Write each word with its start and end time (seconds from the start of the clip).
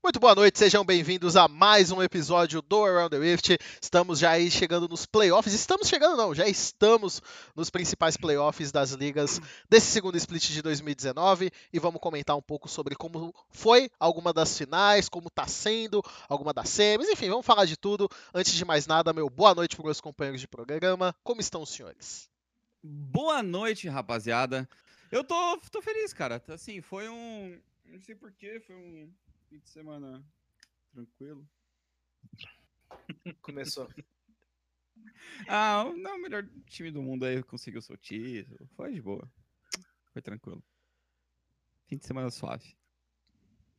Muito 0.00 0.20
boa 0.20 0.32
noite, 0.32 0.56
sejam 0.60 0.84
bem-vindos 0.84 1.34
a 1.34 1.48
mais 1.48 1.90
um 1.90 2.00
episódio 2.00 2.62
do 2.62 2.84
Around 2.84 3.10
the 3.10 3.18
Rift. 3.18 3.58
Estamos 3.82 4.20
já 4.20 4.30
aí 4.30 4.48
chegando 4.48 4.88
nos 4.88 5.04
playoffs. 5.04 5.52
Estamos 5.52 5.88
chegando, 5.88 6.16
não, 6.16 6.32
já 6.32 6.46
estamos 6.46 7.20
nos 7.54 7.68
principais 7.68 8.16
playoffs 8.16 8.70
das 8.70 8.92
ligas 8.92 9.40
desse 9.68 9.86
segundo 9.86 10.16
split 10.16 10.50
de 10.50 10.62
2019 10.62 11.50
e 11.72 11.78
vamos 11.80 12.00
comentar 12.00 12.36
um 12.36 12.40
pouco 12.40 12.68
sobre 12.68 12.94
como 12.94 13.34
foi 13.50 13.90
alguma 13.98 14.32
das 14.32 14.56
finais, 14.56 15.08
como 15.08 15.28
tá 15.28 15.48
sendo 15.48 16.00
alguma 16.28 16.52
das 16.52 16.68
semis, 16.68 17.08
enfim, 17.08 17.28
vamos 17.28 17.44
falar 17.44 17.64
de 17.64 17.76
tudo. 17.76 18.08
Antes 18.32 18.52
de 18.54 18.64
mais 18.64 18.86
nada, 18.86 19.12
meu 19.12 19.28
boa 19.28 19.52
noite 19.52 19.74
para 19.74 19.84
meus 19.84 20.00
companheiros 20.00 20.40
de 20.40 20.46
programa. 20.46 21.12
Como 21.24 21.40
estão 21.40 21.62
os 21.62 21.70
senhores? 21.70 22.30
Boa 22.80 23.42
noite, 23.42 23.88
rapaziada. 23.88 24.68
Eu 25.10 25.24
tô, 25.24 25.58
tô 25.72 25.82
feliz, 25.82 26.12
cara. 26.12 26.40
Assim, 26.48 26.80
foi 26.80 27.08
um. 27.08 27.60
Não 27.84 28.00
sei 28.00 28.14
porquê, 28.14 28.60
foi 28.60 28.76
um 28.76 29.10
fim 29.48 29.58
de 29.58 29.68
semana 29.68 30.24
tranquilo. 30.92 31.48
Começou. 33.42 33.88
Ah, 35.48 35.84
não, 35.96 36.16
o 36.16 36.20
melhor 36.20 36.44
time 36.66 36.90
do 36.90 37.00
mundo 37.00 37.24
aí 37.24 37.40
conseguiu 37.44 37.80
seu 37.80 37.96
título. 37.96 38.68
Foi 38.74 38.92
de 38.92 39.00
boa. 39.00 39.30
Foi 40.12 40.20
tranquilo. 40.20 40.62
Fim 41.86 41.96
de 41.96 42.04
semana 42.04 42.30
suave. 42.30 42.76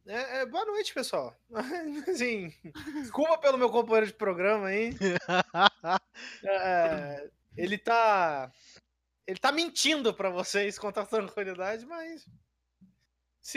É, 0.06 0.40
é, 0.40 0.46
boa 0.46 0.66
noite, 0.66 0.94
pessoal. 0.94 1.38
Assim, 2.08 2.54
desculpa 3.02 3.38
pelo 3.38 3.58
meu 3.58 3.70
companheiro 3.70 4.08
de 4.08 4.14
programa 4.14 4.68
aí. 4.68 4.92
É, 6.44 7.30
ele 7.56 7.78
tá. 7.78 8.52
Ele 9.28 9.40
tá 9.40 9.52
mentindo 9.52 10.14
pra 10.14 10.30
vocês 10.30 10.80
com 10.80 10.88
a 10.88 10.92
tranquilidade, 10.92 11.86
mas. 11.86 12.26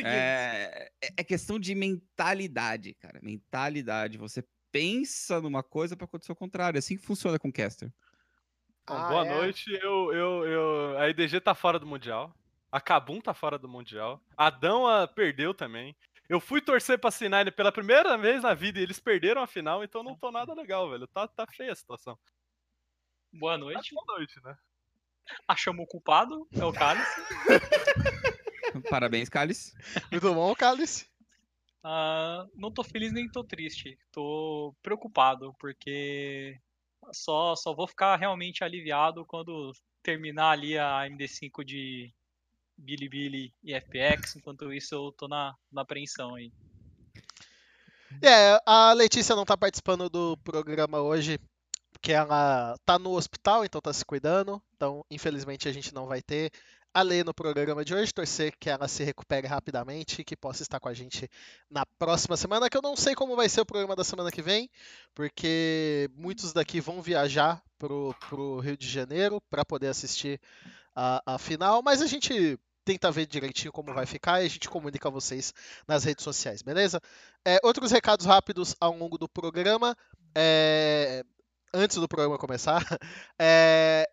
É, 0.01 0.91
é- 1.03 1.09
é 1.19 1.25
questão 1.25 1.59
de 1.59 1.75
mentalidade, 1.75 2.95
cara. 2.95 3.21
Mentalidade. 3.23 4.17
Você 4.19 4.43
pensa 4.71 5.41
numa 5.41 5.63
coisa 5.63 5.97
pra 5.97 6.05
acontecer 6.07 6.33
o 6.33 6.37
contrário. 6.37 6.77
É 6.77 6.81
assim 6.81 6.97
que 6.97 7.05
funciona 7.05 7.39
com 7.39 7.49
o 7.49 7.53
Caster. 7.53 7.91
Bom, 8.87 8.95
Ah, 8.95 9.09
boa 9.09 9.27
é? 9.27 9.31
noite. 9.35 9.71
Eu, 9.83 10.13
eu, 10.13 10.45
eu, 10.47 10.99
a 10.99 11.09
IDG 11.11 11.41
tá 11.41 11.55
fora 11.55 11.79
do 11.79 11.87
Mundial. 11.87 12.35
A 12.71 12.81
Kabum 12.81 13.21
tá 13.21 13.35
fora 13.35 13.59
do 13.59 13.69
Mundial. 13.69 14.21
A 14.37 14.47
Adão 14.47 14.87
ah, 14.89 15.07
perdeu 15.07 15.53
também. 15.53 15.95
Eu 16.29 16.41
fui 16.41 16.63
torcer 16.63 16.99
pra 16.99 17.11
Sinai 17.11 17.51
pela 17.51 17.71
primeira 17.71 18.17
vez 18.17 18.43
na 18.43 18.55
vida 18.55 18.79
e 18.79 18.83
eles 18.83 18.99
perderam 18.99 19.43
a 19.43 19.47
final, 19.47 19.85
então 19.85 20.03
não 20.03 20.17
tô 20.17 20.31
nada 20.33 20.55
legal, 20.55 20.89
velho. 20.91 21.07
Tá, 21.07 21.29
tá 21.29 21.47
feia 21.47 21.73
a 21.73 21.77
situação. 21.77 22.19
Boa 23.31 23.53
Tá 23.53 23.59
noite. 23.59 23.95
boa 23.95 24.05
noite, 24.17 24.41
né? 24.43 24.57
Achamos 25.47 25.85
o 25.85 25.87
culpado, 25.87 26.49
é 26.53 26.65
o 26.65 26.73
Cálice. 26.73 27.11
Parabéns, 28.91 29.29
Cálice. 29.29 29.73
Muito 30.11 30.33
bom, 30.35 30.55
Cálice? 30.55 31.07
Ah, 31.85 32.47
não 32.55 32.71
tô 32.71 32.85
feliz 32.85 33.13
nem 33.13 33.29
tô 33.29 33.43
triste. 33.43 33.99
Tô 34.13 34.75
preocupado, 34.83 35.55
porque 35.59 36.61
só, 37.13 37.57
só 37.57 37.75
vou 37.75 37.89
ficar 37.89 38.17
realmente 38.17 38.63
aliviado 38.63 39.25
quando 39.25 39.73
terminar 40.03 40.51
ali 40.51 40.79
a 40.79 41.07
MD5 41.09 41.65
de 41.65 42.13
Bilibili 42.77 43.53
e 43.63 43.75
FPX. 43.75 44.37
Enquanto 44.37 44.73
isso, 44.73 44.95
eu 44.95 45.13
tô 45.13 45.27
na, 45.27 45.55
na 45.71 45.83
apreensão 45.83 46.35
aí. 46.35 46.53
É, 48.23 48.61
a 48.65 48.93
Letícia 48.93 49.35
não 49.35 49.45
tá 49.45 49.57
participando 49.57 50.09
do 50.09 50.37
programa 50.39 51.01
hoje, 51.01 51.41
porque 51.93 52.13
ela 52.13 52.77
tá 52.85 52.99
no 52.99 53.13
hospital, 53.13 53.65
então 53.65 53.81
tá 53.81 53.93
se 53.93 54.05
cuidando. 54.05 54.63
Então, 54.77 55.05
infelizmente, 55.11 55.69
a 55.69 55.73
gente 55.73 55.93
não 55.93 56.07
vai 56.07 56.23
ter 56.23 56.53
a 56.95 57.03
Lê 57.03 57.25
no 57.25 57.33
programa 57.33 57.85
de 57.85 57.95
hoje. 57.95 58.13
Torcer 58.13 58.55
que 58.59 58.69
ela 58.69 58.89
se 58.89 59.03
recupere 59.05 59.47
rapidamente 59.47 60.21
e 60.21 60.25
que 60.25 60.37
possa 60.37 60.63
estar 60.63 60.79
com 60.79 60.89
a 60.89 60.95
gente 60.95 61.29
na 61.71 61.87
próxima 61.87 62.37
semana, 62.37 62.69
que 62.69 62.77
eu 62.77 62.83
não 62.83 62.97
sei 62.97 63.15
como 63.15 63.37
vai 63.37 63.49
ser 63.49 63.61
o 63.61 63.67
programa 63.67 63.97
da 63.97 64.05
semana 64.05 64.31
que 64.31 64.43
vem, 64.43 64.71
porque 65.15 66.11
muitos 66.15 66.53
daqui 66.53 66.81
vão 66.81 67.01
viajar 67.01 67.63
pro, 67.79 68.15
pro 68.29 68.61
Rio 68.61 68.77
de 68.77 68.89
Janeiro 68.89 69.41
para 69.51 69.65
poder 69.65 69.89
assistir 69.89 70.41
a, 70.95 71.35
a 71.35 71.39
final, 71.39 71.83
mas 71.83 72.03
a 72.03 72.07
gente 72.07 72.59
tenta 72.85 73.11
ver 73.11 73.27
direitinho 73.27 73.73
como 73.73 73.95
vai 73.95 74.07
ficar 74.07 74.43
e 74.43 74.47
a 74.47 74.49
gente 74.49 74.69
comunica 74.69 75.09
a 75.09 75.11
vocês 75.11 75.55
nas 75.87 76.05
redes 76.05 76.25
sociais, 76.25 76.63
beleza? 76.63 77.01
É, 77.45 77.59
outros 77.63 77.91
recados 77.93 78.27
rápidos 78.27 78.75
ao 78.81 78.97
longo 78.97 79.17
do 79.17 79.29
programa. 79.29 79.97
é, 80.35 81.25
antes 81.75 81.97
do 81.97 82.09
programa 82.09 82.39
começar. 82.39 82.83
É, 83.39 84.09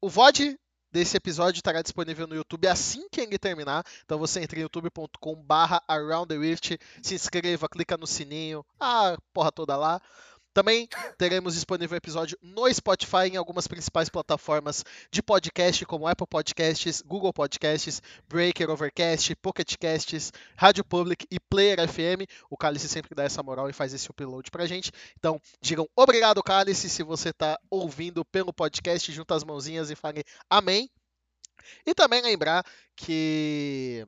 o 0.00 0.08
VOD 0.10 0.58
desse 0.94 1.16
episódio 1.16 1.58
estará 1.58 1.82
disponível 1.82 2.24
no 2.24 2.36
YouTube 2.36 2.68
assim 2.68 3.08
que 3.10 3.20
ele 3.20 3.36
terminar. 3.36 3.84
Então 4.04 4.16
você 4.16 4.40
entra 4.40 4.56
em 4.56 4.62
youtube.com 4.62 5.34
barra 5.34 5.82
Around 5.88 6.28
the 6.28 6.38
Rift, 6.38 6.78
se 7.02 7.16
inscreva, 7.16 7.68
clica 7.68 7.96
no 7.96 8.06
sininho, 8.06 8.64
a 8.78 9.18
porra 9.32 9.50
toda 9.50 9.76
lá. 9.76 10.00
Também 10.54 10.88
teremos 11.18 11.54
disponível 11.54 11.96
o 11.96 11.98
episódio 11.98 12.38
no 12.40 12.72
Spotify 12.72 13.26
em 13.32 13.36
algumas 13.36 13.66
principais 13.66 14.08
plataformas 14.08 14.84
de 15.10 15.20
podcast, 15.20 15.84
como 15.84 16.06
Apple 16.06 16.28
Podcasts, 16.28 17.02
Google 17.02 17.32
Podcasts, 17.32 18.00
Breaker, 18.28 18.70
Overcast, 18.70 19.34
Pocket 19.34 19.76
Casts, 19.76 20.32
Rádio 20.56 20.84
Public 20.84 21.26
e 21.28 21.40
Player 21.40 21.88
FM. 21.88 22.30
O 22.48 22.56
Cálice 22.56 22.88
sempre 22.88 23.16
dá 23.16 23.24
essa 23.24 23.42
moral 23.42 23.68
e 23.68 23.72
faz 23.72 23.92
esse 23.92 24.08
upload 24.08 24.48
pra 24.52 24.64
gente. 24.64 24.92
Então, 25.18 25.40
digam 25.60 25.88
obrigado, 25.96 26.40
Cálice, 26.40 26.88
se 26.88 27.02
você 27.02 27.32
tá 27.32 27.58
ouvindo 27.68 28.24
pelo 28.24 28.52
podcast, 28.52 29.10
junta 29.12 29.34
as 29.34 29.42
mãozinhas 29.42 29.90
e 29.90 29.96
fale 29.96 30.22
amém. 30.48 30.88
E 31.84 31.94
também 31.94 32.22
lembrar 32.22 32.64
que 32.94 34.06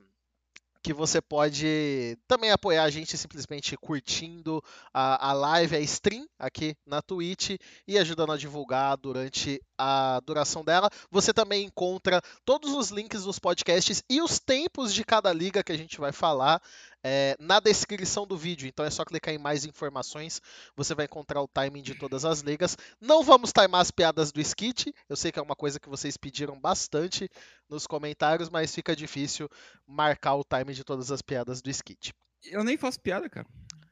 que 0.86 0.92
você 0.92 1.20
pode 1.20 2.16
também 2.28 2.52
apoiar 2.52 2.84
a 2.84 2.90
gente 2.90 3.18
simplesmente 3.18 3.76
curtindo 3.76 4.62
a, 4.94 5.30
a 5.30 5.32
live, 5.32 5.74
a 5.74 5.80
stream 5.80 6.24
aqui 6.38 6.76
na 6.86 7.02
Twitch 7.02 7.56
e 7.88 7.98
ajudando 7.98 8.30
a 8.30 8.36
divulgar 8.36 8.96
durante 8.96 9.60
a 9.76 10.20
duração 10.24 10.64
dela. 10.64 10.88
Você 11.10 11.34
também 11.34 11.64
encontra 11.64 12.22
todos 12.44 12.72
os 12.72 12.90
links 12.90 13.24
dos 13.24 13.36
podcasts 13.36 14.00
e 14.08 14.22
os 14.22 14.38
tempos 14.38 14.94
de 14.94 15.04
cada 15.04 15.32
liga 15.32 15.64
que 15.64 15.72
a 15.72 15.76
gente 15.76 15.98
vai 15.98 16.12
falar 16.12 16.62
é, 17.08 17.36
na 17.38 17.60
descrição 17.60 18.26
do 18.26 18.36
vídeo. 18.36 18.66
Então 18.66 18.84
é 18.84 18.90
só 18.90 19.04
clicar 19.04 19.32
em 19.32 19.38
mais 19.38 19.64
informações, 19.64 20.42
você 20.74 20.92
vai 20.92 21.04
encontrar 21.04 21.40
o 21.40 21.46
timing 21.46 21.80
de 21.82 21.94
todas 21.94 22.24
as 22.24 22.40
ligas. 22.40 22.76
Não 23.00 23.22
vamos 23.22 23.52
timar 23.52 23.80
as 23.80 23.92
piadas 23.92 24.32
do 24.32 24.40
Skit, 24.40 24.92
eu 25.08 25.14
sei 25.14 25.30
que 25.30 25.38
é 25.38 25.42
uma 25.42 25.54
coisa 25.54 25.78
que 25.78 25.88
vocês 25.88 26.16
pediram 26.16 26.58
bastante 26.58 27.30
nos 27.68 27.86
comentários, 27.86 28.50
mas 28.50 28.74
fica 28.74 28.96
difícil 28.96 29.48
marcar 29.86 30.34
o 30.34 30.42
time 30.44 30.74
de 30.74 30.82
todas 30.82 31.12
as 31.12 31.22
piadas 31.22 31.62
do 31.62 31.70
Skit. 31.70 32.12
Eu 32.42 32.64
nem 32.64 32.76
faço 32.76 33.00
piada, 33.00 33.30
cara. 33.30 33.46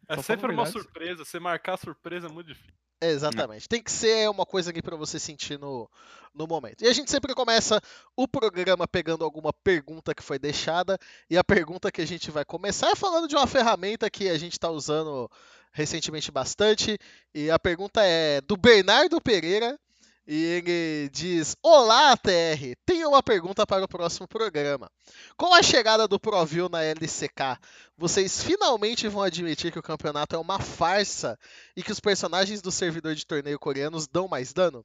É 0.08 0.16
Só 0.16 0.22
sempre 0.22 0.46
uma 0.52 0.64
verdade. 0.64 0.72
surpresa. 0.72 1.24
Você 1.24 1.40
marcar 1.40 1.74
a 1.74 1.78
surpresa 1.78 2.26
é 2.26 2.30
muito 2.30 2.48
difícil. 2.48 2.74
Exatamente. 3.00 3.68
Tem 3.68 3.82
que 3.82 3.90
ser 3.90 4.28
uma 4.30 4.46
coisa 4.46 4.70
aqui 4.70 4.80
para 4.80 4.96
você 4.96 5.18
sentir 5.18 5.58
no, 5.58 5.90
no 6.34 6.46
momento. 6.46 6.82
E 6.82 6.88
a 6.88 6.92
gente 6.92 7.10
sempre 7.10 7.34
começa 7.34 7.80
o 8.16 8.26
programa 8.26 8.88
pegando 8.88 9.24
alguma 9.24 9.52
pergunta 9.52 10.14
que 10.14 10.22
foi 10.22 10.38
deixada. 10.38 10.98
E 11.28 11.36
a 11.36 11.44
pergunta 11.44 11.92
que 11.92 12.00
a 12.00 12.06
gente 12.06 12.30
vai 12.30 12.44
começar 12.44 12.90
é 12.90 12.96
falando 12.96 13.28
de 13.28 13.34
uma 13.34 13.46
ferramenta 13.46 14.08
que 14.08 14.28
a 14.28 14.38
gente 14.38 14.52
está 14.52 14.70
usando 14.70 15.30
recentemente 15.72 16.30
bastante. 16.30 16.98
E 17.34 17.50
a 17.50 17.58
pergunta 17.58 18.00
é 18.02 18.40
do 18.40 18.56
Bernardo 18.56 19.20
Pereira. 19.20 19.78
E 20.26 20.42
ele 20.42 21.10
diz: 21.10 21.54
Olá, 21.62 22.16
TR! 22.16 22.74
Tenho 22.86 23.10
uma 23.10 23.22
pergunta 23.22 23.66
para 23.66 23.84
o 23.84 23.88
próximo 23.88 24.26
programa. 24.26 24.90
Com 25.36 25.54
a 25.54 25.62
chegada 25.62 26.08
do 26.08 26.18
ProView 26.18 26.68
na 26.70 26.82
LCK, 26.82 27.58
vocês 27.96 28.42
finalmente 28.42 29.06
vão 29.06 29.22
admitir 29.22 29.70
que 29.70 29.78
o 29.78 29.82
campeonato 29.82 30.34
é 30.34 30.38
uma 30.38 30.58
farsa 30.58 31.38
e 31.76 31.82
que 31.82 31.92
os 31.92 32.00
personagens 32.00 32.62
do 32.62 32.72
servidor 32.72 33.14
de 33.14 33.26
torneio 33.26 33.58
coreanos 33.58 34.06
dão 34.06 34.26
mais 34.26 34.54
dano? 34.54 34.84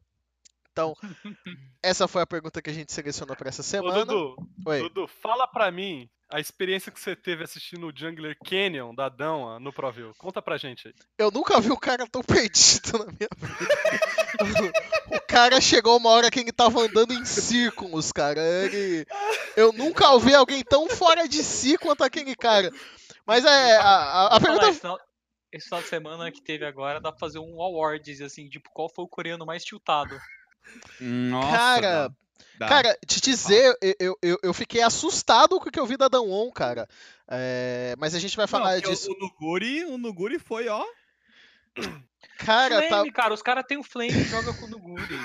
Então, 0.74 0.94
essa 1.82 2.06
foi 2.06 2.22
a 2.22 2.28
pergunta 2.28 2.62
que 2.62 2.70
a 2.70 2.74
gente 2.74 2.92
selecionou 2.92 3.36
para 3.36 3.48
essa 3.48 3.62
Ô, 3.62 3.66
semana. 3.66 4.06
Dudu, 4.06 4.36
Oi. 4.66 4.82
Dudu, 4.82 5.08
fala 5.08 5.48
pra 5.48 5.72
mim 5.72 6.10
a 6.30 6.40
experiência 6.40 6.92
que 6.92 7.00
você 7.00 7.16
teve 7.16 7.44
assistindo 7.44 7.88
o 7.88 7.94
Jungler 7.96 8.38
Canyon 8.46 8.94
da 8.94 9.06
Adão 9.08 9.50
ah, 9.50 9.60
no 9.60 9.74
ProView. 9.74 10.14
Conta 10.18 10.42
pra 10.42 10.58
gente 10.58 10.88
aí. 10.88 10.94
Eu 11.18 11.32
nunca 11.32 11.60
vi 11.60 11.72
um 11.72 11.76
cara 11.76 12.06
tão 12.08 12.22
perdido 12.24 13.00
na 13.00 13.06
minha 13.06 13.30
vida. 13.38 14.72
o 15.18 15.22
cara 15.28 15.60
chegou 15.60 15.98
uma 15.98 16.10
hora 16.12 16.30
que 16.30 16.40
ele 16.40 16.52
tava 16.52 16.82
andando 16.82 17.14
em 17.14 17.26
círculos, 17.26 18.12
cara. 18.12 18.40
Ele... 18.42 19.06
Eu 19.56 19.74
nunca 19.74 20.10
ouvi 20.12 20.34
alguém 20.36 20.64
tão 20.64 20.88
fora 20.88 21.28
de 21.28 21.44
si 21.44 21.78
quanto 21.78 22.04
aquele 22.04 22.36
cara. 22.36 22.72
Mas 23.26 23.44
é. 23.44 23.78
A, 23.78 23.84
a- 23.84 24.28
a 24.36 24.40
Vou 24.40 24.42
falar, 24.42 24.60
pergunta. 24.60 24.70
esse, 24.70 24.80
final, 24.80 25.00
esse 25.52 25.66
final 25.66 25.82
de 25.82 25.88
semana 25.88 26.32
que 26.32 26.42
teve 26.42 26.66
agora, 26.66 27.02
dá 27.02 27.12
pra 27.12 27.20
fazer 27.20 27.40
um 27.40 27.62
awards, 27.62 28.22
assim, 28.22 28.48
tipo, 28.48 28.70
qual 28.72 28.88
foi 28.88 29.04
o 29.04 29.10
coreano 29.10 29.46
mais 29.46 29.64
tiltado? 29.64 30.16
Nossa, 31.02 31.58
Cara, 31.58 32.08
dá. 32.10 32.16
Dá. 32.58 32.68
Cara, 32.68 32.98
te 33.06 33.22
dizer, 33.22 33.78
eu, 33.82 33.96
eu, 34.00 34.18
eu, 34.22 34.38
eu 34.44 34.54
fiquei 34.54 34.82
assustado 34.82 35.60
com 35.60 35.70
o 35.70 35.72
que 35.72 35.80
eu 35.80 35.86
vi 35.86 35.96
da 35.98 36.08
Danwon, 36.08 36.52
cara. 36.52 36.88
É, 37.28 37.96
mas 37.98 38.14
a 38.16 38.20
gente 38.20 38.36
vai 38.36 38.44
Não, 38.44 38.50
falar 38.50 38.74
porque 38.74 38.88
o- 38.88 38.92
disso. 38.92 39.12
O 39.12 39.18
Nuguri, 39.20 39.86
o 39.86 39.98
Nuguri 39.98 40.40
foi, 40.40 40.68
ó. 40.68 40.84
Cara, 42.38 42.82
tá. 42.82 42.88
Flame, 42.90 43.12
cara, 43.12 43.34
os 43.34 43.42
caras 43.42 43.66
têm 43.68 43.78
o 43.78 43.84
Flame 43.84 44.12
e 44.12 44.24
joga 44.26 44.54
com 44.54 44.66
o 44.66 44.70
Nuguri. 44.70 45.20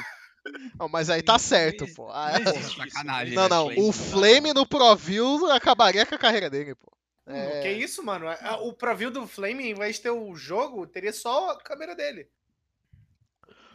Não, 0.79 0.89
mas 0.89 1.09
aí 1.09 1.23
tá 1.23 1.33
Não 1.35 1.39
certo, 1.39 1.87
pô. 1.95 2.11
Ah, 2.11 2.33
não 2.39 3.25
Não, 3.35 3.49
não. 3.49 3.67
O 3.69 3.87
não 3.87 3.93
Flame 3.93 4.49
não. 4.53 4.61
no 4.63 4.67
ProView 4.67 5.51
acabaria 5.51 6.05
com 6.05 6.15
a 6.15 6.19
carreira 6.19 6.51
dele, 6.51 6.75
pô. 6.75 6.93
É, 7.27 7.63
Que 7.63 7.73
isso, 7.73 8.05
mano? 8.05 8.29
A- 8.29 8.59
O 8.61 8.73
preview 8.75 9.11
do 9.11 9.27
Flame, 9.27 9.71
em 9.71 9.75
vez 9.75 9.97
de 9.97 10.03
ter 10.03 10.11
o 10.11 10.37
jogo, 10.37 10.87
teria 10.87 11.13
só 11.13 11.51
a 11.53 11.59
câmera 11.63 11.97
dele. 11.97 12.29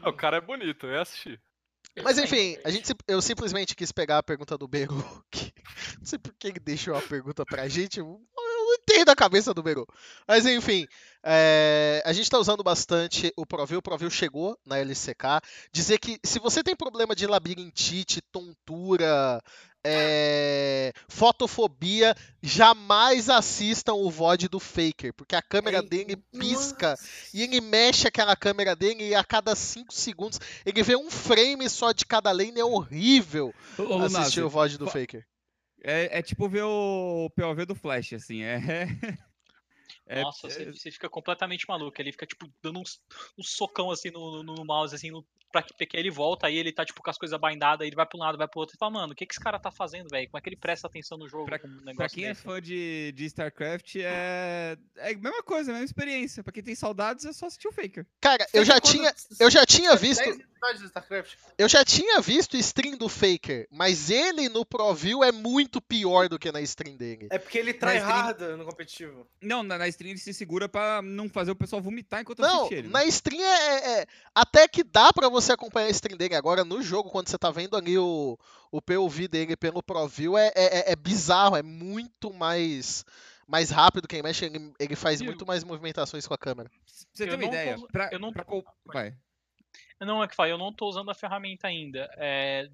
O 0.05 0.13
cara 0.13 0.37
é 0.37 0.41
bonito, 0.41 0.85
eu 0.85 0.93
ia 0.93 1.01
assistir. 1.01 1.41
Mas 2.03 2.17
enfim, 2.17 2.57
a 2.63 2.69
gente, 2.69 2.93
eu 3.07 3.21
simplesmente 3.21 3.75
quis 3.75 3.91
pegar 3.91 4.17
a 4.19 4.23
pergunta 4.23 4.57
do 4.57 4.67
Beru. 4.67 5.03
que- 5.31 5.53
não 5.99 6.05
sei 6.05 6.19
por 6.19 6.33
que 6.33 6.47
ele 6.47 6.59
deixou 6.59 6.95
a 6.95 7.01
pergunta 7.01 7.45
pra 7.45 7.67
gente. 7.67 7.99
Eu 7.99 8.21
não 8.37 8.73
entendo 8.75 9.09
a 9.09 9.15
cabeça 9.15 9.53
do 9.53 9.63
Beru. 9.63 9.85
Mas 10.27 10.45
enfim, 10.45 10.85
é, 11.23 12.01
a 12.05 12.13
gente 12.13 12.29
tá 12.29 12.37
usando 12.37 12.63
bastante 12.63 13.33
o 13.35 13.45
ProView. 13.45 13.79
O 13.79 13.81
ProView 13.81 14.09
chegou 14.09 14.57
na 14.65 14.77
LCK. 14.77 15.41
Dizer 15.71 15.97
que 15.99 16.19
se 16.23 16.39
você 16.39 16.63
tem 16.63 16.75
problema 16.75 17.15
de 17.15 17.25
labirintite, 17.27 18.21
tontura, 18.31 19.41
é, 19.83 20.91
fotofobia, 21.07 22.15
jamais 22.41 23.29
assistam 23.29 23.93
o 23.93 24.09
VOD 24.09 24.47
do 24.47 24.59
Faker, 24.59 25.13
porque 25.13 25.35
a 25.35 25.41
câmera 25.41 25.77
Ei, 25.77 25.87
dele 25.87 26.15
pisca 26.37 26.95
e 27.33 27.43
ele 27.43 27.61
mexe 27.61 28.07
aquela 28.07 28.35
câmera 28.35 28.75
dele 28.75 29.09
e 29.09 29.15
a 29.15 29.23
cada 29.23 29.55
5 29.55 29.93
segundos 29.93 30.39
ele 30.65 30.83
vê 30.83 30.95
um 30.95 31.09
frame 31.09 31.69
só 31.69 31.91
de 31.91 32.05
cada 32.05 32.31
lane. 32.31 32.59
É 32.59 32.65
horrível 32.65 33.53
Ô, 33.77 33.83
assistir 33.99 34.41
Lunassi, 34.41 34.41
o 34.41 34.49
VOD 34.49 34.77
do 34.77 34.85
fa- 34.85 34.91
Faker. 34.91 35.25
É, 35.81 36.19
é 36.19 36.21
tipo 36.21 36.49
ver 36.49 36.63
o 36.63 37.29
POV 37.35 37.65
do 37.65 37.75
Flash, 37.75 38.13
assim. 38.13 38.43
É. 38.43 38.59
é- 40.09 40.21
Nossa, 40.21 40.47
é- 40.47 40.49
você, 40.49 40.65
você 40.73 40.91
fica 40.91 41.09
completamente 41.09 41.65
maluco. 41.67 42.01
Ele 42.01 42.11
fica, 42.11 42.25
tipo, 42.25 42.49
dando 42.61 42.79
uns, 42.79 42.99
um 43.37 43.43
socão 43.43 43.91
assim 43.91 44.09
no, 44.11 44.43
no, 44.43 44.55
no 44.55 44.65
mouse, 44.65 44.93
assim, 44.95 45.11
no, 45.11 45.25
pra 45.51 45.63
que 45.63 45.73
porque 45.77 45.95
ele 45.97 46.11
volta, 46.11 46.45
aí 46.47 46.57
ele 46.57 46.71
tá, 46.71 46.85
tipo, 46.85 47.01
com 47.01 47.09
as 47.09 47.17
coisas 47.17 47.39
bindadas, 47.39 47.81
aí 47.81 47.87
ele 47.89 47.95
vai 47.95 48.05
pra 48.05 48.17
um 48.17 48.21
lado, 48.21 48.37
vai 48.37 48.47
pro 48.47 48.59
outro 48.59 48.75
e 48.75 48.77
fala, 48.77 48.91
mano, 48.91 49.13
o 49.13 49.15
que 49.15 49.25
que 49.25 49.33
esse 49.33 49.39
cara 49.39 49.57
tá 49.59 49.71
fazendo, 49.71 50.07
velho? 50.09 50.27
Como 50.29 50.37
é 50.37 50.41
que 50.41 50.49
ele 50.49 50.55
presta 50.57 50.87
atenção 50.87 51.17
no 51.17 51.27
jogo 51.29 51.45
Pra- 51.45 51.59
um 51.63 51.95
Pra 51.95 52.07
quem 52.09 52.25
é 52.25 52.29
desse? 52.29 52.41
fã 52.41 52.61
de, 52.61 53.11
de 53.15 53.25
StarCraft, 53.25 53.95
é, 53.97 54.77
é 54.97 55.09
a 55.11 55.17
mesma 55.17 55.41
coisa, 55.43 55.71
a 55.71 55.73
mesma 55.73 55.85
experiência. 55.85 56.43
Pra 56.43 56.53
quem 56.53 56.63
tem 56.63 56.75
saudades, 56.75 57.25
é 57.25 57.33
só 57.33 57.45
assistir 57.47 57.67
o 57.67 57.71
Faker. 57.71 58.05
Cara, 58.21 58.45
eu 58.53 58.63
já 58.65 58.79
tinha, 58.79 59.13
eu 59.39 59.49
já 59.49 59.65
tinha 59.65 59.95
visto, 59.95 60.23
10 60.23 60.39
episódios 60.39 60.79
de 60.81 60.85
StarCraft. 60.87 61.33
eu 61.57 61.67
já 61.69 61.83
tinha 61.85 62.21
visto 62.21 62.55
stream 62.57 62.97
do 62.97 63.09
Faker, 63.09 63.67
mas 63.71 64.09
ele 64.09 64.49
no 64.49 64.65
ProView 64.65 65.23
é 65.23 65.31
muito 65.31 65.81
pior 65.81 66.27
do 66.29 66.37
que 66.37 66.51
na 66.51 66.61
stream 66.61 66.95
dele. 66.95 67.27
É 67.31 67.39
porque 67.39 67.57
ele 67.57 67.73
try 67.73 67.85
Mas 67.99 68.03
tem- 68.03 68.03
hard 68.03 68.39
no 68.57 68.65
competitivo. 68.65 69.27
Não, 69.41 69.63
na, 69.63 69.77
na 69.77 69.87
stream 69.99 70.11
ele 70.11 70.19
se 70.19 70.33
segura 70.33 70.69
pra 70.69 71.01
não 71.01 71.27
fazer 71.29 71.51
o 71.51 71.55
pessoal 71.55 71.81
vomitar 71.81 72.21
enquanto 72.21 72.39
Não, 72.39 72.59
assiste 72.61 72.75
ele. 72.75 72.87
né? 72.87 72.93
na 72.93 73.03
stream 73.05 73.41
é, 73.41 73.45
é- 73.75 74.01
é- 74.01 74.05
Até 74.33 74.67
que 74.67 74.83
dá 74.83 75.11
pra 75.11 75.27
você 75.29 75.51
acompanhar 75.51 75.87
a 75.87 75.91
stream 75.91 76.17
dele. 76.17 76.35
Agora, 76.35 76.63
no 76.63 76.81
jogo, 76.81 77.09
quando 77.09 77.27
você 77.27 77.37
tá 77.37 77.51
vendo 77.51 77.75
ali 77.75 77.97
o, 77.97 78.37
o 78.71 78.81
POV 78.81 79.27
dele 79.27 79.57
pelo 79.57 79.83
ProView, 79.83 80.37
é, 80.37 80.51
é, 80.55 80.91
é 80.91 80.95
bizarro, 80.95 81.55
é 81.57 81.61
muito 81.63 82.33
mais, 82.33 83.03
mais 83.47 83.69
rápido 83.69 84.07
quem 84.07 84.23
mexe, 84.23 84.45
ele, 84.45 84.73
ele 84.79 84.95
faz 84.95 85.19
Viu? 85.19 85.27
muito 85.27 85.45
mais 85.45 85.63
movimentações 85.63 86.25
com 86.25 86.33
a 86.33 86.37
câmera. 86.37 86.69
Pra 86.69 86.79
você 87.13 87.23
eu 87.23 87.27
ter 87.27 87.35
uma 87.35 87.41
não 87.41 87.47
ideia. 87.47 87.75
tô- 87.75 87.87
pra, 87.87 88.09
eu 88.11 88.19
não 88.19 88.31
pra 88.31 88.45
Vai. 88.85 89.13
Não, 89.99 90.23
é 90.23 90.27
que 90.29 90.35
fala, 90.35 90.49
eu 90.49 90.57
não 90.57 90.71
tô 90.73 90.87
usando 90.87 91.11
a 91.11 91.13
ferramenta 91.13 91.67
ainda. 91.67 92.09
É, 92.17 92.69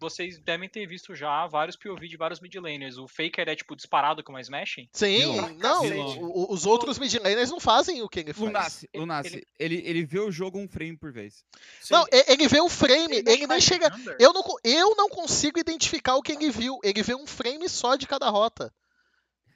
vocês 0.00 0.38
devem 0.38 0.68
ter 0.68 0.86
visto 0.86 1.14
já 1.14 1.46
vários 1.46 1.76
POV 1.76 2.08
de 2.08 2.16
vários 2.16 2.40
mid 2.40 2.54
laners. 2.56 2.98
O 2.98 3.06
Faker 3.08 3.48
é, 3.48 3.54
tipo, 3.54 3.74
disparado 3.76 4.22
com 4.24 4.32
uma 4.32 4.40
Smash? 4.40 4.86
Sim, 4.92 5.36
não, 5.36 5.58
Cacete. 5.58 6.18
o- 6.20 6.52
os 6.52 6.66
outros 6.66 6.98
mid 6.98 7.14
laners 7.14 7.50
não 7.50 7.60
fazem 7.60 8.02
o 8.02 8.08
que 8.08 8.20
ele 8.20 8.32
faz. 8.32 8.46
Lunassi, 8.46 8.88
Ele- 8.92 9.00
Lunassi, 9.00 9.46
ele, 9.58 9.82
ele 9.84 10.04
vê 10.04 10.18
o 10.20 10.30
jogo 10.32 10.58
um 10.58 10.68
frame 10.68 10.96
por 10.96 11.12
vez. 11.12 11.44
Sim. 11.80 11.94
Não, 11.94 12.04
ele 12.28 12.48
vê 12.48 12.60
o 12.60 12.68
frame, 12.68 13.16
ele, 13.16 13.22
nem 13.22 13.46
mais 13.46 13.62
chega. 13.64 13.90
Eu 14.18 14.32
não, 14.32 14.42
eu 14.64 14.94
não 14.96 15.08
consigo 15.08 15.58
identificar 15.58 16.16
o 16.16 16.22
que 16.22 16.32
ele 16.32 16.50
viu. 16.50 16.78
Ele 16.82 17.02
vê 17.02 17.14
um 17.14 17.26
frame 17.26 17.68
só 17.68 17.94
de 17.96 18.06
cada 18.06 18.28
rota. 18.28 18.72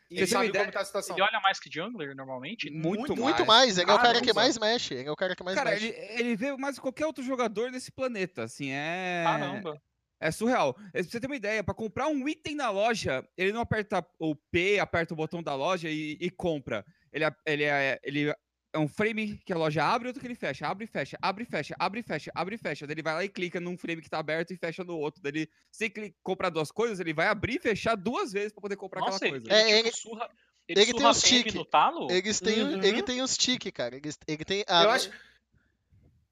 e 0.08 0.19
uma 0.20 0.26
sabe 0.28 0.46
ideia? 0.49 0.64
como 0.64 0.73
tá 0.73 0.81
a 0.81 0.84
situação. 0.84 1.17
Ele 1.17 1.23
olha 1.25 1.40
mais 1.40 1.58
que 1.58 1.69
jungler, 1.69 2.14
normalmente? 2.14 2.70
Muito, 2.70 3.17
Muito 3.17 3.44
mais. 3.44 3.75
mais. 3.75 3.78
Ele 3.78 3.90
é 3.90 3.94
o 3.94 3.99
cara 3.99 4.20
que 4.20 4.32
mais 4.32 4.56
mexe. 4.56 4.94
Ele 4.94 5.08
é 5.08 5.11
o 5.11 5.17
cara 5.17 5.34
que 5.34 5.43
mais 5.43 5.56
Cara, 5.58 5.70
mexe. 5.73 5.87
ele, 5.87 6.20
ele 6.20 6.37
vê 6.37 6.56
mais 6.56 6.76
que 6.76 6.81
qualquer 6.82 7.06
outro 7.06 7.25
jogador 7.25 7.73
nesse 7.73 7.90
planeta, 7.90 8.44
assim, 8.44 8.70
é... 8.70 9.25
Caramba. 9.25 9.82
É 10.20 10.30
surreal. 10.30 10.76
Eh, 10.94 11.02
Pra 11.02 11.10
você 11.10 11.20
ter 11.20 11.26
uma 11.26 11.36
ideia, 11.36 11.62
pra 11.62 11.74
comprar 11.74 12.08
um 12.08 12.28
item 12.28 12.54
na 12.54 12.70
loja, 12.70 13.26
ele 13.36 13.52
não 13.52 13.60
aperta 13.60 14.04
o 14.18 14.34
P, 14.50 14.78
aperta 14.78 15.12
o 15.12 15.16
botão 15.16 15.42
da 15.42 15.54
loja 15.54 15.88
e, 15.90 16.16
e 16.20 16.30
compra. 16.30 16.84
Ele, 17.12 17.24
ele, 17.46 17.64
é, 17.64 18.00
ele 18.02 18.30
é 18.74 18.78
um 18.78 18.88
frame 18.88 19.38
que 19.44 19.52
a 19.52 19.56
loja 19.56 19.84
abre, 19.84 20.08
outro 20.08 20.20
que 20.20 20.26
ele 20.26 20.34
fecha, 20.34 20.66
abre 20.66 20.84
e 20.84 20.86
fecha, 20.88 21.16
abre 21.20 21.44
e 21.44 21.46
fecha, 21.46 21.74
abre 21.78 22.00
e 22.00 22.02
fecha, 22.02 22.30
abre 22.34 22.54
e 22.54 22.58
fecha. 22.58 22.86
Daí 22.86 22.94
ele 22.94 23.02
vai 23.02 23.14
lá 23.14 23.24
e 23.24 23.28
clica 23.28 23.58
num 23.60 23.76
frame 23.76 24.02
que 24.02 24.08
tá 24.10 24.18
aberto 24.18 24.52
e 24.52 24.56
fecha 24.56 24.82
no 24.84 24.96
outro. 24.98 25.22
Daí 25.22 25.32
ele, 25.32 25.50
se 25.70 25.92
ele 25.96 26.14
comprar 26.22 26.48
duas 26.50 26.70
coisas, 26.70 26.98
ele 27.00 27.12
vai 27.14 27.26
abrir 27.28 27.56
e 27.56 27.60
fechar 27.60 27.94
duas 27.94 28.32
vezes 28.32 28.52
pra 28.52 28.60
poder 28.62 28.76
comprar 28.76 29.00
Nossa, 29.00 29.16
aquela 29.16 29.36
ele, 29.36 29.46
coisa. 29.48 29.54
É, 29.62 29.68
ele, 29.70 29.78
ele- 29.80 29.90
tipo, 29.90 29.96
surra, 29.98 30.30
ele, 30.68 30.80
ele 30.80 30.92
tem 30.92 30.98
surra 31.00 31.10
os 31.10 31.22
PM 31.22 31.42
tique. 31.44 31.56
no 31.56 31.64
talo? 31.64 32.10
Eles 32.10 32.40
têm, 32.40 32.62
Uhum. 32.62 32.82
ele 32.82 33.02
tem 33.02 33.22
os 33.22 33.36
tique, 33.36 33.70
cara. 33.70 33.96
Ele, 33.96 34.10
ele 34.26 34.44
tem. 34.44 34.64
a- 34.66 34.82
Eu 34.84 34.90
acho. 34.90 35.10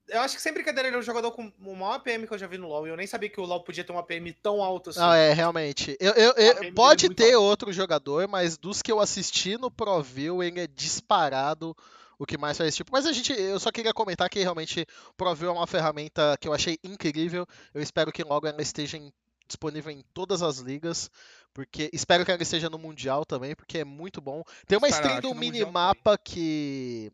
Eu 0.09 0.21
acho 0.21 0.37
que 0.37 0.43
sem 0.43 0.53
brincadeira 0.53 0.89
ele 0.89 0.97
é 0.97 0.99
o 0.99 1.03
jogador 1.03 1.31
com 1.33 1.51
o 1.65 1.75
maior 1.77 1.95
APM 1.95 2.27
que 2.27 2.35
eu 2.35 2.39
já 2.39 2.47
vi 2.47 2.59
no 2.59 2.69
LoL. 2.69 2.87
E 2.87 2.91
eu 2.91 2.97
nem 2.97 3.07
sabia 3.07 3.29
que 3.31 3.41
o 3.41 3.45
LoL 3.45 3.63
podia 3.65 3.83
ter 3.83 3.93
um 3.93 3.99
APM 3.99 4.33
tão 4.35 4.63
alto 4.63 4.91
assim. 4.91 5.01
Não, 5.01 5.13
é, 5.13 5.33
realmente. 5.33 5.97
Eu, 5.99 6.13
eu- 6.13 6.33
eu- 6.33 6.63
é 6.65 6.73
pode 6.73 7.09
ter 7.15 7.33
alto. 7.35 7.43
outro 7.45 7.73
jogador, 7.73 8.29
mas 8.29 8.57
dos 8.59 8.83
que 8.83 8.93
eu 8.93 9.01
assisti 9.01 9.57
no 9.57 9.71
ProView, 9.71 10.43
ele 10.43 10.61
é 10.61 10.67
disparado 10.67 11.75
o 12.19 12.27
que 12.27 12.37
mais 12.39 12.57
faz 12.59 12.69
esse 12.69 12.77
tipo. 12.77 12.93
Mas 12.93 13.07
a 13.07 13.13
gente, 13.13 13.33
eu 13.33 13.59
só 13.59 13.73
queria 13.73 13.93
comentar 13.95 14.29
que 14.29 14.41
realmente 14.41 14.87
o 15.11 15.15
ProView 15.15 15.49
é 15.49 15.53
uma 15.53 15.67
ferramenta 15.67 16.37
que 16.41 16.47
eu 16.47 16.53
achei 16.53 16.79
incrível. 16.85 17.47
Eu 17.73 17.83
espero 17.83 18.13
que 18.13 18.23
logo 18.23 18.47
ela 18.47 18.61
esteja 18.63 18.97
em- 18.99 19.13
disponível 19.49 19.91
em 19.91 20.03
todas 20.15 20.43
as 20.43 20.59
ligas, 20.59 21.11
porque 21.53 21.91
espero 21.93 22.25
que 22.25 22.31
ela 22.31 22.43
esteja 22.43 22.71
no 22.71 22.79
Mundial 22.79 23.25
também, 23.25 23.55
porque 23.55 23.79
é 23.79 23.85
muito 23.85 24.21
bom. 24.21 24.43
Tem 24.67 24.79
uma 24.79 24.89
Estará, 24.89 25.15
stream 25.17 25.21
do 25.33 25.35
que 25.35 25.41
minimapa 25.51 26.17
que 26.19 27.11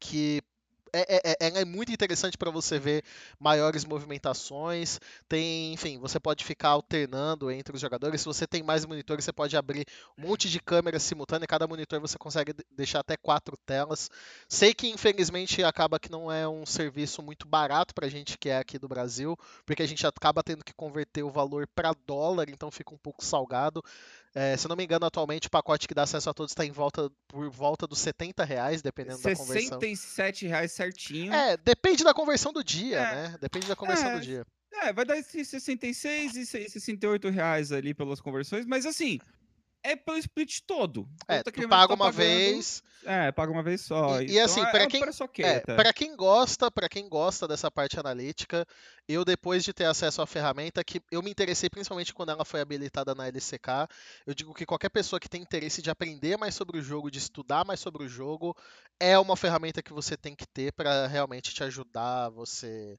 que 0.00 0.40
é, 0.92 1.16
é- 1.16 1.32
é- 1.32 1.36
ela 1.48 1.58
é 1.60 1.64
muito 1.64 1.92
interessante 1.92 2.36
para 2.38 2.50
você 2.50 2.78
ver 2.78 3.02
maiores 3.38 3.84
movimentações. 3.84 4.98
Tem, 5.28 5.72
enfim, 5.72 5.98
você 5.98 6.18
pode 6.20 6.44
ficar 6.44 6.70
alternando 6.70 7.50
entre 7.50 7.74
os 7.74 7.80
jogadores. 7.80 8.20
Se 8.20 8.26
você 8.26 8.46
tem 8.46 8.62
mais 8.62 8.84
monitores, 8.84 9.24
você 9.24 9.32
pode 9.32 9.56
abrir 9.56 9.86
um 10.16 10.22
monte 10.28 10.48
de 10.48 10.60
câmeras 10.60 11.02
simultâneas. 11.02 11.46
Cada 11.46 11.66
monitor 11.66 12.00
você 12.00 12.18
consegue 12.18 12.52
de- 12.52 12.64
deixar 12.70 13.00
até 13.00 13.16
quatro 13.16 13.56
telas. 13.66 14.10
Sei 14.48 14.74
que 14.74 14.88
infelizmente 14.88 15.62
acaba 15.62 15.98
que 15.98 16.10
não 16.10 16.30
é 16.30 16.48
um 16.48 16.64
serviço 16.66 17.22
muito 17.22 17.46
barato 17.46 17.94
pra 17.94 18.08
gente 18.08 18.36
que 18.38 18.48
é 18.48 18.58
aqui 18.58 18.78
do 18.78 18.88
Brasil, 18.88 19.36
porque 19.64 19.82
a 19.82 19.86
gente 19.86 20.06
acaba 20.06 20.42
tendo 20.42 20.64
que 20.64 20.72
converter 20.74 21.22
o 21.22 21.30
valor 21.30 21.66
para 21.66 21.92
dólar, 22.06 22.48
então 22.48 22.70
fica 22.70 22.94
um 22.94 22.98
pouco 22.98 23.24
salgado. 23.24 23.82
É, 24.38 24.56
se 24.56 24.66
eu 24.66 24.68
não 24.68 24.76
me 24.76 24.84
engano, 24.84 25.04
atualmente 25.04 25.48
o 25.48 25.50
pacote 25.50 25.88
que 25.88 25.94
dá 25.94 26.02
acesso 26.04 26.30
a 26.30 26.34
todos 26.34 26.52
está 26.52 26.64
em 26.64 26.70
volta 26.70 27.10
por 27.26 27.50
volta 27.50 27.86
dos 27.88 27.98
70 27.98 28.44
reais, 28.44 28.80
dependendo 28.80 29.20
da 29.20 29.34
conversão. 29.34 29.80
67 29.80 30.46
reais 30.46 30.70
certinho. 30.70 31.32
É, 31.32 31.56
depende 31.56 32.04
da 32.04 32.14
conversão 32.14 32.52
do 32.52 32.62
dia, 32.62 32.98
É. 33.00 33.14
né? 33.30 33.38
Depende 33.40 33.66
da 33.66 33.74
conversão 33.74 34.10
É, 34.10 34.14
do 34.14 34.20
dia. 34.20 34.46
É, 34.74 34.92
vai 34.92 35.04
dar 35.04 35.16
esses 35.18 35.48
66 35.48 36.36
e 36.36 36.46
68 36.46 37.28
reais 37.30 37.72
ali 37.72 37.92
pelas 37.92 38.20
conversões, 38.20 38.64
mas 38.64 38.86
assim, 38.86 39.18
é 39.82 39.96
pelo 39.96 40.18
split 40.18 40.60
todo. 40.66 41.08
É, 41.26 41.42
tu 41.42 41.52
paga 41.68 41.88
tá 41.88 41.94
uma 41.94 42.06
pagando- 42.06 42.12
vez. 42.16 42.82
É, 43.04 43.30
paga 43.30 43.52
uma 43.52 43.62
vez 43.62 43.80
só. 43.82 44.20
E- 44.20 44.26
e 44.26 44.32
então 44.32 44.44
assim, 44.44 44.60
é, 44.60 44.70
pra 44.70 44.80
é 44.82 44.84
um 44.84 44.88
quem- 44.88 45.02
É, 45.44 45.60
para 45.60 45.92
quem 45.92 46.16
gosta, 46.16 46.70
para 46.70 46.88
quem 46.88 47.08
gosta 47.08 47.46
dessa 47.46 47.70
parte 47.70 47.98
analítica, 47.98 48.66
eu 49.08 49.24
depois 49.24 49.62
de 49.64 49.72
ter 49.72 49.84
acesso 49.84 50.20
à 50.20 50.26
ferramenta, 50.26 50.82
que 50.82 51.00
eu 51.10 51.22
me 51.22 51.30
interessei 51.30 51.70
principalmente 51.70 52.12
quando 52.12 52.30
ela 52.30 52.44
foi 52.44 52.60
habilitada 52.60 53.14
na 53.14 53.28
LCK, 53.28 53.88
eu 54.26 54.34
digo 54.34 54.52
que 54.52 54.66
qualquer 54.66 54.88
pessoa 54.90 55.20
que 55.20 55.28
tem 55.28 55.40
interesse 55.40 55.80
de 55.80 55.90
aprender 55.90 56.36
mais 56.36 56.54
sobre 56.56 56.76
o 56.78 56.82
jogo, 56.82 57.10
de 57.10 57.18
estudar 57.18 57.64
mais 57.64 57.78
sobre 57.80 58.02
o 58.04 58.08
jogo, 58.08 58.54
é 58.98 59.16
uma 59.18 59.36
ferramenta 59.36 59.80
que 59.80 59.92
você 59.92 60.16
tem 60.16 60.34
que 60.34 60.46
ter 60.46 60.72
para 60.72 61.06
realmente 61.06 61.54
te 61.54 61.62
ajudar 61.62 62.28
você 62.30 62.98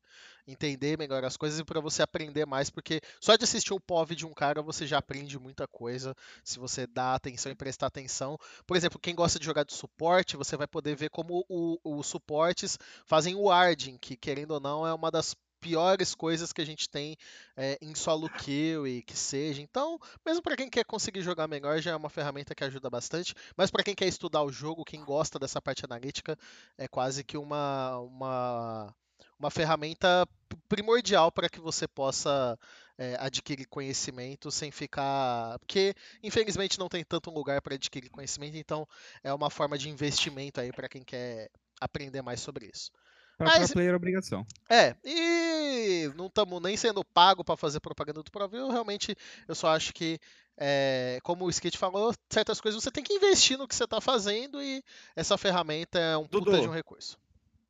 entender 0.52 0.98
melhor 0.98 1.24
as 1.24 1.38
coisas 1.38 1.60
e 1.60 1.64
para 1.64 1.80
você 1.80 2.02
aprender 2.02 2.46
mais, 2.46 2.70
porque 2.70 3.02
só 3.20 3.36
de 3.36 3.44
assistir 3.44 3.74
o 3.74 3.80
POV 3.80 4.16
de 4.16 4.26
um 4.26 4.34
cara 4.34 4.62
você 4.62 4.88
já 4.88 4.98
aprende 4.98 5.40
muita 5.40 5.68
coisa, 5.68 6.16
se 6.44 6.60
você 6.60 6.88
dá 6.88 7.16
atenção 7.16 7.52
e 7.52 7.56
prestar 7.56 7.88
atenção. 7.88 8.38
Por 8.66 8.76
exemplo, 8.76 9.00
quem 9.00 9.16
gosta 9.16 9.40
de 9.40 9.46
jogar 9.46 9.64
de 9.64 9.74
suporte, 9.74 10.38
você 10.38 10.58
vai 10.58 10.68
poder 10.68 10.96
ver 10.96 11.10
como 11.10 11.46
os 11.84 12.08
suportes 12.08 12.78
fazem 13.06 13.36
o 13.36 13.44
warding, 13.44 13.98
que 13.98 14.16
querendo 14.16 14.52
ou 14.52 14.60
não 14.60 14.86
é 14.86 14.94
uma 14.94 15.12
das 15.12 15.36
piores 15.60 16.16
coisas 16.16 16.52
que 16.54 16.62
a 16.62 16.66
gente 16.66 16.90
tem 16.90 17.18
é, 17.56 17.78
em 17.82 17.94
solo 17.94 18.30
kill 18.30 18.88
e 18.88 19.02
que 19.02 19.16
seja. 19.16 19.62
Então, 19.62 20.00
mesmo 20.26 20.42
para 20.42 20.56
quem 20.56 20.70
quer 20.70 20.86
conseguir 20.86 21.22
jogar 21.22 21.48
melhor, 21.48 21.80
já 21.82 21.92
é 21.92 21.96
uma 21.96 22.10
ferramenta 22.10 22.56
que 22.56 22.64
ajuda 22.64 22.90
bastante. 22.90 23.34
Mas 23.56 23.70
para 23.70 23.84
quem 23.84 23.96
quer 23.96 24.08
estudar 24.08 24.44
o 24.44 24.52
jogo, 24.52 24.86
quem 24.86 25.04
gosta 25.04 25.38
dessa 25.38 25.62
parte 25.62 25.86
analítica, 25.86 26.38
é 26.78 26.88
quase 26.88 27.24
que 27.24 27.38
uma 27.38 28.00
uma, 28.00 28.96
uma 29.40 29.50
ferramenta 29.50 30.28
primordial 30.68 31.32
para 31.32 31.50
que 31.50 31.60
você 31.60 31.88
possa 31.88 32.60
é, 32.98 33.16
adquirir 33.20 33.66
conhecimento 33.68 34.52
sem 34.52 34.70
ficar. 34.70 35.58
Porque, 35.60 35.96
infelizmente, 36.22 36.78
não 36.78 36.90
tem 36.90 37.04
tanto 37.04 37.32
lugar 37.32 37.62
para 37.62 37.76
adquirir 37.76 38.10
conhecimento, 38.10 38.58
então 38.58 38.88
é 39.24 39.34
uma 39.34 39.50
forma 39.50 39.78
de 39.78 39.90
investimento 39.90 40.60
aí 40.60 40.72
para 40.72 40.90
quem 40.90 41.04
quer 41.04 41.50
aprender 41.80 42.22
mais 42.22 42.42
sobre 42.42 42.70
isso. 42.72 42.92
Pra 43.38 43.48
Mas- 43.48 43.72
player 43.72 43.94
é 43.94 43.96
obrigação. 43.96 44.46
É, 44.70 44.98
e 45.02 46.12
não 46.18 46.26
estamos 46.28 46.62
nem 46.62 46.76
sendo 46.76 47.06
pago 47.06 47.42
para 47.42 47.56
fazer 47.56 47.80
propaganda 47.80 48.22
do 48.22 48.30
ProView, 48.30 48.70
realmente 48.70 49.16
eu 49.48 49.56
só 49.56 49.70
acho 49.70 49.94
que, 49.94 50.20
é, 50.58 51.20
como 51.24 51.46
o 51.46 51.50
Skit 51.50 51.78
falou, 51.78 52.14
certas 52.30 52.60
coisas 52.60 52.84
você 52.84 52.92
tem 52.92 53.02
que 53.02 53.14
investir 53.14 53.58
no 53.58 53.66
que 53.66 53.74
você 53.74 53.86
está 53.86 54.02
fazendo 54.02 54.62
e 54.62 54.84
essa 55.16 55.38
ferramenta 55.38 55.98
é 55.98 56.18
um 56.18 56.28
puta 56.28 56.52
Dudu. 56.52 56.62
de 56.64 56.68
um 56.68 56.74
recurso. 56.74 57.18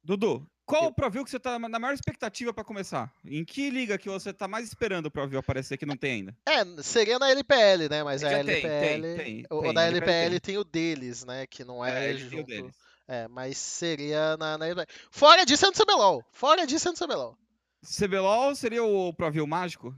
Dudu, 0.04 0.44
qual 0.70 0.86
o 0.86 0.94
Proview 0.94 1.26
que 1.26 1.32
você 1.32 1.40
tá 1.40 1.58
na 1.58 1.80
maior 1.80 1.96
expectativa 1.96 2.54
pra 2.54 2.64
começar? 2.64 3.12
Em 3.26 3.44
que 3.44 3.72
liga 3.72 3.98
que 3.98 4.08
você 4.08 4.32
tá 4.32 4.48
mais 4.48 4.68
esperando 4.68 5.08
o 5.08 5.12
Proview 5.12 5.40
aparecer 5.40 5.78
que 5.78 5.86
não 5.86 5.98
tem 5.98 6.12
ainda? 6.12 6.38
É, 6.48 6.84
seria 6.84 7.18
na 7.18 7.32
LPL, 7.32 7.90
né? 7.90 8.04
Mas 8.04 8.24
a 8.24 8.30
Já 8.30 8.44
tem, 8.44 8.54
LPL. 8.54 8.70
tem, 9.02 9.16
tem, 9.16 9.46
o 9.50 9.62
tem, 9.64 9.74
da 9.74 9.84
LPL 9.86 10.12
LPL 10.12 10.40
tem. 10.40 10.58
o 10.60 10.64
deles, 10.64 11.26
né? 11.26 11.48
Que 11.48 11.64
não 11.64 11.84
é, 11.84 12.12
É, 12.12 12.18
junto. 12.18 12.44
deles. 12.44 12.76
É, 13.08 13.28
mas 13.28 13.58
seria 13.58 14.38
na, 14.38 14.60
na 14.60 14.68
LPL. 14.68 14.86
Fora 15.10 15.44
disso 15.44 15.66
é 15.66 15.70
no 15.70 15.74
CBLOL. 15.74 16.24
Fora 16.32 16.68
disso 16.68 16.88
é 16.88 16.92
no 16.92 16.98
CBLOL. 16.98 17.36
CBLOL 17.84 18.54
seria 18.54 18.84
o 18.84 19.12
Proview 19.12 19.48
mágico? 19.48 19.96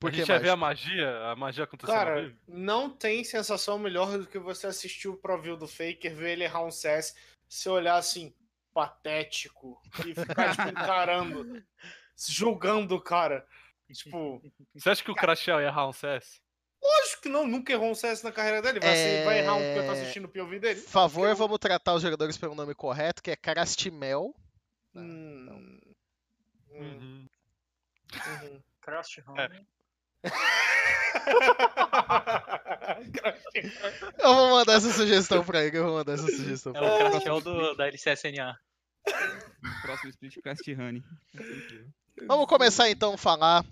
Por 0.00 0.10
a 0.10 0.12
gente 0.12 0.38
ver 0.38 0.50
a 0.50 0.56
magia, 0.56 1.18
a 1.30 1.36
magia 1.36 1.64
acontecendo 1.64 1.94
Cara, 1.94 2.36
não 2.48 2.90
tem 2.90 3.22
sensação 3.22 3.78
melhor 3.78 4.18
do 4.18 4.26
que 4.26 4.38
você 4.38 4.66
assistir 4.66 5.08
o 5.08 5.16
Proview 5.16 5.56
do 5.56 5.68
Faker, 5.68 6.14
ver 6.14 6.32
ele 6.32 6.44
errar 6.44 6.64
um 6.64 6.70
CS, 6.70 7.14
se 7.48 7.68
olhar 7.68 7.96
assim, 7.96 8.34
patético, 8.76 9.80
e 10.06 10.14
ficar, 10.14 10.50
tipo, 10.54 10.68
encarando, 10.68 11.64
julgando 12.28 12.94
o 12.94 13.00
cara. 13.00 13.46
Tipo, 13.90 14.42
Você 14.76 14.90
acha 14.90 15.02
que 15.02 15.10
o 15.10 15.14
Crashel 15.14 15.62
ia 15.62 15.68
errar 15.68 15.88
um 15.88 15.92
CS? 15.94 16.42
lógico 16.82 17.22
que 17.22 17.28
não, 17.30 17.46
nunca 17.46 17.72
errou 17.72 17.90
um 17.90 17.94
CS 17.94 18.22
na 18.22 18.30
carreira 18.30 18.60
dele. 18.60 18.78
Vai, 18.80 18.94
ser- 18.94 19.24
vai 19.24 19.38
errar 19.38 19.54
um 19.54 19.62
porque 19.62 19.78
eu 19.78 19.86
tô 19.86 19.92
É, 19.92 20.02
assistindo 20.02 20.24
o 20.26 20.28
POV 20.28 20.60
dele? 20.60 20.80
Por 20.82 20.90
favor, 20.90 21.28
Eu- 21.28 21.34
vamos 21.36 21.58
tratar 21.58 21.94
os 21.94 22.02
jogadores 22.02 22.36
pelo 22.36 22.54
nome 22.54 22.74
correto, 22.74 23.22
que 23.22 23.30
é 23.30 23.36
Carastimel. 23.36 24.34
Hum, 24.94 25.48
hum, 25.50 25.80
Uhum. 26.70 27.28
uhum. 28.42 28.62
Crash 28.82 29.18
É. 29.18 29.22
Honey. 29.30 29.66
Eu 34.18 34.34
vou 34.34 34.50
mandar 34.50 34.74
essa 34.74 34.92
sugestão 34.92 35.44
pra 35.44 35.64
ele, 35.64 35.76
eu 35.78 35.84
vou 35.84 35.94
mandar 35.94 36.12
essa 36.14 36.26
sugestão 36.26 36.72
É 36.74 36.78
pra 36.78 36.86
ele. 36.88 37.04
o 37.08 37.10
Crashel 37.10 37.40
do, 37.40 37.74
da 37.74 37.86
LCSNA. 37.88 38.58
Próximo 39.82 40.10
split 40.10 40.42
Cast 40.42 40.72
Honey. 40.72 41.02
Vamos 42.26 42.46
começar 42.46 42.90
então 42.90 43.14
a 43.14 43.18
falar 43.18 43.64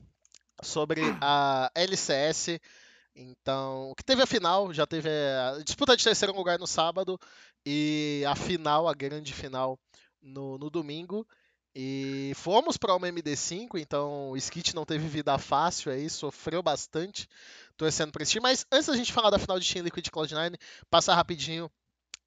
sobre 0.63 1.01
a 1.21 1.71
LCS. 1.75 2.61
Então, 3.17 3.93
que 3.97 4.05
teve 4.05 4.23
a 4.23 4.27
final, 4.27 4.73
já 4.73 4.87
teve 4.87 5.09
a 5.09 5.63
disputa 5.65 5.97
de 5.97 6.03
terceiro 6.03 6.35
lugar 6.35 6.59
no 6.59 6.67
sábado 6.67 7.19
e 7.65 8.25
a 8.27 8.35
final, 8.35 8.89
a 8.89 8.95
grande 8.95 9.33
final, 9.33 9.79
no, 10.21 10.59
no 10.59 10.69
domingo. 10.69 11.27
E 11.77 12.33
fomos 12.37 12.77
para 12.77 12.95
uma 12.95 13.09
MD5, 13.09 13.81
então 13.81 14.31
o 14.31 14.37
Skit 14.37 14.75
não 14.77 14.85
teve 14.85 15.09
vida 15.09 15.37
fácil 15.39 15.91
aí, 15.91 16.09
sofreu 16.09 16.63
bastante 16.63 17.29
torcendo 17.77 18.13
para 18.13 18.23
esse 18.23 18.33
time. 18.33 18.43
Mas 18.43 18.65
antes 18.71 18.87
da 18.87 18.97
gente 18.97 19.13
falar 19.13 19.31
da 19.31 19.39
final 19.39 19.59
de 19.59 19.73
Team 19.73 19.85
Liquid 19.85 20.07
e 20.07 20.11
Cloud9, 20.11 20.57
passar 20.89 21.17
rapidinho 21.17 21.71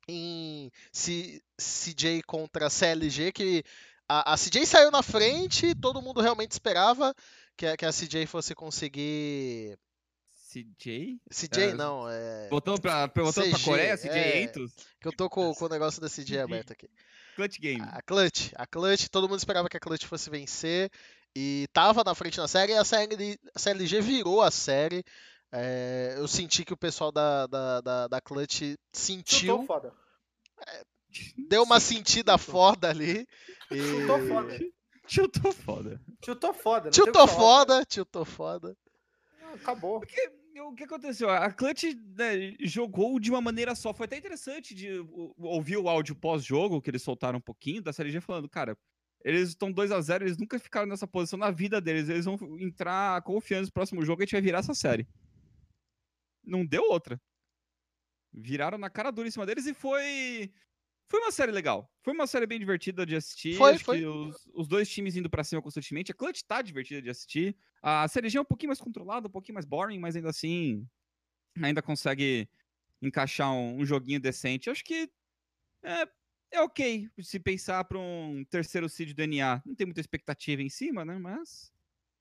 em 0.07 0.71
C- 0.91 1.41
CJ 1.59 2.21
contra 2.23 2.69
CLG, 2.69 3.31
que 3.31 3.63
a, 4.07 4.33
a 4.33 4.37
CJ 4.37 4.65
saiu 4.65 4.91
na 4.91 5.03
frente, 5.03 5.75
todo 5.75 6.01
mundo 6.01 6.21
realmente 6.21 6.51
esperava 6.51 7.13
que 7.57 7.65
a, 7.65 7.75
que 7.77 7.85
a 7.85 7.91
CJ 7.91 8.25
fosse 8.25 8.55
conseguir. 8.55 9.77
CJ? 10.49 11.19
CJ 11.29 11.63
É, 11.63 11.73
não, 11.73 12.09
é. 12.09 12.47
Voltando 12.49 12.79
pra, 12.81 13.07
pra- 13.07 13.23
voltando 13.23 13.49
pra 13.49 13.57
CG, 13.59 13.65
Coreia, 13.65 13.97
CJ 13.97 14.09
é. 14.11 14.41
Entos? 14.43 14.71
Que 15.01 15.07
eu 15.07 15.11
tô 15.11 15.29
com, 15.29 15.53
com 15.53 15.65
o 15.65 15.69
negócio 15.69 16.01
da 16.01 16.07
CJ 16.09 16.39
aberto 16.39 16.71
aqui. 16.71 16.87
Clutch 17.35 17.59
Game. 17.59 17.81
A 17.81 18.01
Clutch. 18.01 18.51
A 18.55 18.65
Clutch, 18.65 19.09
todo 19.09 19.27
mundo 19.27 19.37
esperava 19.39 19.69
que 19.69 19.77
a 19.77 19.79
Clutch 19.79 20.05
fosse 20.05 20.29
vencer. 20.29 20.89
E 21.35 21.67
tava 21.71 22.03
na 22.03 22.15
frente 22.15 22.37
na 22.39 22.47
série 22.47 22.71
e 22.71 22.77
a, 22.77 22.83
série, 22.83 23.37
a 23.53 23.59
CLG 23.59 24.01
virou 24.01 24.41
a 24.41 24.49
série. 24.49 25.03
É, 25.51 26.15
eu 26.17 26.27
senti 26.27 26.65
que 26.65 26.73
o 26.73 26.77
pessoal 26.77 27.11
da, 27.11 27.47
da, 27.47 27.81
da, 27.81 28.07
da 28.07 28.21
Clutch 28.21 28.61
Chutou 28.61 28.77
sentiu, 28.93 29.63
foda. 29.63 29.93
deu 31.49 31.63
uma 31.63 31.79
sentida 31.79 32.37
foda 32.37 32.89
ali. 32.89 33.25
E... 33.71 33.77
Chutou 33.77 34.27
foda. 34.27 34.59
Chutou 35.07 35.53
foda. 35.53 36.01
Chutou 36.23 36.53
foda. 36.53 36.93
falar. 36.93 37.27
foda, 37.27 37.85
tiltou 37.85 38.25
foda. 38.25 38.77
Ah, 39.41 39.53
Acabou. 39.53 39.99
Porque 39.99 40.31
o 40.59 40.73
que 40.73 40.83
aconteceu? 40.83 41.29
A 41.29 41.49
Clutch 41.51 41.83
né, 42.17 42.55
jogou 42.59 43.19
de 43.19 43.31
uma 43.31 43.39
maneira 43.39 43.73
só. 43.73 43.93
Foi 43.93 44.05
até 44.05 44.17
interessante 44.17 44.75
de 44.75 44.89
ouvir 45.37 45.77
o 45.77 45.87
áudio 45.87 46.15
pós-jogo, 46.15 46.81
que 46.81 46.89
eles 46.89 47.01
soltaram 47.01 47.37
um 47.37 47.41
pouquinho, 47.41 47.81
da 47.81 47.93
CLG 47.93 48.19
falando, 48.19 48.49
cara, 48.49 48.77
eles 49.23 49.49
estão 49.49 49.71
2 49.71 49.91
a 49.91 50.01
0 50.01 50.25
eles 50.25 50.37
nunca 50.37 50.59
ficaram 50.59 50.87
nessa 50.87 51.07
posição 51.07 51.39
na 51.39 51.51
vida 51.51 51.79
deles. 51.79 52.09
Eles 52.09 52.25
vão 52.25 52.37
entrar 52.59 53.21
confiantes 53.21 53.69
no 53.69 53.73
próximo 53.73 54.03
jogo 54.03 54.21
e 54.21 54.23
a 54.23 54.25
gente 54.25 54.33
vai 54.33 54.41
virar 54.41 54.59
essa 54.59 54.73
série. 54.73 55.07
Não 56.47 56.65
deu 56.65 56.83
outra. 56.83 57.21
Viraram 58.33 58.77
na 58.77 58.89
cara 58.89 59.11
dura 59.11 59.27
em 59.27 59.31
cima 59.31 59.45
deles 59.45 59.65
e 59.65 59.73
foi. 59.73 60.51
Foi 61.09 61.19
uma 61.21 61.31
série 61.31 61.51
legal. 61.51 61.89
Foi 62.01 62.13
uma 62.13 62.27
série 62.27 62.45
bem 62.45 62.59
divertida 62.59 63.05
de 63.05 63.15
assistir. 63.15 63.55
Foi, 63.55 63.73
Acho 63.73 63.83
foi. 63.83 63.99
que 63.99 64.05
os, 64.05 64.49
os 64.53 64.67
dois 64.67 64.89
times 64.89 65.15
indo 65.15 65.29
pra 65.29 65.43
cima 65.43 65.61
constantemente. 65.61 66.11
A 66.11 66.15
Clutch 66.15 66.41
tá 66.41 66.61
divertida 66.61 67.01
de 67.01 67.09
assistir. 67.09 67.55
A 67.81 68.07
CLG 68.07 68.37
é 68.37 68.41
um 68.41 68.45
pouquinho 68.45 68.69
mais 68.69 68.81
controlada, 68.81 69.27
um 69.27 69.31
pouquinho 69.31 69.53
mais 69.53 69.65
boring, 69.65 69.99
mas 69.99 70.15
ainda 70.15 70.29
assim 70.29 70.85
ainda 71.63 71.81
consegue 71.81 72.49
encaixar 73.01 73.51
um, 73.53 73.79
um 73.79 73.85
joguinho 73.85 74.19
decente. 74.19 74.69
Acho 74.69 74.83
que 74.83 75.09
é, 75.83 76.07
é 76.51 76.61
ok 76.61 77.09
se 77.21 77.39
pensar 77.39 77.83
para 77.85 77.97
um 77.97 78.43
terceiro 78.49 78.89
seed 78.89 79.13
do 79.13 79.25
NA. 79.25 79.61
Não 79.65 79.75
tem 79.75 79.85
muita 79.85 80.01
expectativa 80.01 80.61
em 80.61 80.69
cima, 80.69 81.05
né? 81.05 81.17
Mas 81.17 81.71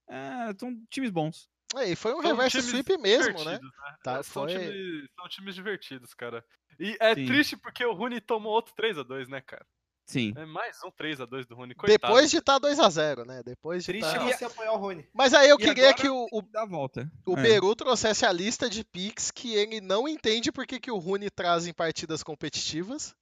é, 0.08 0.54
são 0.58 0.80
times 0.88 1.10
bons. 1.10 1.50
É, 1.74 1.90
e 1.90 1.96
foi 1.96 2.12
um 2.14 2.22
São 2.22 2.30
reverse 2.30 2.62
sweep 2.62 2.96
mesmo, 2.98 3.32
né? 3.44 3.58
divertidos, 3.58 3.72
Tá, 4.02 4.22
são, 4.22 4.44
foi... 4.44 4.52
times, 4.52 5.10
são 5.16 5.28
times 5.28 5.54
divertidos, 5.54 6.14
cara. 6.14 6.44
E 6.78 6.96
é 7.00 7.14
Sim. 7.14 7.26
triste 7.26 7.56
porque 7.56 7.84
o 7.84 7.92
Rune 7.92 8.20
tomou 8.20 8.52
outro 8.52 8.72
3x2, 8.74 9.28
né, 9.28 9.40
cara? 9.40 9.66
Sim. 10.08 10.32
É 10.36 10.46
mais 10.46 10.78
um 10.84 10.90
3x2 10.92 11.46
do 11.46 11.56
Rune. 11.56 11.74
Coitado. 11.74 12.00
Depois 12.00 12.30
de 12.30 12.36
estar 12.36 12.60
2x0, 12.60 13.26
né? 13.26 13.42
Depois 13.42 13.84
de 13.84 13.92
Triste 13.92 14.14
tá... 14.14 14.20
Você 14.24 14.44
apoiar 14.44 14.72
o 14.72 14.76
Rony. 14.76 15.04
Mas 15.12 15.34
aí 15.34 15.48
eu 15.48 15.56
E 15.56 15.64
queria 15.64 15.92
que 15.92 16.08
o, 16.08 16.26
o, 16.30 16.42
a 16.54 16.64
volta. 16.64 17.10
o 17.26 17.36
É. 17.36 17.42
Beru 17.42 17.74
trouxesse 17.74 18.24
a 18.24 18.30
lista 18.30 18.70
de 18.70 18.84
picks 18.84 19.32
que 19.32 19.54
ele 19.56 19.80
não 19.80 20.06
entende 20.06 20.52
porque 20.52 20.78
que 20.78 20.92
o 20.92 20.98
Rune 20.98 21.28
traz 21.28 21.66
em 21.66 21.74
partidas 21.74 22.22
competitivas. 22.22 23.16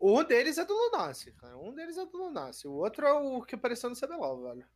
Um 0.00 0.24
deles 0.24 0.58
é 0.58 0.64
do 0.64 0.74
Lunassi, 0.74 1.30
cara. 1.34 1.56
Um 1.58 1.72
deles 1.72 1.96
é 1.96 2.04
do 2.04 2.16
Lunassi. 2.16 2.66
O 2.66 2.72
outro 2.72 3.06
é 3.06 3.12
o 3.12 3.42
que 3.42 3.54
apareceu 3.54 3.88
no 3.88 3.94
CBLOL, 3.94 4.42
velho. 4.42 4.66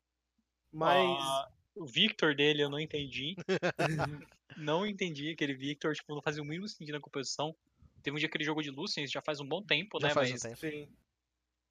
Mas. 0.73 1.19
Ah, 1.21 1.49
o 1.75 1.87
Victor 1.87 2.35
dele 2.35 2.62
eu 2.62 2.71
não 2.71 2.78
entendi. 2.78 3.35
não 4.57 4.87
entendi 4.87 5.31
aquele 5.31 5.54
Victor, 5.54 5.95
tipo, 5.95 6.14
não 6.14 6.23
fazia 6.23 6.43
o 6.43 6.47
mínimo 6.47 6.69
sentido 6.69 6.95
na 6.95 7.00
composição. 7.00 7.54
Teve 8.02 8.16
um 8.16 8.21
dia 8.21 8.28
que 8.28 8.37
ele 8.37 8.45
jogou 8.45 8.62
de 8.62 8.71
Lucian, 8.71 9.07
já 9.07 9.21
faz 9.21 9.40
um 9.40 9.47
bom 9.47 9.62
tempo, 9.62 9.99
Já 10.00 10.09
né? 10.09 10.14
faz 10.14 10.28
um 10.28 10.33
Mas 10.33 10.43
tempo. 10.43 10.57
Sim. 10.59 10.88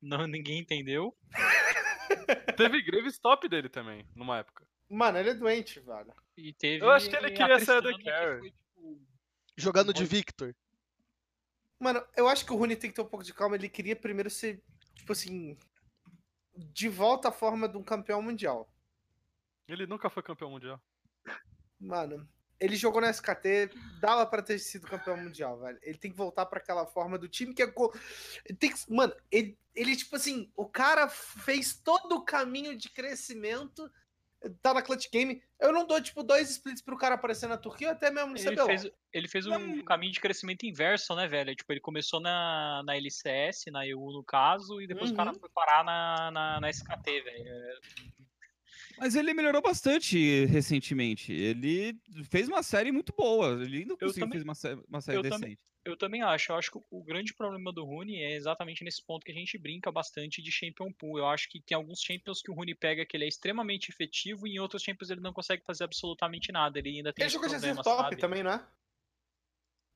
não, 0.02 0.26
ninguém 0.28 0.60
entendeu. 0.60 1.16
Teve 2.58 2.82
Graves 2.82 3.20
top 3.20 3.48
dele 3.48 3.70
também, 3.70 4.06
numa 4.16 4.40
época. 4.40 4.68
Mano, 4.90 5.18
ele 5.18 5.30
é 5.30 5.34
doente, 5.34 5.80
velho. 5.80 6.14
E 6.38 6.54
teve. 6.54 6.84
Eu 6.84 6.92
acho 6.92 7.10
que 7.10 7.16
ele 7.16 7.32
queria 7.32 7.60
ser 7.60 7.82
Tristana, 7.82 7.82
do 7.82 7.98
que 7.98 8.04
Carry. 8.04 8.40
foi, 8.40 8.52
tipo, 8.52 9.02
Jogando 9.58 9.94
de 9.94 10.06
Victor. 10.06 10.56
Mano, 11.80 12.04
eu 12.16 12.28
acho 12.28 12.46
que 12.46 12.54
o 12.54 12.56
Rune 12.56 12.76
tem 12.76 12.90
que 12.90 12.96
ter 12.96 13.02
um 13.02 13.08
pouco 13.08 13.26
de 13.26 13.34
calma. 13.34 13.56
Ele 13.56 13.70
queria 13.70 13.96
primeiro 13.96 14.30
ser, 14.30 14.62
tipo 14.96 15.12
assim. 15.12 15.58
De 16.56 16.88
volta 16.88 17.30
à 17.30 17.32
forma 17.32 17.68
de 17.68 17.78
um 17.78 17.84
campeão 17.84 18.22
mundial. 18.22 18.72
Ele 19.68 19.86
nunca 19.88 20.10
foi 20.10 20.22
campeão 20.24 20.50
mundial. 20.52 20.82
Mano, 21.80 22.28
ele 22.60 22.76
jogou 22.76 23.02
na 23.02 23.10
SKT, 23.10 23.72
dava 24.00 24.26
pra 24.26 24.42
ter 24.42 24.60
sido 24.60 24.88
campeão 24.88 25.18
mundial, 25.18 25.60
velho. 25.60 25.80
Ele 25.82 25.98
tem 25.98 26.12
que 26.12 26.18
voltar 26.18 26.46
pra 26.46 26.60
aquela 26.60 26.86
forma 26.86 27.18
do 27.18 27.28
time 27.28 27.54
que 27.54 27.62
é. 27.64 27.68
go- 27.68 27.94
Tem 28.60 28.72
que... 28.74 28.94
Mano, 28.94 29.14
ele, 29.32 29.58
ele, 29.76 29.96
tipo 29.96 30.16
assim, 30.16 30.52
o 30.56 30.66
cara 30.66 31.08
fez 31.10 31.76
todo 31.76 32.16
o 32.16 32.24
caminho 32.26 32.78
de 32.78 32.90
crescimento. 32.90 33.90
Tá 34.62 34.74
na 34.74 34.82
Clutch 34.82 35.10
Game. 35.10 35.42
Eu 35.58 35.72
não 35.72 35.88
dou, 35.88 36.02
tipo, 36.02 36.22
dois 36.22 36.50
splits 36.50 36.82
pro 36.82 36.98
cara 36.98 37.16
aparecer 37.16 37.48
na 37.48 37.58
Turquia 37.58 37.88
ou 37.88 37.94
até 37.94 38.12
mesmo 38.12 38.32
no 38.34 38.38
Ele 38.38 38.58
fez, 38.66 38.92
ele 39.14 39.28
fez 39.30 39.48
um 39.48 39.82
caminho 39.86 40.12
de 40.12 40.20
crescimento 40.20 40.66
inverso, 40.66 41.16
né, 41.16 41.28
velho? 41.30 41.56
Tipo, 41.56 41.72
ele 41.72 41.80
começou 41.80 42.20
na, 42.20 42.84
na 42.86 42.98
LCS, 42.98 43.66
na 43.72 43.88
EU 43.88 44.12
no 44.12 44.22
caso, 44.22 44.82
e 44.82 44.88
depois 44.88 45.12
o 45.12 45.16
cara 45.16 45.32
Uhum. 45.32 45.40
foi 45.40 45.50
parar 45.50 45.86
na, 45.86 46.30
na, 46.32 46.60
na 46.60 46.70
SKT, 46.70 47.22
velho. 47.22 47.80
Mas 48.98 49.16
ele 49.16 49.34
melhorou 49.34 49.62
bastante 49.62 50.46
recentemente. 50.46 51.32
Ele 51.32 51.98
fez 52.30 52.48
uma 52.48 52.62
série 52.64 52.92
muito 52.92 53.14
boa. 53.16 53.54
Ele 53.64 53.80
ainda 53.80 53.98
conseguiu 53.98 54.14
também- 54.28 54.40
fazer 54.40 54.44
uma, 54.44 54.56
sé- 54.56 54.84
uma 54.88 55.02
série 55.02 55.18
eu 55.18 55.22
decente. 55.24 55.42
também- 55.42 55.58
Eu 55.86 55.98
também 55.98 56.22
acho. 56.22 56.52
Eu 56.52 56.56
acho 56.56 56.72
que 56.72 56.80
o 56.90 57.04
grande 57.04 57.34
problema 57.34 57.74
do 57.74 57.84
Rune 57.84 58.16
é 58.22 58.36
exatamente 58.36 58.86
nesse 58.86 59.04
ponto 59.06 59.26
que 59.26 59.32
a 59.34 59.36
gente 59.36 59.58
brinca 59.58 59.92
bastante 59.92 60.42
de 60.42 60.50
Champion 60.50 60.90
Pool. 60.94 61.18
Eu 61.18 61.28
acho 61.28 61.50
que 61.50 61.60
tem 61.62 61.76
alguns 61.76 62.00
Champions 62.02 62.42
que 62.42 62.50
o 62.50 62.54
Rune 62.54 62.74
pega 62.74 63.06
que 63.06 63.18
ele 63.18 63.26
é 63.26 63.28
extremamente 63.28 63.90
efetivo 63.90 64.48
e 64.48 64.52
em 64.56 64.60
outros 64.60 64.82
Champions 64.82 65.10
ele 65.10 65.20
não 65.20 65.34
consegue 65.34 65.62
fazer 65.66 65.84
absolutamente 65.84 66.54
nada. 66.54 66.80
Ele 66.80 66.90
ainda 66.98 67.12
tem 67.12 67.24
Ele 67.26 67.30
jogou 67.34 67.50
de 67.50 67.56
Azir 67.56 67.74
problema, 67.74 67.84
Top 67.84 68.04
sabe? 68.10 68.16
também, 68.22 68.44
não 68.44 68.52
é? 68.52 68.66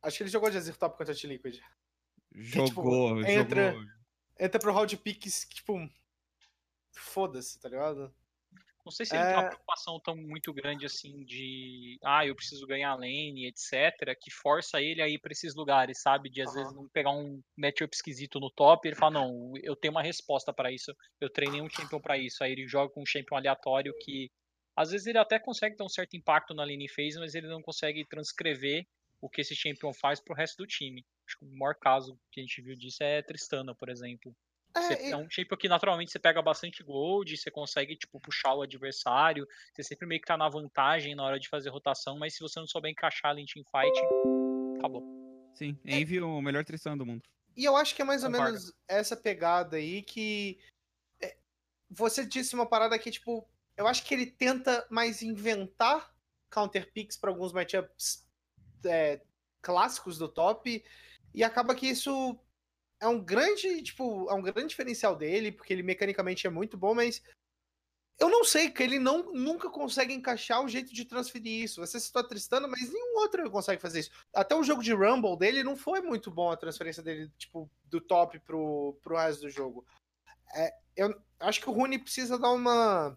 Acho 0.04 0.18
que 0.18 0.24
ele 0.24 0.30
jogou 0.30 0.50
de 0.50 0.58
Azir 0.58 0.76
Top 0.76 0.98
contra 0.98 1.14
a 1.14 1.18
T-Liquid. 1.18 1.60
Jogou, 2.36 3.22
entra- 3.24 3.72
jogou. 3.72 3.86
entra 4.40 4.60
pro 4.60 4.74
round 4.74 4.98
picks, 4.98 5.48
tipo. 5.50 5.90
Foda-se, 6.92 7.60
tá 7.62 7.70
ligado? 7.70 8.14
Não 8.88 8.92
sei 8.92 9.06
se 9.06 9.18
ele 9.18 9.26
tem 9.28 9.38
uma 9.38 9.44
É. 9.44 9.48
preocupação 9.48 10.00
tão 10.02 10.16
muito 10.16 10.54
grande 10.54 10.86
assim 10.86 11.24
de 11.26 11.98
ah, 12.04 12.26
eu 12.26 12.36
preciso 12.36 12.66
ganhar 12.66 12.96
lane, 12.96 13.46
etc, 13.48 14.16
que 14.22 14.32
força 14.32 14.82
ele 14.82 15.02
a 15.02 15.10
ir 15.10 15.20
pra 15.20 15.32
esses 15.34 15.54
lugares, 15.56 16.02
sabe? 16.02 16.30
De 16.30 16.42
às 16.42 16.54
vezes 16.54 16.74
não 16.74 16.88
pegar 16.90 17.12
um 17.12 17.42
matchup 17.58 17.94
esquisito 17.94 18.40
no 18.40 18.50
top 18.52 18.88
e 18.88 18.90
ele 18.92 18.96
fala, 18.96 19.16
não, 19.16 19.52
eu 19.62 19.76
tenho 19.76 19.94
uma 19.94 20.02
resposta 20.02 20.54
pra 20.54 20.72
isso, 20.72 20.94
eu 21.20 21.30
treinei 21.30 21.62
um 21.62 21.70
champion 21.70 22.00
pra 22.00 22.18
isso. 22.18 22.44
Aí 22.44 22.54
ele 22.54 22.66
joga 22.68 22.92
com 22.94 23.02
um 23.02 23.06
champion 23.06 23.38
aleatório 23.38 23.94
que 24.00 24.30
às 24.78 24.92
vezes 24.92 25.08
ele 25.08 25.18
até 25.18 25.38
consegue 25.40 25.76
ter 25.76 25.84
um 25.84 25.90
certo 25.90 26.16
impacto 26.16 26.54
na 26.54 26.64
lane 26.64 26.88
phase, 26.88 27.20
mas 27.20 27.36
ele 27.36 27.48
não 27.48 27.62
consegue 27.62 28.06
transcrever 28.08 28.86
o 29.22 29.30
que 29.30 29.42
esse 29.42 29.56
champion 29.56 29.92
faz 29.94 30.22
pro 30.24 30.36
resto 30.36 30.58
do 30.58 30.68
time. 30.68 31.06
Acho 31.28 31.38
que 31.40 31.46
o 31.46 31.58
maior 31.58 31.76
caso 31.76 32.18
que 32.32 32.40
a 32.40 32.44
gente 32.44 32.62
viu 32.62 32.76
disso 32.76 33.04
é 33.04 33.22
Tristana, 33.24 33.76
por 33.76 33.90
exemplo. 33.90 34.34
É, 34.80 35.10
é 35.10 35.18
um 35.18 35.30
champion 35.30 35.58
que 35.58 35.68
naturalmente 35.68 36.12
você 36.12 36.20
pega 36.20 36.42
bastante 36.42 36.84
gold, 36.84 37.36
você 37.36 37.52
consegue, 37.52 37.96
tipo, 37.96 38.20
puxar 38.20 38.54
o 38.54 38.62
adversário, 38.62 39.48
você 39.74 39.84
sempre 39.84 40.08
meio 40.08 40.22
que 40.22 40.28
tá 40.28 40.38
na 40.38 40.50
vantagem 40.50 41.16
na 41.16 41.24
hora 41.24 41.40
de 41.40 41.50
fazer 41.50 41.70
rotação, 41.70 42.18
mas 42.18 42.34
se 42.34 42.40
você 42.40 42.60
não 42.60 42.68
souber 42.68 42.92
encaixar 42.92 43.32
ali 43.32 43.42
em 43.42 43.46
teamfight, 43.46 44.00
acabou. 44.78 45.04
Sim, 45.56 45.78
Envy 45.86 46.22
o 46.22 46.42
melhor 46.42 46.64
Tristan 46.64 46.98
do 46.98 47.06
mundo. 47.06 47.24
E 47.56 47.66
eu 47.66 47.76
acho 47.76 47.96
que 47.96 48.02
é 48.04 48.06
mais 48.06 48.24
ou 48.24 48.30
Concordo. 48.30 48.52
menos 48.54 48.74
essa 48.88 49.18
pegada 49.18 49.78
aí 49.78 50.04
que. 50.04 50.60
é, 51.20 51.36
Você 51.90 52.24
disse 52.24 52.54
uma 52.54 52.68
parada 52.68 52.98
que, 53.00 53.10
tipo, 53.10 53.50
eu 53.76 53.88
acho 53.88 54.06
que 54.06 54.14
ele 54.14 54.28
tenta 54.28 54.86
mais 54.92 55.24
inventar 55.24 56.14
counter 56.50 56.92
picks 56.94 57.18
para 57.18 57.32
alguns 57.32 57.52
matchups 57.52 58.28
é, 58.86 59.22
clássicos 59.62 60.18
do 60.20 60.28
top. 60.30 60.84
E 61.34 61.44
acaba 61.44 61.76
que 61.76 61.88
isso 61.88 62.40
é 63.00 63.08
um 63.08 63.20
grande, 63.24 63.82
tipo, 63.84 64.30
é 64.30 64.34
um 64.34 64.42
grande 64.42 64.70
diferencial 64.70 65.16
dele, 65.16 65.52
porque 65.52 65.72
ele 65.74 65.84
mecanicamente 65.84 66.48
é 66.48 66.50
muito 66.50 66.78
bom, 66.78 66.94
mas 66.96 67.22
eu 68.20 68.30
não 68.30 68.44
sei, 68.44 68.72
que 68.72 68.82
ele 68.82 68.98
não 68.98 69.32
nunca 69.32 69.70
consegue 69.70 70.12
encaixar 70.14 70.60
um 70.62 70.68
jeito 70.68 70.92
de 70.94 71.06
transferir 71.06 71.64
isso. 71.64 71.80
Você 71.82 72.00
citou 72.00 72.22
a 72.22 72.28
Tristana, 72.28 72.68
mas 72.68 72.92
nenhum 72.92 73.18
outro 73.18 73.50
consegue 73.52 73.80
fazer 73.82 74.00
isso. 74.00 74.12
Até 74.34 74.56
o 74.56 74.64
jogo 74.64 74.82
de 74.82 74.92
Rumble 74.94 75.38
dele 75.38 75.64
não 75.64 75.76
foi 75.76 76.02
muito 76.02 76.32
bom 76.32 76.50
a 76.50 76.58
transferência 76.58 77.04
dele, 77.04 77.32
tipo, 77.38 77.70
do 77.86 78.02
top 78.02 78.40
pro, 78.40 78.98
pro 79.04 79.18
resto 79.18 79.42
do 79.42 79.50
jogo. 79.52 79.86
É, 80.56 80.72
eu 80.96 81.14
acho 81.40 81.62
que 81.62 81.70
o 81.70 81.74
Rune 81.74 82.00
precisa 82.00 82.40
dar 82.40 82.52
uma. 82.52 83.16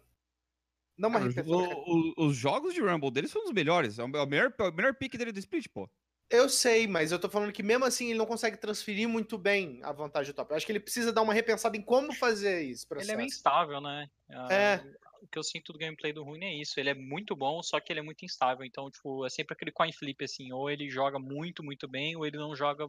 Dar 0.98 1.08
uma 1.08 1.18
Cara, 1.20 1.30
repensada. 1.30 1.74
o- 1.74 2.12
o- 2.18 2.26
os 2.26 2.36
jogos 2.36 2.74
de 2.74 2.82
Rumble 2.82 3.10
deles 3.10 3.30
são 3.30 3.42
os 3.44 3.52
melhores. 3.52 3.98
É 3.98 4.04
o 4.04 4.16
é 4.16 4.22
o 4.22 4.26
melhor, 4.26 4.52
é 4.58 4.62
o 4.64 4.72
melhor 4.72 4.94
pick 4.94 5.16
dele 5.16 5.32
do 5.32 5.38
split, 5.38 5.66
pô. 5.72 5.88
Eu 6.30 6.48
sei, 6.48 6.86
mas 6.86 7.10
eu 7.10 7.18
tô 7.18 7.28
falando 7.28 7.52
que 7.52 7.62
mesmo 7.62 7.84
assim 7.84 8.10
ele 8.10 8.18
não 8.18 8.24
consegue 8.26 8.56
transferir 8.56 9.08
muito 9.08 9.36
bem 9.36 9.80
a 9.82 9.90
vantagem 9.90 10.32
do 10.32 10.36
top. 10.36 10.52
Eu 10.52 10.56
acho 10.56 10.64
que 10.64 10.70
ele 10.70 10.78
precisa 10.80 11.12
dar 11.12 11.22
uma 11.22 11.34
repensada 11.34 11.76
em 11.76 11.82
como 11.82 12.14
fazer 12.14 12.62
isso. 12.62 12.86
Ele 12.92 13.00
é 13.00 13.16
meio 13.16 13.16
processo. 13.16 13.36
instável, 13.36 13.80
né? 13.80 14.08
É. 14.48 14.74
Ah, 14.74 14.84
O 15.22 15.26
que 15.26 15.36
eu 15.36 15.42
sinto 15.42 15.72
do 15.72 15.78
gameplay 15.78 16.12
do 16.12 16.22
Rune 16.22 16.46
é 16.46 16.54
isso. 16.54 16.78
Ele 16.78 16.90
é 16.90 16.94
muito 16.94 17.34
bom, 17.34 17.60
só 17.62 17.80
que 17.80 17.92
ele 17.92 17.98
é 17.98 18.02
muito 18.02 18.24
instável. 18.24 18.64
Então, 18.64 18.88
tipo, 18.90 19.26
é 19.26 19.28
sempre 19.28 19.54
aquele 19.54 19.72
coin 19.72 19.92
flip, 19.92 20.24
assim. 20.24 20.52
Ou 20.52 20.70
ele 20.70 20.88
joga 20.88 21.18
muito, 21.18 21.64
muito 21.64 21.88
bem, 21.88 22.14
ou 22.16 22.24
ele 22.24 22.38
não 22.38 22.54
joga. 22.54 22.88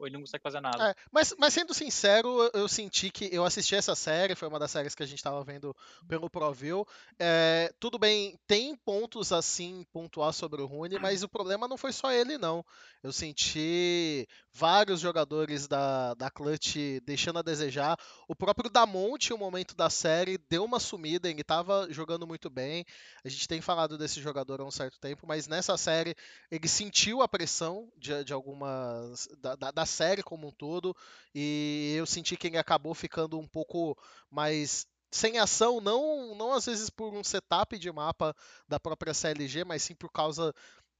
Ou 0.00 0.06
ele 0.06 0.14
não 0.14 0.22
consegue 0.22 0.42
fazer 0.42 0.60
nada. 0.60 0.90
É, 0.90 0.94
mas, 1.12 1.34
mas 1.38 1.52
sendo 1.52 1.74
sincero, 1.74 2.50
eu- 2.54 2.66
senti 2.68 3.10
que 3.10 3.28
eu 3.30 3.44
assisti 3.44 3.74
essa 3.74 3.94
série, 3.94 4.34
foi 4.34 4.48
uma 4.48 4.58
das 4.58 4.70
séries 4.70 4.94
que 4.94 5.02
a 5.02 5.06
gente 5.06 5.18
estava 5.18 5.44
vendo 5.44 5.76
pelo 6.08 6.30
ProView. 6.30 6.86
É, 7.18 7.70
tudo 7.78 7.98
bem, 7.98 8.38
tem 8.46 8.74
pontos 8.76 9.30
assim 9.30 9.84
pontuar 9.92 10.32
sobre 10.32 10.62
o 10.62 10.66
Rune, 10.66 10.98
mas 10.98 11.22
o 11.22 11.28
problema 11.28 11.68
não 11.68 11.76
foi 11.76 11.92
só 11.92 12.10
ele, 12.10 12.38
não. 12.38 12.64
Eu 13.02 13.12
senti 13.12 14.26
vários 14.52 15.00
jogadores 15.00 15.68
da, 15.68 16.14
da 16.14 16.30
Clutch 16.30 16.76
deixando 17.04 17.38
a 17.38 17.42
desejar. 17.42 17.96
O 18.26 18.34
próprio 18.34 18.70
Damonte, 18.70 19.30
no 19.30 19.38
momento 19.38 19.74
da 19.74 19.90
série, 19.90 20.38
deu 20.48 20.64
uma 20.64 20.80
sumida, 20.80 21.28
ele 21.28 21.42
estava 21.42 21.86
jogando 21.90 22.26
muito 22.26 22.48
bem. 22.48 22.86
A 23.24 23.28
gente 23.28 23.46
tem 23.46 23.60
falado 23.60 23.98
desse 23.98 24.20
jogador 24.20 24.60
há 24.60 24.64
um 24.64 24.70
certo 24.70 24.98
tempo, 24.98 25.26
mas 25.26 25.46
nessa 25.46 25.76
série 25.76 26.14
ele 26.50 26.68
sentiu 26.68 27.20
a 27.20 27.28
pressão 27.28 27.90
de, 27.98 28.24
de 28.24 28.32
algumas. 28.32 29.28
Da, 29.38 29.54
da 29.56 29.86
série 29.90 30.22
como 30.22 30.48
um 30.48 30.52
todo, 30.52 30.96
e 31.34 31.94
eu 31.98 32.06
senti 32.06 32.36
que 32.36 32.46
ele 32.46 32.56
acabou 32.58 32.94
ficando 32.94 33.38
um 33.38 33.46
pouco 33.46 33.94
mais 34.30 34.86
sem 35.12 35.38
ação, 35.38 35.80
não, 35.80 36.34
não 36.36 36.52
às 36.52 36.66
vezes 36.66 36.88
por 36.88 37.12
um 37.12 37.24
setup 37.24 37.76
de 37.78 37.90
mapa 37.90 38.34
da 38.68 38.78
própria 38.78 39.12
CLG, 39.12 39.64
mas 39.64 39.82
sim 39.82 39.94
por 39.94 40.10
causa. 40.10 40.54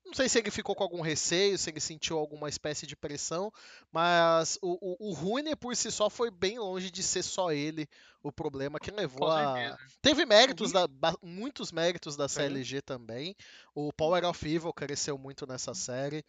Não 0.05 0.15
sei 0.15 0.29
se 0.29 0.39
ele 0.39 0.51
ficou 0.51 0.75
com 0.75 0.83
algum 0.83 1.03
receio, 1.03 1.57
se 1.59 1.71
ele 1.71 1.79
sentiu 1.79 2.19
alguma 2.19 2.49
espécie 2.49 2.87
de 2.87 2.97
pressão, 2.97 3.53
mas 3.93 4.59
o, 4.63 4.79
o, 4.81 5.11
o 5.11 5.13
Rune 5.13 5.55
por 5.55 5.77
si 5.77 5.93
só 5.93 6.09
foi 6.11 6.31
bem 6.31 6.59
longe 6.59 6.91
de 6.91 7.03
ser 7.03 7.23
só 7.23 7.53
ele 7.53 7.87
o 8.23 8.33
problema 8.33 8.81
que 8.81 8.91
levou 8.91 9.29
a. 9.31 9.79
Teve 10.03 10.25
méritos, 10.27 10.73
da, 10.73 10.89
ba- 10.89 11.17
muitos 11.23 11.71
méritos 11.71 12.17
da. 12.17 12.27
CLG 12.29 12.83
também. 12.83 13.37
O 13.75 13.93
Power 13.93 14.25
of 14.25 14.49
Evil 14.49 14.73
cresceu 14.73 15.17
muito 15.19 15.47
nessa 15.47 15.75
série. 15.75 16.25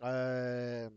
É, 0.00 0.90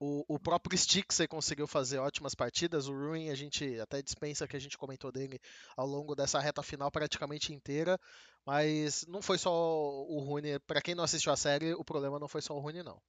O, 0.00 0.24
o 0.34 0.38
próprio 0.38 0.76
Stixer 0.76 1.28
conseguiu 1.28 1.66
fazer 1.66 1.98
ótimas 1.98 2.34
partidas. 2.34 2.88
O 2.88 2.92
Ruin, 2.92 3.30
a 3.30 3.34
gente 3.34 3.78
até 3.80 4.02
dispensa 4.02 4.46
que 4.46 4.56
a 4.56 4.60
gente 4.60 4.76
comentou 4.76 5.12
dele 5.12 5.38
ao 5.76 5.86
longo 5.86 6.14
dessa 6.14 6.40
reta 6.40 6.62
final 6.62 6.90
praticamente 6.90 7.52
inteira. 7.52 7.98
Mas 8.44 9.06
não 9.06 9.22
foi 9.22 9.38
só 9.38 9.50
o 9.52 10.18
Rune. 10.20 10.58
Pra 10.66 10.82
quem 10.82 10.94
não 10.94 11.04
assistiu 11.04 11.32
a 11.32 11.36
série, 11.36 11.72
o 11.74 11.84
problema 11.84 12.18
não 12.18 12.28
foi 12.28 12.42
só 12.42 12.54
o 12.54 12.60
Rune, 12.60 12.82
não. 12.82 13.00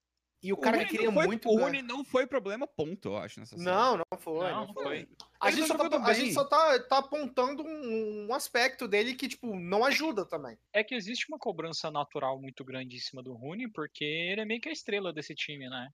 E 0.45 0.53
o 0.53 0.57
cara 0.57 0.77
que 0.77 0.91
queria 0.91 1.07
não 1.07 1.13
foi, 1.13 1.25
muito. 1.25 1.49
O 1.49 1.57
Rune 1.59 1.81
não 1.81 2.05
foi 2.05 2.27
problema, 2.27 2.67
ponto, 2.67 3.09
eu 3.09 3.17
acho, 3.17 3.39
nessa 3.39 3.57
série. 3.57 3.67
Não, 3.67 3.97
não 3.97 4.19
foi. 4.19 4.51
Não, 4.51 4.67
Não, 4.67 4.73
foi. 4.73 4.83
foi. 4.83 5.07
A, 5.39 5.49
gente 5.49 5.67
tá 5.67 5.89
tá, 5.89 6.05
a 6.05 6.13
gente 6.13 6.33
só 6.33 6.43
tá, 6.43 6.79
tá 6.83 6.97
apontando 6.99 7.63
um, 7.63 8.27
um 8.29 8.33
aspecto 8.33 8.87
dele 8.87 9.15
que, 9.15 9.27
tipo, 9.27 9.55
não 9.55 9.83
ajuda 9.83 10.23
também. 10.23 10.55
É 10.71 10.83
que 10.83 10.93
existe 10.93 11.27
uma 11.29 11.39
cobrança 11.39 11.89
natural 11.89 12.39
muito 12.39 12.63
grande 12.63 12.95
em 12.95 12.99
cima 12.99 13.23
do 13.23 13.33
Rune, 13.33 13.67
porque 13.71 14.03
ele 14.03 14.41
é 14.41 14.45
meio 14.45 14.61
que 14.61 14.69
a 14.69 14.73
estrela 14.73 15.11
desse 15.11 15.33
time, 15.33 15.67
né? 15.67 15.89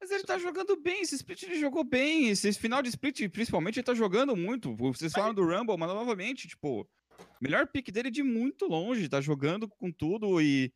Mas 0.00 0.10
ele 0.10 0.24
tá 0.24 0.38
jogando 0.38 0.80
bem, 0.80 1.02
esse 1.02 1.14
split 1.14 1.42
ele 1.42 1.60
jogou 1.60 1.84
bem, 1.84 2.30
esse 2.30 2.52
final 2.54 2.80
de 2.80 2.88
split, 2.88 3.28
principalmente, 3.28 3.78
ele 3.78 3.84
tá 3.84 3.94
jogando 3.94 4.34
muito. 4.34 4.74
Vocês 4.74 5.12
falaram 5.12 5.34
do 5.34 5.44
Rumble, 5.44 5.76
mas 5.76 5.88
novamente, 5.90 6.48
tipo, 6.48 6.88
melhor 7.40 7.66
pick 7.66 7.90
dele 7.90 8.10
de 8.10 8.22
muito 8.22 8.66
longe, 8.66 9.08
tá 9.08 9.20
jogando 9.20 9.68
com 9.68 9.92
tudo 9.92 10.40
e. 10.40 10.72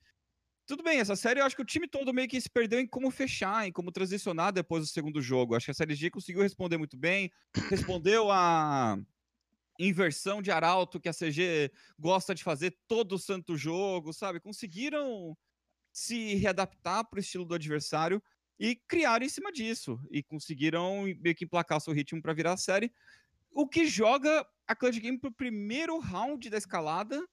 Tudo 0.67 0.83
bem, 0.83 0.99
essa 0.99 1.15
série 1.15 1.41
eu 1.41 1.45
acho 1.45 1.55
que 1.55 1.61
o 1.61 1.65
time 1.65 1.87
todo 1.87 2.13
meio 2.13 2.27
que 2.27 2.41
se 2.41 2.49
perdeu 2.49 2.81
em 2.81 2.87
como 2.87 3.11
fechar, 3.11 3.69
em 3.69 3.73
como 3.73 3.93
transicionar 3.93 4.51
depois 4.51 4.83
do 4.83 4.89
segundo 4.89 5.21
jogo. 5.21 5.55
Acho 5.55 5.67
que 5.67 5.71
a 5.71 5.75
série 5.75 5.95
G 5.95 6.11
conseguiu 6.11 6.41
responder 6.41 6.79
muito 6.79 6.97
bem, 6.97 7.31
respondeu 7.69 8.31
a 8.31 8.99
inversão 9.79 10.41
de 10.41 10.51
arauto 10.51 10.99
que 10.99 11.09
a 11.09 11.13
CG 11.13 11.71
gosta 11.99 12.35
de 12.35 12.43
fazer 12.43 12.75
todo 12.89 13.19
santo 13.19 13.59
jogo, 13.59 14.13
sabe? 14.15 14.41
Conseguiram 14.41 15.37
se 15.93 16.35
readaptar 16.37 17.09
pro 17.09 17.21
estilo 17.21 17.45
do 17.45 17.55
adversário 17.55 18.23
e 18.59 18.77
criaram 18.77 19.25
em 19.25 19.29
cima 19.29 19.51
disso. 19.53 20.01
E 20.11 20.23
conseguiram 20.23 21.03
meio 21.21 21.35
que 21.35 21.45
emplacar 21.45 21.81
seu 21.81 21.93
ritmo 21.93 22.21
para 22.23 22.33
virar 22.35 22.53
a 22.53 22.57
série. 22.57 22.93
O 23.51 23.69
que 23.69 23.87
joga 23.87 24.47
a 24.67 24.75
Cloud 24.75 24.99
Game 25.01 25.19
pro 25.19 25.33
primeiro 25.33 25.99
round 25.99 26.49
da 26.51 26.57
escalada, 26.59 27.25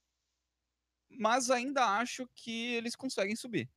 mas 1.10 1.50
ainda 1.50 1.84
acho 1.98 2.28
que 2.34 2.74
eles 2.74 2.96
conseguem 2.96 3.36
subir. 3.36 3.68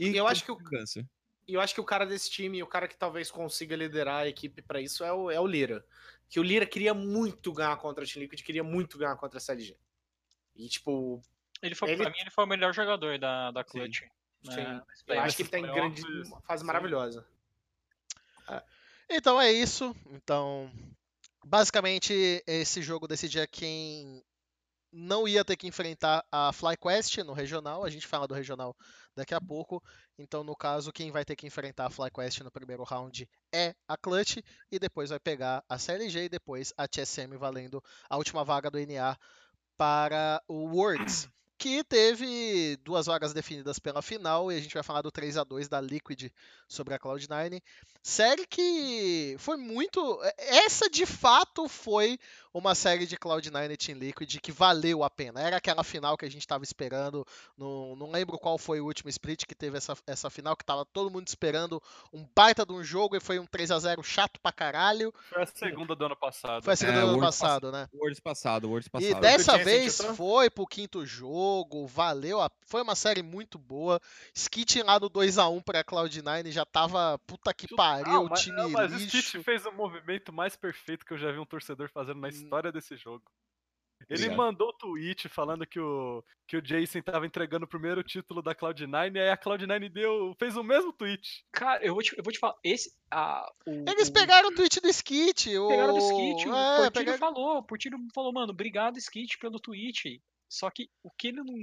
E 0.00 0.16
Eu 0.16 0.26
acho 0.28 0.44
que 0.44 0.52
o- 0.52 0.56
segurança. 0.56 1.08
E 1.46 1.54
eu 1.54 1.60
acho 1.62 1.74
que 1.74 1.80
o 1.80 1.84
cara 1.84 2.04
desse 2.04 2.30
time, 2.30 2.62
o 2.62 2.66
cara 2.66 2.86
que 2.86 2.96
talvez 2.96 3.30
consiga 3.30 3.74
liderar 3.74 4.22
a 4.24 4.28
equipe 4.28 4.60
pra 4.60 4.80
isso 4.82 5.02
é 5.02 5.10
o, 5.12 5.30
é 5.30 5.40
o 5.40 5.46
Lira. 5.46 5.82
Que 6.28 6.38
o 6.38 6.42
Lira 6.42 6.66
queria 6.66 6.92
muito 6.92 7.52
ganhar 7.54 7.74
contra 7.78 8.04
a 8.04 8.06
Team 8.06 8.22
Liquid, 8.22 8.42
queria 8.42 8.62
muito 8.62 8.98
ganhar 8.98 9.16
contra 9.16 9.38
a 9.38 9.40
CLG. 9.40 9.74
E, 10.54 10.68
tipo, 10.68 11.22
Ele 11.62 11.74
foi, 11.74 11.88
Ele- 11.90 12.02
pra 12.02 12.10
mim, 12.10 12.18
ele 12.20 12.30
foi 12.30 12.44
o 12.44 12.46
melhor 12.46 12.74
jogador 12.74 13.18
da, 13.18 13.50
da. 13.50 13.64
Clutch. 13.64 14.00
sim, 14.00 14.06
né? 14.44 14.82
eu 15.06 15.20
acho 15.20 15.36
que 15.36 15.42
ele 15.42 15.48
tá 15.48 15.58
em 15.58 15.62
grande 15.62 16.02
fase 16.46 16.60
sim. 16.60 16.66
maravilhosa. 16.66 17.26
Então 19.10 19.40
é 19.40 19.50
isso. 19.50 19.96
Então, 20.10 20.70
basicamente, 21.44 22.42
esse 22.46 22.82
jogo 22.82 23.08
decidia 23.08 23.46
quem 23.46 24.22
não 24.92 25.28
ia 25.28 25.44
ter 25.44 25.56
que 25.56 25.66
enfrentar 25.66 26.24
a 26.30 26.52
FlyQuest 26.52 27.18
no 27.18 27.32
regional. 27.32 27.84
A 27.84 27.90
gente 27.90 28.06
fala 28.06 28.26
do 28.26 28.34
regional 28.34 28.76
daqui 29.14 29.34
a 29.34 29.40
pouco. 29.40 29.82
Então, 30.18 30.42
no 30.44 30.56
caso, 30.56 30.92
quem 30.92 31.10
vai 31.10 31.24
ter 31.24 31.36
que 31.36 31.46
enfrentar 31.46 31.86
a 31.86 31.90
FlyQuest 31.90 32.40
no 32.40 32.50
primeiro 32.50 32.84
round 32.84 33.28
é 33.52 33.74
a 33.86 33.96
Clutch. 33.96 34.38
E 34.70 34.78
depois 34.78 35.10
vai 35.10 35.20
pegar 35.20 35.64
a 35.68 35.78
CLG 35.78 36.24
e 36.24 36.28
depois 36.28 36.72
a 36.76 36.86
TSM 36.86 37.36
valendo 37.38 37.82
a 38.08 38.16
última 38.16 38.44
vaga 38.44 38.70
do 38.70 38.78
NA 38.78 39.16
para 39.76 40.42
o 40.48 40.66
Worlds. 40.74 41.28
Que 41.58 41.82
teve 41.84 42.76
duas 42.84 43.06
vagas 43.06 43.32
definidas 43.32 43.78
pela 43.78 44.00
final, 44.00 44.50
e 44.52 44.56
a 44.56 44.60
gente 44.60 44.74
vai 44.74 44.82
falar 44.82 45.02
do 45.02 45.10
3 45.10 45.36
a 45.36 45.44
2 45.44 45.68
da 45.68 45.80
Liquid 45.80 46.30
sobre 46.68 46.94
a 46.94 46.98
Cloud9. 46.98 47.60
Série 48.02 48.46
que 48.46 49.34
foi 49.38 49.56
muito. 49.56 50.20
Essa 50.38 50.88
de 50.88 51.04
fato 51.04 51.68
foi 51.68 52.18
uma 52.54 52.74
série 52.74 53.06
de 53.06 53.16
Cloud9 53.18 53.70
e 53.72 53.76
Team 53.76 53.98
Liquid 53.98 54.36
que 54.40 54.50
valeu 54.52 55.02
a 55.04 55.10
pena. 55.10 55.40
Era 55.42 55.56
aquela 55.58 55.84
final 55.84 56.16
que 56.16 56.24
a 56.24 56.30
gente 56.30 56.40
estava 56.40 56.64
esperando. 56.64 57.26
Não, 57.56 57.94
não 57.96 58.10
lembro 58.10 58.38
qual 58.38 58.56
foi 58.56 58.80
o 58.80 58.86
último 58.86 59.10
split 59.10 59.44
que 59.44 59.54
teve 59.54 59.76
essa, 59.76 59.94
essa 60.06 60.30
final, 60.30 60.56
que 60.56 60.64
tava 60.64 60.86
todo 60.86 61.10
mundo 61.10 61.26
esperando 61.28 61.82
um 62.12 62.26
baita 62.34 62.64
de 62.64 62.72
um 62.72 62.82
jogo 62.82 63.16
e 63.16 63.20
foi 63.20 63.38
um 63.38 63.46
3 63.46 63.70
a 63.72 63.78
0 63.78 64.02
chato 64.02 64.40
pra 64.40 64.52
caralho. 64.52 65.12
Foi 65.28 65.42
a 65.42 65.46
segunda 65.46 65.94
do 65.94 66.04
ano 66.06 66.16
passado. 66.16 66.62
Foi 66.62 66.72
a 66.72 66.76
segunda 66.76 66.98
É, 66.98 67.00
do 67.02 67.08
ano 67.08 67.18
Worlds 67.18 67.38
passado, 67.38 67.72
né? 67.72 67.88
Worlds 67.92 68.20
passado, 68.20 68.68
Worlds 68.68 68.86
E 68.86 68.90
passado. 68.90 69.20
dessa 69.20 69.52
Jensen 69.56 69.64
vez 69.64 69.96
titular? 69.96 70.14
foi 70.16 70.50
pro 70.50 70.66
quinto 70.66 71.04
jogo, 71.04 71.47
valeu, 71.86 72.40
a- 72.40 72.50
foi 72.66 72.82
uma 72.82 72.94
série 72.94 73.22
muito 73.22 73.58
boa. 73.58 74.00
Skit 74.34 74.82
lá 74.82 74.98
no 75.00 75.08
2x1 75.10 75.62
pra 75.62 75.84
Cloud9 75.84 76.50
já 76.50 76.64
tava 76.64 77.18
puta 77.26 77.52
que 77.54 77.66
pariu, 77.74 78.26
Ah, 78.26 78.28
mas, 78.30 78.40
time 78.40 78.60
ah, 78.60 78.68
mas 78.68 78.92
o 78.92 78.96
lixo. 78.96 79.18
Stitch 79.22 79.44
fez 79.44 79.64
o 79.66 79.72
movimento 79.72 80.32
mais 80.32 80.56
perfeito 80.56 81.04
que 81.06 81.12
eu 81.12 81.18
já 81.18 81.30
vi 81.32 81.38
um 81.38 81.46
torcedor 81.46 81.88
fazendo 81.90 82.20
na 82.20 82.28
Hum. 82.28 82.30
história 82.30 82.70
desse 82.72 82.96
jogo. 82.96 83.24
Ele 84.08 84.22
Obrigado. 84.26 84.36
mandou 84.38 84.72
tweet 84.74 85.28
falando 85.28 85.66
que 85.66 85.78
o, 85.80 86.22
que 86.46 86.56
o 86.56 86.62
Jason 86.62 87.02
tava 87.02 87.26
entregando 87.26 87.64
o 87.64 87.68
primeiro 87.68 88.00
título 88.04 88.40
da 88.40 88.54
Cloud9 88.54 89.16
e 89.16 89.18
aí 89.18 89.28
a 89.28 89.36
Cloud9 89.36 89.88
deu, 89.90 90.34
fez 90.38 90.56
o 90.56 90.62
mesmo 90.62 90.92
tweet. 90.92 91.44
Cara, 91.50 91.84
eu 91.84 91.92
vou 91.94 92.02
te, 92.02 92.16
eu 92.16 92.22
vou 92.22 92.32
te 92.32 92.38
falar, 92.38 92.54
esse. 92.62 92.94
A, 93.10 93.44
o, 93.66 93.84
Eles 93.90 94.08
o- 94.08 94.12
pegaram 94.12 94.50
o 94.50 94.54
tweet 94.54 94.80
do 94.80 94.88
Skit. 94.88 95.58
O... 95.58 95.66
pegaram 95.68 95.94
do 95.94 95.98
Skit, 95.98 96.48
o 96.48 96.54
é, 96.54 96.76
Portilho 96.76 96.92
pegaram- 96.92 97.18
falou, 97.18 97.58
o 97.58 97.62
Portilho 97.64 97.98
falou, 98.14 98.32
mano, 98.32 98.52
obrigado, 98.52 98.96
Skit, 98.98 99.36
pelo 99.36 99.58
tweet. 99.58 100.22
Só 100.48 100.70
que 100.70 100.88
o 101.02 101.10
que 101.10 101.28
ele 101.28 101.42
não. 101.42 101.54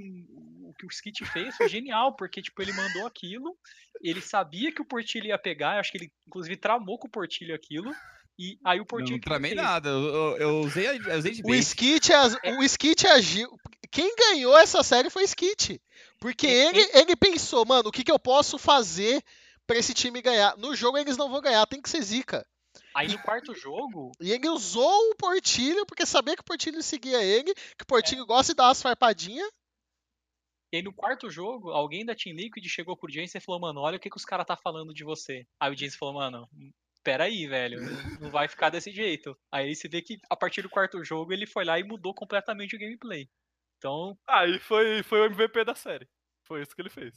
O 0.68 0.74
que 0.78 0.86
o 0.86 0.90
Skit 0.90 1.24
fez 1.26 1.56
foi 1.56 1.68
genial, 1.68 2.14
porque, 2.14 2.40
tipo, 2.40 2.62
ele 2.62 2.72
mandou 2.72 3.06
aquilo, 3.06 3.56
ele 4.00 4.20
sabia 4.20 4.70
que 4.72 4.80
o 4.80 4.84
Portilho 4.84 5.26
ia 5.26 5.38
pegar, 5.38 5.80
acho 5.80 5.90
que 5.90 5.98
ele, 5.98 6.12
inclusive, 6.26 6.56
tramou 6.56 6.98
com 6.98 7.08
o 7.08 7.10
Portilho 7.10 7.54
aquilo, 7.54 7.92
e 8.38 8.58
aí 8.64 8.78
o 8.78 8.82
Não, 8.82 8.86
Portilho. 8.86 9.12
não 9.16 9.20
tramei 9.20 9.50
fez? 9.52 9.62
nada. 9.62 9.88
Eu, 9.88 10.36
eu- 10.38 10.60
usei, 10.60 10.86
a- 10.86 10.94
eu 10.94 11.18
usei 11.18 11.32
de 11.32 11.42
O. 11.44 11.54
Skit, 11.54 12.12
as- 12.12 12.36
o 12.58 12.62
Skit 12.62 13.06
agiu. 13.08 13.48
Quem 13.90 14.14
ganhou 14.14 14.56
essa 14.56 14.82
série 14.82 15.10
foi 15.10 15.22
o 15.22 15.26
Skit. 15.26 15.80
Porque 16.20 16.46
É, 16.46 16.68
ele, 16.68 16.90
ele 16.94 17.16
pensou, 17.16 17.64
mano, 17.66 17.88
o 17.88 17.92
que, 17.92 18.04
que 18.04 18.12
eu 18.12 18.18
posso 18.18 18.56
fazer 18.58 19.22
pra 19.66 19.76
esse 19.78 19.92
time 19.94 20.22
ganhar? 20.22 20.56
No 20.56 20.74
jogo 20.76 20.96
eles 20.98 21.16
não 21.16 21.28
vão 21.30 21.40
ganhar, 21.40 21.66
tem 21.66 21.80
que 21.82 21.90
ser 21.90 22.02
zica. 22.02 22.46
Aí 22.94 23.08
no 23.08 23.18
quarto 23.22 23.54
jogo, 23.54 24.12
E 24.20 24.32
ele 24.32 24.48
usou 24.48 25.10
o 25.10 25.14
Portilho, 25.16 25.84
porque 25.86 26.04
sabia 26.06 26.34
que 26.34 26.42
o 26.42 26.44
Portilho 26.44 26.82
seguia 26.82 27.22
ele, 27.22 27.54
que 27.54 27.82
o 27.82 27.86
Portilho 27.86 28.22
É. 28.22 28.26
gosta 28.26 28.52
de 28.52 28.56
dar 28.56 28.68
umas 28.68 28.80
farpadinhas. 28.82 29.48
e 30.72 30.76
aí 30.78 30.82
no 30.82 30.92
quarto 30.92 31.30
jogo, 31.30 31.70
alguém 31.70 32.04
da 32.04 32.14
Team 32.14 32.34
Liquid 32.36 32.64
chegou 32.68 32.96
pro 32.96 33.10
Jensen 33.10 33.38
e 33.38 33.42
falou, 33.44 33.60
mano, 33.60 33.80
olha 33.80 33.96
o 33.96 34.00
que, 34.00 34.10
que 34.10 34.16
os 34.16 34.24
caras 34.24 34.44
tá 34.46 34.56
falando 34.56 34.92
de 34.92 35.04
você. 35.04 35.46
Aí 35.60 35.72
o 35.72 35.76
Jensen 35.76 35.98
falou, 35.98 36.14
mano, 36.14 36.48
peraí, 37.04 37.46
velho, 37.46 37.80
não- 37.80 38.20
não 38.22 38.30
vai 38.30 38.48
ficar 38.48 38.68
desse 38.68 38.90
jeito. 38.90 39.38
Aí 39.50 39.74
você 39.74 39.88
vê 39.88 40.02
que 40.02 40.18
a 40.28 40.36
partir 40.36 40.62
do 40.62 40.68
quarto 40.68 41.02
jogo 41.04 41.32
ele 41.32 41.46
foi 41.46 41.64
lá 41.64 41.78
e 41.78 41.84
mudou 41.84 42.12
completamente 42.12 42.74
o 42.74 42.78
gameplay. 42.78 43.28
Então, 43.78 44.18
Aí 44.28 44.58
foi, 44.58 45.02
foi 45.04 45.20
o 45.20 45.24
MVP 45.26 45.64
da 45.64 45.74
série. 45.74 46.08
Foi 46.44 46.62
isso 46.62 46.74
que 46.74 46.82
ele 46.82 46.90
fez. 46.90 47.14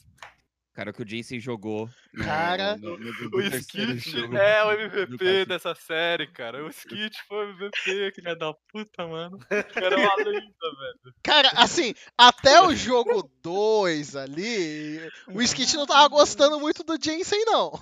Cara, 0.80 0.92
o 0.92 0.94
que 0.94 1.02
o 1.02 1.06
Jason 1.06 1.38
jogou. 1.39 1.89
no- 2.13 2.24
Cara, 2.24 2.78
no- 2.78 2.98
no- 2.98 3.30
no- 3.30 3.38
O 3.38 3.42
Skit 3.42 4.15
é 4.42 4.63
o 4.63 4.72
MVP 4.72 5.46
dessa 5.46 5.76
série, 5.76 6.26
cara. 6.28 6.63
O 6.65 6.70
Skit 6.70 7.18
foi 7.28 7.48
o 7.48 7.50
MVP, 7.50 8.12
filha 8.15 8.34
da 8.34 8.54
puta, 8.72 9.06
mano. 9.06 9.38
era 9.76 9.98
uma 9.98 10.15
lenda, 10.15 10.32
velho. 10.32 11.15
Cara, 11.22 11.50
assim, 11.56 11.94
até 12.18 12.62
o 12.62 12.74
jogo 12.74 13.30
2 13.44 14.15
ali, 14.15 15.00
o 15.28 15.42
Skit 15.42 15.76
não 15.76 15.86
tava 15.86 16.08
gostando 16.08 16.58
muito 16.62 16.82
do 16.82 16.98
Jensen, 16.98 17.44
não. 17.44 17.74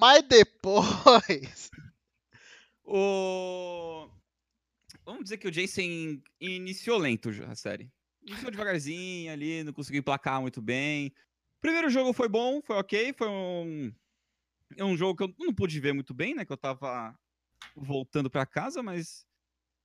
Mas 0.00 0.24
depois. 0.24 1.70
O... 2.84 4.08
Vamos 5.04 5.22
dizer 5.22 5.36
que 5.36 5.46
o 5.46 5.52
Jason 5.52 6.20
iniciou 6.40 6.98
lento 6.98 7.30
já 7.32 7.46
a 7.46 7.54
série. 7.54 7.88
Iniciou 8.26 8.50
devagarzinho 8.50 9.32
ali, 9.32 9.62
não 9.62 9.72
conseguiu 9.72 10.00
emplacar 10.00 10.40
muito 10.40 10.60
bem. 10.60 11.12
Primeiro 11.60 11.90
jogo 11.90 12.12
foi 12.12 12.28
bom, 12.28 12.60
foi 12.62 12.76
ok, 12.76 13.12
foi 13.12 13.28
um, 13.28 13.92
é 14.76 14.84
um 14.84 14.96
jogo 14.96 15.16
que 15.16 15.24
eu 15.24 15.46
não 15.46 15.54
pude 15.54 15.78
ver 15.80 15.92
muito 15.92 16.14
bem, 16.14 16.34
né? 16.34 16.44
Que 16.44 16.52
eu 16.52 16.56
tava 16.56 17.14
voltando 17.76 18.30
pra 18.30 18.46
casa, 18.46 18.82
mas 18.82 19.26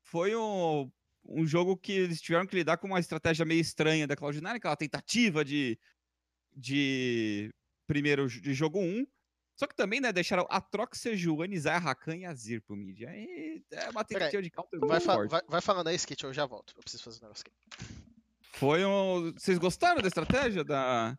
foi 0.04 0.36
um, 0.36 0.90
um 1.26 1.46
jogo 1.46 1.76
que 1.76 1.92
eles 1.92 2.22
tiveram 2.22 2.46
que 2.48 2.56
lidar 2.56 2.78
com 2.78 2.88
uma 2.88 3.00
estratégia 3.00 3.46
meio 3.46 3.60
estranha 3.62 4.08
da 4.08 4.16
Cloud9, 4.16 4.56
aquela 4.56 4.76
tentativa 4.78 5.44
de, 5.44 5.78
de 6.56 7.54
primeiro 7.88 8.28
de 8.30 8.54
jogo 8.54 8.80
1. 8.80 9.06
Só 9.58 9.66
que 9.68 9.76
também, 9.76 10.02
né, 10.02 10.12
deixaram 10.12 10.46
a 10.50 10.60
Trox, 10.60 11.00
Sejuani, 11.00 11.58
Zaya, 11.58 11.78
Rakan 11.78 12.18
e 12.18 12.26
Azir 12.26 12.62
pro 12.62 12.76
mid. 12.76 13.04
Aí 13.04 13.64
é 13.72 13.90
uma 13.90 14.04
tentativa 14.04 14.42
de 14.42 14.50
counter 14.50 14.80
Vai, 14.82 15.00
fa- 15.00 15.14
vai- 15.30 15.42
vai 15.48 15.62
falando 15.62 15.88
aí, 15.88 15.96
Skit, 15.96 16.24
eu 16.26 16.34
já 16.34 16.46
volto. 16.46 16.74
Eu 16.76 16.82
preciso 16.84 17.04
fazer 17.04 17.20
um 17.20 17.24
negócio 17.24 17.44
aqui. 17.48 18.05
Foi 18.58 18.86
um... 18.86 19.32
Vocês 19.34 19.58
gostaram 19.58 20.02
da 20.02 20.08
estratégia 20.08 20.64
da, 20.64 21.18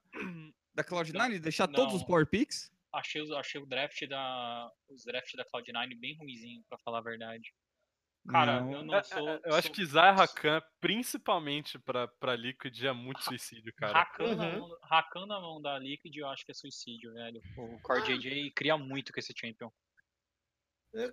da 0.75 0.85
Cloud9? 0.85 1.39
Deixar 1.41 1.69
todos 1.69 1.95
os 1.95 2.01
Não. 2.01 2.07
power 2.09 2.27
picks? 2.27 2.71
Achei, 2.93 3.23
achei 3.37 3.61
o 3.61 3.67
draft 3.67 4.07
da. 4.09 4.71
Os 4.89 5.05
drafts 5.05 5.35
da 5.37 5.45
Cloud9 5.45 5.99
bem 6.01 6.17
ruizinho, 6.17 6.63
pra 6.69 6.79
falar 6.79 6.99
a 6.99 7.03
verdade. 7.03 7.53
Cara, 8.29 8.61
Não. 8.63 8.73
eu 8.73 8.81
É, 8.81 8.85
não 8.85 8.95
é, 8.95 9.03
sou. 9.03 9.29
Eu 9.45 9.55
acho 9.55 9.67
sou- 9.69 9.75
que 9.77 9.85
Zaya 9.85 10.13
Rakan, 10.13 10.63
principalmente 10.81 11.79
pra, 11.79 12.09
pra 12.09 12.35
Liquid, 12.35 12.83
é 12.85 12.93
muito 12.93 13.23
suicídio, 13.23 13.73
cara. 13.77 13.93
Rakan, 13.93 14.35
na 14.35 14.45
Uhum. 14.47 14.59
mão, 14.61 14.79
Rakan 14.83 15.27
na 15.27 15.41
mão 15.41 15.61
da 15.61 15.79
Liquid, 15.79 16.17
eu 16.17 16.29
acho 16.29 16.45
que 16.45 16.53
é 16.53 16.55
suicídio, 16.55 17.13
velho. 17.13 17.41
O 17.59 17.79
Core 17.83 18.03
JJ 18.19 18.51
cria 18.53 18.79
muito 18.79 19.13
com 19.13 19.21
esse 19.21 19.35
champion. 19.37 19.71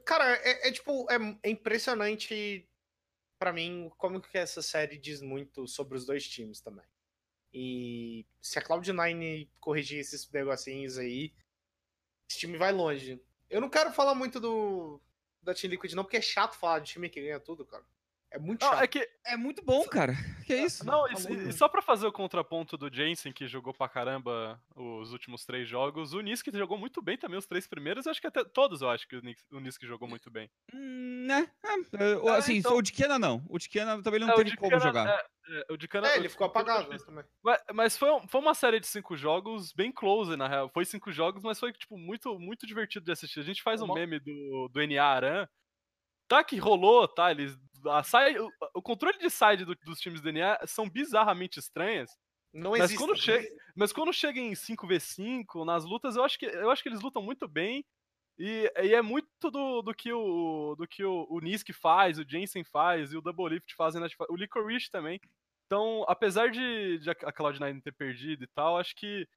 Cara, 0.05 0.23
é, 0.38 0.69
é 0.69 0.71
tipo, 0.71 1.05
é, 1.12 1.17
é 1.43 1.49
impressionante 1.49 2.65
pra 3.43 3.51
mim 3.51 3.91
como 3.97 4.21
que 4.21 4.38
essa 4.38 4.62
série 4.62 4.97
diz 4.97 5.21
muito 5.21 5.67
sobre 5.67 5.97
os 5.97 6.06
dois 6.06 6.25
times 6.25 6.62
também. 6.62 6.86
E 7.53 8.25
se 8.41 8.58
a 8.58 8.62
Cloud9 8.62 9.49
corrigir 9.60 9.99
esses 9.99 10.32
negocinhos 10.32 10.97
aí, 10.97 11.34
esse 12.29 12.39
time 12.39 12.58
vai 12.58 12.71
longe. 12.71 13.21
Eu 13.49 13.60
não 13.60 13.69
quero 13.69 13.91
falar 13.91 14.15
muito 14.15 14.39
do 14.39 15.01
da 15.41 15.53
Team 15.53 15.71
Liquid 15.71 15.91
não, 15.91 16.06
porque 16.06 16.15
é 16.15 16.21
chato 16.21 16.56
falar 16.56 16.79
de 16.79 16.93
time 16.93 17.10
que 17.10 17.21
ganha 17.21 17.38
tudo, 17.38 17.65
cara. 17.65 17.84
É 18.34 18.39
muito 18.39 18.65
Não, 18.65 18.74
é 18.80 18.88
que 18.88 19.08
É 19.26 19.38
muito 19.38 19.63
bom, 19.63 19.86
cara. 19.86 20.13
Que 20.46 20.56
isso? 20.56 20.84
Não, 20.86 21.06
Tá 21.06 21.13
e, 21.13 21.24
louco. 21.28 21.50
e 21.50 21.54
só 21.54 21.69
pra 21.69 21.82
fazer 21.82 22.08
o 22.08 22.12
contraponto 22.12 22.76
do 22.78 22.93
Jensen, 22.93 23.32
que 23.32 23.48
jogou 23.48 23.74
pra 23.74 23.88
caramba 23.88 24.60
os 24.76 25.13
últimos 25.13 25.46
três 25.46 25.67
jogos, 25.69 26.13
o 26.13 26.19
Nisk 26.19 26.48
jogou 26.54 26.78
muito 26.78 27.02
bem 27.02 27.17
também 27.17 27.38
os 27.38 27.46
três 27.46 27.67
primeiros, 27.67 28.08
acho 28.08 28.19
que 28.19 28.28
até 28.28 28.43
todos 28.43 28.82
eu 28.82 28.89
acho 28.89 29.08
que 29.08 29.15
o 29.15 29.22
Nisk, 29.22 29.46
o 29.52 29.60
Nisk 29.60 29.84
jogou 29.86 30.08
muito 30.08 30.30
bem. 30.32 30.50
Hum, 30.74 31.26
né? 31.28 31.50
É, 31.93 32.13
eu- 32.13 32.28
Ah, 32.28 32.38
assim, 32.38 32.56
então- 32.58 32.76
o 32.76 32.82
de 32.82 32.91
Kiana 32.91 33.17
não. 33.19 33.46
O 33.48 33.58
de 33.60 33.69
Kiana 33.69 34.02
também 34.02 34.19
não 34.19 34.30
É, 34.32 34.36
teve 34.36 34.58
como 34.58 34.80
jogar. 34.80 35.08
é, 35.08 35.60
é, 35.69 35.74
o 35.74 35.78
de 35.78 35.88
Cana- 35.88 36.08
É, 36.10 36.17
ele 36.17 36.28
ficou 36.28 36.48
apagado 36.48 36.89
também. 37.06 37.24
Mas, 37.43 37.62
mas 37.74 37.98
foi, 37.98 38.12
um- 38.12 38.28
foi 38.28 38.41
uma 38.41 38.54
série 38.56 38.80
de 38.80 38.88
cinco 38.88 39.15
jogos 39.15 39.72
bem 39.72 39.91
close, 39.91 40.36
na 40.36 40.48
real. 40.48 40.69
Foi 40.69 40.84
cinco 40.86 41.12
jogos, 41.12 41.43
mas 41.43 41.60
foi, 41.60 41.72
tipo, 41.72 41.98
muito, 41.98 42.38
muito 42.39 42.65
divertido 42.65 43.06
de 43.06 43.12
assistir. 43.12 43.39
A 43.39 43.43
gente 43.43 43.62
faz 43.63 43.82
um 43.82 43.86
Uma- 43.86 43.96
meme 43.96 44.19
do, 44.19 44.69
do 44.74 44.82
NA 44.82 45.04
Aran. 45.06 45.48
Tá 46.27 46.43
que 46.43 46.57
rolou, 46.57 47.07
tá? 47.07 47.31
Eles. 47.31 47.57
A 47.86 48.01
side, 48.01 48.39
o, 48.39 48.49
o 48.75 48.81
controle 48.81 49.17
de 49.17 49.29
side 49.29 49.65
do- 49.65 49.75
dos 49.83 49.99
times 49.99 50.21
do 50.21 50.29
NA 50.31 50.57
são 50.65 50.89
bizarramente 50.89 51.59
estranhas. 51.59 52.09
Não 52.53 52.71
Mas 52.71 52.83
existe. 52.86 52.97
quando 52.97 53.15
chega- 53.17 53.47
Mas 53.75 53.91
quando 53.91 54.13
chega 54.13 54.39
em 54.39 54.53
5v5, 54.55 55.65
nas 55.65 55.83
lutas, 55.83 56.15
eu 56.15 56.23
acho 56.23 56.38
que, 56.39 56.45
eu 56.45 56.69
acho 56.71 56.81
que 56.83 56.89
eles 56.89 57.01
lutam 57.01 57.21
muito 57.21 57.47
bem. 57.47 57.86
E, 58.39 58.71
e 58.81 58.93
é 58.95 59.01
muito 59.01 59.27
do, 59.51 59.81
do 59.81 59.93
que, 59.93 60.12
o, 60.13 60.75
do 60.75 60.88
que 60.88 61.03
o, 61.03 61.27
o 61.29 61.39
Nisk 61.39 61.69
faz, 61.73 62.17
o 62.17 62.27
Jensen 62.27 62.63
faz 62.63 63.12
e 63.12 63.17
o 63.17 63.21
Double 63.21 63.49
Lift 63.49 63.75
fazem. 63.75 63.99
na- 64.01 64.07
O 64.29 64.36
Licorice 64.36 64.89
também. 64.89 65.19
Então, 65.65 66.05
apesar 66.07 66.49
de, 66.51 66.99
de 66.99 67.09
a 67.09 67.15
Cloud9 67.15 67.81
ter 67.81 67.91
perdido 67.93 68.43
e 68.43 68.47
tal, 68.47 68.77
acho 68.77 68.95
que 68.95 69.27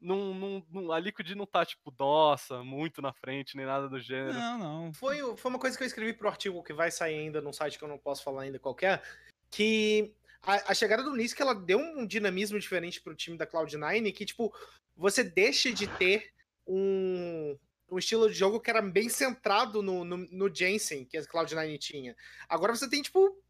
não, 0.00 0.34
não, 0.34 0.66
não- 0.70 0.92
a 0.92 0.98
Liquid 0.98 1.30
não 1.30 1.46
tá, 1.46 1.64
tipo, 1.64 1.92
nossa, 1.98 2.62
muito 2.62 3.00
na 3.00 3.12
frente, 3.12 3.56
nem 3.56 3.66
nada 3.66 3.88
do 3.88 3.98
gênero. 3.98 4.34
Não, 4.34 4.58
não. 4.58 4.94
Foi, 4.94 5.18
foi 5.36 5.50
uma 5.50 5.58
coisa 5.58 5.76
que 5.76 5.82
eu 5.82 5.86
escrevi 5.86 6.12
pro 6.12 6.28
artigo 6.28 6.62
que 6.62 6.72
vai 6.72 6.90
sair 6.90 7.18
ainda 7.18 7.40
num 7.40 7.52
site 7.52 7.78
que 7.78 7.84
eu 7.84 7.88
não 7.88 7.98
posso 7.98 8.22
falar 8.22 8.42
ainda 8.42 8.58
qualquer, 8.58 9.02
que 9.50 10.12
a, 10.42 10.72
a 10.72 10.74
chegada 10.74 11.02
do 11.02 11.14
Nisk, 11.14 11.40
ela 11.40 11.54
deu 11.54 11.78
um 11.78 12.06
dinamismo 12.06 12.58
diferente 12.58 13.00
pro 13.00 13.14
time 13.14 13.36
da 13.36 13.46
Cloud9, 13.46 14.12
que, 14.14 14.24
tipo, 14.24 14.54
você 14.96 15.24
deixa 15.24 15.72
de 15.72 15.86
ter 15.86 16.32
um, 16.66 17.58
um 17.90 17.98
estilo 17.98 18.28
de 18.28 18.34
jogo 18.34 18.60
que 18.60 18.70
era 18.70 18.82
bem 18.82 19.08
centrado 19.08 19.82
no, 19.82 20.04
no, 20.04 20.16
no 20.16 20.54
Jensen, 20.54 21.04
que 21.04 21.16
a 21.16 21.22
Cloud9 21.22 21.78
tinha. 21.78 22.16
Agora 22.48 22.74
você 22.74 22.88
tem, 22.88 23.02
tipo, 23.02 23.40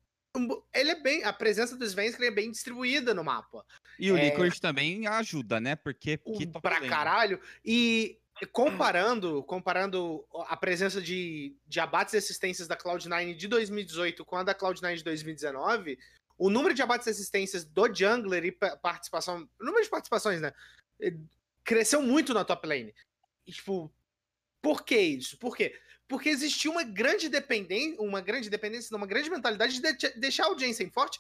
ele 0.75 0.91
é 0.91 1.01
bem, 1.01 1.25
a 1.25 1.33
presença 1.33 1.77
do 1.77 1.85
Svenskeren 1.85 2.29
é 2.29 2.35
bem 2.35 2.51
distribuída 2.51 3.15
no 3.15 3.25
mapa. 3.25 3.65
E 3.99 4.11
o 4.13 4.17
É. 4.17 4.25
Licorice 4.31 4.61
também 4.61 5.07
ajuda, 5.07 5.61
né? 5.61 5.75
Porque 5.77 6.21
um 6.27 6.37
que 6.37 6.47
top 6.47 6.61
pra 6.63 6.77
lane. 6.79 6.89
caralho. 6.89 7.41
E 7.65 8.19
comparando, 8.53 9.43
comparando 9.49 10.25
a 10.49 10.57
presença 10.57 11.01
de, 11.01 11.57
de 11.67 11.81
abates 11.81 12.15
e 12.15 12.19
assistências 12.19 12.69
da 12.69 12.77
Cloud9 12.77 13.35
de 13.35 13.49
2018 13.49 14.25
com 14.25 14.37
a 14.37 14.43
da 14.43 14.55
Cloud9 14.55 14.97
de 14.97 15.05
2019, 15.05 15.99
o 16.39 16.51
número 16.51 16.75
de 16.75 16.83
abates 16.83 17.07
e 17.07 17.11
assistências 17.11 17.65
do 17.65 17.87
jungler 17.95 18.45
e 18.45 18.53
pa- 18.53 18.77
participação, 18.77 19.49
o 19.59 19.65
número 19.65 19.83
de 19.83 19.89
participações, 19.89 20.41
né, 20.43 20.53
cresceu 21.65 22.03
muito 22.03 22.35
na 22.35 22.45
top 22.45 22.67
lane. 22.69 22.95
E, 23.47 23.53
tipo, 23.53 23.91
por 24.61 24.85
que 24.85 24.99
isso? 24.99 25.39
Por 25.39 25.57
quê? 25.57 25.75
Porque 26.09 26.29
existia 26.29 26.71
uma 26.71 26.83
grande 26.85 27.29
dependência, 27.29 28.01
uma 28.01 28.21
grande 28.21 28.51
dependência, 28.51 28.95
uma 28.97 29.07
grande 29.07 29.31
mentalidade 29.31 29.81
de 29.81 29.93
de- 29.97 30.21
deixar 30.21 30.49
o 30.51 30.59
Jensen 30.59 30.91
forte, 30.91 31.19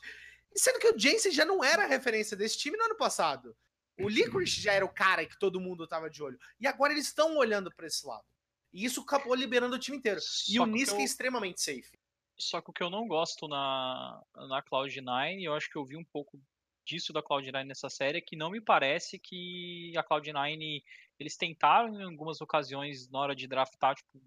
sendo 0.58 0.78
que 0.78 0.88
o 0.88 0.98
Jensen 0.98 1.32
já 1.32 1.44
não 1.44 1.62
era 1.64 1.84
a 1.84 1.86
referência 1.86 2.36
desse 2.36 2.58
time 2.58 2.76
no 2.76 2.84
ano 2.84 2.96
passado. 2.96 3.56
O 3.98 4.08
Licorice 4.08 4.60
já 4.60 4.72
era 4.72 4.84
o 4.84 4.92
cara 4.92 5.24
que 5.24 5.38
todo 5.38 5.60
mundo 5.60 5.86
tava 5.86 6.10
de 6.10 6.22
olho. 6.22 6.38
E 6.60 6.66
agora 6.66 6.92
eles 6.92 7.06
estão 7.06 7.36
olhando 7.38 7.70
para 7.74 7.86
esse 7.86 8.06
lado. 8.06 8.24
E 8.72 8.84
isso 8.84 9.00
acabou 9.00 9.34
liberando 9.34 9.74
o 9.76 9.78
time 9.78 9.96
inteiro. 9.96 10.18
E 10.18 10.22
Só 10.56 10.62
o 10.62 10.66
que 10.66 10.72
Nisk 10.72 10.92
eu- 10.92 11.00
é 11.00 11.04
extremamente 11.04 11.60
safe. 11.62 11.98
Só 12.38 12.60
que 12.60 12.68
o 12.68 12.72
que 12.74 12.82
eu 12.82 12.90
não 12.90 13.08
gosto 13.08 13.48
na, 13.48 14.22
na 14.34 14.62
Cloud9, 14.62 15.42
eu 15.42 15.54
acho 15.54 15.70
que 15.70 15.76
eu 15.76 15.84
vi 15.86 15.96
um 15.96 16.04
pouco 16.04 16.38
disso 16.84 17.10
da 17.12 17.22
Cloud9 17.22 17.64
nessa 17.64 17.88
série, 17.88 18.18
é 18.18 18.20
que 18.20 18.36
não 18.36 18.50
me 18.50 18.60
parece 18.60 19.18
que 19.18 19.94
a 19.96 20.04
Cloud9, 20.04 20.82
eles 21.18 21.36
tentaram 21.38 21.98
em 21.98 22.04
algumas 22.04 22.42
ocasiões, 22.42 23.08
na 23.08 23.18
hora 23.18 23.34
de 23.34 23.46
draftar, 23.46 23.94
tipo, 23.96 24.20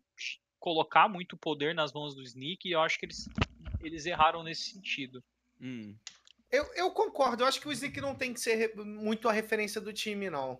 colocar 0.60 1.08
muito 1.08 1.38
poder 1.38 1.76
nas 1.76 1.94
mãos 1.94 2.16
do 2.16 2.24
Sneak, 2.24 2.68
e 2.68 2.72
eu 2.72 2.82
acho 2.82 2.98
que 3.00 3.06
eles, 3.06 3.30
eles 3.80 4.06
erraram 4.08 4.42
nesse 4.42 4.72
sentido. 4.72 5.24
Hum. 5.62 5.96
Eu, 6.52 6.64
eu 6.74 6.92
concordo, 6.92 7.44
eu 7.44 7.48
acho 7.48 7.60
que 7.62 7.68
o 7.68 7.72
Sneak 7.72 8.02
não 8.02 8.16
tem 8.16 8.34
que 8.34 8.40
ser 8.40 8.76
muito 8.76 9.30
a 9.30 9.32
referência 9.32 9.80
do 9.80 9.94
time, 9.94 10.30
não. 10.30 10.60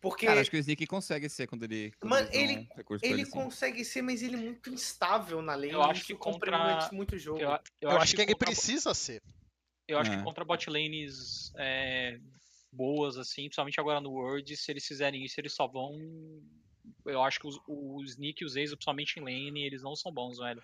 Porque 0.00 0.26
Cara, 0.26 0.40
acho 0.40 0.50
que 0.50 0.56
o 0.56 0.60
Sneak 0.60 0.86
consegue 0.86 1.28
ser 1.28 1.46
quando 1.48 1.64
ele. 1.64 1.92
Quando 2.00 2.10
Mano, 2.10 2.28
ele- 2.32 2.68
ele 3.02 3.22
assim. 3.22 3.30
consegue 3.32 3.84
ser, 3.84 4.00
mas 4.00 4.22
ele 4.22 4.36
é 4.36 4.38
muito 4.38 4.70
instável 4.70 5.42
na 5.42 5.54
lane. 5.56 5.72
Eu 5.72 5.82
acho 5.82 6.04
que 6.04 6.14
contra- 6.14 6.88
muito 6.92 7.16
o 7.16 7.18
jogo. 7.18 7.40
Eu, 7.40 7.50
eu 7.50 7.90
Eu, 7.90 7.98
acho 7.98 8.14
que 8.14 8.22
ele 8.22 8.32
contra- 8.32 8.46
precisa 8.46 8.94
ser. 8.94 9.20
Eu 9.88 9.98
acho 9.98 10.12
É. 10.12 10.16
que 10.16 10.22
contra 10.22 10.44
bot 10.44 10.70
lanes 10.70 11.52
é, 11.56 12.20
boas, 12.72 13.16
assim, 13.16 13.44
principalmente 13.44 13.80
agora 13.80 14.00
no 14.00 14.10
World, 14.12 14.56
se 14.56 14.70
eles 14.70 14.86
fizerem 14.86 15.24
isso, 15.24 15.40
eles 15.40 15.52
só 15.52 15.66
vão. 15.66 15.98
Eu 17.04 17.22
acho 17.22 17.40
que 17.40 17.46
os, 17.48 17.58
o 17.66 18.02
Sneak 18.04 18.42
e 18.42 18.46
os 18.46 18.54
Ace, 18.56 18.74
principalmente 18.76 19.18
em 19.18 19.22
lane, 19.24 19.64
eles 19.66 19.82
não 19.82 19.96
são 19.96 20.12
bons, 20.12 20.38
velho. 20.38 20.62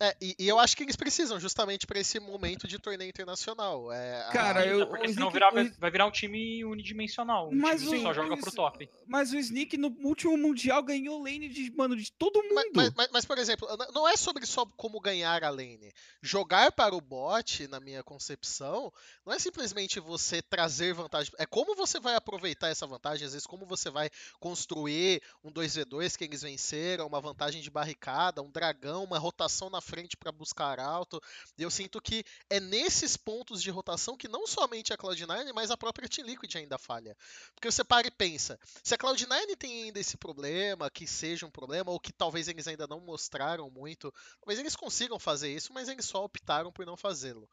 É, 0.00 0.16
e, 0.20 0.34
e 0.38 0.48
eu 0.48 0.58
acho 0.58 0.76
que 0.76 0.82
eles 0.82 0.96
precisam 0.96 1.38
justamente 1.38 1.86
para 1.86 1.98
esse 2.00 2.18
momento 2.18 2.66
de 2.66 2.78
torneio 2.78 3.08
internacional. 3.08 3.92
É, 3.92 4.22
a- 4.26 4.30
Cara, 4.32 4.66
eu- 4.66 4.86
Porque 4.88 5.08
senão 5.08 5.28
Sneak- 5.28 5.32
virar- 5.32 5.50
vai, 5.50 5.70
vai 5.78 5.90
virar 5.90 6.06
um 6.06 6.10
time 6.10 6.64
unidimensional. 6.64 7.48
Um 7.50 7.54
Mas 7.56 7.80
time 7.80 7.92
que 7.92 7.98
o- 7.98 8.02
só 8.02 8.12
joga 8.12 8.36
pro 8.36 8.50
top. 8.52 8.90
Mas 9.06 9.32
o 9.32 9.36
Sneak 9.36 9.76
no 9.76 9.88
último 10.02 10.36
Mundial 10.36 10.82
ganhou 10.82 11.22
lane 11.22 11.48
de, 11.48 11.70
mano, 11.76 11.96
de 11.96 12.10
todo 12.12 12.42
mundo. 12.42 12.54
Mas, 12.54 12.66
mas- 12.74 12.92
mas- 12.96 13.08
mas, 13.12 13.24
por 13.24 13.38
exemplo, 13.38 13.68
não 13.94 14.08
é 14.08 14.16
sobre 14.16 14.44
só 14.46 14.66
como 14.76 15.00
ganhar 15.00 15.44
a 15.44 15.48
lane. 15.50 15.92
Jogar 16.20 16.72
para 16.72 16.94
o 16.94 17.00
bot, 17.00 17.66
na 17.68 17.78
minha 17.80 18.02
concepção, 18.02 18.92
não 19.24 19.32
é 19.32 19.38
simplesmente 19.38 20.00
você 20.00 20.42
trazer 20.42 20.92
vantagem. 20.92 21.32
É 21.38 21.46
como 21.46 21.74
você 21.76 22.00
vai 22.00 22.14
aproveitar 22.16 22.68
essa 22.68 22.86
vantagem, 22.86 23.26
às 23.26 23.32
vezes 23.32 23.46
como 23.46 23.64
você 23.64 23.90
vai 23.90 24.10
construir 24.40 25.22
um 25.42 25.50
2v2 25.52 26.16
que 26.16 26.24
eles 26.24 26.42
venceram, 26.42 27.06
uma 27.06 27.20
vantagem 27.20 27.62
de 27.62 27.70
barricada, 27.70 28.42
um 28.42 28.50
dragão, 28.50 29.04
uma 29.04 29.18
rotação 29.18 29.70
na 29.70 29.80
frente 29.84 30.16
para 30.16 30.32
buscar 30.32 30.80
alto. 30.80 31.20
E 31.56 31.62
eu 31.62 31.70
sinto 31.70 32.00
que 32.00 32.24
é 32.50 32.58
nesses 32.58 33.16
pontos 33.16 33.62
de 33.62 33.70
rotação 33.70 34.16
que 34.16 34.26
não 34.26 34.46
somente 34.46 34.92
a 34.92 34.98
Cloud9, 34.98 35.52
mas 35.54 35.70
a 35.70 35.76
própria 35.76 36.08
Team 36.08 36.26
Liquid 36.26 36.54
ainda 36.56 36.78
falha. 36.78 37.16
Porque 37.54 37.70
você 37.70 37.84
para 37.84 38.06
e 38.06 38.10
pensa, 38.10 38.58
se 38.82 38.94
a 38.94 38.98
Cloud9 38.98 39.56
tem 39.56 39.84
ainda 39.84 40.00
esse 40.00 40.16
problema, 40.16 40.90
que 40.90 41.06
seja 41.06 41.46
um 41.46 41.50
problema, 41.50 41.90
ou 41.90 42.00
que 42.00 42.12
talvez 42.12 42.48
eles 42.48 42.66
ainda 42.66 42.86
não 42.86 43.00
mostraram 43.00 43.70
muito, 43.70 44.12
talvez 44.40 44.58
eles 44.58 44.74
consigam 44.74 45.18
fazer 45.18 45.54
isso, 45.54 45.72
mas 45.72 45.88
eles 45.88 46.06
só 46.06 46.24
optaram 46.24 46.72
por 46.72 46.86
não 46.86 46.96
fazê-lo. 46.96 47.48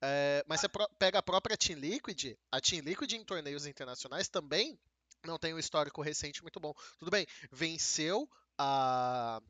É, 0.00 0.44
mas 0.48 0.60
você 0.60 0.68
pega 0.98 1.18
a 1.18 1.22
própria 1.22 1.56
Team 1.56 1.78
Liquid, 1.78 2.36
a 2.52 2.60
Team 2.60 2.82
Liquid 2.82 3.12
em 3.12 3.24
torneios 3.24 3.66
internacionais 3.66 4.28
também 4.28 4.78
não 5.24 5.38
tem 5.38 5.54
um 5.54 5.58
histórico 5.58 6.02
recente 6.02 6.42
muito 6.42 6.60
bom. 6.60 6.72
Tudo 6.98 7.10
bem, 7.10 7.26
venceu 7.50 8.28
a. 8.56 9.40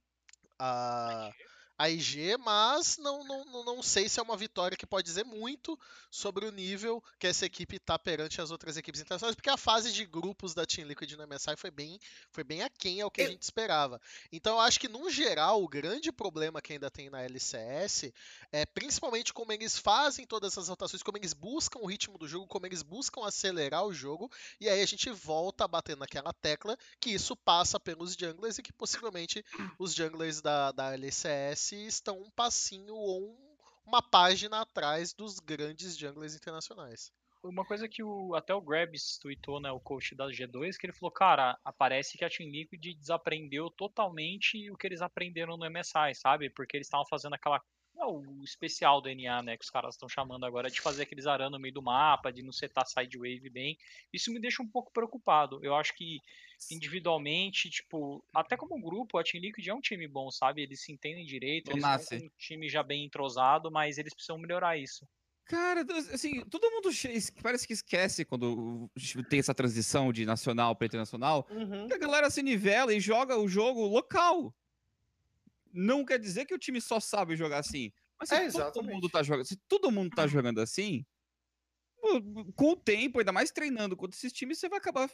a 0.58 1.30
a 1.78 1.88
IG, 1.88 2.36
mas 2.38 2.98
não, 2.98 3.22
não, 3.24 3.64
não- 3.64 3.78
sei 3.82 4.08
se 4.08 4.18
é 4.18 4.22
uma 4.22 4.36
vitória 4.36 4.76
que 4.76 4.84
pode 4.84 5.06
dizer 5.06 5.24
muito 5.24 5.78
sobre 6.10 6.44
o 6.44 6.50
nível 6.50 7.02
que 7.18 7.28
essa 7.28 7.46
equipe 7.46 7.76
está 7.76 7.96
perante 7.96 8.40
as 8.40 8.50
outras 8.50 8.76
equipes 8.76 9.00
internacionais, 9.00 9.36
porque 9.36 9.48
a 9.48 9.56
fase 9.56 9.92
de 9.92 10.04
grupos 10.04 10.52
da 10.52 10.66
Team 10.66 10.88
Liquid 10.88 11.12
no 11.12 11.22
MSI 11.22 11.56
foi 11.56 11.70
bem, 11.70 11.98
foi 12.32 12.42
bem 12.42 12.62
aquém 12.62 13.00
ao 13.00 13.10
que 13.10 13.22
a 13.22 13.28
gente 13.28 13.42
esperava. 13.42 14.00
Então 14.32 14.56
eu 14.56 14.60
acho 14.60 14.80
que, 14.80 14.88
no 14.88 15.08
geral, 15.08 15.62
o 15.62 15.68
grande 15.68 16.10
problema 16.10 16.60
que 16.60 16.72
ainda 16.72 16.90
tem 16.90 17.08
na 17.08 17.22
LCS 17.22 18.12
é 18.50 18.66
principalmente 18.66 19.32
como 19.32 19.52
eles 19.52 19.78
fazem 19.78 20.26
todas 20.26 20.52
essas 20.52 20.68
rotações, 20.68 21.02
como 21.02 21.16
eles 21.16 21.32
buscam 21.32 21.78
o 21.78 21.86
ritmo 21.86 22.18
do 22.18 22.26
jogo, 22.26 22.46
como 22.48 22.66
eles 22.66 22.82
buscam 22.82 23.24
acelerar 23.24 23.84
o 23.84 23.94
jogo, 23.94 24.30
e 24.60 24.68
aí 24.68 24.82
a 24.82 24.86
gente 24.86 25.08
volta 25.10 25.64
a 25.64 25.68
bater 25.68 25.96
naquela 25.96 26.32
tecla 26.32 26.76
que 26.98 27.10
isso 27.10 27.36
passa 27.36 27.78
pelos 27.78 28.14
junglers 28.14 28.58
e 28.58 28.62
que 28.62 28.72
possivelmente 28.72 29.44
os 29.78 29.94
junglers 29.94 30.40
da, 30.40 30.72
da 30.72 30.92
LCS 30.92 31.67
estão 31.76 32.20
um 32.20 32.30
passinho 32.30 32.94
ou 32.94 33.30
um- 33.30 33.56
uma 33.86 34.02
página 34.02 34.60
atrás 34.60 35.12
dos 35.14 35.38
grandes 35.38 35.96
junglers 35.96 36.34
internacionais. 36.34 37.10
Uma 37.42 37.64
coisa 37.64 37.88
que 37.88 38.02
o, 38.02 38.34
até 38.34 38.52
o 38.52 38.60
Grabs 38.60 39.16
tweetou, 39.18 39.60
né, 39.60 39.70
o 39.70 39.80
coach 39.80 40.14
da 40.14 40.26
G2, 40.30 40.76
que 40.76 40.86
ele 40.86 40.92
falou, 40.92 41.12
cara, 41.12 41.56
aparece 41.64 42.18
que 42.18 42.24
a 42.24 42.28
Team 42.28 42.50
Liquid 42.50 42.98
desaprendeu 42.98 43.70
totalmente 43.70 44.70
o 44.70 44.76
que 44.76 44.86
eles 44.86 45.00
aprenderam 45.00 45.56
no 45.56 45.64
MSI, 45.64 46.14
sabe? 46.14 46.50
Porque 46.50 46.76
eles 46.76 46.86
estavam 46.88 47.06
fazendo 47.06 47.34
aquela. 47.34 47.62
É 48.00 48.06
o 48.06 48.42
especial 48.44 49.00
do 49.00 49.08
NA, 49.08 49.42
né? 49.42 49.56
Que 49.56 49.64
os 49.64 49.70
caras 49.70 49.94
estão 49.94 50.08
chamando 50.08 50.44
agora 50.46 50.70
de 50.70 50.80
fazer 50.80 51.02
aqueles 51.02 51.26
aran 51.26 51.50
no 51.50 51.58
meio 51.58 51.74
do 51.74 51.82
mapa, 51.82 52.32
de 52.32 52.42
não 52.42 52.52
setar 52.52 52.86
sidewave 52.86 53.50
bem. 53.50 53.76
Isso 54.12 54.32
me 54.32 54.40
deixa 54.40 54.62
um 54.62 54.68
pouco 54.68 54.92
preocupado. 54.92 55.58
Eu 55.62 55.74
acho 55.74 55.94
que 55.94 56.18
individualmente, 56.70 57.68
tipo, 57.70 58.24
até 58.34 58.56
como 58.56 58.80
grupo, 58.80 59.18
a 59.18 59.22
Team 59.24 59.40
Liquid 59.42 59.66
é 59.66 59.74
um 59.74 59.80
time 59.80 60.06
bom, 60.08 60.30
sabe? 60.30 60.62
Eles 60.62 60.82
se 60.82 60.92
entendem 60.92 61.24
direito, 61.24 61.70
eles 61.70 61.82
nasce. 61.82 62.18
com 62.20 62.26
um 62.26 62.30
time 62.38 62.68
já 62.68 62.82
bem 62.82 63.04
entrosado, 63.04 63.70
mas 63.70 63.98
eles 63.98 64.14
precisam 64.14 64.38
melhorar 64.38 64.76
isso. 64.78 65.06
Cara, 65.46 65.80
assim, 66.12 66.44
todo 66.44 66.70
mundo 66.70 66.90
parece 67.42 67.66
que 67.66 67.72
esquece 67.72 68.22
quando 68.22 68.90
tem 69.30 69.38
essa 69.38 69.54
transição 69.54 70.12
de 70.12 70.26
nacional 70.26 70.76
para 70.76 70.86
internacional, 70.86 71.46
Uhum. 71.50 71.86
que 71.86 71.94
a 71.94 71.98
galera 71.98 72.28
se 72.28 72.42
nivela 72.42 72.92
e 72.92 73.00
joga 73.00 73.36
o 73.38 73.48
jogo 73.48 73.86
local. 73.86 74.54
Não 75.80 76.04
quer 76.04 76.18
dizer 76.18 76.44
que 76.44 76.54
o 76.54 76.58
time 76.58 76.80
só 76.80 76.98
sabe 76.98 77.36
jogar 77.36 77.58
assim. 77.58 77.92
Mas 78.18 78.28
se 78.30 78.34
É, 78.34 78.38
todo 78.38 78.46
exatamente. 78.46 78.92
mundo 78.92 79.08
tá 79.08 79.22
jogando, 79.22 79.46
se 79.46 79.56
todo 79.68 79.92
mundo 79.92 80.10
tá 80.14 80.26
jogando 80.26 80.60
assim, 80.60 81.04
com 82.54 82.70
o 82.72 82.76
tempo, 82.76 83.18
ainda 83.18 83.32
mais 83.32 83.50
treinando 83.50 83.96
contra 83.96 84.16
esses 84.16 84.32
times, 84.32 84.58
você 84.58 84.68
vai 84.68 84.78
acabar 84.78 85.10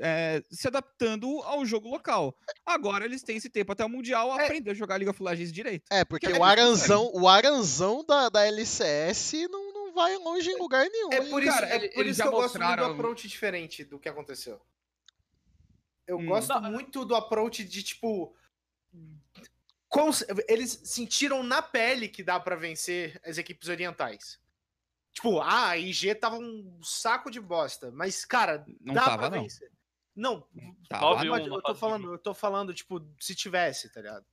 é, 0.00 0.42
se 0.50 0.66
adaptando 0.68 1.26
ao 1.42 1.64
jogo 1.64 1.88
local. 1.88 2.36
Agora 2.64 3.04
eles 3.04 3.22
têm 3.22 3.36
esse 3.36 3.50
tempo 3.50 3.72
até 3.72 3.84
o 3.84 3.88
Mundial 3.88 4.32
a 4.32 4.40
É. 4.42 4.44
aprender 4.44 4.70
a 4.70 4.74
jogar 4.74 4.96
League 4.96 5.10
of 5.10 5.22
Legends 5.22 5.52
direito. 5.52 5.84
É, 5.90 6.04
porque 6.04 6.26
Que 6.26 6.32
o 6.32 6.42
Aranzão, 6.44 7.10
o 7.14 7.28
Aranzão 7.28 8.04
da, 8.04 8.28
da 8.28 8.44
LCS 8.46 9.48
não, 9.50 9.72
não 9.72 9.92
vai 9.92 10.16
longe 10.16 10.50
em 10.50 10.58
lugar 10.58 10.88
nenhum. 10.88 11.12
É 11.12 11.20
por 11.28 11.42
isso, 11.42 11.52
Cara, 11.52 11.66
é 11.66 11.88
por 11.88 12.00
eles 12.00 12.12
isso 12.16 12.22
que 12.22 12.28
eu 12.28 12.32
gosto 12.32 12.58
muito 12.58 12.76
do 12.76 12.84
approach 12.84 13.28
diferente 13.28 13.84
do 13.84 13.98
que 13.98 14.08
aconteceu. 14.08 14.60
Eu 16.06 16.18
Hum. 16.18 16.26
gosto 16.26 16.60
muito 16.62 17.04
do 17.04 17.14
approach 17.14 17.64
de, 17.64 17.82
tipo. 17.82 18.34
Eles 20.48 20.80
sentiram 20.84 21.42
na 21.42 21.60
pele 21.60 22.08
que 22.08 22.22
dá 22.24 22.40
pra 22.40 22.56
vencer 22.56 23.20
as 23.24 23.36
equipes 23.38 23.68
orientais. 23.68 24.40
Tipo, 25.12 25.40
ah, 25.40 25.68
a 25.68 25.76
IG 25.78 26.14
tava 26.14 26.36
um 26.38 26.80
saco 26.82 27.30
de 27.30 27.38
bosta. 27.40 27.90
Mas, 27.92 28.24
cara, 28.24 28.64
Não 28.80 28.94
dá 28.94 29.04
tava, 29.04 29.18
pra 29.18 29.40
vencer. 29.40 29.70
Não, 30.16 30.46
Tava, 30.88 31.24
não. 31.24 31.30
pode- 31.32 31.48
na 31.48 31.56
eu 31.56 31.62
tô 31.62 31.74
falando, 31.74 32.12
eu 32.12 32.18
tô 32.18 32.34
falando, 32.34 32.74
tipo, 32.74 33.00
se 33.20 33.34
tivesse, 33.34 33.90
tá 33.92 34.00
ligado? 34.00 34.26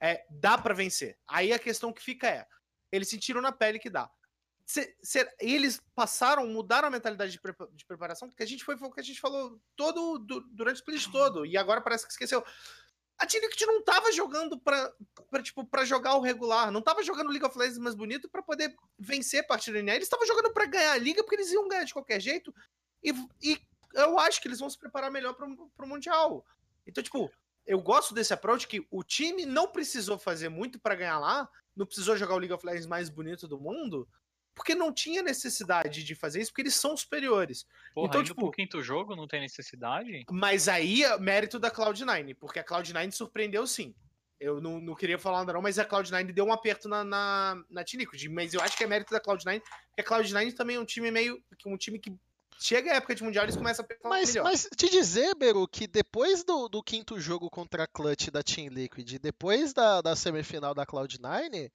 É, 0.00 0.24
dá 0.30 0.56
pra 0.58 0.74
vencer. 0.74 1.18
Aí 1.26 1.52
a 1.52 1.58
questão 1.58 1.92
que 1.92 2.02
fica 2.02 2.26
é, 2.28 2.46
eles 2.92 3.08
sentiram 3.08 3.40
na 3.40 3.52
pele 3.52 3.78
que 3.78 3.88
dá. 3.90 4.10
Se- 4.66 4.96
se- 5.02 5.30
eles 5.38 5.80
passaram, 5.94 6.46
mudaram 6.46 6.88
a 6.88 6.90
mentalidade 6.90 7.32
de, 7.32 7.40
de 7.72 7.84
preparação, 7.84 8.28
porque 8.28 8.42
a 8.42 8.46
gente 8.46 8.64
foi, 8.64 8.78
foi 8.78 8.88
o 8.88 8.90
que 8.92 9.00
a 9.00 9.04
gente 9.04 9.20
falou 9.20 9.60
todo 9.76 10.18
du- 10.18 10.40
durante 10.52 10.76
o 10.76 10.80
split 10.80 11.10
todo, 11.12 11.44
e 11.44 11.56
agora 11.56 11.82
parece 11.82 12.06
que 12.06 12.12
esqueceu. 12.12 12.42
A 13.18 13.26
Team 13.26 13.42
não 13.66 13.82
tava 13.82 14.10
jogando 14.12 14.58
pra, 14.58 14.92
pra, 15.30 15.42
tipo, 15.42 15.64
pra 15.64 15.84
jogar 15.84 16.16
o 16.16 16.20
regular, 16.20 16.70
não 16.70 16.82
tava 16.82 17.02
jogando 17.02 17.30
League 17.30 17.44
of 17.44 17.56
Legends 17.56 17.78
mais 17.78 17.94
bonito 17.94 18.28
pra 18.28 18.42
poder 18.42 18.74
vencer 18.98 19.40
a 19.40 19.46
partida 19.46 19.82
NA, 19.82 19.94
eles 19.94 20.06
estavam 20.06 20.26
jogando 20.26 20.52
pra 20.52 20.66
ganhar 20.66 20.92
a 20.92 20.98
liga, 20.98 21.22
porque 21.22 21.36
eles 21.36 21.52
iam 21.52 21.68
ganhar 21.68 21.84
de 21.84 21.92
qualquer 21.92 22.20
jeito, 22.20 22.52
e, 23.02 23.12
e 23.42 23.58
eu 23.94 24.18
acho 24.18 24.40
que 24.40 24.48
eles 24.48 24.58
vão 24.58 24.68
se 24.68 24.78
preparar 24.78 25.10
melhor 25.10 25.34
pro, 25.34 25.70
pro 25.76 25.86
Mundial. 25.86 26.44
Então, 26.86 27.02
tipo, 27.02 27.30
eu 27.66 27.80
gosto 27.80 28.12
desse 28.12 28.34
approach 28.34 28.66
que 28.66 28.86
o 28.90 29.02
time 29.02 29.46
não 29.46 29.68
precisou 29.68 30.18
fazer 30.18 30.48
muito 30.48 30.78
pra 30.80 30.94
ganhar 30.94 31.18
lá, 31.18 31.48
não 31.74 31.86
precisou 31.86 32.16
jogar 32.16 32.34
o 32.34 32.38
League 32.38 32.52
of 32.52 32.66
Legends 32.66 32.86
mais 32.86 33.08
bonito 33.08 33.48
do 33.48 33.58
mundo, 33.58 34.08
porque 34.54 34.74
não 34.74 34.92
tinha 34.92 35.22
necessidade 35.22 36.02
de 36.04 36.14
fazer 36.14 36.40
isso, 36.40 36.50
porque 36.52 36.62
eles 36.62 36.74
são 36.76 36.96
superiores. 36.96 37.66
Porra, 37.94 38.08
Então, 38.08 38.22
tipo- 38.24 38.40
pro 38.40 38.50
quinto 38.50 38.82
jogo 38.82 39.16
não 39.16 39.26
tem 39.26 39.40
necessidade? 39.40 40.24
Mas 40.30 40.68
aí 40.68 41.02
é 41.02 41.18
mérito 41.18 41.58
da 41.58 41.70
Cloud9, 41.70 42.34
porque 42.38 42.58
a 42.58 42.64
Cloud9 42.64 43.10
surpreendeu 43.12 43.66
sim. 43.66 43.94
Eu 44.40 44.60
não, 44.60 44.80
não 44.80 44.94
queria 44.94 45.18
falar 45.18 45.38
nada 45.38 45.52
não, 45.54 45.62
mas 45.62 45.78
a 45.78 45.84
Cloud9 45.86 46.32
deu 46.32 46.44
um 46.44 46.52
aperto 46.52 46.88
na, 46.88 47.02
na, 47.04 47.62
na 47.70 47.84
Team 47.84 48.00
Liquid. 48.00 48.24
Mas 48.30 48.52
eu 48.52 48.60
acho 48.60 48.76
que 48.76 48.84
é 48.84 48.86
mérito 48.86 49.12
da 49.12 49.20
Cloud9, 49.20 49.60
porque 49.60 50.00
a 50.00 50.04
Cloud9 50.04 50.52
também 50.54 50.76
é 50.76 50.80
um 50.80 50.84
time 50.84 51.10
meio... 51.10 51.42
Um 51.66 51.76
time 51.78 51.98
que 51.98 52.12
chega 52.60 52.92
a 52.92 52.96
época 52.96 53.14
de 53.14 53.22
Mundial, 53.22 53.44
eles 53.44 53.56
começam 53.56 53.84
a 53.84 53.88
pensar 53.88 54.08
Mas, 54.08 54.28
melhor. 54.30 54.44
mas 54.44 54.68
te 54.76 54.88
dizer, 54.88 55.34
Beru, 55.34 55.66
que 55.66 55.86
depois 55.86 56.44
do, 56.44 56.68
do 56.68 56.82
quinto 56.82 57.18
jogo 57.20 57.48
contra 57.50 57.84
a 57.84 57.86
Clutch 57.86 58.28
da 58.30 58.42
Team 58.42 58.68
Liquid, 58.68 59.18
depois 59.18 59.72
da, 59.72 60.00
da 60.00 60.14
semifinal 60.14 60.74
da 60.74 60.84
Cloud9, 60.86 61.70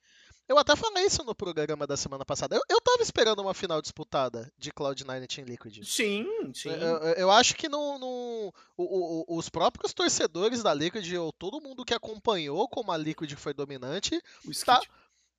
eu 0.49 0.57
até 0.57 0.75
falei 0.75 1.05
isso 1.05 1.23
no 1.23 1.33
programa 1.33 1.85
da 1.87 1.95
semana 1.95 2.25
passada. 2.25 2.55
Eu, 2.55 2.61
eu 2.69 2.81
tava 2.81 3.01
esperando 3.01 3.39
uma 3.41 3.53
final 3.53 3.81
disputada 3.81 4.51
de 4.57 4.71
Cloud9 4.73 5.23
e 5.23 5.27
Team 5.27 5.45
Liquid. 5.45 5.83
Sim, 5.85 6.27
sim. 6.53 6.69
Eu, 6.69 6.97
eu- 7.13 7.31
acho 7.31 7.55
que 7.55 7.69
não, 7.69 7.97
não- 7.99 8.53
o- 8.75 9.25
o- 9.29 9.37
os 9.37 9.47
próprios 9.47 9.93
torcedores 9.93 10.61
da 10.63 10.73
Liquid, 10.73 11.13
ou 11.13 11.31
todo 11.31 11.61
mundo 11.61 11.85
que 11.85 11.93
acompanhou 11.93 12.67
como 12.67 12.91
a 12.91 12.97
Liquid 12.97 13.31
foi 13.35 13.53
dominante, 13.53 14.19
tá- 14.65 14.81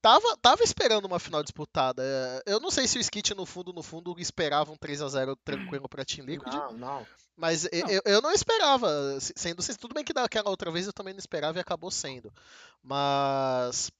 tava, 0.00 0.36
tava 0.40 0.62
esperando 0.62 1.04
uma 1.04 1.18
final 1.18 1.42
disputada. 1.42 2.02
Eu 2.46 2.60
não 2.60 2.70
sei 2.70 2.86
se 2.86 2.96
o 2.96 3.00
Skit, 3.00 3.34
no 3.34 3.44
fundo, 3.44 3.72
no 3.72 3.82
fundo, 3.82 4.14
esperava 4.18 4.72
um 4.72 4.76
3x0 4.76 5.36
tranquilo 5.44 5.88
pra 5.88 6.04
Team 6.04 6.24
Liquid. 6.26 6.52
Não, 6.54 6.72
não. 6.72 7.06
Mas 7.36 7.64
Não. 7.64 7.90
Eu, 7.90 8.02
eu 8.04 8.20
não 8.22 8.32
esperava, 8.32 9.18
se- 9.18 9.32
sendo 9.34 9.62
tudo 9.78 9.94
bem 9.94 10.04
que 10.04 10.12
daquela 10.12 10.50
outra 10.50 10.70
vez 10.70 10.86
eu 10.86 10.92
também 10.92 11.14
não 11.14 11.18
esperava 11.18 11.58
e 11.58 11.60
acabou 11.60 11.90
sendo. 11.90 12.30
Mas 12.82 13.90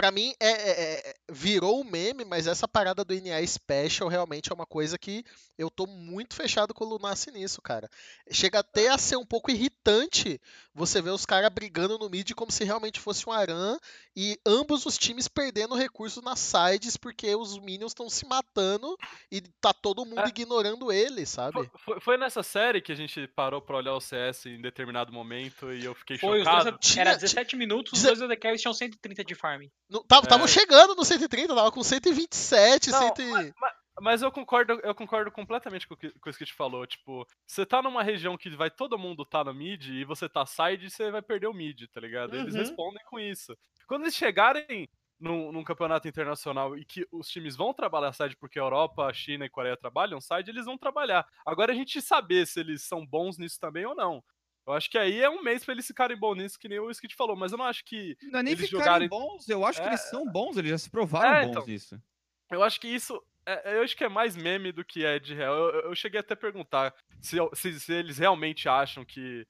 pra 0.00 0.10
mim 0.10 0.32
é, 0.40 0.48
é- 0.48 1.10
é- 1.10 1.14
virou 1.30 1.80
um 1.80 1.84
meme, 1.84 2.24
mas 2.24 2.46
essa 2.46 2.66
parada 2.66 3.04
do 3.04 3.12
NA 3.14 3.46
Special 3.46 4.08
realmente 4.08 4.50
é 4.50 4.54
uma 4.54 4.64
coisa 4.64 4.98
que 4.98 5.22
eu 5.58 5.68
tô 5.70 5.86
muito 5.86 6.34
fechado 6.34 6.72
com 6.72 6.84
o 6.84 6.88
Lunassi 6.88 7.30
nisso, 7.30 7.60
cara. 7.60 7.88
Chega 8.30 8.60
até 8.60 8.88
a 8.88 8.96
ser 8.96 9.16
um 9.16 9.26
pouco 9.26 9.50
irritante 9.50 10.40
você 10.74 11.02
ver 11.02 11.10
os 11.10 11.26
caras 11.26 11.50
brigando 11.52 11.98
no 11.98 12.08
mid 12.08 12.30
como 12.32 12.50
se 12.50 12.64
realmente 12.64 12.98
fosse 12.98 13.28
um 13.28 13.32
Aran 13.32 13.78
e 14.16 14.38
ambos 14.46 14.86
os 14.86 14.96
times 14.96 15.28
perdendo 15.28 15.74
recursos 15.74 16.22
nas 16.24 16.38
sides 16.38 16.96
porque 16.96 17.34
os 17.36 17.58
minions 17.58 17.90
estão 17.90 18.08
se 18.08 18.24
matando 18.26 18.96
e 19.30 19.42
tá 19.60 19.74
todo 19.74 20.06
mundo 20.06 20.20
É. 20.22 20.28
ignorando 20.28 20.90
eles, 20.90 21.28
sabe? 21.28 21.52
Foi, 21.52 21.70
foi- 21.84 22.00
foi 22.00 22.16
nessa 22.16 22.42
série 22.42 22.80
que 22.80 22.90
a 22.92 22.94
gente 22.96 23.26
parou 23.28 23.60
pra 23.60 23.76
olhar 23.76 23.94
o 23.94 24.00
CS 24.00 24.46
em 24.46 24.62
determinado 24.62 25.12
momento 25.12 25.70
e 25.72 25.84
eu 25.84 25.94
fiquei 25.94 26.16
Foi, 26.16 26.38
os 26.40 26.44
chocado. 26.44 26.70
dois, 26.72 26.96
era 26.96 27.14
17 27.16 27.54
minutos, 27.56 27.92
os 27.92 28.02
dois 28.02 28.22
AD 28.22 28.36
Carries 28.36 28.62
tinham 28.62 28.72
130 28.72 29.22
de 29.24 29.34
farm. 29.34 29.64
Estavam 29.90 30.44
É. 30.44 30.48
chegando 30.48 30.94
no 30.94 31.04
130, 31.04 31.54
tava 31.54 31.72
com 31.72 31.82
127, 31.82 32.90
Não, 32.90 33.14
100 33.14 33.46
e- 33.48 33.52
Mas 34.00 34.22
eu 34.22 34.32
concordo, 34.32 34.80
eu 34.82 34.94
concordo 34.94 35.30
completamente 35.30 35.86
com 35.86 35.92
o 35.94 35.96
que, 35.96 36.10
com 36.20 36.30
isso 36.30 36.38
que 36.38 36.46
te 36.46 36.54
falou. 36.54 36.86
Tipo, 36.86 37.26
você 37.46 37.66
tá 37.66 37.82
numa 37.82 38.02
região 38.02 38.36
que 38.38 38.48
vai 38.50 38.70
todo 38.70 38.96
mundo 38.98 39.26
tá 39.26 39.44
no 39.44 39.52
mid 39.52 39.84
e 39.88 40.04
você 40.04 40.26
tá 40.28 40.46
side, 40.46 40.88
você 40.88 41.10
vai 41.10 41.20
perder 41.20 41.48
o 41.48 41.52
mid, 41.52 41.82
tá 41.92 42.00
ligado? 42.00 42.34
Eles 42.34 42.54
Uhum. 42.54 42.60
respondem 42.60 43.02
com 43.10 43.18
isso. 43.20 43.54
Quando 43.86 44.02
eles 44.02 44.14
chegarem 44.14 44.88
num, 45.20 45.52
num 45.52 45.62
campeonato 45.62 46.08
internacional 46.08 46.78
e 46.78 46.84
que 46.84 47.06
os 47.12 47.28
times 47.28 47.56
vão 47.56 47.74
trabalhar 47.74 48.12
side 48.14 48.36
porque 48.38 48.58
a 48.58 48.62
Europa, 48.62 49.04
a 49.04 49.12
China 49.12 49.44
e 49.44 49.50
Coreia 49.50 49.76
trabalham 49.76 50.18
side, 50.18 50.50
eles 50.50 50.64
vão 50.64 50.78
trabalhar. 50.78 51.26
Agora 51.44 51.72
a 51.72 51.74
gente 51.74 52.00
saber 52.00 52.46
se 52.46 52.58
eles 52.60 52.82
são 52.86 53.04
bons 53.06 53.36
nisso 53.36 53.58
também 53.60 53.84
ou 53.84 53.94
não. 53.94 54.22
Eu 54.66 54.72
acho 54.74 54.90
que 54.90 54.98
aí 54.98 55.20
é 55.20 55.28
um 55.28 55.42
mês 55.42 55.64
pra 55.64 55.72
eles 55.74 55.86
ficarem 55.86 56.16
bons 56.16 56.36
nisso, 56.36 56.58
que 56.58 56.68
nem 56.68 56.78
o 56.78 56.90
Skit 56.90 57.14
falou, 57.16 57.34
mas 57.34 57.50
eu 57.52 57.58
não 57.58 57.64
acho 57.64 57.84
que. 57.84 58.16
Não 58.30 58.40
é 58.40 58.42
nem 58.42 58.52
Eles 58.52 58.66
ficarem 58.66 58.84
jogarem- 58.84 59.08
bons, 59.08 59.48
eu 59.48 59.64
acho 59.64 59.80
que 59.80 59.86
É. 59.86 59.90
eles 59.90 60.00
são 60.10 60.24
bons, 60.30 60.56
eles 60.56 60.70
já 60.70 60.78
se 60.78 60.90
provaram 60.90 61.36
É, 61.36 61.42
bons 61.46 61.50
então. 61.52 61.66
nisso. 61.66 62.02
Eu 62.50 62.62
acho 62.62 62.80
que 62.80 62.88
isso. 62.88 63.20
é- 63.46 63.78
eu 63.78 63.82
acho 63.82 63.96
que 63.96 64.04
é 64.04 64.08
mais 64.08 64.36
meme 64.36 64.70
do 64.70 64.84
que 64.84 65.04
é 65.04 65.18
de 65.18 65.34
real. 65.34 65.54
Eu, 65.54 65.80
eu- 65.82 65.94
cheguei 65.94 66.20
até 66.20 66.34
a 66.34 66.36
perguntar 66.36 66.94
se, 67.20 67.36
se- 67.54 67.80
se 67.80 67.92
eles 67.92 68.18
realmente 68.18 68.68
acham 68.68 69.04
que 69.04 69.46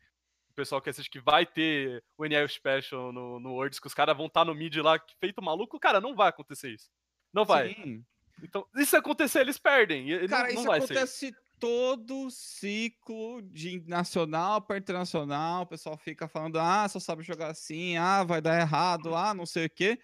o 0.51 0.55
pessoal 0.55 0.81
que 0.81 0.89
assiste 0.89 1.11
que 1.11 1.21
vai 1.21 1.45
ter 1.45 2.03
o 2.17 2.25
NL 2.25 2.49
Special 2.49 3.13
no, 3.13 3.41
no 3.41 3.53
Worlds, 3.53 3.79
que 3.81 3.87
os 3.89 3.95
caras 3.95 4.17
vão 4.17 4.27
estar 4.27 4.45
no 4.45 4.55
mid 4.55 4.77
lá 4.77 4.99
feito 5.19 5.43
maluco. 5.43 5.79
Cara, 5.81 6.01
não 6.01 6.15
vai 6.15 6.29
acontecer 6.29 6.71
isso. 6.73 6.89
Não 7.33 7.45
vai. 7.45 7.75
Sim. 7.75 8.05
Então, 8.43 8.67
e 8.77 8.87
se 8.87 8.97
acontecer, 8.97 9.41
eles 9.41 9.59
perdem. 9.59 10.11
E- 10.11 10.29
Cara, 10.29 10.49
não, 10.49 10.55
não 10.55 10.61
isso 10.61 10.67
vai 10.69 10.81
ser. 10.81 10.93
acontece 10.93 11.35
todo 11.61 12.31
ciclo 12.31 13.43
de 13.43 13.85
nacional 13.87 14.63
para 14.63 14.79
internacional. 14.79 15.63
O 15.63 15.67
pessoal 15.67 15.97
fica 15.97 16.27
falando, 16.27 16.59
ah, 16.59 16.89
só 16.89 16.99
sabe 16.99 17.23
jogar 17.23 17.51
assim, 17.51 17.97
ah, 17.99 18.25
vai 18.25 18.41
dar 18.41 18.59
errado, 18.59 19.15
ah, 19.15 19.35
não 19.35 19.47
sei 19.47 19.67
o 19.67 19.71
quê. 19.71 19.99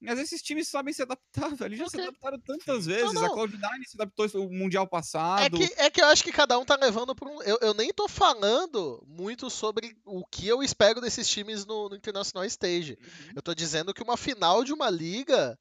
Mas 0.00 0.18
esses 0.18 0.42
times 0.42 0.68
sabem 0.68 0.92
se 0.92 1.02
adaptar, 1.02 1.48
velho. 1.56 1.70
Eles 1.74 1.78
já 1.78 1.88
se 1.88 2.00
adaptaram 2.00 2.38
tantas 2.40 2.86
vezes. 2.86 3.12
não. 3.12 3.24
A 3.24 3.30
Cloud9 3.30 3.84
se 3.86 3.96
adaptou 3.96 4.26
ao 4.34 4.50
Mundial 4.50 4.84
É 4.84 4.86
passado. 4.86 5.56
que, 5.56 5.64
é 5.76 5.90
que 5.90 6.00
eu 6.00 6.06
acho 6.06 6.22
que 6.22 6.32
cada 6.32 6.58
um 6.58 6.64
tá 6.64 6.76
levando 6.76 7.14
por 7.14 7.26
um. 7.26 7.42
Eu, 7.42 7.58
eu 7.60 7.74
nem 7.74 7.92
tô 7.92 8.06
falando 8.06 9.02
muito 9.06 9.48
sobre 9.48 9.96
o 10.04 10.24
que 10.26 10.46
eu 10.46 10.62
espero 10.62 11.00
desses 11.00 11.28
times 11.28 11.64
no, 11.64 11.88
no 11.88 11.96
International 11.96 12.44
Stage. 12.44 12.98
Eu 13.34 13.42
tô 13.42 13.54
dizendo 13.54 13.94
que 13.94 14.02
uma 14.02 14.16
final 14.16 14.62
de 14.62 14.72
uma 14.72 14.90
liga 14.90 15.58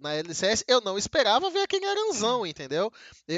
na 0.00 0.14
LCS 0.14 0.64
eu 0.68 0.80
não 0.80 0.96
esperava 0.96 1.50
ver 1.50 1.60
aquele 1.62 1.86
Aranzão, 1.86 2.46
entendeu? 2.46 2.92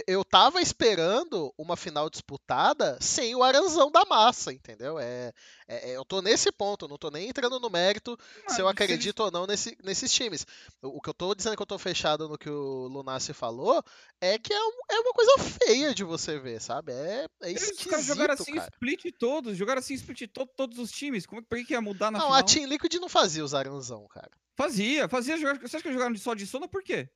Eu, 0.06 0.24
tava 0.24 0.60
esperando 0.60 1.52
uma 1.56 1.76
final 1.76 2.10
disputada 2.10 2.98
sem 3.00 3.34
o 3.34 3.42
Aranzão 3.42 3.90
da 3.90 4.04
massa, 4.04 4.52
entendeu? 4.52 4.98
É, 4.98 5.32
é- 5.68 5.90
é- 5.92 5.96
eu 5.96 6.04
tô 6.04 6.20
nesse 6.20 6.50
ponto, 6.52 6.86
não 6.88 6.98
tô 6.98 7.10
nem 7.10 7.28
entrando 7.28 7.58
no 7.60 7.70
mérito 7.70 8.18
se 8.48 8.60
eu 8.60 8.68
acredito 8.68 9.20
ou 9.20 9.30
não 9.30 9.46
nesse- 9.46 9.76
nesses 9.82 10.12
times. 10.12 10.46
O, 10.82 10.98
o 10.98 11.00
que 11.00 11.08
eu 11.10 11.14
tô 11.14 11.34
dizendo 11.34 11.56
que 11.56 11.62
eu 11.62 11.66
tô 11.66 11.78
fechado 11.78 12.28
no 12.28 12.36
que 12.38 12.50
o 12.50 12.88
Lunassi 12.88 13.32
falou 13.32 13.82
é 14.20 14.38
que 14.38 14.52
é, 14.52 14.60
um- 14.62 14.80
é 14.90 15.00
uma 15.00 15.12
coisa 15.12 15.32
feia 15.38 15.94
de 15.94 16.04
você 16.04 16.38
ver, 16.38 16.60
sabe? 16.60 16.92
É, 16.92 17.26
é 17.42 17.50
esquisito, 17.52 17.80
os 17.80 17.90
caras 17.90 18.04
jogaram 18.06 18.34
assim 18.34 18.54
cara. 18.54 18.70
split 18.72 19.04
todos, 19.18 19.56
jogaram 19.56 19.78
assim 19.78 19.94
split 19.94 20.26
to 20.32 20.46
todos 20.56 20.78
os 20.78 20.90
times. 20.90 21.24
Como, 21.26 21.40
é 21.40 21.44
por 21.44 21.58
que 21.58 21.64
que 21.64 21.72
ia 21.72 21.80
mudar 21.80 22.10
na 22.10 22.18
Não, 22.18 22.26
final? 22.26 22.38
a 22.40 22.42
Team 22.42 22.66
Liquid 22.66 22.94
não 22.94 23.08
fazia 23.08 23.44
os 23.44 23.54
Aranzão, 23.54 24.06
cara. 24.08 24.30
Fazia, 24.56 25.08
fazia 25.08 25.36
jogar. 25.36 25.58
Você 25.60 25.76
acha 25.76 25.82
que 25.82 25.88
eles 25.88 25.96
jogaram 25.98 26.12
de 26.14 26.18
só 26.20 26.34
de 26.34 26.46
Sona 26.46 26.66
por 26.68 26.82
quê? 26.82 27.08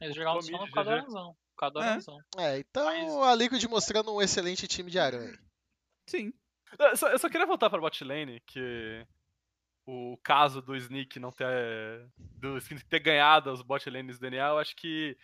Eles 0.00 0.14
jogavam 0.14 0.40
Ficou 0.40 0.58
só 0.58 0.64
no 0.64 0.66
mid, 0.66 0.74
cada 0.74 0.90
GG. 0.90 1.00
aranzão. 1.00 1.36
Cada 1.56 1.80
É. 1.80 1.88
aranzão. 1.88 2.18
É, 2.38 2.58
então 2.58 2.84
Mas- 2.84 3.28
a 3.28 3.34
Liquid 3.34 3.64
mostrando 3.64 4.14
um 4.14 4.22
excelente 4.22 4.68
time 4.68 4.90
de 4.90 4.98
aranha. 4.98 5.36
Sim. 6.06 6.32
Eu 6.78 6.96
só, 6.96 7.08
eu 7.08 7.18
só 7.18 7.28
queria 7.28 7.46
voltar 7.46 7.68
pra 7.68 7.80
bot 7.80 8.04
lane, 8.04 8.40
que 8.46 9.04
o 9.86 10.16
caso 10.22 10.62
do 10.62 10.76
Sneak 10.76 11.18
não 11.18 11.32
ter. 11.32 12.08
do 12.16 12.56
Sneak 12.58 12.84
ter 12.86 13.00
ganhado 13.00 13.50
os 13.52 13.62
bot 13.62 13.88
lanes 13.90 14.18
do 14.18 14.20
DNA, 14.20 14.48
eu 14.48 14.58
acho 14.58 14.76
que 14.76 15.16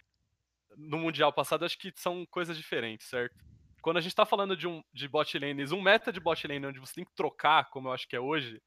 no 0.76 0.98
Mundial 0.98 1.32
passado 1.32 1.62
eu 1.62 1.66
acho 1.66 1.78
que 1.78 1.92
são 1.94 2.26
coisas 2.26 2.56
diferentes, 2.56 3.06
certo? 3.08 3.36
Quando 3.82 3.98
a 3.98 4.00
gente 4.00 4.14
tá 4.16 4.24
falando 4.26 4.56
de, 4.56 4.66
um, 4.66 4.82
de 4.92 5.06
bot 5.06 5.38
lanes, 5.38 5.70
um 5.70 5.80
meta 5.80 6.10
de 6.12 6.18
bot 6.18 6.44
lane 6.48 6.66
onde 6.66 6.80
você 6.80 6.94
tem 6.94 7.04
que 7.04 7.14
trocar, 7.14 7.68
como 7.70 7.88
eu 7.88 7.92
acho 7.92 8.08
que 8.08 8.16
é 8.16 8.20
hoje, 8.20 8.60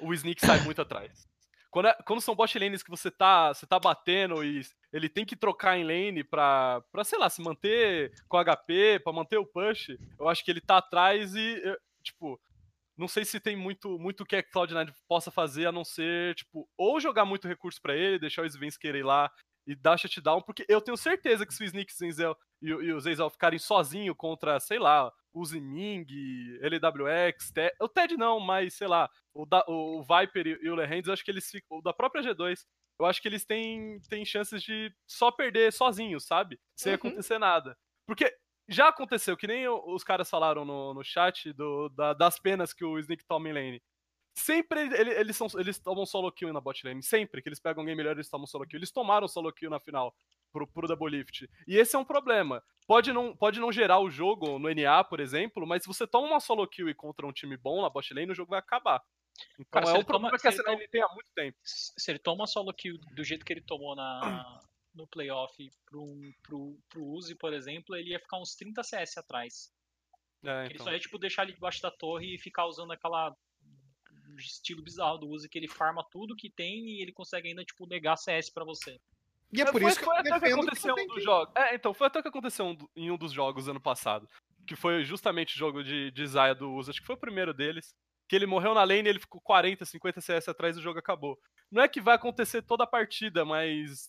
o 0.00 0.12
Sneak 0.14 0.40
sai 0.44 0.60
muito 0.64 0.80
atrás. 0.82 1.28
Quando, 1.70 1.86
é- 1.88 1.96
quando 2.04 2.20
são 2.20 2.34
bot 2.34 2.58
lanes 2.58 2.82
que 2.82 2.90
você 2.90 3.10
tá, 3.10 3.54
você 3.54 3.66
tá 3.66 3.78
batendo 3.78 4.42
e 4.44 4.60
ele 4.92 5.08
tem 5.08 5.24
que 5.24 5.36
trocar 5.36 5.78
em 5.78 5.84
lane 5.84 6.24
pra, 6.24 6.82
pra, 6.90 7.04
sei 7.04 7.18
lá, 7.18 7.30
se 7.30 7.40
manter 7.42 8.12
com 8.28 8.36
HP, 8.38 9.00
pra 9.04 9.12
manter 9.12 9.36
o 9.38 9.46
push, 9.46 9.90
eu 10.18 10.28
acho 10.28 10.44
que 10.44 10.50
ele 10.50 10.60
tá 10.60 10.78
atrás 10.78 11.34
e, 11.34 11.60
eu- 11.62 11.78
tipo, 12.02 12.40
não 12.96 13.06
sei 13.08 13.24
se 13.24 13.38
tem 13.40 13.56
muito 13.56 13.98
muito 13.98 14.26
que 14.26 14.36
a 14.36 14.42
Cloud9 14.42 14.92
possa 15.08 15.30
fazer 15.30 15.66
a 15.66 15.72
não 15.72 15.84
ser, 15.84 16.34
tipo, 16.34 16.68
ou 16.76 17.00
jogar 17.00 17.24
muito 17.24 17.46
recurso 17.48 17.80
pra 17.80 17.94
ele, 17.96 18.18
deixar 18.18 18.42
o 18.42 18.46
Svensker 18.50 18.94
ir 18.96 19.04
lá 19.04 19.30
e 19.66 19.74
dar 19.76 19.96
shutdown, 19.98 20.42
porque 20.42 20.64
eu 20.68 20.80
tenho 20.80 20.96
certeza 20.96 21.46
que 21.46 21.54
se 21.54 21.62
o 21.62 21.66
Sneak 21.66 21.92
Zenzel 21.94 22.36
e, 22.62 22.72
o- 22.74 22.82
e 22.82 22.92
o 22.92 23.00
Zenzel 23.00 23.30
ficarem 23.30 23.58
sozinho 23.58 24.14
contra, 24.14 24.58
sei 24.60 24.78
lá, 24.78 25.12
o 25.32 25.44
Ziming, 25.44 26.04
LWX, 26.60 27.50
Te- 27.52 27.74
o 27.80 27.88
Ted 27.88 28.16
não, 28.16 28.40
mas 28.40 28.74
sei 28.74 28.88
lá, 28.88 29.08
o, 29.34 29.46
da- 29.46 29.64
o 29.68 30.02
Viper 30.02 30.46
e, 30.46 30.58
e 30.62 30.68
o 30.70 30.74
Lehands, 30.74 31.06
eu 31.06 31.12
acho 31.12 31.24
que 31.24 31.30
eles 31.30 31.48
ficam, 31.50 31.78
o 31.78 31.82
da 31.82 31.92
própria 31.92 32.22
G2, 32.22 32.64
eu 32.98 33.06
acho 33.06 33.22
que 33.22 33.28
eles 33.28 33.44
têm, 33.44 33.98
têm 34.08 34.24
chances 34.24 34.62
de 34.62 34.92
só 35.06 35.30
perder 35.30 35.72
sozinhos, 35.72 36.24
sabe? 36.26 36.58
Sem 36.76 36.92
Uhum. 36.92 36.96
acontecer 36.96 37.38
nada. 37.38 37.76
Porque 38.06 38.30
já 38.68 38.88
aconteceu, 38.88 39.36
que 39.36 39.46
nem 39.46 39.68
os 39.68 40.04
caras 40.04 40.28
falaram 40.28 40.64
no, 40.64 40.94
no 40.94 41.02
chat 41.04 41.52
do- 41.52 41.88
da- 41.90 42.12
das 42.14 42.38
penas 42.38 42.72
que 42.72 42.84
o 42.84 42.98
Sneak 42.98 43.24
toma 43.26 43.48
em 43.48 43.52
lane. 43.52 43.82
Sempre 44.34 44.80
ele- 44.80 45.10
eles, 45.10 45.36
são, 45.36 45.48
eles 45.58 45.78
tomam 45.78 46.06
solo 46.06 46.30
kill 46.32 46.52
na 46.52 46.60
bot 46.60 46.86
lane. 46.86 47.02
Sempre 47.02 47.42
que 47.42 47.48
eles 47.48 47.60
pegam 47.60 47.82
alguém 47.82 47.96
melhor, 47.96 48.12
eles 48.12 48.28
tomam 48.30 48.46
solo 48.46 48.66
kill. 48.66 48.78
Eles 48.78 48.90
tomaram 48.90 49.26
solo 49.28 49.52
kill 49.52 49.68
na 49.70 49.80
final 49.80 50.14
pro, 50.52 50.66
pro 50.66 50.86
Double 50.88 51.10
Lift. 51.10 51.48
E 51.66 51.76
esse 51.76 51.94
é 51.96 51.98
um 51.98 52.04
problema. 52.04 52.62
Pode 52.86 53.12
não, 53.12 53.36
pode 53.36 53.60
não 53.60 53.70
gerar 53.72 53.98
o 54.00 54.10
jogo 54.10 54.58
no 54.58 54.68
NA, 54.72 55.02
por 55.04 55.20
exemplo, 55.20 55.66
mas 55.66 55.82
se 55.82 55.88
você 55.88 56.06
toma 56.06 56.26
uma 56.28 56.40
solo 56.40 56.66
kill 56.66 56.88
e 56.88 56.94
contra 56.94 57.26
um 57.26 57.32
time 57.32 57.56
bom 57.56 57.82
na 57.82 57.90
bot 57.90 58.12
lane, 58.14 58.30
o 58.32 58.34
jogo 58.34 58.50
vai 58.50 58.58
acabar. 58.60 59.02
Então 59.58 59.82
Cara, 59.82 59.86
é 59.86 59.92
um 59.92 59.96
ele 59.96 60.04
toma- 60.04 60.28
problema 60.30 60.38
se 60.38 60.42
que 60.42 60.48
a 60.48 60.50
ele 60.50 60.62
CNL 60.62 60.88
tem 60.88 61.02
há 61.02 61.08
muito 61.08 61.28
tempo. 61.34 61.58
Se 61.64 62.10
ele 62.10 62.18
toma 62.18 62.46
solo 62.46 62.72
kill 62.72 62.98
do 63.14 63.24
jeito 63.24 63.44
que 63.44 63.52
ele 63.52 63.62
tomou 63.62 63.94
na, 63.96 64.60
no 64.94 65.06
playoff 65.06 65.54
pro, 65.86 66.04
pro, 66.42 66.78
pro 66.88 67.04
Uzi, 67.04 67.34
por 67.34 67.52
exemplo, 67.52 67.94
ele 67.96 68.10
ia 68.10 68.18
ficar 68.20 68.38
uns 68.38 68.54
30 68.54 68.82
CS 68.82 69.18
atrás. 69.18 69.72
É, 70.44 70.64
Ele 70.66 70.74
então. 70.74 70.86
só 70.86 70.92
ia 70.92 70.98
tipo, 70.98 71.18
deixar 71.18 71.42
ele 71.42 71.52
debaixo 71.52 71.82
da 71.82 71.90
torre 71.90 72.34
e 72.34 72.38
ficar 72.38 72.66
usando 72.66 72.92
aquela 72.92 73.36
estilo 74.38 74.82
bizarro 74.82 75.18
do 75.18 75.28
Uzi 75.28 75.48
que 75.48 75.58
ele 75.58 75.68
farma 75.68 76.04
tudo 76.10 76.36
que 76.36 76.50
tem 76.50 76.88
e 76.88 77.02
ele 77.02 77.12
consegue 77.12 77.48
ainda 77.48 77.64
tipo 77.64 77.86
negar 77.86 78.16
CS 78.16 78.50
pra 78.50 78.64
você. 78.64 79.00
E 79.52 79.60
é 79.60 79.64
por 79.64 79.80
foi, 79.80 79.90
isso 79.90 79.98
que 79.98 80.04
foi 80.04 80.14
eu 80.14 80.20
até 80.20 80.38
que 80.40 80.46
aconteceu 80.52 80.94
que 80.94 81.02
um 81.02 81.06
dos 81.08 81.24
jogos. 81.24 81.54
É, 81.56 81.74
então, 81.74 81.92
foi 81.92 82.06
até 82.06 82.22
que 82.22 82.28
aconteceu 82.28 82.64
um 82.66 82.74
do- 82.74 82.90
em 82.94 83.10
um 83.10 83.16
dos 83.18 83.32
jogos 83.32 83.68
ano 83.68 83.80
passado. 83.80 84.28
Que 84.66 84.76
foi 84.76 85.02
justamente 85.04 85.56
o 85.56 85.58
jogo 85.58 85.82
de, 85.82 86.10
de 86.12 86.26
Zaya 86.26 86.54
do 86.54 86.72
Uso. 86.72 86.90
Acho 86.90 87.00
que 87.00 87.06
foi 87.06 87.16
o 87.16 87.20
primeiro 87.20 87.52
deles. 87.52 87.92
que 88.28 88.36
ele 88.36 88.46
morreu 88.46 88.72
na 88.74 88.84
lane 88.84 89.02
e 89.02 89.08
ele 89.08 89.18
ficou 89.18 89.40
40, 89.40 89.84
50 89.84 90.20
CS 90.20 90.48
atrás 90.48 90.76
do 90.76 90.82
jogo 90.82 91.00
acabou. 91.00 91.36
Não 91.68 91.82
é 91.82 91.88
que 91.88 92.00
vai 92.00 92.14
acontecer 92.14 92.62
toda 92.62 92.84
a 92.84 92.86
partida, 92.86 93.44
mas 93.44 94.06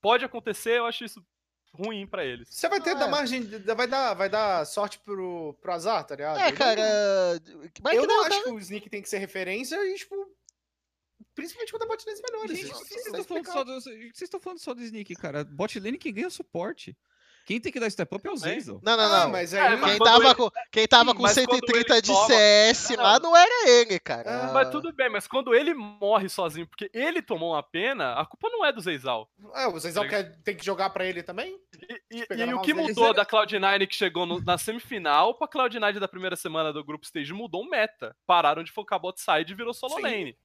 pode 0.00 0.24
acontecer, 0.24 0.78
eu 0.78 0.86
acho 0.86 1.04
isso 1.04 1.26
ruim 1.74 2.06
pra 2.06 2.24
eles. 2.24 2.48
Você 2.50 2.68
vai 2.68 2.80
ter 2.80 2.90
Ah, 2.90 2.94
da 2.94 3.06
é. 3.06 3.10
margem. 3.10 3.42
Vai 3.76 3.86
dar, 3.86 4.14
vai 4.14 4.28
dar 4.28 4.64
sorte 4.66 4.98
pro, 4.98 5.54
pro 5.60 5.72
azar, 5.72 6.04
tá 6.04 6.14
ligado? 6.14 6.38
É, 6.38 6.50
Eu 6.50 6.54
cara. 6.56 7.40
não- 7.40 7.60
Mas 7.82 7.94
Eu 7.96 8.02
que 8.02 8.06
não 8.08 8.16
não, 8.16 8.24
acho 8.26 8.42
que 8.44 8.50
o 8.50 8.58
Sneak 8.58 8.90
tem 8.90 9.02
que 9.02 9.08
ser 9.08 9.18
referência 9.18 9.76
e, 9.86 9.94
tipo. 9.96 10.14
Principalmente 11.34 11.72
quando 11.72 11.84
é 11.84 11.86
botlane 11.86 12.20
melhores. 12.20 12.58
Gente, 12.58 12.70
Isso 12.72 12.84
vocês 12.84 13.04
tá 13.04 13.18
estão 13.18 13.24
falando, 13.44 13.46
só 13.46 13.64
do, 13.64 13.80
vocês 13.80 14.22
estão 14.22 14.40
falando 14.40 14.58
só 14.58 14.74
do 14.74 14.82
Sneak, 14.82 15.14
cara. 15.16 15.44
Bot 15.44 15.80
lane 15.80 15.96
quem 15.96 16.12
ganha 16.12 16.28
suporte. 16.28 16.96
Quem 17.44 17.60
tem 17.60 17.72
que 17.72 17.80
dar 17.80 17.90
step 17.90 18.14
up 18.14 18.26
é 18.26 18.30
o 18.30 18.34
Também. 18.34 18.52
Zeyzal. 18.60 18.80
não, 18.82 18.96
não, 18.96 19.04
Ah, 19.04 19.24
não. 19.24 19.30
mas 19.30 19.52
É, 19.52 19.60
aí. 19.60 19.78
Quem 19.80 19.98
tava, 19.98 20.24
ele- 20.24 20.34
com, 20.34 20.50
quem 20.70 20.86
tava 20.88 21.10
Sim, 21.10 21.16
com 21.16 21.22
mas 21.22 21.34
quando 21.34 21.50
130 21.54 21.92
ele 21.94 22.02
de 22.02 22.12
toma- 22.12 22.26
CS 22.26 22.96
lá 22.96 23.18
não 23.18 23.36
era 23.36 23.68
ele, 23.70 23.98
cara. 23.98 24.48
Ah, 24.48 24.52
Mas 24.52 24.70
tudo 24.70 24.92
bem, 24.92 25.08
mas 25.10 25.26
quando 25.26 25.54
ele 25.54 25.74
morre 25.74 26.28
sozinho, 26.28 26.66
porque 26.66 26.90
ele 26.94 27.20
tomou 27.20 27.52
uma 27.52 27.62
pena, 27.62 28.14
a 28.14 28.24
culpa 28.26 28.48
não 28.50 28.64
é 28.64 28.72
do 28.72 28.80
Zeizal. 28.80 29.28
É, 29.54 29.66
o 29.66 29.78
Zezal 29.78 30.04
Tá 30.04 30.10
quer, 30.10 30.36
tem 30.44 30.56
que 30.56 30.64
jogar 30.64 30.90
pra 30.90 31.04
ele 31.04 31.22
também? 31.22 31.56
E, 32.10 32.20
e- 32.20 32.26
e 32.44 32.54
o 32.54 32.60
que 32.60 32.72
mudou 32.74 33.12
da 33.12 33.24
Cloud9 33.26 33.86
que 33.86 33.94
chegou 33.96 34.24
no- 34.26 34.40
na 34.40 34.56
semifinal 34.58 35.34
pra 35.34 35.48
Cloud9 35.48 35.98
da 35.98 36.08
primeira 36.08 36.36
semana 36.36 36.72
do 36.72 36.84
Group 36.84 37.02
Stage 37.04 37.32
mudou 37.32 37.62
o 37.62 37.68
meta. 37.68 38.14
Pararam 38.26 38.62
de 38.62 38.70
focar 38.72 39.00
bot 39.00 39.20
side 39.20 39.52
e 39.52 39.56
virou 39.56 39.74
solo 39.74 39.96
Sim. 39.96 40.02
lane. 40.02 40.36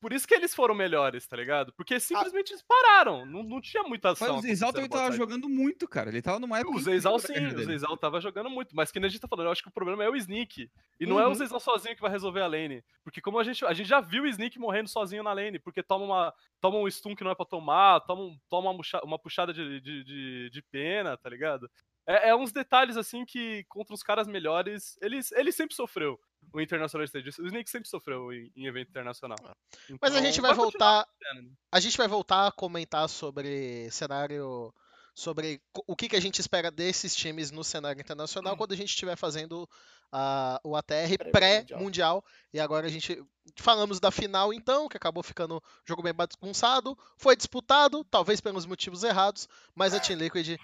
Por 0.00 0.12
isso 0.12 0.28
que 0.28 0.34
eles 0.34 0.54
foram 0.54 0.74
melhores, 0.76 1.26
tá 1.26 1.36
ligado? 1.36 1.72
Porque 1.72 1.98
simplesmente 1.98 2.50
eles 2.52 2.62
pararam. 2.62 3.26
Não, 3.26 3.42
não 3.42 3.60
tinha 3.60 3.82
muita 3.82 4.10
ação. 4.10 4.28
Mas 4.28 4.36
o 4.36 4.38
acontecendo 4.38 4.72
também 4.72 4.88
tava 4.88 5.10
jogando 5.12 5.48
muito, 5.48 5.88
cara. 5.88 6.08
Ele 6.08 6.22
tava 6.22 6.38
numa 6.38 6.58
época. 6.58 6.76
O 6.76 6.80
Zeizal 6.80 7.18
sim, 7.18 7.32
o. 7.46 7.64
Zeizal 7.64 7.96
tava 7.96 8.20
jogando 8.20 8.48
muito, 8.48 8.76
mas 8.76 8.92
que 8.92 9.00
nem 9.00 9.08
a 9.08 9.10
gente 9.10 9.20
tá 9.20 9.26
falando, 9.26 9.46
eu 9.46 9.52
acho 9.52 9.62
que 9.62 9.68
o 9.68 9.72
problema 9.72 10.04
é 10.04 10.08
o 10.08 10.14
Sneak. 10.14 10.70
E 11.00 11.06
não 11.06 11.18
é 11.18 11.26
Uhum. 11.26 11.32
o 11.32 11.34
Zeizal 11.34 11.58
sozinho 11.58 11.96
que 11.96 12.00
vai 12.02 12.10
resolver 12.10 12.40
a 12.42 12.46
lane. 12.46 12.84
Porque 13.02 13.20
como 13.20 13.38
a 13.40 13.44
gente, 13.44 13.64
a 13.64 13.72
gente 13.74 13.88
já 13.88 14.00
viu 14.00 14.22
o 14.22 14.26
Sneak 14.26 14.56
morrendo 14.58 14.88
sozinho 14.88 15.22
na 15.24 15.32
lane, 15.32 15.58
porque 15.58 15.82
toma, 15.82 16.04
uma, 16.04 16.34
toma 16.60 16.78
um 16.78 16.88
stun 16.88 17.16
que 17.16 17.24
não 17.24 17.32
é 17.32 17.34
pra 17.34 17.44
tomar, 17.44 18.00
toma, 18.02 18.22
um- 18.22 18.38
toma 18.48 18.70
uma, 18.70 18.76
puxa- 18.76 19.00
uma 19.04 19.18
puxada 19.18 19.52
de, 19.52 19.80
de, 19.80 20.04
de, 20.04 20.50
de 20.50 20.62
pena, 20.70 21.16
tá 21.16 21.28
ligado? 21.28 21.68
É, 22.06 22.30
é 22.30 22.36
uns 22.36 22.52
detalhes 22.52 22.96
assim 22.96 23.24
que 23.24 23.64
contra 23.68 23.94
os 23.94 24.02
caras 24.02 24.26
melhores, 24.28 24.96
ele, 25.02 25.18
ele 25.32 25.52
sempre 25.52 25.74
sofreu. 25.74 26.18
O 26.52 26.60
International 26.60 27.04
Stage. 27.04 27.28
O 27.40 27.46
Sneak 27.46 27.68
sempre 27.68 27.88
sofreu 27.88 28.32
em, 28.32 28.50
em 28.56 28.66
evento 28.66 28.88
internacional. 28.88 29.36
Mas 29.42 30.12
a 30.12 30.18
Então, 30.18 30.22
gente 30.22 30.40
vai 30.40 30.54
voltar. 30.54 31.06
né? 31.34 31.50
A 31.70 31.78
gente 31.80 31.96
vai 31.96 32.08
voltar 32.08 32.46
a 32.46 32.52
comentar 32.52 33.08
sobre 33.08 33.90
cenário. 33.90 34.72
Sobre 35.14 35.60
o 35.88 35.96
que, 35.96 36.08
que 36.08 36.14
a 36.14 36.20
gente 36.20 36.38
espera 36.40 36.70
desses 36.70 37.12
times 37.16 37.50
no 37.50 37.64
cenário 37.64 38.00
internacional 38.00 38.56
quando 38.56 38.70
a 38.72 38.76
gente 38.76 38.90
estiver 38.90 39.16
fazendo 39.16 39.68
ah, 40.12 40.60
o 40.62 40.76
ATR 40.76 41.18
pré-mundial. 41.32 42.24
E 42.52 42.60
agora 42.60 42.86
a 42.86 42.90
gente. 42.90 43.20
Falamos 43.56 43.98
da 43.98 44.12
final, 44.12 44.52
então, 44.52 44.88
que 44.88 44.96
acabou 44.96 45.22
ficando 45.24 45.56
um 45.56 45.60
jogo 45.84 46.02
bem 46.02 46.14
bagunçado. 46.14 46.96
Foi 47.16 47.34
disputado, 47.34 48.04
talvez 48.04 48.40
pelos 48.40 48.64
motivos 48.64 49.02
errados, 49.02 49.48
mas 49.74 49.92
a 49.92 49.98
Team 49.98 50.18
Liquid 50.20 50.56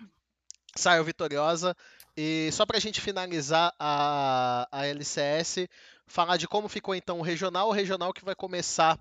saiu 0.76 1.04
vitoriosa. 1.04 1.76
E 2.16 2.50
só 2.52 2.64
pra 2.64 2.78
gente 2.78 3.00
finalizar 3.00 3.74
a, 3.78 4.68
a 4.70 4.86
LCS, 4.86 5.68
falar 6.06 6.36
de 6.36 6.46
como 6.46 6.68
ficou 6.68 6.94
então 6.94 7.18
o 7.18 7.22
regional. 7.22 7.68
O 7.68 7.72
regional 7.72 8.12
que 8.12 8.24
vai 8.24 8.34
começar 8.34 8.98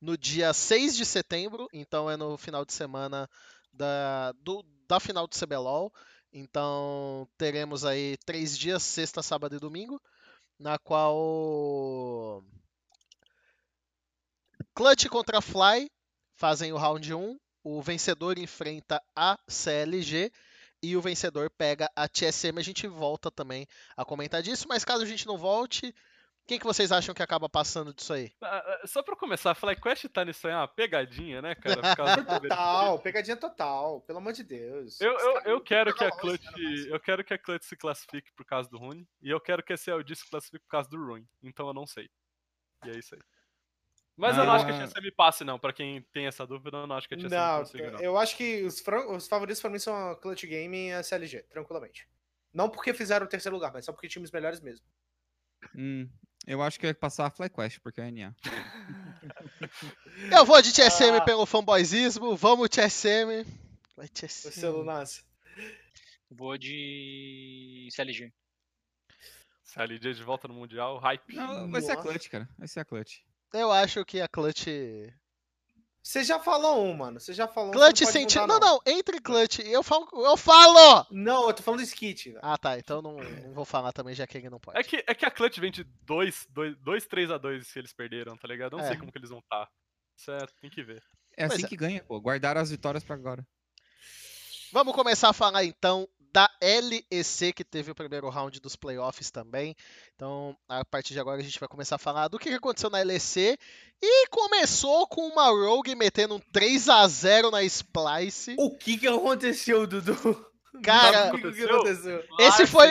no 0.00 0.16
dia 0.16 0.52
6 0.52 0.96
de 0.96 1.04
setembro, 1.04 1.68
então 1.72 2.10
é 2.10 2.16
no 2.16 2.36
final 2.36 2.64
de 2.64 2.72
semana 2.72 3.28
da, 3.72 4.32
do- 4.32 4.64
da 4.88 4.98
final 5.00 5.26
do 5.26 5.34
CBLOL. 5.34 5.92
Então 6.32 7.28
teremos 7.36 7.84
aí 7.84 8.16
três 8.24 8.56
dias, 8.58 8.82
sexta, 8.82 9.22
sábado 9.22 9.54
e 9.56 9.58
domingo, 9.58 10.00
na 10.58 10.78
qual 10.78 12.44
Clutch 14.74 15.08
contra 15.08 15.40
Fly 15.40 15.90
fazem 16.34 16.72
o 16.72 16.76
round 16.76 17.14
1, 17.14 17.38
o 17.64 17.80
vencedor 17.82 18.38
enfrenta 18.38 19.02
a 19.16 19.38
CLG 19.48 20.30
e 20.82 20.96
o 20.96 21.00
vencedor 21.00 21.50
pega 21.50 21.90
a 21.94 22.08
TSM. 22.08 22.58
A 22.58 22.62
gente 22.62 22.86
volta 22.86 23.30
também 23.30 23.66
a 23.96 24.04
comentar 24.04 24.42
disso, 24.42 24.66
mas 24.68 24.84
caso 24.84 25.02
a 25.02 25.06
gente 25.06 25.26
não 25.26 25.38
volte, 25.38 25.94
quem 26.46 26.58
que 26.58 26.64
vocês 26.64 26.90
acham 26.90 27.14
que 27.14 27.22
acaba 27.22 27.48
passando 27.48 27.94
disso 27.94 28.12
aí? 28.12 28.32
Ah, 28.42 28.58
ah, 28.82 28.86
Só 28.86 29.02
pra 29.02 29.14
começar, 29.14 29.54
FlyQuest 29.54 30.08
tá 30.08 30.24
nisso 30.24 30.46
aí, 30.46 30.52
é 30.52 30.56
uma 30.56 30.66
pegadinha, 30.68 31.40
né, 31.40 31.54
cara? 31.54 31.80
Por 31.80 31.96
causa 31.96 32.16
do 32.16 32.24
Total, 32.48 32.98
pegadinha 32.98 33.36
total, 33.36 34.00
pelo 34.00 34.18
amor 34.18 34.32
de 34.32 34.42
Deus. 34.42 35.00
Eu, 35.00 35.12
eu, 35.12 35.40
eu 35.42 35.60
quero 35.60 35.94
que 35.94 36.02
a 36.02 36.08
LoL 36.08 36.18
Clutch. 36.18 36.44
Eu 36.88 37.00
quero 37.00 37.24
que 37.24 37.32
a 37.32 37.38
Clutch 37.38 37.62
se 37.62 37.76
classifique 37.76 38.32
por 38.32 38.44
causa 38.44 38.68
do 38.68 38.76
Rune. 38.76 39.08
E 39.22 39.30
eu 39.30 39.40
quero 39.40 39.62
que 39.62 39.72
a 39.72 39.76
CLG 39.76 40.16
se 40.16 40.28
classifique 40.28 40.64
por 40.64 40.70
causa 40.70 40.88
do 40.88 40.96
Rune. 40.96 41.28
Então 41.42 41.68
eu 41.68 41.74
não 41.74 41.86
sei. 41.86 42.10
E 42.84 42.90
é 42.90 42.98
isso 42.98 43.14
aí. 43.14 43.20
Mas 44.16 44.36
eu 44.36 44.44
não 44.44 44.52
acho 44.52 44.66
que 44.66 44.72
a 44.72 44.76
Ah. 44.84 44.86
TSM 44.86 45.10
passe, 45.16 45.42
não. 45.44 45.58
Pra 45.58 45.72
quem 45.72 46.02
tem 46.12 46.26
essa 46.26 46.46
dúvida, 46.46 46.76
eu 46.78 46.86
não 46.86 46.96
acho 46.96 47.08
que 47.08 47.14
a 47.14 47.16
TSM 47.16 47.30
Não, 47.34 47.58
consiga, 47.60 47.90
não. 47.92 48.00
eu 48.00 48.18
acho 48.18 48.36
que 48.36 48.62
os, 48.62 48.82
os 49.10 49.26
favoritos 49.28 49.60
pra 49.60 49.70
mim 49.70 49.78
são 49.78 49.94
a 50.10 50.16
Clutch 50.16 50.44
Game 50.44 50.88
e 50.88 50.92
a 50.92 51.02
CLG, 51.02 51.42
tranquilamente. 51.44 52.06
Não 52.52 52.68
porque 52.68 52.92
fizeram 52.92 53.24
o 53.24 53.28
terceiro 53.28 53.56
lugar, 53.56 53.72
mas 53.72 53.84
só 53.86 53.92
porque 53.92 54.08
times 54.08 54.30
melhores 54.30 54.60
mesmo. 54.60 54.84
Hum, 55.74 56.08
eu 56.46 56.60
acho 56.62 56.78
que 56.78 56.86
vai 56.86 56.92
passar 56.94 57.26
a 57.26 57.30
FlyQuest, 57.30 57.80
porque 57.80 58.00
é 58.00 58.10
NA. 58.10 58.34
Eu 60.30 60.44
vou 60.44 60.60
de 60.60 60.72
TSM 60.72 61.16
Ah. 61.18 61.24
pelo 61.24 61.46
fanboyzismo, 61.46 62.36
vamos 62.36 62.68
TSM. 62.68 63.44
Vai 63.96 64.06
Você, 64.08 64.26
TSM. 64.26 64.66
Lunas. 64.68 65.24
Vou 66.30 66.56
de 66.58 67.88
CLG. 67.92 68.32
Se 69.64 69.78
a 69.80 69.84
LG 69.84 70.14
de 70.14 70.22
volta 70.22 70.48
no 70.48 70.54
Mundial, 70.54 70.98
hype. 70.98 71.34
Não, 71.34 71.70
vai 71.70 71.80
ser 71.80 71.92
a. 71.92 71.96
Clutch, 71.96 72.28
cara. 72.28 72.48
Vai 72.58 72.68
ser 72.68 72.80
a 72.80 72.84
Clutch. 72.84 73.20
Eu 73.52 73.70
acho 73.70 74.04
que 74.04 74.20
a 74.20 74.28
Clutch. 74.28 74.66
Você 76.02 76.24
já 76.24 76.40
falou 76.40 76.84
um, 76.84 76.94
mano. 76.94 77.20
Você 77.20 77.32
já 77.32 77.46
falou 77.46 77.70
um. 77.70 77.72
Clutch 77.72 78.00
você 78.00 78.26
não 78.40 78.46
Não, 78.46 78.58
não, 78.58 78.80
entre 78.86 79.20
Clutch. 79.20 79.60
Eu 79.60 79.82
falo. 79.82 80.08
Eu 80.12 80.36
falo! 80.36 81.06
Não, 81.10 81.46
eu 81.46 81.54
tô 81.54 81.62
falando 81.62 81.80
do 81.80 81.84
Skit, 81.84 82.30
velho. 82.30 82.40
Ah, 82.42 82.58
tá. 82.58 82.76
Então 82.78 83.00
não, 83.00 83.18
não 83.18 83.54
vou 83.54 83.64
falar 83.64 83.92
também, 83.92 84.14
já 84.14 84.26
que 84.26 84.36
ele 84.38 84.50
não 84.50 84.58
pode. 84.58 84.78
É 84.78 84.82
que, 84.82 85.04
é 85.06 85.14
que 85.14 85.24
a 85.24 85.30
Clutch 85.30 85.58
vem 85.58 85.70
de 85.70 85.84
2, 85.84 86.48
2, 86.80 87.06
3 87.06 87.30
a 87.30 87.38
2 87.38 87.66
se 87.68 87.78
eles 87.78 87.92
perderam, 87.92 88.36
tá 88.36 88.48
ligado? 88.48 88.74
Eu 88.74 88.78
não 88.78 88.84
É. 88.84 88.88
sei 88.88 88.96
como 88.98 89.12
que 89.12 89.18
eles 89.18 89.30
vão 89.30 89.38
estar. 89.38 89.68
Isso 90.16 90.30
é, 90.30 90.38
tem 90.60 90.70
que 90.70 90.82
ver. 90.82 91.02
É 91.36 91.44
assim 91.44 91.64
é. 91.64 91.68
que 91.68 91.76
ganha, 91.76 92.02
pô. 92.02 92.20
Guardaram 92.20 92.60
as 92.60 92.70
vitórias 92.70 93.04
pra 93.04 93.14
agora. 93.14 93.46
Vamos 94.72 94.94
começar 94.94 95.28
a 95.28 95.32
falar 95.34 95.64
então 95.64 96.08
da 96.32 96.50
LEC, 96.60 97.52
que 97.52 97.62
teve 97.64 97.90
o 97.90 97.94
primeiro 97.94 98.28
round 98.28 98.58
dos 98.60 98.74
playoffs 98.76 99.30
também. 99.30 99.74
Então, 100.14 100.56
a 100.68 100.84
partir 100.84 101.12
de 101.12 101.20
agora, 101.20 101.40
a 101.40 101.44
gente 101.44 101.60
vai 101.60 101.68
começar 101.68 101.96
a 101.96 101.98
falar 101.98 102.28
do 102.28 102.38
que 102.38 102.48
aconteceu 102.48 102.88
na 102.90 103.02
LEC. 103.02 103.58
E 104.00 104.26
começou 104.28 105.06
com 105.06 105.26
uma 105.28 105.48
Rogue 105.48 105.94
metendo 105.94 106.34
um 106.36 106.40
3 106.52 106.88
a 106.88 107.06
0 107.06 107.50
na 107.50 107.62
Splice. 107.62 108.56
O 108.58 108.76
que 108.76 108.98
que 108.98 109.06
aconteceu, 109.06 109.86
Dudu? 109.86 110.14
Cara, 110.82 111.34
o 111.34 111.38
que 111.40 111.52
que 111.52 111.64
aconteceu? 111.64 112.24
Esse 112.40 112.66
foi- 112.66 112.88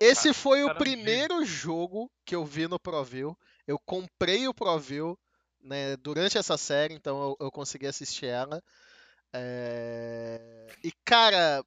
Esse 0.00 0.32
foi 0.32 0.64
o 0.64 0.74
primeiro 0.74 1.44
jogo 1.44 2.10
que 2.24 2.34
eu 2.34 2.44
vi 2.44 2.66
no 2.66 2.78
ProView. 2.80 3.36
Eu 3.66 3.78
comprei 3.78 4.48
o 4.48 4.54
ProView 4.54 5.18
né, 5.60 5.96
durante 5.98 6.38
essa 6.38 6.56
série, 6.56 6.94
então 6.94 7.20
eu, 7.22 7.46
eu 7.46 7.50
consegui 7.50 7.86
assistir 7.86 8.26
ela. 8.26 8.62
É, 9.34 10.66
E, 10.82 10.92
cara, 11.04 11.64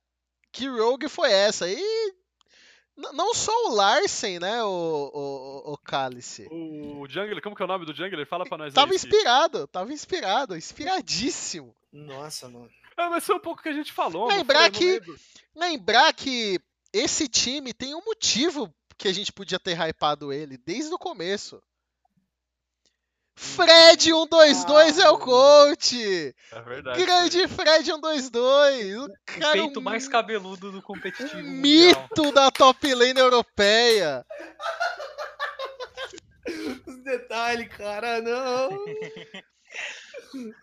que 0.55 0.67
rogue 0.67 1.09
foi 1.09 1.31
essa? 1.31 1.69
E 1.69 2.13
não 2.95 3.33
só 3.33 3.51
o 3.67 3.75
Larsen, 3.75 4.39
né, 4.39 4.63
o, 4.63 5.11
o, 5.13 5.73
o 5.73 5.77
Cálice. 5.77 6.47
O 6.49 7.05
Jungler, 7.09 7.41
como 7.41 7.55
que 7.55 7.61
é 7.61 7.65
o 7.65 7.67
nome 7.67 7.85
do 7.85 7.93
Jungler? 7.93 8.25
Fala 8.25 8.45
pra 8.45 8.57
nós 8.57 8.73
Tava 8.73 8.91
aí. 8.91 8.95
Inspirado, 8.95 9.67
tava 9.67 9.91
inspirado, 9.91 10.55
inspiradíssimo. 10.55 11.75
Nossa, 11.91 12.47
mano. 12.47 12.69
Ah, 12.95 13.09
mas 13.09 13.25
foi 13.25 13.35
um 13.35 13.39
pouco 13.39 13.61
que 13.61 13.69
a 13.69 13.73
gente 13.73 13.91
falou. 13.91 14.27
Lembrar 14.27 14.71
foi? 14.73 15.01
Que-. 15.01 15.01
Lembrar 15.53 16.13
que 16.13 16.59
esse 16.93 17.27
time 17.27 17.73
tem 17.73 17.93
um 17.93 18.03
motivo 18.05 18.73
que 18.97 19.09
a 19.09 19.13
gente 19.13 19.33
podia 19.33 19.59
ter 19.59 19.77
hypado 19.77 20.31
ele 20.31 20.57
desde 20.57 20.93
o 20.93 20.97
começo. 20.97 21.61
Fred 23.37 24.01
122 24.01 24.97
é 24.99 25.09
o 25.09 25.15
Ah, 25.15 25.19
coach! 25.19 26.35
É 26.51 26.61
verdade. 26.61 27.01
Grande 27.05 27.47
Fred 27.47 27.85
122! 27.85 28.95
O 28.97 29.05
O 29.05 29.09
cara 29.39 29.51
peito 29.53 29.79
um, 29.79 29.83
mais 29.83 30.07
cabeludo 30.07 30.71
do 30.71 30.81
competitivo. 30.81 31.37
um 31.37 31.43
mundial. 31.43 31.61
mito 31.61 32.31
da 32.31 32.49
top 32.49 32.93
lane 32.93 33.19
europeia. 33.19 34.25
Os 36.87 37.03
detalhes, 37.03 37.67
cara, 37.75 38.21
não. 38.21 38.69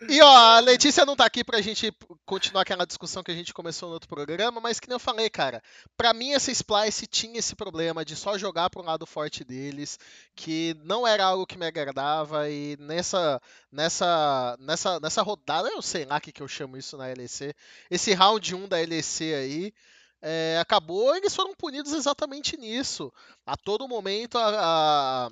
E 0.08 0.20
ó, 0.20 0.36
a 0.56 0.60
Letícia 0.60 1.06
não 1.06 1.16
tá 1.16 1.24
aqui 1.24 1.42
pra 1.42 1.60
gente 1.60 1.92
continuar 2.24 2.62
aquela 2.62 2.86
discussão 2.86 3.22
que 3.22 3.30
a 3.30 3.34
gente 3.34 3.54
começou 3.54 3.88
no 3.88 3.94
outro 3.94 4.08
programa, 4.08 4.60
mas 4.60 4.78
que 4.78 4.88
nem 4.88 4.94
eu 4.94 5.00
falei, 5.00 5.30
cara, 5.30 5.62
pra 5.96 6.12
mim 6.12 6.32
essa 6.32 6.50
Splice 6.50 7.06
tinha 7.06 7.38
esse 7.38 7.54
problema 7.54 8.04
de 8.04 8.14
só 8.16 8.36
jogar 8.36 8.70
pro 8.70 8.82
lado 8.82 9.06
forte 9.06 9.44
deles, 9.44 9.98
que 10.34 10.76
não 10.84 11.06
era 11.06 11.24
algo 11.24 11.46
que 11.46 11.58
me 11.58 11.66
agradava 11.66 12.48
e 12.50 12.76
nessa 12.78 13.40
nessa 13.70 14.56
nessa 14.60 15.00
nessa 15.00 15.22
rodada, 15.22 15.68
eu 15.68 15.82
sei 15.82 16.04
lá 16.04 16.16
o 16.16 16.20
que 16.20 16.32
que 16.32 16.42
eu 16.42 16.48
chamo 16.48 16.76
isso 16.76 16.96
na 16.96 17.06
LEC, 17.06 17.54
esse 17.90 18.12
round 18.12 18.54
1 18.54 18.68
da 18.68 18.76
LEC 18.78 19.34
aí, 19.34 19.72
é, 20.22 20.56
acabou, 20.60 21.14
eles 21.16 21.34
foram 21.34 21.52
punidos 21.54 21.92
exatamente 21.92 22.56
nisso. 22.56 23.12
A 23.44 23.56
todo 23.56 23.88
momento 23.88 24.38
a, 24.38 25.26
a, 25.26 25.30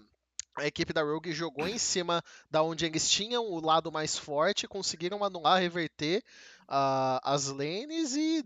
A 0.61 0.67
equipe 0.67 0.93
da 0.93 1.03
Rogue 1.03 1.33
jogou 1.33 1.67
em 1.67 1.79
cima 1.79 2.23
da 2.51 2.63
onde 2.63 2.85
eles 2.85 3.09
tinham 3.09 3.45
o 3.45 3.61
lado 3.61 3.91
mais 3.91 4.17
forte, 4.17 4.69
conseguiram 4.69 5.25
anular, 5.25 5.61
reverter 5.61 6.23
ah, 6.69 7.21
as 7.25 7.47
lanes 7.47 8.15
e 8.15 8.45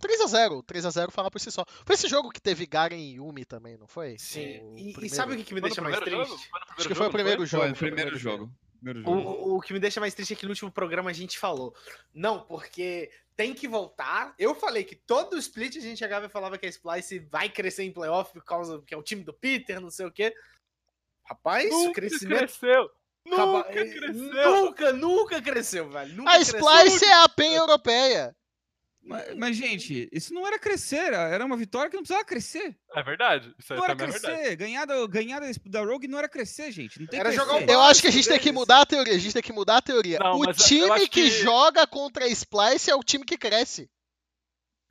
3 0.00 0.20
a 0.22 0.26
0 0.26 0.62
3 0.64 0.86
a 0.86 0.90
0 0.90 1.12
fala 1.12 1.30
por 1.30 1.40
si 1.40 1.50
só. 1.50 1.64
Foi 1.86 1.94
esse 1.94 2.08
jogo 2.08 2.30
que 2.30 2.40
teve 2.40 2.66
Garen 2.66 2.96
e 2.96 3.14
Yumi 3.16 3.44
também, 3.44 3.76
não 3.76 3.86
foi? 3.86 4.16
Sim. 4.18 4.60
O 4.60 4.78
E, 4.78 4.94
e 5.02 5.08
sabe 5.08 5.34
o 5.34 5.36
que, 5.36 5.44
que 5.44 5.54
me 5.54 5.60
Foi 5.60 5.70
deixa 5.70 5.82
mais 5.82 5.98
triste? 6.00 6.28
jogo? 6.28 6.40
Acho 6.76 6.88
que 6.88 6.94
foi 6.94 7.06
o 7.06 7.10
primeiro 7.10 7.46
jogo. 7.46 7.62
Foi 7.62 7.72
o 7.72 7.76
foi 7.76 7.88
o 7.88 7.92
primeiro 7.92 8.18
jogo. 8.18 8.52
Primeiro 8.80 9.02
jogo. 9.02 9.16
O, 9.16 9.56
o 9.56 9.60
que 9.60 9.72
me 9.72 9.78
deixa 9.78 10.00
mais 10.00 10.12
triste 10.12 10.32
é 10.32 10.36
que 10.36 10.44
no 10.44 10.50
último 10.50 10.72
programa 10.72 11.10
a 11.10 11.12
gente 11.12 11.38
falou. 11.38 11.72
Não, 12.12 12.40
porque 12.40 13.10
tem 13.36 13.54
que 13.54 13.68
voltar. 13.68 14.34
Eu 14.38 14.54
falei 14.54 14.82
que 14.82 14.96
todo 14.96 15.38
split 15.38 15.76
a 15.76 15.80
gente 15.80 15.98
chegava 15.98 16.26
e 16.26 16.28
falava 16.28 16.58
que 16.58 16.66
a 16.66 16.68
Splice 16.68 17.20
vai 17.20 17.48
crescer 17.48 17.84
em 17.84 17.92
playoff 17.92 18.32
por 18.32 18.44
causa 18.44 18.82
que 18.84 18.92
é 18.92 18.96
o 18.96 19.02
time 19.02 19.22
do 19.22 19.32
Peter, 19.32 19.80
não 19.80 19.90
sei 19.90 20.06
o 20.06 20.10
quê. 20.10 20.34
Rapaz, 21.24 21.70
o 21.72 21.84
Nunca 21.84 21.92
crescimento. 21.94 22.38
cresceu! 22.38 22.90
Nunca 23.24 23.68
eh, 23.70 23.84
cresceu! 23.86 24.14
Nunca, 24.64 24.92
nunca 24.92 25.42
cresceu, 25.42 25.88
velho. 25.90 26.14
Nunca 26.14 26.30
A 26.30 26.34
cresceu. 26.34 26.58
Splice 26.60 27.04
é 27.04 27.12
a 27.22 27.28
PEN 27.28 27.54
europeia. 27.54 28.36
Mas, 29.04 29.36
mas, 29.36 29.56
gente, 29.56 30.08
isso 30.12 30.32
não 30.32 30.46
era 30.46 30.60
crescer, 30.60 31.12
era 31.12 31.44
uma 31.44 31.56
vitória 31.56 31.90
que 31.90 31.96
não 31.96 32.02
precisava 32.04 32.24
crescer. 32.24 32.76
É 32.94 33.02
verdade. 33.02 33.52
Isso 33.58 33.72
aí 33.72 33.78
Não 33.78 33.84
era 33.84 33.96
também 33.96 34.08
é 34.08 34.12
verdade. 34.18 34.36
crescer. 34.38 34.56
Ganhar 34.56 34.84
da, 34.86 35.06
ganhar 35.08 35.40
da, 35.66 35.80
Rogue 35.84 36.06
não 36.06 36.18
era 36.18 36.28
crescer, 36.28 36.70
gente. 36.70 37.00
Não 37.00 37.06
tem 37.08 37.18
Era 37.18 37.30
que 37.30 37.34
jogar 37.36 37.56
crescer. 37.56 37.72
Eu 37.72 37.80
acho 37.80 38.00
que 38.00 38.06
a 38.06 38.12
gente 38.12 38.28
tem 38.28 38.38
que 38.38 38.44
deles. 38.44 38.60
mudar 38.60 38.80
a 38.82 38.86
teoria. 38.86 39.14
A 39.14 39.18
gente 39.18 39.32
tem 39.32 39.42
que 39.42 39.52
mudar 39.52 39.78
a 39.78 39.82
teoria. 39.82 40.18
Não, 40.20 40.38
o 40.38 40.52
time 40.52 41.00
que... 41.08 41.08
que- 41.08 41.30
joga 41.30 41.84
contra 41.84 42.26
a 42.26 42.28
Splice 42.28 42.90
é 42.90 42.94
o 42.94 43.02
time 43.02 43.24
que 43.24 43.36
cresce. 43.36 43.90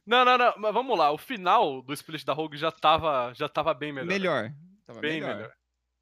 Não, 0.06 0.26
não, 0.26 0.38
não. 0.38 0.54
Mas 0.58 0.74
vamos 0.74 0.98
lá. 0.98 1.12
O 1.12 1.18
final 1.18 1.82
do 1.82 1.94
split 1.94 2.26
da 2.26 2.34
Rogue 2.34 2.58
já 2.58 2.70
tava, 2.72 3.32
já 3.34 3.48
tava 3.48 3.74
bem 3.74 3.94
melhor. 3.94 4.08
Melhor. 4.08 4.52
Tava 4.86 5.00
Bem 5.00 5.22
melhor. 5.22 5.36
melhor. 5.38 5.54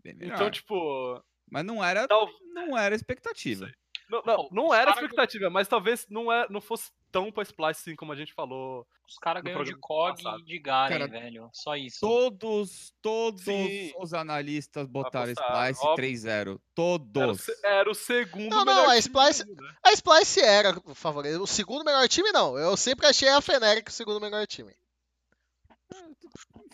Bem 0.04 0.14
melhor. 0.16 0.36
Então, 0.36 0.52
tipo. 0.52 1.22
Mas 1.52 1.66
não 1.66 1.84
era, 1.84 2.08
Tal... 2.08 2.28
não 2.54 2.78
era 2.78 2.96
expectativa. 2.96 3.72
Não, 4.10 4.24
não, 4.24 4.50
não 4.52 4.68
os 4.68 4.74
era 4.74 4.92
expectativa, 4.92 5.50
mas 5.52 5.68
talvez 5.68 6.08
não, 6.10 6.32
é, 6.32 6.48
não 6.50 6.60
fosse 6.60 6.92
tão 7.12 7.32
pra 7.32 7.44
Splice 7.44 7.82
assim 7.82 7.96
como 7.96 8.12
a 8.12 8.16
gente 8.16 8.34
falou. 8.34 8.88
Os 9.08 9.18
caras 9.20 9.44
ganham 9.44 9.64
de 9.64 9.76
COG 9.76 10.24
passado. 10.24 10.42
e 10.42 10.46
de 10.46 10.60
Garen, 10.60 10.90
Cara, 11.00 11.08
velho. 11.08 11.50
Só 11.54 11.76
isso. 11.76 12.00
Todos, 12.00 12.92
todos 13.02 13.44
Sim. 13.44 13.92
os 14.00 14.14
analistas 14.14 14.88
botaram 14.88 15.32
Apostaram, 15.32 15.72
Splice 15.72 15.86
óbvio. 15.88 16.06
3-0. 16.06 16.28
Era 16.30 16.52
o, 16.54 16.60
Todos. 16.76 17.42
se- 17.42 17.60
era 17.66 17.90
o 17.90 17.94
segundo 17.96 18.50
Não, 18.50 18.66
não, 18.66 18.74
melhor 18.76 18.86
a 18.86 19.02
time 19.02 19.14
do 19.14 19.20
Splice- 19.20 19.46
mundo, 19.48 19.62
né? 19.64 19.76
A 19.84 19.92
Splice 19.94 20.42
era, 20.42 20.80
por 20.82 20.96
favor. 20.96 21.26
O 21.26 21.48
segundo 21.48 21.84
melhor 21.86 22.08
time, 22.08 22.32
não. 22.32 22.58
Eu 22.58 22.76
sempre 22.78 23.06
achei 23.08 23.30
a 23.30 23.42
Feneric 23.42 23.90
o 23.90 23.94
segundo 23.94 24.20
melhor 24.22 24.46
time. 24.48 24.74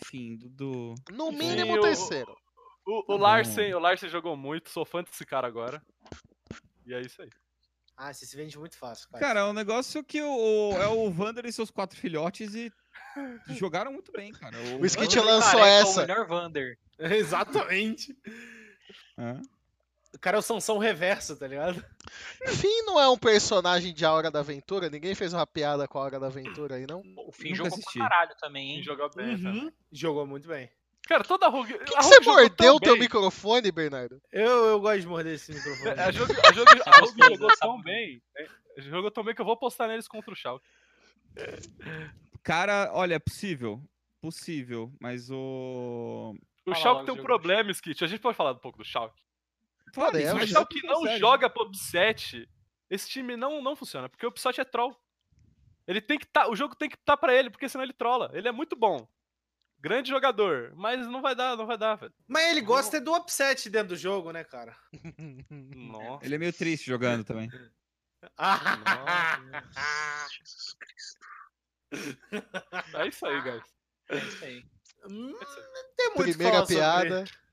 Enfim, 0.02 0.38
do. 0.44 0.94
No 1.10 1.30
Sim, 1.30 1.36
mínimo 1.36 1.74
o- 1.74 1.78
o 1.78 1.80
terceiro. 1.80 2.36
O, 2.86 3.00
o 3.00 3.02
bom. 3.06 3.16
Larsen, 3.18 3.74
o 3.74 3.78
Larsen 3.80 4.08
jogou 4.08 4.36
muito, 4.36 4.70
sou 4.70 4.84
fã 4.84 5.02
desse 5.02 5.26
cara 5.26 5.46
agora. 5.46 5.82
E 6.86 6.94
é 6.94 7.00
isso 7.00 7.20
aí. 7.20 7.28
Ah, 7.96 8.12
você 8.12 8.24
se 8.26 8.36
vende 8.36 8.58
muito 8.58 8.76
fácil, 8.76 9.08
cara. 9.08 9.20
Cara, 9.24 9.40
é 9.40 9.44
um 9.44 9.52
negócio 9.52 10.04
que 10.04 10.20
o, 10.22 10.30
o- 10.72 10.76
é 10.82 10.86
o 10.86 11.10
Vander 11.10 11.46
e 11.46 11.52
seus 11.52 11.70
quatro 11.70 11.98
filhotes 11.98 12.54
e 12.54 12.70
jogaram 13.48 13.90
muito 13.92 14.12
bem, 14.12 14.32
cara. 14.32 14.56
O, 14.78 14.82
O 14.82 14.86
Skit 14.86 15.18
lançou 15.18 15.60
Careca 15.60 15.66
é 15.66 15.80
essa. 15.80 16.04
O 16.04 16.06
melhor 16.06 16.26
Vander. 16.26 16.78
Exatamente. 17.00 18.16
Hã? 19.18 19.40
O 20.14 20.18
cara 20.18 20.36
é 20.36 20.40
o 20.40 20.42
Sansão 20.42 20.78
reverso, 20.78 21.36
tá 21.36 21.46
ligado? 21.46 21.84
Finn 22.46 22.84
não 22.86 22.98
é 23.00 23.08
um 23.08 23.18
personagem 23.18 23.92
de 23.92 24.04
A 24.04 24.12
Hora 24.12 24.30
da 24.30 24.40
Aventura? 24.40 24.88
Ninguém 24.88 25.14
fez 25.14 25.32
uma 25.34 25.46
piada 25.46 25.86
com 25.88 25.98
a 25.98 26.02
Hora 26.02 26.20
da 26.20 26.26
Aventura 26.28 26.76
aí, 26.76 26.86
não? 26.86 27.02
O 27.26 27.32
Finn 27.32 27.54
jogou 27.54 27.72
assisti. 27.74 27.98
pra 27.98 28.08
caralho 28.08 28.34
também, 28.40 28.76
hein? 28.76 28.82
jogou 28.82 29.10
bem, 29.14 29.34
Uhum. 29.34 29.42
também. 29.42 29.72
Jogou 29.92 30.26
muito 30.26 30.48
bem. 30.48 30.70
Cara, 31.06 31.22
toda 31.22 31.46
a 31.46 31.48
Rogue. 31.48 31.72
Por 31.74 31.84
que, 31.84 31.94
a 31.94 31.98
que 31.98 32.04
Rogue 32.04 32.24
você 32.24 32.30
mordeu 32.30 32.74
o 32.74 32.80
teu 32.80 32.96
microfone, 32.96 33.70
Bernardo? 33.70 34.20
Eu, 34.32 34.66
eu 34.66 34.80
gosto 34.80 35.00
de 35.00 35.06
morder 35.06 35.34
esse 35.34 35.54
microfone. 35.54 36.00
A, 36.00 36.10
jogo, 36.10 36.32
a, 36.32 36.52
jogo, 36.52 36.70
a 36.84 37.00
Rogue 37.00 37.22
jogou 37.22 37.56
tão 37.58 37.80
bem. 37.82 38.22
né? 38.34 38.48
Jogou 38.78 39.10
tão 39.10 39.24
bem 39.24 39.34
que 39.34 39.40
eu 39.40 39.44
vou 39.46 39.56
postar 39.56 39.86
neles 39.86 40.08
contra 40.08 40.32
o 40.32 40.36
Schalke. 40.36 40.66
Cara, 42.42 42.90
olha, 42.92 43.14
é 43.14 43.18
possível. 43.18 43.80
Possível, 44.20 44.92
mas 45.00 45.30
o. 45.30 46.34
O 46.66 46.70
Fala 46.70 46.82
Schalke 46.82 47.06
tem 47.06 47.14
um 47.14 47.22
problema, 47.22 47.70
Skit. 47.70 48.02
A 48.02 48.08
gente 48.08 48.20
pode 48.20 48.36
falar 48.36 48.52
um 48.52 48.58
pouco 48.58 48.78
do 48.78 48.84
Schalke. 48.84 49.22
Podemos. 49.94 50.26
isso, 50.26 50.38
Se 50.38 50.44
o 50.44 50.48
Schalke 50.48 50.84
é 50.84 50.88
não 50.88 51.02
sério. 51.02 51.18
joga 51.20 51.48
pro 51.48 51.72
7, 51.72 52.48
esse 52.90 53.08
time 53.08 53.36
não, 53.36 53.62
não 53.62 53.76
funciona. 53.76 54.08
Porque 54.08 54.26
o 54.26 54.32
Psot 54.32 54.60
é 54.60 54.64
troll. 54.64 54.96
Ele 55.86 56.00
tem 56.00 56.18
que 56.18 56.26
tá, 56.26 56.50
o 56.50 56.56
jogo 56.56 56.74
tem 56.74 56.88
que 56.88 56.96
estar 56.96 57.12
tá 57.12 57.16
pra 57.16 57.32
ele, 57.32 57.48
porque 57.50 57.68
senão 57.68 57.84
ele 57.84 57.92
trola. 57.92 58.30
Ele 58.34 58.48
é 58.48 58.52
muito 58.52 58.74
bom. 58.74 59.06
Grande 59.78 60.08
jogador, 60.08 60.72
mas 60.74 61.06
não 61.06 61.20
vai 61.22 61.34
dar, 61.34 61.56
não 61.56 61.66
vai 61.66 61.76
dar, 61.78 61.94
velho. 61.96 62.12
Mas 62.26 62.50
ele 62.50 62.60
gosta 62.60 63.00
do 63.00 63.14
upset 63.14 63.68
dentro 63.70 63.88
do 63.88 63.96
jogo, 63.96 64.32
né, 64.32 64.42
cara? 64.42 64.76
Nossa. 65.50 66.24
Ele 66.24 66.34
é 66.34 66.38
meio 66.38 66.52
triste 66.52 66.86
jogando 66.86 67.24
também. 67.24 67.48
Jesus 70.30 70.72
Cristo. 70.74 71.26
É 72.94 73.06
isso 73.06 73.26
aí, 73.26 73.40
guys. 73.42 73.62
É 74.08 74.16
isso 74.18 74.44
aí. 74.44 74.64
Hum, 75.08 75.30
não 75.32 75.94
tem 75.96 76.06
muito 76.16 76.22
Primeira 76.22 76.58
sobre 76.60 76.74
piada. 76.74 77.26
For- 77.26 77.45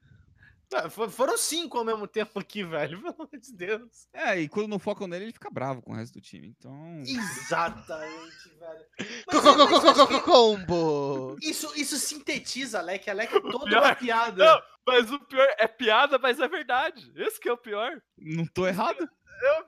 Foram 1.12 1.38
cinco 1.38 1.78
ao 1.78 1.84
mesmo 1.86 2.08
tempo 2.08 2.40
aqui, 2.40 2.64
velho. 2.64 3.00
Pelo 3.02 3.14
amor 3.14 3.30
de 3.40 3.54
Deus. 3.54 4.08
É, 4.14 4.40
e 4.40 4.50
quando 4.50 4.68
não 4.68 4.80
focam 4.80 5.08
nele, 5.08 5.26
ele 5.26 5.34
fica 5.34 5.50
bravo 5.50 5.82
com 5.82 5.92
o 5.92 5.96
resto 5.96 6.14
do 6.14 6.22
time. 6.22 6.48
Então. 6.48 7.02
Exatamente, 7.06 8.50
velho. 8.60 8.86
É- 9.00 10.20
Combo! 10.22 11.38
isso, 11.42 11.72
isso 11.76 11.98
sintetiza, 11.98 12.80
Alec. 12.80 13.10
Alec 13.10 13.36
é 13.36 13.40
toda 13.42 13.66
pior- 13.66 13.84
uma 13.84 13.96
piada. 13.96 14.46
Não, 14.46 14.62
mas 14.88 15.12
o 15.12 15.20
pior 15.20 15.48
é 15.58 15.68
piada, 15.68 16.18
mas 16.18 16.40
é 16.40 16.48
verdade. 16.48 17.12
Esse 17.16 17.40
que 17.40 17.50
é 17.50 17.54
o 17.54 17.58
pior. 17.58 18.02
Não 18.18 18.46
tô 18.46 18.66
errado? 18.68 19.08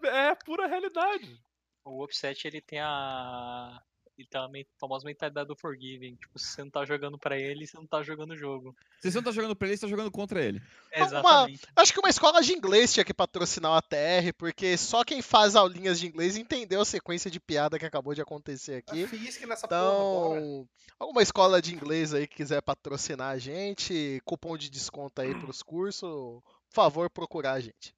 É, 0.04 0.28
é 0.30 0.36
pura 0.36 0.68
realidade. 0.68 1.40
O 1.84 2.04
Upset, 2.04 2.48
ele 2.48 2.62
tem 2.62 2.80
a... 2.80 3.80
Ele 4.18 4.28
tem 4.30 4.40
a 4.42 4.48
men- 4.48 4.66
famosa 4.80 5.06
mentalidade 5.06 5.48
do 5.48 5.56
Forgiving. 5.56 6.16
Tipo, 6.16 6.40
se 6.40 6.48
você 6.48 6.64
não 6.64 6.70
tá 6.70 6.86
jogando 6.86 7.18
pra 7.18 7.38
ele, 7.38 7.68
você 7.68 7.78
não 7.78 7.86
tá 7.86 8.02
jogando 8.04 8.32
o 8.32 8.38
jogo. 8.38 8.76
Se 9.02 9.12
você 9.12 9.18
não 9.18 9.24
tá 9.24 9.32
jogando 9.32 9.56
pra 9.56 9.68
ele, 9.68 9.78
você 9.78 9.82
tá 9.86 9.90
jogando 9.90 10.12
contra 10.12 10.44
ele. 10.44 10.62
Uma- 10.96 11.06
Exatamente. 11.06 11.62
Acho 11.76 11.94
que 11.94 12.00
uma 12.00 12.10
escola 12.10 12.42
de 12.42 12.54
inglês 12.54 12.94
tinha 12.94 13.04
que 13.04 13.14
patrocinar 13.14 13.72
o 13.72 13.76
ATR, 13.76 14.34
porque 14.38 14.78
só 14.78 15.04
quem 15.04 15.22
faz 15.22 15.56
aulinhas 15.56 16.00
de 16.00 16.08
inglês 16.08 16.38
entendeu 16.38 16.82
a 16.82 16.86
sequência 16.86 17.30
de 17.32 17.40
piada 17.40 17.78
que 17.80 17.86
acabou 17.86 18.14
de 18.14 18.22
acontecer 18.22 18.76
aqui. 18.88 19.08
Fiz 19.08 19.38
que 19.38 19.46
nessa 19.46 19.68
porra. 19.68 20.40
Então, 20.40 20.70
alguma 21.00 21.22
escola 21.22 21.62
de 21.62 21.74
inglês 21.74 22.14
aí 22.14 22.28
que 22.28 22.36
quiser 22.38 22.62
patrocinar 22.62 23.32
a 23.32 23.38
gente, 23.38 24.22
cupom 24.26 24.58
de 24.58 24.70
desconto 24.70 25.22
aí 25.22 25.34
pros 25.54 25.64
cursos, 25.64 26.02
por 26.02 26.44
favor, 26.74 27.10
procurar 27.10 27.54
a 27.54 27.60
gente. 27.60 27.95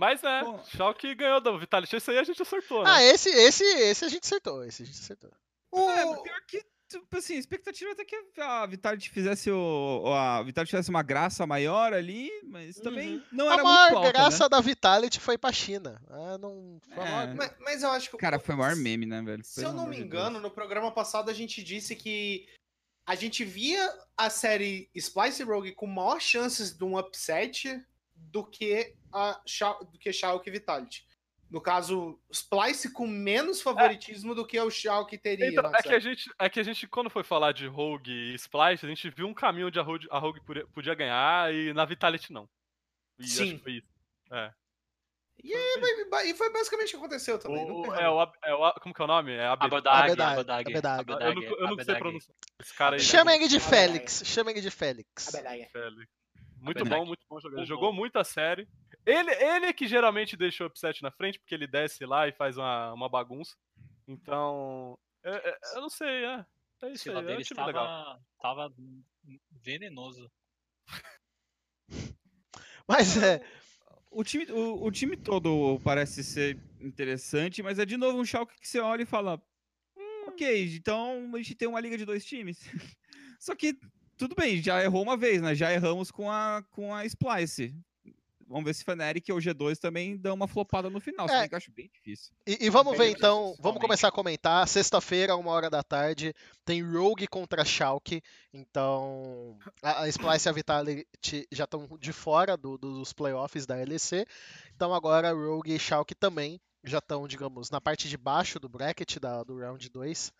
Mas 0.00 0.24
é, 0.24 0.42
Bom. 0.42 0.64
Schalke 0.64 1.14
ganhou 1.14 1.42
do 1.42 1.58
Vitality. 1.58 1.94
Esse 1.94 2.10
aí 2.10 2.18
a 2.18 2.24
gente 2.24 2.40
acertou, 2.40 2.82
né? 2.82 2.90
Ah, 2.90 3.02
esse, 3.04 3.28
esse, 3.28 3.62
esse 3.62 4.02
a 4.02 4.08
gente 4.08 4.24
acertou, 4.24 4.64
esse 4.64 4.82
a 4.82 4.86
gente 4.86 4.98
acertou. 4.98 5.30
É, 5.74 6.04
mas 6.06 6.22
pior 6.22 6.40
que, 6.48 6.64
tipo 6.88 7.16
assim, 7.18 7.36
a 7.36 7.38
expectativa 7.38 7.92
até 7.92 8.02
que 8.04 8.16
a 8.40 8.64
Vitality 8.64 9.10
fizesse 9.10 9.50
o. 9.50 10.04
A 10.06 10.42
Vitality 10.42 10.70
fizesse 10.70 10.88
uma 10.88 11.02
graça 11.02 11.46
maior 11.46 11.92
ali, 11.92 12.30
mas 12.44 12.76
também 12.76 13.22
não 13.30 13.50
A 13.50 13.52
era 13.52 13.62
maior 13.62 13.82
muito 13.92 13.96
alta, 13.98 14.12
graça 14.12 14.44
né? 14.44 14.48
da 14.48 14.60
Vitality 14.60 15.20
foi 15.20 15.36
pra 15.36 15.52
China. 15.52 16.00
Ah, 16.08 16.38
não 16.38 16.80
foi 16.94 17.04
a 17.04 17.06
É. 17.06 17.10
maior- 17.26 17.34
Mas, 17.36 17.52
mas 17.60 17.82
eu 17.82 17.90
acho 17.90 18.10
que. 18.10 18.16
Cara, 18.16 18.38
foi 18.40 18.54
o 18.54 18.58
maior 18.58 18.74
meme, 18.76 19.04
né, 19.04 19.20
velho? 19.20 19.44
Se 19.44 19.60
Pelo 19.60 19.72
eu 19.74 19.76
não 19.76 19.86
me 19.86 19.98
engano, 20.00 20.30
Deus. 20.30 20.42
no 20.44 20.50
programa 20.50 20.90
passado 20.90 21.30
a 21.30 21.34
gente 21.34 21.62
disse 21.62 21.94
que 21.94 22.48
a 23.06 23.14
gente 23.14 23.44
via 23.44 23.86
a 24.16 24.30
série 24.30 24.88
Splice 24.94 25.42
Rogue 25.42 25.72
com 25.74 25.86
maior 25.86 26.20
chances 26.20 26.72
de 26.76 26.84
um 26.84 26.98
upset 26.98 27.84
do 28.14 28.44
que 28.44 28.94
a 29.12 29.40
do 29.92 29.98
que 29.98 30.12
Schalke 30.12 30.48
e 30.48 30.52
Vitality. 30.52 31.04
No 31.50 31.60
caso, 31.60 32.16
Splice 32.32 32.92
com 32.92 33.08
menos 33.08 33.60
favoritismo 33.60 34.36
do 34.36 34.46
que 34.46 34.58
o 34.60 34.70
Schalke 34.70 35.18
teria. 35.18 35.48
Então, 35.48 35.64
na 35.68 35.78
é 35.78 35.82
que, 35.82 35.88
a 35.92 35.98
gente, 35.98 36.30
é 36.38 36.48
que 36.48 36.60
a 36.60 36.62
gente, 36.62 36.86
quando 36.86 37.10
foi 37.10 37.24
falar 37.24 37.50
de 37.50 37.66
Rogue 37.66 38.12
e 38.12 38.34
Splice, 38.36 38.86
a 38.86 38.88
gente 38.88 39.10
viu 39.10 39.26
um 39.26 39.34
caminho 39.34 39.66
onde 39.66 39.78
a 39.80 39.82
Rogue, 39.82 40.06
a 40.12 40.18
Rogue 40.18 40.40
podia, 40.72 40.94
ganhar 40.94 41.52
e 41.52 41.72
na 41.72 41.84
Vitality 41.84 42.32
não. 42.32 42.48
E 43.18 43.24
acho 43.24 43.32
Sim. 43.32 43.56
que 43.58 43.62
foi 43.64 43.72
isso. 43.72 43.88
É. 44.32 44.52
E, 45.42 45.52
e- 45.52 46.34
foi 46.34 46.52
basicamente 46.52 46.88
o 46.88 46.90
que 46.90 46.96
aconteceu 46.98 47.38
também. 47.38 47.68
O- 47.68 47.84
é, 47.94 47.98
errado. 47.98 48.32
o, 48.44 48.46
é 48.46 48.54
o, 48.54 48.72
como 48.80 48.94
que 48.94 49.00
é 49.00 49.04
o 49.04 49.08
nome? 49.08 49.32
É 49.32 49.46
Ab- 49.46 49.64
Abadag, 49.64 50.12
Abadag, 50.12 50.32
Abadag, 50.70 51.00
Abadag. 51.00 51.24
Eu 51.24 51.34
não, 51.34 51.42
eu 51.58 51.76
não 51.76 51.84
sei 51.84 51.94
pronunciar. 51.96 52.36
Esse 52.60 52.74
cara 52.76 52.94
aí. 52.96 53.00
Chama 53.00 53.34
ele 53.34 53.48
de 53.48 53.58
Félix, 53.58 54.22
chama 54.24 54.50
ele 54.52 54.60
de 54.60 54.70
Félix. 54.70 55.30
Félix. 55.72 56.08
Muito 56.58 56.84
bom, 56.84 57.06
muito 57.06 57.24
bom 57.28 57.40
jogador. 57.40 57.64
Jogou 57.64 57.92
muito 57.92 58.18
a 58.18 58.24
série. 58.24 58.68
Ele, 59.06 59.30
ele 59.32 59.72
que 59.72 59.86
geralmente 59.86 60.36
deixa 60.36 60.64
o 60.64 60.66
upset 60.66 61.02
na 61.02 61.10
frente, 61.10 61.38
porque 61.38 61.54
ele 61.54 61.66
desce 61.66 62.04
lá 62.04 62.28
e 62.28 62.32
faz 62.32 62.56
uma, 62.56 62.92
uma 62.92 63.08
bagunça. 63.08 63.56
Então. 64.06 64.98
é- 65.24 65.50
é- 65.50 65.58
eu 65.76 65.80
não 65.82 65.88
sei, 65.90 66.24
é. 66.24 66.44
É 66.82 66.92
isso 66.92 67.10
aí. 67.10 67.16
É 67.16 67.36
um 67.36 67.42
time 67.42 67.64
legal. 67.66 68.20
estava, 68.40 68.66
tava 68.66 68.74
venenoso. 69.50 70.30
Mas 72.88 73.22
é, 73.22 73.40
O 74.10 74.24
time, 74.24 74.50
o, 74.50 74.84
o 74.84 74.90
time 74.90 75.16
todo 75.16 75.78
parece 75.84 76.24
ser 76.24 76.58
interessante, 76.80 77.62
mas 77.62 77.78
é 77.78 77.86
de 77.86 77.96
novo 77.96 78.18
um 78.18 78.24
Schalke 78.24 78.58
que 78.58 78.66
você 78.66 78.80
olha 78.80 79.02
e 79.02 79.06
fala: 79.06 79.40
"Hum, 79.96 80.24
ok, 80.28 80.74
então 80.74 81.30
a 81.32 81.36
gente 81.38 81.54
tem 81.54 81.68
uma 81.68 81.80
liga 81.80 81.96
de 81.96 82.04
dois 82.04 82.24
times. 82.24 82.58
Só 83.38 83.54
que 83.54 83.78
tudo 84.16 84.34
bem, 84.34 84.60
já 84.60 84.82
errou 84.82 85.02
uma 85.02 85.16
vez, 85.16 85.40
né? 85.40 85.54
Já 85.54 85.72
erramos 85.72 86.10
com 86.10 86.30
a, 86.30 86.64
com 86.70 86.92
a 86.94 87.04
Splice. 87.06 87.74
Vamos 88.50 88.64
ver 88.64 88.74
se 88.74 88.82
Fnatic 88.84 89.28
ou 89.30 89.38
G2 89.38 89.78
também 89.78 90.16
dão 90.16 90.34
uma 90.34 90.48
flopada 90.48 90.90
no 90.90 90.98
final, 91.00 91.28
É. 91.30 91.48
que 91.48 91.54
eu 91.54 91.56
acho 91.56 91.70
bem 91.70 91.88
difícil. 91.94 92.34
E, 92.44 92.66
e 92.66 92.68
vamos 92.68 92.92
Bem 92.92 92.98
ver 92.98 93.04
difícil, 93.14 93.18
então, 93.18 93.54
vamos 93.60 93.80
começar 93.80 94.08
a 94.08 94.12
comentar. 94.12 94.66
Sexta-feira, 94.66 95.36
uma 95.36 95.52
hora 95.52 95.70
da 95.70 95.84
tarde, 95.84 96.34
tem 96.64 96.82
Rogue 96.82 97.28
contra 97.28 97.64
Schalke. 97.64 98.20
Então, 98.52 99.56
a, 99.82 100.02
a 100.02 100.08
Splice 100.08 100.48
e 100.48 100.50
a 100.50 100.52
Vitality 100.52 101.46
já 101.52 101.64
estão 101.64 101.88
de 101.98 102.12
fora 102.12 102.56
do- 102.56 102.76
dos 102.76 103.12
playoffs 103.12 103.66
da 103.66 103.76
LEC. 103.76 104.26
Então 104.74 104.92
agora 104.92 105.32
Rogue 105.32 105.72
e 105.74 105.78
Schalke 105.78 106.14
também 106.14 106.60
já 106.82 106.98
estão, 106.98 107.28
digamos, 107.28 107.70
na 107.70 107.80
parte 107.80 108.08
de 108.08 108.16
baixo 108.16 108.58
do 108.58 108.68
bracket 108.68 109.18
da- 109.18 109.44
do 109.44 109.58
round 109.58 109.88
2. 109.90 110.32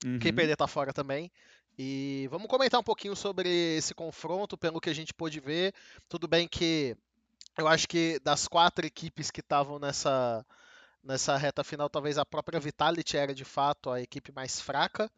Quem 0.00 0.12
Uhum. 0.12 0.18
perder 0.34 0.56
tá 0.56 0.66
fora 0.66 0.92
também. 0.92 1.30
E 1.76 2.26
vamos 2.30 2.46
comentar 2.46 2.80
um 2.80 2.84
pouquinho 2.84 3.16
sobre 3.16 3.48
esse 3.76 3.92
confronto, 3.94 4.56
pelo 4.56 4.80
que 4.80 4.88
a 4.88 4.94
gente 4.94 5.12
pôde 5.12 5.40
ver. 5.40 5.74
Tudo 6.08 6.28
bem 6.28 6.46
que 6.46 6.96
eu 7.56 7.68
acho 7.68 7.88
que 7.88 8.18
das 8.20 8.48
quatro 8.48 8.86
equipes 8.86 9.30
que 9.30 9.40
estavam 9.40 9.78
nessa, 9.78 10.44
nessa 11.02 11.36
reta 11.36 11.62
final, 11.62 11.88
talvez 11.88 12.18
a 12.18 12.24
própria 12.24 12.60
Vitality 12.60 13.16
era 13.16 13.34
de 13.34 13.44
fato 13.44 13.90
a 13.90 14.00
equipe 14.00 14.32
mais 14.32 14.60
fraca 14.60 15.10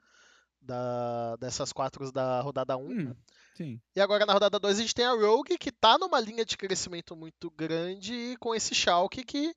da, 0.60 1.36
dessas 1.36 1.72
quatro 1.72 2.10
da 2.12 2.40
rodada 2.40 2.76
1. 2.76 2.82
Hum, 2.82 3.16
sim. 3.54 3.80
E 3.94 4.00
agora 4.00 4.26
na 4.26 4.32
rodada 4.32 4.58
2 4.58 4.78
a 4.78 4.82
gente 4.82 4.94
tem 4.94 5.06
a 5.06 5.12
Rogue, 5.12 5.56
que 5.56 5.72
tá 5.72 5.96
numa 5.96 6.20
linha 6.20 6.44
de 6.44 6.56
crescimento 6.56 7.16
muito 7.16 7.50
grande, 7.50 8.12
e 8.12 8.36
com 8.36 8.54
esse 8.54 8.74
Schalke 8.74 9.24
que 9.24 9.54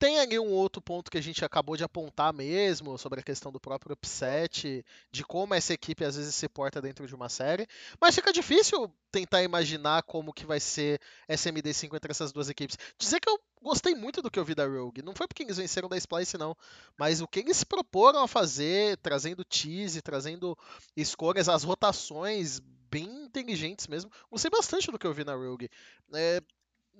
tem 0.00 0.18
ali 0.18 0.38
um 0.38 0.50
outro 0.50 0.80
ponto 0.80 1.10
que 1.10 1.18
a 1.18 1.22
gente 1.22 1.44
acabou 1.44 1.76
de 1.76 1.84
apontar 1.84 2.32
mesmo, 2.32 2.96
sobre 2.96 3.20
a 3.20 3.22
questão 3.22 3.52
do 3.52 3.60
próprio 3.60 3.92
upset, 3.92 4.82
de 5.12 5.22
como 5.22 5.52
essa 5.52 5.74
equipe 5.74 6.02
às 6.02 6.16
vezes 6.16 6.34
se 6.34 6.48
porta 6.48 6.80
dentro 6.80 7.06
de 7.06 7.14
uma 7.14 7.28
série. 7.28 7.68
Mas 8.00 8.14
fica 8.14 8.32
difícil 8.32 8.90
tentar 9.12 9.42
imaginar 9.42 10.02
como 10.04 10.32
que 10.32 10.46
vai 10.46 10.58
ser 10.58 10.98
essa 11.28 11.52
MD5 11.52 11.94
entre 11.94 12.10
essas 12.10 12.32
duas 12.32 12.48
equipes. 12.48 12.78
Dizer 12.98 13.20
que 13.20 13.28
eu 13.28 13.38
gostei 13.60 13.94
muito 13.94 14.22
do 14.22 14.30
que 14.30 14.38
eu 14.38 14.44
vi 14.44 14.54
da 14.54 14.66
Rogue. 14.66 15.02
Não 15.02 15.14
foi 15.14 15.28
porque 15.28 15.42
eles 15.42 15.58
venceram 15.58 15.86
da 15.86 15.98
Splice, 15.98 16.38
não. 16.38 16.56
Mas 16.98 17.20
o 17.20 17.28
que 17.28 17.40
eles 17.40 17.58
se 17.58 17.66
proporam 17.66 18.22
a 18.22 18.28
fazer, 18.28 18.96
trazendo 19.02 19.44
tease, 19.44 20.00
trazendo 20.00 20.56
escolhas, 20.96 21.46
as 21.46 21.62
rotações 21.62 22.58
bem 22.90 23.24
inteligentes 23.26 23.86
mesmo. 23.86 24.10
Gostei 24.30 24.50
bastante 24.50 24.90
do 24.90 24.98
que 24.98 25.06
eu 25.06 25.12
vi 25.12 25.24
na 25.24 25.34
Rogue. 25.34 25.68
É, 26.14 26.40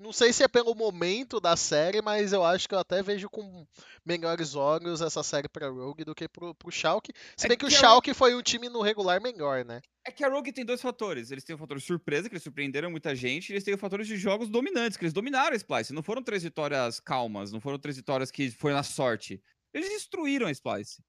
não 0.00 0.12
sei 0.14 0.32
se 0.32 0.42
é 0.42 0.48
pelo 0.48 0.74
momento 0.74 1.38
da 1.38 1.54
série, 1.56 2.00
mas 2.00 2.32
eu 2.32 2.42
acho 2.42 2.66
que 2.66 2.74
eu 2.74 2.78
até 2.78 3.02
vejo 3.02 3.28
com 3.28 3.66
melhores 4.04 4.54
olhos 4.54 5.02
essa 5.02 5.22
série 5.22 5.48
pra 5.48 5.68
Rogue 5.68 6.04
do 6.04 6.14
que 6.14 6.26
pro, 6.26 6.54
pro 6.54 6.70
Schalke. 6.70 7.12
Se 7.36 7.46
É 7.46 7.48
bem 7.50 7.58
que 7.58 7.66
o 7.66 7.68
que 7.68 7.74
a 7.74 7.78
Schalke 7.78 8.14
foi 8.14 8.34
um 8.34 8.42
time 8.42 8.70
no 8.70 8.80
regular 8.80 9.20
melhor, 9.20 9.62
né? 9.62 9.82
É 10.02 10.10
que 10.10 10.24
a 10.24 10.28
Rogue 10.28 10.52
tem 10.52 10.64
dois 10.64 10.80
fatores. 10.80 11.30
Eles 11.30 11.44
têm 11.44 11.54
o 11.54 11.58
fator 11.58 11.78
surpresa, 11.80 12.28
que 12.28 12.34
eles 12.34 12.42
surpreenderam 12.42 12.90
muita 12.90 13.14
gente, 13.14 13.50
e 13.50 13.52
eles 13.52 13.62
têm 13.62 13.74
o 13.74 13.78
fator 13.78 14.02
de 14.02 14.16
jogos 14.16 14.48
dominantes, 14.48 14.96
que 14.96 15.04
eles 15.04 15.12
dominaram 15.12 15.52
a 15.52 15.56
Splice. 15.56 15.92
Não 15.92 16.02
foram 16.02 16.22
três 16.22 16.42
vitórias 16.42 16.98
calmas, 16.98 17.52
não 17.52 17.60
foram 17.60 17.78
três 17.78 17.96
vitórias 17.96 18.30
que 18.30 18.50
foi 18.50 18.72
na 18.72 18.82
sorte. 18.82 19.42
Eles 19.74 19.90
destruíram 19.90 20.46
a 20.46 20.50
Splice. 20.50 21.02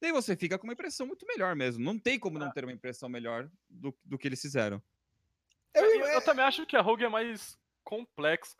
Daí 0.00 0.12
você 0.12 0.34
fica 0.34 0.58
com 0.58 0.66
uma 0.66 0.72
impressão 0.72 1.06
muito 1.06 1.26
melhor 1.26 1.54
mesmo. 1.54 1.84
Não 1.84 1.98
tem 1.98 2.18
como 2.18 2.38
não 2.38 2.50
ter 2.50 2.64
uma 2.64 2.72
impressão 2.72 3.06
melhor 3.06 3.50
do, 3.68 3.94
do 4.02 4.16
que 4.16 4.26
eles 4.26 4.40
fizeram. 4.40 4.82
Eu, 5.74 5.84
Eu, 5.84 6.06
eu 6.06 6.22
também 6.22 6.44
acho 6.44 6.64
que 6.64 6.74
a 6.74 6.80
Rogue 6.80 7.04
é 7.04 7.08
mais 7.08 7.59
complexa 7.90 8.54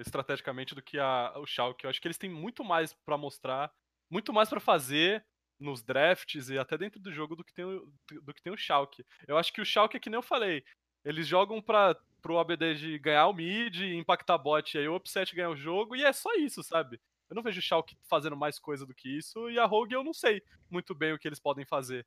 estrategicamente 0.00 0.74
do 0.74 0.82
que 0.82 0.98
a, 0.98 1.32
o 1.36 1.46
Schalke. 1.46 1.84
Eu 1.84 1.90
acho 1.90 2.00
que 2.00 2.08
eles 2.08 2.18
têm 2.18 2.28
muito 2.28 2.64
mais 2.64 2.92
pra 2.92 3.16
mostrar, 3.16 3.72
muito 4.10 4.32
mais 4.32 4.48
pra 4.50 4.58
fazer 4.58 5.24
nos 5.60 5.80
drafts 5.80 6.50
e 6.50 6.58
até 6.58 6.76
dentro 6.76 6.98
do 7.00 7.12
jogo 7.12 7.36
do 7.36 7.44
que 7.44 7.54
tem 7.54 7.64
o, 7.64 7.92
do 8.22 8.34
que 8.34 8.42
tem 8.42 8.52
o 8.52 8.56
Schalke. 8.56 9.06
Eu 9.28 9.38
acho 9.38 9.52
que 9.52 9.60
o 9.60 9.64
Schalke 9.64 9.96
é 9.96 10.00
que 10.00 10.10
nem 10.10 10.18
eu 10.18 10.22
falei, 10.22 10.64
eles 11.04 11.28
jogam 11.28 11.62
para 11.62 11.96
pro 12.20 12.38
ABD 12.38 12.74
de 12.74 12.98
ganhar 12.98 13.28
o 13.28 13.34
mid, 13.34 13.80
impactar 13.82 14.38
bot, 14.38 14.74
e 14.74 14.80
aí 14.80 14.88
o 14.88 14.96
upset 14.96 15.36
ganha 15.36 15.50
o 15.50 15.56
jogo 15.56 15.94
e 15.94 16.02
é 16.02 16.12
só 16.12 16.34
isso, 16.36 16.62
sabe? 16.62 16.98
Eu 17.28 17.36
não 17.36 17.42
vejo 17.42 17.60
o 17.60 17.62
Schalke 17.62 17.96
fazendo 18.08 18.36
mais 18.36 18.58
coisa 18.58 18.84
do 18.84 18.94
que 18.94 19.08
isso 19.08 19.48
e 19.50 19.58
a 19.58 19.66
Rogue 19.66 19.94
eu 19.94 20.02
não 20.02 20.12
sei 20.12 20.42
muito 20.68 20.94
bem 20.94 21.12
o 21.12 21.18
que 21.18 21.28
eles 21.28 21.38
podem 21.38 21.64
fazer. 21.64 22.04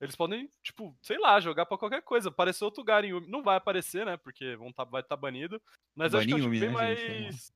Eles 0.00 0.14
podem, 0.14 0.48
tipo, 0.62 0.96
sei 1.02 1.18
lá, 1.18 1.40
jogar 1.40 1.64
pra 1.66 1.78
qualquer 1.78 2.02
coisa. 2.02 2.28
Aparecer 2.28 2.64
outro 2.64 2.84
Garen 2.84 3.08
Yumi. 3.08 3.28
Não 3.28 3.42
vai 3.42 3.56
aparecer, 3.56 4.04
né? 4.04 4.16
Porque 4.16 4.56
vão 4.56 4.72
tá, 4.72 4.84
vai 4.84 5.00
estar 5.00 5.16
banido. 5.16 5.60
Mas 5.94 6.14
acho 6.14 6.26
que 6.26 6.32
é 6.32 6.36
um 6.36 6.40
time 6.40 6.60
Baniu, 6.60 6.76
bem 6.76 6.88
né, 6.88 6.96
gente? 6.96 7.22
Mais. 7.22 7.52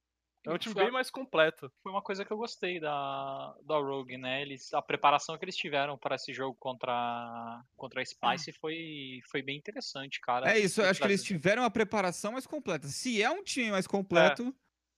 É 0.47 0.51
um 0.51 0.57
time 0.57 0.72
Foi- 0.72 0.84
bem 0.84 0.93
mais 0.93 1.11
completo. 1.11 1.70
Foi 1.82 1.93
uma 1.93 2.01
coisa 2.01 2.24
que 2.24 2.32
eu 2.32 2.36
gostei 2.38 2.80
da, 2.80 3.55
da 3.62 3.76
Rogue, 3.76 4.16
né? 4.16 4.41
Eles, 4.41 4.72
a 4.72 4.80
preparação 4.80 5.36
que 5.36 5.45
eles 5.45 5.57
tiveram 5.57 5.99
para 5.99 6.14
esse 6.14 6.32
jogo 6.32 6.57
contra, 6.59 7.62
contra 7.76 8.01
a 8.01 8.05
Spice 8.05 8.53
foi, 8.53 9.20
foi 9.30 9.43
bem 9.43 9.59
interessante, 9.59 10.18
cara. 10.18 10.51
É 10.51 10.59
isso, 10.59 10.80
eu 10.80 10.88
acho 10.88 10.99
que 10.99 11.07
eles 11.07 11.22
tiveram 11.22 11.62
a 11.62 11.70
preparação 11.70 12.32
mais 12.32 12.47
completa. 12.47 12.88
Se 12.88 13.22
é 13.22 13.30
um 13.30 13.45
time 13.45 13.70
mais 13.70 13.86
completo, 13.86 14.55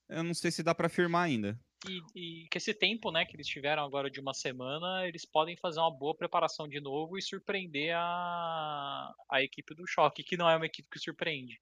eu 0.09 0.23
não 0.23 0.33
sei 0.33 0.53
se 0.53 0.63
dá 0.63 0.73
pra 0.75 0.87
afirmar 0.87 1.23
ainda. 1.23 1.59
E, 1.89 2.45
e 2.45 2.49
que 2.49 2.59
esse 2.59 2.73
tempo, 2.73 3.11
né, 3.11 3.25
que 3.25 3.35
eles 3.35 3.47
tiveram 3.47 3.85
agora 3.85 4.09
de 4.11 4.21
uma 4.21 4.33
semana, 4.33 5.07
eles 5.07 5.25
podem 5.25 5.57
fazer 5.57 5.81
uma 5.81 5.91
boa 5.91 6.15
preparação 6.17 6.69
de 6.69 6.81
novo 6.81 7.19
e 7.19 7.23
surpreender 7.23 7.95
a, 7.97 9.13
a 9.31 9.43
equipe 9.43 9.75
do 9.75 9.87
Choque, 9.87 10.23
que 10.23 10.37
não 10.37 10.49
é 10.49 10.57
uma 10.57 10.67
equipe 10.67 10.89
que 10.89 10.99
surpreende. 11.01 11.61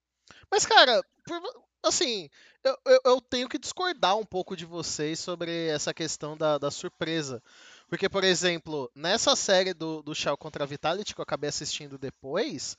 Mas, 0.51 0.67
cara, 0.67 1.03
por- 1.25 1.65
assim, 1.83 2.29
eu, 2.63 2.77
eu, 2.87 3.01
eu 3.07 3.21
tenho 3.21 3.49
que 3.49 3.59
discordar 3.59 4.17
um 4.17 4.25
pouco 4.25 4.55
de 4.57 4.67
vocês 4.67 5.19
sobre 5.19 5.69
essa 5.69 5.95
questão 5.95 6.37
da, 6.37 6.59
da 6.59 6.71
surpresa. 6.71 7.43
Porque, 7.89 8.09
por 8.09 8.23
exemplo, 8.23 8.91
nessa 8.95 9.35
série 9.35 9.73
do, 9.73 10.03
do 10.03 10.15
Shao 10.15 10.37
contra 10.37 10.65
a 10.65 10.67
Vitality, 10.67 11.15
que 11.15 11.21
eu 11.21 11.25
acabei 11.25 11.49
assistindo 11.49 11.99
depois, 11.99 12.77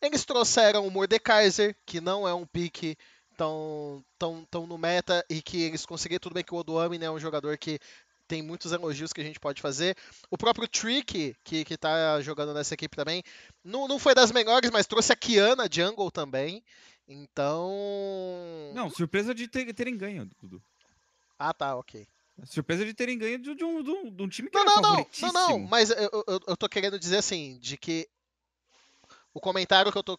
eles 0.00 0.24
trouxeram 0.24 0.86
o 0.86 0.90
Mordekaiser, 0.90 1.74
que 1.86 2.00
não 2.00 2.28
é 2.28 2.34
um 2.34 2.46
pique 2.46 2.96
tão, 3.36 4.04
tão, 4.18 4.44
tão 4.50 4.66
no 4.66 4.78
meta, 4.78 5.24
e 5.28 5.40
que 5.42 5.62
eles 5.62 5.84
conseguiram, 5.86 6.20
tudo 6.20 6.34
bem 6.34 6.44
que 6.44 6.54
o 6.54 6.58
Odoami 6.58 6.98
né, 6.98 7.06
é 7.06 7.10
um 7.10 7.18
jogador 7.18 7.56
que 7.58 7.78
tem 8.28 8.40
muitos 8.40 8.72
elogios 8.72 9.12
que 9.12 9.20
a 9.20 9.24
gente 9.24 9.38
pode 9.40 9.60
fazer. 9.60 9.96
O 10.30 10.38
próprio 10.38 10.66
Trick, 10.66 11.34
que, 11.44 11.64
que 11.64 11.76
tá 11.76 12.20
jogando 12.22 12.54
nessa 12.54 12.72
equipe 12.74 12.96
também, 12.96 13.22
não, 13.62 13.86
não 13.86 13.98
foi 13.98 14.14
das 14.14 14.32
melhores, 14.32 14.70
mas 14.70 14.86
trouxe 14.86 15.12
a 15.12 15.16
Kiana 15.16 15.68
Jungle 15.70 16.10
também. 16.10 16.62
Então. 17.06 17.72
Não, 18.74 18.88
surpresa 18.90 19.34
de 19.34 19.48
ter- 19.48 19.72
terem 19.74 19.96
ganho, 19.96 20.28
Dudu. 20.40 20.62
Ah, 21.38 21.52
tá, 21.52 21.76
ok. 21.76 22.06
Surpresa 22.44 22.84
de 22.84 22.94
terem 22.94 23.18
ganho 23.18 23.38
de, 23.38 23.54
de 23.54 23.64
um, 23.64 23.82
de 23.82 23.90
um- 23.90 24.10
de 24.10 24.22
um 24.22 24.28
time 24.28 24.48
que 24.48 24.56
Não, 24.56 24.62
era 24.62 24.74
não, 24.76 24.82
não, 24.82 25.06
não, 25.20 25.32
não, 25.32 25.58
mas 25.60 25.90
eu, 25.90 26.24
eu, 26.26 26.40
eu 26.48 26.56
tô 26.56 26.68
querendo 26.68 26.98
dizer 26.98 27.18
assim, 27.18 27.58
de 27.58 27.76
que 27.76 28.08
o 29.34 29.40
comentário 29.40 29.92
que 29.92 29.98
eu 29.98 30.02
tô 30.02 30.18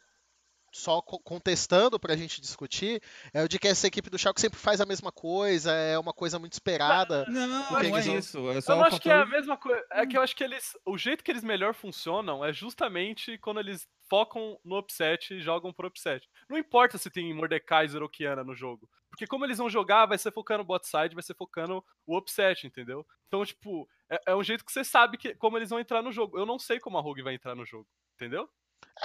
só 0.74 1.02
co- 1.02 1.20
contestando 1.20 2.00
pra 2.00 2.16
gente 2.16 2.42
discutir 2.42 3.02
é 3.34 3.44
o 3.44 3.48
de 3.48 3.60
que 3.60 3.68
essa 3.68 3.86
equipe 3.88 4.10
do 4.10 4.18
Schalke 4.18 4.42
sempre 4.42 4.58
faz 4.60 4.82
a 4.82 4.86
mesma 4.86 5.12
coisa, 5.12 5.72
é 5.72 5.98
uma 6.00 6.12
coisa 6.14 6.40
muito 6.40 6.54
esperada. 6.54 7.26
Não, 7.30 7.48
não 7.48 7.80
é 7.80 7.90
vão- 7.90 8.18
isso. 8.18 8.50
É 8.50 8.60
só 8.60 8.74
Eu 8.74 8.78
não 8.78 8.86
acho 8.86 9.00
que 9.00 9.10
é 9.10 9.14
a 9.14 9.20
fator- 9.20 9.32
mesma 9.32 9.56
coisa. 9.58 9.86
É 9.92 10.06
que 10.06 10.18
eu 10.18 10.22
acho 10.22 10.36
que 10.36 10.44
eles. 10.44 10.72
O 10.86 10.98
jeito 10.98 11.24
que 11.24 11.32
eles 11.32 11.44
melhor 11.44 11.74
funcionam 11.76 12.44
é 12.44 12.52
justamente 12.52 13.38
quando 13.38 13.60
eles 13.60 13.88
focam 14.10 14.60
no 14.66 14.78
upset 14.80 15.34
e 15.34 15.42
jogam 15.42 15.72
pro 15.72 15.88
upset. 15.88 16.28
Não 16.50 16.58
importa 16.58 16.98
se 16.98 17.10
tem 17.10 17.34
Mordekaiser 17.34 18.02
ou 18.02 18.10
Kiana 18.10 18.44
no 18.44 18.56
jogo. 18.56 18.90
Porque 19.10 19.28
como 19.28 19.46
eles 19.46 19.60
vão 19.60 19.70
jogar, 19.70 20.08
vai 20.08 20.18
ser 20.18 20.32
focando 20.34 20.64
o 20.64 20.66
bot 20.66 20.88
side, 20.88 21.14
vai 21.14 21.22
ser 21.24 21.36
focando 21.36 21.84
o 22.06 22.18
upset, 22.18 22.66
entendeu? 22.66 23.06
Então, 23.28 23.46
tipo, 23.46 23.88
é, 24.10 24.20
é 24.32 24.36
um 24.36 24.44
jeito 24.44 24.66
que 24.66 24.72
você 24.72 24.84
sabe 24.84 25.18
que, 25.20 25.36
como 25.36 25.56
eles 25.58 25.70
vão 25.70 25.80
entrar 25.80 26.02
no 26.02 26.12
jogo. 26.12 26.38
Eu 26.38 26.48
não 26.48 26.58
sei 26.58 26.80
como 26.80 26.98
a 26.98 27.02
Rogue 27.02 27.22
vai 27.22 27.36
entrar 27.36 27.54
no 27.56 27.64
jogo, 27.66 27.88
entendeu? 28.16 28.50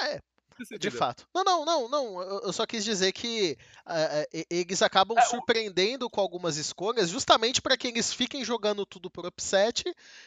É, 0.00 0.18
de 0.78 0.90
fato. 0.90 1.26
Não, 1.34 1.44
não, 1.44 1.64
não, 1.64 1.88
não. 1.88 2.22
Eu 2.42 2.52
só 2.52 2.66
quis 2.66 2.84
dizer 2.84 3.12
que 3.12 3.56
eh, 3.86 4.46
eles 4.50 4.82
acabam 4.82 5.16
É, 5.18 5.22
o- 5.22 5.24
surpreendendo 5.30 6.08
com 6.10 6.20
algumas 6.20 6.56
escolhas, 6.56 7.08
justamente 7.10 7.60
para 7.62 7.76
que 7.76 7.88
eles 7.88 8.12
fiquem 8.12 8.44
jogando 8.44 8.84
tudo 8.86 9.10
por 9.10 9.26
upset 9.26 9.84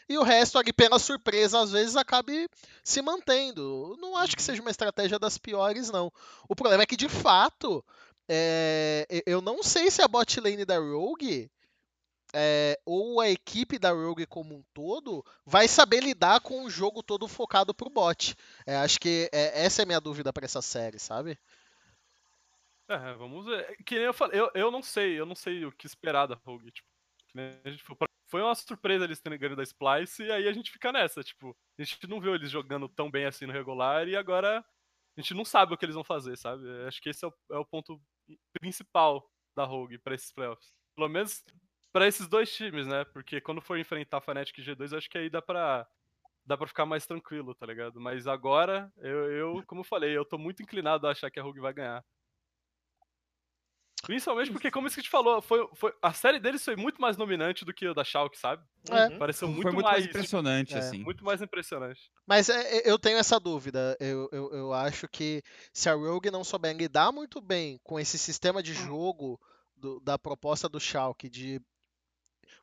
e 0.09 0.17
o 0.17 0.23
resto 0.23 0.57
ali 0.57 0.71
pela 0.73 0.99
surpresa 0.99 1.59
às 1.59 1.71
vezes 1.71 1.95
acabe 1.95 2.47
se 2.83 3.01
mantendo. 3.01 3.95
Não 3.99 4.15
acho 4.17 4.31
Uhum. 4.33 4.35
que 4.37 4.43
seja 4.43 4.61
uma 4.61 4.71
estratégia 4.71 5.19
das 5.19 5.37
piores, 5.37 5.89
não. 5.89 6.11
O 6.47 6.55
problema 6.55 6.83
é 6.83 6.85
que 6.85 6.97
de 6.97 7.09
fato 7.09 7.83
e- 8.29 9.23
eu 9.25 9.41
não 9.41 9.61
sei 9.61 9.91
se 9.91 10.01
a 10.01 10.07
bot 10.07 10.39
lane 10.39 10.63
da 10.65 10.77
Rogue 10.79 11.49
eh, 12.33 12.79
ou 12.85 13.19
a 13.19 13.29
equipe 13.29 13.77
da 13.77 13.91
Rogue 13.91 14.25
como 14.25 14.55
um 14.55 14.63
todo 14.73 15.25
vai 15.45 15.67
saber 15.67 16.01
lidar 16.01 16.39
com 16.41 16.63
o 16.63 16.69
jogo 16.69 17.03
todo 17.03 17.27
focado 17.27 17.73
pro 17.73 17.89
bot. 17.89 18.35
É, 18.65 18.77
acho 18.77 18.99
que 18.99 19.29
é, 19.33 19.65
essa 19.65 19.81
é 19.81 19.83
a 19.83 19.85
minha 19.85 19.99
dúvida 19.99 20.31
pra 20.31 20.45
essa 20.45 20.61
série, 20.61 20.99
sabe? 20.99 21.37
É, 22.87 23.13
vamos 23.13 23.45
ver. 23.45 23.77
Que 23.85 23.95
nem 23.95 24.05
eu 24.05 24.13
falei, 24.13 24.39
eu, 24.39 24.51
eu 24.53 24.71
não 24.71 24.83
sei, 24.83 25.19
eu 25.19 25.25
não 25.25 25.35
sei 25.35 25.65
o 25.65 25.71
que 25.71 25.87
esperar 25.87 26.27
da 26.27 26.35
Rogue, 26.45 26.71
tipo. 26.71 26.87
falou. 27.83 28.11
Foi 28.27 28.41
uma 28.41 28.55
surpresa 28.55 29.03
eles 29.03 29.19
terem 29.19 29.37
ganho 29.37 29.57
da 29.57 29.63
Splice, 29.63 30.23
e 30.23 30.31
aí 30.31 30.47
a 30.47 30.53
gente 30.53 30.71
fica 30.71 30.89
nessa, 30.89 31.21
tipo, 31.21 31.53
a 31.77 31.83
gente 31.83 32.07
não 32.07 32.21
viu 32.21 32.33
eles 32.33 32.49
jogando 32.49 32.87
tão 32.87 33.11
bem 33.11 33.25
assim 33.25 33.45
no 33.45 33.51
regular, 33.51 34.07
e 34.07 34.15
agora 34.15 34.63
a 35.17 35.21
gente 35.21 35.33
não 35.33 35.43
sabe 35.43 35.73
o 35.73 35.77
que 35.77 35.83
eles 35.83 35.95
vão 35.95 36.03
fazer, 36.03 36.37
sabe? 36.37 36.65
Eu 36.65 36.87
Acho 36.87 37.01
que 37.01 37.09
esse 37.09 37.25
é 37.25 37.27
o, 37.27 37.33
é 37.51 37.57
o 37.57 37.65
ponto 37.65 38.01
principal 38.53 39.29
da 39.53 39.65
Rogue 39.65 39.97
pra 39.97 40.15
esses 40.15 40.31
playoffs. 40.31 40.73
Pelo 40.95 41.09
menos 41.09 41.43
pra 41.91 42.07
esses 42.07 42.27
dois 42.27 42.53
times, 42.53 42.87
né? 42.87 43.03
Porque 43.05 43.39
quando 43.41 43.61
for 43.61 43.77
enfrentar 43.77 44.17
a 44.17 44.21
Fnatic 44.21 44.57
e 44.57 44.61
G2, 44.63 44.91
eu 44.91 44.97
acho 44.97 45.09
que 45.09 45.17
aí 45.17 45.29
dá 45.29 45.41
pra, 45.41 45.87
dá 46.45 46.57
pra 46.57 46.67
ficar 46.67 46.85
mais 46.85 47.05
tranquilo, 47.05 47.53
tá 47.55 47.65
ligado? 47.65 47.99
Mas 47.99 48.27
agora, 48.27 48.91
eu, 48.97 49.31
eu, 49.31 49.63
como 49.65 49.81
eu 49.81 49.85
falei, 49.85 50.15
eu 50.15 50.25
tô 50.25 50.37
muito 50.37 50.61
inclinado 50.63 51.07
a 51.07 51.11
achar 51.11 51.29
que 51.29 51.39
a 51.39 51.43
Rogue 51.43 51.59
vai 51.59 51.73
ganhar. 51.73 52.03
Principalmente 54.03 54.51
porque, 54.51 54.71
como 54.71 54.87
isso 54.87 54.95
que 54.95 55.01
a 55.01 55.03
gente 55.03 55.11
falou, 55.11 55.43
foi, 55.43 55.67
foi, 55.75 55.93
a 56.01 56.11
série 56.11 56.39
deles 56.39 56.65
foi 56.65 56.75
muito 56.75 56.99
mais 56.99 57.15
dominante 57.15 57.63
do 57.63 57.71
que 57.71 57.85
a 57.85 57.93
da 57.93 58.03
Schalke, 58.03 58.35
sabe? 58.35 58.65
É. 58.89 59.09
Uhum. 59.09 59.19
Pareceu 59.19 59.47
muito, 59.47 59.61
Foi 59.61 59.71
muito 59.71 59.85
mais 59.85 59.97
mais, 59.99 60.05
impressionante, 60.07 60.73
É. 60.73 60.79
assim. 60.79 61.03
muito 61.03 61.23
mais 61.23 61.39
impressionante. 61.39 62.11
Mas 62.25 62.49
é, 62.49 62.77
é, 62.79 62.89
eu 62.91 62.97
tenho 62.97 63.19
essa 63.19 63.39
dúvida. 63.39 63.95
Eu, 63.99 64.27
eu, 64.31 64.51
eu 64.53 64.73
acho 64.73 65.07
que 65.07 65.43
se 65.71 65.87
a 65.87 65.93
Rogue 65.93 66.31
não 66.31 66.43
souber 66.43 66.75
lidar 66.75 67.11
muito 67.11 67.39
bem 67.39 67.79
com 67.83 67.99
esse 67.99 68.17
sistema 68.17 68.63
de 68.63 68.73
jogo 68.73 69.39
do- 69.75 69.99
da 69.99 70.17
proposta 70.17 70.67
do 70.67 70.79
Schalke 70.79 71.29
de 71.29 71.61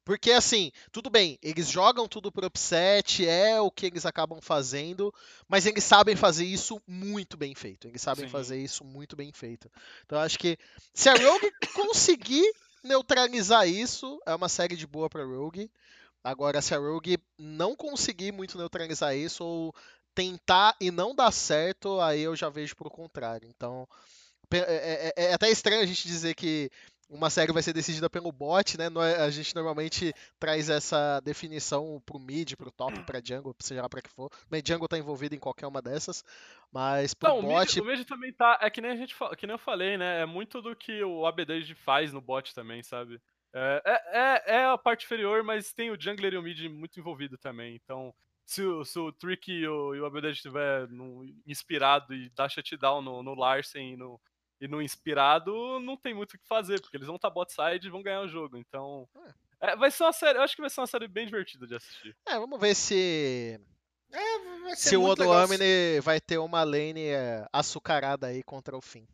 porque 0.09 0.31
assim, 0.31 0.73
tudo 0.91 1.11
bem, 1.11 1.39
eles 1.43 1.69
jogam 1.69 2.09
tudo 2.09 2.33
pro 2.33 2.47
upset, 2.47 3.29
é 3.29 3.61
o 3.61 3.71
que 3.71 3.85
eles 3.85 4.07
acabam 4.07 4.41
fazendo, 4.41 5.13
mas 5.47 5.67
eles 5.67 5.85
sabem 5.85 6.17
fazer 6.17 6.47
isso 6.47 6.81
muito 6.87 7.37
bem 7.37 7.55
feito. 7.55 7.87
Eles 7.87 8.01
sabem 8.01 8.25
Sim. 8.25 8.31
fazer 8.31 8.59
isso 8.59 8.83
muito 8.87 9.15
bem 9.15 9.31
feito. 9.33 9.71
Então 10.07 10.17
eu 10.17 10.25
acho 10.25 10.39
que 10.39 10.57
se 10.95 11.11
a 11.11 11.13
Rogue 11.15 11.53
conseguir 11.75 12.51
neutralizar 12.83 13.69
isso, 13.69 14.19
é 14.25 14.35
uma 14.35 14.49
série 14.49 14.77
de 14.77 14.87
boa 14.87 15.11
pra 15.11 15.23
Rogue. 15.27 15.71
Agora, 16.25 16.63
se 16.63 16.75
a 16.75 16.79
Rogue 16.79 17.19
não 17.39 17.77
conseguir 17.77 18.33
muito 18.33 18.57
neutralizar 18.57 19.15
isso, 19.15 19.45
ou 19.45 19.75
tentar 20.15 20.75
e 20.81 20.91
não 20.91 21.15
dar 21.15 21.33
certo, 21.33 22.01
aí 22.01 22.23
eu 22.23 22.35
já 22.35 22.49
vejo 22.49 22.75
pro 22.75 22.89
contrário. 22.89 23.47
Então, 23.47 23.87
é, 24.51 25.13
é- 25.15 25.25
é 25.27 25.35
até 25.35 25.51
estranho 25.51 25.83
a 25.83 25.87
gente 25.87 26.09
dizer 26.09 26.35
que 26.35 26.71
uma 27.09 27.31
série 27.31 27.53
vai 27.53 27.63
ser 27.63 27.73
decidida 27.73 28.11
pelo 28.11 28.31
bot, 28.31 28.77
né? 28.77 28.89
A 29.25 29.31
gente 29.31 29.55
normalmente 29.55 30.13
traz 30.39 30.69
essa 30.69 31.21
definição 31.21 32.03
pro 32.05 32.19
mid, 32.19 32.55
pro 32.57 32.71
top, 32.71 33.03
pra 33.05 33.21
jungle, 33.25 33.55
seja 33.61 33.83
lá 33.83 33.89
pra 33.89 34.03
que 34.03 34.11
for. 34.11 34.31
Bem, 34.51 34.63
jungle 34.65 34.87
tá 34.89 34.99
envolvido 34.99 35.35
em 35.35 35.39
qualquer 35.39 35.67
uma 35.67 35.81
dessas, 35.81 36.25
mas 36.71 37.15
pro 37.15 37.31
Não, 37.31 37.39
o 37.39 37.43
bot... 37.43 37.81
mid, 37.81 37.85
o 37.85 37.91
mid 37.91 38.07
também 38.07 38.33
tá. 38.33 38.59
É 38.61 38.69
que 38.71 38.81
nem 38.81 38.91
a 38.91 38.97
gente 38.97 39.15
que 39.39 39.47
nem 39.47 39.55
eu 39.55 39.59
falei, 39.59 39.97
né? 39.97 40.21
É 40.21 40.27
muito 40.27 40.61
do 40.61 40.77
que 40.77 41.03
o 41.03 41.27
ABD 41.27 41.75
faz 41.75 42.13
no 42.13 42.21
bot 42.21 42.55
também, 42.55 42.83
sabe? 42.83 43.21
É, 43.55 43.83
é, 43.85 44.19
é- 44.19 44.57
é 44.61 44.65
a 44.67 44.77
parte 44.77 45.05
inferior, 45.07 45.43
mas 45.43 45.73
tem 45.73 45.91
o 45.91 45.99
jungler 46.01 46.35
e 46.35 46.37
o 46.37 46.43
mid 46.43 46.61
muito 46.69 47.01
envolvido 47.01 47.39
também. 47.39 47.75
Então, 47.75 48.15
se 48.45 48.63
o, 48.63 48.85
se 48.85 48.99
o 48.99 49.11
Trick 49.13 49.51
e 49.51 49.67
o, 49.67 49.95
e 49.95 50.01
o 50.01 50.07
ABD 50.07 50.31
estiver 50.31 50.87
no- 50.89 51.25
inspirado 51.47 52.13
e 52.15 52.29
dar 52.31 52.51
shutdown 52.51 53.01
no, 53.01 53.23
no 53.23 53.35
Larsen 53.35 53.95
e 53.95 53.97
no, 53.97 54.21
e 54.61 54.69
no 54.69 54.83
inspirado, 54.83 55.79
não 55.81 55.97
tem 55.97 56.15
muito 56.15 56.35
o 56.35 56.39
que 56.39 56.47
fazer, 56.47 56.81
porque 56.81 56.97
eles 56.97 57.07
vão 57.07 57.17
estar 57.17 57.31
bot 57.31 57.53
side 57.53 57.87
e 57.87 57.91
vão 57.91 58.03
ganhar 58.03 58.23
o 58.23 58.29
jogo. 58.29 58.57
Então. 58.57 59.09
é, 59.61 59.77
vai 59.77 59.91
ser 59.91 60.05
uma 60.05 60.13
série. 60.13 60.39
Eu 60.39 60.43
acho 60.43 60.55
que 60.55 60.63
vai 60.63 60.71
ser 60.71 60.81
uma 60.81 60.87
série 60.87 61.09
bem 61.09 61.27
divertida 61.27 61.67
de 61.67 61.75
assistir. 61.75 62.17
É, 62.27 62.39
vamos 62.39 62.61
ver 62.61 62.75
se... 62.75 63.61
É, 64.13 64.39
vai 64.63 64.77
ser 64.77 64.89
Se 64.89 64.97
o. 64.97 65.03
Odoamine 65.03 66.01
vai 66.03 66.21
ter 66.21 66.39
uma 66.39 66.63
lane 66.65 67.09
é, 67.09 67.47
açucarada 67.53 68.29
aí 68.29 68.43
contra 68.43 68.77
o 68.77 68.81
fim. 68.81 69.07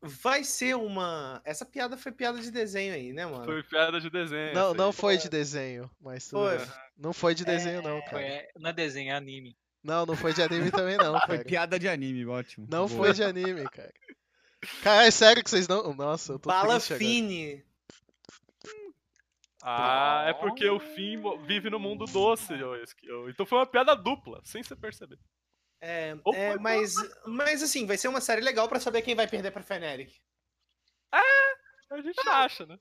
Vai 0.00 0.44
ser 0.44 0.76
uma. 0.76 1.42
Essa 1.44 1.66
piada 1.66 1.96
foi 1.96 2.12
piada 2.12 2.40
de 2.40 2.52
desenho 2.52 2.94
aí, 2.94 3.12
né, 3.12 3.26
mano? 3.26 3.44
Foi 3.44 3.62
piada 3.64 4.00
de 4.00 4.08
desenho. 4.08 4.54
Não, 4.54 4.72
não 4.72 4.92
foi 4.92 5.16
de 5.16 5.28
desenho, 5.28 5.90
mas 6.00 6.28
tudo 6.28 6.46
Foi. 6.46 6.58
bem. 6.58 6.66
Não 6.96 7.12
foi 7.12 7.34
de 7.34 7.44
desenho, 7.44 7.82
não, 7.82 8.00
Foi, 8.02 8.10
cara. 8.10 8.22
é, 8.22 8.48
não 8.56 8.70
é 8.70 8.72
desenho, 8.72 9.10
é 9.10 9.16
anime. 9.16 9.56
Não, 9.82 10.06
não 10.06 10.16
foi 10.16 10.32
de 10.32 10.42
anime 10.42 10.70
também, 10.70 10.96
não, 10.96 11.18
Foi 11.26 11.38
cara. 11.38 11.44
piada 11.44 11.78
de 11.78 11.88
anime, 11.88 12.26
ótimo. 12.26 12.66
Não 12.70 12.86
Boa. 12.86 13.06
foi 13.06 13.12
de 13.12 13.24
anime, 13.24 13.64
cara. 13.70 13.92
Cara, 14.82 15.06
é 15.06 15.10
sério 15.10 15.42
que 15.42 15.50
vocês 15.50 15.68
não. 15.68 15.94
Nossa, 15.94 16.32
eu 16.32 16.38
tô 16.38 16.48
Bala. 16.48 16.80
Fine. 16.80 17.64
Ah, 19.62 20.24
é 20.28 20.32
porque 20.34 20.68
o 20.68 20.78
Finn 20.78 21.22
vive 21.44 21.68
no 21.68 21.78
mundo 21.78 22.04
doce. 22.06 22.54
Então 23.28 23.44
foi 23.44 23.58
uma 23.58 23.66
piada 23.66 23.94
dupla, 23.94 24.40
sem 24.44 24.62
você 24.62 24.76
perceber. 24.76 25.18
É, 25.80 26.16
é, 26.34 26.56
mas, 26.58 26.94
mas 27.26 27.62
assim, 27.62 27.86
vai 27.86 27.96
ser 27.96 28.08
uma 28.08 28.20
série 28.20 28.40
legal 28.40 28.68
pra 28.68 28.80
saber 28.80 29.02
quem 29.02 29.14
vai 29.14 29.28
perder 29.28 29.50
pra 29.52 29.62
Feneric. 29.62 30.20
A 31.12 32.00
gente 32.02 32.28
acha, 32.28 32.66
né? 32.66 32.78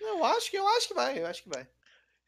Eu 0.00 0.24
acho 0.24 0.50
que 0.50 0.56
eu 0.56 0.66
acho 0.68 0.88
que 0.88 0.94
vai, 0.94 1.18
eu 1.18 1.26
acho 1.26 1.42
que 1.42 1.48
vai. 1.48 1.68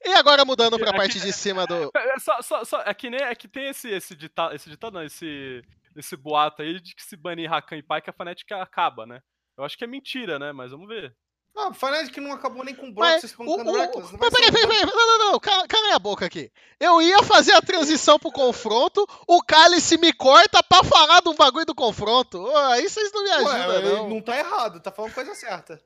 E 0.04 0.10
agora 0.10 0.44
mudando 0.44 0.78
pra 0.78 0.90
Aqui- 0.90 0.98
parte 0.98 1.20
de 1.20 1.32
cima 1.32 1.66
do. 1.66 1.90
É, 1.96 2.14
é 2.14 2.18
só, 2.18 2.40
só, 2.42 2.64
só- 2.64 2.82
é 2.82 2.92
que 2.94 3.10
nem 3.10 3.20
é 3.22 3.34
que 3.34 3.48
tem 3.48 3.68
esse, 3.68 3.88
esse 3.90 4.14
ditado, 4.14 4.54
esse 4.54 4.68
ditado 4.68 4.94
não, 4.94 5.02
esse, 5.04 5.62
esse 5.98 6.16
boato 6.16 6.62
aí 6.62 6.80
de 6.80 6.94
que 6.94 7.02
se 7.02 7.16
banir 7.16 7.50
Rakan 7.50 7.76
e 7.76 7.82
Pai 7.82 8.00
que 8.00 8.10
a 8.10 8.12
Fnatic 8.12 8.50
acaba, 8.52 9.06
né? 9.06 9.20
Eu 9.56 9.64
acho 9.64 9.76
que 9.76 9.84
é 9.84 9.86
mentira, 9.86 10.38
né? 10.38 10.52
Mas 10.52 10.70
vamos 10.70 10.88
ver. 10.88 11.14
Ah, 11.56 11.70
o 11.70 11.74
Fnatic 11.74 12.16
não 12.18 12.32
acabou 12.32 12.64
nem 12.64 12.74
com 12.74 12.92
Brox 12.92 13.24
o, 13.24 13.26
espancando 13.26 13.70
o, 13.70 13.74
o 13.74 13.76
Reckless. 13.76 14.12
Não 14.12 14.20
mas 14.20 14.30
peraí, 14.30 14.52
peraí, 14.52 14.68
peraí, 14.68 14.86
não, 14.86 15.18
não, 15.18 15.32
não, 15.32 15.40
cala, 15.40 15.66
cala 15.66 15.94
a 15.96 15.98
boca 15.98 16.24
aqui. 16.24 16.52
Eu 16.78 17.02
ia 17.02 17.20
fazer 17.24 17.52
a 17.52 17.60
transição 17.60 18.16
pro 18.16 18.30
confronto, 18.30 19.04
o 19.26 19.42
Cálice 19.42 19.98
me 19.98 20.12
corta 20.12 20.62
pra 20.62 20.84
falar 20.84 21.20
do 21.20 21.34
bagulho 21.34 21.66
do 21.66 21.74
confronto. 21.74 22.38
Ô, 22.38 22.56
aí 22.56 22.88
vocês 22.88 23.10
não 23.12 23.24
me 23.24 23.30
Ué, 23.30 23.34
ajudam, 23.34 24.08
não. 24.08 24.22
tá 24.22 24.38
errado, 24.38 24.80
tá 24.80 24.92
falando 24.92 25.12
coisa 25.14 25.34
certa. 25.34 25.82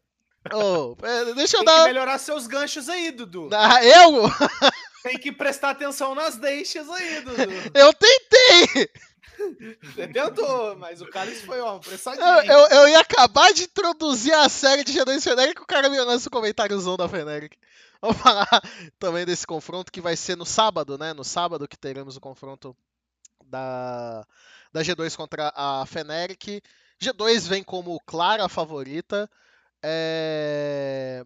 Ô, 0.53 0.95
é, 1.03 1.33
deixa 1.35 1.57
eu 1.57 1.65
Tem 1.65 1.73
que 1.73 1.81
dar. 1.81 1.85
melhorar 1.87 2.19
seus 2.19 2.47
ganchos 2.47 2.91
aí, 2.91 3.11
Dudu. 3.11 3.49
Ah, 3.53 3.83
eu? 3.83 4.25
Tem 5.03 5.19
que 5.19 5.33
prestar 5.33 5.71
atenção 5.71 6.15
nas 6.15 6.37
deixas 6.37 6.89
aí, 6.91 7.21
Dudu. 7.23 7.37
Eu 7.75 7.93
tentei! 7.95 8.91
Você 9.83 10.09
tentou, 10.09 10.77
mas 10.77 11.01
o 11.01 11.07
cara 11.07 11.31
isso 11.31 11.47
foi, 11.47 11.61
ó, 11.61 11.79
pressadinho. 11.79 12.25
Eu, 12.25 12.43
eu, 12.43 12.67
eu 12.69 12.89
ia 12.89 13.01
acabar 13.01 13.53
de 13.53 13.65
introduzir 13.65 14.35
a 14.35 14.49
série 14.49 14.85
de 14.85 14.93
G2 14.93 15.23
Feneric 15.23 15.61
e 15.61 15.63
o 15.63 15.67
cara 15.67 15.89
me 15.89 16.01
lança 16.01 16.29
o 16.29 16.33
comentáriozão 16.33 16.97
da 16.97 17.09
Feneric. 17.09 17.57
Vamos 18.01 18.17
falar 18.19 18.49
também 18.99 19.25
desse 19.25 19.47
confronto 19.47 19.93
que 19.93 20.01
vai 20.01 20.17
ser 20.17 20.37
no 20.37 20.45
sábado, 20.45 20.99
né? 20.99 21.13
No 21.13 21.25
sábado 21.25 21.69
que 21.69 21.77
teremos 21.77 22.17
o 22.17 22.21
confronto 22.21 22.77
da, 23.45 24.27
da 24.73 24.83
G2 24.83 25.17
contra 25.17 25.53
a 25.55 25.87
Feneric. 25.87 26.61
G2 27.01 27.49
vem 27.49 27.63
como 27.63 28.01
clara 28.01 28.49
favorita. 28.49 29.31
É... 29.83 31.25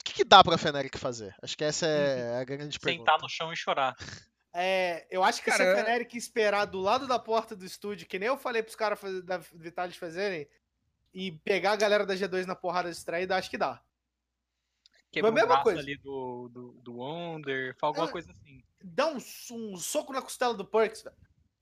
O 0.00 0.04
que, 0.04 0.14
que 0.14 0.24
dá 0.24 0.42
pra 0.42 0.56
Feneric 0.56 0.96
fazer? 0.96 1.34
Acho 1.42 1.56
que 1.56 1.64
essa 1.64 1.86
é 1.86 2.40
a 2.40 2.44
grande 2.44 2.78
pergunta. 2.78 3.10
Sentar 3.10 3.20
no 3.20 3.28
chão 3.28 3.52
e 3.52 3.56
chorar. 3.56 3.94
É, 4.60 5.06
eu 5.10 5.22
acho 5.22 5.42
que 5.42 5.50
se 5.52 5.56
Cara, 5.58 5.72
a 5.72 5.84
Feneric 5.84 6.16
esperar 6.16 6.64
do 6.64 6.80
lado 6.80 7.06
da 7.06 7.18
porta 7.18 7.54
do 7.54 7.64
estúdio, 7.64 8.06
que 8.08 8.18
nem 8.18 8.26
eu 8.28 8.36
falei 8.36 8.62
pros 8.62 8.74
caras 8.74 8.98
da 9.24 9.38
Vitalis 9.54 9.96
fazerem, 9.96 10.48
e 11.14 11.32
pegar 11.32 11.72
a 11.72 11.76
galera 11.76 12.04
da 12.04 12.14
G2 12.14 12.44
na 12.44 12.54
porrada 12.56 12.90
distraída, 12.90 13.36
acho 13.36 13.48
que 13.50 13.56
dá. 13.58 13.80
Quebra 15.10 15.30
a 15.30 15.32
o 15.32 15.34
mesma 15.34 15.48
braço 15.48 15.62
coisa. 15.62 15.80
ali 15.80 15.96
do, 15.96 16.48
do, 16.48 16.72
do 16.82 16.94
Wonder, 16.96 17.74
faz 17.78 17.88
alguma 17.90 18.08
É. 18.08 18.12
coisa 18.12 18.32
assim. 18.32 18.62
Dá 18.82 19.06
um, 19.06 19.18
um 19.52 19.76
soco 19.76 20.12
na 20.12 20.20
costela 20.20 20.54
do 20.54 20.64
Perks, 20.64 21.02
velho. 21.02 21.16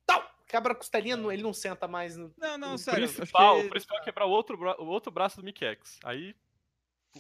Tal! 0.07 0.25
Quebra 0.49 0.73
a 0.73 0.77
costelinha, 0.77 1.17
ele 1.33 1.43
não 1.43 1.53
senta 1.53 1.87
mais 1.87 2.17
no. 2.17 2.33
Não, 2.37 2.57
não, 2.59 2.75
o 2.75 2.79
sério. 2.79 3.09
principal, 3.09 3.61
que- 3.61 3.67
o 3.67 3.71
principal 3.71 3.99
é 3.99 4.03
quebrar 4.05 4.27
o 4.27 4.31
outro, 4.31 4.57
bra- 4.57 4.77
o 4.81 4.87
outro 4.87 5.13
braço 5.13 5.37
do 5.37 5.45
Mikex. 5.45 5.99
Aí. 6.05 6.35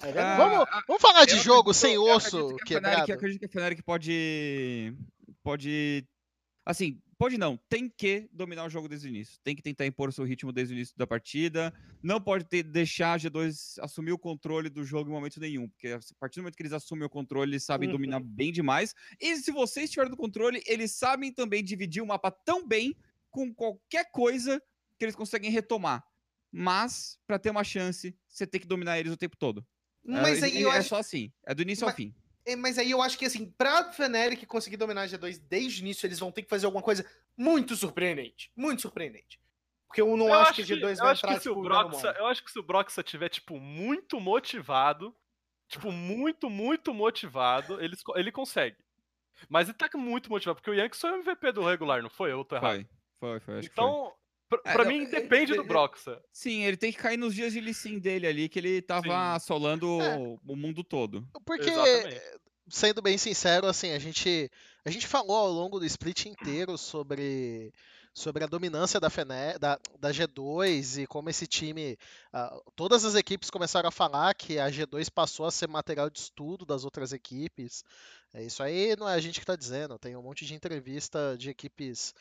É 0.02 0.18
Ah. 0.20 0.36
Vamos, 0.36 0.68
vamos 0.88 1.00
falar 1.02 1.24
de 1.26 1.32
Eu 1.34 1.38
jogo 1.38 1.70
acredito- 1.70 1.74
sem 1.80 1.94
eu 1.94 2.02
osso 2.04 2.36
acredito 2.38 2.56
que 2.64 2.74
a 2.74 2.76
quebrado? 2.76 2.94
Fnatic- 2.96 3.08
eu 3.10 3.14
acredito 3.16 3.40
que 3.40 3.46
a 3.46 3.48
Fnatic 3.48 3.82
pode. 3.84 4.94
Pode. 5.46 6.04
Assim, 6.64 7.00
pode 7.16 7.38
não. 7.38 7.56
Tem 7.68 7.88
que 7.88 8.28
dominar 8.32 8.64
o 8.64 8.68
jogo 8.68 8.88
desde 8.88 9.06
o 9.06 9.10
início. 9.10 9.38
Tem 9.44 9.54
que 9.54 9.62
tentar 9.62 9.86
impor 9.86 10.08
o 10.08 10.12
seu 10.12 10.24
ritmo 10.24 10.50
desde 10.50 10.74
o 10.74 10.76
início 10.76 10.92
da 10.98 11.06
partida. 11.06 11.72
Não 12.02 12.20
pode 12.20 12.44
ter, 12.48 12.64
deixar 12.64 13.12
a 13.12 13.16
G2 13.16 13.78
assumir 13.80 14.10
o 14.10 14.18
controle 14.18 14.68
do 14.68 14.84
jogo 14.84 15.08
em 15.08 15.12
momento 15.12 15.38
nenhum. 15.38 15.68
Porque 15.68 15.86
a 15.86 16.00
partir 16.18 16.40
do 16.40 16.42
momento 16.42 16.56
que 16.56 16.62
eles 16.64 16.72
assumem 16.72 17.04
o 17.04 17.08
controle, 17.08 17.52
eles 17.52 17.62
sabem 17.62 17.88
Uhum. 17.88 17.94
dominar 17.94 18.18
bem 18.18 18.50
demais. 18.50 18.92
E 19.20 19.36
se 19.36 19.52
vocês 19.52 19.84
estiverem 19.84 20.10
no 20.10 20.16
controle, 20.16 20.60
eles 20.66 20.90
sabem 20.90 21.32
também 21.32 21.62
dividir 21.62 22.02
o 22.02 22.06
mapa 22.06 22.32
tão 22.32 22.66
bem 22.66 22.92
com 23.30 23.54
qualquer 23.54 24.10
coisa 24.10 24.60
que 24.98 25.04
eles 25.04 25.14
conseguem 25.14 25.48
retomar. 25.52 26.02
Mas, 26.50 27.20
pra 27.24 27.38
ter 27.38 27.50
uma 27.50 27.62
chance, 27.62 28.18
você 28.26 28.48
tem 28.48 28.60
que 28.60 28.66
dominar 28.66 28.98
eles 28.98 29.12
o 29.12 29.16
tempo 29.16 29.36
todo. 29.36 29.64
Mas 30.04 30.42
é, 30.42 30.46
aí 30.46 30.60
eu 30.62 30.72
é 30.72 30.78
acho. 30.78 30.88
só 30.88 30.96
assim. 30.96 31.32
É 31.46 31.54
do 31.54 31.62
início 31.62 31.84
Mas- 31.84 31.92
ao 31.92 31.96
fim. 31.96 32.12
É, 32.46 32.56
Mas 32.56 32.78
aí 32.78 32.90
eu 32.90 33.02
acho 33.02 33.18
que 33.18 33.26
assim, 33.26 33.50
pra 33.50 33.92
Feneric 33.92 34.46
conseguir 34.46 34.76
dominar 34.76 35.02
a 35.02 35.06
G2 35.06 35.40
desde 35.48 35.80
o 35.80 35.82
início, 35.82 36.06
eles 36.06 36.18
vão 36.18 36.30
ter 36.30 36.42
que 36.42 36.48
fazer 36.48 36.66
alguma 36.66 36.82
coisa 36.82 37.04
muito 37.36 37.74
surpreendente. 37.76 38.50
Muito 38.56 38.82
surpreendente. 38.82 39.40
Porque 39.86 40.00
eu 40.00 40.16
não 40.16 40.28
eu 40.28 40.34
acho 40.34 40.54
que 40.54 40.62
a 40.62 40.64
G2 40.64 40.90
eu 40.90 40.96
vai 40.96 41.12
acho 41.12 41.26
entrar 41.26 41.34
que 41.36 41.42
se 41.42 41.48
o 41.48 41.54
tipo, 41.54 41.62
Broxa, 41.62 42.14
eu 42.18 42.26
acho 42.26 42.44
que 42.44 42.50
se 42.50 42.58
o 42.58 42.62
Broxa 42.62 43.02
tiver 43.02 43.28
tipo 43.28 43.58
muito 43.58 44.20
motivado, 44.20 45.14
tipo 45.68 45.90
muito, 45.90 46.48
muito 46.48 46.94
motivado, 46.94 47.80
ele, 47.80 47.96
ele 48.14 48.32
consegue. 48.32 48.76
Mas 49.48 49.68
ele 49.68 49.76
tá 49.76 49.88
muito 49.94 50.30
motivado, 50.30 50.56
porque 50.56 50.70
o 50.70 50.74
Yankees 50.74 51.00
foi 51.00 51.12
o 51.12 51.16
MVP 51.16 51.52
do 51.52 51.64
regular, 51.64 52.02
não 52.02 52.10
foi? 52.10 52.32
Eu 52.32 52.44
tô 52.44 52.56
errado. 52.56 52.86
Foi, 53.18 53.38
foi, 53.38 53.40
foi. 53.40 53.58
Acho 53.58 53.68
que 53.68 53.74
foi. 53.74 53.84
Então, 53.84 54.14
pra, 54.48 54.60
É, 54.64 54.72
pra 54.72 54.84
não, 54.84 54.90
mim 54.92 55.02
é- 55.04 55.06
depende 55.06 55.52
é- 55.52 55.56
do 55.56 55.64
Broxa. 55.64 56.20
Sim, 56.32 56.62
ele 56.64 56.76
tem 56.76 56.92
que 56.92 56.98
cair 56.98 57.16
nos 57.16 57.34
dias 57.34 57.52
de 57.52 57.60
licim 57.60 57.98
dele 57.98 58.26
ali, 58.26 58.48
que 58.48 58.58
ele 58.58 58.80
tava 58.82 59.02
Sim. 59.02 59.10
assolando 59.10 60.00
É. 60.00 60.16
o 60.46 60.56
mundo 60.56 60.82
todo. 60.84 61.26
Porque, 61.44 61.70
Exatamente. 61.70 62.20
sendo 62.68 63.02
bem 63.02 63.16
sincero, 63.18 63.66
assim, 63.66 63.92
a 63.92 63.98
gente, 63.98 64.50
a 64.84 64.90
gente 64.90 65.06
falou 65.06 65.36
ao 65.36 65.50
longo 65.52 65.78
do 65.78 65.86
split 65.86 66.26
inteiro 66.26 66.76
sobre, 66.76 67.72
sobre 68.12 68.42
a 68.44 68.46
dominância 68.46 68.98
da, 68.98 69.10
Fene, 69.10 69.58
da, 69.60 69.78
da 70.00 70.10
G2 70.10 71.02
e 71.02 71.06
como 71.06 71.28
esse 71.30 71.46
time. 71.46 71.98
Uh, 72.34 72.62
todas 72.74 73.04
as 73.04 73.14
equipes 73.14 73.50
começaram 73.50 73.88
a 73.88 73.92
falar 73.92 74.34
que 74.34 74.58
a 74.58 74.68
G2 74.70 75.10
passou 75.10 75.46
a 75.46 75.50
ser 75.50 75.68
material 75.68 76.08
de 76.10 76.18
estudo 76.18 76.64
das 76.64 76.84
outras 76.84 77.12
equipes. 77.12 77.84
É, 78.34 78.42
isso 78.42 78.62
aí 78.62 78.96
não 78.96 79.08
é 79.08 79.14
a 79.14 79.20
gente 79.20 79.34
que 79.38 79.44
está 79.44 79.54
dizendo, 79.56 79.98
tem 79.98 80.16
um 80.16 80.22
monte 80.22 80.44
de 80.44 80.54
entrevista 80.54 81.36
de 81.38 81.50
equipes 81.50 82.14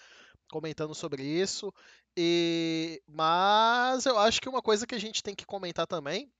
comentando 0.50 0.94
sobre 0.96 1.24
isso. 1.24 1.74
E 2.18 3.02
mas 3.08 4.06
eu 4.06 4.18
acho 4.18 4.42
que 4.42 4.50
uma 4.50 4.62
coisa 4.62 4.88
que 4.88 4.96
a 4.96 5.00
gente 5.00 5.22
tem 5.24 5.36
que 5.36 5.46
comentar 5.46 5.88
também 5.88 6.32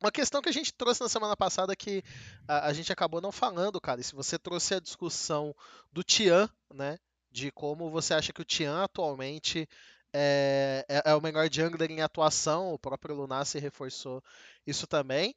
uma 0.00 0.12
questão 0.12 0.40
que 0.40 0.48
a 0.48 0.52
gente 0.52 0.72
trouxe 0.72 1.00
na 1.00 1.08
semana 1.08 1.36
passada 1.36 1.74
que 1.74 2.02
a, 2.46 2.68
a, 2.68 2.72
gente 2.72 2.92
acabou 2.92 3.20
não 3.20 3.32
falando, 3.32 3.80
cara, 3.80 4.00
e 4.00 4.04
se 4.04 4.14
você 4.14 4.38
trouxe 4.38 4.74
a 4.74 4.80
discussão 4.80 5.54
do 5.92 6.04
Tian, 6.04 6.48
né, 6.72 6.98
de 7.30 7.50
como 7.50 7.90
você 7.90 8.14
acha 8.14 8.32
que 8.32 8.40
o 8.40 8.44
Tian 8.44 8.84
atualmente 8.84 9.68
é, 10.12 10.84
é, 10.88 11.10
é 11.10 11.14
o 11.14 11.20
melhor 11.20 11.48
jungler 11.50 11.90
em 11.90 12.00
atuação, 12.00 12.72
o 12.72 12.78
próprio 12.78 13.14
Lunassi 13.14 13.58
reforçou 13.58 14.22
isso 14.66 14.86
também. 14.86 15.34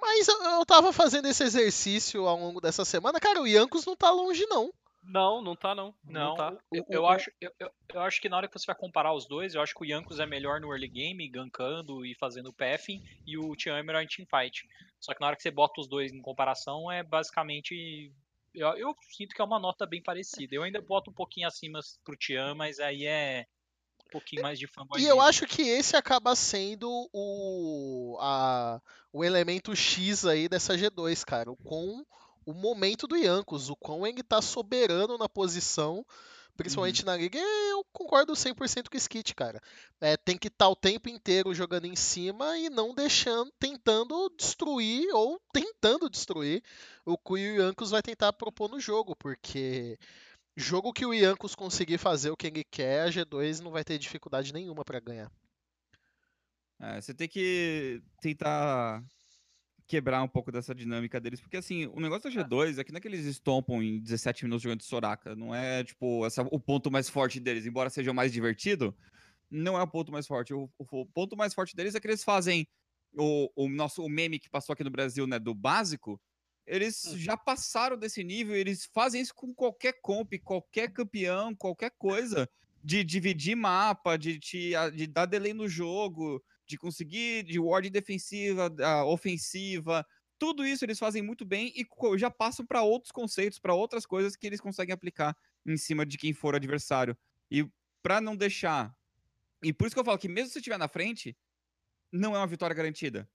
Mas 0.00 0.28
eu, 0.28 0.42
eu 0.42 0.66
tava 0.66 0.92
fazendo 0.92 1.26
esse 1.26 1.42
exercício 1.42 2.26
ao 2.26 2.38
longo 2.38 2.60
dessa 2.60 2.84
semana, 2.84 3.20
cara, 3.20 3.42
o 3.42 3.46
Yankos 3.46 3.84
não 3.84 3.96
tá 3.96 4.10
longe 4.10 4.46
não. 4.46 4.72
Não, 5.06 5.42
não 5.42 5.54
tá 5.54 5.74
não. 5.74 5.94
Não, 6.04 6.28
não 6.30 6.34
tá. 6.34 6.56
Eu, 6.72 6.84
eu 6.88 7.06
acho, 7.06 7.30
eu, 7.40 7.52
eu, 7.60 8.00
acho 8.00 8.20
que 8.20 8.28
na 8.28 8.36
hora 8.36 8.48
que 8.48 8.58
você 8.58 8.66
vai 8.66 8.74
comparar 8.74 9.12
os 9.12 9.26
dois, 9.26 9.54
eu 9.54 9.60
acho 9.60 9.74
que 9.74 9.82
o 9.82 9.84
Yankos 9.84 10.18
é 10.18 10.26
melhor 10.26 10.60
no 10.60 10.72
early 10.72 10.88
game, 10.88 11.28
gankando 11.28 12.04
e 12.06 12.14
fazendo 12.14 12.52
pathing, 12.52 13.02
e 13.26 13.36
o 13.36 13.54
Tian 13.54 13.76
é 13.76 13.82
melhor 13.82 14.02
em 14.02 14.06
teamfight. 14.06 14.66
Só 15.00 15.12
que 15.12 15.20
na 15.20 15.26
hora 15.26 15.36
que 15.36 15.42
você 15.42 15.50
bota 15.50 15.80
os 15.80 15.88
dois 15.88 16.12
em 16.12 16.22
comparação, 16.22 16.90
é 16.90 17.02
basicamente. 17.02 18.12
Eu, 18.54 18.68
eu 18.76 18.96
sinto 19.10 19.34
que 19.34 19.42
é 19.42 19.44
uma 19.44 19.58
nota 19.58 19.84
bem 19.84 20.02
parecida. 20.02 20.54
Eu 20.54 20.62
ainda 20.62 20.80
boto 20.80 21.10
um 21.10 21.14
pouquinho 21.14 21.48
acima 21.48 21.80
pro 22.04 22.16
Tian, 22.16 22.54
mas 22.54 22.78
aí 22.78 23.04
é 23.04 23.46
um 24.06 24.10
pouquinho 24.10 24.42
mais 24.42 24.58
de 24.58 24.66
fanboy. 24.66 25.00
E 25.00 25.06
eu 25.06 25.20
acho 25.20 25.46
que 25.46 25.62
esse 25.62 25.96
acaba 25.96 26.34
sendo 26.34 26.88
o, 27.12 28.16
a, 28.20 28.80
o 29.12 29.24
elemento 29.24 29.74
X 29.74 30.24
aí 30.24 30.48
dessa 30.48 30.76
G2, 30.76 31.24
cara. 31.24 31.50
O 31.50 31.56
quão 31.56 32.06
o 32.46 32.52
momento 32.52 33.06
do 33.06 33.16
Yankos, 33.16 33.70
o 33.70 33.76
quão 33.76 34.06
ele 34.06 34.22
tá 34.22 34.40
soberano 34.40 35.16
na 35.18 35.28
posição, 35.28 36.04
principalmente 36.56 37.00
uhum. 37.00 37.06
na 37.06 37.16
liga, 37.16 37.38
eu 37.38 37.84
concordo 37.92 38.32
100% 38.32 38.88
com 38.88 38.96
o 38.96 38.98
Skit, 38.98 39.34
cara. 39.34 39.60
É, 40.00 40.16
tem 40.16 40.36
que 40.36 40.48
estar 40.48 40.66
tá 40.66 40.68
o 40.68 40.76
tempo 40.76 41.08
inteiro 41.08 41.54
jogando 41.54 41.86
em 41.86 41.96
cima 41.96 42.56
e 42.58 42.70
não 42.70 42.94
deixando, 42.94 43.52
tentando 43.58 44.30
destruir 44.38 45.08
ou 45.12 45.40
tentando 45.52 46.08
destruir 46.08 46.62
o 47.04 47.18
que 47.18 47.32
o 47.32 47.36
Yankos 47.36 47.90
vai 47.90 48.02
tentar 48.02 48.32
propor 48.32 48.70
no 48.70 48.78
jogo, 48.78 49.16
porque 49.16 49.98
jogo 50.56 50.92
que 50.92 51.04
o 51.04 51.12
Yankos 51.12 51.54
conseguir 51.54 51.98
fazer 51.98 52.30
o 52.30 52.36
que 52.36 52.46
ele 52.46 52.64
quer, 52.64 53.02
a 53.02 53.10
G2 53.10 53.60
não 53.60 53.70
vai 53.70 53.84
ter 53.84 53.98
dificuldade 53.98 54.52
nenhuma 54.52 54.84
para 54.84 55.00
ganhar. 55.00 55.30
É, 56.80 57.00
você 57.00 57.14
tem 57.14 57.28
que 57.28 58.02
tentar 58.20 59.02
quebrar 59.86 60.22
um 60.22 60.28
pouco 60.28 60.50
dessa 60.50 60.74
dinâmica 60.74 61.20
deles, 61.20 61.40
porque 61.40 61.58
assim, 61.58 61.86
o 61.86 62.00
negócio 62.00 62.30
da 62.30 62.44
G2 62.44 62.78
é 62.78 62.84
que 62.84 62.90
não 62.90 62.98
é 62.98 63.00
que 63.00 63.08
eles 63.08 63.26
estompam 63.26 63.82
em 63.82 64.00
17 64.00 64.44
minutos 64.44 64.62
jogando 64.62 64.78
de 64.78 64.86
Soraka, 64.86 65.36
não 65.36 65.54
é 65.54 65.84
tipo 65.84 66.24
essa, 66.24 66.42
o 66.50 66.58
ponto 66.58 66.90
mais 66.90 67.08
forte 67.08 67.38
deles, 67.38 67.66
embora 67.66 67.90
seja 67.90 68.10
o 68.10 68.14
mais 68.14 68.32
divertido, 68.32 68.96
não 69.50 69.78
é 69.78 69.82
o 69.82 69.86
ponto 69.86 70.10
mais 70.10 70.26
forte. 70.26 70.54
O, 70.54 70.70
o, 70.78 71.00
o 71.00 71.06
ponto 71.06 71.36
mais 71.36 71.52
forte 71.52 71.76
deles 71.76 71.94
é 71.94 72.00
que 72.00 72.06
eles 72.06 72.24
fazem 72.24 72.66
o, 73.16 73.50
o 73.54 73.68
nosso 73.68 74.02
o 74.02 74.08
meme 74.08 74.38
que 74.38 74.50
passou 74.50 74.72
aqui 74.72 74.84
no 74.84 74.90
Brasil, 74.90 75.26
né, 75.26 75.38
do 75.38 75.54
básico, 75.54 76.20
eles 76.66 77.04
hum. 77.04 77.18
já 77.18 77.36
passaram 77.36 77.96
desse 77.96 78.24
nível, 78.24 78.56
eles 78.56 78.88
fazem 78.92 79.20
isso 79.20 79.34
com 79.34 79.54
qualquer 79.54 80.00
comp, 80.00 80.32
qualquer 80.42 80.92
campeão, 80.92 81.54
qualquer 81.54 81.90
coisa, 81.98 82.48
de 82.82 83.04
dividir 83.04 83.56
mapa, 83.56 84.16
de, 84.16 84.38
te, 84.38 84.72
de 84.94 85.06
dar 85.06 85.26
delay 85.26 85.52
no 85.52 85.68
jogo, 85.68 86.42
de 86.66 86.78
conseguir 86.78 87.44
de 87.44 87.58
ward 87.58 87.88
defensiva, 87.90 88.70
ofensiva, 89.06 90.06
tudo 90.38 90.66
isso 90.66 90.84
eles 90.84 90.98
fazem 90.98 91.22
muito 91.22 91.44
bem 91.44 91.72
e 91.76 91.86
já 92.18 92.30
passam 92.30 92.66
para 92.66 92.82
outros 92.82 93.12
conceitos, 93.12 93.58
para 93.58 93.74
outras 93.74 94.04
coisas 94.04 94.36
que 94.36 94.46
eles 94.46 94.60
conseguem 94.60 94.92
aplicar 94.92 95.36
em 95.64 95.76
cima 95.76 96.04
de 96.04 96.18
quem 96.18 96.32
for 96.32 96.54
o 96.54 96.56
adversário. 96.56 97.16
E 97.50 97.68
para 98.02 98.20
não 98.20 98.36
deixar. 98.36 98.94
E 99.62 99.72
por 99.72 99.86
isso 99.86 99.94
que 99.94 100.00
eu 100.00 100.04
falo 100.04 100.18
que 100.18 100.28
mesmo 100.28 100.50
se 100.50 100.58
estiver 100.58 100.78
na 100.78 100.88
frente, 100.88 101.36
não 102.12 102.34
é 102.34 102.38
uma 102.38 102.46
vitória 102.46 102.74
garantida. 102.74 103.28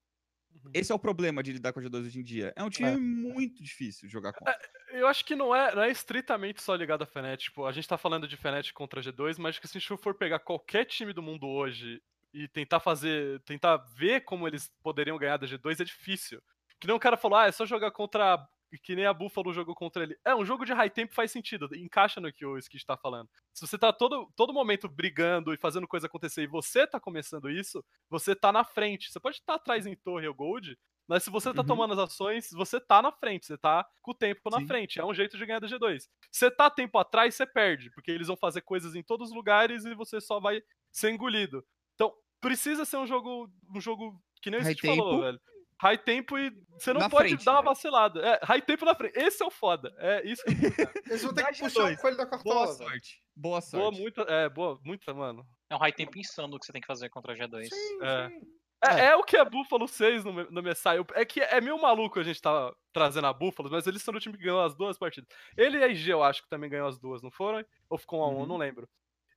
Uhum. 0.52 0.70
Esse 0.74 0.92
é 0.92 0.94
o 0.94 0.98
problema 0.98 1.42
de 1.42 1.52
lidar 1.52 1.72
com 1.72 1.80
G2 1.80 2.06
hoje 2.06 2.18
em 2.18 2.22
dia. 2.22 2.52
É 2.56 2.62
um 2.62 2.70
time 2.70 2.90
é. 2.90 2.96
muito 2.96 3.62
difícil 3.62 4.06
de 4.06 4.12
jogar 4.12 4.32
contra. 4.32 4.52
É, 4.52 5.00
eu 5.00 5.06
acho 5.06 5.24
que 5.24 5.34
não 5.34 5.54
é, 5.54 5.74
não 5.74 5.82
é 5.82 5.90
estritamente 5.90 6.62
só 6.62 6.74
ligado 6.74 7.02
a 7.02 7.06
Fnatic. 7.06 7.48
Tipo, 7.48 7.66
a 7.66 7.72
gente 7.72 7.88
tá 7.88 7.96
falando 7.96 8.28
de 8.28 8.36
Fnatic 8.36 8.72
contra 8.72 9.00
a 9.00 9.02
G2, 9.02 9.38
mas 9.38 9.58
que 9.58 9.66
se 9.66 9.76
a 9.76 9.80
gente 9.80 9.96
for 9.96 10.14
pegar 10.14 10.40
qualquer 10.40 10.84
time 10.84 11.12
do 11.12 11.22
mundo 11.22 11.46
hoje 11.46 12.02
e 12.32 12.48
tentar 12.48 12.80
fazer, 12.80 13.40
tentar 13.40 13.76
ver 13.76 14.22
como 14.22 14.46
eles 14.46 14.72
poderiam 14.82 15.18
ganhar 15.18 15.36
da 15.36 15.46
G2 15.46 15.80
é 15.80 15.84
difícil. 15.84 16.42
Que 16.78 16.86
nem 16.86 16.96
o 16.96 17.00
cara 17.00 17.16
falou, 17.16 17.38
ah, 17.38 17.46
é 17.46 17.52
só 17.52 17.66
jogar 17.66 17.90
contra 17.90 18.38
que 18.78 18.94
nem 18.94 19.06
a 19.06 19.12
Buffalo 19.12 19.52
jogou 19.52 19.74
contra 19.74 20.02
ele. 20.02 20.16
É, 20.24 20.34
um 20.34 20.44
jogo 20.44 20.64
de 20.64 20.72
high 20.72 20.90
tempo 20.90 21.14
faz 21.14 21.32
sentido, 21.32 21.68
encaixa 21.74 22.20
no 22.20 22.32
que 22.32 22.46
o 22.46 22.56
Skid 22.58 22.84
tá 22.86 22.96
falando. 22.96 23.28
Se 23.52 23.66
você 23.66 23.76
tá 23.76 23.92
todo, 23.92 24.30
todo 24.36 24.52
momento 24.52 24.88
brigando 24.88 25.52
e 25.52 25.56
fazendo 25.56 25.88
coisa 25.88 26.06
acontecer 26.06 26.42
e 26.42 26.46
você 26.46 26.86
tá 26.86 27.00
começando 27.00 27.50
isso, 27.50 27.84
você 28.08 28.34
tá 28.34 28.52
na 28.52 28.64
frente. 28.64 29.10
Você 29.10 29.18
pode 29.18 29.36
estar 29.36 29.54
tá 29.54 29.56
atrás 29.56 29.86
em 29.86 29.96
torre 29.96 30.28
ou 30.28 30.34
gold, 30.34 30.78
mas 31.08 31.24
se 31.24 31.30
você 31.30 31.52
tá 31.52 31.62
uhum. 31.62 31.66
tomando 31.66 31.94
as 31.94 31.98
ações, 31.98 32.50
você 32.52 32.78
tá 32.78 33.02
na 33.02 33.10
frente, 33.10 33.46
você 33.46 33.58
tá 33.58 33.84
com 34.00 34.12
o 34.12 34.14
tempo 34.14 34.48
na 34.48 34.60
Sim. 34.60 34.66
frente. 34.68 35.00
É 35.00 35.04
um 35.04 35.14
jeito 35.14 35.36
de 35.36 35.44
ganhar 35.44 35.58
da 35.58 35.66
G2. 35.66 36.04
Você 36.30 36.50
tá 36.50 36.70
tempo 36.70 36.96
atrás, 36.98 37.34
você 37.34 37.44
perde, 37.44 37.90
porque 37.90 38.12
eles 38.12 38.28
vão 38.28 38.36
fazer 38.36 38.60
coisas 38.60 38.94
em 38.94 39.02
todos 39.02 39.30
os 39.30 39.34
lugares 39.34 39.84
e 39.84 39.94
você 39.94 40.20
só 40.20 40.38
vai 40.38 40.62
ser 40.92 41.10
engolido. 41.10 41.64
Então, 42.00 42.14
precisa 42.40 42.86
ser 42.86 42.96
um 42.96 43.06
jogo, 43.06 43.50
um 43.74 43.78
jogo 43.78 44.18
que 44.40 44.50
nem 44.50 44.60
o 44.60 44.64
Steve 44.64 44.96
falou, 44.96 45.20
velho. 45.20 45.40
High 45.82 45.98
tempo 45.98 46.38
e 46.38 46.50
você 46.78 46.92
não 46.92 47.00
na 47.00 47.10
pode 47.10 47.28
frente. 47.28 47.44
dar 47.44 47.52
uma 47.52 47.62
vacilada. 47.62 48.20
É, 48.20 48.40
high 48.42 48.60
tempo 48.60 48.84
na 48.84 48.94
frente. 48.94 49.18
Esse 49.18 49.42
é 49.42 49.46
o 49.46 49.50
foda. 49.50 49.94
É 49.98 50.26
isso 50.26 50.42
que 50.44 50.50
Eles 51.10 51.22
vão 51.22 51.32
ter 51.32 51.46
que 51.46 51.58
puxar 51.58 51.82
dois. 51.82 51.98
o 51.98 52.00
coelho 52.00 52.16
da 52.16 52.26
cartola. 52.26 52.54
Boa 52.54 52.74
sorte. 52.74 53.22
Boa 53.34 53.60
sorte. 53.60 53.82
Boa, 53.82 54.02
muita, 54.02 54.22
é, 54.22 54.48
boa, 54.48 54.78
muita, 54.82 55.14
mano. 55.14 55.46
É 55.70 55.76
um 55.76 55.78
high 55.78 55.92
tempo 55.92 56.18
insano 56.18 56.58
que 56.58 56.66
você 56.66 56.72
tem 56.72 56.82
que 56.82 56.86
fazer 56.86 57.08
contra 57.08 57.32
a 57.32 57.36
G2. 57.36 57.64
Sim, 57.64 57.98
é. 58.02 58.28
Sim. 58.28 58.40
É, 58.82 59.06
é, 59.06 59.16
o 59.16 59.22
que 59.22 59.36
a 59.36 59.44
Buffalo 59.44 59.86
fez 59.86 60.24
no, 60.24 60.32
no 60.50 60.62
Messiah. 60.62 61.04
É 61.14 61.24
que 61.24 61.40
é 61.40 61.60
meio 61.60 61.80
maluco 61.80 62.18
a 62.18 62.22
gente 62.22 62.40
tá 62.40 62.72
trazendo 62.92 63.26
a 63.26 63.32
Buffalo, 63.32 63.70
mas 63.70 63.86
eles 63.86 64.02
são 64.02 64.14
o 64.14 64.20
time 64.20 64.36
que 64.36 64.44
ganhou 64.44 64.62
as 64.62 64.74
duas 64.74 64.98
partidas. 64.98 65.28
Ele 65.56 65.78
e 65.78 65.82
a 65.82 65.88
IG, 65.88 66.10
eu 66.10 66.22
acho 66.22 66.42
que 66.42 66.48
também 66.48 66.70
ganhou 66.70 66.88
as 66.88 66.98
duas, 66.98 67.22
não 67.22 67.30
foram? 67.30 67.64
Ou 67.90 67.98
ficou 67.98 68.20
um 68.20 68.22
a 68.22 68.28
um, 68.28 68.40
uhum. 68.40 68.46
não 68.46 68.56
lembro. 68.56 68.88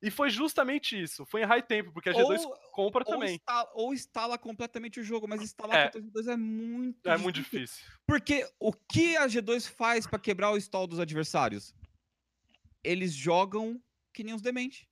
E 0.04 0.10
foi 0.10 0.28
justamente 0.28 1.00
isso. 1.00 1.24
Foi 1.24 1.40
em 1.40 1.46
high 1.46 1.62
tempo, 1.62 1.90
porque 1.90 2.10
a 2.10 2.12
G2 2.12 2.44
ou, 2.44 2.54
compra 2.72 3.02
ou 3.06 3.12
também. 3.14 3.36
Instala, 3.36 3.70
ou 3.72 3.94
instala 3.94 4.36
completamente 4.36 5.00
o 5.00 5.02
jogo, 5.02 5.26
mas 5.26 5.40
instalar 5.40 5.78
é, 5.78 5.84
contra 5.84 6.00
a 6.00 6.04
G2 6.04 6.32
é 6.32 6.36
muito 6.36 7.08
É 7.08 7.16
difícil. 7.16 7.22
muito 7.22 7.34
difícil. 7.36 7.84
Porque 8.06 8.46
o 8.60 8.70
que 8.70 9.16
a 9.16 9.26
G2 9.26 9.66
faz 9.66 10.06
para 10.06 10.18
quebrar 10.18 10.50
o 10.50 10.58
stall 10.58 10.86
dos 10.86 11.00
adversários? 11.00 11.74
Eles 12.82 13.14
jogam 13.14 13.82
que 14.12 14.22
nem 14.22 14.34
os 14.34 14.42
dementes. 14.42 14.86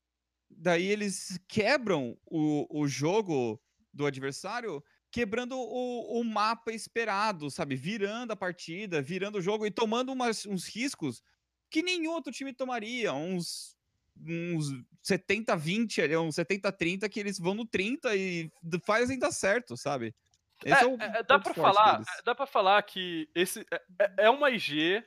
Daí 0.51 0.87
eles 0.87 1.39
quebram 1.47 2.19
o, 2.25 2.67
o 2.71 2.89
jogo 2.89 3.63
do 3.93 4.07
adversário 4.07 4.83
quebrando 5.11 5.59
o, 5.59 6.21
o 6.21 6.25
mapa 6.25 6.73
esperado, 6.73 7.51
sabe? 7.51 7.77
Virando 7.77 8.33
a 8.33 8.37
partida, 8.37 9.03
virando 9.03 9.37
o 9.37 9.43
jogo 9.43 9.67
e 9.67 9.71
tomando 9.71 10.11
umas, 10.11 10.47
uns 10.47 10.67
riscos 10.67 11.23
que 11.71 11.83
nenhum 11.83 12.13
outro 12.13 12.33
time 12.33 12.55
tomaria. 12.55 13.13
Uns 13.13 13.77
uns 14.17 14.67
70-20 15.05 16.03
ali, 16.03 16.17
uns 16.17 16.37
70-30 16.37 17.09
que 17.09 17.21
eles 17.21 17.39
vão 17.39 17.55
no 17.55 17.67
30 17.67 18.15
e 18.15 18.51
fazem 18.85 19.19
dar 19.19 19.33
certo, 19.33 19.77
sabe? 19.77 20.15
Esse 20.65 20.85
é, 20.85 20.85
é, 20.85 20.87
o 20.87 20.95
é, 21.01 21.23
dá 21.23 21.39
para 21.39 21.55
falar, 21.55 21.93
deles. 21.93 22.07
dá 22.25 22.35
para 22.35 22.47
falar 22.47 22.83
que 22.83 23.29
esse 23.35 23.67
é, 23.71 23.83
é, 23.99 24.13
é 24.25 24.31
uma 24.31 24.51
IG 24.51 25.05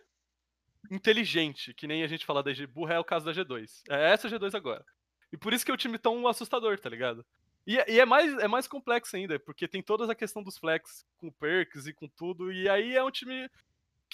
inteligente, 0.92 1.74
que 1.74 1.88
nem 1.88 2.04
a 2.04 2.08
gente 2.08 2.26
fala 2.26 2.44
da 2.44 2.52
IG 2.52 2.68
burra 2.68 2.96
é 2.96 3.00
o 3.00 3.06
caso 3.06 3.26
da 3.26 3.32
G2. 3.32 3.84
É 3.90 4.12
essa 4.12 4.30
G2 4.30 4.54
agora. 4.54 4.86
E 5.32 5.38
por 5.38 5.54
isso 5.54 5.66
que 5.66 5.72
é 5.72 5.74
o 5.74 5.78
time 5.78 5.98
tão 5.98 6.28
assustador, 6.28 6.80
tá 6.80 6.90
ligado? 6.90 7.26
E, 7.66 7.76
e, 7.88 8.00
é, 8.00 8.06
mais, 8.06 8.38
é 8.38 8.48
mais 8.48 8.68
complexo 8.68 9.16
ainda, 9.16 9.40
porque 9.40 9.68
tem 9.68 9.82
toda 9.82 10.12
a 10.12 10.16
questão 10.16 10.44
dos 10.44 10.58
flex 10.58 11.06
com 11.18 11.32
perks 11.32 11.88
e 11.88 11.94
com 11.94 12.08
tudo, 12.08 12.52
e 12.52 12.70
aí 12.70 12.96
é 12.96 13.04
um 13.04 13.10
time 13.10 13.50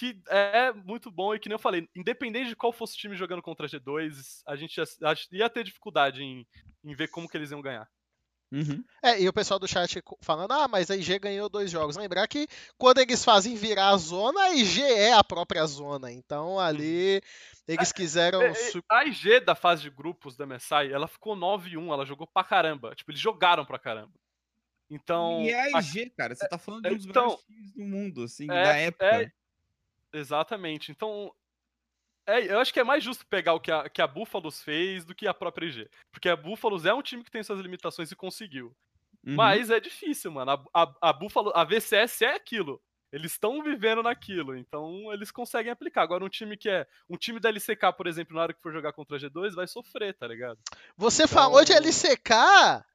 que 0.02 0.20
é 0.30 0.74
muito 0.74 1.12
bom 1.12 1.36
e 1.36 1.40
que 1.40 1.48
nem 1.48 1.54
eu 1.54 1.60
falei, 1.60 1.88
independente 1.96 2.50
de 2.50 2.56
qual 2.56 2.74
fosse 2.74 2.96
o 2.96 2.98
time 2.98 3.16
jogando 3.16 3.44
contra 3.44 3.68
a 3.68 3.70
G2, 3.70 4.42
a 4.48 4.56
gente 4.56 4.76
ia, 4.76 4.84
ia 5.32 5.50
ter 5.50 5.64
dificuldade 5.64 6.24
em, 6.24 6.48
em 6.84 6.96
ver 6.96 7.08
como 7.10 7.30
que 7.30 7.38
eles 7.38 7.52
iam 7.52 7.62
ganhar. 7.62 7.88
Uhum. 8.52 8.84
É, 9.04 9.22
e 9.22 9.30
o 9.30 9.34
pessoal 9.34 9.60
do 9.60 9.68
chat 9.68 10.02
falando, 10.22 10.54
ah, 10.54 10.68
mas 10.68 10.90
a 10.90 10.98
IG 10.98 11.20
ganhou 11.20 11.48
dois 11.48 11.70
jogos. 11.70 11.98
Lembrar 11.98 12.28
que 12.28 12.48
quando 12.80 12.98
eles 12.98 13.24
fazem 13.24 13.56
virar 13.56 13.90
a 13.90 13.98
zona, 13.98 14.42
a 14.42 14.56
IG 14.56 14.82
é 14.82 15.14
a 15.14 15.24
própria 15.24 15.66
zona. 15.68 16.12
Então 16.12 16.60
ali 16.60 17.22
eles 17.68 17.92
quiseram. 17.94 18.42
É, 18.42 18.50
é, 18.50 18.54
a 18.90 19.06
IG 19.06 19.40
da 19.42 19.54
fase 19.54 19.84
de 19.84 19.92
grupos 19.92 20.36
da 20.36 20.48
MSI, 20.48 20.92
ela 20.92 21.08
ficou 21.08 21.38
9-1, 21.38 21.94
ela 21.94 22.06
jogou 22.06 22.26
pra 22.26 22.44
caramba. 22.44 22.96
Tipo, 22.96 23.12
eles 23.12 23.22
jogaram 23.22 23.66
pra 23.66 23.80
caramba. 23.80 24.12
Então. 24.90 25.44
E 25.44 25.52
é 25.52 25.74
a 25.76 25.80
IG, 25.80 26.12
a... 26.12 26.18
cara, 26.18 26.36
você 26.36 26.50
tá 26.50 26.58
falando 26.58 26.90
de 26.90 26.94
um 26.94 26.98
dos 26.98 27.06
então, 27.06 27.24
melhores 27.24 27.46
times 27.46 27.72
do 27.72 27.84
mundo, 27.86 28.24
assim, 28.24 28.44
é, 28.46 28.64
da 28.64 28.76
época. 28.76 29.06
É, 29.06 29.32
Exatamente. 30.14 30.92
Então, 30.92 31.34
É, 32.28 32.54
eu 32.54 32.60
acho 32.60 32.72
que 32.72 32.80
é 32.80 32.84
mais 32.84 33.04
justo 33.04 33.26
pegar 33.26 33.54
o 33.56 33.60
que 33.60 33.72
a, 33.72 33.90
que 33.90 34.00
a 34.02 34.06
Búfalos 34.08 34.62
fez 34.62 35.04
do 35.04 35.16
que 35.16 35.28
a 35.28 35.34
própria 35.34 35.66
IG. 35.66 35.90
Porque 36.12 36.30
a 36.30 36.36
Búfalos 36.36 36.86
é 36.86 36.94
um 36.94 37.02
time 37.02 37.24
que 37.24 37.32
tem 37.32 37.42
suas 37.44 37.60
limitações 37.60 38.12
e 38.12 38.16
conseguiu. 38.16 38.68
Uhum. 39.26 39.36
Mas 39.36 39.70
é 39.72 39.80
difícil, 39.80 40.32
mano. 40.32 40.52
A, 40.74 40.84
a, 40.84 41.10
a 41.10 41.14
Buffalo, 41.14 41.52
a 41.56 41.64
VCS 41.64 42.22
é 42.22 42.36
aquilo. 42.36 42.80
Eles 43.12 43.32
estão 43.34 43.62
vivendo 43.64 44.02
naquilo, 44.04 44.56
então 44.56 45.12
eles 45.12 45.32
conseguem 45.32 45.72
aplicar. 45.72 46.04
Agora, 46.04 46.24
um 46.24 46.30
time 46.30 46.56
que 46.56 46.70
é. 46.70 46.88
Um 47.10 47.18
time 47.18 47.40
da 47.40 47.50
LCK, 47.50 47.92
por 47.98 48.08
exemplo, 48.08 48.36
na 48.36 48.44
hora 48.44 48.54
que 48.54 48.62
for 48.62 48.72
jogar 48.72 48.94
contra 48.94 49.18
a 49.18 49.20
G2, 49.20 49.54
vai 49.54 49.68
sofrer, 49.68 50.14
tá 50.16 50.28
ligado? 50.28 50.58
Você 50.96 51.28
falou 51.28 51.66
de 51.66 51.74
Então- 51.74 51.84
LCK? 51.84 52.86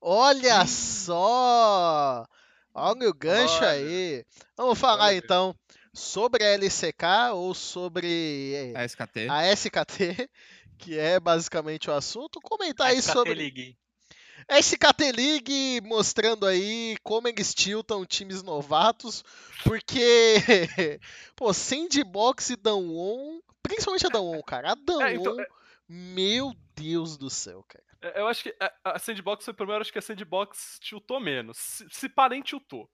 Olha 0.00 0.64
só! 0.66 2.24
Olha 2.72 3.08
o 3.08 3.12
gancho 3.14 3.56
Olha. 3.58 3.68
aí. 3.70 4.24
Vamos 4.56 4.78
falar 4.78 5.06
Olha. 5.08 5.16
então 5.16 5.54
sobre 6.00 6.44
a 6.44 6.48
LCK 6.56 7.32
ou 7.34 7.54
sobre 7.54 8.54
eh, 8.54 8.72
A 8.78 8.84
SKT. 8.84 9.28
a 9.28 9.52
SKT, 9.54 10.30
que 10.78 10.98
é 10.98 11.20
basicamente 11.20 11.88
o 11.90 11.92
assunto. 11.92 12.40
Comentar 12.40 12.88
aí 12.88 12.98
SKT 12.98 13.12
sobre 13.12 13.34
League. 13.34 13.76
a 14.48 14.58
SKT 14.60 15.12
League, 15.12 15.80
mostrando 15.84 16.46
aí 16.46 16.96
como 17.02 17.28
eles 17.28 17.54
tiltam 17.54 18.04
times 18.06 18.42
novatos, 18.42 19.22
porque, 19.64 20.36
pô, 21.36 21.52
Sandbox 21.52 22.50
e 22.50 22.56
Dawon, 22.56 23.40
principalmente 23.62 24.06
a 24.06 24.10
Dawon, 24.10 24.42
cara, 24.42 24.72
a 24.72 24.74
Dawon, 24.74 25.02
É, 25.02 25.14
então, 25.14 25.40
é- 25.40 25.46
meu 25.88 26.52
Deus 26.74 27.16
do 27.16 27.28
céu, 27.28 27.64
cara. 27.68 27.84
É, 28.02 28.20
Eu 28.20 28.26
acho 28.28 28.44
que 28.44 28.56
a- 28.84 28.98
Sandbox 28.98 29.44
foi 29.44 29.52
primeiro, 29.52 29.82
acho 29.82 29.92
que 29.92 29.98
a 29.98 30.02
Sandbox 30.02 30.78
tiltou 30.80 31.20
menos. 31.20 31.58
Se, 31.58 31.86
se 31.90 32.08
pá, 32.08 32.28
nem 32.28 32.40
tiltou. 32.40 32.88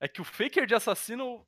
É 0.00 0.06
que 0.06 0.20
o 0.20 0.24
Faker 0.24 0.66
de 0.66 0.74
assassino 0.74 1.46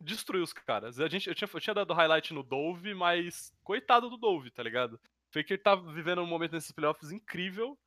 destruiu 0.00 0.42
os 0.44 0.52
caras. 0.52 1.00
A 1.00 1.08
gente, 1.08 1.28
eu, 1.28 1.34
tinha, 1.34 1.48
eu 1.52 1.60
tinha 1.60 1.74
dado 1.74 1.94
highlight 1.94 2.32
no 2.32 2.42
Dove, 2.42 2.94
mas 2.94 3.52
coitado 3.62 4.08
do 4.08 4.16
Dove, 4.16 4.50
tá 4.50 4.62
ligado? 4.62 4.94
O 4.94 5.32
Faker 5.32 5.60
tá 5.62 5.74
vivendo 5.74 6.22
um 6.22 6.26
momento 6.26 6.52
nesses 6.52 6.72
playoffs 6.72 7.10
incrível. 7.12 7.78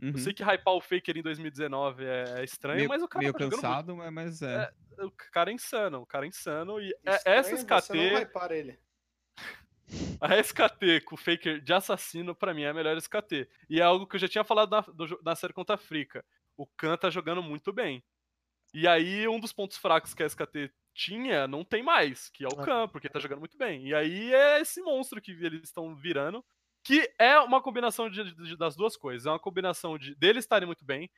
Uhum. 0.00 0.10
Eu 0.10 0.18
sei 0.18 0.34
que 0.34 0.42
hypar 0.42 0.74
o 0.74 0.80
Faker 0.80 1.16
em 1.16 1.22
2019 1.22 2.04
é, 2.04 2.40
é 2.40 2.44
estranho, 2.44 2.78
meio, 2.78 2.88
mas 2.88 3.02
o 3.02 3.08
cara 3.08 3.22
meio 3.22 3.32
tá 3.32 3.38
cansado, 3.38 3.96
mas- 3.96 4.12
mas 4.12 4.42
é. 4.42 4.64
É. 4.64 4.72
muito. 4.88 5.06
O 5.06 5.10
cara 5.32 5.50
é 5.50 5.54
insano, 5.54 6.00
o 6.00 6.06
cara 6.06 6.26
é 6.26 6.28
insano. 6.28 6.80
E 6.80 6.92
é- 7.04 7.14
Estranho 7.16 7.38
essa 7.38 7.56
Você 7.56 7.64
não 7.64 7.78
SKT, 7.78 8.10
vai 8.12 8.26
para 8.26 8.56
ele. 8.56 8.78
a 10.20 10.36
SKT 10.38 11.00
com 11.04 11.14
o 11.14 11.18
Faker 11.18 11.60
de 11.60 11.72
assassino, 11.72 12.34
pra 12.34 12.52
mim, 12.54 12.62
é 12.62 12.68
a 12.70 12.74
melhor 12.74 12.96
SKT. 12.96 13.48
E 13.68 13.80
é 13.80 13.82
algo 13.82 14.06
que 14.06 14.16
eu 14.16 14.20
já 14.20 14.28
tinha 14.28 14.44
falado 14.44 14.70
na, 14.70 14.80
do 14.80 15.20
na 15.22 15.34
série 15.36 15.52
contra 15.52 15.74
a 15.76 15.78
Frica. 15.78 16.24
O 16.56 16.66
Khan 16.66 16.96
tá 16.96 17.08
jogando 17.10 17.42
muito 17.42 17.72
bem. 17.72 18.02
E 18.74 18.88
aí, 18.88 19.28
um 19.28 19.38
dos 19.38 19.52
pontos 19.52 19.76
fracos 19.76 20.14
que 20.14 20.22
a 20.22 20.26
SKT 20.26 20.70
tinha, 20.94 21.46
não 21.48 21.64
tem 21.64 21.82
mais, 21.82 22.28
que 22.30 22.44
é 22.44 22.48
o 22.48 22.60
Ah. 22.60 22.64
Khan, 22.64 22.88
porque 22.88 23.08
tá 23.08 23.18
jogando 23.18 23.40
muito 23.40 23.56
bem. 23.56 23.88
E 23.88 23.94
aí 23.94 24.32
é 24.34 24.60
esse 24.60 24.80
monstro 24.82 25.20
que 25.20 25.32
eles 25.32 25.62
estão 25.64 25.94
virando, 25.94 26.44
que 26.84 27.10
é 27.18 27.38
uma 27.38 27.62
combinação 27.62 28.10
de- 28.10 28.34
de- 28.34 28.56
das 28.56 28.76
duas 28.76 28.96
coisas. 28.96 29.26
É 29.26 29.30
uma 29.30 29.38
combinação 29.38 29.96
de 29.98 30.14
deles 30.14 30.44
estarem 30.44 30.66
muito 30.66 30.84
bem 30.84 31.10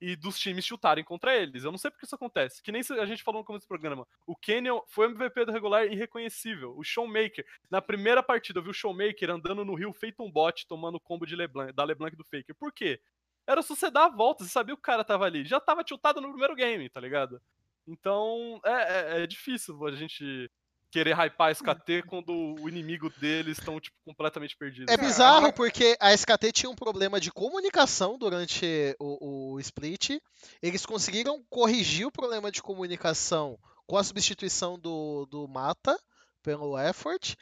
e 0.00 0.16
dos 0.16 0.38
times 0.38 0.64
chutarem 0.64 1.04
contra 1.04 1.34
eles. 1.36 1.62
Eu 1.64 1.70
não 1.70 1.78
sei 1.78 1.90
porque 1.90 2.04
isso 2.06 2.14
acontece. 2.14 2.62
Que 2.62 2.72
nem 2.72 2.82
a 3.00 3.06
gente 3.06 3.22
falou 3.22 3.40
no 3.40 3.46
começo 3.46 3.64
do 3.66 3.68
programa. 3.68 4.06
O 4.26 4.34
Canyon 4.36 4.80
foi 4.88 5.06
MVP 5.06 5.44
do 5.44 5.52
regular 5.52 5.86
irreconhecível. 5.86 6.74
O 6.76 6.82
Showmaker, 6.82 7.46
na 7.70 7.80
primeira 7.80 8.22
partida, 8.22 8.58
eu 8.58 8.62
vi 8.64 8.70
o 8.70 8.74
Showmaker 8.74 9.30
andando 9.30 9.64
no 9.64 9.74
rio 9.74 9.92
feito 9.92 10.22
um 10.22 10.30
bot, 10.30 10.66
tomando 10.66 10.98
combo 11.00 11.24
de 11.26 11.36
LeBlanc, 11.36 11.72
da 11.72 11.84
LeBlanc 11.84 12.16
do 12.16 12.24
Faker. 12.24 12.54
Por 12.56 12.72
quê? 12.72 13.00
Era 13.46 13.60
só 13.62 13.74
você 13.76 13.90
dar 13.90 14.06
a 14.06 14.08
volta, 14.08 14.42
você 14.42 14.50
sabia 14.50 14.74
que 14.74 14.78
o 14.80 14.82
cara 14.82 15.04
tava 15.04 15.26
ali. 15.26 15.44
Já 15.44 15.60
tava 15.60 15.84
tiltado 15.84 16.20
no 16.20 16.30
primeiro 16.30 16.54
game, 16.56 16.88
tá 16.88 16.98
ligado? 16.98 17.40
Então, 17.86 18.60
é, 18.64 19.18
é- 19.18 19.22
é 19.22 19.26
difícil 19.26 19.84
a 19.86 19.92
gente 19.92 20.50
querer 20.90 21.14
hypar 21.18 21.48
a 21.48 21.50
SKT 21.50 22.04
quando 22.06 22.30
o 22.60 22.68
inimigo 22.68 23.10
deles 23.18 23.58
estão, 23.58 23.80
tipo, 23.80 23.96
completamente 24.04 24.56
perdidos. 24.56 24.92
É 24.92 24.96
Cara, 24.96 25.08
bizarro 25.08 25.52
porque 25.52 25.96
a 25.98 26.12
SKT 26.12 26.52
tinha 26.52 26.70
um 26.70 26.74
problema 26.76 27.18
de 27.18 27.32
comunicação 27.32 28.16
durante 28.16 28.64
o, 29.00 29.54
o 29.54 29.60
split. 29.60 30.10
Eles 30.62 30.86
conseguiram 30.86 31.42
corrigir 31.50 32.06
o 32.06 32.12
problema 32.12 32.50
de 32.50 32.62
comunicação 32.62 33.58
com 33.86 33.98
a 33.98 34.04
substituição 34.04 34.78
do, 34.78 35.26
do 35.26 35.48
Mata 35.48 35.98
pelo 36.44 36.78
Effort. 36.78 37.34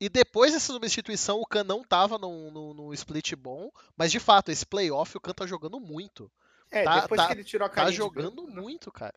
E 0.00 0.08
depois 0.08 0.52
dessa 0.52 0.72
substituição, 0.72 1.40
o 1.40 1.46
Khan 1.46 1.62
não 1.64 1.82
tava 1.84 2.18
num, 2.18 2.50
num- 2.50 2.74
num 2.74 2.92
split 2.94 3.34
bom. 3.36 3.70
Mas 3.96 4.10
de 4.10 4.18
fato, 4.18 4.50
esse 4.50 4.66
playoff 4.66 5.16
o 5.16 5.20
Khan 5.20 5.34
tá 5.34 5.46
jogando 5.46 5.78
muito. 5.78 6.30
É, 6.70 6.82
Tá- 6.82 7.00
depois 7.02 7.20
tá- 7.20 7.26
que 7.28 7.32
ele 7.32 7.44
tirou 7.44 7.64
a 7.66 7.68
Tá 7.68 7.90
jogando 7.92 8.42
branco, 8.42 8.50
né? 8.56 8.60
muito, 8.60 8.90
cara. 8.90 9.14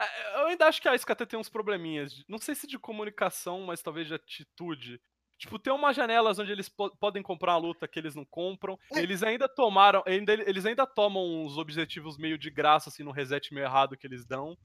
É, 0.00 0.40
Eu 0.40 0.46
ainda 0.46 0.66
acho 0.66 0.80
que 0.82 0.88
a 0.88 0.94
SKT 0.94 1.26
tem 1.26 1.38
uns 1.38 1.48
probleminhas. 1.48 2.24
Não 2.28 2.38
sei 2.38 2.54
se 2.54 2.66
de 2.66 2.78
comunicação, 2.78 3.62
mas 3.62 3.82
talvez 3.82 4.06
de 4.08 4.14
atitude. 4.14 5.00
Tipo, 5.38 5.58
tem 5.58 5.72
umas 5.72 5.96
janelas 5.96 6.38
onde 6.38 6.52
eles 6.52 6.68
po- 6.68 6.94
podem 6.96 7.22
comprar 7.22 7.52
uma 7.52 7.58
luta 7.68 7.88
que 7.88 7.98
eles 7.98 8.14
não 8.14 8.24
compram. 8.24 8.78
É. 8.92 9.00
Eles 9.00 9.22
ainda 9.22 9.48
tomaram. 9.48 10.02
Ainda, 10.06 10.32
eles 10.32 10.64
ainda 10.64 10.86
tomam 10.86 11.44
uns 11.44 11.58
objetivos 11.58 12.16
meio 12.16 12.38
de 12.38 12.50
graça, 12.50 12.88
assim, 12.88 13.02
no 13.02 13.10
reset 13.10 13.52
meio 13.52 13.64
errado 13.66 13.96
que 13.96 14.06
eles 14.06 14.24
dão. 14.24 14.56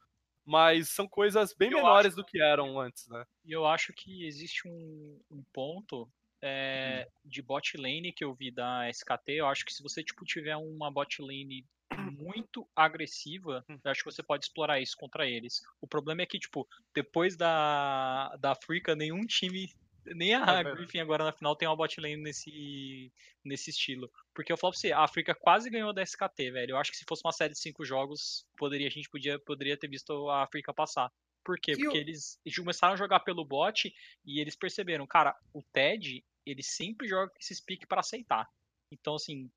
Mas 0.46 0.90
são 0.90 1.08
coisas 1.08 1.54
bem 1.54 1.70
Eu 1.72 1.78
menores 1.78 2.08
acho- 2.14 2.16
do 2.18 2.26
que 2.26 2.42
eram 2.42 2.80
antes, 2.80 3.08
né? 3.08 3.24
E 3.46 3.52
eu 3.52 3.66
acho 3.66 3.94
que 3.94 4.26
existe 4.26 4.68
um, 4.68 5.20
um 5.30 5.44
ponto 5.54 6.10
é, 6.42 7.08
de 7.24 7.42
bot 7.42 7.78
lane 7.78 8.14
que 8.14 8.24
eu 8.24 8.34
vi 8.34 8.52
da 8.52 8.90
SKT. 8.90 9.34
Eu 9.34 9.48
acho 9.48 9.66
que 9.66 9.74
se 9.74 9.84
você 9.84 10.04
tipo, 10.04 10.24
tiver 10.26 10.56
uma 10.56 10.92
bot 10.92 11.22
lane 11.22 11.66
muito 11.98 12.68
agressiva, 12.76 13.64
Hum. 13.70 13.80
eu 13.84 13.92
acho 13.92 14.04
que 14.04 14.12
você 14.12 14.24
pode 14.24 14.46
explorar 14.46 14.80
isso 14.80 14.96
contra 14.98 15.28
eles. 15.28 15.62
O 15.82 15.88
problema 15.88 16.22
é 16.22 16.26
que, 16.26 16.40
tipo, 16.40 16.68
depois 16.94 17.36
da, 17.36 18.36
da 18.38 18.52
Africa, 18.52 18.96
nenhum 18.96 19.26
time, 19.26 19.70
nem 20.06 20.34
a 20.34 20.46
verdade. 20.46 20.78
Griffin 20.78 21.00
agora 21.00 21.24
na 21.24 21.32
final 21.32 21.56
tem 21.56 21.68
uma 21.68 21.76
bot 21.76 22.00
lane 22.00 22.18
nesse, 22.18 23.12
nesse 23.44 23.70
estilo. 23.72 24.10
Porque 24.34 24.52
eu 24.52 24.58
falo 24.58 24.72
pra 24.72 24.80
você, 24.80 24.92
a 24.92 25.04
África 25.04 25.36
quase 25.36 25.70
ganhou 25.70 25.94
da 25.94 26.04
SKT, 26.04 26.52
velho. 26.52 26.72
Eu 26.72 26.78
acho 26.78 26.92
que 26.92 26.98
se 26.98 27.06
fosse 27.08 27.22
uma 27.26 27.34
série 27.34 27.54
de 27.54 27.60
cinco 27.60 27.84
jogos, 27.84 28.46
poderia, 28.58 28.88
a 28.88 28.92
gente 28.92 29.10
podia, 29.10 29.40
poderia 29.40 29.78
ter 29.78 29.88
visto 29.88 30.30
a 30.30 30.44
África 30.44 30.74
passar. 30.74 31.12
Por 31.44 31.60
quê? 31.60 31.74
Porque 31.74 31.88
o- 31.88 31.96
eles, 31.96 32.40
começaram 32.58 32.94
a 32.94 32.98
jogar 32.98 33.22
pelo 33.22 33.46
bot 33.46 33.94
e 34.26 34.40
eles 34.40 34.56
perceberam, 34.56 35.08
cara, 35.08 35.36
o 35.54 35.62
Ted, 35.74 36.24
ele 36.46 36.64
sempre 36.64 37.08
joga 37.08 37.30
com 37.32 37.38
esses 37.40 37.60
piques 37.62 37.88
pra 37.88 38.02
aceitar. 38.02 38.48
Então, 38.92 39.16
assim, 39.16 39.50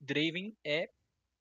Draven 0.00 0.56
é 0.64 0.90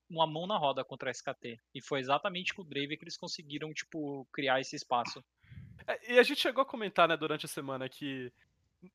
uma 0.09 0.25
mão 0.25 0.47
na 0.47 0.57
roda 0.57 0.84
contra 0.86 1.09
a 1.09 1.11
SKT. 1.11 1.59
E 1.75 1.82
foi 1.82 1.99
exatamente 1.99 2.53
com 2.53 2.61
o 2.61 2.65
Draven 2.65 2.97
que 2.97 3.03
eles 3.03 3.17
conseguiram, 3.17 3.73
tipo, 3.73 4.25
criar 4.32 4.59
esse 4.61 4.75
espaço. 4.75 5.23
É, 5.86 6.13
E 6.13 6.19
a 6.19 6.23
gente 6.23 6.39
chegou 6.41 6.61
a 6.61 6.65
comentar, 6.65 7.07
né, 7.07 7.17
durante 7.17 7.45
a 7.45 7.49
semana 7.49 7.89
que 7.89 8.32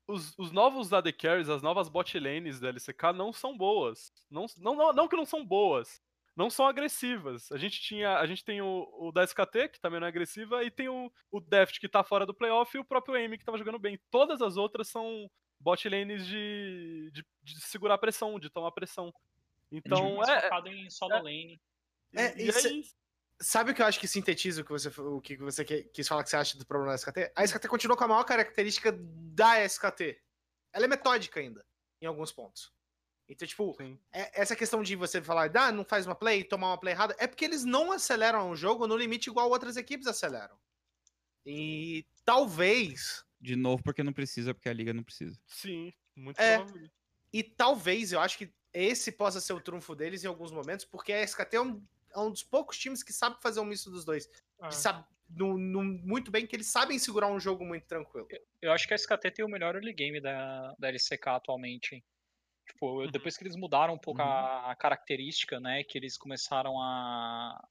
os, 0.07 0.37
os 0.39 0.51
novos 0.53 0.93
AD 0.93 1.13
Carries, 1.13 1.49
as 1.49 1.63
novas 1.63 1.89
bot 1.89 2.19
lanes 2.19 2.59
da 2.61 2.69
LCK 2.69 3.13
não 3.15 3.33
são 3.33 3.57
boas. 3.57 4.13
Não, 4.31 4.47
não, 4.59 4.75
não, 4.75 4.93
não 4.93 5.09
que 5.09 5.17
não 5.17 5.27
são 5.27 5.45
boas. 5.45 6.01
Não 6.35 6.49
são 6.49 6.67
agressivas. 6.67 7.53
A 7.53 7.59
gente 7.59 7.81
tinha. 7.81 8.17
A 8.19 8.27
gente 8.27 8.45
tem 8.45 8.63
o, 8.63 8.89
o 8.99 9.13
da 9.13 9.23
SKT, 9.25 9.69
que 9.69 9.81
também 9.81 10.01
não 10.01 10.07
é 10.07 10.09
agressiva, 10.09 10.65
e 10.65 10.71
tem 10.71 10.89
o, 10.89 11.13
o 11.31 11.41
Deft, 11.41 11.79
que 11.79 11.89
tá 11.89 12.03
fora 12.03 12.25
do 12.25 12.33
playoff, 12.35 12.75
e 12.77 12.81
o 12.81 12.85
próprio 12.85 13.15
Amy, 13.23 13.37
que 13.37 13.45
tava 13.45 13.59
jogando 13.59 13.79
bem. 13.79 13.99
Todas 14.11 14.41
as 14.41 14.57
outras 14.57 14.89
são 14.89 15.31
bot 15.61 15.87
lanes 15.89 16.27
de, 16.27 17.11
de, 17.13 17.25
de 17.43 17.61
segurar 17.61 17.95
a 17.95 17.99
pressão, 17.99 18.41
de 18.41 18.49
tomar 18.49 18.73
pressão. 18.73 19.13
Então, 19.71 20.23
é. 20.25 20.41
focado 20.43 20.69
em 20.69 20.89
solo 20.91 21.13
é- 21.15 21.23
lane. 21.23 21.61
É, 22.15 22.39
e, 22.41 22.45
e 22.45 22.49
isso- 22.49 22.67
é 22.69 22.73
isso. 22.73 22.95
Sabe 23.41 23.73
o 23.73 23.75
que 23.75 23.83
eu 23.83 23.87
acho 23.87 23.99
que 23.99 24.07
sintetiza 24.07 24.63
o 24.63 24.65
que 24.65 24.71
você, 24.71 24.89
o 25.01 25.21
que 25.21 25.37
você 25.37 25.65
que- 25.65 25.85
quis 25.85 26.07
falar 26.07 26.23
que 26.23 26.31
você 26.31 26.37
acha 26.37 26.57
do 26.57 26.65
problema 26.67 26.93
da 26.93 26.97
SKT? 26.97 27.33
A 27.35 27.43
SKT 27.45 27.67
continua 27.69 27.97
com 27.97 28.05
a 28.05 28.09
maior 28.09 28.25
característica 28.25 28.93
da 28.97 29.59
SKT. 29.65 30.21
Ela 30.73 30.85
é 30.85 30.89
metódica 30.89 31.41
ainda, 31.41 31.65
em 32.01 32.07
alguns 32.07 32.31
pontos. 32.33 32.73
Então, 33.33 33.49
tipo, 33.49 33.75
é- 34.13 34.41
essa 34.43 34.55
questão 34.55 34.83
de 34.83 34.95
você 34.95 35.23
falar, 35.23 35.51
ah, 35.57 35.73
não 35.73 35.85
faz 35.85 36.07
uma 36.07 36.15
play, 36.15 36.45
tomar 36.45 36.69
uma 36.69 36.79
play 36.79 36.93
errada, 36.93 37.17
é 37.19 37.27
porque 37.27 37.45
eles 37.45 37.65
não 37.65 37.91
aceleram 37.93 38.51
o 38.51 38.57
jogo 38.57 38.87
no 38.87 38.97
limite 38.97 39.31
igual 39.31 39.49
outras 39.51 39.77
equipes 39.77 40.07
aceleram. 40.07 40.57
E 41.45 42.07
talvez, 42.25 43.25
De 43.41 43.57
novo, 43.57 43.83
porque 43.83 44.03
não 44.03 44.13
precisa, 44.13 44.55
porque 44.55 44.69
a 44.69 44.73
liga 44.73 44.93
não 44.93 45.03
precisa. 45.03 45.37
Sim, 45.47 45.93
muito 46.15 46.39
É. 46.41 46.65
e 47.33 47.43
talvez 47.43 48.13
eu 48.13 48.21
acho 48.21 48.39
que 48.39 48.53
esse 48.73 49.11
possa 49.11 49.41
ser 49.41 49.53
o 49.53 49.61
trunfo 49.61 49.95
deles 49.97 50.23
em 50.23 50.29
alguns 50.29 50.53
momentos, 50.53 50.85
porque 50.85 51.13
a 51.13 51.23
SKT 51.23 51.57
é 51.57 51.61
um, 51.61 51.83
é 52.15 52.19
um 52.21 52.31
dos 52.31 52.43
poucos 52.45 52.79
times 52.79 53.03
que 53.03 53.13
sabe 53.13 53.41
fazer 53.43 53.61
um 53.61 53.65
misto 53.65 53.91
dos 53.91 54.05
dois. 54.05 54.29
Ah. 54.61 54.69
Que 54.69 54.75
sabe, 54.77 55.05
no- 55.29 55.59
no- 55.59 55.83
muito 55.83 56.31
bem 56.31 56.47
que 56.47 56.55
eles 56.55 56.67
sabem 56.69 56.99
segurar 56.99 57.27
um 57.29 57.41
jogo 57.41 57.65
muito 57.65 57.87
tranquilo. 57.87 58.29
Eu 58.61 58.71
acho 58.73 58.87
que 58.87 58.95
a 58.95 58.97
SKT 58.97 59.31
tem 59.33 59.45
o 59.45 59.49
melhor 59.49 59.75
early 59.75 59.93
game 59.93 60.21
da, 60.21 60.75
da 60.79 60.89
LCK 60.89 61.27
atualmente. 61.37 62.05
Tipo, 62.73 63.07
Uhum. 63.07 63.11
depois 63.11 63.37
que 63.37 63.45
eles 63.45 63.57
mudaram 63.57 63.95
um 63.95 63.99
pouco 63.99 64.23
a, 64.23 64.71
a 64.71 64.77
característica, 64.77 65.61
né? 65.61 65.85
Que 65.85 65.99
eles 65.99 66.17
começaram 66.17 66.81
a 66.81 67.63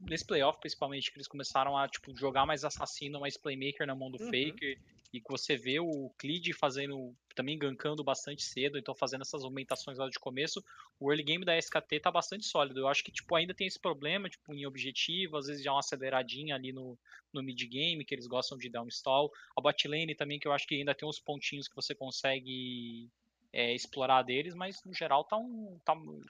nesse 0.00 0.26
playoff, 0.26 0.58
principalmente, 0.60 1.10
que 1.10 1.16
eles 1.16 1.28
começaram 1.28 1.76
a 1.76 1.88
tipo, 1.88 2.14
jogar 2.16 2.44
mais 2.44 2.64
assassino, 2.64 3.20
mais 3.20 3.36
playmaker 3.36 3.86
na 3.86 3.94
mão 3.94 4.10
do 4.10 4.18
Uhum. 4.20 4.50
Faker. 4.50 4.78
E 5.12 5.20
que 5.20 5.30
você 5.30 5.56
vê 5.56 5.78
o 5.78 6.10
Clid 6.18 6.52
fazendo, 6.52 7.14
também 7.36 7.56
gankando 7.56 8.02
bastante 8.02 8.42
cedo, 8.42 8.76
então 8.76 8.96
fazendo 8.96 9.22
essas 9.22 9.44
movimentações 9.44 9.96
lá 9.96 10.08
de 10.08 10.18
começo. 10.18 10.62
O 10.98 11.08
early 11.10 11.22
game 11.22 11.44
da 11.44 11.56
SKT 11.56 12.00
tá 12.00 12.10
bastante 12.10 12.44
sólido. 12.44 12.80
Eu 12.80 12.88
acho 12.88 13.04
que 13.04 13.12
tipo, 13.12 13.32
ainda 13.36 13.54
tem 13.54 13.68
esse 13.68 13.78
problema, 13.78 14.28
tipo, 14.28 14.52
em 14.52 14.66
objetivo, 14.66 15.36
às 15.36 15.46
vezes 15.46 15.62
já 15.62 15.70
uma 15.70 15.78
aceleradinha 15.78 16.56
ali 16.56 16.72
no, 16.72 16.98
no 17.32 17.42
mid 17.44 17.60
game, 17.68 18.04
que 18.04 18.12
eles 18.12 18.26
gostam 18.26 18.58
de 18.58 18.68
dar 18.68 18.82
um 18.82 18.88
stall. 18.88 19.30
A 19.56 19.60
bot 19.60 19.86
lane 19.86 20.16
também, 20.16 20.40
que 20.40 20.48
eu 20.48 20.52
acho 20.52 20.66
que 20.66 20.74
ainda 20.74 20.94
tem 20.96 21.08
uns 21.08 21.20
pontinhos 21.20 21.68
que 21.68 21.76
você 21.76 21.94
consegue 21.94 23.08
é, 23.54 23.72
explorar 23.74 24.22
deles, 24.22 24.54
mas 24.54 24.82
no 24.84 24.92
geral 24.92 25.24
tá 25.24 25.36
um, 25.36 25.78
tá 25.84 25.92
um 25.94 26.20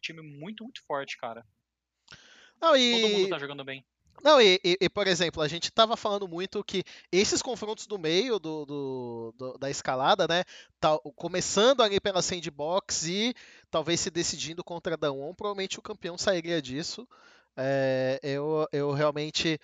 time 0.00 0.22
muito, 0.22 0.62
muito 0.62 0.80
forte, 0.86 1.18
cara. 1.18 1.44
Não, 2.60 2.70
Todo 2.70 2.78
e, 2.78 3.12
mundo 3.12 3.28
tá 3.28 3.38
jogando 3.38 3.64
bem. 3.64 3.84
não 4.22 4.40
e, 4.40 4.60
e- 4.64 4.78
e, 4.80 4.88
por 4.88 5.06
exemplo, 5.06 5.42
a 5.42 5.48
gente 5.48 5.72
tava 5.72 5.96
falando 5.96 6.28
muito 6.28 6.62
que 6.62 6.84
esses 7.10 7.42
confrontos 7.42 7.86
do 7.86 7.98
meio 7.98 8.38
do, 8.38 8.64
do- 8.64 9.34
do- 9.36 9.58
da 9.58 9.68
escalada, 9.68 10.26
né? 10.28 10.44
tá- 10.80 10.98
começando 11.16 11.82
ali 11.82 11.98
pela 12.00 12.22
sandbox 12.22 13.06
e 13.08 13.34
talvez 13.70 14.00
se 14.00 14.10
decidindo 14.10 14.62
contra 14.62 14.94
a 14.94 14.96
Dawn, 14.96 15.34
provavelmente 15.34 15.78
o 15.78 15.82
campeão 15.82 16.16
sairia 16.16 16.62
disso. 16.62 17.06
É, 17.56 18.20
eu, 18.22 18.66
eu 18.72 18.92
realmente 18.92 19.58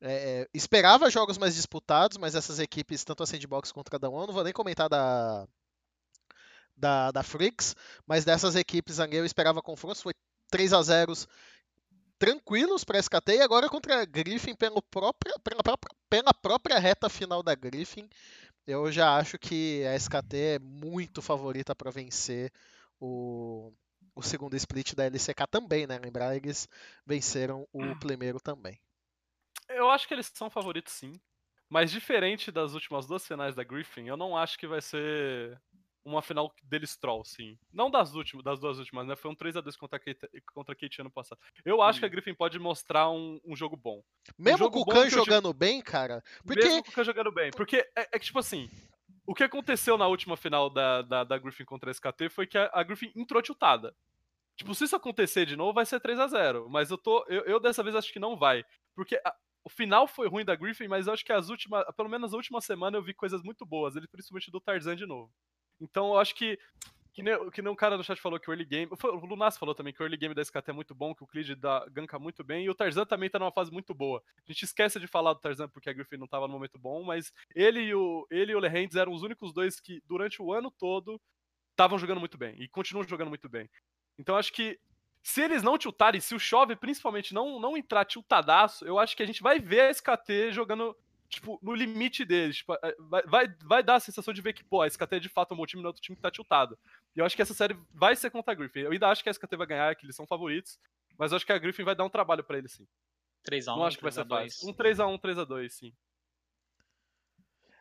é, 0.00 0.48
esperava 0.54 1.10
jogos 1.10 1.38
mais 1.38 1.54
disputados, 1.54 2.16
mas 2.18 2.34
essas 2.34 2.58
equipes, 2.58 3.04
tanto 3.04 3.22
a 3.22 3.26
sandbox 3.26 3.72
contra 3.72 3.96
a 3.96 3.98
Dawn, 3.98 4.26
não 4.26 4.32
vou 4.34 4.44
nem 4.44 4.52
comentar 4.52 4.88
da, 4.88 5.46
da, 6.76 7.10
da 7.10 7.22
Freaks, 7.22 7.74
mas 8.06 8.24
dessas 8.24 8.54
equipes 8.54 9.00
ali 9.00 9.16
eu 9.16 9.24
esperava 9.24 9.62
confrontos, 9.62 10.02
foi 10.02 10.12
3 10.50 10.72
a 10.72 10.82
0 10.82 11.12
tranquilos 12.18 12.84
para 12.84 12.98
a 12.98 13.00
SKT 13.00 13.36
e 13.36 13.42
agora 13.42 13.68
contra 13.68 14.02
a 14.02 14.04
Griffin 14.04 14.54
pelo 14.54 14.82
própria, 14.82 15.34
pela, 15.40 15.62
própria, 15.62 15.96
pela 16.08 16.34
própria 16.34 16.78
reta 16.78 17.08
final 17.08 17.42
da 17.42 17.54
Griffin. 17.54 18.08
Eu 18.66 18.90
já 18.90 19.16
acho 19.16 19.38
que 19.38 19.84
a 19.84 19.94
SKT 19.94 20.36
é 20.36 20.58
muito 20.58 21.22
favorita 21.22 21.74
para 21.74 21.90
vencer 21.90 22.50
o, 22.98 23.72
o 24.14 24.22
segundo 24.22 24.56
split 24.56 24.94
da 24.94 25.04
LCK 25.04 25.46
também, 25.48 25.86
né? 25.86 25.98
Lembrar, 25.98 26.34
eles 26.34 26.68
venceram 27.04 27.68
o 27.72 27.96
primeiro 27.96 28.40
também. 28.40 28.80
Eu 29.68 29.90
acho 29.90 30.08
que 30.08 30.14
eles 30.14 30.30
são 30.34 30.50
favoritos 30.50 30.92
sim. 30.92 31.20
Mas 31.68 31.90
diferente 31.90 32.50
das 32.50 32.74
últimas 32.74 33.06
duas 33.06 33.26
finais 33.26 33.54
da 33.54 33.64
Griffin, 33.64 34.06
eu 34.06 34.16
não 34.16 34.36
acho 34.36 34.58
que 34.58 34.66
vai 34.66 34.80
ser 34.80 35.60
uma 36.06 36.22
final 36.22 36.54
deles 36.62 36.96
troll, 36.96 37.24
sim. 37.24 37.58
Não 37.72 37.90
das 37.90 38.14
últimas, 38.14 38.44
das 38.44 38.58
duas 38.60 38.78
últimas, 38.78 39.06
né? 39.06 39.16
Foi 39.16 39.30
um 39.30 39.34
3x2 39.34 39.76
contra 39.76 39.96
a 39.96 40.00
Kate, 40.00 40.28
contra 40.54 40.72
a 40.72 40.76
Kate 40.76 41.00
ano 41.00 41.10
passado. 41.10 41.38
Eu 41.64 41.82
acho 41.82 41.98
que 42.00 42.06
a 42.06 42.08
Griffin 42.08 42.34
pode 42.34 42.58
mostrar 42.58 43.10
um, 43.10 43.40
um 43.44 43.56
jogo 43.56 43.76
bom. 43.76 44.02
Mesmo 44.38 44.58
jogo 44.58 44.72
com 44.74 44.80
o 44.82 44.84
bom 44.84 44.92
Khan 44.92 44.98
eu 45.00 45.08
digo- 45.10 45.24
jogando 45.24 45.52
bem, 45.52 45.80
cara, 45.82 46.22
porque 46.44 46.62
Mesmo 46.62 46.84
com 46.84 46.90
o 46.90 46.92
Khan 46.92 47.04
jogando 47.04 47.32
bem. 47.32 47.50
Porque 47.50 47.76
é, 47.96 48.08
é 48.12 48.18
que, 48.18 48.26
tipo 48.26 48.38
assim, 48.38 48.70
o 49.26 49.34
que 49.34 49.42
aconteceu 49.44 49.98
na 49.98 50.06
última 50.06 50.36
final 50.36 50.70
da, 50.70 51.02
da, 51.02 51.24
da 51.24 51.38
Griffin 51.38 51.64
contra 51.64 51.90
a 51.90 51.92
SKT 51.92 52.28
foi 52.30 52.46
que 52.46 52.56
a, 52.56 52.70
a 52.72 52.82
Griffin 52.82 53.10
entrou 53.16 53.42
tiltada. 53.42 53.94
Tipo, 54.56 54.74
se 54.74 54.84
isso 54.84 54.96
acontecer 54.96 55.44
de 55.44 55.54
novo, 55.56 55.74
vai 55.74 55.84
ser 55.84 56.00
3 56.00 56.18
a 56.18 56.26
0 56.28 56.68
Mas 56.70 56.90
eu 56.90 56.96
tô. 56.96 57.24
Eu, 57.28 57.42
eu 57.44 57.60
dessa 57.60 57.82
vez 57.82 57.94
acho 57.94 58.10
que 58.12 58.18
não 58.18 58.38
vai. 58.38 58.64
Porque 58.94 59.20
a- 59.22 59.34
o 59.62 59.68
final 59.68 60.06
foi 60.06 60.28
ruim 60.28 60.44
da 60.44 60.54
Griffin, 60.54 60.86
mas 60.88 61.06
eu 61.08 61.12
acho 61.12 61.24
que 61.24 61.32
as 61.32 61.48
últimas. 61.50 61.84
Pelo 61.96 62.08
menos 62.08 62.32
a 62.32 62.36
última 62.36 62.60
semana 62.60 62.96
eu 62.96 63.02
vi 63.02 63.12
coisas 63.12 63.42
muito 63.42 63.66
boas. 63.66 63.96
Ele 63.96 64.06
principalmente 64.08 64.50
do 64.50 64.60
Tarzan 64.60 64.94
de 64.96 65.04
novo. 65.04 65.30
Então 65.80 66.08
eu 66.08 66.18
acho 66.18 66.34
que. 66.34 66.58
Que 67.12 67.22
nem, 67.22 67.50
que 67.50 67.62
nem 67.62 67.72
um 67.72 67.74
cara 67.74 67.96
no 67.96 68.04
chat 68.04 68.20
falou 68.20 68.38
que 68.38 68.50
o 68.50 68.52
early 68.52 68.66
game. 68.66 68.92
foi- 68.94 69.10
O 69.10 69.24
Lunas 69.24 69.56
falou 69.56 69.74
também 69.74 69.90
que 69.90 70.02
o 70.02 70.04
early 70.04 70.18
game 70.18 70.34
da 70.34 70.42
SKT 70.42 70.68
é 70.70 70.72
muito 70.74 70.94
bom, 70.94 71.14
que 71.14 71.24
o 71.24 71.26
Clid 71.26 71.54
dá, 71.54 71.86
ganka 71.90 72.18
muito 72.18 72.44
bem, 72.44 72.66
e 72.66 72.68
o 72.68 72.74
Tarzan 72.74 73.06
também 73.06 73.30
tá 73.30 73.38
numa 73.38 73.50
fase 73.50 73.72
muito 73.72 73.94
boa. 73.94 74.22
A 74.46 74.52
gente 74.52 74.64
esquece 74.64 75.00
de 75.00 75.06
falar 75.06 75.32
do 75.32 75.40
Tarzan 75.40 75.66
porque 75.66 75.88
a 75.88 75.94
Griffin 75.94 76.18
não 76.18 76.26
tava 76.28 76.46
no 76.46 76.52
momento 76.52 76.78
bom, 76.78 77.02
mas 77.02 77.32
ele 77.54 77.80
e 77.80 77.94
o, 77.94 78.26
ele 78.30 78.52
e 78.52 78.54
o 78.54 78.58
Lehands 78.58 78.96
eram 78.96 79.14
os 79.14 79.22
únicos 79.22 79.50
dois 79.54 79.80
que, 79.80 80.02
durante 80.06 80.42
o 80.42 80.52
ano 80.52 80.70
todo, 80.70 81.18
estavam 81.70 81.98
jogando 81.98 82.20
muito 82.20 82.36
bem. 82.36 82.54
E 82.60 82.68
continuam 82.68 83.08
jogando 83.08 83.28
muito 83.30 83.48
bem. 83.48 83.66
Então 84.18 84.36
acho 84.36 84.52
que 84.52 84.78
se 85.22 85.40
eles 85.40 85.62
não 85.62 85.78
tiltarem, 85.78 86.20
se 86.20 86.34
o 86.34 86.38
Chove 86.38 86.76
principalmente 86.76 87.32
não, 87.32 87.58
não 87.58 87.78
entrar 87.78 88.04
tiltadaço, 88.04 88.84
eu 88.84 88.98
acho 88.98 89.16
que 89.16 89.22
a 89.22 89.26
gente 89.26 89.42
vai 89.42 89.58
ver 89.58 89.80
a 89.80 89.90
SKT 89.90 90.52
jogando, 90.52 90.94
tipo, 91.28 91.58
no 91.62 91.74
limite 91.74 92.24
deles. 92.24 92.56
Tipo, 92.58 92.74
é, 92.74 92.94
vai, 92.98 93.22
vai, 93.24 93.56
vai 93.64 93.82
dar 93.82 93.96
a 93.96 94.00
sensação 94.00 94.32
de 94.34 94.40
ver 94.42 94.52
que, 94.52 94.64
pô, 94.64 94.82
a 94.82 94.86
SKT 94.86 95.16
é 95.16 95.18
de 95.20 95.28
fato 95.28 95.52
um 95.54 95.56
bom 95.56 95.66
time 95.66 95.82
no 95.82 95.88
outro 95.88 96.02
time 96.02 96.16
que 96.16 96.22
tá 96.22 96.30
tiltado. 96.30 96.78
E 97.14 97.18
eu 97.20 97.24
acho 97.24 97.34
que 97.36 97.42
essa 97.42 97.54
série 97.54 97.76
vai 97.92 98.14
ser 98.16 98.30
contra 98.30 98.52
a 98.52 98.54
Griffin. 98.54 98.80
Eu 98.80 98.92
ainda 98.92 99.08
acho 99.08 99.22
que 99.22 99.28
a 99.28 99.32
SKT 99.32 99.56
vai 99.56 99.66
ganhar, 99.66 99.94
que 99.96 100.06
eles 100.06 100.16
são 100.16 100.26
favoritos, 100.26 100.78
mas 101.18 101.32
eu 101.32 101.36
acho 101.36 101.46
que 101.46 101.52
a 101.52 101.58
Griffin 101.58 101.84
vai 101.84 101.94
dar 101.94 102.04
um 102.04 102.10
trabalho 102.10 102.42
pra 102.44 102.58
eles, 102.58 102.72
sim. 102.72 102.86
3x1, 103.48 103.66
não 103.76 103.84
acho 103.84 103.96
que 103.96 104.02
vai 104.02 104.12
ser 104.12 104.24
3x2. 104.24 104.28
fácil. 104.28 104.68
Um 104.68 104.72
3x1, 104.74 105.20
3x2, 105.20 105.68
sim. 105.70 105.92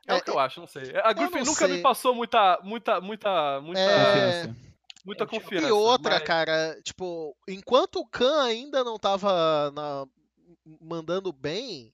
É, 0.08 0.14
É, 0.14 0.18
o 0.18 0.22
que 0.24 0.30
eu 0.30 0.38
acho, 0.40 0.60
não 0.60 0.68
sei. 0.68 0.96
A 1.04 1.12
Griffin 1.14 1.40
não 1.40 1.46
nunca 1.46 1.68
sei. 1.68 1.78
me 1.78 1.82
passou 1.82 2.14
muita, 2.14 2.60
muita, 2.64 3.02
muita, 3.02 3.60
muita, 3.62 3.80
É, 3.80 3.96
Confiança. 4.44 4.58
muita 5.04 5.24
É, 5.24 5.28
tipo, 5.28 5.42
confiança. 5.42 5.68
E 5.68 5.72
outra, 5.72 6.12
mas- 6.12 6.24
cara, 6.24 6.80
tipo, 6.84 7.36
enquanto 7.48 7.96
o 8.00 8.08
Khan 8.08 8.44
ainda 8.44 8.84
não 8.84 9.00
tava 9.00 9.72
na- 9.72 10.06
mandando 10.80 11.34
bem, 11.34 11.92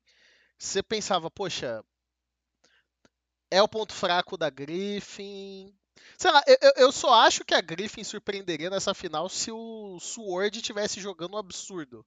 você 0.65 0.81
pensava, 0.83 1.29
poxa, 1.31 1.83
é 3.49 3.61
o 3.61 3.67
ponto 3.67 3.93
fraco 3.93 4.37
da 4.37 4.49
Griffin. 4.49 5.73
Sei 6.17 6.31
lá, 6.31 6.43
eu, 6.47 6.57
eu- 6.77 6.91
só 6.91 7.13
acho 7.13 7.43
que 7.45 7.53
a 7.53 7.61
Griffin 7.61 8.03
surpreenderia 8.03 8.69
nessa 8.69 8.93
final 8.93 9.29
se 9.29 9.51
o 9.51 9.99
Sword 9.99 10.57
estivesse 10.59 10.99
jogando 10.99 11.35
um 11.35 11.37
absurdo. 11.37 12.05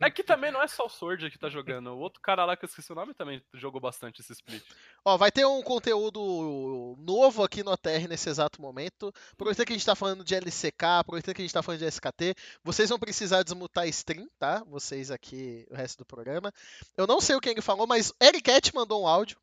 É 0.00 0.10
que 0.10 0.22
também 0.22 0.50
não 0.52 0.62
é 0.62 0.68
só 0.68 0.86
o 0.86 0.88
Sword 0.88 1.30
que 1.30 1.38
tá 1.38 1.48
jogando. 1.48 1.88
O 1.88 1.98
outro 1.98 2.20
cara 2.20 2.44
lá 2.44 2.56
que 2.56 2.64
eu 2.64 2.68
esqueci 2.68 2.92
o 2.92 2.94
nome 2.94 3.14
também 3.14 3.42
jogou 3.54 3.80
bastante 3.80 4.20
esse 4.20 4.32
split. 4.32 4.62
Ó, 5.04 5.16
vai 5.16 5.30
ter 5.30 5.44
um 5.44 5.62
conteúdo 5.62 6.96
novo 6.98 7.42
aqui 7.42 7.62
no 7.62 7.72
ATR 7.72 8.08
nesse 8.08 8.28
exato 8.28 8.60
momento. 8.60 9.12
Aproveitando 9.32 9.66
que 9.66 9.72
a 9.72 9.76
gente 9.76 9.86
tá 9.86 9.94
falando 9.94 10.24
de 10.24 10.34
LCK, 10.34 10.84
aproveitando 11.00 11.34
que 11.34 11.42
a 11.42 11.44
gente 11.44 11.54
tá 11.54 11.62
falando 11.62 11.80
de 11.80 11.86
SKT, 11.86 12.34
vocês 12.62 12.88
vão 12.88 12.98
precisar 12.98 13.42
desmutar 13.42 13.84
a 13.84 13.88
stream, 13.88 14.28
tá? 14.38 14.62
Vocês 14.66 15.10
aqui, 15.10 15.66
o 15.70 15.74
resto 15.74 15.98
do 15.98 16.06
programa. 16.06 16.52
Eu 16.96 17.06
não 17.06 17.20
sei 17.20 17.36
o 17.36 17.40
que 17.40 17.48
ele 17.48 17.62
falou, 17.62 17.86
mas 17.86 18.12
Ericat 18.22 18.74
mandou 18.74 19.02
um 19.02 19.06
áudio. 19.06 19.38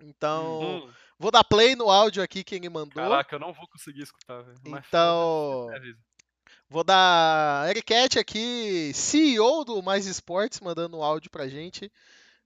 Então, 0.00 0.60
Hum, 0.60 0.92
vou 1.18 1.30
dar 1.30 1.44
play 1.44 1.74
no 1.76 1.88
áudio 1.88 2.22
aqui 2.22 2.42
que 2.44 2.56
ele 2.56 2.68
mandou. 2.68 2.94
caraca, 2.94 3.36
eu 3.36 3.40
não 3.40 3.52
vou 3.52 3.66
conseguir 3.68 4.02
escutar, 4.02 4.42
velho. 4.42 4.58
Mas 4.66 4.84
Então. 4.88 5.68
Vou 6.68 6.84
dar 6.84 7.68
Ericat 7.68 8.18
aqui, 8.18 8.92
CEO 8.94 9.64
do 9.64 9.82
Mais 9.82 10.06
Esportes, 10.06 10.60
mandando 10.60 10.98
um 10.98 11.02
áudio 11.02 11.30
pra 11.30 11.48
gente. 11.48 11.90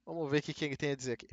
Vamos 0.06 0.30
ver 0.30 0.38
o 0.38 0.42
que, 0.42 0.64
ele 0.64 0.76
tem 0.76 0.92
a 0.92 0.96
dizer 0.96 1.12
aqui. 1.12 1.28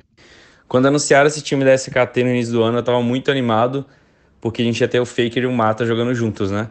Quando 0.68 0.86
anunciaram 0.86 1.26
esse 1.26 1.40
time 1.40 1.64
da 1.64 1.74
SKT 1.74 2.24
no 2.24 2.30
início 2.30 2.52
do 2.52 2.62
ano, 2.62 2.78
eu 2.78 2.82
tava 2.82 3.00
muito 3.02 3.30
animado, 3.30 3.86
porque 4.40 4.62
a 4.62 4.64
gente 4.64 4.80
ia 4.80 4.88
ter 4.88 5.00
o 5.00 5.06
Faker 5.06 5.44
e 5.44 5.46
o 5.46 5.52
Mata 5.52 5.86
jogando 5.86 6.14
juntos, 6.14 6.50
né? 6.50 6.68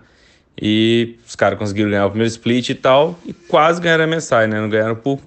E 0.62 1.18
os 1.28 1.36
caras 1.36 1.58
conseguiram 1.58 1.90
ganhar 1.90 2.06
o 2.06 2.10
primeiro 2.10 2.30
split 2.30 2.70
e 2.70 2.76
tal, 2.76 3.18
e 3.26 3.34
quase 3.34 3.82
ganharam 3.82 4.04
a 4.04 4.08
MSI, 4.08 4.48
né? 4.48 4.62
Não 4.62 4.70
ganharam 4.70 4.96
por 4.96 5.20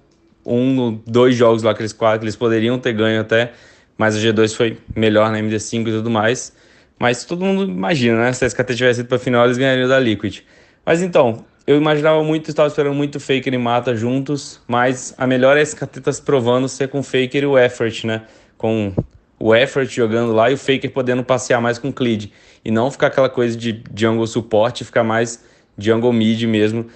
um, 0.44 1.00
dois 1.06 1.34
jogos 1.34 1.62
lá 1.62 1.74
que 1.74 1.82
eles, 1.82 1.92
que 1.92 2.04
eles 2.22 2.36
poderiam 2.36 2.78
ter 2.78 2.92
ganho 2.92 3.20
até, 3.20 3.52
mas 3.96 4.16
a 4.16 4.18
G2 4.20 4.54
foi 4.54 4.78
melhor 4.94 5.30
na 5.30 5.38
MD5 5.38 5.88
e 5.88 5.90
tudo 5.90 6.10
mais. 6.10 6.52
Mas 6.98 7.24
todo 7.24 7.44
mundo 7.44 7.70
imagina, 7.70 8.18
né? 8.18 8.32
Se 8.32 8.44
a 8.44 8.48
SKT 8.48 8.74
tivesse 8.74 9.00
ido 9.00 9.08
pra 9.08 9.18
final, 9.18 9.44
eles 9.44 9.56
ganhariam 9.56 9.88
da 9.88 9.98
Liquid. 10.00 10.42
Mas 10.88 11.02
então, 11.02 11.44
eu 11.66 11.76
imaginava 11.76 12.24
muito, 12.24 12.48
estava 12.48 12.66
esperando 12.66 12.94
muito 12.94 13.20
Faker 13.20 13.52
e 13.52 13.58
Mata 13.58 13.94
juntos, 13.94 14.58
mas 14.66 15.14
a 15.18 15.26
melhor 15.26 15.54
é 15.58 15.62
tá 15.62 16.10
se 16.10 16.22
provando 16.22 16.66
ser 16.66 16.88
com 16.88 17.00
o 17.00 17.02
Faker 17.02 17.42
e 17.42 17.44
o 17.44 17.58
Effort, 17.58 18.04
né? 18.04 18.22
Com 18.56 18.94
o 19.38 19.54
Effort 19.54 19.86
jogando 19.90 20.32
lá 20.32 20.50
e 20.50 20.54
o 20.54 20.56
Faker 20.56 20.90
podendo 20.90 21.22
passear 21.22 21.60
mais 21.60 21.78
com 21.78 21.90
o 21.90 21.92
Clid. 21.92 22.32
E 22.64 22.70
não 22.70 22.90
ficar 22.90 23.08
aquela 23.08 23.28
coisa 23.28 23.54
de 23.54 23.82
jungle 23.94 24.26
suporte, 24.26 24.82
ficar 24.82 25.04
mais 25.04 25.44
jungle 25.76 26.10
mid 26.10 26.44
mesmo. 26.44 26.86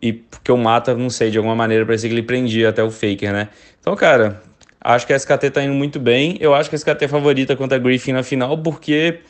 E 0.00 0.12
porque 0.12 0.52
o 0.52 0.56
Mata, 0.56 0.94
não 0.94 1.10
sei, 1.10 1.32
de 1.32 1.36
alguma 1.36 1.56
maneira 1.56 1.84
parecia 1.84 2.08
que 2.08 2.14
ele 2.14 2.22
prendia 2.22 2.68
até 2.68 2.84
o 2.84 2.90
Faker, 2.92 3.32
né? 3.32 3.48
Então, 3.80 3.96
cara, 3.96 4.40
acho 4.80 5.08
que 5.08 5.12
a 5.12 5.16
SKT 5.16 5.50
tá 5.50 5.60
indo 5.60 5.74
muito 5.74 5.98
bem. 5.98 6.36
Eu 6.38 6.54
acho 6.54 6.70
que 6.70 6.76
a 6.76 6.78
SKT 6.78 7.06
é 7.06 7.08
favorita 7.08 7.56
contra 7.56 7.78
a 7.78 7.80
Griffin 7.80 8.12
na 8.12 8.22
final, 8.22 8.56
porque 8.56 9.22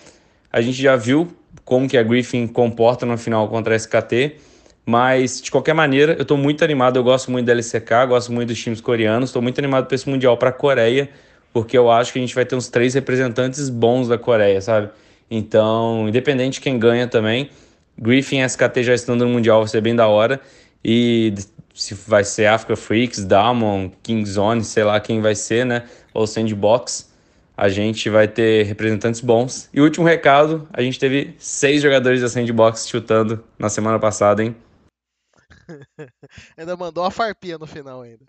a 0.53 0.61
gente 0.61 0.83
já 0.83 0.95
viu 0.95 1.35
como 1.65 1.89
que 1.89 1.97
a 1.97 2.03
Griffin 2.03 2.47
comporta 2.47 3.07
na 3.07 3.17
final 3.17 3.49
contra 3.49 3.75
a 3.75 3.77
SKT. 3.77 4.37
Mas, 4.87 5.41
de 5.41 5.51
qualquer 5.51 5.73
maneira, 5.73 6.15
eu 6.19 6.25
tô 6.25 6.37
muito 6.37 6.63
animado. 6.63 6.99
Eu 6.99 7.05
gosto 7.05 7.31
muito 7.31 7.47
da 7.47 7.53
LCK, 7.53 8.07
gosto 8.07 8.33
muito 8.33 8.49
dos 8.49 8.63
times 8.63 8.81
coreanos. 8.81 9.33
Tô 9.33 9.41
muito 9.41 9.59
animado 9.59 9.87
para 9.87 9.95
esse 9.95 10.09
Mundial 10.09 10.37
para 10.37 10.51
a 10.51 10.53
Coreia, 10.53 11.09
porque 11.53 11.77
eu 11.77 11.91
acho 11.91 12.13
que 12.13 12.19
a 12.19 12.23
gente 12.23 12.35
vai 12.35 12.45
ter 12.45 12.55
uns 12.55 12.69
três 12.69 12.93
representantes 12.95 13.71
bons 13.71 14.09
da 14.09 14.19
Coreia, 14.19 14.61
sabe? 14.61 14.91
Então, 15.31 16.07
independente 16.09 16.55
de 16.55 16.61
quem 16.61 16.79
ganha 16.79 17.09
também, 17.09 17.49
Griffin 17.99 18.41
e 18.41 18.45
SKT 18.45 18.83
já 18.83 18.95
estando 18.95 19.25
no 19.25 19.31
Mundial 19.31 19.61
vai 19.61 19.69
ser 19.69 19.81
bem 19.81 19.97
da 19.97 20.07
hora. 20.07 20.41
E 20.85 21.33
se 21.75 21.95
vai 21.95 22.23
ser 22.23 22.47
Africa 22.47 22.77
Freaks, 22.77 23.25
Damon, 23.25 23.91
Kingzone, 24.03 24.63
sei 24.63 24.85
lá 24.85 25.01
quem 25.01 25.21
vai 25.23 25.35
ser, 25.35 25.65
né? 25.65 25.85
Ou 26.13 26.27
Sandbox, 26.27 27.11
a 27.57 27.69
gente 27.69 28.11
vai 28.11 28.27
ter 28.27 28.65
representantes 28.65 29.21
bons. 29.21 29.69
E 29.73 29.81
último 29.81 30.07
recado, 30.07 30.69
a 30.73 30.83
gente 30.83 30.99
teve 30.99 31.35
seis 31.39 31.83
jogadores 31.83 32.21
da 32.21 32.29
Sandbox 32.29 32.89
chutando 32.89 33.45
na 33.59 33.69
semana 33.69 33.99
passada, 33.99 34.43
hein? 34.43 34.57
ainda 36.57 36.77
mandou 36.77 37.05
a 37.05 37.11
farpinha 37.11 37.59
no 37.59 37.67
final 37.67 38.03
ainda. 38.03 38.25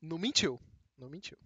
Não 0.00 0.18
mentiu. 0.18 0.58
Não 0.96 1.08
mentiu. 1.08 1.36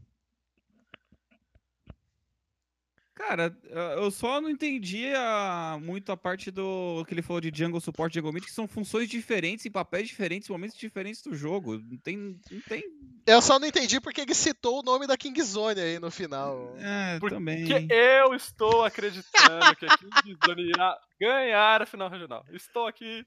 Cara, 3.28 3.56
eu 3.96 4.10
só 4.10 4.40
não 4.40 4.50
entendi 4.50 5.06
a- 5.14 5.78
muito 5.80 6.10
a 6.10 6.16
parte 6.16 6.50
do 6.50 7.04
que 7.06 7.14
ele 7.14 7.22
falou 7.22 7.40
de 7.40 7.52
Jungle 7.54 7.80
Support 7.80 8.12
e 8.12 8.18
Jungle 8.18 8.32
Mid, 8.32 8.44
que 8.44 8.50
são 8.50 8.66
funções 8.66 9.08
diferentes, 9.08 9.64
em 9.64 9.70
papéis 9.70 10.08
diferentes, 10.08 10.48
momentos 10.48 10.76
diferentes 10.76 11.22
do 11.22 11.32
jogo. 11.32 11.78
Não 11.78 11.96
tem. 11.98 12.16
Não 12.50 12.60
tem. 12.68 12.82
Eu 13.24 13.40
só 13.40 13.60
não 13.60 13.66
entendi 13.68 14.00
porque 14.00 14.20
ele 14.22 14.34
citou 14.34 14.80
o 14.80 14.82
nome 14.82 15.06
da 15.06 15.16
Kingzone 15.16 15.80
aí 15.80 15.98
no 16.00 16.10
final. 16.10 16.74
É, 16.78 17.20
Porque 17.20 17.36
também. 17.36 17.64
eu 17.90 18.34
estou 18.34 18.84
acreditando 18.84 19.76
que 19.76 19.86
a 19.86 19.96
Kingzone 20.22 20.70
irá 20.70 20.98
ganhar 21.20 21.80
a 21.82 21.86
final 21.86 22.10
regional. 22.10 22.44
Estou 22.52 22.86
aqui 22.88 23.24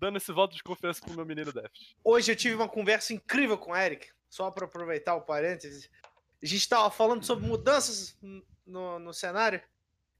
dando 0.00 0.16
esse 0.16 0.32
voto 0.32 0.56
de 0.56 0.62
confiança 0.64 1.00
pro 1.00 1.14
meu 1.14 1.24
menino 1.24 1.52
Deft. 1.52 1.94
Hoje 2.02 2.32
eu 2.32 2.36
tive 2.36 2.56
uma 2.56 2.68
conversa 2.68 3.14
incrível 3.14 3.56
com 3.56 3.70
o 3.70 3.76
Eric, 3.76 4.08
só 4.28 4.50
para 4.50 4.64
aproveitar 4.66 5.14
o 5.14 5.22
parênteses. 5.22 5.88
A 6.42 6.46
gente 6.46 6.68
tava 6.68 6.90
falando 6.90 7.24
sobre 7.24 7.46
mudanças 7.46 8.16
no, 8.66 8.98
no 8.98 9.14
cenário. 9.14 9.62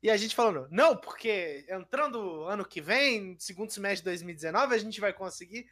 E 0.02 0.10
a 0.10 0.16
gente 0.16 0.36
falando, 0.36 0.68
não, 0.70 0.97
porque 0.97 1.66
entrando 1.68 2.44
ano 2.44 2.64
que 2.64 2.81
vem, 2.81 3.36
segundo 3.39 3.73
semestre 3.73 3.98
de 3.98 4.05
2019, 4.05 4.74
a 4.74 4.78
gente 4.78 5.01
vai 5.01 5.12
conseguir. 5.12 5.68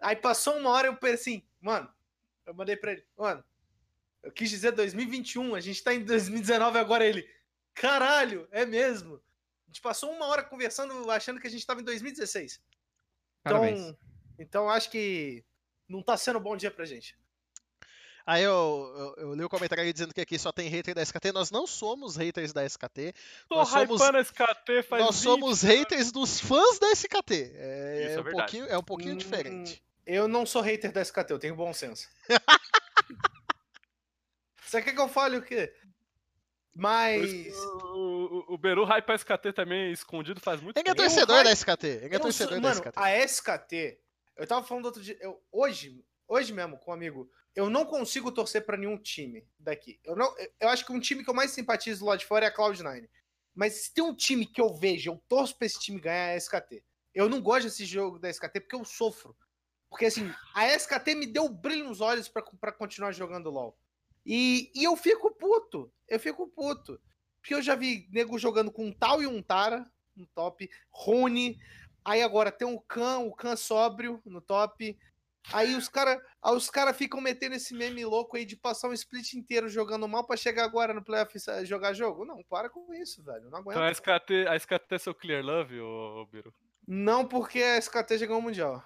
Aí 0.00 0.14
passou 0.14 0.56
uma 0.56 0.70
hora 0.70 0.88
eu 0.88 0.96
pensei 0.96 1.36
assim, 1.36 1.48
mano, 1.60 1.92
eu 2.46 2.54
mandei 2.54 2.76
pra 2.76 2.92
ele, 2.92 3.04
mano, 3.16 3.44
eu 4.22 4.30
quis 4.30 4.50
dizer 4.50 4.72
2021, 4.72 5.54
a 5.54 5.60
gente 5.60 5.82
tá 5.82 5.92
em 5.94 6.04
2019 6.04 6.78
agora. 6.78 7.04
Ele, 7.04 7.28
caralho, 7.74 8.46
é 8.50 8.64
mesmo. 8.64 9.16
A 9.16 9.68
gente 9.68 9.80
passou 9.80 10.12
uma 10.12 10.26
hora 10.26 10.44
conversando, 10.44 11.10
achando 11.10 11.40
que 11.40 11.46
a 11.46 11.50
gente 11.50 11.66
tava 11.66 11.80
em 11.80 11.84
2016. 11.84 12.62
Parabéns. 13.42 13.80
Então, 13.80 13.98
então 14.38 14.70
acho 14.70 14.90
que 14.90 15.44
não 15.88 16.02
tá 16.02 16.16
sendo 16.16 16.38
um 16.38 16.42
bom 16.42 16.56
dia 16.56 16.70
pra 16.70 16.84
gente. 16.84 17.18
Aí 18.24 18.42
eu, 18.44 19.14
eu, 19.18 19.24
eu 19.28 19.34
li 19.34 19.42
o 19.44 19.48
comentário 19.48 19.82
aí 19.82 19.92
dizendo 19.92 20.14
que 20.14 20.20
aqui 20.20 20.38
só 20.38 20.52
tem 20.52 20.68
hater 20.68 20.94
da 20.94 21.02
SKT. 21.02 21.32
Nós 21.32 21.50
não 21.50 21.66
somos 21.66 22.16
haters 22.16 22.52
da 22.52 22.64
SKT. 22.64 23.12
Tô 23.48 23.56
Nós 23.56 23.68
somos- 23.68 24.00
hypando 24.00 24.18
a 24.18 24.20
SKT 24.20 24.82
faz 24.88 25.04
Nós 25.04 25.16
20 25.16 25.22
somos 25.24 25.62
haters 25.62 26.12
dos 26.12 26.38
fãs 26.40 26.78
da 26.78 26.90
SKT. 26.92 27.52
É, 27.54 28.04
Isso 28.06 28.10
é 28.10 28.14
é 28.14 28.20
um 28.20 28.22
verdade. 28.22 28.34
pouquinho, 28.36 28.66
é 28.66 28.78
um 28.78 28.82
pouquinho 28.84 29.14
Hum, 29.14 29.18
diferente. 29.18 29.82
Eu 30.06 30.26
não 30.28 30.44
sou 30.46 30.62
hater 30.62 30.92
da 30.92 31.00
SKT, 31.02 31.32
eu 31.32 31.38
tenho 31.38 31.54
bom 31.56 31.72
senso. 31.72 32.08
Você 34.64 34.80
quer 34.82 34.92
que 34.94 35.00
eu 35.00 35.08
fale 35.08 35.36
o 35.36 35.42
quê? 35.42 35.72
Mas. 36.74 37.54
O, 37.56 38.44
o, 38.48 38.54
o 38.54 38.58
Beru 38.58 38.84
hypa 38.84 39.12
a 39.12 39.16
SKT 39.16 39.52
também 39.52 39.92
escondido 39.92 40.40
faz 40.40 40.60
muito 40.60 40.76
Ele 40.76 40.88
é 40.88 40.94
tempo. 40.94 41.02
torcedor 41.06 41.36
hype- 41.36 41.44
da 41.44 41.52
SKT. 41.52 41.86
Ele 41.86 42.06
é 42.06 42.10
sou- 42.12 42.20
torcedor 42.20 42.54
da 42.60 42.68
mano, 42.68 42.74
SKT. 42.80 42.92
a 42.98 43.18
SKT. 43.24 43.98
Eu 44.36 44.46
tava 44.46 44.66
falando 44.66 44.86
outro 44.86 45.02
dia. 45.02 45.16
eu- 45.20 45.42
hoje, 45.52 46.02
hoje 46.32 46.52
mesmo, 46.52 46.78
com 46.78 46.90
um 46.90 46.94
amigo, 46.94 47.30
eu 47.54 47.68
não 47.68 47.84
consigo 47.84 48.32
torcer 48.32 48.64
pra 48.64 48.76
nenhum 48.76 48.96
time 48.96 49.46
daqui. 49.58 50.00
Eu, 50.04 50.16
não, 50.16 50.34
eu- 50.60 50.68
acho 50.68 50.86
que 50.86 50.92
um 50.92 51.00
time 51.00 51.22
que 51.22 51.30
eu 51.30 51.34
mais 51.34 51.50
simpatizo 51.50 52.04
lá 52.06 52.16
de 52.16 52.24
fora 52.24 52.46
é 52.46 52.48
a 52.48 52.54
Cloud9. 52.54 53.08
Mas 53.54 53.74
se 53.74 53.94
tem 53.94 54.02
um 54.02 54.14
time 54.14 54.46
que 54.46 54.60
eu 54.60 54.74
vejo, 54.74 55.10
eu 55.10 55.22
torço 55.28 55.56
pra 55.56 55.66
esse 55.66 55.78
time 55.78 56.00
ganhar 56.00 56.28
é 56.28 56.34
a 56.34 56.36
SKT. 56.36 56.82
Eu 57.14 57.28
não 57.28 57.40
gosto 57.42 57.64
desse 57.64 57.84
jogo 57.84 58.18
da 58.18 58.30
SKT 58.30 58.60
porque 58.60 58.74
eu 58.74 58.84
sofro. 58.84 59.36
Porque 59.90 60.06
assim, 60.06 60.32
a 60.54 60.66
SKT 60.68 61.14
me 61.14 61.26
deu 61.26 61.48
brilho 61.50 61.84
nos 61.84 62.00
olhos 62.00 62.28
pra 62.28 62.72
continuar 62.72 63.12
jogando 63.12 63.50
LoL. 63.50 63.76
E, 64.24 64.70
e 64.74 64.84
eu 64.84 64.96
fico 64.96 65.30
puto. 65.34 65.92
Eu 66.08 66.18
fico 66.18 66.48
puto. 66.48 66.98
Porque 67.42 67.54
eu 67.54 67.60
já 67.60 67.74
vi 67.74 68.08
nego 68.10 68.38
jogando 68.38 68.72
com 68.72 68.86
um 68.86 68.92
tal 68.92 69.22
e 69.22 69.26
um 69.26 69.42
Tara 69.42 69.86
no 70.16 70.26
top, 70.28 70.70
Rune. 70.90 71.58
Aí 72.04 72.22
agora 72.22 72.50
tem 72.50 72.66
o 72.66 72.80
Khan, 72.80 73.18
o 73.18 73.34
Khan 73.34 73.56
sóbrio 73.56 74.22
no 74.24 74.40
top. 74.40 74.98
Aí 75.52 75.74
os 75.74 75.88
caras 75.88 76.18
os 76.44 76.70
cara 76.70 76.94
ficam 76.94 77.20
metendo 77.20 77.54
esse 77.56 77.74
meme 77.74 78.04
louco 78.04 78.36
aí 78.36 78.44
de 78.44 78.56
passar 78.56 78.88
um 78.88 78.92
split 78.92 79.32
inteiro 79.34 79.68
jogando 79.68 80.06
mal 80.06 80.24
pra 80.24 80.36
chegar 80.36 80.64
agora 80.64 80.94
no 80.94 81.02
playoff 81.04 81.36
e 81.36 81.64
jogar 81.64 81.94
jogo. 81.94 82.24
Não, 82.24 82.42
para 82.44 82.70
com 82.70 82.92
isso, 82.94 83.22
velho. 83.24 83.50
Não 83.50 83.58
aguento. 83.58 83.76
Então 83.76 83.82
a 83.82 83.90
SKT, 83.90 84.46
a 84.48 84.56
SKT 84.56 84.94
é 84.94 84.98
seu 84.98 85.14
clear 85.14 85.42
love, 85.44 85.80
ô, 85.80 86.22
ô 86.22 86.26
Beru? 86.26 86.54
Não 86.86 87.26
porque 87.26 87.60
a 87.62 87.78
SKT 87.78 88.18
já 88.18 88.26
ganhou 88.26 88.38
o 88.40 88.42
Mundial. 88.42 88.82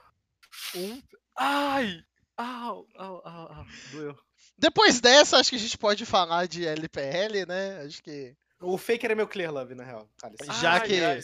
Um. 0.75 1.03
Ai! 1.37 2.03
Au, 2.37 2.87
au, 2.97 3.23
au, 3.25 3.53
au. 3.59 3.67
Doeu. 3.93 4.19
Depois 4.59 5.01
dessa, 5.01 5.39
acho 5.39 5.51
que 5.51 5.57
a 5.57 5.59
gente 5.59 5.77
pode 5.79 6.05
falar 6.07 6.47
de 6.47 6.67
LPL, 6.67 7.47
né? 7.47 7.83
Acho 7.85 8.03
que, 8.03 8.35
O 8.61 8.79
Faker 8.79 9.11
é 9.11 9.15
meu 9.15 9.29
clear 9.29 9.53
love, 9.53 9.75
na 9.75 9.85
real. 9.85 10.09
Cara, 10.19 10.35
Já 10.61 10.73
Ai, 10.75 10.87
que- 10.87 11.01
ai, 11.05 11.21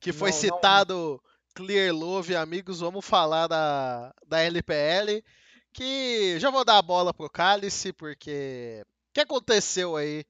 que 0.00 0.12
foi 0.12 0.30
Não, 0.30 0.36
não- 0.36 0.40
citado 0.56 1.22
Clear 1.58 1.92
Love, 1.92 2.36
amigos, 2.36 2.78
vamos 2.78 3.04
falar 3.04 3.48
da, 3.48 4.14
da 4.28 4.40
LPL. 4.42 5.24
Que 5.72 6.38
já 6.38 6.50
vou 6.50 6.64
dar 6.64 6.78
a 6.78 6.82
bola 6.82 7.12
pro 7.12 7.28
Cálice, 7.28 7.92
porque. 7.92 8.84
O 8.84 9.12
que 9.14 9.20
aconteceu 9.22 9.96
aí 9.96 10.24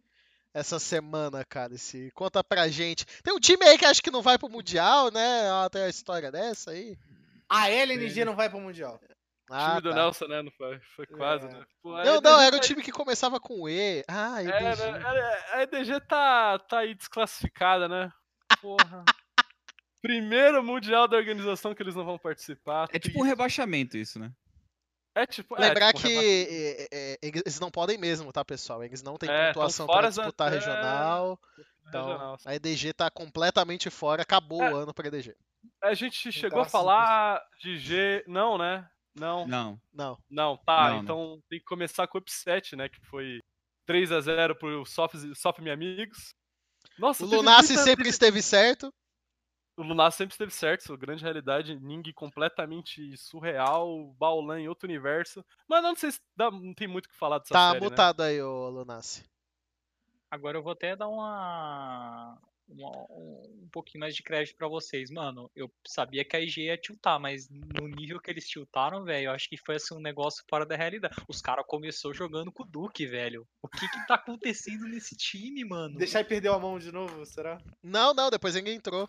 essa 0.55 0.79
semana, 0.79 1.45
Cálice? 1.45 2.11
Conta 2.15 2.43
pra 2.43 2.67
gente. 2.69 3.05
Tem 3.23 3.35
um 3.35 3.39
time 3.39 3.63
aí 3.67 3.77
que 3.77 3.85
acho 3.85 4.03
que 4.03 4.11
não 4.11 4.23
vai 4.23 4.39
pro 4.39 4.49
Mundial, 4.49 5.11
né? 5.11 5.43
Tem 5.71 5.83
a 5.83 5.89
história 5.91 6.33
dessa 6.33 6.71
aí. 6.71 6.97
A 7.47 7.69
LNG 7.71 8.25
não 8.25 8.35
vai 8.35 8.49
pro 8.49 8.59
Mundial. 8.59 8.99
O 9.51 9.55
Ah, 9.55 9.69
time 9.69 9.83
do 9.83 9.91
tá. 9.91 9.97
Nelson, 9.97 10.27
né? 10.29 10.41
Não 10.43 10.51
foi, 10.53 10.81
foi 10.97 11.07
quase, 11.07 11.45
É. 11.47 11.49
né? 11.51 11.65
Pô, 11.83 11.93
Não, 11.93 12.17
EDG 12.17 12.21
não, 12.25 12.41
era 12.41 12.57
o 12.57 12.59
tá- 12.59 12.65
time 12.67 12.83
que 12.83 12.91
começava 12.93 13.39
com 13.39 13.69
E. 13.69 14.03
Ah, 14.09 14.43
É, 14.43 14.47
EDG. 14.47 14.93
né, 14.93 15.03
é, 15.05 15.57
a 15.59 15.63
EDG 15.63 16.01
tá, 16.09 16.59
tá 16.59 16.79
aí 16.79 16.95
desclassificada, 16.95 17.87
né? 17.87 18.11
Porra. 18.63 19.05
Primeiro 20.03 20.63
mundial 20.63 21.09
da 21.09 21.17
organização 21.17 21.75
que 21.75 21.83
eles 21.83 21.95
não 21.95 22.05
vão 22.05 22.19
participar. 22.19 22.89
É 22.93 22.99
tipo 22.99 23.19
um 23.21 23.25
rebaixamento 23.25 23.97
isso, 23.97 24.19
né? 24.19 24.33
É 25.15 25.27
tipo. 25.27 25.57
é, 25.57 25.61
Lembrar 25.69 25.93
tipo 25.93 26.07
um 26.07 26.11
que 26.11 26.17
rebaixamento. 26.17 26.89
é, 26.93 27.15
é, 27.15 27.19
eles 27.23 27.59
não 27.61 27.71
podem 27.71 27.99
mesmo, 27.99 28.33
tá, 28.33 28.45
pessoal? 28.45 28.85
Eles 28.85 29.03
não 29.03 29.17
têm 29.17 29.29
É, 29.31 29.49
pontuação 29.49 29.87
para 29.87 30.03
da- 30.03 30.09
disputar 30.11 30.53
é, 30.53 30.57
regional. 30.57 31.41
Então, 31.89 32.07
regional. 32.07 32.39
a 32.45 32.55
EDG 32.55 32.93
tá 32.93 33.11
completamente 33.11 33.91
fora. 33.91 34.23
Acabou 34.23 34.63
É. 34.63 34.73
o 34.73 34.77
ano 34.77 34.95
pra 34.95 35.09
EDG. 35.09 35.35
A 35.83 35.95
gente 35.95 36.31
chegou 36.31 36.59
a 36.61 36.63
graças 36.63 36.75
a 36.75 36.79
falar 36.79 37.43
de 37.61 37.77
G. 37.79 38.23
Não, 38.29 38.57
né? 38.57 38.89
Não. 39.17 39.47
Não. 39.49 39.81
Não. 39.93 40.19
Não, 40.31 40.57
tá. 40.59 40.91
Não, 40.91 40.95
não. 40.97 41.03
então 41.03 41.43
tem 41.51 41.59
que 41.59 41.65
começar 41.65 42.07
com 42.07 42.19
o 42.19 42.21
upset, 42.21 42.77
né? 42.77 42.89
Que 42.89 43.01
foi 43.07 43.41
3x0 43.89 44.55
pro 44.55 44.85
Soft, 44.87 45.17
Soft 45.35 45.59
Me 45.59 45.71
Amigos. 45.71 46.33
Nossa, 46.97 47.25
O 47.25 47.27
Lunassi 47.29 47.73
muita- 47.73 47.83
sempre 47.85 48.09
esteve 48.09 48.41
certo. 48.43 48.93
O 49.79 49.83
Lunar 49.85 50.11
sempre 50.11 50.35
esteve 50.35 50.51
certo, 50.51 50.83
sua 50.83 50.97
grande 50.97 51.23
realidade. 51.23 51.79
Ning 51.79 52.03
completamente 52.13 53.17
surreal, 53.17 54.13
Baolan 54.19 54.61
em 54.61 54.69
outro 54.69 54.89
universo. 54.89 55.45
Mas 55.69 55.83
não 55.85 55.95
sei 55.95 56.11
se 56.11 56.21
dá- 56.37 56.51
não 56.51 56.75
tem 56.75 56.89
muito 56.89 57.07
o 57.07 57.09
que 57.09 57.17
falar 57.17 57.39
dessa 57.39 57.55
tá 57.55 57.69
série, 57.71 57.85
né? 57.85 57.91
mutado 57.91 58.23
aí, 58.23 58.43
ô 58.43 58.69
Lunassi. 58.71 59.25
Agora 60.31 60.59
eu 60.59 60.63
vou 60.65 60.73
até 60.73 60.97
dar 60.97 61.07
uma, 61.09 62.37
uma- 62.69 63.07
um 63.11 63.69
pouquinho 63.73 64.01
mais 64.01 64.17
de 64.17 64.23
crédito 64.23 64.57
pra 64.57 64.67
vocês. 64.69 65.11
Mano, 65.11 65.49
eu 65.55 65.73
sabia 65.87 66.25
que 66.25 66.37
a 66.37 66.41
IG 66.41 66.63
ia 66.65 66.77
tiltar, 66.77 67.19
mas 67.21 67.49
no 67.49 67.87
nível 67.87 68.21
que 68.21 68.31
eles 68.33 68.49
tiltaram, 68.49 69.05
velho, 69.05 69.27
eu 69.27 69.31
acho 69.33 69.49
que 69.49 69.57
foi 69.57 69.77
assim 69.77 69.95
um 69.95 70.01
negócio 70.01 70.45
fora 70.51 70.67
da 70.67 70.75
realidade. 70.77 71.15
Os 71.29 71.41
caras 71.41 71.65
começou 71.69 72.13
jogando 72.13 72.51
com 72.53 72.65
o 72.65 72.67
Duke, 72.67 73.07
velho. 73.07 73.47
O 73.63 73.69
que 73.69 73.89
que 73.89 74.07
tá 74.09 74.17
acontecendo 74.17 74.87
nesse 74.89 75.17
time, 75.17 75.65
mano? 75.65 75.97
Deixar 75.97 76.19
ele 76.21 76.29
perder 76.29 76.49
a 76.51 76.59
mão 76.59 76.79
de 76.81 76.91
novo, 76.93 77.25
será? 77.25 77.59
Não, 77.83 78.13
não, 78.13 78.29
depois 78.29 78.57
ele 78.57 78.73
entrou. 78.73 79.09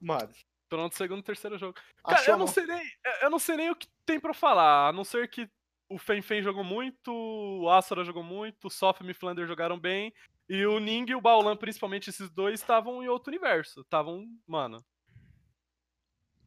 Mano. 0.00 0.30
No 0.72 0.90
segundo 0.92 1.20
e 1.20 1.22
terceiro 1.22 1.56
jogo. 1.56 1.74
Cara, 2.04 2.18
achou 2.18 2.34
eu 2.34 2.38
não 2.38 2.46
sei 2.48 2.66
nem. 2.66 2.82
Eu 3.22 3.30
não 3.30 3.38
sei 3.38 3.56
nem 3.56 3.70
o 3.70 3.76
que 3.76 3.86
tem 4.04 4.18
pra 4.18 4.34
falar. 4.34 4.88
A 4.88 4.92
não 4.92 5.04
ser 5.04 5.28
que 5.30 5.48
o 5.88 5.98
Fen 5.98 6.20
Fen 6.20 6.42
jogou 6.42 6.64
muito, 6.64 7.12
o 7.12 7.70
Asura 7.70 8.04
jogou 8.04 8.24
muito, 8.24 8.66
o 8.66 8.70
Sofim 8.70 9.06
e 9.06 9.12
o 9.12 9.14
Flander 9.14 9.46
jogaram 9.46 9.78
bem. 9.78 10.12
E 10.48 10.66
o 10.66 10.80
Ning 10.80 11.06
e 11.10 11.14
o 11.14 11.20
Baolan, 11.20 11.56
principalmente 11.56 12.10
esses 12.10 12.28
dois, 12.28 12.58
estavam 12.60 13.02
em 13.04 13.08
outro 13.08 13.30
universo. 13.30 13.82
Estavam, 13.82 14.26
mano. 14.46 14.84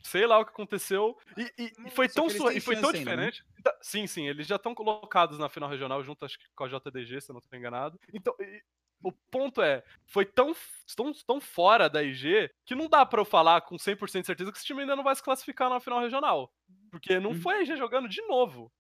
Sei 0.04 0.26
lá 0.28 0.40
o 0.40 0.46
que 0.46 0.52
aconteceu. 0.52 1.18
E, 1.38 1.42
e- 1.58 1.74
e 1.88 1.90
foi 1.92 2.08
Só 2.08 2.22
tão, 2.22 2.30
sua- 2.30 2.54
e 2.54 2.60
foi 2.60 2.76
tão 2.76 2.90
ainda, 2.90 3.16
né? 3.16 3.32
diferente. 3.32 3.46
Tá, 3.64 3.78
Sim, 3.82 4.08
sim, 4.08 4.28
eles 4.28 4.46
já 4.48 4.56
estão 4.58 4.74
colocados 4.76 5.38
na 5.40 5.50
final 5.50 5.70
regional, 5.70 6.04
junto 6.04 6.24
acho 6.26 6.38
que 6.38 6.46
com 6.56 6.64
a 6.64 6.68
JDG, 6.68 7.20
se 7.22 7.32
eu 7.32 7.34
não 7.34 7.42
tô 7.42 7.56
enganado. 7.56 8.00
Então, 8.14 8.34
e- 8.40 8.62
o 9.04 9.12
ponto 9.12 9.62
é, 9.62 9.84
foi 10.06 10.26
tão, 10.26 10.56
tão, 10.96 11.14
tão 11.14 11.40
fora 11.42 11.90
da 11.90 12.04
IG 12.04 12.50
que 12.66 12.76
não 12.76 12.90
dá 12.90 13.06
pra 13.06 13.22
eu 13.22 13.26
falar 13.26 13.62
com 13.62 13.76
100% 13.78 14.22
de 14.22 14.26
certeza 14.28 14.52
que 14.52 14.58
esse 14.58 14.66
time 14.66 14.82
ainda 14.82 14.96
não 14.96 15.04
vai 15.04 15.16
se 15.16 15.24
classificar 15.24 15.70
na 15.70 15.80
final 15.80 16.00
regional. 16.00 16.52
Porque 16.90 17.20
não 17.20 17.32
Uhum. 17.32 17.42
foi 17.42 17.56
a 17.56 17.62
IG 17.62 17.76
jogando 17.78 18.10
de 18.10 18.22
novo. 18.28 18.72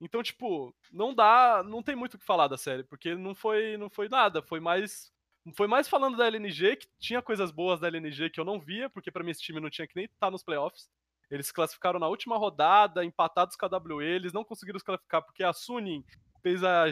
Então, 0.00 0.22
tipo, 0.22 0.72
não 0.92 1.12
dá, 1.12 1.62
não 1.66 1.82
tem 1.82 1.96
muito 1.96 2.14
o 2.14 2.18
que 2.18 2.24
falar 2.24 2.46
da 2.46 2.56
série, 2.56 2.84
porque 2.84 3.16
não 3.16 3.34
foi, 3.34 3.76
não 3.76 3.90
foi 3.90 4.08
nada, 4.08 4.40
foi 4.42 4.60
mais 4.60 5.12
foi 5.56 5.66
mais 5.66 5.88
falando 5.88 6.16
da 6.16 6.26
LNG, 6.26 6.76
que 6.76 6.86
tinha 7.00 7.22
coisas 7.22 7.50
boas 7.50 7.80
da 7.80 7.88
LNG 7.88 8.28
que 8.28 8.38
eu 8.38 8.44
não 8.44 8.60
via, 8.60 8.90
porque 8.90 9.10
pra 9.10 9.24
mim 9.24 9.30
esse 9.30 9.40
time 9.40 9.60
não 9.60 9.70
tinha 9.70 9.86
que 9.88 9.96
nem 9.96 10.04
estar 10.04 10.30
nos 10.30 10.42
playoffs. 10.42 10.90
Eles 11.30 11.46
se 11.46 11.52
classificaram 11.54 11.98
na 11.98 12.06
última 12.06 12.36
rodada, 12.36 13.02
empatados 13.04 13.56
com 13.56 13.64
a 13.64 13.68
WE, 13.96 14.04
eles 14.04 14.32
não 14.32 14.44
conseguiram 14.44 14.78
se 14.78 14.84
classificar 14.84 15.22
porque 15.22 15.42
a 15.42 15.52
Sunin 15.54 16.04
fez 16.48 16.64
a, 16.64 16.84
a- 16.84 16.86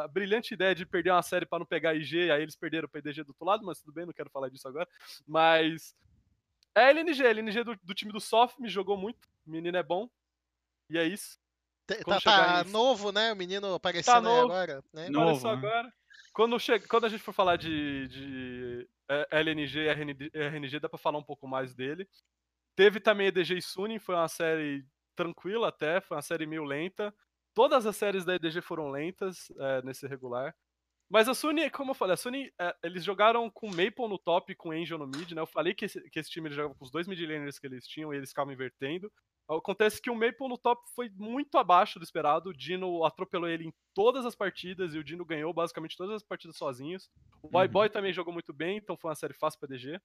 a- 0.00 0.04
a 0.04 0.08
brilhante 0.08 0.54
ideia 0.54 0.74
de 0.74 0.86
perder 0.86 1.10
uma 1.10 1.22
série 1.22 1.44
pra 1.46 1.58
não 1.58 1.66
pegar 1.66 1.90
a 1.90 1.94
IG, 1.94 2.30
aí 2.30 2.42
eles 2.42 2.56
perderam 2.56 2.86
o 2.86 2.88
PDG 2.88 3.24
do 3.24 3.30
outro 3.30 3.44
lado, 3.44 3.64
mas 3.64 3.80
tudo 3.80 3.92
bem, 3.92 4.06
não 4.06 4.12
quero 4.12 4.30
falar 4.30 4.48
disso 4.48 4.68
agora. 4.68 4.88
Mas 5.26 5.94
É 6.76 6.86
a 6.86 6.90
LNG, 6.90 7.22
a 7.24 7.30
LNG 7.30 7.62
do, 7.64 7.76
do 7.82 7.94
time 7.94 8.12
do 8.12 8.20
Soft 8.20 8.58
me 8.58 8.68
jogou 8.68 8.96
muito. 8.96 9.28
O 9.46 9.50
menino 9.50 9.76
é 9.76 9.82
bom. 9.82 10.08
E 10.90 10.98
é 10.98 11.04
isso. 11.04 11.38
Quando 12.02 12.20
Tá, 12.22 12.62
tá 12.62 12.64
novo, 12.64 13.12
né? 13.12 13.32
O 13.32 13.36
menino 13.36 13.74
aparecendo 13.74 14.16
aí 14.28 14.34
novo. 14.34 14.52
agora, 14.52 14.82
né? 14.92 15.08
Novo, 15.08 15.24
Apareceu 15.28 15.50
né? 15.50 15.56
agora. 15.56 15.92
Quando, 16.32 16.58
che... 16.58 16.80
Quando 16.80 17.04
a 17.04 17.08
gente 17.08 17.22
for 17.22 17.32
falar 17.32 17.56
de, 17.56 18.08
de 18.08 18.88
é, 19.08 19.28
LNG 19.40 19.78
e 19.80 19.88
RNG, 19.88 20.30
RNG, 20.34 20.80
dá 20.80 20.88
pra 20.88 20.98
falar 20.98 21.18
um 21.18 21.22
pouco 21.22 21.46
mais 21.46 21.74
dele. 21.74 22.08
Teve 22.74 22.98
também 22.98 23.28
EDG 23.28 23.56
e 23.58 23.62
Sunin, 23.62 23.98
foi 24.00 24.14
uma 24.16 24.26
série 24.28 24.84
tranquila 25.14 25.68
até, 25.68 26.00
foi 26.00 26.16
uma 26.16 26.22
série 26.22 26.44
meio 26.46 26.64
lenta. 26.64 27.14
Todas 27.54 27.86
as 27.86 27.96
séries 27.96 28.24
da 28.24 28.34
EDG 28.34 28.60
foram 28.60 28.90
lentas 28.90 29.50
é, 29.58 29.82
nesse 29.82 30.06
regular. 30.06 30.54
Mas 31.08 31.28
a 31.28 31.34
Sony, 31.34 31.70
como 31.70 31.90
eu 31.90 31.94
falei, 31.94 32.14
a 32.14 32.16
Sony, 32.16 32.52
é, 32.58 32.74
eles 32.82 33.04
jogaram 33.04 33.48
com 33.50 33.68
Maple 33.68 34.08
no 34.08 34.18
top 34.18 34.52
e 34.52 34.56
com 34.56 34.72
Angel 34.72 34.98
no 34.98 35.06
mid, 35.06 35.30
né? 35.32 35.40
Eu 35.40 35.46
falei 35.46 35.74
que 35.74 35.84
esse, 35.84 36.00
que 36.10 36.18
esse 36.18 36.30
time 36.30 36.50
jogava 36.50 36.74
com 36.74 36.84
os 36.84 36.90
dois 36.90 37.06
mid 37.06 37.20
laners 37.20 37.58
que 37.58 37.66
eles 37.66 37.86
tinham 37.86 38.12
e 38.12 38.16
eles 38.16 38.30
ficavam 38.30 38.52
invertendo. 38.52 39.12
Acontece 39.48 40.00
que 40.00 40.10
o 40.10 40.14
Maple 40.14 40.48
no 40.48 40.56
top 40.56 40.82
foi 40.94 41.10
muito 41.10 41.58
abaixo 41.58 41.98
do 41.98 42.02
esperado. 42.02 42.48
O 42.48 42.54
Dino 42.54 43.04
atropelou 43.04 43.48
ele 43.48 43.66
em 43.66 43.74
todas 43.94 44.24
as 44.24 44.34
partidas 44.34 44.94
e 44.94 44.98
o 44.98 45.04
Dino 45.04 45.24
ganhou 45.24 45.52
basicamente 45.52 45.96
todas 45.96 46.16
as 46.16 46.22
partidas 46.22 46.56
sozinhos. 46.56 47.10
O 47.42 47.48
Boy 47.48 47.66
Uhum. 47.66 47.72
Boy 47.72 47.90
também 47.90 48.12
jogou 48.12 48.32
muito 48.32 48.54
bem, 48.54 48.78
então 48.78 48.96
foi 48.96 49.10
uma 49.10 49.14
série 49.14 49.34
fácil 49.34 49.60
pra 49.60 49.68
DG. 49.68 50.00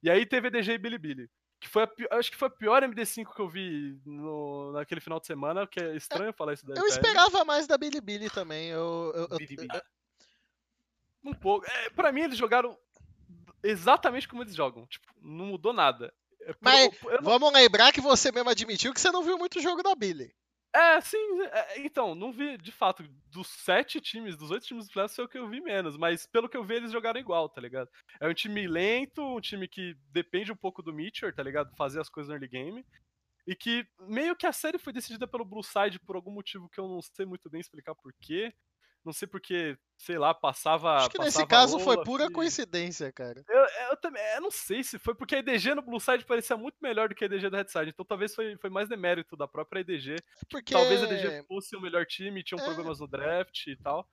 E 0.00 0.08
aí 0.08 0.24
teve 0.24 0.46
EDG 0.46 0.72
e 0.74 0.78
Bilibili. 0.78 1.28
Que 1.60 1.68
foi 1.68 1.82
a 1.82 1.86
pi- 1.88 2.06
acho 2.12 2.30
que 2.30 2.36
foi 2.36 2.46
a 2.48 2.50
pior 2.50 2.82
MD5 2.84 3.34
que 3.34 3.40
eu 3.40 3.48
vi 3.48 3.98
no- 4.06 4.72
naquele 4.72 5.00
final 5.00 5.18
de 5.18 5.26
semana, 5.26 5.66
que 5.66 5.80
é 5.80 5.96
estranho 5.96 6.32
falar 6.32 6.52
isso 6.54 6.64
daí. 6.64 6.78
Eu 6.78 6.86
esperava 6.86 7.44
mais 7.44 7.66
da 7.66 7.76
Bilibili 7.76 8.30
também. 8.30 8.68
Eu, 8.68 9.12
eu- 9.14 9.28
eu- 9.30 9.38
Bilibili. 9.38 9.68
eu- 9.74 9.82
Um 11.24 11.34
pouco. 11.34 11.66
É, 11.68 11.90
pra 11.90 12.12
mim, 12.12 12.22
eles 12.22 12.38
jogaram 12.38 12.78
exatamente 13.62 14.28
como 14.28 14.42
eles 14.42 14.54
jogam. 14.54 14.86
Tipo, 14.86 15.06
não 15.20 15.46
mudou 15.46 15.72
nada. 15.72 16.14
É, 16.42 16.54
Mas 16.60 16.90
eu 17.02 17.20
não- 17.20 17.32
vamos 17.38 17.52
lembrar 17.52 17.92
que 17.92 18.00
você 18.00 18.30
mesmo 18.30 18.48
admitiu 18.48 18.94
que 18.94 19.00
você 19.00 19.10
não 19.10 19.22
viu 19.24 19.36
muito 19.36 19.60
jogo 19.60 19.82
da 19.82 19.94
Billy. 19.96 20.32
É, 20.78 21.00
sim. 21.00 21.42
é, 21.42 21.80
então, 21.80 22.14
não 22.14 22.30
vi, 22.30 22.56
de 22.56 22.70
fato, 22.70 23.02
dos 23.32 23.48
sete 23.48 24.00
times, 24.00 24.36
dos 24.36 24.52
oito 24.52 24.64
times 24.64 24.86
do 24.86 24.92
playoffs, 24.92 25.16
foi 25.16 25.24
o 25.24 25.28
que 25.28 25.36
eu 25.36 25.48
vi 25.48 25.60
menos. 25.60 25.96
Mas 25.96 26.24
pelo 26.24 26.48
que 26.48 26.56
eu 26.56 26.62
vi, 26.62 26.74
eles 26.74 26.92
jogaram 26.92 27.18
igual, 27.18 27.48
tá 27.48 27.60
ligado? 27.60 27.90
É 28.20 28.28
um 28.28 28.34
time 28.34 28.64
lento, 28.68 29.20
um 29.20 29.40
time 29.40 29.66
que 29.66 29.96
depende 30.12 30.52
um 30.52 30.56
pouco 30.56 30.80
do 30.80 30.92
Mitchell, 30.92 31.34
tá 31.34 31.42
ligado? 31.42 31.74
Fazer 31.76 32.00
as 32.00 32.08
coisas 32.08 32.28
no 32.28 32.36
early 32.36 32.46
game. 32.46 32.86
E 33.44 33.56
que 33.56 33.84
meio 34.00 34.36
que 34.36 34.46
a 34.46 34.52
série 34.52 34.78
foi 34.78 34.92
decidida 34.92 35.26
pelo 35.26 35.44
Blue 35.44 35.64
Side 35.64 35.98
por 36.00 36.14
algum 36.14 36.30
motivo 36.30 36.68
que 36.68 36.78
eu 36.78 36.86
não 36.86 37.02
sei 37.02 37.26
muito 37.26 37.50
bem 37.50 37.60
explicar 37.60 37.94
porquê. 37.96 38.54
Não 39.08 39.12
sei 39.14 39.26
porque, 39.26 39.78
sei 39.96 40.18
lá, 40.18 40.34
passava. 40.34 40.96
Acho 40.98 41.08
que 41.08 41.18
nesse 41.18 41.38
passava 41.38 41.48
caso 41.48 41.78
foi 41.80 42.04
pura 42.04 42.26
e- 42.26 42.30
coincidência, 42.30 43.10
cara. 43.10 43.42
Eu, 43.48 43.66
eu 43.90 43.96
também, 43.96 44.22
eu 44.34 44.42
não 44.42 44.50
sei 44.50 44.84
se 44.84 44.98
foi 44.98 45.14
porque 45.14 45.34
a 45.34 45.38
EDG 45.38 45.74
no 45.74 45.80
Blue 45.80 45.98
Side 45.98 46.26
parecia 46.26 46.58
muito 46.58 46.76
melhor 46.82 47.08
do 47.08 47.14
que 47.14 47.24
a 47.24 47.26
EDG 47.26 47.48
da 47.48 47.56
Red 47.56 47.68
Side, 47.68 47.88
então 47.88 48.04
talvez 48.04 48.34
foi, 48.34 48.54
foi 48.58 48.68
mais 48.68 48.86
demérito 48.86 49.34
da 49.34 49.48
própria 49.48 49.80
EDG. 49.80 50.16
Porque 50.50 50.74
Talvez 50.74 51.02
a 51.02 51.06
EDG 51.06 51.46
fosse 51.46 51.74
o 51.74 51.80
melhor 51.80 52.04
time, 52.04 52.42
tinham 52.44 52.60
É. 52.60 52.64
problemas 52.66 53.00
no 53.00 53.08
draft 53.08 53.66
e 53.66 53.76
tal. 53.76 54.06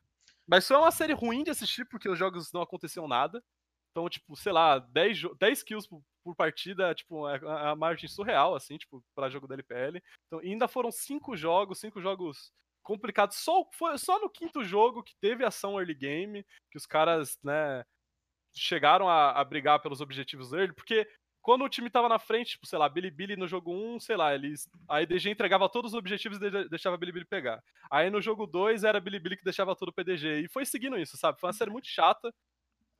Mas 0.47 0.65
foi 0.65 0.77
uma 0.77 0.91
série 0.91 1.11
ruim 1.13 1.43
de 1.43 1.49
assistir 1.51 1.83
porque 1.83 2.07
os 2.07 2.17
jogos 2.17 2.53
não 2.53 2.61
aconteciam 2.61 3.05
nada. 3.05 3.43
Então, 3.91 4.07
tipo, 4.09 4.33
sei 4.37 4.53
lá, 4.53 4.79
10, 4.79 5.17
jo- 5.17 5.35
10 5.37 5.61
kills 5.61 5.89
por, 5.89 6.01
por 6.23 6.35
partida, 6.35 6.93
tipo, 6.95 7.27
é 7.27 7.37
a, 7.45 7.71
a 7.71 7.75
margem 7.75 8.07
surreal, 8.09 8.55
assim, 8.55 8.77
tipo, 8.77 9.03
pra 9.13 9.29
jogo 9.29 9.45
da 9.47 9.55
LPL. 9.55 10.01
Então, 10.27 10.39
ainda 10.39 10.67
foram 10.69 10.89
cinco 10.91 11.35
jogos, 11.35 11.79
cinco 11.79 12.01
jogos 12.01 12.53
complicados. 12.85 13.37
Só, 13.37 13.65
foi 13.73 13.97
só 13.97 14.19
no 14.21 14.29
quinto 14.29 14.63
jogo 14.63 15.03
que 15.03 15.15
teve 15.21 15.45
ação 15.45 15.79
early 15.79 15.95
game, 15.95 16.45
que 16.71 16.77
os 16.77 16.85
caras, 16.85 17.37
né, 17.43 17.83
chegaram 18.55 19.09
a, 19.09 19.31
a 19.31 19.43
brigar 19.43 19.81
pelos 19.81 20.01
objetivos 20.01 20.53
early, 20.53 20.73
porque 20.73 21.07
quando 21.41 21.63
o 21.63 21.69
time 21.69 21.89
tava 21.91 22.09
na 22.09 22.17
frente, 22.17 22.51
tipo, 22.51 22.65
sei 22.65 22.79
lá, 22.79 22.89
Bilibili 22.89 23.35
no 23.35 23.47
jogo 23.47 23.71
1, 23.71 23.99
sei 23.99 24.17
lá, 24.17 24.33
eles. 24.33 24.67
A 24.89 25.01
EDG 25.03 25.29
entregava 25.29 25.69
todos 25.69 25.93
os 25.93 25.97
objetivos 25.97 26.41
e 26.41 26.49
de- 26.49 26.69
deixava 26.69 26.95
a 26.95 26.99
Bilibili 26.99 27.25
pegar. 27.25 27.61
Aí 27.91 28.09
no 28.09 28.19
jogo 28.21 28.47
2 28.47 28.83
era 28.83 28.97
a 28.97 29.01
Bilibili 29.01 29.37
que 29.37 29.43
deixava 29.43 29.75
tudo 29.75 29.93
pro 29.93 30.03
PDG. 30.03 30.41
E 30.45 30.49
foi 30.49 30.65
seguindo 30.65 30.97
isso, 30.97 31.17
sabe? 31.17 31.39
Foi 31.39 31.47
uma 31.49 31.53
série 31.53 31.69
muito 31.71 31.87
chata. 31.87 32.33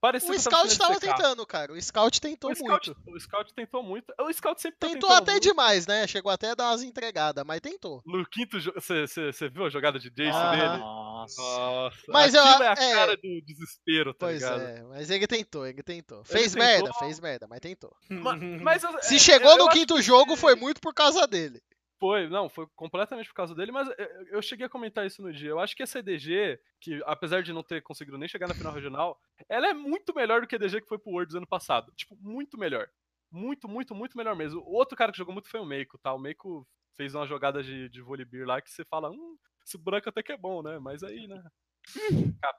Parecia 0.05 0.29
o 0.29 0.33
eu 0.35 0.39
Scout 0.39 0.55
assistindo 0.65 0.81
tava 0.81 0.93
SDK. 0.93 1.15
tentando, 1.15 1.45
cara. 1.45 1.73
O 1.73 1.81
Scout 1.81 2.21
tentou 2.21 2.51
O 2.51 2.55
Scout, 2.55 2.87
muito. 2.89 3.11
o 3.15 3.19
Scout 3.19 3.53
tentou 3.53 3.83
muito. 3.83 4.13
O 4.19 4.31
Scout 4.33 4.61
sempre 4.61 4.77
tá 4.79 4.87
Tentou 4.87 5.11
até 5.11 5.31
muito. 5.33 5.43
demais, 5.43 5.87
né? 5.87 6.05
Chegou 6.07 6.31
até 6.31 6.51
a 6.51 6.55
dar 6.55 6.69
umas 6.71 6.83
entregadas, 6.83 7.43
mas 7.45 7.59
tentou. 7.61 8.01
No 8.05 8.25
quinto 8.27 8.59
jogo. 8.59 8.79
Você 8.79 9.49
viu 9.49 9.65
a 9.65 9.69
jogada 9.69 9.97
de 9.99 10.09
Jace 10.09 10.29
Aham. 10.37 10.51
dele? 10.51 10.77
Nossa. 10.77 11.41
Nossa. 11.41 11.97
Mas 12.09 12.33
eu- 12.33 12.43
aquilo 12.43 12.63
é 12.63 12.67
a 12.67 12.71
é. 12.73 12.93
cara 12.93 13.15
do 13.17 13.41
desespero, 13.45 14.13
tá 14.13 14.25
Pois 14.27 14.41
ligado? 14.41 14.61
é, 14.61 14.83
mas 14.83 15.09
ele 15.09 15.27
tentou, 15.27 15.65
ele 15.65 15.81
tentou. 15.83 16.23
Fez 16.23 16.53
tentou- 16.53 16.67
merda, 16.67 16.93
fez 16.93 17.19
merda, 17.19 17.47
mas 17.47 17.59
tentou. 17.59 17.95
Ma- 18.09 18.35
Mas, 18.35 18.83
eu- 18.83 19.01
Se 19.01 19.15
é, 19.15 19.19
chegou 19.19 19.51
eu 19.51 19.57
no 19.57 19.69
quinto 19.69 19.95
que- 19.95 20.01
jogo, 20.01 20.35
foi 20.35 20.55
muito 20.55 20.79
por 20.81 20.93
causa 20.93 21.25
dele. 21.27 21.61
Foi, 21.99 22.27
não, 22.27 22.49
foi 22.49 22.67
completamente 22.75 23.27
por 23.29 23.35
causa 23.35 23.55
dele, 23.55 23.71
mas 23.71 23.87
eu- 23.97 24.27
eu 24.27 24.41
cheguei 24.41 24.65
a 24.65 24.69
comentar 24.69 25.05
isso 25.05 25.21
no 25.21 25.31
dia. 25.31 25.49
Eu 25.49 25.59
acho 25.59 25.75
que 25.75 25.81
essa 25.83 25.99
EDG, 25.99 26.59
que 26.81 27.01
apesar 27.05 27.41
de 27.41 27.53
não 27.53 27.63
ter 27.63 27.81
conseguido 27.81 28.17
nem 28.17 28.27
chegar 28.27 28.47
na 28.47 28.53
final 28.53 28.73
regional, 28.73 29.19
ela 29.47 29.67
é 29.69 29.73
muito 29.73 30.13
melhor 30.13 30.41
do 30.41 30.47
que 30.47 30.55
a 30.55 30.57
EDG 30.57 30.81
que 30.81 30.87
foi 30.87 30.99
pro 30.99 31.11
Worlds 31.11 31.35
ano 31.35 31.47
passado. 31.47 31.91
Tipo, 31.95 32.17
muito 32.19 32.57
melhor. 32.57 32.87
Muito, 33.31 33.67
muito, 33.67 33.95
muito 33.95 34.17
melhor 34.17 34.35
mesmo. 34.35 34.59
O 34.61 34.73
outro 34.73 34.97
cara 34.97 35.11
que 35.11 35.17
jogou 35.17 35.33
muito 35.33 35.49
foi 35.49 35.59
o 35.59 35.65
Meiko, 35.65 35.97
tá? 35.97 36.13
O 36.13 36.19
Meiko 36.19 36.67
fez 36.97 37.15
uma 37.15 37.25
jogada 37.25 37.63
de, 37.63 37.87
de 37.89 38.01
vôleibol 38.01 38.45
lá 38.45 38.61
que 38.61 38.69
você 38.71 38.83
fala, 38.85 39.09
hum, 39.09 39.37
esse 39.65 39.77
boneco 39.77 40.09
até 40.09 40.21
que 40.21 40.31
é 40.33 40.37
bom, 40.37 40.61
né? 40.61 40.77
Mas 40.79 41.01
aí, 41.03 41.27
né? 41.27 41.41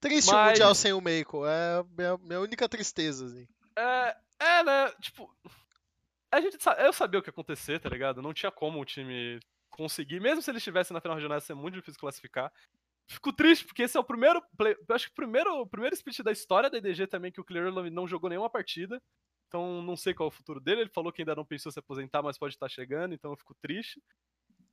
Triste 0.00 0.30
o 0.30 0.34
Mas- 0.34 0.50
Mundial 0.50 0.74
sem 0.74 0.92
o 0.92 1.00
Meiko. 1.00 1.44
É 1.44 1.80
a 1.80 1.84
minha, 1.96 2.16
minha 2.18 2.40
única 2.40 2.68
tristeza, 2.68 3.26
assim. 3.26 3.46
É, 3.76 4.16
é, 4.40 4.62
né? 4.62 4.90
Tipo, 5.00 5.28
a 6.30 6.40
gente 6.40 6.56
eu 6.78 6.92
sabia 6.92 7.20
o 7.20 7.22
que 7.22 7.28
ia 7.28 7.32
acontecer, 7.32 7.78
tá 7.80 7.88
ligado? 7.88 8.22
Não 8.22 8.34
tinha 8.34 8.50
como 8.50 8.80
o 8.80 8.84
time 8.84 9.38
conseguir, 9.70 10.20
mesmo 10.20 10.42
se 10.42 10.50
eles 10.50 10.60
estivessem 10.60 10.94
na 10.94 11.00
final 11.00 11.16
regional, 11.16 11.36
ia 11.36 11.40
ser 11.40 11.54
muito 11.54 11.74
difícil 11.74 12.00
classificar. 12.00 12.52
Fico 13.10 13.32
triste, 13.32 13.64
porque 13.64 13.82
esse 13.82 13.96
é 13.96 14.00
o 14.00 14.04
primeiro. 14.04 14.42
Play, 14.56 14.76
eu 14.86 14.94
acho 14.94 15.06
que 15.06 15.12
o 15.12 15.14
primeiro, 15.14 15.66
primeiro 15.66 15.94
split 15.94 16.20
da 16.20 16.30
história 16.32 16.68
da 16.68 16.76
EDG 16.76 17.06
também 17.06 17.32
que 17.32 17.40
o 17.40 17.44
Clear 17.44 17.72
não 17.72 18.06
jogou 18.06 18.28
nenhuma 18.28 18.50
partida. 18.50 19.00
Então 19.46 19.80
não 19.82 19.96
sei 19.96 20.12
qual 20.12 20.28
é 20.28 20.32
o 20.32 20.34
futuro 20.34 20.60
dele. 20.60 20.82
Ele 20.82 20.90
falou 20.90 21.10
que 21.10 21.22
ainda 21.22 21.34
não 21.34 21.44
pensou 21.44 21.72
se 21.72 21.78
aposentar, 21.78 22.22
mas 22.22 22.38
pode 22.38 22.54
estar 22.54 22.68
chegando, 22.68 23.14
então 23.14 23.30
eu 23.30 23.36
fico 23.36 23.54
triste. 23.62 24.02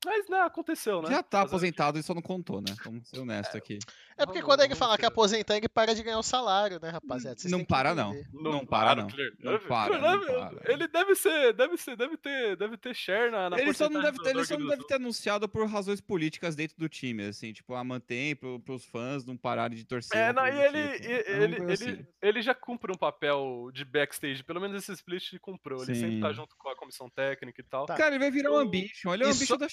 Mas, 0.06 0.30
né, 0.30 0.40
aconteceu, 0.41 1.02
né? 1.02 1.10
Já 1.10 1.23
tá 1.23 1.41
quê? 1.41 1.48
aposentado 1.48 1.99
e 1.99 2.03
só 2.03 2.14
não 2.14 2.22
contou, 2.22 2.61
né? 2.61 2.73
Vamos 2.84 3.10
ser 3.10 3.19
honestos 3.19 3.56
aqui. 3.56 3.80
É 4.18 4.26
porque 4.26 4.41
quando 4.41 4.60
ele 4.61 4.69
vamos 4.69 4.80
fala 4.80 4.95
que 4.95 5.02
ver. 5.02 5.07
aposenta, 5.07 5.57
ele 5.57 5.68
para 5.68 5.94
de 5.94 6.03
ganhar 6.03 6.19
o 6.19 6.23
salário, 6.23 6.80
né, 6.82 6.90
rapaziada? 6.90 7.38
Vocês 7.38 7.52
Não 7.52 7.60
que 7.60 7.65
para, 7.65 7.94
não. 7.94 8.14
entender. 8.14 8.30
Não 8.34 8.65
para, 8.65 8.95
não. 8.95 9.07
Não 9.40 9.60
para, 9.60 9.98
não 9.99 10.26
para. 10.26 10.72
Ele 10.72 10.88
deve 10.88 11.15
ser, 11.15 11.53
deve 11.53 11.76
ser, 11.77 11.98
deve 11.98 12.15
ter, 12.18 12.56
deve 12.56 12.77
ter 12.77 12.95
share 12.95 13.32
na, 13.32 13.49
na 13.49 13.60
Ele 13.60 13.73
só 13.73 13.90
não 13.90 14.02
deve 14.02 14.18
ter, 14.22 14.30
ele 14.30 14.45
só 14.45 14.57
não 14.57 14.68
deve 14.68 14.86
ter 14.86 14.95
anunciado 14.95 15.49
por 15.49 15.68
razões 15.68 15.99
políticas 15.99 16.56
dentro 16.56 16.77
do 16.77 16.88
time, 16.88 17.23
assim, 17.26 17.52
tipo, 17.52 17.73
a 17.73 17.84
mantém 17.84 18.36
pro, 18.36 18.60
pros 18.60 18.86
fãs 18.86 19.26
não 19.26 19.36
pararem 19.36 19.77
de 19.77 19.84
torcer. 19.86 20.18
É, 20.18 20.32
não, 20.32 20.45
e 20.48 20.61
ele, 20.61 20.88
tipo. 20.94 21.06
e- 21.06 21.11
É 21.15 21.44
ele, 21.44 21.56
ele, 21.56 21.73
assim. 21.73 22.06
ele 22.22 22.41
já 22.41 22.53
cumpre 22.53 22.91
um 22.91 22.98
papel 22.98 23.69
de 23.73 23.84
backstage, 23.84 24.44
pelo 24.44 24.61
menos 24.61 24.77
esse 24.77 24.91
split 24.94 25.34
ele 25.34 25.40
cumpriu. 25.40 25.77
Ele 25.84 25.95
sempre 25.95 26.19
tá 26.22 26.30
Sim. 26.30 26.36
junto 26.36 26.56
com 26.57 26.69
a 26.69 26.76
comissão 26.76 27.10
técnica 27.10 27.60
e 27.60 27.64
tal. 27.64 27.86
Tá. 27.86 27.95
Cara, 27.95 28.11
ele 28.15 28.19
vai 28.19 28.32
virar 28.32 28.52
um 28.52 28.57
ambition, 28.57 29.14
ele 29.14 29.23
é 29.23 29.27
um 29.27 29.32
ambition 29.32 29.57
da. 29.57 29.68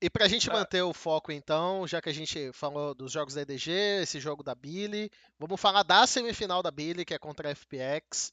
E 0.00 0.10
pra 0.10 0.28
gente 0.28 0.48
É. 0.50 0.52
manter 0.52 0.82
o 0.82 0.92
foco, 0.92 1.32
então, 1.32 1.86
já 1.86 2.00
que 2.02 2.08
a 2.08 2.12
gente 2.12 2.52
falou 2.52 2.94
dos 2.94 3.12
jogos 3.12 3.34
da 3.34 3.42
EDG, 3.42 3.70
esse 4.02 4.20
jogo 4.20 4.42
da 4.42 4.54
Billy, 4.54 5.10
vamos 5.38 5.60
falar 5.60 5.82
da 5.82 6.06
semifinal 6.06 6.62
da 6.62 6.70
Billy, 6.70 7.04
que 7.04 7.14
é 7.14 7.18
contra 7.18 7.48
a 7.48 7.54
FPX, 7.54 8.32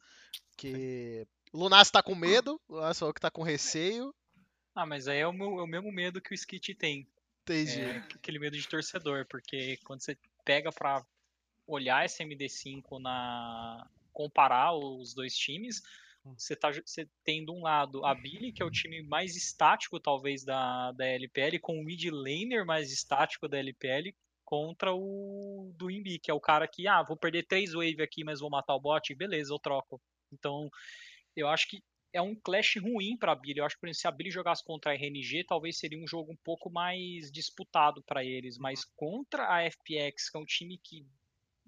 que 0.57 1.25
o 1.53 1.57
Lunas 1.59 1.89
tá 1.91 2.01
com 2.03 2.15
medo, 2.15 2.59
o 2.67 2.75
Lunas 2.75 2.97
falou 2.99 3.13
que 3.13 3.21
tá 3.21 3.31
com 3.31 3.43
receio, 3.43 4.13
Ah, 4.75 4.85
mas 4.87 5.07
aí 5.07 5.19
é 5.19 5.27
o, 5.27 5.31
meu- 5.33 5.59
é 5.59 5.63
o 5.63 5.67
mesmo 5.67 5.91
medo 5.91 6.19
que 6.19 6.33
o 6.33 6.35
Skit 6.35 6.73
tem. 6.75 7.07
entendi. 7.43 7.79
É, 7.79 7.97
aquele 7.97 8.39
medo 8.39 8.57
de 8.57 8.67
torcedor, 8.67 9.25
porque 9.29 9.77
quando 9.85 10.01
você 10.01 10.17
pega 10.43 10.71
pra 10.71 11.05
olhar 11.67 12.03
esse 12.05 12.23
MD5 12.23 12.99
na 12.99 13.87
comparar 14.11 14.73
os 14.73 15.13
dois 15.13 15.35
times, 15.35 15.81
você 16.37 16.55
tá 16.55 16.71
você 16.71 17.07
tem 17.23 17.43
de 17.43 17.51
um 17.51 17.61
lado 17.61 18.05
a 18.05 18.13
Billy, 18.15 18.51
que 18.51 18.63
é 18.63 18.65
o 18.65 18.71
time 18.71 19.01
mais 19.03 19.35
estático 19.35 19.99
talvez 19.99 20.43
da, 20.43 20.91
da 20.93 21.05
LPL, 21.05 21.59
com 21.59 21.79
o 21.79 21.83
mid 21.83 22.05
laner 22.09 22.65
mais 22.65 22.91
estático 22.91 23.47
da 23.47 23.57
LPL, 23.57 24.13
contra 24.45 24.93
o 24.93 25.73
do 25.75 25.91
Imbi, 25.91 26.19
que 26.19 26.31
é 26.31 26.33
o 26.33 26.39
cara 26.39 26.67
que, 26.67 26.87
ah, 26.87 27.03
vou 27.03 27.17
perder 27.17 27.45
três 27.47 27.73
wave 27.73 28.01
aqui, 28.01 28.23
mas 28.23 28.39
vou 28.39 28.49
matar 28.49 28.75
o 28.75 28.79
bot, 28.79 29.13
beleza, 29.15 29.53
eu 29.53 29.59
troco. 29.59 30.01
Então, 30.31 30.69
eu 31.35 31.47
acho 31.47 31.67
que 31.67 31.83
é 32.13 32.21
um 32.21 32.35
clash 32.35 32.75
ruim 32.77 33.17
pra 33.17 33.35
Billy. 33.35 33.59
Eu 33.59 33.65
acho 33.65 33.75
que 33.75 33.81
por 33.81 33.87
exemplo, 33.87 34.01
se 34.01 34.07
a 34.07 34.11
Billy 34.11 34.31
jogasse 34.31 34.63
contra 34.63 34.91
a 34.91 34.95
RNG, 34.95 35.43
talvez 35.45 35.77
seria 35.79 35.97
um 35.97 36.07
jogo 36.07 36.31
um 36.31 36.37
pouco 36.37 36.69
mais 36.69 37.31
disputado 37.31 38.03
pra 38.03 38.23
eles, 38.23 38.57
mas 38.57 38.85
contra 38.95 39.47
a 39.47 39.63
FPX, 39.63 40.29
que 40.29 40.37
é 40.37 40.39
um 40.39 40.45
time 40.45 40.77
que 40.77 41.05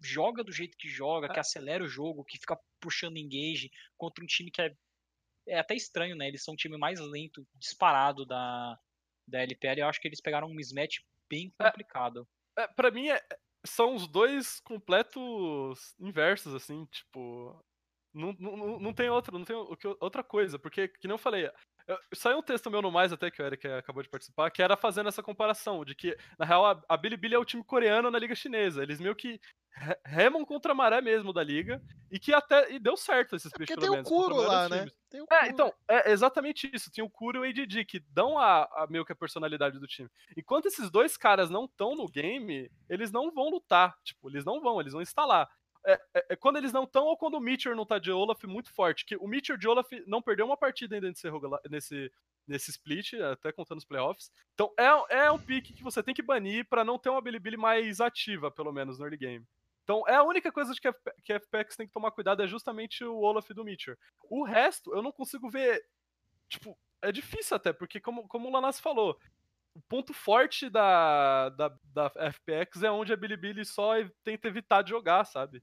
joga 0.02 0.44
do 0.44 0.52
jeito 0.52 0.78
que 0.78 0.88
joga, 0.90 1.30
que 1.30 1.40
acelera 1.40 1.84
o 1.84 1.88
jogo, 1.88 2.26
que 2.26 2.38
fica 2.38 2.58
puxando 2.80 3.18
engage, 3.18 3.72
contra 3.98 4.24
um 4.24 4.28
time 4.28 4.52
que 4.52 4.62
é 4.62 4.76
é 5.48 5.60
até 5.60 5.76
estranho, 5.76 6.16
né? 6.16 6.28
Eles 6.28 6.44
são 6.44 6.54
o 6.54 6.58
time 6.58 6.78
mais 6.78 7.00
lento, 7.00 7.48
disparado 7.56 8.26
da, 8.26 8.78
da 9.28 9.42
LPL. 9.42 9.82
Eu 9.82 9.88
acho 9.88 10.00
que 10.02 10.08
eles 10.08 10.22
pegaram 10.22 10.48
um 10.48 10.56
mismatch 10.56 11.00
bem 11.30 11.54
complicado. 11.58 12.28
É, 12.58 12.68
pra 12.68 12.90
mim, 12.92 13.10
é- 13.10 13.22
são 13.66 13.96
os 13.96 14.08
dois 14.08 14.60
completos 14.62 15.96
inversos, 16.00 16.54
assim, 16.54 16.86
tipo. 16.86 17.64
Não, 18.16 18.34
não, 18.40 18.80
não 18.80 18.94
tem 18.94 19.10
outra, 19.10 19.38
não 19.38 19.44
tem 19.44 19.56
outra 20.00 20.24
coisa, 20.24 20.58
porque, 20.58 20.88
que 20.88 21.08
eu 21.08 21.18
falei, 21.18 21.52
saiu 22.14 22.38
um 22.38 22.42
texto 22.42 22.72
meu 22.72 22.82
no 22.82 22.90
Mais 22.90 23.12
até, 23.12 23.30
que 23.30 23.42
o 23.42 23.46
Eric 23.46 23.68
acabou 23.68 24.02
de 24.02 24.10
participar, 24.10 24.50
que 24.50 24.62
era 24.62 24.78
fazendo 24.78 25.10
essa 25.10 25.22
comparação, 25.22 25.84
de 25.84 25.94
que, 25.94 26.18
na 26.40 26.46
real, 26.46 26.66
a, 26.66 26.82
a 26.88 26.98
Bilibili 26.98 27.36
é 27.36 27.38
o 27.38 27.46
time 27.46 27.64
coreano 27.64 28.10
na 28.10 28.18
liga 28.18 28.34
chinesa. 28.34 28.82
Eles 28.82 29.00
meio 29.00 29.16
que 29.16 29.40
re- 29.76 30.00
remam 30.06 30.46
contra 30.46 30.72
a 30.72 30.76
maré 30.76 31.02
mesmo 31.02 31.34
da 31.34 31.44
liga, 31.44 31.82
e 32.10 32.18
que 32.18 32.34
até 32.34 32.72
e 32.72 32.80
deu 32.80 32.96
certo 32.96 33.36
esse 33.36 33.48
split, 33.48 33.68
Porque 33.68 33.80
pelo 33.80 33.94
tem 33.94 34.02
o 34.02 34.04
Kuro 34.06 34.36
lá, 34.38 34.70
né? 34.70 34.88
Tem 35.10 35.26
É, 35.32 35.48
então, 35.48 35.72
é 35.90 36.12
exatamente 36.12 36.70
isso. 36.74 36.90
Tinha 36.90 37.06
o 37.06 37.10
Kuro 37.10 37.46
e 37.46 37.48
o 37.48 37.50
ADD, 37.50 37.86
que 37.86 38.00
dão 38.10 38.40
a, 38.40 38.64
a 38.64 38.88
meio 38.90 39.06
que 39.06 39.12
a 39.12 39.16
personalidade 39.16 39.80
do 39.80 39.88
time. 39.88 40.10
Enquanto 40.38 40.68
esses 40.68 40.90
dois 40.90 41.18
caras 41.18 41.50
não 41.50 41.66
estão 41.66 41.96
no 41.96 42.08
game, 42.08 42.72
eles 42.90 43.12
não 43.12 43.32
vão 43.32 43.50
lutar. 43.50 43.96
Tipo, 44.04 44.30
eles 44.30 44.46
não 44.46 44.62
vão, 44.62 44.80
eles 44.80 44.94
vão 44.94 45.02
instalar. 45.02 45.50
É, 45.86 46.02
é- 46.14 46.26
é 46.30 46.36
quando 46.36 46.58
eles 46.58 46.74
não 46.74 46.84
estão 46.84 47.06
ou 47.06 47.18
quando 47.18 47.36
o 47.36 47.40
Meteor 47.40 47.76
não 47.76 47.86
tá 47.86 48.00
de 48.00 48.12
Olaf 48.12 48.44
muito 48.46 48.72
forte. 48.74 49.06
Que 49.06 49.16
o 49.18 49.28
Meteor 49.28 49.58
de 49.58 49.68
Olaf 49.68 49.90
não 50.08 50.22
perdeu 50.22 50.46
uma 50.46 50.58
partida 50.58 50.96
ainda 50.96 51.08
nesse, 51.08 51.28
nesse, 51.70 52.12
nesse 52.48 52.72
split, 52.72 53.14
até 53.14 53.52
contando 53.52 53.78
os 53.80 53.86
playoffs. 53.86 54.32
Então 54.54 54.74
é, 54.78 55.18
é 55.26 55.32
um 55.32 55.40
pick 55.40 55.74
que 55.74 55.84
você 55.84 56.02
tem 56.02 56.14
que 56.16 56.22
banir 56.24 56.68
pra 56.68 56.84
não 56.84 56.98
ter 56.98 57.10
uma 57.10 57.22
Bilibili 57.22 57.58
mais 57.58 58.02
ativa, 58.02 58.50
pelo 58.52 58.72
menos, 58.74 58.98
no 59.00 59.06
early 59.06 59.18
game. 59.18 59.46
Então 59.84 60.04
é 60.08 60.16
a 60.16 60.24
única 60.24 60.52
coisa 60.52 60.74
que 60.74 60.92
que 61.24 61.32
a 61.34 61.40
FPX 61.40 61.76
tem 61.76 61.86
que 61.88 61.94
tomar 61.94 62.12
cuidado 62.12 62.42
é 62.42 62.48
justamente 62.48 63.04
o 63.04 63.18
Olaf 63.20 63.50
do 63.52 63.64
Meteor. 63.64 63.96
O 64.24 64.44
resto, 64.44 64.94
eu 64.96 65.02
não 65.04 65.12
consigo 65.12 65.50
ver. 65.50 65.86
Tipo, 66.50 66.78
é 67.02 67.12
difícil 67.12 67.56
até, 67.56 67.72
porque 67.72 68.00
como, 68.00 68.28
como 68.28 68.48
o 68.48 68.52
Lanas 68.52 68.80
falou, 68.80 69.20
o 69.76 69.82
ponto 69.82 70.14
forte 70.14 70.70
da, 70.70 71.50
da, 71.50 71.78
da 71.84 72.12
FPX 72.32 72.82
é 72.82 72.90
onde 72.90 73.14
a 73.14 73.18
Bilibili 73.18 73.64
só 73.66 73.92
tenta 74.24 74.48
evitar 74.48 74.82
de 74.82 74.90
jogar, 74.92 75.26
sabe? 75.26 75.62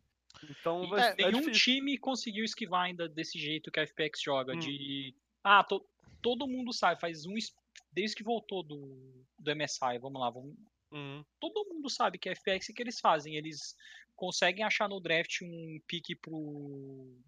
Então 0.51 0.89
vai, 0.89 1.13
É, 1.13 1.31
Nenhum 1.31 1.51
time 1.53 1.99
conseguiu 1.99 2.45
esquivar 2.45 2.83
ainda 2.85 3.09
desse 3.09 3.39
jeito 3.39 3.71
que 3.71 3.81
a 3.81 3.87
FPX 3.87 4.21
joga. 4.23 4.55
Hum. 4.55 4.59
De. 4.59 5.15
Ah, 5.45 5.63
to- 5.65 5.87
todo 6.21 6.47
mundo 6.49 6.73
sabe, 6.73 7.01
faz 7.01 7.27
um. 7.27 7.37
es- 7.37 7.55
Desde 7.91 8.17
que 8.17 8.23
voltou 8.25 8.63
do, 8.63 9.25
do 9.39 9.51
MSI, 9.55 9.99
vamos 10.01 10.21
lá, 10.21 10.31
vamos, 10.31 10.55
Uhum. 10.91 11.23
todo 11.41 11.67
mundo 11.69 11.89
sabe 11.91 12.19
que 12.19 12.29
a 12.29 12.33
FPX 12.33 12.67
que 12.75 12.83
eles 12.83 13.01
fazem. 13.01 13.35
Eles 13.37 13.75
conseguem 14.17 14.65
achar 14.65 14.89
no 14.89 15.01
draft 15.01 15.41
um 15.43 15.81
pique 15.87 16.15
pro 16.15 17.19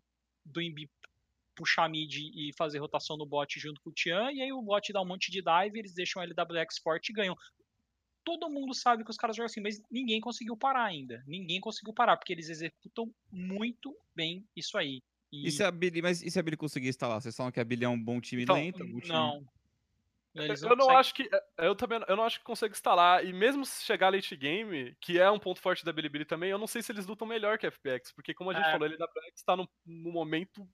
do 0.44 0.60
Embi 0.60 0.90
puxar 1.56 1.88
mid 1.88 2.12
e 2.16 2.52
fazer 2.58 2.78
rotação 2.78 3.16
no 3.16 3.24
bot 3.26 3.58
junto 3.60 3.80
com 3.80 3.90
o 3.90 3.92
Tian, 3.92 4.30
e 4.32 4.42
aí 4.42 4.52
o 4.52 4.60
bot 4.60 4.92
dá 4.92 5.00
um 5.00 5.06
monte 5.06 5.30
de 5.30 5.40
dive, 5.40 5.78
eles 5.78 5.94
deixam 5.94 6.20
o 6.20 6.24
LWX 6.24 6.78
forte 6.82 7.10
e 7.10 7.14
ganham. 7.14 7.36
Todo 8.24 8.48
mundo 8.48 8.74
sabe 8.74 9.04
que 9.04 9.10
os 9.10 9.16
caras 9.16 9.36
jogam 9.36 9.46
assim, 9.46 9.60
mas 9.60 9.82
ninguém 9.90 10.20
conseguiu 10.20 10.56
parar 10.56 10.84
ainda. 10.84 11.22
Ninguém 11.26 11.60
conseguiu 11.60 11.92
parar, 11.92 12.16
porque 12.16 12.32
eles 12.32 12.48
executam 12.48 13.12
muito 13.30 13.94
bem 14.14 14.46
isso 14.56 14.78
aí. 14.78 15.02
E 15.32 15.46
E 15.48 15.50
se 15.50 15.62
a 15.62 15.70
Billy, 15.70 16.00
mas 16.00 16.22
e 16.22 16.30
se 16.30 16.38
a 16.38 16.42
Billy 16.42 16.56
conseguir 16.56 16.88
instalar? 16.88 17.20
Vocês 17.20 17.36
falam 17.36 17.52
que 17.52 17.60
a 17.60 17.64
Billy 17.64 17.84
é 17.84 17.88
um 17.88 18.02
bom 18.02 18.20
time 18.20 18.44
Então, 18.44 18.54
lento? 18.56 18.82
um 18.82 18.92
bom 18.92 19.00
time- 19.00 19.12
não. 19.12 19.44
Eles 20.36 20.62
Eu 20.62 20.70
não 20.70 20.76
conseguem- 20.78 20.96
acho 20.98 21.14
que. 21.14 21.30
Eu 21.58 21.76
também 21.76 22.00
eu 22.08 22.16
não 22.16 22.24
acho 22.24 22.38
que 22.40 22.44
consegue 22.44 22.74
instalar. 22.74 23.24
E 23.24 23.32
mesmo 23.32 23.64
se 23.64 23.84
chegar 23.84 24.12
late 24.12 24.34
game, 24.36 24.96
que 25.00 25.16
é 25.18 25.30
um 25.30 25.38
ponto 25.38 25.60
forte 25.60 25.84
da 25.84 25.92
Bilibili 25.92 26.24
também, 26.24 26.50
eu 26.50 26.58
não 26.58 26.66
sei 26.66 26.82
se 26.82 26.90
eles 26.90 27.06
lutam 27.06 27.24
melhor 27.26 27.56
que 27.56 27.66
a 27.66 27.70
FPX. 27.70 28.10
Porque, 28.12 28.34
como 28.34 28.50
a 28.50 28.54
gente 28.54 28.66
É. 28.66 28.72
falou, 28.72 28.86
ele 28.86 28.96
da 28.96 29.04
FPX 29.06 29.42
tá 29.44 29.54
no, 29.56 29.68
no 29.86 30.10
momento. 30.10 30.68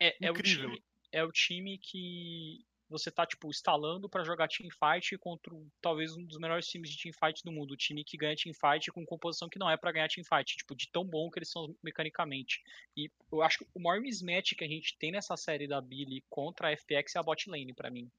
É, 0.00 0.16
é 0.26 0.30
o 0.30 0.32
Incrível. 0.34 0.70
time, 0.70 0.84
é 1.12 1.22
o 1.22 1.30
time 1.30 1.78
que 1.78 2.64
você 2.88 3.10
tá, 3.10 3.26
tipo, 3.26 3.48
instalando 3.48 4.08
pra 4.08 4.22
jogar 4.24 4.46
teamfight 4.48 5.16
contra 5.18 5.52
talvez 5.80 6.14
um 6.16 6.24
dos 6.24 6.38
melhores 6.38 6.66
times 6.66 6.90
de 6.90 6.98
teamfight 6.98 7.42
do 7.44 7.50
mundo. 7.52 7.72
O 7.72 7.76
time 7.76 8.04
que 8.04 8.16
ganha 8.16 8.36
teamfight 8.36 8.90
com 8.92 9.04
composição 9.06 9.48
que 9.48 9.58
não 9.58 9.68
é 9.70 9.76
pra 9.76 9.90
ganhar 9.92 10.08
teamfight. 10.08 10.56
Tipo, 10.56 10.74
de 10.74 10.90
tão 10.90 11.04
bom 11.04 11.30
que 11.30 11.38
eles 11.38 11.50
são 11.50 11.74
mecanicamente. 11.82 12.62
E 12.96 13.10
eu 13.32 13.42
acho 13.42 13.58
que 13.58 13.66
o 13.74 13.80
maior 13.80 14.00
mismatch 14.00 14.54
que 14.54 14.64
a 14.64 14.68
gente 14.68 14.96
tem 14.98 15.10
nessa 15.12 15.36
série 15.36 15.66
da 15.66 15.80
Billy 15.80 16.22
contra 16.28 16.68
a 16.68 16.72
FPX 16.76 17.16
é 17.16 17.18
a 17.18 17.22
bot 17.22 17.48
lane, 17.50 17.72
pra 17.74 17.90
mim. 17.90 18.10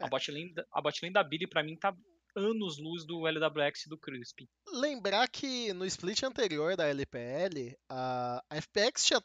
A 0.00 0.06
É. 0.06 0.08
bot 0.08 0.30
lane, 0.30 0.52
da- 0.54 0.66
a 0.72 0.80
bot 0.80 0.98
lane 1.02 1.12
da 1.12 1.22
Billy, 1.22 1.46
pra 1.46 1.62
mim, 1.62 1.76
tá 1.76 1.94
anos 2.36 2.78
luz 2.78 3.04
do 3.04 3.26
LWX 3.26 3.86
e 3.86 3.88
do 3.88 3.98
Crisp. 3.98 4.48
Lembrar 4.72 5.26
que 5.28 5.72
no 5.72 5.84
split 5.84 6.22
anterior 6.22 6.76
da 6.76 6.86
LPL, 6.86 7.76
a, 7.88 8.42
a 8.48 8.56
FPX 8.56 9.04
tinha 9.04 9.20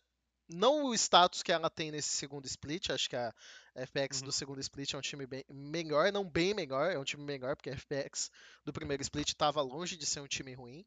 não 0.48 0.86
o 0.86 0.94
status 0.94 1.42
que 1.42 1.52
ela 1.52 1.70
tem 1.70 1.92
nesse 1.92 2.10
segundo 2.10 2.46
split, 2.46 2.90
acho 2.90 3.10
que 3.10 3.16
a 3.16 3.34
FPX 3.76 4.20
Uhum. 4.20 4.26
do 4.26 4.32
segundo 4.32 4.60
split 4.60 4.94
é 4.94 4.98
um 4.98 5.02
time 5.02 5.26
bem 5.26 5.44
melhor, 5.50 6.12
não 6.12 6.24
bem 6.30 6.54
melhor, 6.54 6.92
é 6.92 7.00
um 7.00 7.04
time 7.04 7.24
melhor, 7.24 7.56
porque 7.56 7.70
a 7.70 7.74
FPX 7.78 8.30
do 8.64 8.72
primeiro 8.74 9.02
split 9.02 9.30
estava 9.30 9.62
longe 9.62 9.96
de 9.98 10.06
ser 10.06 10.20
um 10.20 10.28
time 10.28 10.54
ruim. 10.54 10.86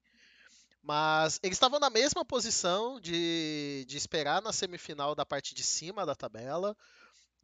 Mas 0.82 1.40
eles 1.42 1.56
estavam 1.56 1.80
na 1.80 1.90
mesma 1.90 2.24
posição 2.24 3.00
de, 3.00 3.84
de 3.88 3.96
esperar 3.96 4.40
na 4.40 4.52
semifinal 4.52 5.14
da 5.14 5.26
parte 5.26 5.54
de 5.54 5.64
cima 5.64 6.06
da 6.06 6.14
tabela. 6.14 6.76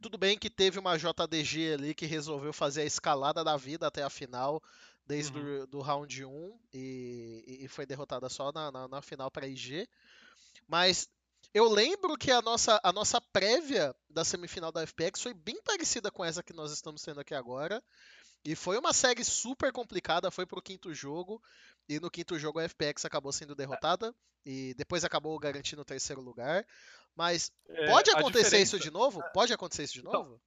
Tudo 0.01 0.17
bem 0.17 0.37
que 0.37 0.49
teve 0.49 0.79
uma 0.79 0.97
JDG 0.97 1.73
ali 1.73 1.93
que 1.93 2.05
resolveu 2.05 2.53
fazer 2.53 2.81
a 2.81 2.85
escalada 2.85 3.43
da 3.43 3.57
vida 3.57 3.87
até 3.87 4.01
a 4.03 4.09
final, 4.09 4.61
desde 5.05 5.37
Uhum. 5.37 5.63
o 5.63 5.67
do 5.67 5.81
round 5.81 6.23
1 6.25 6.59
e, 6.73 7.59
e 7.61 7.67
foi 7.67 7.85
derrotada 7.85 8.29
só 8.29 8.51
na, 8.53 8.71
na, 8.71 8.87
na 8.87 9.01
final 9.01 9.29
para 9.29 9.47
IG. 9.47 9.87
Mas 10.67 11.09
eu 11.53 11.69
lembro 11.69 12.17
que 12.17 12.31
a 12.31 12.41
nossa, 12.41 12.79
a 12.83 12.91
nossa 12.91 13.21
prévia 13.21 13.95
da 14.09 14.25
semifinal 14.25 14.71
da 14.71 14.85
FPX 14.85 15.21
foi 15.21 15.33
bem 15.33 15.61
parecida 15.61 16.09
com 16.09 16.25
essa 16.25 16.41
que 16.41 16.53
nós 16.53 16.71
estamos 16.71 17.01
tendo 17.01 17.19
aqui 17.19 17.35
agora. 17.35 17.83
E 18.45 18.55
foi 18.55 18.77
uma 18.77 18.91
série 18.91 19.23
super 19.23 19.71
complicada, 19.71 20.31
foi 20.31 20.45
pro 20.45 20.61
quinto 20.61 20.93
jogo. 20.93 21.41
E 21.87 21.99
no 21.99 22.09
quinto 22.09 22.37
jogo 22.37 22.59
a 22.59 22.67
FPX 22.67 23.05
acabou 23.05 23.31
sendo 23.31 23.55
derrotada. 23.55 24.13
E 24.45 24.73
depois 24.73 25.05
acabou 25.05 25.37
garantindo 25.39 25.81
o 25.81 25.85
terceiro 25.85 26.21
lugar. 26.21 26.65
Mas 27.15 27.51
É, 27.69 27.85
pode 27.85 28.09
a 28.09 28.17
acontecer 28.17 28.59
isso 28.59 28.79
de 28.79 28.91
novo? 28.91 29.23
Pode 29.33 29.53
acontecer 29.53 29.83
isso 29.83 29.93
de 29.93 29.99
Então, 29.99 30.23
novo? 30.23 30.41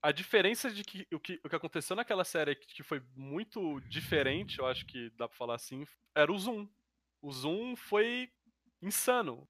A 0.00 0.10
diferença 0.12 0.70
de 0.70 0.82
que 0.82 1.06
o, 1.12 1.20
que 1.20 1.40
o 1.44 1.48
que 1.48 1.56
aconteceu 1.56 1.94
naquela 1.94 2.24
série 2.24 2.56
que 2.56 2.82
foi 2.82 3.02
muito 3.14 3.80
diferente, 3.80 4.58
eu 4.58 4.66
acho 4.66 4.86
que 4.86 5.10
dá 5.10 5.28
pra 5.28 5.36
falar 5.36 5.56
assim, 5.56 5.86
era 6.14 6.32
o 6.32 6.38
Zoom. 6.38 6.68
O 7.20 7.32
Zoom 7.32 7.76
foi 7.76 8.32
insano. 8.80 9.46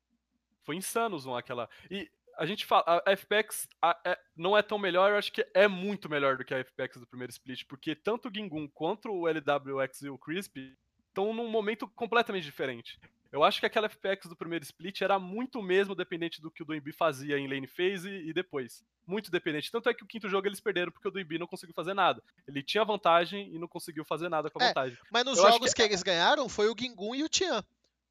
Foi 0.64 0.76
insano 0.76 1.16
o 1.16 1.18
Zoom 1.18 1.34
aquela. 1.36 1.68
E 1.90 2.10
a 2.38 2.46
gente 2.46 2.64
fala, 2.64 3.02
a 3.04 3.10
FPX 3.16 3.68
a- 3.80 3.98
é- 4.04 4.18
não 4.36 4.56
é 4.56 4.62
tão 4.62 4.78
melhor, 4.78 5.10
eu 5.10 5.16
acho 5.16 5.32
que 5.32 5.46
é 5.54 5.68
muito 5.68 6.08
melhor 6.08 6.36
do 6.36 6.44
que 6.44 6.54
a 6.54 6.58
FPX 6.58 6.98
do 7.00 7.06
primeiro 7.06 7.30
split, 7.30 7.64
porque 7.66 7.94
tanto 7.94 8.28
o 8.28 8.32
Gingun 8.34 8.68
quanto 8.68 9.10
o 9.10 9.28
LWX 9.28 10.02
e 10.02 10.08
o 10.08 10.18
Crispy 10.18 10.74
estão 11.08 11.32
num 11.34 11.48
momento 11.48 11.86
completamente 11.88 12.44
diferente. 12.44 12.98
Eu 13.30 13.42
acho 13.42 13.60
que 13.60 13.64
aquela 13.66 13.88
FPX 13.88 14.26
do 14.28 14.36
primeiro 14.36 14.62
split 14.62 15.00
era 15.00 15.18
muito 15.18 15.62
mesmo 15.62 15.94
dependente 15.94 16.40
do 16.40 16.50
que 16.50 16.62
o 16.62 16.66
Doembi 16.66 16.92
fazia 16.92 17.38
em 17.38 17.48
lane 17.48 17.66
phase 17.66 18.10
e 18.10 18.30
depois. 18.32 18.84
Muito 19.06 19.30
dependente. 19.30 19.70
Tanto 19.70 19.88
é 19.88 19.94
que 19.94 20.04
o 20.04 20.06
quinto 20.06 20.28
jogo 20.28 20.46
eles 20.46 20.60
perderam 20.60 20.92
porque 20.92 21.08
o 21.08 21.10
Doembi 21.10 21.38
não 21.38 21.46
conseguiu 21.46 21.74
fazer 21.74 21.94
nada. 21.94 22.22
Ele 22.46 22.62
tinha 22.62 22.84
vantagem 22.84 23.50
e 23.54 23.58
não 23.58 23.66
conseguiu 23.66 24.04
fazer 24.04 24.28
nada 24.28 24.50
com 24.50 24.60
a 24.60 24.64
É, 24.64 24.68
vantagem. 24.68 24.98
Mas 25.10 25.24
nos 25.24 25.38
eu 25.38 25.44
jogos 25.50 25.72
que... 25.72 25.82
que- 25.82 25.88
eles 25.88 26.02
ganharam 26.02 26.46
foi 26.48 26.68
o 26.68 26.74
Gingun 26.78 27.14
e 27.14 27.22
o 27.24 27.28
Tian 27.28 27.64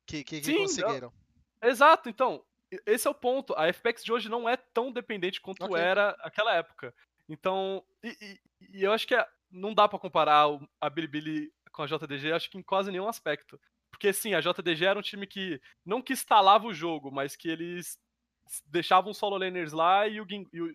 que, 0.07 0.23
que, 0.23 0.39
que 0.41 0.45
Sim, 0.45 0.53
eu- 0.53 0.61
conseguiram. 0.61 1.13
Exato, 1.61 2.09
então, 2.09 2.43
esse 2.85 3.07
é 3.07 3.11
o 3.11 3.15
ponto. 3.15 3.53
A 3.57 3.67
FPX 3.67 4.03
de 4.03 4.11
hoje 4.11 4.29
não 4.29 4.47
é 4.47 4.55
tão 4.57 4.91
dependente 4.91 5.41
quanto 5.41 5.63
Ok. 5.63 5.77
era 5.79 6.11
aquela 6.21 6.53
época. 6.55 6.93
Então, 7.29 7.83
e, 8.03 8.09
e- 8.21 8.39
e 8.79 8.83
eu 8.83 8.91
acho 8.91 9.07
que 9.07 9.15
é- 9.15 9.27
não 9.49 9.73
dá 9.73 9.87
pra 9.87 9.99
comparar 9.99 10.47
a 10.79 10.89
Bilibili 10.89 11.51
com 11.71 11.83
a 11.83 11.87
JDG, 11.87 12.31
acho 12.31 12.49
que 12.49 12.57
em 12.57 12.63
quase 12.63 12.91
nenhum 12.91 13.07
aspecto. 13.07 13.59
Porque 13.89 14.11
sim, 14.13 14.33
a 14.33 14.41
JDG 14.41 14.85
era 14.85 14.99
um 14.99 15.01
time 15.01 15.27
que 15.27 15.61
não 15.85 16.01
que 16.01 16.13
instalava 16.13 16.65
o 16.67 16.73
jogo, 16.73 17.11
mas 17.11 17.35
que 17.35 17.49
eles 17.49 17.99
deixavam 18.65 19.11
os 19.11 19.17
solo 19.17 19.37
laners 19.37 19.71
lá 19.71 20.07
e 20.07 20.15
e 20.17 20.21
o, 20.21 20.25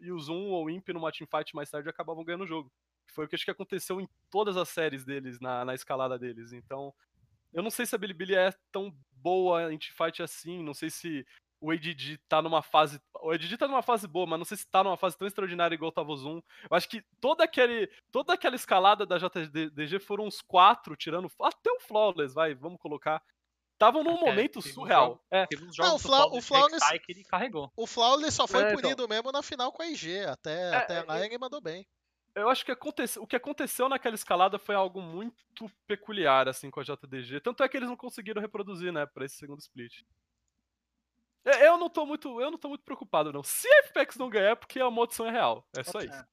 e 0.04 0.12
o 0.12 0.18
Zoom 0.18 0.48
ou 0.50 0.64
o 0.66 0.70
Imp 0.70 0.88
numa 0.90 1.12
teamfight 1.12 1.54
mais 1.54 1.70
tarde 1.70 1.88
acabavam 1.88 2.24
ganhando 2.24 2.44
o 2.44 2.46
jogo. 2.46 2.72
Foi 3.12 3.24
o 3.24 3.28
que 3.28 3.34
acho 3.34 3.44
que 3.44 3.50
aconteceu 3.50 4.00
em 4.00 4.08
todas 4.30 4.56
as 4.56 4.68
séries 4.68 5.04
deles, 5.04 5.40
na, 5.40 5.64
na 5.64 5.74
escalada 5.74 6.18
deles. 6.18 6.52
Então, 6.52 6.92
eu 7.56 7.62
não 7.62 7.70
sei 7.70 7.86
se 7.86 7.94
a 7.94 7.98
Bilibili 7.98 8.34
é 8.34 8.52
tão 8.70 8.94
boa 9.12 9.72
em 9.72 9.78
teamfight 9.78 10.22
assim, 10.22 10.62
não 10.62 10.74
sei 10.74 10.90
se 10.90 11.26
o 11.60 11.70
ADD 11.70 12.18
tá 12.28 12.42
numa 12.42 12.62
fase. 12.62 13.00
O 13.22 13.30
ADD 13.30 13.56
tá 13.56 13.66
numa 13.66 13.82
fase 13.82 14.06
boa, 14.06 14.26
mas 14.26 14.38
não 14.38 14.44
sei 14.44 14.58
se 14.58 14.66
tá 14.68 14.84
numa 14.84 14.96
fase 14.96 15.16
tão 15.16 15.26
extraordinária 15.26 15.74
igual 15.74 15.90
tava 15.90 16.12
o 16.12 16.16
Zoom. 16.16 16.40
Eu 16.70 16.76
acho 16.76 16.86
que 16.88 17.02
toda, 17.20 17.42
aquele, 17.44 17.90
toda 18.12 18.34
aquela 18.34 18.54
escalada 18.54 19.06
da 19.06 19.16
JDG 19.18 19.98
foram 19.98 20.26
uns 20.26 20.42
quatro, 20.42 20.94
tirando 20.94 21.30
até 21.40 21.70
o 21.72 21.80
Flawless, 21.80 22.34
vai, 22.34 22.54
vamos 22.54 22.78
colocar. 22.78 23.22
Estavam 23.72 24.04
num 24.04 24.16
É, 24.16 24.20
momento 24.20 24.60
teve 24.62 24.70
um 24.70 24.74
surreal. 24.74 25.06
jogo- 25.08 25.20
É, 25.30 25.46
Teve 25.46 25.64
uns 25.64 25.76
Não, 25.78 25.86
jogos 25.86 26.04
o 26.04 26.08
Fla- 26.08 26.26
o 26.26 26.40
Flawless 26.42 26.98
que 27.04 27.12
ele 27.12 27.24
carregou. 27.24 27.70
O 27.76 27.86
Flawless 27.86 28.36
só 28.36 28.46
foi 28.46 28.62
É, 28.62 28.68
então. 28.68 28.80
punido 28.80 29.08
mesmo 29.08 29.32
na 29.32 29.42
final 29.42 29.72
com 29.72 29.82
a 29.82 29.86
IG. 29.86 30.24
Até, 30.26 30.70
É, 30.70 30.74
até 30.76 30.96
é, 30.98 31.02
lá 31.04 31.24
ele 31.24 31.36
mandou 31.38 31.60
bem. 31.60 31.86
Eu 32.36 32.48
acho 32.48 32.64
que 32.64 32.70
aconte- 32.72 33.18
o 33.18 33.26
que 33.26 33.34
aconteceu 33.36 33.88
naquela 33.88 34.14
escalada 34.14 34.58
foi 34.58 34.74
algo 34.74 35.00
muito 35.02 35.44
peculiar, 35.86 36.48
assim, 36.48 36.70
com 36.70 36.78
a 36.80 36.84
JDG. 36.84 37.40
Tanto 37.40 37.62
é 37.64 37.68
que 37.68 37.76
eles 37.76 37.88
não 37.88 37.96
conseguiram 37.96 38.40
reproduzir, 38.40 38.92
né, 38.92 39.06
pra 39.06 39.24
esse 39.24 39.36
segundo 39.36 39.58
split. 39.60 40.02
É, 41.44 41.68
Eu 41.68 41.78
não 41.78 41.88
tô 41.88 42.04
muito, 42.04 42.40
eu 42.40 42.50
não 42.50 42.58
tô 42.58 42.68
muito 42.68 42.82
preocupado, 42.84 43.32
não. 43.32 43.42
Se 43.42 43.68
a 43.68 43.78
FPX 43.84 44.16
não 44.16 44.28
ganhar, 44.28 44.50
é 44.50 44.54
porque 44.54 44.80
a 44.80 44.90
maldição 44.90 45.26
é 45.26 45.30
real. 45.30 45.66
É 45.76 45.82
só 45.84 45.98
Ok. 45.98 46.10
isso. 46.10 46.24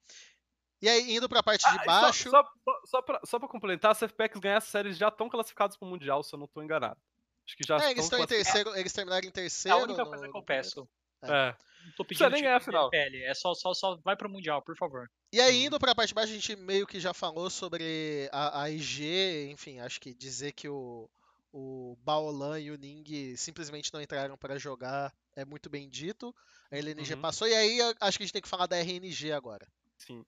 E 0.81 0.89
aí, 0.89 1.15
indo 1.15 1.30
pra 1.30 1.41
parte 1.43 1.65
Ah, 1.65 1.71
de 1.71 1.77
só- 1.80 1.85
baixo. 1.85 2.30
Só, 2.30 2.43
só, 2.43 2.81
só, 2.85 3.01
pra, 3.01 3.19
só 3.23 3.39
pra 3.39 3.47
complementar, 3.47 3.95
se 3.95 4.03
a 4.03 4.07
FPX 4.07 4.39
ganhar, 4.39 4.57
as 4.57 4.65
séries 4.65 4.97
já 4.97 5.07
estão 5.09 5.30
classificadas 5.30 5.77
pro 5.77 5.88
Mundial, 5.88 6.23
se 6.23 6.34
eu 6.35 6.39
não 6.39 6.47
tô 6.47 6.61
enganado. 6.61 6.99
Acho 7.47 7.55
que 7.57 7.63
já 7.67 7.75
É, 7.77 7.91
eles 7.91 8.03
estão 8.05 8.19
em 8.19 8.25
classificadas. 8.25 8.27
terceiro, 8.53 8.75
eles 8.77 8.91
terminaram 8.93 9.25
em 9.25 9.30
É 9.30 9.31
terceiro. 9.31 9.77
a 9.77 9.81
única 9.84 10.03
no- 10.03 10.09
coisa 10.09 10.30
que 10.30 10.38
eu 10.38 10.43
peço. 10.43 10.89
É. 11.23 11.55
Não 11.85 11.91
tô 11.97 12.05
pedindo 12.05 12.30
nem 12.30 12.41
ganhar 12.41 12.57
a 12.57 12.60
final. 12.60 12.89
MPL, 12.93 13.23
é 13.26 13.34
só, 13.34 13.53
só, 13.53 13.73
só 13.73 13.97
vai 14.03 14.15
pro 14.15 14.30
Mundial, 14.30 14.61
por 14.61 14.76
favor. 14.77 15.10
E 15.31 15.41
aí, 15.41 15.65
indo 15.65 15.80
pra 15.80 15.93
parte 15.95 16.10
de 16.10 16.14
baixo, 16.15 16.31
a 16.31 16.35
gente 16.35 16.55
meio 16.55 16.85
que 16.88 16.99
já 16.99 17.14
falou 17.14 17.49
sobre 17.49 18.30
a, 18.31 18.61
a 18.64 18.69
IG, 18.69 19.49
enfim, 19.51 19.80
acho 19.80 19.99
que 19.99 20.14
dizer 20.14 20.51
que 20.53 20.69
o, 20.69 21.10
o 21.51 21.97
Baolan 22.01 22.60
e 22.60 22.72
o 22.72 22.77
Ning 22.77 23.35
simplesmente 23.38 23.91
não 23.93 24.01
entraram 24.01 24.38
pra 24.38 24.57
jogar 24.57 25.14
é 25.35 25.43
muito 25.43 25.69
bem 25.69 25.89
dito. 25.89 26.34
A 26.72 26.77
LNG 26.77 27.15
Uhum. 27.15 27.22
passou, 27.22 27.47
e 27.47 27.53
aí 27.55 27.80
acho 27.99 28.18
que 28.18 28.23
a 28.23 28.26
gente 28.26 28.34
tem 28.34 28.41
que 28.41 28.47
falar 28.49 28.68
da 28.68 28.77
RNG 28.77 29.31
agora. 29.31 29.68
Sim. 29.97 30.23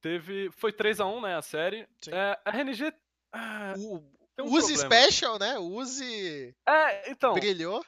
Teve. 0.00 0.50
Foi 0.52 0.72
3x1, 0.72 1.20
né? 1.22 1.36
A 1.36 1.42
série. 1.42 1.86
Sim. 2.02 2.12
É, 2.12 2.38
a 2.44 2.50
RNG. 2.50 2.92
ah, 3.32 3.74
O, 3.76 3.98
um 4.38 4.44
Use 4.54 4.74
problema. 4.74 5.02
Special, 5.02 5.38
né? 5.38 5.58
Use 5.58 6.54
É, 6.68 7.10
então. 7.10 7.34
brilhou. 7.34 7.84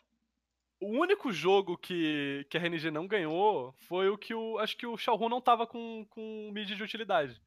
O 0.80 0.86
único 0.86 1.32
jogo 1.32 1.76
que, 1.76 2.46
que 2.48 2.56
a 2.56 2.60
RNG 2.60 2.90
não 2.90 3.06
ganhou 3.06 3.72
foi 3.72 4.08
o 4.08 4.16
que 4.16 4.32
o. 4.32 4.58
Acho 4.58 4.76
que 4.76 4.86
o 4.86 4.96
Xiaohu 4.96 5.28
não 5.28 5.40
tava 5.40 5.66
com, 5.66 6.06
com 6.08 6.50
mid 6.52 6.68
de 6.68 6.82
utilidade. 6.82 7.40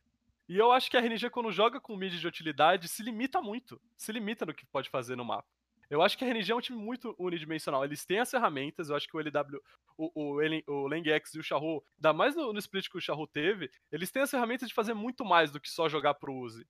E 0.49 0.57
eu 0.57 0.71
acho 0.71 0.91
que 0.91 0.97
a 0.97 0.99
RNG, 0.99 1.29
quando 1.29 1.49
joga 1.51 1.79
com 1.79 1.95
mid 1.95 2.13
de 2.13 2.27
utilidade, 2.27 2.89
se 2.89 3.01
limita 3.01 3.41
muito. 3.41 3.81
Se 3.95 4.11
limita 4.11 4.45
no 4.45 4.53
que 4.53 4.65
pode 4.65 4.89
fazer 4.89 5.15
no 5.15 5.23
mapa. 5.23 5.47
Eu 5.89 6.01
acho 6.01 6.17
que 6.17 6.25
a 6.25 6.27
RNG 6.27 6.51
é 6.51 6.55
um 6.55 6.61
time 6.61 6.77
muito 6.77 7.15
unidimensional. 7.17 7.85
Eles 7.85 8.05
têm 8.05 8.19
as 8.19 8.31
ferramentas, 8.31 8.89
eu 8.89 8.95
acho 8.95 9.07
que 9.07 9.15
o 9.15 9.19
LW, 9.19 9.61
o, 9.97 10.11
o, 10.13 10.73
o 10.73 10.87
Langx 10.87 11.33
e 11.35 11.39
o 11.39 11.43
Xiaohu, 11.43 11.83
ainda 11.97 12.13
mais 12.13 12.35
no, 12.35 12.51
no 12.53 12.59
split 12.59 12.89
que 12.89 12.97
o 12.97 13.01
Xiaohu 13.01 13.27
teve, 13.27 13.69
eles 13.91 14.11
têm 14.11 14.21
as 14.21 14.31
ferramentas 14.31 14.69
de 14.69 14.73
fazer 14.73 14.93
muito 14.93 15.25
mais 15.25 15.51
do 15.51 15.59
que 15.59 15.69
só 15.69 15.89
jogar 15.89 16.13
pro 16.13 16.33
Uzi. 16.33 16.65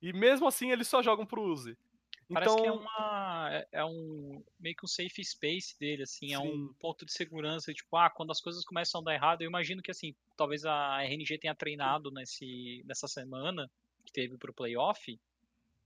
E 0.00 0.12
mesmo 0.12 0.46
assim, 0.46 0.70
eles 0.70 0.88
só 0.88 1.02
jogam 1.02 1.26
pro 1.26 1.42
Uzi. 1.42 1.76
Parece 2.32 2.52
Então, 2.52 2.62
que 2.62 2.68
é 2.68 2.72
uma. 2.72 3.48
É, 3.52 3.68
é 3.72 3.84
um. 3.84 4.42
meio 4.58 4.76
que 4.76 4.84
um 4.84 4.88
safe 4.88 5.24
space 5.24 5.78
dele, 5.78 6.02
assim, 6.04 6.32
é 6.32 6.38
um 6.38 6.68
Sim. 6.68 6.74
ponto 6.80 7.04
de 7.04 7.12
segurança, 7.12 7.72
tipo, 7.72 7.96
ah, 7.96 8.10
quando 8.10 8.30
as 8.30 8.40
coisas 8.40 8.64
começam 8.64 9.00
a 9.00 9.04
dar 9.04 9.14
errado, 9.14 9.42
eu 9.42 9.48
imagino 9.48 9.82
que 9.82 9.90
assim, 9.90 10.14
talvez 10.36 10.64
a 10.64 11.02
RNG 11.02 11.38
tenha 11.38 11.54
treinado 11.54 12.10
nesse, 12.10 12.82
nessa 12.86 13.06
semana 13.06 13.70
que 14.04 14.12
teve 14.12 14.36
pro 14.36 14.52
playoff. 14.52 15.18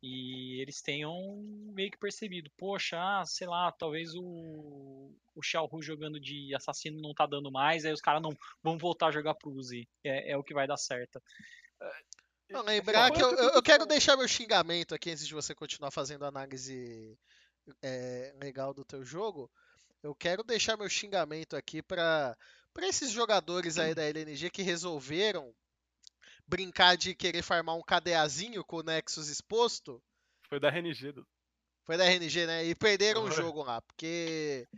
E 0.02 0.60
eles 0.60 0.82
tenham 0.82 1.42
meio 1.74 1.90
que 1.90 1.98
percebido, 1.98 2.50
poxa, 2.56 2.96
ah, 3.00 3.24
sei 3.24 3.46
lá, 3.46 3.72
talvez 3.72 4.14
o, 4.14 5.10
o 5.34 5.42
Xiaohu 5.42 5.82
jogando 5.82 6.20
de 6.20 6.54
assassino 6.54 7.00
não 7.00 7.14
tá 7.14 7.26
dando 7.26 7.50
mais, 7.50 7.84
aí 7.84 7.92
os 7.92 8.00
caras 8.00 8.22
não 8.22 8.36
vão 8.62 8.76
voltar 8.78 9.08
a 9.08 9.10
jogar 9.10 9.34
pro 9.34 9.50
Uzi. 9.50 9.88
É, 10.04 10.32
é 10.32 10.36
o 10.36 10.44
que 10.44 10.54
vai 10.54 10.66
dar 10.66 10.76
certo. 10.76 11.20
Não, 12.50 12.62
lembrar 12.62 13.10
que 13.10 13.20
eu, 13.22 13.30
eu- 13.30 13.50
que 13.52 13.56
eu 13.58 13.62
quero 13.62 13.86
deixar 13.86 14.16
meu 14.16 14.28
xingamento 14.28 14.94
aqui 14.94 15.10
antes 15.10 15.26
de 15.26 15.34
você 15.34 15.54
continuar 15.54 15.90
fazendo 15.90 16.24
análise 16.24 17.18
é, 17.82 18.32
legal 18.40 18.72
do 18.72 18.84
teu 18.84 19.04
jogo. 19.04 19.50
Eu 20.02 20.14
quero 20.14 20.44
deixar 20.44 20.76
meu 20.76 20.88
xingamento 20.88 21.56
aqui 21.56 21.82
para 21.82 22.36
para 22.72 22.86
esses 22.86 23.10
jogadores 23.10 23.78
aí 23.78 23.94
da 23.94 24.04
LNG 24.04 24.50
que 24.50 24.60
resolveram 24.62 25.52
brincar 26.46 26.94
de 26.96 27.14
querer 27.14 27.42
farmar 27.42 27.74
um 27.74 27.82
KDAzinho 27.82 28.62
com 28.64 28.76
o 28.76 28.82
Nexus 28.82 29.28
exposto. 29.28 30.00
foi 30.48 30.60
da 30.60 30.68
RNG. 30.68 31.10
do- 31.12 31.26
Foi 31.84 31.96
da 31.96 32.04
RNG, 32.04 32.46
né? 32.46 32.64
E 32.64 32.74
perderam 32.74 33.24
o 33.24 33.30
jogo 33.30 33.62
lá, 33.62 33.80
porque 33.82 34.68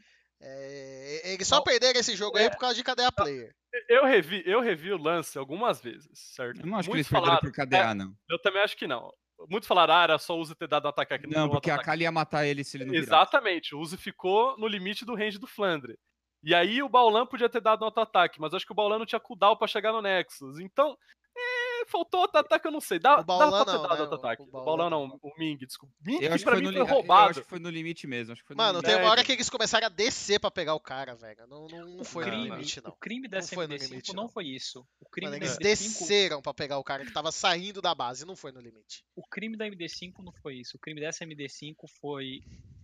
é, 0.40 1.32
eles 1.34 1.46
só 1.48 1.56
Não, 1.56 1.64
perderam 1.64 1.98
esse 1.98 2.14
jogo 2.16 2.36
aí 2.38 2.44
é- 2.44 2.50
por 2.50 2.58
causa 2.58 2.74
de 2.74 2.84
KDA 2.84 3.10
player. 3.12 3.54
Eu 3.88 4.04
revi, 4.06 4.42
eu 4.46 4.60
revi 4.60 4.92
o 4.92 4.96
lance 4.96 5.36
algumas 5.38 5.80
vezes, 5.80 6.08
certo? 6.34 6.60
Eu 6.60 6.66
não 6.66 6.78
acho 6.78 6.88
que 6.88 6.96
eles 6.96 7.08
perderam 7.08 7.26
falaram- 7.26 7.40
por 7.42 7.52
KDA, 7.52 7.94
não. 7.94 8.06
é, 8.30 8.34
eu 8.34 8.38
também 8.40 8.62
acho 8.62 8.76
que 8.76 8.86
não. 8.86 9.12
Muitos 9.48 9.68
falaram, 9.68 9.94
ah, 9.94 10.02
era 10.02 10.18
só 10.18 10.36
o 10.36 10.40
Uzi 10.40 10.54
ter 10.54 10.66
dado 10.66 10.86
um 10.86 10.88
ataque 10.88 11.14
aqui. 11.14 11.26
Não, 11.28 11.48
porque 11.48 11.70
a 11.70 11.78
Kali 11.78 12.02
ia 12.02 12.10
matar 12.10 12.44
ele 12.46 12.64
se 12.64 12.76
ele 12.76 12.84
não 12.86 12.90
virasse. 12.92 13.08
Exatamente, 13.08 13.74
o 13.74 13.78
Uzi 13.78 13.96
ficou 13.96 14.56
no 14.58 14.66
limite 14.66 15.04
do 15.04 15.14
range 15.14 15.38
do 15.38 15.46
Flandre. 15.46 15.96
E 16.42 16.54
aí 16.54 16.82
o 16.82 16.88
Baulan 16.88 17.26
podia 17.26 17.48
ter 17.48 17.60
dado 17.60 17.82
um 17.82 17.84
auto-ataque, 17.86 18.40
mas 18.40 18.52
eu 18.52 18.56
acho 18.56 18.66
que 18.66 18.72
o 18.72 18.74
Baulan 18.74 18.98
não 18.98 19.06
tinha 19.06 19.20
cooldown 19.20 19.56
pra 19.56 19.68
chegar 19.68 19.92
no 19.92 20.02
Nexus. 20.02 20.58
Então, 20.58 20.96
é, 21.82 21.86
faltou 21.86 22.20
auto-ataque, 22.22 22.66
eu 22.66 22.70
não 22.72 22.80
sei. 22.80 22.98
Dá, 22.98 23.20
O 23.20 23.24
Baulan 23.24 23.50
dá 23.50 23.64
pra 23.64 23.72
ter 23.72 23.78
não, 23.78 23.82
dado 23.88 23.94
né? 23.96 24.00
auto-ataque. 24.04 24.42
O 24.42 24.44
O 24.46 24.48
Baulan 24.50 24.64
Baulan 24.64 24.90
não. 24.90 25.18
o 25.22 25.38
Ming, 25.38 25.56
desculpa. 25.56 25.94
Ming 26.04 26.22
Eu 26.22 26.28
acho, 26.34 26.38
que 26.38 26.44
pra 26.44 26.52
foi 26.54 26.60
mim 26.60 26.66
no, 26.66 26.72
foi 26.72 26.82
li- 26.84 26.88
eu 26.90 26.94
roubado. 26.94 27.30
acho 27.30 27.42
que 27.42 27.48
foi 27.48 27.58
no 27.58 27.70
limite 27.70 28.06
mesmo. 28.06 28.32
Acho 28.32 28.42
que 28.42 28.46
foi 28.48 28.56
no 28.56 28.62
Mano, 28.62 28.78
limite. 28.78 28.90
teve 28.90 29.02
uma 29.02 29.10
hora 29.10 29.24
que 29.24 29.32
eles 29.32 29.48
começaram 29.50 29.86
a 29.86 29.90
descer 29.90 30.40
pra 30.40 30.50
pegar 30.50 30.74
o 30.74 30.80
cara, 30.80 31.14
velho. 31.14 31.46
Não, 31.48 31.66
não, 31.68 31.86
não 31.96 32.04
foi 32.04 32.24
no 32.24 32.30
crime, 32.30 32.50
limite, 32.50 32.80
não. 32.82 32.90
O 32.90 32.96
crime 32.96 33.28
dessa 33.28 33.54
foi 33.54 33.66
no 33.66 33.74
MD5 33.74 33.88
limite, 33.90 34.14
não. 34.14 34.22
não. 34.24 34.28
foi 34.28 34.46
isso. 34.46 34.86
O 35.00 35.08
crime 35.08 35.30
Mano, 35.30 35.42
eles 35.44 35.56
MD5 35.56 35.60
desceram 35.62 36.42
pra 36.42 36.52
pegar 36.54 36.78
o 36.78 36.84
cara 36.84 37.04
que 37.04 37.12
tava 37.12 37.30
saindo 37.32 37.80
da 37.82 37.94
base, 37.94 38.24
não 38.24 38.36
foi 38.36 38.52
no 38.52 38.60
limite. 38.60 39.04
O 39.16 39.22
crime 39.26 39.56
da 39.56 39.66
MD5 39.66 40.12
não 40.22 40.32
foi 40.32 40.56
isso. 40.56 40.76
O 40.76 40.80
crime 40.80 41.00
dessa 41.00 41.24
MD5 41.24 41.74
foi 42.00 42.40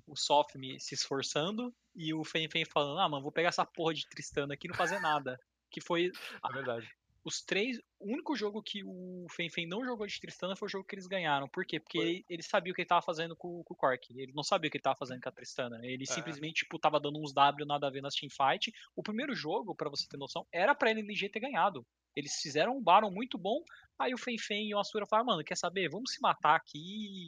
o 0.07 0.15
Sofme 0.16 0.79
se 0.79 0.95
esforçando 0.95 1.75
e 1.97 2.12
o 2.12 2.23
Fen 2.25 2.49
Fen 2.51 2.65
falando: 2.66 2.99
Ah, 3.01 3.09
mano, 3.09 3.23
vou 3.23 3.33
pegar 3.33 3.49
essa 3.49 3.65
porra 3.65 3.95
de 3.95 4.07
Tristana 4.09 4.53
aqui 4.55 4.66
e 4.66 4.71
não 4.71 4.77
fazer 4.77 4.99
nada. 5.01 5.39
Que 5.71 5.81
foi 5.81 6.12
É 6.49 6.53
verdade. 6.53 6.87
Os 7.25 7.43
três. 7.43 7.79
O 7.99 8.13
único 8.13 8.37
jogo 8.37 8.63
que 8.63 8.83
o 8.85 9.27
Fen 9.31 9.49
Fen 9.49 9.67
não 9.67 9.85
jogou 9.85 10.07
de 10.07 10.21
Tristana 10.21 10.55
foi 10.55 10.67
o 10.67 10.71
jogo 10.71 10.85
que 10.85 10.95
eles 10.95 11.07
ganharam. 11.07 11.49
Por 11.49 11.65
quê? 11.65 11.81
Porque 11.81 11.99
ele, 11.99 12.25
ele 12.29 12.43
sabia 12.43 12.71
o 12.71 12.75
que 12.75 12.83
ele 12.83 12.89
tava 12.89 13.01
fazendo 13.01 13.35
com, 13.35 13.63
com 13.65 13.75
o 13.75 13.77
Cork. 13.77 14.13
Ele 14.15 14.33
não 14.35 14.43
sabia 14.43 14.69
o 14.69 14.71
que 14.71 14.77
ele 14.77 14.83
tava 14.83 14.97
fazendo 14.97 15.23
com 15.23 15.29
a 15.29 15.33
Tristana. 15.33 15.81
Ele 15.83 16.05
É. 16.05 16.13
simplesmente, 16.13 16.65
tipo, 16.65 16.79
tava 16.79 17.01
dando 17.01 17.19
uns 17.19 17.33
W 17.33 17.67
nada 17.67 17.87
a 17.87 17.91
ver 17.91 18.03
nas 18.03 18.15
teamfight. 18.15 18.71
O 18.95 19.03
primeiro 19.03 19.35
jogo, 19.35 19.75
pra 19.75 19.89
você 19.89 20.07
ter 20.07 20.19
noção, 20.19 20.47
era 20.53 20.75
pra 20.75 20.91
LNG 20.91 21.31
ter 21.31 21.41
ganhado. 21.41 21.87
Eles 22.15 22.35
fizeram 22.41 22.77
um 22.77 22.83
Baron 22.83 23.11
muito 23.11 23.37
bom. 23.39 23.65
Aí 23.99 24.13
o 24.13 24.19
Fen 24.19 24.39
Fen 24.39 24.69
e 24.69 24.75
o 24.75 24.79
Asura 24.79 25.07
falaram, 25.07 25.27
mano, 25.27 25.45
quer 25.45 25.57
saber? 25.57 25.89
Vamos 25.89 26.13
se 26.13 26.21
matar 26.21 26.57
aqui 26.57 26.79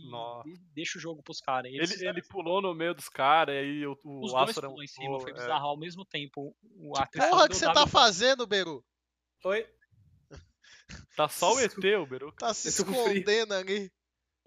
e 0.06 0.10
Nossa. 0.10 0.48
e 0.48 0.58
deixa 0.74 0.98
o 0.98 1.00
jogo 1.00 1.22
pros 1.22 1.40
caras. 1.40 1.72
Ele, 1.72 1.86
fizeram 1.86 2.12
ele 2.12 2.26
pulou 2.26 2.60
no 2.60 2.74
meio 2.74 2.94
dos 2.94 3.08
caras, 3.08 3.54
e 3.54 3.58
aí 3.58 3.86
o, 3.86 3.98
o 4.04 4.24
os 4.24 4.32
dois 4.32 4.50
Asura 4.50 4.68
pulam 4.68 4.84
em 4.84 4.86
cima, 4.86 5.20
foi 5.20 5.30
é. 5.30 5.34
bizarro 5.34 5.68
ao 5.68 5.78
mesmo 5.78 6.04
tempo. 6.04 6.54
O, 6.76 6.96
a 6.96 7.06
Porra 7.06 7.08
Tristana 7.08 7.48
que 7.48 7.56
você 7.56 7.66
W 7.66 7.74
tá 7.84 7.86
fazendo, 7.86 8.46
Beru? 8.46 8.84
Oi? 9.44 9.66
Tá 11.16 11.28
só 11.28 11.54
o 11.54 11.60
ET, 11.60 11.74
o 11.76 12.06
Beru. 12.06 12.32
Tá 12.32 12.52
se 12.54 12.68
escondendo 12.68 13.52
ali. 13.54 13.90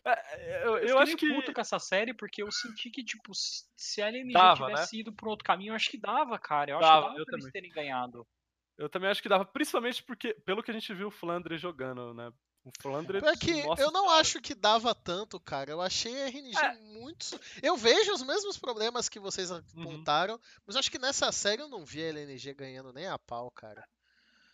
É, 0.06 0.64
eu, 0.66 0.78
Eu, 0.78 0.88
eu 0.88 1.00
acho 1.00 1.18
que. 1.18 1.28
puto 1.34 1.54
com 1.54 1.62
essa 1.62 1.78
série 1.80 2.14
porque 2.14 2.41
eu 2.41 2.52
senti 2.52 2.90
que, 2.90 3.04
tipo, 3.04 3.32
se 3.34 4.02
a 4.02 4.08
LNG 4.08 4.34
Dava, 4.34 4.66
tivesse 4.68 4.96
né? 4.96 5.02
ido 5.02 5.12
por 5.14 5.28
outro 5.28 5.44
caminho, 5.46 5.72
eu 5.72 5.76
acho 5.76 5.90
que 5.90 5.98
dava, 5.98 6.40
cara. 6.40 6.72
Eu 6.72 6.80
Dava, 6.80 6.94
acho 6.94 7.02
que 7.02 7.08
dava 7.10 7.20
eu 7.20 7.26
pra 7.26 7.34
eles 7.36 7.46
também. 7.46 7.52
terem 7.52 7.72
ganhado. 7.72 8.28
Eu 8.78 8.88
também 8.90 9.10
acho 9.10 9.22
que 9.22 9.28
dava, 9.30 9.44
principalmente 9.46 10.02
porque, 10.04 10.34
pelo 10.46 10.64
que 10.64 10.72
a 10.72 10.74
gente 10.74 10.94
viu 10.94 11.08
o 11.10 11.12
Flandre 11.12 11.58
jogando, 11.58 12.14
né? 12.14 12.32
O 12.64 12.72
Flandre. 12.82 13.20
Pior 13.20 13.38
que 13.38 13.52
eu 13.52 13.91
não 13.91 14.04
senhora. 14.04 14.22
acho 14.22 14.41
que 14.41 14.56
dava 14.56 14.96
tanto, 14.96 15.40
cara. 15.40 15.70
Eu 15.72 15.82
achei 15.82 16.14
a 16.24 16.28
RNG 16.28 16.58
É. 16.58 16.74
muito. 16.94 17.38
Eu 17.62 17.76
vejo 17.76 18.14
os 18.14 18.22
mesmos 18.24 18.58
problemas 18.58 19.10
que 19.10 19.20
Uhum. 19.20 19.26
vocês 19.26 19.52
apontaram, 19.52 20.40
mas 20.66 20.76
eu 20.76 20.80
acho 20.80 20.91
que 20.91 21.00
nessa 21.00 21.32
série 21.32 21.62
eu 21.62 21.68
não 21.70 21.86
vi 21.86 22.02
a 22.04 22.08
LNG 22.08 22.54
ganhando 22.54 22.94
nem 22.94 23.08
a 23.08 23.18
pau, 23.20 23.52
cara. 23.52 23.86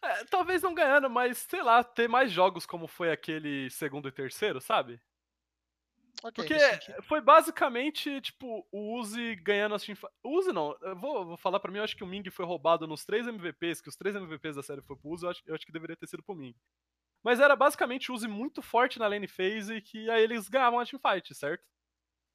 É, 0.06 0.24
talvez 0.26 0.62
não 0.62 0.74
ganhando, 0.74 1.10
mas 1.10 1.40
sei 1.40 1.64
lá, 1.64 1.84
ter 1.84 2.08
mais 2.08 2.32
jogos 2.32 2.66
como 2.66 2.88
foi 2.88 3.12
aquele 3.12 3.70
segundo 3.72 4.08
e 4.08 4.12
terceiro, 4.12 4.62
sabe? 4.62 5.02
Ok, 6.24 6.32
Porque 6.34 7.02
foi 7.04 7.22
basicamente, 7.22 8.22
tipo, 8.22 8.66
o 8.72 8.98
Uzi 8.98 9.36
ganhando 9.36 9.76
as 9.76 9.84
teamfights. 9.84 10.16
Uzi 10.24 10.52
não, 10.52 10.76
eu 10.82 10.96
vou, 10.96 11.26
vou 11.26 11.38
falar 11.38 11.60
pra 11.60 11.72
mim, 11.72 11.80
eu 11.80 11.84
acho 11.84 11.96
que 11.96 12.04
o 12.04 12.08
Ming 12.08 12.30
foi 12.30 12.46
roubado 12.46 12.88
nos 12.88 13.04
três 13.04 13.28
MVPs, 13.28 13.82
que 13.82 13.90
os 13.90 13.96
três 13.96 14.16
MVPs 14.16 14.56
da 14.56 14.64
série 14.64 14.82
foi 14.82 14.96
pro 14.96 15.10
Uzi, 15.10 15.26
eu 15.26 15.30
acho, 15.30 15.42
eu 15.46 15.56
acho 15.56 15.66
que 15.66 15.72
deveria 15.72 15.98
ter 15.98 16.08
sido 16.08 16.24
pro 16.24 16.36
Ming. 16.36 16.56
Mas 17.24 17.40
era 17.40 17.56
basicamente 17.56 18.12
o 18.12 18.16
Uzi 18.16 18.28
muito 18.28 18.62
forte 18.62 19.00
na 19.00 19.08
lane 19.08 19.28
phase, 19.28 19.82
que 19.82 20.10
aí 20.10 20.24
eles 20.24 20.48
ganhavam 20.48 20.80
a 20.80 20.86
teamfight, 20.86 21.34
certo? 21.34 21.64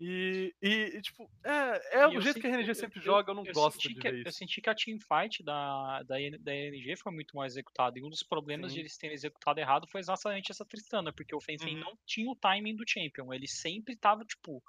E, 0.00 0.54
e, 0.62 0.68
e, 0.96 1.02
tipo, 1.02 1.30
é, 1.44 1.98
é 1.98 2.02
E 2.04 2.06
o 2.06 2.12
eu 2.14 2.20
jeito 2.22 2.34
senti- 2.36 2.40
que 2.40 2.46
a 2.46 2.50
RNG 2.50 2.70
eu- 2.70 2.74
sempre 2.74 2.98
eu- 3.00 3.02
joga, 3.04 3.30
eu 3.32 3.34
não 3.34 3.44
gosto 3.44 3.82
senti 3.82 3.94
de 3.94 4.00
que, 4.00 4.08
Eu 4.28 4.32
senti 4.32 4.60
que 4.62 4.70
a 4.70 4.74
teamfight 4.74 5.42
da, 5.42 6.02
da, 6.04 6.16
da 6.40 6.54
NG 6.54 6.96
foi 6.96 7.12
muito 7.12 7.36
mal 7.36 7.44
executada. 7.44 7.98
E 7.98 8.02
um 8.02 8.08
dos 8.08 8.22
problemas 8.22 8.70
Sim. 8.70 8.76
de 8.76 8.80
eles 8.82 8.96
terem 8.96 9.14
executado 9.14 9.60
errado 9.60 9.86
foi 9.86 10.00
exatamente 10.00 10.50
essa 10.50 10.64
Tristana, 10.64 11.12
porque 11.12 11.34
o 11.34 11.40
Fenfen 11.40 11.74
Uhum. 11.74 11.80
não 11.80 11.98
tinha 12.06 12.30
o 12.30 12.36
timing 12.36 12.74
do 12.76 12.84
Champion. 12.88 13.32
Ele 13.34 13.46
sempre 13.46 13.94
tava, 13.96 14.24
tipo. 14.24 14.62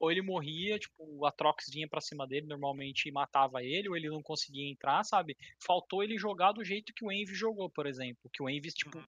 Ou 0.00 0.12
ele 0.12 0.22
morria, 0.22 0.78
tipo, 0.78 1.26
a 1.26 1.32
Trox 1.32 1.64
vinha 1.72 1.88
pra 1.88 2.00
cima 2.00 2.24
dele 2.24 2.46
normalmente 2.46 3.08
e 3.08 3.10
matava 3.12 3.64
ele, 3.64 3.88
ou 3.88 3.96
ele 3.96 4.08
não 4.08 4.22
conseguia 4.22 4.70
entrar, 4.70 5.02
sabe? 5.02 5.36
Faltou 5.66 6.04
ele 6.04 6.16
jogar 6.16 6.52
do 6.52 6.62
jeito 6.62 6.92
que 6.94 7.04
o 7.04 7.10
Envy 7.10 7.34
jogou, 7.34 7.68
por 7.68 7.84
exemplo. 7.84 8.30
Que 8.32 8.40
o 8.40 8.48
Envy, 8.48 8.68
tipo, 8.68 8.96
Uhum. 8.96 9.04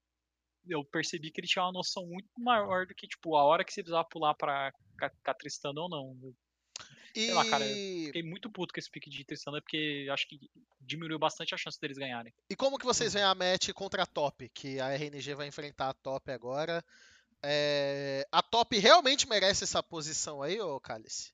Eu 0.70 0.84
percebi 0.84 1.30
que 1.30 1.40
ele 1.40 1.48
tinha 1.48 1.64
uma 1.64 1.72
noção 1.72 2.06
muito 2.06 2.28
maior 2.38 2.86
do 2.86 2.94
que, 2.94 3.06
tipo, 3.06 3.36
a 3.36 3.44
hora 3.44 3.64
que 3.64 3.72
você 3.72 3.82
precisava 3.82 4.04
pular 4.08 4.34
pra 4.34 4.72
a 5.24 5.34
Tristana 5.34 5.80
ou 5.80 5.88
não. 5.88 6.16
Eu 6.22 6.34
sei 7.14 7.34
lá, 7.34 7.44
cara, 7.44 7.66
E, 7.66 8.06
Fiquei 8.06 8.22
muito 8.22 8.48
puto 8.50 8.72
com 8.72 8.78
esse 8.78 8.90
pique 8.90 9.10
de 9.10 9.24
Tristana, 9.24 9.60
porque 9.60 10.06
acho 10.12 10.28
que 10.28 10.50
diminuiu 10.80 11.18
bastante 11.18 11.54
a 11.54 11.58
chance 11.58 11.80
deles 11.80 11.98
ganharem. 11.98 12.32
e 12.48 12.54
como 12.54 12.78
que 12.78 12.86
vocês 12.86 13.12
veem 13.14 13.24
a 13.24 13.34
match 13.34 13.70
contra 13.72 14.02
a 14.02 14.06
Top? 14.06 14.48
Que 14.50 14.78
a 14.80 14.94
RNG 14.94 15.34
vai 15.34 15.46
enfrentar 15.48 15.88
a 15.90 15.94
Top 15.94 16.30
agora. 16.30 16.84
É, 17.42 18.26
A 18.30 18.42
Top 18.42 18.78
realmente 18.78 19.28
merece 19.28 19.64
essa 19.64 19.82
posição 19.82 20.42
aí, 20.42 20.60
ô 20.60 20.78
Cálice? 20.78 21.32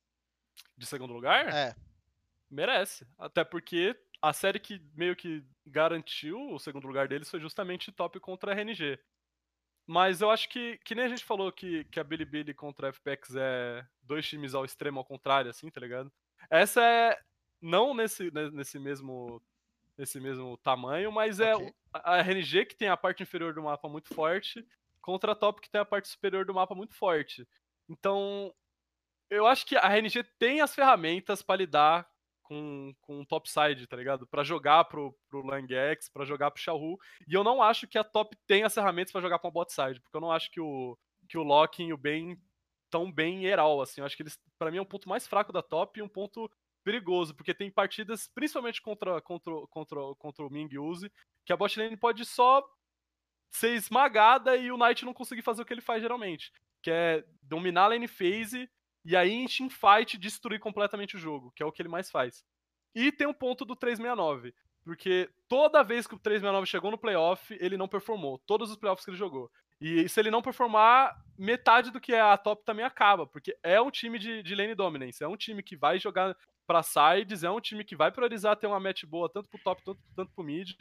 De 0.79 0.87
segundo 0.87 1.13
lugar? 1.13 1.53
É. 1.53 1.75
Merece. 2.51 3.07
Até 3.19 3.45
porque 3.45 3.97
a 4.23 4.33
série 4.33 4.61
que 4.61 4.81
meio 4.95 5.17
que 5.17 5.45
garantiu 5.67 6.39
o 6.53 6.59
segundo 6.59 6.87
lugar 6.87 7.09
deles 7.09 7.29
foi 7.29 7.41
justamente 7.41 7.93
top 7.93 8.21
contra 8.21 8.53
a 8.53 8.55
RNG. 8.55 8.99
Mas 9.87 10.21
eu 10.21 10.31
acho 10.31 10.49
que, 10.49 10.79
que 10.79 10.95
nem 10.95 11.05
a 11.05 11.09
gente 11.09 11.25
falou 11.25 11.53
que, 11.53 11.85
que 11.85 12.01
a 12.01 12.05
Bilibili 12.05 12.53
contra 12.53 12.89
a 12.89 12.93
FPX 12.93 13.37
é 13.37 13.87
dois 14.03 14.27
times 14.29 14.55
ao 14.55 14.65
extremo 14.65 14.99
ao 14.99 15.05
contrário, 15.05 15.51
assim, 15.51 15.71
tá 15.71 15.81
ligado? 15.81 16.13
Essa 16.51 16.83
é, 16.83 17.21
não 17.61 17.95
nesse, 17.95 18.31
nesse 18.53 18.79
mesmo 18.79 19.41
nesse 19.97 20.21
mesmo 20.21 20.59
tamanho, 20.59 21.11
mas 21.11 21.41
é 21.41 21.57
Ok. 21.57 21.69
o- 21.69 21.75
a 21.95 22.19
RNG 22.19 22.67
que 22.67 22.77
tem 22.77 22.89
a 22.89 22.97
parte 22.99 23.23
inferior 23.23 23.55
do 23.55 23.63
mapa 23.63 23.89
muito 23.89 24.13
forte 24.13 24.67
contra 25.01 25.33
a 25.33 25.35
top 25.35 25.61
que 25.63 25.71
tem 25.71 25.81
a 25.81 25.87
parte 25.87 26.09
superior 26.09 26.45
do 26.45 26.53
mapa 26.53 26.75
muito 26.75 26.95
forte. 26.95 27.49
Então, 27.89 28.53
eu 29.31 29.47
acho 29.47 29.65
que 29.67 29.77
a 29.77 29.87
RNG 29.97 30.23
tem 30.39 30.61
as 30.61 30.75
ferramentas 30.75 31.43
pra 31.43 31.57
lidar 31.57 32.07
com, 32.47 32.95
com 33.01 33.21
o 33.21 33.27
topside, 33.27 33.87
tá 33.87 33.97
ligado? 33.97 34.27
Pra 34.27 34.45
jogar 34.45 34.85
pro, 34.85 35.15
pro 35.29 35.45
Langx, 35.45 36.09
pra 36.09 36.25
jogar 36.25 36.51
pro 36.51 36.63
Xiaohu. 36.63 36.99
E 37.27 37.35
eu 37.35 37.43
não 37.43 37.63
acho 37.63 37.87
que 37.87 37.99
a 37.99 38.05
top 38.05 38.37
tem 38.47 38.63
as 38.63 38.75
ferramentas 38.75 39.13
pra 39.13 39.21
jogar 39.21 39.39
pra 39.39 39.49
um 39.49 39.53
botside, 39.53 40.01
porque 40.01 40.17
eu 40.17 40.21
não 40.21 40.31
acho 40.31 40.51
que 40.51 40.61
o, 40.61 40.97
que 41.29 41.37
o 41.37 41.43
Locking 41.43 41.89
e 41.89 41.93
o 41.93 41.99
Ben 41.99 42.41
tão 42.91 43.11
bem 43.11 43.45
em 43.45 43.47
Herald, 43.47 43.83
assim. 43.83 44.01
Eu 44.01 44.07
acho 44.07 44.17
que 44.17 44.23
eles, 44.23 44.39
pra 44.59 44.71
mim, 44.71 44.79
é 44.79 44.83
um 44.83 44.87
ponto 44.87 45.09
mais 45.09 45.27
fraco 45.27 45.53
da 45.53 45.63
top 45.63 45.99
e 45.99 46.03
um 46.03 46.09
ponto 46.09 46.51
perigoso, 46.85 47.35
porque 47.35 47.53
tem 47.53 47.71
partidas, 47.71 48.29
principalmente 48.33 48.81
contra, 48.81 49.21
contra, 49.21 49.53
contra, 49.69 50.01
contra 50.17 50.47
o 50.47 50.51
Ming 50.51 50.79
Uzi, 50.79 51.11
que 51.45 51.53
a 51.53 51.57
bot 51.57 51.77
lane 51.79 51.97
pode 51.97 52.25
só 52.25 52.65
ser 53.51 53.75
esmagada 53.75 54.57
e 54.57 54.71
o 54.71 54.79
Knight 54.79 55.05
não 55.05 55.13
conseguir 55.13 55.43
fazer 55.43 55.63
o 55.63 55.65
que 55.65 55.75
ele 55.75 55.81
faz 55.81 56.01
geralmente, 56.01 56.53
que 56.81 56.91
é 56.91 57.25
dominar 57.43 57.85
a 57.85 57.89
lane 57.89 58.07
phase 58.07 58.71
e 59.07 59.17
aí 59.17 59.33
em 59.33 59.47
teamfight 59.47 60.19
destruir 60.19 60.59
completamente 60.59 61.17
o 61.17 61.19
jogo, 61.19 61.53
que 61.55 61.63
é 61.63 61.67
o 61.67 61.71
que 61.71 61.81
ele 61.81 61.89
mais 61.89 62.11
faz. 62.11 62.45
E 62.95 63.13
tem 63.13 63.27
um 63.27 63.33
ponto 63.33 63.65
do 63.65 63.77
369, 63.77 64.53
porque 64.85 65.31
toda 65.49 65.85
vez 65.85 66.07
que 66.07 66.15
o 66.15 66.19
369 66.19 66.67
chegou 66.67 66.91
no 66.91 66.99
playoff, 66.99 67.57
ele 67.61 67.77
não 67.77 67.87
performou, 67.87 68.39
todos 68.47 68.71
os 68.71 68.77
playoffs 68.77 69.05
que 69.05 69.11
ele 69.11 69.19
jogou. 69.19 69.51
E 69.81 70.09
se 70.09 70.19
ele 70.19 70.31
não 70.31 70.43
performar, 70.43 71.15
metade 71.39 71.91
do 71.91 72.01
que 72.01 72.15
é 72.15 72.21
a 72.21 72.37
top 72.37 72.65
também 72.65 72.85
acaba, 72.85 73.27
porque 73.27 73.57
é 73.63 73.81
um 73.81 73.91
time 73.91 74.19
de, 74.19 74.43
de 74.43 74.55
lane 74.55 74.75
dominance, 74.75 75.23
é 75.23 75.29
um 75.29 75.37
time 75.37 75.63
que 75.63 75.77
vai 75.77 75.99
jogar 75.99 76.35
pra 76.67 76.83
sides, 76.83 77.45
é 77.45 77.51
um 77.51 77.61
time 77.61 77.85
que 77.85 77.95
vai 77.95 78.11
priorizar 78.11 78.57
ter 78.57 78.67
uma 78.67 78.81
match 78.81 79.05
boa 79.05 79.31
tanto 79.31 79.49
pro 79.49 79.63
top 79.63 79.83
tanto, 79.85 80.01
tanto 80.17 80.33
pro 80.35 80.45
mid. 80.45 80.73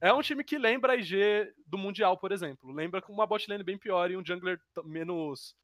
É 0.00 0.12
um 0.12 0.20
time 0.20 0.44
que 0.44 0.58
lembra 0.58 0.92
a 0.92 0.96
IG 0.96 1.52
do 1.66 1.78
Mundial, 1.78 2.16
por 2.18 2.30
exemplo. 2.30 2.72
Lembra 2.72 3.00
com 3.00 3.12
uma 3.12 3.26
bot 3.26 3.48
lane 3.50 3.64
bem 3.64 3.78
pior 3.78 4.10
e 4.10 4.16
um 4.16 4.24
jungler 4.24 4.60
menos, 4.84 5.56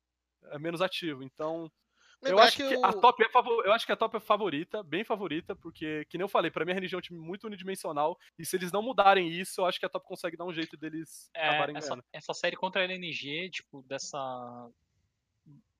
menos 0.58 0.80
ativo. 0.80 1.22
Então, 1.22 1.70
eu 2.22 2.38
acho 2.38 2.56
que, 2.56 2.76
o- 2.76 2.84
a 2.84 2.92
top 2.92 3.22
é 3.24 3.28
favo- 3.28 3.62
eu 3.62 3.72
acho 3.72 3.86
que 3.86 3.92
a 3.92 3.96
top 3.96 4.16
é 4.16 4.20
favorita, 4.20 4.82
bem 4.82 5.04
favorita, 5.04 5.54
porque, 5.54 6.04
que 6.08 6.18
nem 6.18 6.24
eu 6.24 6.28
falei, 6.28 6.50
pra 6.50 6.64
mim 6.64 6.72
a 6.72 6.74
RNG 6.74 6.94
é 6.94 6.98
um 6.98 7.00
time 7.00 7.18
muito 7.18 7.46
unidimensional, 7.46 8.18
e 8.38 8.44
se 8.44 8.56
eles 8.56 8.72
não 8.72 8.82
mudarem 8.82 9.28
isso, 9.28 9.60
eu 9.60 9.66
acho 9.66 9.78
que 9.78 9.86
a 9.86 9.88
top 9.88 10.06
consegue 10.06 10.36
dar 10.36 10.44
um 10.44 10.52
jeito 10.52 10.76
deles 10.76 11.30
É, 11.34 11.48
acabarem 11.48 11.76
essa, 11.76 11.88
ganhando. 11.90 12.04
essa 12.12 12.34
série 12.34 12.56
contra 12.56 12.80
a 12.82 12.84
LNG, 12.84 13.50
tipo, 13.50 13.82
dessa 13.82 14.68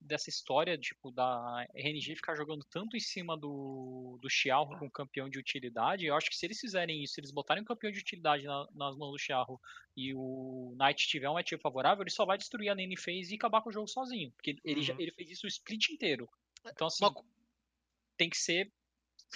dessa 0.01 0.31
história, 0.31 0.79
tipo, 0.79 1.11
da 1.11 1.67
RNG 1.75 2.17
ficar 2.17 2.35
jogando 2.37 2.65
tanto 2.71 2.97
em 2.97 3.01
cima 3.01 3.37
do, 3.37 4.19
do 4.21 4.31
Xiao 4.31 4.69
com 4.79 4.91
campeão 4.91 5.29
de 5.29 5.39
utilidade, 5.39 6.07
eu 6.07 6.15
acho 6.15 6.31
que 6.31 6.37
se 6.37 6.47
eles 6.47 6.61
fizerem 6.61 7.03
isso, 7.03 7.15
se 7.15 7.21
eles 7.21 7.33
botarem 7.33 7.63
um 7.63 7.67
campeão 7.67 7.91
de 7.91 7.99
utilidade 7.99 8.45
na- 8.45 8.67
nas 8.75 8.97
mãos 8.97 9.13
do 9.13 9.19
Xiao 9.19 9.61
e 9.97 10.15
o 10.15 10.75
Knight 10.79 11.07
tiver 11.09 11.29
um 11.29 11.35
matchup 11.35 11.61
favorável, 11.63 12.03
ele 12.03 12.11
só 12.11 12.25
vai 12.25 12.39
destruir 12.39 12.69
a 12.69 12.75
lane 12.75 12.97
phase 12.97 13.33
e 13.33 13.37
acabar 13.37 13.61
com 13.61 13.71
o 13.71 13.73
jogo 13.73 13.89
sozinho, 13.89 14.31
porque 14.33 14.51
ele, 14.51 14.61
ele, 14.65 14.83
já- 14.83 14.95
Uhum. 14.95 15.01
ele 15.01 15.13
fez 15.13 15.31
isso 15.31 15.47
o 15.47 15.49
split 15.49 15.91
inteiro. 15.91 16.29
Então, 16.65 16.87
assim, 16.87 17.05
Uma 17.05 17.13
tem 18.17 18.29
que 18.29 18.37
ser 18.37 18.71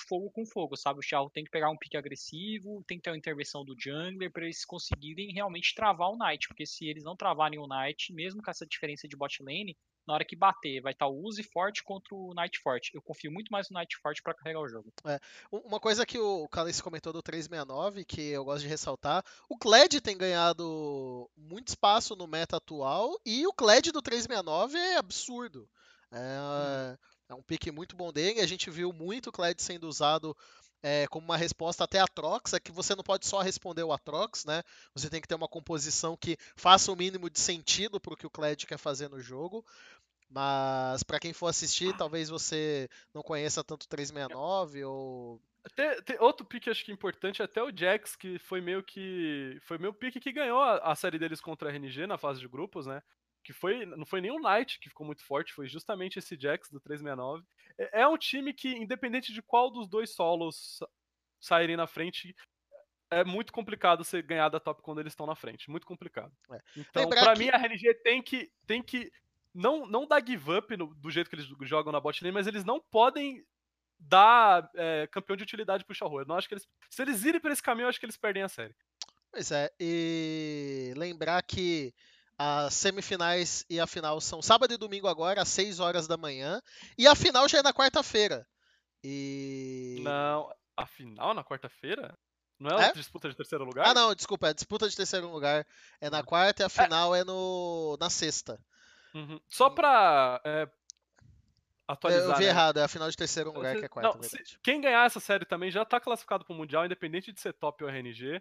fogo 0.09 0.31
com 0.31 0.47
fogo, 0.47 0.77
sabe? 0.77 0.99
O 0.99 1.03
Xiao 1.03 1.31
tem 1.31 1.45
que 1.45 1.51
pegar 1.51 1.71
um 1.71 1.77
pique 1.77 1.97
agressivo, 1.97 2.83
tem 2.87 2.99
que 2.99 3.03
ter 3.03 3.11
uma 3.11 3.17
intervenção 3.19 3.65
do 3.65 3.75
jungler 3.79 4.33
para 4.33 4.45
eles 4.45 4.65
conseguirem 4.65 5.33
realmente 5.33 5.75
travar 5.75 6.09
o 6.11 6.17
Knight, 6.17 6.49
porque 6.49 6.65
se 6.67 6.87
eles 6.87 7.05
não 7.05 7.17
travarem 7.17 7.59
o 7.59 7.67
Knight, 7.67 8.13
mesmo 8.13 8.43
com 8.43 8.51
essa 8.51 8.67
diferença 8.67 9.07
de 9.07 9.17
bot 9.17 9.43
lane, 9.43 9.77
na 10.07 10.15
hora 10.15 10.25
que 10.25 10.35
bater, 10.37 10.81
vai 10.81 10.93
estar 10.93 11.07
o 11.07 11.21
Uzi 11.25 11.43
forte 11.43 11.83
contra 11.85 12.15
o 12.15 12.33
Knight 12.35 12.59
forte. 12.61 12.91
Eu 12.95 13.01
confio 13.03 13.31
muito 13.31 13.51
mais 13.51 13.69
no 13.71 13.79
Knight 13.79 13.97
forte 14.03 14.23
para 14.23 14.35
carregar 14.35 14.61
o 14.61 14.69
jogo. 14.69 14.93
U- 15.51 15.59
Uma 15.69 15.79
coisa 15.81 16.05
que 16.05 16.19
o 16.19 16.49
Calice 16.49 16.83
comentou 16.83 17.13
do 17.13 17.23
369, 17.23 18.05
que 18.05 18.21
eu 18.31 18.45
gosto 18.45 18.63
de 18.63 18.69
ressaltar, 18.69 19.25
o 19.49 19.57
Kled 19.57 20.01
tem 20.01 20.17
ganhado 20.19 21.31
muito 21.37 21.69
espaço 21.69 22.17
no 22.17 22.27
meta 22.27 22.57
atual 22.57 23.19
e 23.25 23.47
o 23.47 23.53
Kled 23.53 23.93
do 23.93 24.03
369 24.03 24.77
é 24.79 24.97
absurdo. 24.97 25.69
É, 26.11 26.99
é 27.31 27.35
um 27.35 27.43
pique 27.43 27.71
muito 27.71 27.97
bom 27.97 28.13
dele. 28.13 28.41
A 28.41 28.47
gente 28.47 28.71
viu 28.71 28.93
muito 28.93 29.29
o 29.29 29.33
Kled 29.33 29.63
sendo 29.63 29.89
usado 29.89 30.37
é, 30.83 31.07
como 31.07 31.25
uma 31.25 31.37
resposta 31.37 31.85
até 31.85 32.01
a 32.01 32.07
Trox, 32.07 32.55
é 32.55 32.61
que 32.61 32.73
você 32.73 32.95
não 32.95 33.05
pode 33.05 33.27
só 33.27 33.41
responder 33.41 33.85
o 33.85 33.93
Atrox, 33.93 34.45
né? 34.45 34.63
Você 34.95 35.09
tem 35.09 35.21
que 35.21 35.29
ter 35.29 35.35
uma 35.35 35.49
composição 35.49 36.17
que 36.17 36.37
faça 36.57 36.91
o 36.91 36.97
mínimo 36.97 37.31
de 37.31 37.39
sentido 37.39 38.01
para 38.01 38.15
o 38.15 38.17
que 38.17 38.27
o 38.27 38.31
Kled 38.31 38.67
quer 38.67 38.79
fazer 38.79 39.09
no 39.09 39.21
jogo. 39.21 39.65
Mas 40.29 41.03
para 41.03 41.21
quem 41.21 41.33
for 41.33 41.49
assistir, 41.49 41.95
talvez 41.97 42.31
você 42.31 42.89
não 43.15 43.23
conheça 43.23 43.63
tanto 43.63 43.85
o 43.85 43.89
369 43.89 44.85
ou 44.85 45.41
Tem, 45.77 46.03
tem 46.03 46.17
outro 46.19 46.45
pique 46.45 46.71
acho 46.71 46.85
que 46.85 46.91
importante, 46.91 47.43
até 47.43 47.63
o 47.63 47.71
Jax, 47.75 48.17
que 48.17 48.39
foi 48.39 48.61
meio 48.61 48.83
que. 48.83 49.59
Foi 49.63 49.77
meio 49.77 49.93
pique 49.93 50.19
que 50.19 50.33
ganhou 50.33 50.59
a, 50.59 50.79
a 50.79 50.95
série 50.95 51.19
deles 51.19 51.41
contra 51.41 51.69
a 51.69 51.73
RNG 51.73 52.07
na 52.07 52.17
fase 52.17 52.41
de 52.41 52.49
grupos, 52.49 52.87
né? 52.87 53.03
Que 53.45 53.53
foi. 53.53 53.85
Não 53.87 54.07
foi 54.07 54.21
nenhum 54.21 54.41
Knight 54.41 54.79
que 54.79 54.89
ficou 54.89 55.05
muito 55.07 55.25
forte, 55.25 55.53
foi 55.53 55.67
justamente 55.69 56.19
esse 56.19 56.37
Jax 56.41 56.71
do 56.71 56.81
369. 56.81 57.45
É, 57.79 58.03
é 58.03 58.09
um 58.09 58.17
time 58.17 58.53
que, 58.53 58.69
independente 58.69 59.33
de 59.33 59.43
qual 59.43 59.71
dos 59.71 59.89
dois 59.89 60.15
solos 60.15 60.79
sa- 60.79 60.89
saírem 61.41 61.77
na 61.77 61.87
frente, 61.87 62.35
é 63.11 63.25
muito 63.25 63.53
complicado 63.53 64.05
você 64.05 64.23
ganhar 64.23 64.49
da 64.49 64.61
top 64.61 64.81
quando 64.83 65.01
eles 65.01 65.13
estão 65.13 65.27
na 65.27 65.35
frente. 65.35 65.71
Muito 65.71 65.87
complicado. 65.87 66.33
É. 66.53 66.61
Então, 66.77 67.09
pra 67.09 67.33
que- 67.35 67.39
mim, 67.41 67.49
a 67.51 67.57
RNG 67.57 67.95
tem 68.03 68.23
que. 68.23 68.51
Tem 68.67 68.83
que 68.83 69.11
não, 69.55 69.85
não 69.87 70.07
dar 70.07 70.25
give 70.27 70.51
up 70.53 70.75
no- 70.77 70.95
do 70.95 71.11
jeito 71.11 71.29
que 71.29 71.37
eles 71.37 71.47
jogam 71.63 71.93
na 71.93 72.01
bot 72.01 72.23
lane, 72.23 72.33
mas 72.33 72.47
eles 72.47 72.65
não 72.65 72.81
podem 72.81 73.45
dar 73.99 74.69
é, 74.75 75.07
campeão 75.13 75.37
de 75.37 75.43
utilidade 75.43 75.85
pro 75.85 75.95
Xiaohu. 75.95 76.21
Eu 76.21 76.27
não 76.27 76.37
acho 76.37 76.49
que 76.49 76.55
eles. 76.55 76.67
Se 76.91 77.03
eles 77.03 77.23
irem 77.25 77.41
pra 77.41 77.53
esse 77.53 77.63
caminho, 77.63 77.85
eu 77.85 77.89
acho 77.89 78.01
que 78.01 78.07
eles 78.07 78.17
perdem 78.17 78.43
a 78.43 78.49
série. 78.49 78.75
Pois 79.31 79.51
é, 79.51 79.71
e 79.81 80.93
lembrar 80.97 81.43
que 81.43 81.95
as 82.39 82.75
semifinais 82.75 83.65
e 83.71 83.79
a 83.79 83.87
final 83.87 84.21
são 84.21 84.41
sábado 84.43 84.73
e 84.75 84.77
domingo 84.77 85.07
agora, 85.09 85.43
às 85.43 85.49
6 85.49 85.81
horas 85.81 86.07
da 86.07 86.17
manhã, 86.17 86.61
e 86.99 87.07
a 87.07 87.15
final 87.15 87.49
já 87.49 87.59
é 87.59 87.63
na 87.63 87.73
quarta-feira. 87.73 88.47
E. 89.05 90.01
Não, 90.03 90.53
a 90.77 90.87
final 90.87 91.35
na 91.35 91.45
quarta-feira? 91.45 92.17
Não 92.59 92.79
é, 92.79 92.85
É? 92.85 92.89
a 92.91 92.93
disputa 92.93 93.29
de 93.29 93.37
terceiro 93.37 93.65
lugar? 93.65 93.87
Ah, 93.89 93.95
não, 93.95 94.15
desculpa, 94.15 94.49
a 94.49 94.53
disputa 94.53 94.89
de 94.89 94.95
terceiro 94.97 95.29
lugar 95.31 95.67
é 96.01 96.09
na 96.09 96.23
quarta 96.23 96.63
e 96.63 96.67
a 96.67 96.69
final 96.69 97.15
é 97.15 97.25
no 97.25 97.97
na 98.01 98.09
sexta. 98.09 98.59
Uhum. 99.15 99.41
Só 99.49 99.69
pra 99.69 100.41
é, 100.45 100.69
atualizar. 101.89 102.31
Eu 102.31 102.37
vi 102.37 102.45
né? 102.45 102.51
errado, 102.51 102.79
é 102.79 102.85
a 102.85 102.89
final 102.89 103.11
de 103.11 103.17
terceiro 103.17 103.53
lugar 103.53 103.77
que 103.77 103.85
é 103.85 103.89
quarta, 103.89 104.17
Não, 104.17 104.23
se- 104.23 104.39
quem 104.63 104.81
ganhar 104.81 105.05
essa 105.05 105.21
série 105.21 105.45
também 105.45 105.71
já 105.71 105.85
tá 105.85 106.01
classificado 106.01 106.45
pro 106.45 106.55
Mundial, 106.55 106.87
independente 106.87 107.33
de 107.33 107.41
ser 107.41 107.53
top 107.53 107.83
ou 107.85 107.91
RNG. 107.91 108.41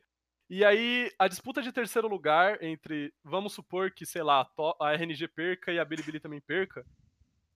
E 0.53 0.65
aí, 0.65 1.09
a 1.17 1.29
disputa 1.29 1.61
de 1.61 1.71
terceiro 1.71 2.09
lugar 2.09 2.61
entre, 2.61 3.13
vamos 3.23 3.53
supor 3.53 3.89
que, 3.89 4.05
sei 4.05 4.21
lá, 4.21 4.45
a 4.81 4.91
RNG 4.93 5.25
perca 5.29 5.71
e 5.71 5.79
a 5.79 5.85
Bilibili 5.85 6.19
também 6.19 6.41
perca, 6.41 6.85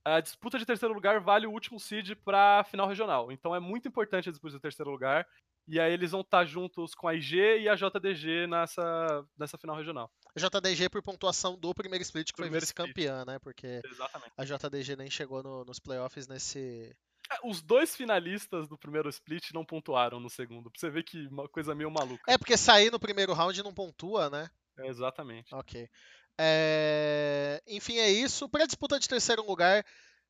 a 0.06 0.22
disputa 0.22 0.58
de 0.58 0.66
terceiro 0.66 0.94
lugar 0.96 1.20
vale 1.20 1.46
o 1.46 1.52
último 1.52 1.78
seed 1.78 2.14
pra 2.24 2.64
final 2.64 2.88
regional. 2.88 3.34
Então 3.34 3.54
é 3.54 3.60
muito 3.60 3.86
importante 3.90 4.30
a 4.30 4.32
disputa 4.32 4.56
de 4.56 4.62
terceiro 4.62 4.90
lugar. 4.90 5.28
E 5.68 5.78
aí 5.78 5.92
eles 5.92 6.12
vão 6.12 6.22
estar 6.22 6.46
juntos 6.46 6.96
com 6.96 7.08
a 7.08 7.16
IG 7.16 7.38
e 7.64 7.68
a 7.68 7.76
JDG 7.76 8.48
nessa, 8.48 9.26
nessa 9.38 9.58
final 9.58 9.76
regional. 9.76 10.10
JDG 10.38 10.88
por 10.90 11.02
pontuação 11.02 11.58
do 11.60 11.74
primeiro 11.74 12.04
split, 12.04 12.32
que 12.32 12.38
foi 12.38 12.46
Primeiro 12.46 12.64
split. 12.64 12.88
vice-campeã, 12.88 13.26
né? 13.26 13.40
Porque 13.40 13.82
Exatamente. 13.84 14.32
a 14.38 14.46
JDG 14.46 14.96
nem 14.96 15.10
chegou 15.10 15.44
no- 15.44 15.66
nos 15.66 15.80
playoffs 15.80 16.28
nesse. 16.28 16.96
É, 17.32 17.38
Os 17.44 17.62
dois 17.62 17.96
finalistas 17.96 18.68
do 18.68 18.78
primeiro 18.78 19.10
split 19.10 19.52
não 19.52 19.66
pontuaram 19.66 20.20
no 20.20 20.30
segundo. 20.30 20.70
Pra 20.70 20.80
você 20.80 20.90
ver 20.90 21.04
que 21.04 21.28
uma 21.28 21.48
coisa 21.48 21.74
meio 21.74 21.92
maluca. 21.92 22.32
É 22.32 22.38
porque 22.38 22.58
sair 22.58 22.92
no 22.92 23.00
primeiro 23.00 23.34
round 23.34 23.62
não 23.64 23.74
pontua, 23.74 24.30
né? 24.30 24.50
É, 24.78 24.88
exatamente. 24.88 25.54
Ok. 25.54 25.90
É, 26.38 27.62
Enfim, 27.68 27.98
é 27.98 28.10
isso. 28.10 28.48
Para 28.50 28.66
disputa 28.66 29.00
de 29.00 29.08
terceiro 29.08 29.46
lugar, 29.46 29.86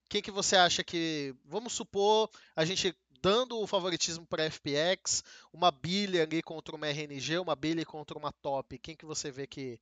quem 0.10 0.22
que 0.22 0.32
você 0.32 0.56
acha 0.56 0.84
que. 0.84 1.36
Vamos 1.46 1.74
supor, 1.74 2.30
a 2.56 2.64
gente 2.64 2.96
dando 3.22 3.60
o 3.60 3.66
favoritismo 3.66 4.26
para 4.28 4.44
FPX, 4.44 5.24
uma 5.52 5.72
Billy 5.72 6.22
ali 6.22 6.44
contra 6.44 6.76
uma 6.76 6.88
RNG, 6.88 7.40
uma 7.40 7.56
Billy 7.56 7.84
contra 7.84 8.18
uma 8.18 8.32
top. 8.32 8.78
Quem 8.78 8.96
que 8.96 9.06
você 9.06 9.32
vê 9.32 9.48
que. 9.48 9.80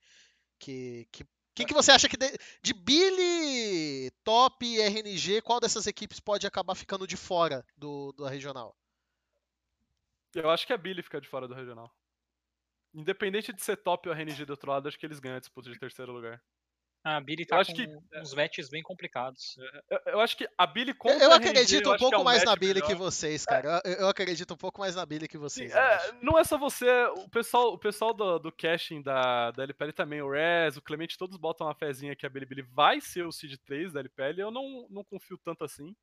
que, 0.58 1.08
que 1.12 1.26
quem 1.56 1.68
que 1.68 1.74
você 1.74 1.92
acha 1.92 2.10
que 2.10 2.18
de, 2.18 2.32
de 2.62 2.74
Billy, 2.74 4.12
Top 4.24 4.66
e 4.66 4.82
RNG, 4.82 5.42
qual 5.42 5.60
dessas 5.60 5.86
equipes 5.86 6.20
pode 6.20 6.48
acabar 6.48 6.76
ficando 6.76 7.08
de 7.08 7.16
fora 7.16 7.66
do, 7.78 8.12
da 8.14 8.30
regional? 8.30 8.76
Eu 10.34 10.50
acho 10.50 10.66
que 10.66 10.74
a 10.74 10.78
Billy 10.78 11.04
fica 11.04 11.22
de 11.22 11.28
fora 11.28 11.48
do 11.48 11.54
regional. 11.54 11.94
Independente 12.94 13.54
de 13.54 13.62
ser 13.62 13.78
top 13.78 14.10
ou 14.10 14.16
RNG 14.16 14.46
do 14.46 14.52
outro 14.52 14.72
lado, 14.72 14.88
acho 14.88 14.98
que 14.98 15.06
eles 15.06 15.20
ganham 15.20 15.38
a 15.38 15.40
disputa 15.40 15.72
de 15.72 15.80
terceiro 15.80 16.12
lugar. 16.12 16.42
A 17.04 17.20
Billy 17.20 17.46
tá 17.46 17.60
acho 17.60 17.72
com 17.72 17.78
que- 17.78 18.20
uns 18.20 18.34
matches 18.34 18.70
bem 18.70 18.82
complicados. 18.82 19.58
Eu, 19.90 20.00
eu 20.14 20.20
acho 20.22 20.38
que 20.38 20.48
a 20.58 20.66
Billy 20.66 20.92
Eu, 20.92 20.96
contra 20.96 21.24
eu 21.24 21.32
a 21.32 21.36
RNG, 21.36 21.50
acredito 21.50 21.86
eu 21.88 21.92
um 21.92 21.96
é 21.96 21.98
pouco 21.98 22.24
mais 22.24 22.44
na 22.46 22.56
Billy 22.56 22.74
melhor. 22.76 22.88
que 22.88 22.96
vocês, 22.96 23.46
cara. 23.46 23.82
Eu, 23.84 23.92
eu 23.94 24.08
acredito 24.08 24.54
um 24.54 24.58
pouco 24.58 24.80
mais 24.80 24.96
na 24.96 25.06
Billy 25.06 25.28
que 25.28 25.38
vocês. 25.38 25.72
eu 25.74 25.78
é, 25.78 26.12
não 26.22 26.40
é 26.40 26.44
só 26.46 26.58
você, 26.58 26.90
o 27.18 27.28
pessoal, 27.30 27.74
o 27.74 27.78
pessoal 27.78 28.14
do, 28.14 28.40
do 28.40 28.52
caching 28.54 29.02
da, 29.02 29.52
da 29.52 29.64
LPL 29.64 29.92
também, 29.92 30.22
o 30.22 30.32
Rez, 30.32 30.78
o 30.78 30.82
Clemente, 30.82 31.18
todos 31.18 31.36
botam 31.36 31.68
uma 31.68 31.76
fezinha 31.76 32.16
que 32.16 32.26
a 32.26 32.30
Bilibili 32.30 32.62
vai 32.62 33.02
ser 33.02 33.26
o 33.26 33.32
Seed 33.34 33.56
3 33.66 33.92
da 33.92 34.00
LPL. 34.00 34.40
Eu 34.40 34.52
não, 34.52 34.88
não 34.90 35.04
confio 35.04 35.38
tanto 35.44 35.66
assim. 35.66 35.94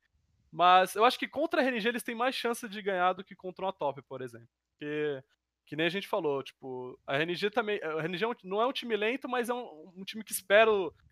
Mas 0.51 0.95
eu 0.95 1.05
acho 1.05 1.17
que 1.17 1.27
contra 1.27 1.61
a 1.61 1.63
RNG 1.65 1.87
eles 1.87 2.03
têm 2.03 2.13
mais 2.13 2.35
chance 2.35 2.67
de 2.69 2.81
ganhar 2.81 3.13
do 3.13 3.23
que 3.23 3.35
contra 3.35 3.65
uma 3.65 3.73
top, 3.73 4.01
por 4.03 4.21
exemplo. 4.21 4.47
Porque, 4.77 5.23
que 5.65 5.75
nem 5.75 5.85
a 5.85 5.89
gente 5.89 6.07
falou, 6.07 6.43
tipo, 6.43 6.99
a 7.07 7.15
RNG 7.17 7.49
também. 7.49 7.79
A 7.83 7.99
RNG 8.01 8.25
é 8.25 8.27
não 8.43 8.61
é 8.61 8.67
um 8.67 8.73
time 8.73 8.95
lento, 8.95 9.29
mas 9.29 9.49
é 9.49 9.53
um, 9.53 9.91
um 9.95 10.03
time 10.03 10.23
que 10.23 10.31
espera, 10.33 10.69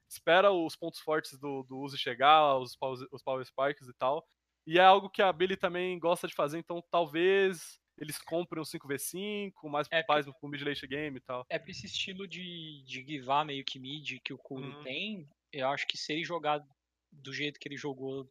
espera 0.07 0.51
os 0.51 0.75
pontos 0.75 0.99
fortes 0.99 1.37
do, 1.39 1.63
do 1.63 1.79
Uzi 1.79 1.97
chegar, 1.97 2.57
os, 2.57 2.77
os 3.11 3.23
Power 3.23 3.45
Sparks 3.45 3.87
e 3.87 3.93
tal. 3.93 4.25
E 4.67 4.77
é 4.77 4.83
algo 4.83 5.09
que 5.09 5.21
a 5.21 5.31
Billy 5.31 5.55
também 5.55 5.97
gosta 5.97 6.27
de 6.27 6.35
fazer, 6.35 6.57
então 6.59 6.83
talvez 6.91 7.79
eles 7.97 8.17
comprem 8.17 8.61
um 8.61 8.65
5v5, 8.65 9.51
mais 9.69 9.87
É, 9.91 10.03
mais 10.07 10.25
pro 10.25 10.47
mid 10.49 10.61
late 10.61 10.87
game 10.87 11.17
e 11.17 11.21
tal. 11.21 11.45
É 11.49 11.59
pra 11.59 11.71
esse 11.71 11.85
estilo 11.85 12.27
de, 12.27 12.83
de 12.85 13.03
givar 13.05 13.45
meio 13.45 13.63
que 13.65 13.79
mid 13.79 14.19
que 14.23 14.33
o 14.33 14.37
Kuro 14.37 14.63
Uhum. 14.63 14.83
tem, 14.83 15.27
eu 15.51 15.67
acho 15.69 15.85
que 15.87 15.97
se 15.97 16.13
ele 16.13 16.23
jogar 16.23 16.63
do 17.11 17.33
jeito 17.33 17.59
que 17.59 17.67
ele 17.67 17.77
jogou 17.77 18.29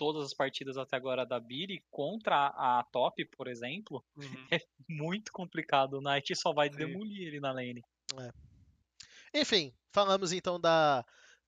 todas 0.00 0.24
as 0.24 0.32
partidas 0.32 0.78
até 0.78 0.96
agora 0.96 1.26
da 1.26 1.38
Billy 1.38 1.84
contra 1.90 2.46
a, 2.56 2.82
top, 2.90 3.22
por 3.36 3.46
exemplo, 3.46 4.02
Uhum. 4.16 4.46
muito 4.88 5.30
complicado. 5.30 5.98
O 5.98 6.00
Knight 6.00 6.34
só 6.34 6.54
vai 6.54 6.70
Sim. 6.70 6.76
demolir 6.78 7.28
ele 7.28 7.38
na 7.38 7.52
lane. 7.52 7.84
Enfim, 9.34 9.74
falamos 9.92 10.32
então 10.32 10.58
da, 10.58 11.04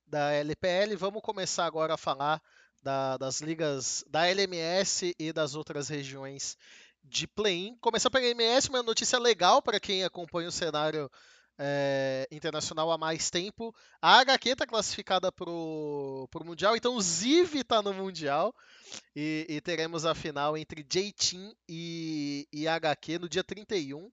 da 0.06 0.32
LPL. 0.32 0.94
Vamos 0.96 1.22
começar 1.22 1.64
agora 1.64 1.94
a 1.94 1.96
falar 1.96 2.42
da- 2.82 3.16
das 3.16 3.40
ligas 3.40 4.04
da 4.06 4.26
LMS 4.26 5.14
e 5.18 5.32
das 5.32 5.54
outras 5.54 5.88
regiões 5.88 6.58
de 7.02 7.26
play-in. 7.26 7.74
Começando 7.80 8.12
pela 8.12 8.26
LMS, 8.26 8.68
uma 8.68 8.82
notícia 8.82 9.18
legal 9.18 9.62
para 9.62 9.80
quem 9.80 10.04
acompanha 10.04 10.48
o 10.48 10.52
cenário 10.52 11.10
eh, 11.58 12.26
internacional 12.30 12.90
há 12.90 12.98
mais 12.98 13.30
tempo. 13.30 13.74
A 14.00 14.18
HQ 14.20 14.50
está 14.50 14.66
classificada 14.66 15.30
para 15.32 15.50
o 15.50 16.28
Mundial, 16.44 16.76
então 16.76 16.96
o 16.96 17.00
Ziv 17.00 17.54
está 17.56 17.82
no 17.82 17.92
Mundial. 17.94 18.54
E, 19.16 19.46
e 19.48 19.60
teremos 19.60 20.04
a 20.04 20.14
final 20.14 20.56
entre 20.56 20.82
J-Team 20.82 21.54
e, 21.68 22.46
e 22.52 22.66
HQ 22.68 23.18
no 23.18 23.28
dia 23.28 23.44
31. 23.44 24.10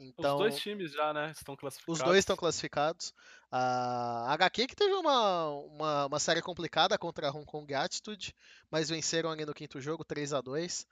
Então- 0.00 0.36
Os 0.36 0.40
dois 0.40 0.58
times 0.58 0.92
já, 0.92 1.12
né, 1.12 1.32
estão 1.32 1.56
classificados. 1.56 2.00
Os 2.00 2.04
dois 2.04 2.18
estão 2.18 2.36
classificados. 2.36 3.12
A 3.50 4.32
HQ 4.32 4.66
que 4.68 4.76
teve 4.76 4.94
uma, 4.94 5.48
uma, 5.50 6.06
uma 6.06 6.18
série 6.18 6.40
complicada 6.40 6.96
contra 6.96 7.28
a 7.28 7.30
Hong 7.30 7.44
Kong 7.44 7.74
Attitude, 7.74 8.34
mas 8.70 8.88
venceram 8.88 9.30
ali 9.30 9.44
no 9.44 9.52
quinto 9.52 9.80
jogo, 9.80 10.04
3 10.04 10.32
a 10.32 10.40
2 10.40 10.86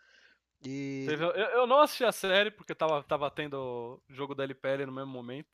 E 0.64 1.06
eu, 1.08 1.30
eu 1.30 1.66
não 1.66 1.80
assisti 1.80 2.04
a 2.04 2.12
série 2.12 2.50
porque 2.50 2.74
tava, 2.74 3.02
tava 3.04 3.30
tendo 3.30 3.56
o 3.56 4.02
jogo 4.12 4.34
da 4.34 4.44
LPL 4.44 4.84
no 4.86 4.92
mesmo 4.92 5.10
momento. 5.10 5.48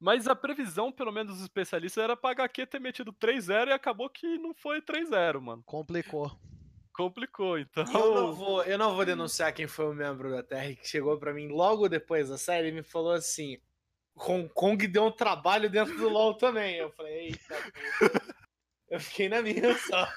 Mas 0.00 0.26
a 0.26 0.34
previsão, 0.34 0.90
pelo 0.90 1.12
menos 1.12 1.34
dos 1.34 1.42
especialistas, 1.42 2.02
era 2.02 2.16
pra 2.16 2.30
HQ 2.30 2.66
ter 2.66 2.80
metido 2.80 3.12
3-0 3.12 3.68
e 3.68 3.72
acabou 3.72 4.08
que 4.08 4.38
não 4.38 4.54
foi 4.54 4.80
3-0, 4.80 5.40
mano. 5.40 5.62
complicou. 5.64 6.32
Complicou, 6.94 7.58
então. 7.58 7.84
Eu 7.84 8.14
não, 8.14 8.32
vou, 8.34 8.62
eu 8.64 8.78
não 8.78 8.94
vou 8.94 9.04
denunciar 9.04 9.52
quem 9.52 9.66
foi 9.66 9.86
o 9.86 9.94
membro 9.94 10.30
da 10.30 10.42
TR 10.42 10.74
que 10.80 10.88
chegou 10.88 11.18
pra 11.18 11.34
mim 11.34 11.48
logo 11.48 11.88
depois 11.88 12.30
da 12.30 12.38
série 12.38 12.68
e 12.68 12.72
me 12.72 12.82
falou 12.82 13.12
assim: 13.12 13.58
Hong 14.16 14.48
Kong 14.48 14.86
deu 14.86 15.04
um 15.04 15.12
trabalho 15.12 15.70
dentro 15.70 15.96
do 15.96 16.08
LoL 16.08 16.34
também. 16.34 16.76
Eu 16.76 16.90
falei, 16.92 17.28
eita. 17.28 17.56
Eu 18.88 18.98
fiquei 18.98 19.28
na 19.28 19.40
minha 19.40 19.76
só. 19.78 20.08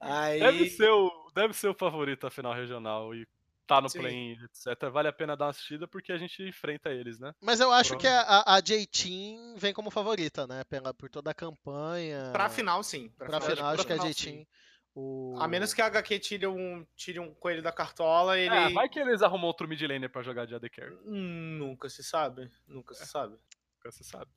Aí. 0.00 0.38
Deve 0.38 0.70
ser, 0.70 0.90
o, 0.90 1.30
deve 1.34 1.54
ser 1.54 1.68
o 1.68 1.74
favorito 1.74 2.26
a 2.26 2.30
final 2.30 2.52
regional 2.52 3.14
e 3.14 3.26
tá 3.66 3.80
no 3.80 3.88
Sim. 3.88 3.98
play 3.98 4.38
etc. 4.44 4.90
Vale 4.90 5.08
a 5.08 5.12
pena 5.12 5.36
dar 5.36 5.46
uma 5.46 5.50
assistida 5.50 5.86
porque 5.86 6.12
a 6.12 6.18
gente 6.18 6.42
enfrenta 6.42 6.90
eles, 6.90 7.18
né? 7.18 7.34
Mas 7.40 7.60
eu 7.60 7.72
acho 7.72 7.96
que 7.96 8.06
a, 8.06 8.44
a, 8.46 8.60
J-Team 8.60 9.56
vem 9.56 9.72
como 9.72 9.90
favorita, 9.90 10.46
né? 10.46 10.64
Pela, 10.64 10.92
por 10.92 11.08
toda 11.08 11.30
a 11.30 11.34
campanha. 11.34 12.30
Pra 12.32 12.48
final, 12.48 12.82
sim. 12.82 13.08
Pra 13.16 13.40
final, 13.40 13.66
acho 13.68 13.86
que 13.86 13.92
a 13.92 13.96
J-Team. 13.96 14.46
O... 14.94 15.34
A 15.40 15.48
menos 15.48 15.74
que 15.74 15.82
a 15.82 15.86
HQ 15.86 16.20
tire 16.20 16.46
um, 16.46 16.86
tire 16.94 17.18
um 17.18 17.34
coelho 17.34 17.62
da 17.62 17.72
cartola, 17.72 18.38
ele. 18.38 18.54
É, 18.54 18.70
vai 18.70 18.88
que 18.88 19.00
eles 19.00 19.22
arrumam 19.22 19.48
outro 19.48 19.66
mid 19.66 19.82
laner 19.82 20.08
pra 20.08 20.22
jogar 20.22 20.46
de 20.46 20.54
AD 20.54 20.70
Carry, 20.70 20.96
Nunca 21.04 21.88
se 21.88 22.04
sabe. 22.04 22.48
Nunca 22.68 22.94
se 22.94 23.04
sabe. 23.04 23.32
nunca 23.32 23.90
você 23.90 24.04
sabe. 24.04 24.30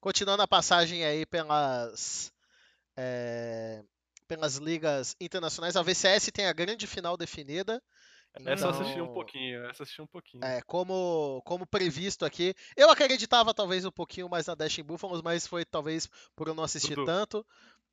Continuando 0.00 0.42
a 0.42 0.48
passagem 0.48 1.04
aí 1.04 1.24
pelas. 1.24 2.32
é, 2.96 3.84
pelas 4.26 4.56
ligas 4.56 5.14
internacionais, 5.20 5.76
a 5.76 5.82
VCS 5.82 6.30
tem 6.32 6.46
a 6.46 6.52
grande 6.52 6.86
final 6.86 7.16
definida. 7.16 7.80
Essa 8.46 8.66
eu 8.66 8.70
assisti 8.70 9.00
um 9.00 9.12
pouquinho, 9.12 9.64
essa 9.66 9.82
assisti 9.82 10.00
um 10.00 10.06
pouquinho. 10.06 10.42
É, 10.44 10.62
como, 10.62 11.42
como 11.44 11.66
previsto 11.66 12.24
aqui. 12.24 12.54
Eu 12.76 12.90
acreditava 12.90 13.52
talvez 13.52 13.84
um 13.84 13.90
pouquinho 13.90 14.28
mais 14.28 14.46
na 14.46 14.54
Dashing 14.54 14.82
Buffaloes, 14.84 15.20
mas 15.22 15.46
foi 15.46 15.64
talvez 15.64 16.08
por 16.34 16.48
eu 16.48 16.54
não 16.54 16.64
assistir 16.64 16.94
Dudu. 16.94 17.04
tanto. 17.06 17.46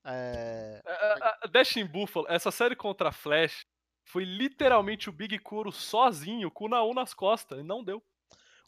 É, 0.06 0.82
A, 0.86 0.92
a- 0.92 1.40
a 1.44 1.48
Dashing 1.48 1.86
Buffalo, 1.86 2.26
essa 2.30 2.52
série 2.52 2.76
contra 2.76 3.10
a 3.10 3.12
Flash, 3.12 3.66
foi 4.06 4.24
literalmente 4.24 5.10
o 5.10 5.14
Big 5.14 5.38
Kuro 5.40 5.72
sozinho, 5.72 6.50
com 6.50 6.66
o 6.66 6.70
Naú 6.70 6.94
nas 6.94 7.14
costas, 7.14 7.60
e 7.60 7.64
não 7.64 7.84
deu. 7.84 8.02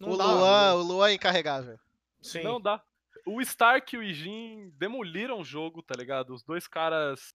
o, 0.02 0.18
dá, 0.18 0.26
Luan, 0.26 0.72
não- 0.72 0.78
o 0.80 0.84
Luan 0.84 1.10
é 1.10 1.14
incarregável. 1.14 1.80
Sim. 2.22 2.44
Não 2.44 2.60
dá. 2.60 2.84
O 3.26 3.40
Stark 3.42 3.96
e 3.96 4.00
o 4.00 4.04
Ijin 4.04 4.72
demoliram 4.78 5.40
o 5.40 5.44
jogo, 5.44 5.82
tá 5.82 5.96
ligado? 5.98 6.34
Os 6.34 6.44
dois 6.44 6.68
caras. 6.68 7.34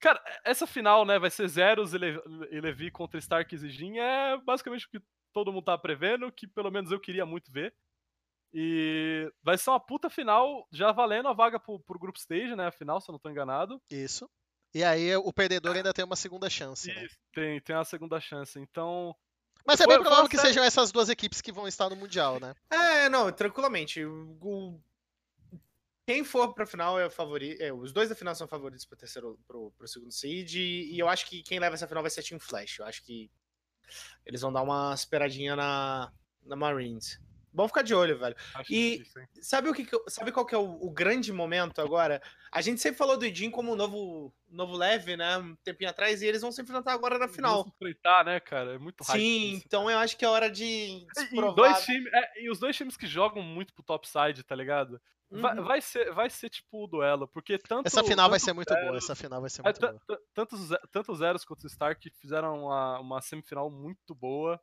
Cara, 0.00 0.22
essa 0.44 0.66
final, 0.66 1.04
né, 1.04 1.18
vai 1.18 1.30
ser 1.30 1.48
Zeros 1.48 1.94
e 1.94 1.98
Le- 1.98 2.20
e 2.50 2.60
Levi 2.60 2.90
contra 2.90 3.18
Stark 3.18 3.54
e 3.54 3.58
Ijin. 3.58 3.98
É 3.98 4.36
basicamente 4.38 4.86
o 4.86 4.90
que 4.90 5.00
todo 5.32 5.52
mundo 5.52 5.64
tá 5.64 5.76
prevendo, 5.78 6.30
que 6.30 6.46
pelo 6.46 6.70
menos 6.70 6.90
eu 6.90 7.00
queria 7.00 7.24
muito 7.26 7.50
ver. 7.50 7.74
E 8.52 9.30
vai 9.42 9.58
ser 9.58 9.70
uma 9.70 9.80
puta 9.80 10.08
final, 10.08 10.66
já 10.72 10.92
valendo 10.92 11.28
a 11.28 11.32
vaga 11.32 11.58
pro, 11.58 11.78
pro 11.80 11.98
Group 11.98 12.16
Stage, 12.16 12.54
né? 12.56 12.66
A 12.66 12.72
final, 12.72 13.00
se 13.00 13.10
eu 13.10 13.12
não 13.12 13.18
tô 13.18 13.28
enganado. 13.28 13.80
Isso. 13.90 14.30
E 14.74 14.82
aí 14.84 15.14
o 15.16 15.32
perdedor 15.32 15.76
ainda 15.76 15.92
tem 15.92 16.04
uma 16.04 16.16
segunda 16.16 16.48
chance. 16.48 16.88
Né? 16.88 17.04
E 17.04 17.08
tem, 17.34 17.60
tem 17.60 17.76
a 17.76 17.84
segunda 17.84 18.20
chance. 18.20 18.58
Então. 18.58 19.14
Mas 19.66 19.80
é 19.80 19.86
bem 19.86 19.96
provável 19.98 20.24
uma 20.24 20.28
que 20.28 20.38
sejam 20.38 20.62
essas 20.62 20.92
duas 20.92 21.08
equipes 21.08 21.40
que 21.40 21.50
vão 21.52 21.66
estar 21.66 21.88
no 21.90 21.96
Mundial, 21.96 22.38
né? 22.38 22.54
É, 22.70 23.08
não, 23.08 23.30
tranquilamente. 23.32 24.04
O- 24.04 24.80
quem 26.06 26.22
for 26.24 26.54
pra 26.54 26.64
final 26.66 26.98
é 27.00 27.06
o 27.06 27.10
favorito. 27.10 27.60
é, 27.60 27.72
os 27.72 27.92
dois 27.92 28.08
da 28.08 28.14
final 28.14 28.34
são 28.34 28.46
favoritos 28.46 28.84
pro 28.84 28.96
terceiro, 28.96 29.38
pro, 29.46 29.72
pro 29.76 29.88
segundo 29.88 30.12
seed. 30.12 30.54
E, 30.54 30.94
e 30.94 30.98
eu 30.98 31.08
acho 31.08 31.26
que 31.26 31.42
quem 31.42 31.58
leva 31.58 31.74
essa 31.74 31.88
final 31.88 32.02
vai 32.02 32.10
ser 32.10 32.22
Team 32.22 32.38
Flash. 32.38 32.78
Eu 32.78 32.86
acho 32.86 33.02
que 33.04 33.30
eles 34.24 34.40
vão 34.40 34.52
dar 34.52 34.62
uma 34.62 34.94
esperadinha 34.94 35.56
na, 35.56 36.12
na 36.44 36.56
Marines. 36.56 37.20
Bom 37.52 37.66
ficar 37.66 37.80
de 37.82 37.94
olho, 37.94 38.18
velho. 38.18 38.36
Acho 38.54 38.70
E- 38.70 38.98
difícil? 38.98 39.22
Sabe 39.40 39.68
o 39.70 39.72
que, 39.72 39.88
sabe 40.08 40.30
qual 40.30 40.44
que 40.44 40.54
é 40.54 40.58
o, 40.58 40.72
o 40.78 40.90
grande 40.90 41.32
momento 41.32 41.80
agora? 41.80 42.20
A 42.52 42.60
gente 42.60 42.80
sempre 42.82 42.98
falou 42.98 43.16
do 43.16 43.24
Idin 43.24 43.50
como 43.50 43.72
um 43.72 43.76
novo, 43.76 44.30
novo 44.46 44.76
leve, 44.76 45.16
né? 45.16 45.38
Um 45.38 45.56
tempinho 45.64 45.88
atrás, 45.88 46.20
e 46.20 46.26
eles 46.26 46.42
vão 46.42 46.52
se 46.52 46.60
enfrentar 46.60 46.92
agora 46.92 47.18
na 47.18 47.26
final. 47.28 47.60
Vamos 47.62 47.72
enfrentar, 47.74 48.24
né, 48.26 48.40
cara? 48.40 48.74
É 48.74 48.78
muito 48.78 49.02
hype 49.04 49.18
Sim, 49.20 49.52
isso. 49.54 49.62
então 49.64 49.90
eu 49.90 49.96
acho 49.98 50.18
que 50.18 50.24
é 50.24 50.28
hora 50.28 50.50
de 50.50 50.64
E, 50.64 51.06
dois 51.54 51.82
times, 51.86 52.12
é, 52.12 52.42
e 52.42 52.50
os 52.50 52.58
dois 52.58 52.76
times 52.76 52.94
que 52.96 53.06
jogam 53.06 53.42
muito 53.42 53.72
pro 53.72 53.82
topside, 53.82 54.42
tá 54.42 54.54
ligado? 54.54 55.00
Vai, 55.28 55.58
Uhum. 55.58 55.64
vai 55.64 55.80
ser, 55.80 56.12
vai 56.14 56.30
ser 56.30 56.48
tipo 56.48 56.84
o 56.84 56.86
duelo, 56.86 57.26
porque 57.26 57.58
tanto. 57.58 57.86
Essa 57.86 58.04
final 58.04 58.30
vai 58.30 58.38
tanto 58.38 58.44
ser 58.46 58.52
muito 58.52 58.72
Zeros- 58.72 58.84
boa. 58.86 58.96
Essa 58.96 59.14
final 59.16 59.40
vai 59.40 59.50
ser 59.50 59.60
é, 59.62 59.64
muito 59.64 59.80
ta- 59.80 59.88
boa. 59.88 60.00
ta- 60.06 60.18
tanto, 60.32 60.56
tanto 60.92 61.12
os 61.12 61.18
Zeros 61.18 61.44
quanto 61.44 61.64
os 61.64 61.72
Stark 61.72 62.08
fizeram 62.20 62.64
uma, 62.66 63.00
uma 63.00 63.20
semifinal 63.20 63.68
muito 63.68 64.14
boa, 64.14 64.60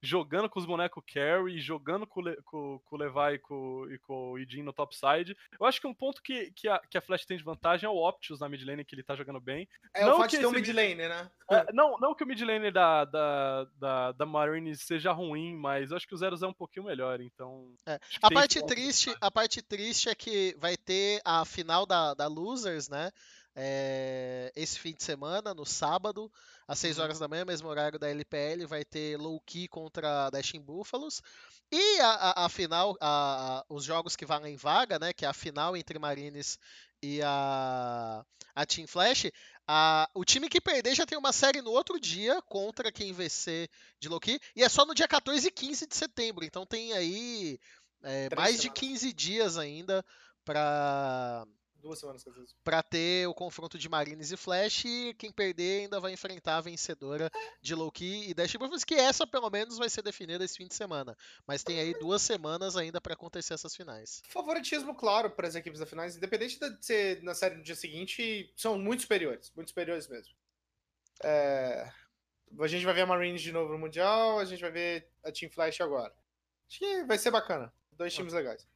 jogando 0.00 0.48
com 0.48 0.58
os 0.58 0.66
bonecos 0.66 1.02
Carry, 1.12 1.60
jogando 1.60 2.06
com, 2.06 2.20
Le- 2.20 2.36
com, 2.44 2.78
com 2.84 2.96
o 2.96 2.98
Levi 2.98 3.34
e 3.34 3.38
com, 3.38 3.86
e 3.90 3.98
com 3.98 4.32
o 4.32 4.38
Idin 4.38 4.62
no 4.62 4.72
topside. 4.72 5.36
Eu 5.58 5.66
acho 5.66 5.80
que 5.80 5.86
um 5.86 5.94
ponto 5.94 6.22
que, 6.22 6.50
que, 6.52 6.68
a, 6.68 6.78
que 6.78 6.96
a 6.96 7.00
Flash 7.00 7.24
tem 7.26 7.36
de 7.36 7.42
vantagem 7.42 7.86
é 7.86 7.90
o 7.90 8.08
Optimus 8.08 8.40
na 8.40 8.48
mid 8.48 8.62
lane, 8.64 8.84
que 8.84 8.94
ele 8.94 9.02
tá 9.02 9.16
jogando 9.16 9.40
bem. 9.40 9.68
É 9.94 10.04
Não 10.04 10.14
o 10.14 10.16
fato 10.18 10.30
que 10.30 10.36
de 10.36 10.42
ter 10.42 10.46
um 10.46 10.52
mid 10.52 10.68
lane, 10.68 10.94
né? 10.94 11.30
É, 11.50 11.72
não, 11.72 11.98
não 11.98 12.14
que 12.14 12.22
o 12.22 12.26
mid 12.26 12.40
lane 12.42 12.70
da, 12.70 13.04
da, 13.04 13.64
da, 13.76 14.12
da 14.12 14.26
Marines 14.26 14.82
seja 14.82 15.12
ruim, 15.12 15.56
mas 15.56 15.90
eu 15.90 15.96
acho 15.96 16.06
que 16.06 16.14
o 16.14 16.18
Zeros 16.18 16.42
é 16.42 16.46
um 16.46 16.52
pouquinho 16.52 16.86
melhor, 16.86 17.20
então. 17.20 17.74
É, 17.86 17.98
A 18.22 18.30
parte 18.30 18.64
triste, 18.64 19.14
a 19.20 19.30
parte 19.30 19.62
triste 19.62 20.08
é 20.08 20.14
que 20.14 20.54
vai 20.58 20.76
ter 20.76 21.20
a 21.24 21.44
final 21.44 21.84
da, 21.86 22.14
da 22.14 22.26
Losers, 22.26 22.88
né? 22.88 23.10
É, 23.60 24.52
esse 24.54 24.78
fim 24.78 24.94
de 24.94 25.02
semana, 25.02 25.52
no 25.52 25.66
sábado, 25.66 26.30
às 26.68 26.78
6 26.78 26.98
Uhum. 26.98 27.04
horas 27.04 27.18
da 27.18 27.26
manhã, 27.26 27.44
mesmo 27.44 27.66
horário 27.68 27.98
da 27.98 28.08
LPL, 28.10 28.66
vai 28.66 28.84
ter 28.84 29.16
Low 29.16 29.40
Key 29.40 29.66
contra 29.68 30.28
Dashing 30.30 30.60
Búfalos. 30.60 31.22
E 31.72 32.00
a, 32.00 32.10
a, 32.10 32.44
a 32.46 32.48
final, 32.48 32.96
a- 33.00 33.64
os 33.68 33.82
jogos 33.84 34.14
que 34.14 34.26
valem 34.26 34.54
vaga, 34.56 34.98
né? 34.98 35.12
Que 35.12 35.24
é 35.24 35.28
a 35.28 35.32
final 35.32 35.76
entre 35.76 35.98
Marines 35.98 36.58
e 37.02 37.20
a, 37.22 38.24
a 38.54 38.66
Team 38.66 38.86
Flash. 38.86 39.26
a- 39.66 40.08
o 40.14 40.24
time 40.24 40.48
que 40.48 40.60
perder 40.60 40.94
já 40.94 41.04
tem 41.06 41.16
uma 41.18 41.32
série 41.32 41.60
no 41.62 41.70
outro 41.70 41.98
dia 42.00 42.40
contra 42.42 42.90
quem 42.92 43.12
vencer 43.12 43.68
de 44.00 44.08
Low 44.08 44.20
Key. 44.20 44.38
E 44.56 44.62
é 44.62 44.68
só 44.68 44.84
no 44.86 44.94
dia 44.94 45.08
14 45.08 45.48
e 45.48 45.50
15 45.50 45.86
de 45.86 45.96
setembro. 45.96 46.44
Então 46.44 46.64
tem 46.66 46.92
aí 46.92 47.58
é, 48.02 48.28
mais 48.36 48.56
de 48.56 48.62
semanas. 48.62 48.78
15 48.80 49.12
dias 49.12 49.58
ainda 49.58 50.04
para 50.44 51.46
Duas 51.80 51.98
semanas 52.00 52.24
que 52.24 52.28
às 52.30 52.34
vezes. 52.36 52.56
para 52.64 52.82
ter 52.82 53.26
o 53.28 53.34
confronto 53.34 53.78
de 53.78 53.88
Marines 53.88 54.32
e 54.32 54.36
Flash 54.36 54.84
e 54.84 55.14
quem 55.14 55.30
perder 55.30 55.82
ainda 55.82 56.00
vai 56.00 56.12
enfrentar 56.12 56.56
a 56.56 56.60
vencedora 56.60 57.30
de 57.62 57.74
Loki 57.74 58.28
e 58.28 58.34
Dash 58.34 58.56
Buffers, 58.56 58.82
que 58.84 58.94
essa 58.94 59.26
pelo 59.26 59.48
menos 59.48 59.78
vai 59.78 59.88
ser 59.88 60.02
definida 60.02 60.44
esse 60.44 60.56
fim 60.56 60.66
de 60.66 60.74
semana. 60.74 61.16
Mas 61.46 61.62
tem 61.62 61.78
aí 61.78 61.94
duas 61.98 62.20
semanas 62.20 62.76
ainda 62.76 63.00
para 63.00 63.14
acontecer 63.14 63.54
essas 63.54 63.76
finais. 63.76 64.22
Favoritismo, 64.28 64.94
claro, 64.94 65.30
para 65.30 65.46
as 65.46 65.54
equipes 65.54 65.78
da 65.78 65.86
finais, 65.86 66.16
independente 66.16 66.58
de 66.58 66.84
ser 66.84 67.22
na 67.22 67.34
série 67.34 67.54
no 67.56 67.62
dia 67.62 67.76
seguinte, 67.76 68.52
são 68.56 68.76
muito 68.78 69.02
superiores. 69.02 69.52
Muito 69.54 69.68
superiores 69.68 70.08
mesmo. 70.08 70.34
É, 71.22 71.90
A 72.60 72.66
gente 72.66 72.84
vai 72.84 72.94
ver 72.94 73.02
a 73.02 73.06
Marines 73.06 73.40
de 73.42 73.52
novo 73.52 73.72
no 73.72 73.78
Mundial, 73.78 74.38
a 74.38 74.44
gente 74.44 74.60
vai 74.60 74.70
ver 74.70 75.08
a 75.24 75.30
Team 75.30 75.50
Flash 75.50 75.80
agora. 75.80 76.12
Acho 76.68 76.78
que 76.78 77.04
vai 77.04 77.18
ser 77.18 77.30
bacana. 77.30 77.72
Dois 77.92 78.12
times 78.14 78.32
legais. 78.32 78.66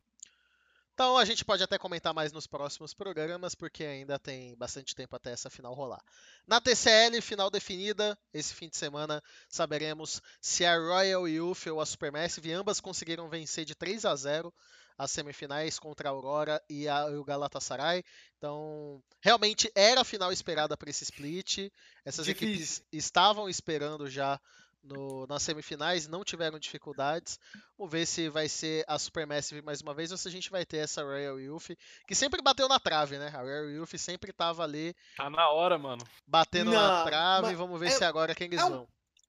Então 0.95 1.17
a 1.17 1.25
gente 1.25 1.45
pode 1.45 1.63
até 1.63 1.79
comentar 1.79 2.13
mais 2.13 2.33
nos 2.33 2.47
próximos 2.47 2.93
programas, 2.93 3.55
porque 3.55 3.83
ainda 3.83 4.19
tem 4.19 4.55
bastante 4.57 4.95
tempo 4.95 5.17
até 5.17 5.33
essa 5.33 5.49
final 5.49 5.73
rolar. 5.73 6.03
Na 6.47 6.61
TCL, 6.61 7.21
final 7.23 7.51
definida, 7.51 8.19
esse 8.33 8.55
fim 8.55 8.69
de 8.69 8.77
semana 8.77 9.23
saberemos 9.49 10.21
se 10.41 10.65
a 10.65 10.77
Royal 10.77 11.27
Youth 11.27 11.67
ou 11.69 11.81
a 11.81 11.87
Supermassive 11.87 12.53
ambas 12.53 12.81
conseguiram 12.81 13.29
vencer 13.29 13.65
de 13.65 13.75
3 13.75 14.05
a 14.05 14.15
0 14.15 14.53
as 14.99 15.11
semifinais 15.11 15.79
contra 15.79 16.09
a 16.09 16.13
Aurora 16.13 16.63
e, 16.69 16.87
a, 16.87 17.09
e 17.11 17.17
o 17.17 17.25
Galatasaray. 17.25 18.05
Então, 18.37 19.03
realmente 19.21 19.73
era 19.75 20.03
a 20.03 20.05
final 20.05 20.31
esperada 20.31 20.77
para 20.77 20.91
esse 20.91 21.05
split. 21.05 21.71
Essas 22.05 22.27
Difícil. 22.27 22.49
equipes 22.49 22.85
estavam 22.93 23.49
esperando 23.49 24.09
já 24.09 24.39
no, 24.83 25.27
nas 25.27 25.43
semifinais, 25.43 26.09
não 26.09 26.25
tiveram 26.25 26.59
dificuldades. 26.59 27.39
Vamos 27.79 27.93
ver 27.93 28.07
se 28.07 28.29
vai 28.29 28.49
ser 28.49 28.85
a 28.89 28.99
Supermassive 28.99 29.63
mais 29.63 29.81
uma 29.81 29.95
vez 29.95 30.11
ou 30.11 30.19
se 30.19 30.27
a 30.29 30.31
gente 30.31 30.51
vai 30.51 30.65
ter 30.65 30.79
essa 30.79 31.03
Royal 31.03 31.39
Youth, 31.41 31.71
que 32.07 32.15
sempre 32.15 32.43
bateu 32.43 32.69
na 32.69 32.81
trave, 32.81 33.19
né? 33.19 33.31
A 33.35 33.41
Royal 33.41 33.71
Youth 33.71 33.97
sempre 33.97 34.31
estava 34.31 34.63
ali 34.65 34.95
Tá 35.17 35.31
na 35.31 35.49
hora, 35.51 35.79
mano. 35.79 36.03
batendo 36.27 36.71
na 36.73 36.99
Não, 36.99 37.05
trave. 37.07 37.47
mas 37.49 37.59
Vamos 37.59 37.79
ver 37.81 37.87
é- 37.87 37.91
se 37.91 38.05
agora 38.05 38.35
quem 38.35 38.47
eles 38.49 38.61
é 38.61 38.65
um- 38.65 38.71
vão. 38.71 38.89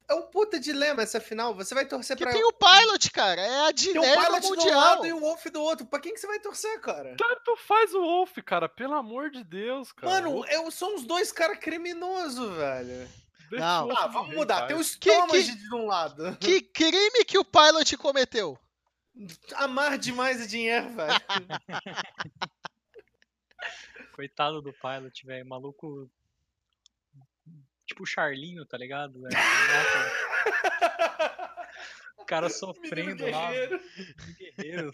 É 0.09 0.13
um 0.15 0.23
puta 0.23 0.59
dilema 0.59 1.01
essa 1.01 1.21
final. 1.21 1.55
Você 1.55 1.73
vai 1.73 1.85
torcer 1.85 2.17
Que 2.17 2.23
pra. 2.25 2.34
tem 2.34 2.43
o 2.43 2.51
Pilot, 2.51 3.09
cara. 3.11 3.41
É 3.41 3.59
a 3.69 3.73
Tem 3.73 3.91
o 3.91 3.93
Diné 3.93 4.13
Pilot 4.17 4.31
no 4.31 4.41
do 4.41 4.49
Mundial. 4.61 4.80
lado 4.80 5.05
e 5.07 5.13
o 5.13 5.19
Wolf 5.21 5.45
do 5.45 5.61
outro. 5.61 5.85
Pra 5.85 5.97
quem 5.99 6.13
que 6.13 6.19
você 6.19 6.27
vai 6.27 6.39
torcer, 6.41 6.77
cara? 6.81 7.15
Tanto 7.17 7.55
faz 7.55 7.93
o 7.93 8.01
Wolf, 8.01 8.38
cara. 8.45 8.67
Pelo 8.67 8.95
amor 8.95 9.31
de 9.31 9.45
Deus, 9.45 9.93
cara. 9.93 10.11
Mano, 10.11 10.45
eu 10.49 10.69
sou 10.71 10.93
uns 10.93 11.05
dois 11.05 11.31
caras 11.31 11.57
criminosos, 11.57 12.53
velho. 12.53 13.09
Não. 13.59 13.91
Ah, 13.97 14.07
vamos 14.07 14.35
mudar. 14.35 14.67
Tem 14.67 14.75
o 14.75 14.80
Que- 14.80 14.85
Stomage 14.85 15.55
de 15.55 15.75
um 15.75 15.85
lado. 15.85 16.35
Que 16.38 16.61
crime 16.61 17.23
que 17.25 17.38
o 17.38 17.45
Pilot 17.45 17.95
cometeu? 17.97 18.57
Amar 19.55 19.97
demais 19.97 20.43
o 20.43 20.47
dinheiro, 20.47 20.89
velho. 20.89 21.13
Coitado 24.13 24.61
do 24.61 24.73
Pilot, 24.73 25.25
velho. 25.25 25.45
Maluco. 25.45 26.09
Tipo 27.85 28.03
o 28.03 28.07
Charlinho, 28.07 28.65
tá 28.65 28.77
ligado? 28.77 29.19
O 32.17 32.25
cara 32.25 32.49
sofrendo 32.49 33.30
lá. 33.30 33.51
Guerreiro. 33.51 34.93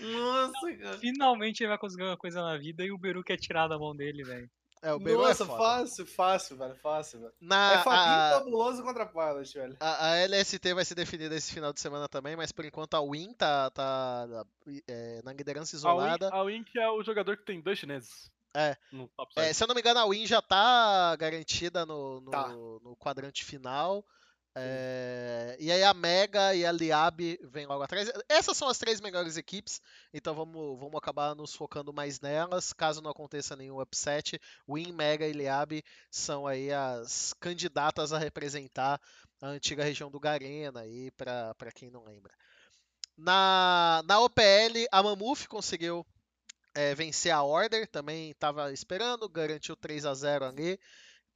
Nossa, 0.00 0.76
cara. 0.76 0.98
Finalmente 0.98 1.60
ele 1.62 1.68
vai 1.68 1.78
conseguir 1.78 2.04
uma 2.04 2.16
coisa 2.16 2.40
na 2.42 2.56
vida 2.56 2.82
e 2.84 2.90
o 2.90 2.98
Beru 2.98 3.22
quer 3.22 3.36
tirar 3.36 3.68
da 3.68 3.78
mão 3.78 3.94
dele, 3.94 4.24
velho. 4.24 4.50
É, 4.82 4.92
o 4.92 4.98
Beru 4.98 5.22
Nossa, 5.22 5.42
é 5.44 5.46
foda. 5.46 5.58
fácil, 5.58 6.06
fácil, 6.06 6.56
velho. 6.56 6.74
Fácil, 6.76 7.20
velho. 7.20 7.32
Na, 7.40 7.72
é 7.74 7.78
Fabinho 7.82 8.14
a, 8.14 8.30
fabuloso 8.38 8.82
contra 8.82 9.06
Pilot, 9.06 9.54
velho. 9.58 9.76
a, 9.80 10.06
a 10.12 10.16
LST 10.26 10.74
vai 10.74 10.84
ser 10.84 10.94
definida 10.94 11.34
esse 11.34 11.52
final 11.52 11.72
de 11.72 11.80
semana 11.80 12.08
também, 12.08 12.36
mas 12.36 12.52
por 12.52 12.64
enquanto 12.64 12.94
a 12.94 13.00
Win 13.00 13.32
tá, 13.34 13.70
tá 13.70 14.44
é, 14.86 15.20
na 15.24 15.32
liderança 15.32 15.76
A 15.76 15.78
Win, 15.78 15.78
isolada. 15.78 16.30
a 16.32 16.42
Win 16.44 16.64
que 16.64 16.78
é 16.78 16.88
o 16.90 17.02
jogador 17.02 17.36
que 17.36 17.44
tem 17.44 17.60
dois 17.60 17.78
chineses. 17.78 18.30
É. 18.54 18.76
No 18.90 19.08
top 19.08 19.32
É, 19.36 19.52
se 19.52 19.62
eu 19.62 19.68
não 19.68 19.74
me 19.74 19.80
engano, 19.80 20.00
a 20.00 20.06
Win 20.08 20.26
já 20.26 20.40
tá 20.40 21.14
garantida 21.16 21.84
no, 21.84 22.20
no, 22.20 22.30
Tá. 22.30 22.48
no 22.48 22.96
quadrante 22.98 23.44
final. 23.44 24.04
É, 24.60 25.56
e 25.60 25.70
aí 25.70 25.84
a 25.84 25.94
Mega 25.94 26.54
e 26.54 26.66
a 26.66 26.72
Liab 26.72 27.38
vêm 27.44 27.66
logo 27.66 27.82
atrás. 27.82 28.10
Essas 28.28 28.56
são 28.56 28.68
as 28.68 28.78
três 28.78 29.00
melhores 29.00 29.36
equipes, 29.36 29.80
então 30.12 30.34
vamos, 30.34 30.78
vamos 30.78 30.96
acabar 30.96 31.34
nos 31.34 31.54
focando 31.54 31.92
mais 31.92 32.20
nelas. 32.20 32.72
Caso 32.72 33.00
não 33.00 33.10
aconteça 33.10 33.54
nenhum 33.54 33.80
upset, 33.80 34.40
Win, 34.68 34.92
Mega 34.92 35.26
e 35.26 35.32
Liab 35.32 35.82
são 36.10 36.46
aí 36.46 36.72
as 36.72 37.32
candidatas 37.34 38.12
a 38.12 38.18
representar 38.18 39.00
a 39.40 39.48
antiga 39.48 39.84
região 39.84 40.10
do 40.10 40.18
Garena, 40.18 40.82
para 41.16 41.72
quem 41.72 41.90
não 41.90 42.04
lembra. 42.04 42.34
Na, 43.16 44.02
na 44.06 44.20
OPL, 44.20 44.86
a 44.90 45.02
Mamuf 45.02 45.46
conseguiu 45.48 46.06
é, 46.74 46.94
vencer 46.94 47.32
a 47.32 47.42
Order, 47.42 47.88
também 47.88 48.30
estava 48.30 48.72
esperando, 48.72 49.28
garantiu 49.28 49.76
3 49.76 50.04
a 50.06 50.14
0 50.14 50.44
ali. 50.44 50.78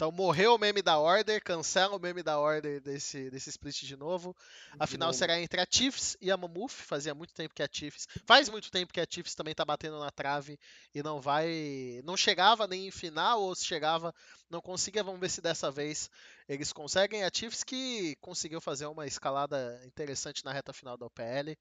Então 0.03 0.11
morreu 0.11 0.57
o 0.57 0.59
meme 0.59 0.83
da 0.83 0.99
Order, 0.99 1.41
cancela 1.45 1.95
o 1.95 2.01
meme 2.01 2.25
da 2.25 2.37
Order 2.37 2.81
desse, 2.81 3.31
desse 3.31 3.51
split 3.51 3.85
de 3.85 3.95
novo. 3.95 4.37
A 4.77 4.85
final 4.85 5.11
novo. 5.11 5.17
será 5.17 5.41
entre 5.41 5.61
a 5.61 5.67
Chiefs 5.71 6.17
e 6.21 6.29
a 6.29 6.37
Mamuf. 6.37 6.75
Fazia 6.75 7.15
muito 7.15 7.33
tempo 7.33 7.55
que 7.55 7.63
a 7.63 7.69
Chiefs. 7.71 8.09
Faz 8.27 8.49
muito 8.49 8.69
tempo 8.69 8.93
que 8.93 9.01
a 9.01 9.07
Chiefs 9.09 9.37
também 9.37 9.55
tá 9.55 9.65
batendo 9.65 10.01
na 10.01 10.11
trave 10.11 10.59
e 10.93 11.05
não 11.05 11.21
vai. 11.21 12.03
Não 12.03 12.17
chegava 12.17 12.67
nem 12.67 12.89
em 12.89 12.91
final, 12.91 13.43
ou 13.43 13.55
se 13.55 13.65
chegava, 13.65 14.13
não 14.51 14.61
conseguia. 14.61 15.05
Vamos 15.05 15.21
ver 15.21 15.29
se 15.29 15.41
dessa 15.41 15.71
vez 15.71 16.11
eles 16.49 16.73
conseguem. 16.73 17.23
A 17.23 17.31
Chiefs 17.33 17.63
que 17.63 18.17
conseguiu 18.21 18.61
fazer 18.61 18.87
uma 18.87 19.07
escalada 19.07 19.81
interessante 19.87 20.45
na 20.45 20.53
reta 20.53 20.73
final 20.73 20.97
da 20.97 21.07
OPL. 21.07 21.57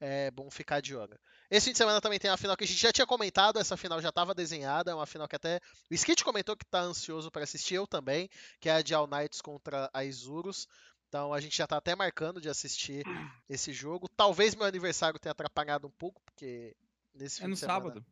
É 0.00 0.30
bom 0.30 0.50
ficar 0.50 0.80
de 0.80 0.94
olho. 0.94 1.18
Esse 1.50 1.66
fim 1.66 1.72
de 1.72 1.78
semana 1.78 2.00
também 2.00 2.18
tem 2.18 2.30
a 2.30 2.36
final 2.36 2.56
que 2.56 2.64
a 2.64 2.66
gente 2.66 2.80
já 2.80 2.92
tinha 2.92 3.06
comentado, 3.06 3.58
essa 3.58 3.76
final 3.76 4.00
já 4.02 4.08
estava 4.08 4.34
desenhada, 4.34 4.90
é 4.90 4.94
uma 4.94 5.06
final 5.06 5.28
que 5.28 5.36
até 5.36 5.60
o 5.90 5.94
Skit 5.94 6.24
comentou 6.24 6.56
que 6.56 6.64
está 6.64 6.80
ansioso 6.80 7.30
para 7.30 7.44
assistir, 7.44 7.74
eu 7.76 7.86
também, 7.86 8.28
que 8.60 8.68
é 8.68 8.72
a 8.74 8.82
de 8.82 8.92
All 8.94 9.06
Knights 9.06 9.40
contra 9.40 9.88
a 9.94 10.04
Isurus. 10.04 10.66
Então 11.08 11.32
a 11.32 11.40
gente 11.40 11.56
já 11.56 11.64
está 11.64 11.76
até 11.76 11.94
marcando 11.94 12.40
de 12.40 12.48
assistir 12.48 13.04
esse 13.48 13.72
jogo. 13.72 14.08
Talvez 14.08 14.54
meu 14.56 14.66
aniversário 14.66 15.18
tenha 15.20 15.30
atrapalhado 15.30 15.86
um 15.86 15.92
pouco, 15.92 16.20
porque 16.24 16.74
nesse 17.14 17.38
fim 17.38 17.44
É 17.44 17.48
no 17.48 17.54
de 17.54 17.60
semana... 17.60 17.80
sábado. 17.80 18.06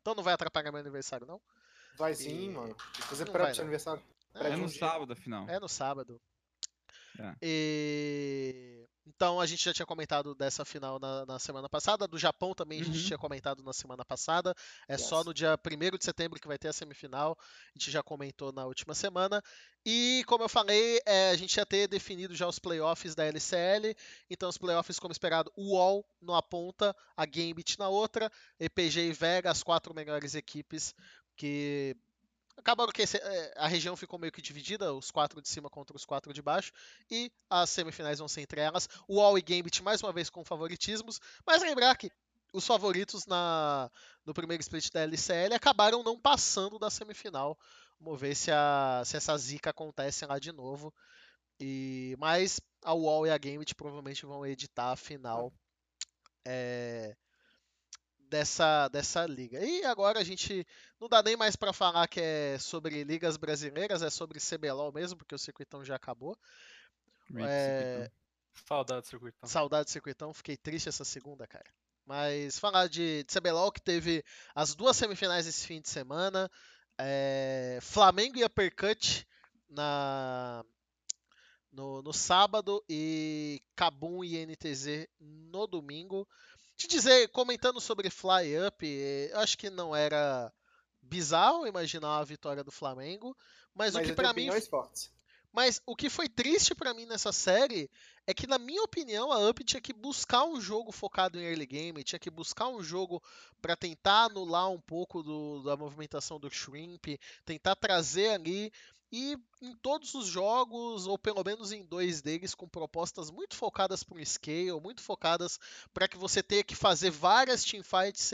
Então 0.00 0.14
não 0.14 0.22
vai 0.22 0.34
atrapalhar 0.34 0.70
meu 0.70 0.80
aniversário, 0.80 1.26
não? 1.26 1.40
Vai 1.96 2.14
sim, 2.14 2.46
E- 2.46 2.50
mano. 2.50 2.76
Fazer 3.08 3.24
vai, 3.30 3.44
pro 3.46 3.54
seu 3.54 3.62
aniversário. 3.62 4.02
É, 4.34 4.48
É 4.48 4.56
no 4.56 4.64
um 4.64 4.66
dia. 4.66 4.78
sábado, 4.78 5.12
afinal. 5.14 5.48
É 5.48 5.58
no 5.58 5.68
sábado. 5.68 6.20
É. 7.18 7.34
E... 7.40 8.83
Então 9.06 9.38
a 9.40 9.46
gente 9.46 9.62
já 9.62 9.72
tinha 9.74 9.84
comentado 9.84 10.34
dessa 10.34 10.64
final 10.64 10.98
na, 10.98 11.26
na 11.26 11.38
semana 11.38 11.68
passada. 11.68 12.08
Do 12.08 12.18
Japão 12.18 12.54
também 12.54 12.80
a 12.80 12.84
gente 12.84 12.98
Uhum. 13.00 13.06
tinha 13.06 13.18
comentado 13.18 13.62
na 13.62 13.72
semana 13.72 14.04
passada. 14.04 14.54
É 14.88 14.96
só 14.96 15.18
Yes. 15.18 15.26
no 15.26 15.34
dia 15.34 15.58
1 15.58 15.98
de 15.98 16.04
setembro 16.04 16.40
que 16.40 16.48
vai 16.48 16.56
ter 16.58 16.68
a 16.68 16.72
semifinal. 16.72 17.36
A 17.38 17.78
gente 17.78 17.90
já 17.90 18.02
comentou 18.02 18.50
na 18.52 18.64
última 18.64 18.94
semana. 18.94 19.42
E 19.84 20.24
como 20.26 20.42
eu 20.44 20.48
falei, 20.48 21.00
é, 21.04 21.30
a 21.30 21.36
gente 21.36 21.54
ia 21.56 21.66
ter 21.66 21.86
definido 21.86 22.34
já 22.34 22.48
os 22.48 22.58
playoffs 22.58 23.14
da 23.14 23.24
LCL. 23.26 23.94
Então 24.30 24.48
os 24.48 24.56
playoffs, 24.56 24.98
como 24.98 25.12
esperado, 25.12 25.52
o 25.54 25.74
UOL 25.76 26.04
numa 26.22 26.42
ponta, 26.42 26.96
a 27.14 27.26
Gambit 27.26 27.78
na 27.78 27.88
outra, 27.90 28.32
EPG 28.58 29.08
e 29.08 29.12
Vega, 29.12 29.50
as 29.50 29.62
quatro 29.62 29.92
melhores 29.94 30.34
equipes 30.34 30.94
que 31.36 31.94
Acabaram 32.56 32.92
que 32.92 33.02
é, 33.02 33.54
a 33.56 33.66
região 33.66 33.96
ficou 33.96 34.18
meio 34.18 34.32
que 34.32 34.40
dividida, 34.40 34.94
os 34.94 35.10
quatro 35.10 35.42
de 35.42 35.48
cima 35.48 35.68
contra 35.68 35.96
os 35.96 36.04
quatro 36.04 36.32
de 36.32 36.40
baixo, 36.40 36.72
e 37.10 37.30
as 37.50 37.68
semifinais 37.70 38.18
vão 38.18 38.28
ser 38.28 38.42
entre 38.42 38.60
elas. 38.60 38.88
O 39.08 39.20
All 39.20 39.36
e 39.36 39.42
Gambit 39.42 39.82
mais 39.82 40.02
uma 40.02 40.12
vez 40.12 40.30
com 40.30 40.44
favoritismos, 40.44 41.20
mas 41.46 41.62
lembrar 41.62 41.96
que 41.96 42.10
os 42.52 42.66
favoritos 42.66 43.26
na, 43.26 43.90
no 44.24 44.32
primeiro 44.32 44.60
split 44.60 44.90
da 44.92 45.00
LCL 45.00 45.54
acabaram 45.54 46.02
não 46.04 46.18
passando 46.18 46.78
da 46.78 46.88
semifinal. 46.88 47.58
Vamos 48.00 48.20
ver 48.20 48.34
se, 48.36 48.50
a, 48.52 49.02
se 49.04 49.16
essa 49.16 49.36
zica 49.36 49.70
acontece 49.70 50.24
lá 50.24 50.38
de 50.38 50.52
novo. 50.52 50.94
E, 51.58 52.14
mas 52.18 52.60
a 52.84 52.94
UOL 52.94 53.26
e 53.26 53.30
a 53.30 53.38
Gambit 53.38 53.74
provavelmente 53.74 54.24
vão 54.24 54.46
editar 54.46 54.92
a 54.92 54.96
final 54.96 55.52
é, 56.46 57.16
dessa, 58.34 58.88
dessa 58.88 59.24
liga. 59.26 59.64
E 59.64 59.84
agora 59.84 60.18
a 60.18 60.24
gente 60.24 60.66
não 61.00 61.08
dá 61.08 61.22
nem 61.22 61.36
mais 61.36 61.54
para 61.54 61.72
falar 61.72 62.08
que 62.08 62.20
é 62.20 62.58
sobre 62.58 63.04
ligas 63.04 63.36
brasileiras, 63.36 64.02
é 64.02 64.10
sobre 64.10 64.40
CBLOL 64.40 64.92
mesmo, 64.92 65.16
porque 65.16 65.36
o 65.36 65.38
circuitão 65.38 65.84
já 65.84 65.94
acabou. 65.94 66.36
Rip, 67.30 67.44
É, 67.44 67.94
circuitão. 67.94 68.12
Saudade 68.66 69.00
do 69.02 69.06
circuito. 69.06 69.38
Saudade 69.44 69.84
do 69.84 69.90
circuitão, 69.90 70.34
fiquei 70.34 70.56
triste 70.56 70.88
essa 70.88 71.04
segunda, 71.04 71.46
cara. 71.46 71.70
Mas 72.04 72.58
falar 72.58 72.88
de, 72.88 73.22
de 73.22 73.32
CBLOL 73.32 73.70
que 73.70 73.80
teve 73.80 74.24
as 74.52 74.74
duas 74.74 74.96
semifinais 74.96 75.46
esse 75.46 75.64
fim 75.64 75.80
de 75.80 75.88
semana. 75.88 76.50
é, 76.98 77.78
Flamengo 77.80 78.36
e 78.36 78.44
Uppercut 78.44 79.24
na, 79.68 80.64
no, 81.70 82.02
no 82.02 82.12
sábado 82.12 82.84
e 82.88 83.62
Kabum 83.76 84.24
e 84.24 84.44
NTZ 84.44 85.06
no 85.20 85.68
domingo. 85.68 86.26
Te 86.76 86.86
dizer, 86.88 87.28
comentando 87.28 87.80
sobre 87.80 88.10
Fly 88.10 88.58
Up, 88.66 88.84
eu 88.86 89.38
acho 89.38 89.56
que 89.56 89.70
não 89.70 89.94
era 89.94 90.52
bizarro 91.00 91.66
imaginar 91.66 92.18
a 92.18 92.24
vitória 92.24 92.64
do 92.64 92.72
Flamengo, 92.72 93.36
mas, 93.74 93.94
Mas 93.94 94.04
o 94.04 94.08
que 94.08 94.14
pra 94.14 94.32
mim 94.32 94.50
fortes. 94.62 95.10
mas 95.52 95.80
o 95.86 95.94
que 95.94 96.10
foi 96.10 96.28
triste 96.28 96.74
pra 96.74 96.92
mim 96.94 97.06
nessa 97.06 97.32
série 97.32 97.88
é 98.26 98.34
que, 98.34 98.46
na 98.46 98.58
minha 98.58 98.82
opinião, 98.82 99.30
a 99.30 99.38
Up 99.48 99.62
tinha 99.62 99.80
que 99.80 99.92
buscar 99.92 100.44
um 100.44 100.60
jogo 100.60 100.90
focado 100.90 101.38
em 101.38 101.44
early 101.44 101.66
game, 101.66 102.02
tinha 102.02 102.18
que 102.18 102.30
buscar 102.30 102.68
um 102.68 102.82
jogo 102.82 103.22
pra 103.60 103.76
tentar 103.76 104.24
anular 104.24 104.68
um 104.70 104.80
pouco 104.80 105.22
do- 105.22 105.62
da 105.62 105.76
movimentação 105.76 106.40
do 106.40 106.50
Shrimp, 106.50 107.06
tentar 107.44 107.76
trazer 107.76 108.30
ali. 108.30 108.72
E 109.12 109.36
em 109.62 109.74
todos 109.76 110.14
os 110.14 110.26
jogos, 110.26 111.06
ou 111.06 111.16
pelo 111.16 111.42
menos 111.44 111.72
em 111.72 111.84
dois 111.84 112.20
deles, 112.20 112.54
com 112.54 112.68
propostas 112.68 113.30
muito 113.30 113.54
focadas 113.54 114.02
para 114.02 114.18
o 114.18 114.26
scale, 114.26 114.80
muito 114.80 115.02
focadas 115.02 115.58
para 115.92 116.08
que 116.08 116.18
você 116.18 116.42
tenha 116.42 116.64
que 116.64 116.74
fazer 116.74 117.10
várias 117.10 117.64
teamfights 117.64 118.32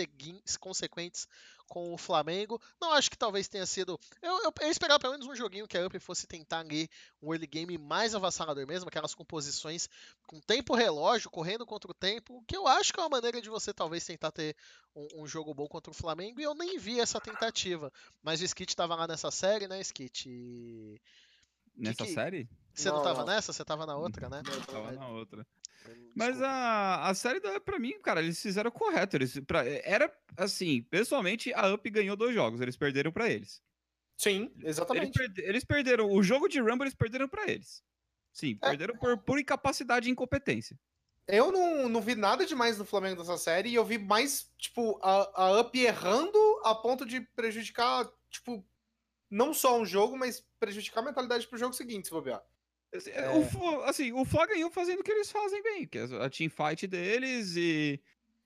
consequentes 0.59 1.28
com 1.70 1.94
o 1.94 1.97
Flamengo. 1.97 2.60
Não 2.80 2.92
acho 2.92 3.09
que 3.09 3.16
talvez 3.16 3.47
tenha 3.47 3.64
sido. 3.64 3.98
Eu, 4.20 4.42
eu, 4.42 4.52
eu, 4.60 4.70
esperava 4.70 4.98
pelo 4.98 5.12
menos 5.12 5.28
um 5.28 5.36
joguinho 5.36 5.68
que 5.68 5.78
a 5.78 5.86
Up 5.86 5.97
fosse 6.01 6.26
tentar 6.26 6.59
ali 6.59 6.90
um 7.22 7.32
early 7.32 7.47
game 7.47 7.78
mais 7.78 8.12
avassalador 8.12 8.66
mesmo, 8.66 8.88
aquelas 8.88 9.14
composições 9.14 9.88
com 10.26 10.40
tempo 10.40 10.74
relógio, 10.74 11.30
correndo 11.30 11.64
contra 11.64 11.88
o 11.88 11.94
tempo, 11.94 12.42
que 12.47 12.56
eu 12.56 12.66
acho 12.66 12.92
que 12.92 12.98
é 12.98 13.02
uma 13.05 13.09
maneira 13.09 13.40
de 13.40 13.48
você 13.48 13.72
talvez 13.72 14.05
tentar 14.05 14.32
ter 14.32 14.56
um, 14.94 15.22
um 15.22 15.26
jogo 15.28 15.55
bom 15.55 15.68
contra 15.68 15.92
o 15.92 15.94
Flamengo, 15.94 16.40
e 16.40 16.44
eu 16.44 16.56
nem 16.56 16.76
vi 16.76 16.98
essa 16.98 17.20
tentativa. 17.20 17.92
Mas 18.20 18.40
o 18.40 18.44
Skit 18.44 18.72
estava 18.72 18.97
lá 18.97 19.06
nessa 19.06 19.30
série, 19.30 19.68
né, 19.68 19.80
Skit? 19.80 20.28
E... 20.28 21.01
Nessa 21.76 22.05
que... 22.05 22.12
série? 22.12 22.48
Você 22.74 22.88
não, 22.88 22.97
não 22.97 23.05
tava 23.05 23.20
não. 23.20 23.26
nessa? 23.26 23.52
Você 23.52 23.64
tava 23.64 23.86
na 23.86 23.97
outra, 23.97 24.28
né? 24.28 24.42
Eu 24.44 24.66
tava 24.66 24.90
na 24.90 25.09
outra. 25.09 25.47
Mas 26.15 26.40
a, 26.43 27.09
a 27.09 27.15
série 27.15 27.40
da 27.40 27.57
Up, 27.57 27.61
pra 27.61 27.78
mim, 27.78 28.01
cara, 28.02 28.20
eles 28.20 28.40
fizeram 28.40 28.70
correto. 28.70 29.16
Eles, 29.16 29.39
pra, 29.40 29.65
era 29.66 30.12
assim, 30.36 30.82
pessoalmente, 30.82 31.52
a 31.55 31.73
Up 31.73 31.89
ganhou 31.90 32.16
dois 32.16 32.35
jogos, 32.35 32.61
eles 32.61 32.77
perderam 32.77 33.12
para 33.12 33.31
eles. 33.31 33.62
Sim, 34.16 34.52
exatamente. 34.62 35.19
Eles, 35.19 35.39
eles, 35.39 35.65
perderam. 35.65 36.11
O 36.11 36.23
jogo 36.23 36.48
de 36.48 36.61
Rumble 36.61 36.82
eles 36.82 36.94
perderam 36.94 37.28
para 37.28 37.51
eles. 37.51 37.82
Sim, 38.32 38.59
é. 38.61 38.69
perderam 38.69 38.97
por, 38.97 39.16
por 39.19 39.39
incapacidade 39.39 40.09
e 40.09 40.12
incompetência. 40.12 40.78
Eu 41.27 41.52
não, 41.52 41.89
não 41.89 42.01
vi 42.01 42.15
nada 42.15 42.44
demais 42.44 42.77
no 42.77 42.85
Flamengo 42.85 43.23
dessa 43.23 43.39
série 43.39 43.70
e 43.70 43.74
eu 43.74 43.85
vi 43.85 43.98
mais, 43.98 44.51
tipo, 44.59 44.98
a, 45.02 45.44
a 45.44 45.61
Up 45.61 45.78
errando 45.78 46.39
a 46.65 46.74
ponto 46.74 47.07
de 47.07 47.20
prejudicar, 47.20 48.11
tipo, 48.28 48.66
não 49.31 49.55
só 49.55 49.78
um 49.78 49.86
jogo, 49.86 50.19
mas 50.19 50.44
prejudicar 50.59 51.01
a 51.01 51.05
mentalidade 51.05 51.47
pro 51.47 51.59
jogo 51.59 51.73
seguinte, 51.73 52.09
se 52.09 52.11
bobear. 52.12 52.43
Assim, 52.95 53.11
é... 53.11 53.31
O, 53.31 53.83
assim, 53.83 54.12
o 54.12 54.25
Fla 54.25 54.47
ganhou 54.47 54.71
fazendo 54.71 55.01
o 55.01 55.05
que 55.05 55.12
eles 55.12 55.31
fazem 55.31 55.62
bem, 55.62 55.87
que 55.87 55.99
é 55.99 56.05
a 56.25 56.29
teamfight 56.29 56.87
deles 56.87 57.57
e, 57.57 58.01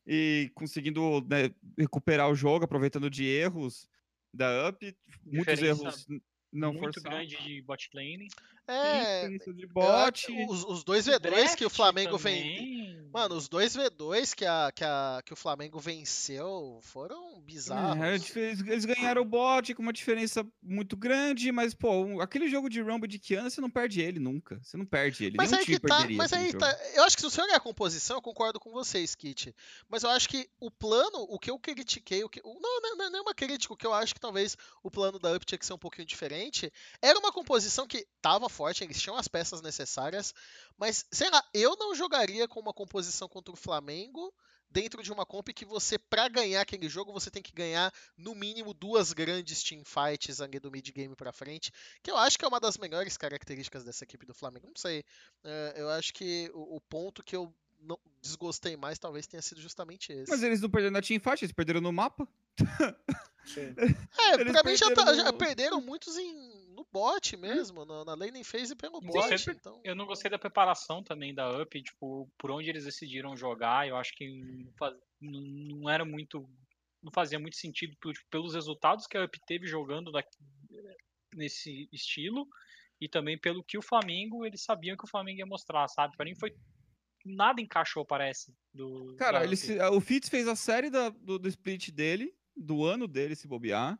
e 0.06 0.50
conseguindo 0.54 1.20
né, 1.22 1.50
recuperar 1.78 2.30
o 2.30 2.34
jogo, 2.34 2.64
aproveitando 2.64 3.08
de 3.08 3.24
erros 3.24 3.88
da 4.32 4.68
UP, 4.68 4.96
muitos 5.24 5.62
erros 5.62 6.06
não 6.52 6.72
muito 6.72 7.00
grande 7.02 7.36
de 7.42 7.62
bot 7.62 7.90
lane. 7.94 8.28
É, 8.66 9.28
de 9.28 9.66
bot. 9.66 10.26
Os, 10.48 10.64
os 10.64 10.84
dois 10.84 11.06
V2 11.06 11.54
que 11.54 11.66
o 11.66 11.70
Flamengo 11.70 12.16
vem. 12.16 13.04
Mano, 13.12 13.36
os 13.36 13.48
dois 13.48 13.76
V2 13.76 14.34
que, 14.34 14.44
a, 14.44 14.72
que, 14.74 14.82
a, 14.82 15.22
que 15.24 15.32
o 15.32 15.36
Flamengo 15.36 15.78
venceu 15.78 16.80
foram 16.82 17.40
bizarros. 17.42 18.02
É, 18.36 18.50
eles 18.72 18.84
ganharam 18.84 19.22
o 19.22 19.24
bot 19.24 19.72
com 19.74 19.82
uma 19.82 19.92
diferença 19.92 20.44
muito 20.60 20.96
grande, 20.96 21.52
mas, 21.52 21.74
pô, 21.74 22.20
aquele 22.20 22.48
jogo 22.48 22.68
de 22.68 22.80
Rumble 22.80 23.06
de 23.06 23.18
Kiana, 23.18 23.50
você 23.50 23.60
não 23.60 23.70
perde 23.70 24.00
ele 24.00 24.18
nunca. 24.18 24.58
Você 24.62 24.76
não 24.76 24.86
perde 24.86 25.26
ele. 25.26 25.36
Mas 25.36 25.50
Nenhum 25.50 25.60
aí 25.60 25.66
que 25.66 25.78
tá, 25.78 26.08
mas 26.10 26.32
aí 26.32 26.46
jogo. 26.46 26.58
tá. 26.58 26.78
Eu 26.94 27.04
acho 27.04 27.16
que 27.16 27.22
se 27.22 27.30
você 27.30 27.40
olhar 27.40 27.56
a 27.56 27.60
composição, 27.60 28.16
eu 28.16 28.22
concordo 28.22 28.58
com 28.58 28.72
vocês, 28.72 29.14
Kit. 29.14 29.54
Mas 29.88 30.02
eu 30.02 30.10
acho 30.10 30.28
que 30.28 30.48
o 30.58 30.70
plano, 30.70 31.18
o 31.28 31.38
que 31.38 31.50
eu 31.50 31.58
critiquei, 31.58 32.24
o 32.24 32.28
que. 32.28 32.42
Não, 32.42 32.96
não, 32.96 33.18
é 33.18 33.20
uma 33.20 33.34
crítica, 33.34 33.74
o 33.74 33.76
que 33.76 33.86
eu 33.86 33.94
acho 33.94 34.14
que 34.14 34.20
talvez 34.20 34.56
o 34.82 34.90
plano 34.90 35.18
da 35.18 35.32
Up 35.32 35.44
tinha 35.44 35.58
que 35.58 35.66
ser 35.66 35.74
um 35.74 35.78
pouquinho 35.78 36.06
diferente. 36.06 36.72
Era 37.00 37.18
uma 37.18 37.30
composição 37.30 37.86
que 37.86 38.06
tava 38.20 38.48
forte, 38.54 38.84
eles 38.84 39.00
tinham 39.00 39.16
as 39.16 39.28
peças 39.28 39.60
necessárias, 39.60 40.32
mas 40.78 41.04
sei 41.10 41.28
lá, 41.28 41.42
eu 41.52 41.76
não 41.76 41.94
jogaria 41.94 42.46
com 42.46 42.60
uma 42.60 42.72
composição 42.72 43.28
contra 43.28 43.52
o 43.52 43.56
Flamengo 43.56 44.32
dentro 44.70 45.02
de 45.02 45.12
uma 45.12 45.24
comp 45.24 45.48
que 45.50 45.64
você, 45.64 45.96
para 45.96 46.28
ganhar 46.28 46.60
aquele 46.60 46.88
jogo, 46.88 47.12
você 47.12 47.30
tem 47.30 47.42
que 47.42 47.52
ganhar 47.52 47.92
no 48.16 48.34
mínimo 48.34 48.74
duas 48.74 49.12
grandes 49.12 49.62
teamfights 49.62 50.40
ali 50.40 50.58
do 50.58 50.70
mid 50.70 50.88
game 50.90 51.14
para 51.14 51.32
frente, 51.32 51.72
que 52.02 52.10
eu 52.10 52.16
acho 52.16 52.36
que 52.36 52.44
é 52.44 52.48
uma 52.48 52.58
das 52.58 52.76
melhores 52.76 53.16
características 53.16 53.84
dessa 53.84 54.02
equipe 54.02 54.26
do 54.26 54.34
Flamengo. 54.34 54.66
Não 54.66 54.76
sei, 54.76 55.04
eh, 55.44 55.74
eu 55.76 55.88
acho 55.90 56.12
que 56.12 56.50
o 56.54 56.80
ponto 56.80 57.22
que 57.22 57.36
eu 57.36 57.54
não 57.80 57.98
desgostei 58.20 58.76
mais 58.76 58.98
talvez 58.98 59.26
tenha 59.26 59.42
sido 59.42 59.60
justamente 59.60 60.12
esse. 60.12 60.30
Mas 60.30 60.42
eles 60.42 60.60
não 60.60 60.70
perderam 60.70 60.94
na 60.94 61.02
teamfight, 61.02 61.44
eles 61.44 61.54
perderam 61.54 61.80
no 61.80 61.92
mapa. 61.92 62.26
Sim. 63.44 63.74
É, 64.18 64.34
eles 64.40 64.52
pra 64.52 64.62
mim 64.64 64.76
já, 64.76 64.90
tá, 64.94 65.12
já 65.12 65.32
perderam 65.32 65.80
muitos 65.80 66.16
em 66.16 66.63
no 66.74 66.86
bot 66.92 67.36
mesmo, 67.36 67.84
na, 67.84 68.04
na 68.04 68.14
laning 68.14 68.44
phase 68.44 68.74
pelo 68.74 69.00
Sim, 69.00 69.06
bot. 69.06 69.50
Então... 69.50 69.80
Eu 69.84 69.94
não 69.94 70.06
gostei 70.06 70.30
da 70.30 70.38
preparação 70.38 71.02
também 71.02 71.34
da 71.34 71.62
UP, 71.62 71.82
tipo, 71.82 72.30
por 72.36 72.50
onde 72.50 72.68
eles 72.68 72.84
decidiram 72.84 73.36
jogar, 73.36 73.88
eu 73.88 73.96
acho 73.96 74.14
que 74.14 74.28
não, 74.28 74.72
faz, 74.72 74.94
não 75.20 75.88
era 75.88 76.04
muito. 76.04 76.48
Não 77.02 77.12
fazia 77.12 77.38
muito 77.38 77.56
sentido 77.56 77.92
tipo, 77.92 78.12
pelos 78.30 78.54
resultados 78.54 79.06
que 79.06 79.16
a 79.16 79.24
UP 79.24 79.38
teve 79.46 79.66
jogando 79.66 80.10
daqui, 80.10 80.38
nesse 81.34 81.88
estilo 81.92 82.46
e 83.00 83.08
também 83.08 83.38
pelo 83.38 83.62
que 83.62 83.76
o 83.76 83.82
Flamengo, 83.82 84.46
eles 84.46 84.62
sabiam 84.62 84.96
que 84.96 85.04
o 85.04 85.08
Flamengo 85.08 85.38
ia 85.38 85.46
mostrar, 85.46 85.86
sabe? 85.88 86.16
Para 86.16 86.24
mim 86.24 86.34
foi 86.34 86.54
nada 87.24 87.60
encaixou, 87.60 88.04
parece. 88.04 88.54
Do, 88.72 89.14
Cara, 89.16 89.44
ele 89.44 89.56
se, 89.56 89.78
o 89.78 90.00
Fitz 90.00 90.28
fez 90.28 90.46
a 90.46 90.56
série 90.56 90.90
da, 90.90 91.08
do, 91.08 91.38
do, 91.38 91.48
split 91.48 91.90
dele, 91.90 92.34
do 92.56 92.84
ano 92.84 93.06
dele, 93.06 93.34
se 93.34 93.48
bobear. 93.48 93.98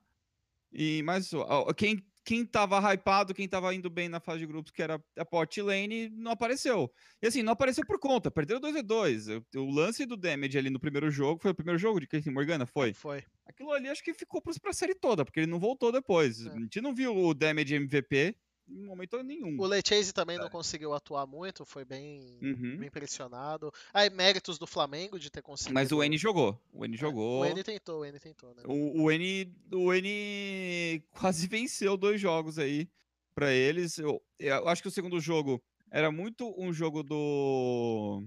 E, 0.73 1.03
mas 1.03 1.31
quem 1.77 2.05
quem 2.25 2.47
tava 2.47 2.79
hypado, 2.93 3.35
quem 3.35 3.47
tava 3.47 3.75
indo 3.75 3.91
bem 3.91 4.09
na 4.09 4.19
fase 4.19 4.41
de 4.41 4.47
grupos, 4.47 4.73
que 4.73 4.83
era 4.83 5.03
a 5.17 5.25
Pot 5.25 5.61
Lane, 5.61 6.09
não 6.11 6.31
apareceu. 6.31 6.91
E 7.23 7.27
assim, 7.27 7.43
não 7.43 7.53
apareceu 7.53 7.85
por 7.87 7.99
conta, 7.99 8.31
perdeu 8.31 8.59
2v2. 8.61 9.45
O 9.57 9.71
lance 9.71 10.07
do 10.07 10.17
damage 10.17 10.57
ali 10.57 10.71
no 10.71 10.81
primeiro 10.81 11.11
jogo, 11.11 11.41
foi 11.41 11.51
o 11.51 11.55
primeiro 11.55 11.79
jogo 11.79 12.01
de 12.01 12.07
Casey 12.07 12.33
Morgana? 12.33 12.65
Foi? 12.65 12.95
Foi. 12.95 13.23
Aquilo 13.47 13.73
ali 13.73 13.89
acho 13.89 14.03
que 14.03 14.15
ficou 14.15 14.41
pra 14.41 14.73
série 14.73 14.95
toda, 14.95 15.25
porque 15.25 15.41
ele 15.41 15.51
não 15.51 15.61
voltou 15.61 15.93
depois. 15.93 16.47
É. 16.47 16.51
A 16.51 16.59
gente 16.59 16.81
não 16.81 16.95
viu 16.95 17.15
o 17.15 17.35
damage 17.35 17.75
MVP 17.75 18.35
em 18.69 18.85
momento 18.85 19.23
nenhum. 19.23 19.59
O 19.59 19.67
Lechase 19.67 20.13
também 20.13 20.37
é. 20.37 20.39
não 20.39 20.49
conseguiu 20.49 20.95
atuar 20.95 21.27
muito, 21.27 21.65
foi 21.65 21.85
bem, 21.85 22.39
uhum. 22.43 22.79
bem 22.79 22.91
pressionado. 22.91 23.73
Aí, 23.93 24.11
méritos 24.11 24.59
do 24.59 24.67
Flamengo 24.67 25.19
de 25.19 25.31
ter 25.31 25.43
conseguido. 25.43 25.75
Mas 25.75 25.93
o 25.93 26.03
N 26.03 26.17
jogou. 26.17 26.61
O 26.73 26.85
N 26.85 26.95
é, 26.95 26.99
jogou. 26.99 27.43
O 27.43 27.45
N 27.45 27.63
tentou, 27.63 28.01
o 28.01 28.05
N 28.05 28.19
tentou, 28.19 28.55
né? 28.55 28.63
O, 28.67 29.03
o, 29.03 29.11
N, 29.11 29.55
o 29.73 29.93
N 29.93 31.03
quase 31.13 31.47
venceu 31.49 31.97
dois 31.97 32.21
jogos 32.21 32.59
aí 32.59 32.89
para 33.35 33.53
eles. 33.53 33.99
Eu, 33.99 34.23
eu 34.39 34.69
acho 34.69 34.83
que 34.83 34.89
o 34.89 34.93
segundo 34.93 35.21
jogo 35.21 35.63
era 35.91 36.11
muito 36.11 36.55
um 36.59 36.73
jogo 36.73 37.03
do. 37.03 38.27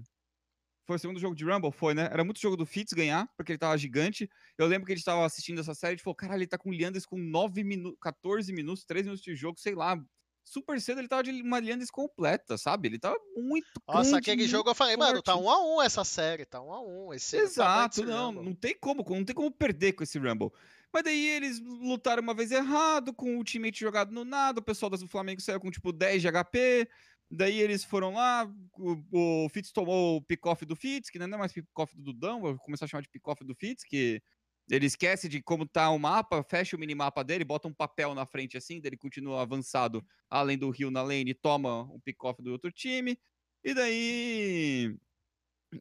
Foi 0.86 0.96
o 0.96 0.98
segundo 0.98 1.20
jogo 1.20 1.36
de 1.36 1.44
Rumble? 1.44 1.70
Foi, 1.70 1.92
né? 1.92 2.08
Era 2.10 2.24
muito 2.24 2.40
jogo 2.40 2.56
do 2.56 2.64
Fitz 2.64 2.94
ganhar, 2.94 3.28
porque 3.36 3.52
ele 3.52 3.58
tava 3.58 3.76
gigante. 3.76 4.30
Eu 4.56 4.66
lembro 4.66 4.86
que 4.86 4.92
a 4.92 4.96
gente 4.96 5.04
tava 5.04 5.26
assistindo 5.26 5.60
essa 5.60 5.74
série 5.74 5.96
e 5.96 5.98
falou: 5.98 6.14
caralho, 6.14 6.40
ele 6.40 6.46
tá 6.46 6.56
com 6.56 6.70
o 6.70 6.72
Leanders 6.72 7.04
com 7.04 7.18
9 7.18 7.62
minutos, 7.62 7.98
14 8.00 8.52
minutos, 8.54 8.84
3 8.84 9.04
minutos 9.04 9.22
de 9.22 9.34
jogo, 9.34 9.60
sei 9.60 9.74
lá, 9.74 10.02
super 10.48 10.80
cedo 10.80 11.00
ele 11.00 11.08
tava 11.08 11.22
de 11.22 11.30
uma 11.42 11.60
linha 11.60 11.76
descompleta, 11.76 12.56
sabe? 12.56 12.88
Ele 12.88 12.98
tava 12.98 13.16
muito. 13.36 13.66
Nossa, 13.86 14.18
aquele 14.18 14.46
jogo 14.46 14.70
eu 14.70 14.74
falei, 14.74 14.96
forte. 14.96 15.08
mano, 15.08 15.22
tá 15.22 15.36
um 15.36 15.48
a 15.48 15.60
um 15.60 15.82
essa 15.82 16.04
série, 16.04 16.44
tá 16.44 16.60
um 16.60 16.72
a 16.72 16.80
um. 16.80 17.12
Esse 17.12 17.36
tá 17.36 17.42
Exato, 17.42 18.04
não, 18.04 18.32
não 18.32 18.54
tem 18.54 18.76
como, 18.78 19.04
não 19.08 19.24
tem 19.24 19.34
como 19.34 19.50
perder 19.50 19.92
com 19.92 20.02
esse 20.02 20.18
Rumble. 20.18 20.52
Mas 20.92 21.04
daí 21.04 21.28
eles 21.28 21.60
lutaram 21.60 22.22
uma 22.22 22.34
vez 22.34 22.50
errado, 22.50 23.12
com 23.12 23.34
o 23.34 23.38
ultimate 23.38 23.78
jogado 23.78 24.10
no 24.10 24.24
nada, 24.24 24.60
o 24.60 24.62
pessoal 24.62 24.88
do 24.90 25.08
Flamengo 25.08 25.40
saiu 25.40 25.60
com 25.60 25.70
tipo 25.70 25.92
10 25.92 26.22
de 26.22 26.28
HP. 26.32 26.88
Daí 27.30 27.60
eles 27.60 27.84
foram 27.84 28.14
lá, 28.14 28.50
o, 28.78 29.44
o 29.44 29.48
Fitz 29.50 29.70
tomou 29.70 30.16
o 30.16 30.22
pick-off 30.22 30.64
do 30.64 30.74
Fitz, 30.74 31.10
que 31.10 31.18
não 31.18 31.26
é 31.26 31.36
mais 31.36 31.52
pick-off 31.52 31.94
do 31.94 32.04
Dudão, 32.04 32.40
vou 32.40 32.58
começar 32.58 32.86
a 32.86 32.88
chamar 32.88 33.02
de 33.02 33.08
pick-off 33.10 33.44
do 33.44 33.54
Fitz, 33.54 33.84
que 33.84 34.22
ele 34.70 34.86
esquece 34.86 35.28
de 35.28 35.42
como 35.42 35.66
tá 35.66 35.90
o 35.90 35.98
mapa, 35.98 36.42
fecha 36.42 36.76
o 36.76 36.80
minimapa 36.80 37.24
dele, 37.24 37.44
bota 37.44 37.68
um 37.68 37.72
papel 37.72 38.14
na 38.14 38.26
frente 38.26 38.56
assim, 38.56 38.80
ele 38.84 38.96
continua 38.96 39.42
avançado 39.42 40.04
além 40.28 40.58
do 40.58 40.70
rio 40.70 40.90
na 40.90 41.02
lane, 41.02 41.34
toma 41.34 41.82
um 41.84 42.00
pick-off 42.00 42.42
do 42.42 42.52
outro 42.52 42.70
time. 42.70 43.18
E 43.64 43.74
daí 43.74 44.96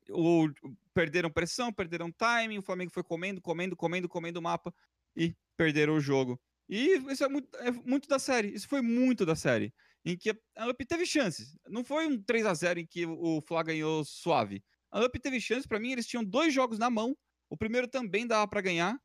o, 0.10 0.50
perderam 0.94 1.30
pressão, 1.30 1.72
perderam 1.72 2.12
timing, 2.12 2.58
o 2.58 2.64
Flamengo 2.64 2.92
foi 2.92 3.04
comendo, 3.04 3.42
comendo, 3.42 3.76
comendo, 3.76 4.10
comendo 4.10 4.40
o 4.40 4.44
mapa 4.44 4.74
e 5.16 5.36
perderam 5.56 5.96
o 5.96 6.00
jogo. 6.00 6.40
E 6.70 6.98
isso 7.10 7.24
é 7.24 7.30
muito, 7.30 7.56
é 7.58 7.72
muito 7.72 8.08
da 8.08 8.20
série. 8.20 8.50
Isso 8.50 8.68
foi 8.68 8.82
muito 8.82 9.26
da 9.26 9.36
série. 9.36 9.74
Em 10.04 10.18
que 10.18 10.38
a 10.56 10.68
UP 10.68 10.86
teve 10.86 11.06
chances. 11.06 11.58
Não 11.68 11.84
foi 11.84 12.08
um 12.08 12.22
3 12.22 12.46
a 12.46 12.54
0 12.54 12.80
em 12.80 12.86
que 12.86 13.06
o 13.06 13.42
Fla 13.42 13.64
ganhou 13.64 14.04
suave. 14.04 14.64
A 14.92 15.00
UP 15.04 15.20
teve 15.20 15.40
chances. 15.40 15.66
Para 15.66 15.80
mim, 15.80 15.92
eles 15.92 16.06
tinham 16.06 16.24
dois 16.24 16.54
jogos 16.54 16.78
na 16.78 16.90
mão 16.90 17.16
o 17.50 17.58
primeiro 17.58 17.88
também 17.88 18.28
dava 18.28 18.48
para 18.48 18.62
ganhar, 18.62 19.00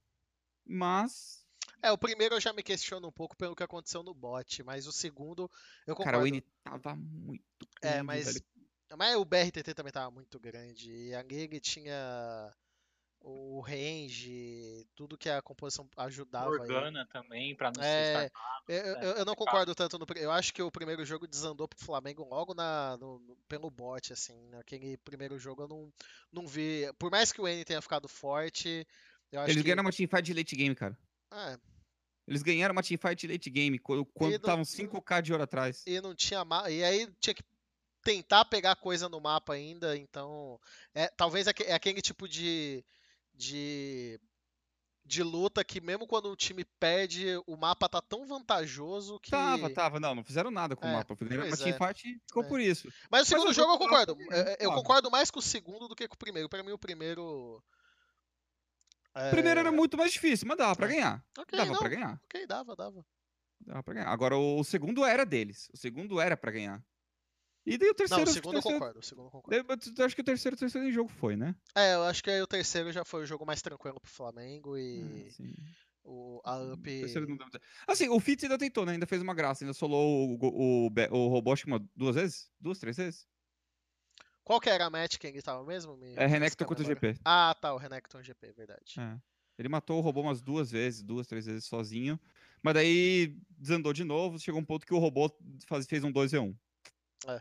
mas. 0.64 1.43
É, 1.82 1.90
o 1.90 1.98
primeiro 1.98 2.36
eu 2.36 2.40
já 2.40 2.52
me 2.52 2.62
questiono 2.62 3.09
um 3.09 3.12
pouco 3.12 3.36
pelo 3.36 3.56
que 3.56 3.62
aconteceu 3.62 4.02
no 4.02 4.14
bot, 4.14 4.62
mas 4.62 4.86
o 4.86 4.93
segundo 4.93 5.51
eu 5.86 5.97
concordo. 5.97 6.19
Cara, 6.19 6.23
o 6.23 6.27
N 6.27 6.40
tava 6.62 6.97
muito. 6.97 7.44
É, 7.82 8.02
mas. 8.02 8.27
Velho. 8.27 8.44
Mas 8.97 9.16
o 9.16 9.24
BRTT 9.24 9.74
também 9.74 9.93
tava 9.93 10.10
muito 10.10 10.39
grande. 10.39 10.93
E 10.93 11.14
a 11.14 11.24
ele 11.31 11.59
tinha 11.59 12.55
o 13.24 13.61
range, 13.61 14.86
tudo 14.94 15.16
que 15.16 15.28
a 15.28 15.40
composição 15.40 15.89
ajudava. 15.97 16.51
Morgana 16.51 17.03
aí. 17.03 17.09
também, 17.09 17.55
pra 17.55 17.73
não 17.74 17.82
é, 17.82 18.23
ser 18.23 18.32
eu, 18.69 18.94
né? 18.94 19.20
eu, 19.20 19.24
não 19.24 19.35
concordo 19.35 19.74
tanto 19.74 19.99
no. 19.99 20.07
Eu 20.16 20.31
acho 20.31 20.53
que 20.53 20.62
o 20.62 20.70
primeiro 20.70 21.05
jogo 21.05 21.27
desandou 21.27 21.69
pro 21.69 21.78
Flamengo 21.78 22.24
logo 22.24 22.55
na, 22.55 22.97
no, 22.99 23.19
no, 23.20 23.36
pelo 23.49 23.70
bot, 23.70 24.12
assim. 24.12 24.49
Naquele 24.51 24.97
primeiro 24.99 25.39
jogo 25.39 25.62
eu 25.62 25.69
não, 25.69 25.93
não 26.32 26.47
vi. 26.47 26.90
Por 26.99 27.11
mais 27.11 27.32
que 27.32 27.40
o 27.40 27.49
N 27.49 27.65
tenha 27.65 27.82
ficado 27.82 28.09
forte. 28.09 28.86
Eles 29.32 29.57
que... 29.57 29.62
ganharam 29.62 29.82
uma 29.82 29.93
teamfight 29.93 30.23
de 30.23 30.35
late 30.35 30.57
game, 30.57 30.74
cara. 30.74 30.97
É. 31.32 31.59
Eles 32.27 32.43
ganharam 32.43 32.73
uma 32.73 32.82
teamfight 32.82 33.27
de 33.27 33.32
late 33.32 33.51
game 33.51 33.78
quando 33.78 34.35
estavam 34.35 34.65
5k 34.65 35.23
de 35.23 35.32
hora 35.32 35.44
atrás. 35.44 35.82
E 35.86 36.01
não 36.01 36.15
tinha. 36.15 36.44
E 36.70 36.85
aí 36.85 37.09
tinha 37.20 37.35
que 37.35 37.43
tentar 38.03 38.44
pegar 38.44 38.77
coisa 38.77 39.09
no 39.09 39.20
mapa 39.20 39.55
ainda, 39.55 39.97
então. 39.97 40.61
É, 40.94 41.09
talvez 41.09 41.47
é 41.47 41.73
aquele 41.73 42.01
tipo 42.03 42.28
de 42.28 42.85
de, 43.35 44.21
de 45.05 45.23
luta 45.23 45.65
que 45.65 45.81
mesmo 45.81 46.07
quando 46.07 46.31
o 46.31 46.37
time 46.37 46.65
perde, 46.79 47.27
o 47.47 47.57
mapa 47.57 47.89
tá 47.89 48.01
tão 48.01 48.27
vantajoso 48.27 49.19
que. 49.21 49.31
Tava, 49.31 49.69
tava. 49.71 49.99
Não, 50.01 50.15
não 50.15 50.25
fizeram 50.25 50.51
nada 50.51 50.77
com 50.77 50.87
É, 50.87 50.91
o 50.91 50.93
mapa. 50.95 51.17
Pois 51.17 51.61
é. 51.61 51.65
teamfight 51.65 52.21
ficou 52.27 52.45
É. 52.45 52.49
por 52.49 52.61
isso. 52.61 52.89
Mas 53.11 53.23
o 53.23 53.27
segundo 53.27 53.49
o 53.51 53.53
jogo 53.53 53.73
eu 53.75 53.79
concordo. 53.79 54.17
É, 54.31 54.53
é, 54.53 54.57
Eu 54.67 54.73
concordo 54.73 55.11
mais 55.11 55.31
com 55.31 55.39
o 55.39 55.43
segundo 55.43 55.89
do 55.89 55.95
que 55.97 56.07
com 56.09 56.15
o 56.15 56.19
primeiro. 56.19 56.49
Pra 56.49 56.63
mim, 56.63 56.73
o 56.73 56.79
primeiro. 56.79 57.63
O 59.15 59.31
primeiro 59.31 59.61
era 59.61 59.69
é, 59.69 59.73
muito 59.73 59.97
mais 59.97 60.11
difícil, 60.13 60.49
mas 60.49 60.57
dava 60.57 60.75
pra 60.75 60.87
ganhar. 60.87 61.23
Ok, 61.39 61.57
Dava 61.59 61.71
não, 61.73 61.79
pra 61.79 61.89
ganhar. 61.89 62.21
ok, 62.25 62.47
dava, 62.47 62.75
dava. 62.75 63.05
Dava 63.61 63.83
pra 63.83 63.95
ganhar. 63.95 64.09
Agora, 64.09 64.37
o, 64.39 64.59
o 64.61 64.65
segundo 64.65 65.05
era 65.05 65.27
deles. 65.27 65.69
O 65.73 65.77
segundo 65.77 66.19
era 66.19 66.35
pra 66.37 66.51
ganhar. 66.51 66.83
E 67.64 67.78
daí 67.78 67.90
o 67.90 67.94
terceiro. 67.94 68.24
Não, 68.24 68.30
o 68.30 68.34
segundo 68.34 68.52
terceiro- 68.55 68.78
concordo. 68.78 68.98
O 68.98 69.02
segundo 69.02 69.30
concordo. 69.30 69.56
eu 69.98 70.05
acho 70.05 70.14
que 70.16 70.20
o 70.20 70.24
terceiro, 70.24 70.56
o 70.56 70.59
terceiro 70.59 70.89
em 70.89 70.93
jogo 70.93 71.09
foi, 71.09 71.36
né? 71.36 71.55
É, 71.74 71.94
eu 71.94 72.02
acho 72.02 72.22
que 72.22 72.30
aí 72.30 72.43
o 72.43 72.47
terceiro 72.47 72.90
já 72.93 73.05
foi 73.05 73.22
o 73.22 73.26
jogo 73.26 73.47
mais 73.47 73.62
tranquilo 73.62 74.01
pro 74.01 74.10
Flamengo 74.10 74.76
e 74.76 75.30
sim. 75.30 75.55
o, 76.02 76.40
a 76.44 76.56
UP. 76.60 76.82
Deu 76.82 77.26
muito- 77.28 77.60
Assim, 77.86 78.09
o 78.09 78.18
Fitz 78.18 78.43
ainda 78.43 78.59
tentou, 78.59 78.84
né? 78.84 78.93
Ainda 78.93 79.06
fez 79.06 79.22
uma 79.22 79.32
graça. 79.34 79.62
Ainda 79.64 79.74
solou 79.74 80.30
o, 80.30 80.39
o, 80.40 80.86
o, 80.89 80.90
o 81.16 81.28
robô, 81.28 81.52
acho 81.52 81.64
que 81.64 81.70
uma, 81.70 81.84
duas 81.94 82.16
vezes? 82.16 82.51
Duas, 82.60 82.78
três 82.80 82.97
vezes? 82.97 83.28
Qual 84.43 84.59
que 84.60 84.68
era 84.68 84.86
a 84.86 84.90
match 84.90 85.18
que 85.18 85.26
ele 85.28 85.40
tava 85.40 85.64
mesmo? 85.64 85.97
Me 85.97 86.14
É 86.16 86.26
Renekton 86.26 86.64
contra 86.64 86.82
o. 86.82 86.86
GP. 86.86 87.14
Ah, 87.24 87.55
tá, 87.60 87.72
o 87.72 87.76
Renekton 87.76 88.20
GP, 88.24 88.52
verdade. 88.52 88.94
É. 88.98 89.16
Ele 89.56 89.68
matou 89.68 89.98
o 89.98 90.01
robô 90.01 90.22
umas 90.22 90.40
duas 90.43 90.68
vezes, 90.68 91.01
duas, 91.01 91.28
três 91.28 91.47
vezes 91.47 91.64
sozinho. 91.64 92.18
Mas 92.60 92.74
daí 92.74 93.36
desandou 93.51 93.93
de 93.93 94.02
novo. 94.02 94.36
Chegou 94.40 94.60
um 94.60 94.64
ponto 94.64 94.84
que 94.84 94.93
o 94.94 94.98
robô 94.98 95.30
faz, 95.68 95.86
fez 95.86 96.02
um 96.02 96.12
2v1. 96.12 96.56
É. 97.28 97.40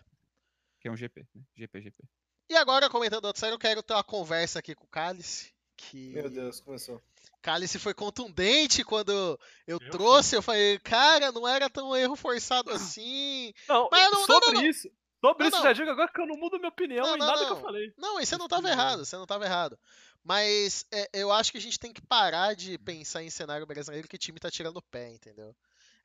Que 0.81 0.87
é 0.87 0.91
um 0.91 0.97
GP, 0.97 1.25
né? 1.33 1.41
GP, 1.55 1.81
GP. 1.81 2.03
E 2.49 2.55
agora, 2.57 2.89
comentando 2.89 3.23
outro 3.25 3.39
sério, 3.39 3.53
eu 3.55 3.59
quero 3.59 3.81
ter 3.81 3.93
uma 3.93 4.03
conversa 4.03 4.59
aqui 4.59 4.75
com 4.75 4.83
o 4.83 4.89
Cálice. 4.89 5.53
Que 5.77 6.09
Meu 6.13 6.29
Deus, 6.29 6.59
começou. 6.59 7.01
Cálice 7.41 7.79
foi 7.79 7.93
contundente 7.93 8.83
quando 8.83 9.11
eu 9.11 9.39
Eu 9.65 9.79
trouxe. 9.79 10.35
Eu 10.35 10.41
falei, 10.41 10.77
cara, 10.79 11.31
não 11.31 11.47
era 11.47 11.69
tão 11.69 11.95
erro 11.95 12.15
forçado 12.15 12.69
assim. 12.71 13.53
Não, 13.69 13.87
Mas 13.91 14.11
não- 14.11 14.25
sobre 14.25 14.51
não, 14.53 14.61
não. 14.61 14.69
isso, 14.69 14.91
sobre 15.23 15.43
Não, 15.43 15.47
isso 15.49 15.57
não. 15.57 15.63
já 15.63 15.73
digo 15.73 15.89
agora 15.89 16.11
que 16.11 16.19
eu 16.21 16.27
não 16.27 16.35
mudo 16.37 16.57
minha 16.59 16.69
opinião 16.69 17.05
Não, 17.05 17.15
em 17.15 17.19
não, 17.19 17.25
nada 17.27 17.45
que 17.45 17.51
eu 17.51 17.61
falei. 17.61 17.93
Não, 17.97 18.19
e 18.19 18.25
você 18.25 18.35
não 18.37 18.45
Isso 18.45 18.49
tava 18.49 18.61
não 18.63 18.69
é. 18.69 18.73
errado, 18.73 19.05
você 19.05 19.15
não 19.17 19.25
tava 19.25 19.45
errado. 19.45 19.79
Mas 20.23 20.85
é, 20.91 21.09
eu 21.13 21.31
acho 21.31 21.51
que 21.51 21.57
a 21.57 21.61
gente 21.61 21.79
tem 21.79 21.91
que 21.93 22.01
parar 22.01 22.53
de 22.55 22.77
pensar 22.79 23.23
em 23.23 23.29
cenário 23.29 23.65
brasileiro 23.65 24.07
que 24.07 24.17
time 24.19 24.39
tá 24.39 24.51
tirando 24.51 24.77
o 24.77 24.81
pé, 24.83 25.09
entendeu? 25.09 25.55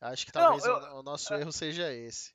Eu 0.00 0.08
Acho 0.08 0.24
que 0.26 0.34
Não, 0.34 0.40
talvez 0.42 0.64
eu- 0.64 0.74
o, 0.96 1.00
o 1.00 1.02
nosso 1.02 1.32
erro 1.34 1.52
seja 1.52 1.92
esse. 1.92 2.32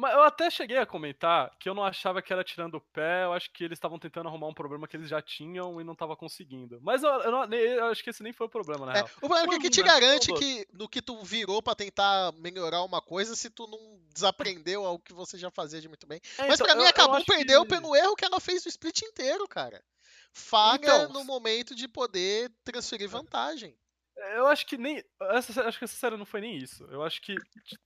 Mas 0.00 0.14
eu 0.14 0.22
até 0.22 0.50
cheguei 0.50 0.78
a 0.78 0.86
comentar 0.86 1.54
que 1.58 1.68
eu 1.68 1.74
não 1.74 1.84
achava 1.84 2.22
que 2.22 2.32
era 2.32 2.42
tirando 2.42 2.76
o 2.76 2.80
pé, 2.80 3.24
eu 3.24 3.32
acho 3.34 3.50
que 3.52 3.62
eles 3.64 3.76
estavam 3.76 3.98
tentando 3.98 4.28
arrumar 4.28 4.48
um 4.48 4.54
problema 4.54 4.88
que 4.88 4.96
eles 4.96 5.08
já 5.10 5.20
tinham 5.20 5.80
e 5.80 5.84
não 5.84 5.92
estavam 5.92 6.16
conseguindo. 6.16 6.80
Mas 6.82 7.02
eu, 7.02 7.10
eu 7.10 7.30
não- 7.30 7.44
eu 7.52 7.84
acho 7.86 8.02
que 8.02 8.10
esse 8.10 8.22
nem 8.22 8.32
foi 8.32 8.46
o 8.46 8.50
problema, 8.50 8.86
na 8.86 8.92
É, 8.92 8.94
real. 8.96 9.10
o 9.18 9.28
problema 9.28 9.44
é 9.44 9.48
que 9.50 9.54
aqui 9.56 9.70
te 9.70 9.82
né? 9.82 9.86
garante 9.88 10.32
que 10.32 10.66
no 10.72 10.88
que 10.88 11.02
tu 11.02 11.22
virou 11.22 11.62
pra 11.62 11.74
tentar 11.74 12.32
melhorar 12.38 12.82
uma 12.82 13.02
coisa 13.02 13.36
se 13.36 13.50
tu 13.50 13.66
não 13.66 14.00
desaprendeu 14.14 14.84
algo 14.86 15.04
que 15.04 15.12
você 15.12 15.36
já 15.36 15.50
fazia 15.50 15.80
de 15.80 15.88
muito 15.88 16.06
bem. 16.06 16.20
É, 16.38 16.48
Mas 16.48 16.54
então, 16.54 16.66
pra 16.66 16.74
mim 16.74 16.82
eu- 16.82 16.86
a 16.86 16.90
eu 16.90 16.94
Kabum 16.94 17.24
perdeu 17.24 17.62
que- 17.62 17.68
pelo 17.68 17.94
erro 17.94 18.16
que 18.16 18.24
ela 18.24 18.40
fez 18.40 18.64
o 18.64 18.68
split 18.68 19.02
inteiro, 19.02 19.46
cara. 19.46 19.82
Falha 20.32 20.76
Então, 20.78 21.08
no 21.12 21.24
momento 21.24 21.74
de 21.74 21.86
poder 21.88 22.50
transferir 22.64 23.08
vantagem. 23.08 23.76
Eu 24.36 24.46
acho 24.46 24.66
que 24.66 24.76
nem. 24.76 25.02
Essa, 25.22 25.66
acho 25.66 25.78
que 25.78 25.84
essa 25.84 25.96
série 25.96 26.16
não 26.16 26.26
foi 26.26 26.40
nem 26.40 26.56
isso. 26.56 26.84
Eu 26.84 27.02
acho 27.02 27.20
que 27.22 27.34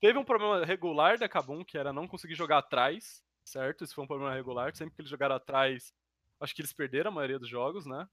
teve 0.00 0.18
um 0.18 0.24
problema 0.24 0.64
regular 0.64 1.18
da 1.18 1.28
Kabum, 1.28 1.64
que 1.64 1.78
era 1.78 1.92
não 1.92 2.08
conseguir 2.08 2.34
jogar 2.34 2.58
atrás, 2.58 3.22
certo? 3.44 3.84
Isso 3.84 3.94
foi 3.94 4.04
um 4.04 4.08
problema 4.08 4.34
regular. 4.34 4.74
Sempre 4.74 4.94
que 4.94 5.02
eles 5.02 5.10
jogaram 5.10 5.36
atrás, 5.36 5.92
acho 6.40 6.54
que 6.54 6.60
eles 6.60 6.72
perderam 6.72 7.10
a 7.10 7.14
maioria 7.14 7.38
dos 7.38 7.48
jogos, 7.48 7.86
né? 7.86 8.08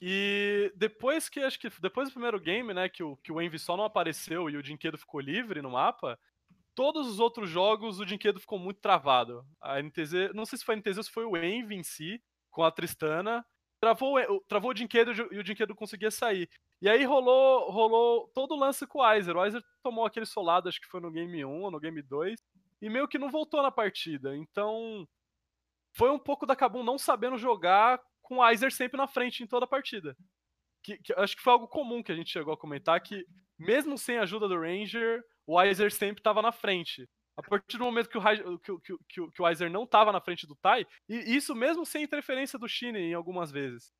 E 0.00 0.72
depois 0.76 1.28
que 1.28 1.40
acho 1.40 1.58
que 1.58 1.68
depois 1.80 2.08
do 2.08 2.12
primeiro 2.12 2.40
game, 2.40 2.72
né, 2.72 2.88
que 2.88 3.02
o, 3.02 3.16
que 3.16 3.32
o 3.32 3.40
Envy 3.40 3.58
só 3.58 3.76
não 3.76 3.84
apareceu 3.84 4.48
e 4.48 4.56
o 4.56 4.62
Dinquedo 4.62 4.98
ficou 4.98 5.20
livre 5.20 5.62
no 5.62 5.70
mapa, 5.70 6.18
todos 6.74 7.06
os 7.06 7.20
outros 7.20 7.50
jogos 7.50 8.00
o 8.00 8.06
Dinquedo 8.06 8.40
ficou 8.40 8.58
muito 8.58 8.80
travado. 8.80 9.44
A 9.60 9.80
NTZ, 9.80 10.32
não 10.34 10.44
sei 10.46 10.58
se 10.58 10.64
foi 10.64 10.74
a 10.74 10.78
NTZ 10.78 10.98
ou 10.98 11.02
se 11.04 11.10
foi 11.10 11.24
o 11.24 11.36
Envy 11.36 11.76
em 11.76 11.82
si, 11.82 12.22
com 12.50 12.62
a 12.62 12.70
Tristana, 12.70 13.44
travou, 13.80 14.40
travou 14.48 14.70
o 14.70 14.74
Dinquedo 14.74 15.12
e 15.32 15.38
o 15.38 15.44
Dinquedo 15.44 15.74
conseguia 15.74 16.10
sair. 16.10 16.48
E 16.82 16.88
aí 16.88 17.04
rolou, 17.04 17.70
rolou 17.70 18.28
todo 18.34 18.56
o 18.56 18.58
lance 18.58 18.84
com 18.88 18.98
o 18.98 19.02
Weiser. 19.02 19.36
O 19.36 19.40
Weiser 19.40 19.62
tomou 19.84 20.04
aquele 20.04 20.26
solado, 20.26 20.68
acho 20.68 20.80
que 20.80 20.88
foi 20.88 21.00
no 21.00 21.12
game 21.12 21.44
1 21.44 21.62
ou 21.62 21.70
no 21.70 21.78
game 21.78 22.02
2, 22.02 22.42
e 22.82 22.90
meio 22.90 23.06
que 23.06 23.20
não 23.20 23.30
voltou 23.30 23.62
na 23.62 23.70
partida. 23.70 24.36
Então, 24.36 25.06
foi 25.92 26.10
um 26.10 26.18
pouco 26.18 26.44
da 26.44 26.56
Kabum 26.56 26.82
não 26.82 26.98
sabendo 26.98 27.38
jogar 27.38 28.00
com 28.20 28.38
o 28.38 28.40
Weiser 28.40 28.72
sempre 28.72 28.98
na 28.98 29.06
frente 29.06 29.44
em 29.44 29.46
toda 29.46 29.64
a 29.64 29.68
partida. 29.68 30.16
Que, 30.82 30.98
que 30.98 31.12
acho 31.12 31.36
que 31.36 31.42
foi 31.42 31.52
algo 31.52 31.68
comum 31.68 32.02
que 32.02 32.10
a 32.10 32.16
gente 32.16 32.32
chegou 32.32 32.52
a 32.52 32.58
comentar, 32.58 33.00
que 33.00 33.24
mesmo 33.56 33.96
sem 33.96 34.18
a 34.18 34.22
ajuda 34.22 34.48
do 34.48 34.58
Ranger, 34.58 35.22
o 35.46 35.58
Weiser 35.58 35.92
sempre 35.92 36.18
estava 36.18 36.42
na 36.42 36.50
frente. 36.50 37.08
A 37.36 37.42
partir 37.44 37.78
do 37.78 37.84
momento 37.84 38.08
que 38.08 38.18
o, 38.18 38.58
que, 38.58 38.76
que, 38.80 39.28
que 39.30 39.40
o 39.40 39.44
Weiser 39.44 39.70
não 39.70 39.84
estava 39.84 40.10
na 40.10 40.20
frente 40.20 40.48
do 40.48 40.56
Tai, 40.56 40.84
e 41.08 41.36
isso 41.36 41.54
mesmo 41.54 41.86
sem 41.86 42.02
interferência 42.02 42.58
do 42.58 42.68
Shine 42.68 42.98
em 42.98 43.14
algumas 43.14 43.52
vezes. 43.52 43.92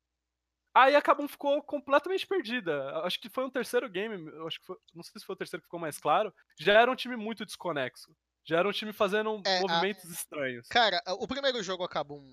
Aí 0.73 0.95
a 0.95 1.01
Kabum 1.01 1.27
ficou 1.27 1.61
completamente 1.61 2.25
perdida. 2.25 2.97
Acho 3.05 3.19
que 3.19 3.29
foi 3.29 3.45
um 3.45 3.49
terceiro 3.49 3.87
game, 3.89 4.29
acho 4.47 4.59
que 4.59 4.65
foi, 4.65 4.77
não 4.93 5.03
sei 5.03 5.19
se 5.19 5.25
foi 5.25 5.33
o 5.33 5.37
terceiro 5.37 5.61
que 5.61 5.67
ficou 5.67 5.79
mais 5.79 5.97
claro. 5.99 6.33
Já 6.59 6.73
era 6.79 6.91
um 6.91 6.95
time 6.95 7.15
muito 7.15 7.45
desconexo. 7.45 8.15
Já 8.43 8.57
era 8.59 8.67
um 8.67 8.71
time 8.71 8.91
fazendo 8.91 9.41
É, 9.45 9.59
a- 9.59 9.61
movimentos 9.61 10.05
estranhos. 10.09 10.67
Cara, 10.67 11.01
o 11.19 11.27
primeiro 11.27 11.61
jogo 11.61 11.83
a 11.83 11.89
Kabum 11.89 12.25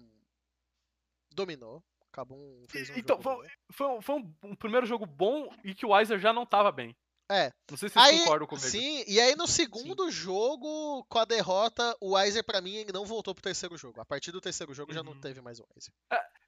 dominou. 1.33 1.83
A 2.09 2.11
Kabum 2.13 2.65
fez 2.69 2.91
um 2.91 2.95
Então, 2.97 3.21
jogo 3.23 3.43
foi, 3.43 3.49
foi 3.73 3.87
um- 3.87 4.01
foi 4.03 4.15
um, 4.17 4.35
um 4.45 4.57
primeiro 4.57 4.87
jogo 4.87 5.07
bom 5.07 5.49
e 5.63 5.75
que 5.75 5.87
o 5.87 5.91
Weiser 5.91 6.19
já 6.19 6.33
não 6.33 6.47
tava 6.47 6.73
bem. 6.73 6.97
É. 7.31 7.51
Não 7.71 7.77
sei 7.79 7.89
se 7.89 7.95
vocês 7.95 8.05
Aí, 8.07 8.19
concordam 8.21 8.47
comigo. 8.49 8.67
sim, 8.67 9.05
e 9.07 9.21
aí 9.21 9.37
no 9.37 9.47
segundo 9.47 10.11
jogo, 10.11 11.05
com 11.09 11.19
a 11.19 11.25
derrota, 11.25 11.97
o 12.01 12.15
Weiser 12.15 12.45
pra 12.45 12.61
mim 12.61 12.75
ele 12.75 12.93
não 12.93 13.05
voltou 13.05 13.33
pro 13.35 13.43
terceiro 13.43 13.77
jogo. 13.77 14.01
A 14.01 14.05
partir 14.05 14.33
do 14.33 14.41
terceiro 14.41 14.75
jogo 14.75 14.93
já 14.93 15.03
não 15.03 15.13
Uhum. 15.13 15.21
teve 15.21 15.41
mais 15.41 15.61
o 15.61 15.65
Weiser. 15.75 15.93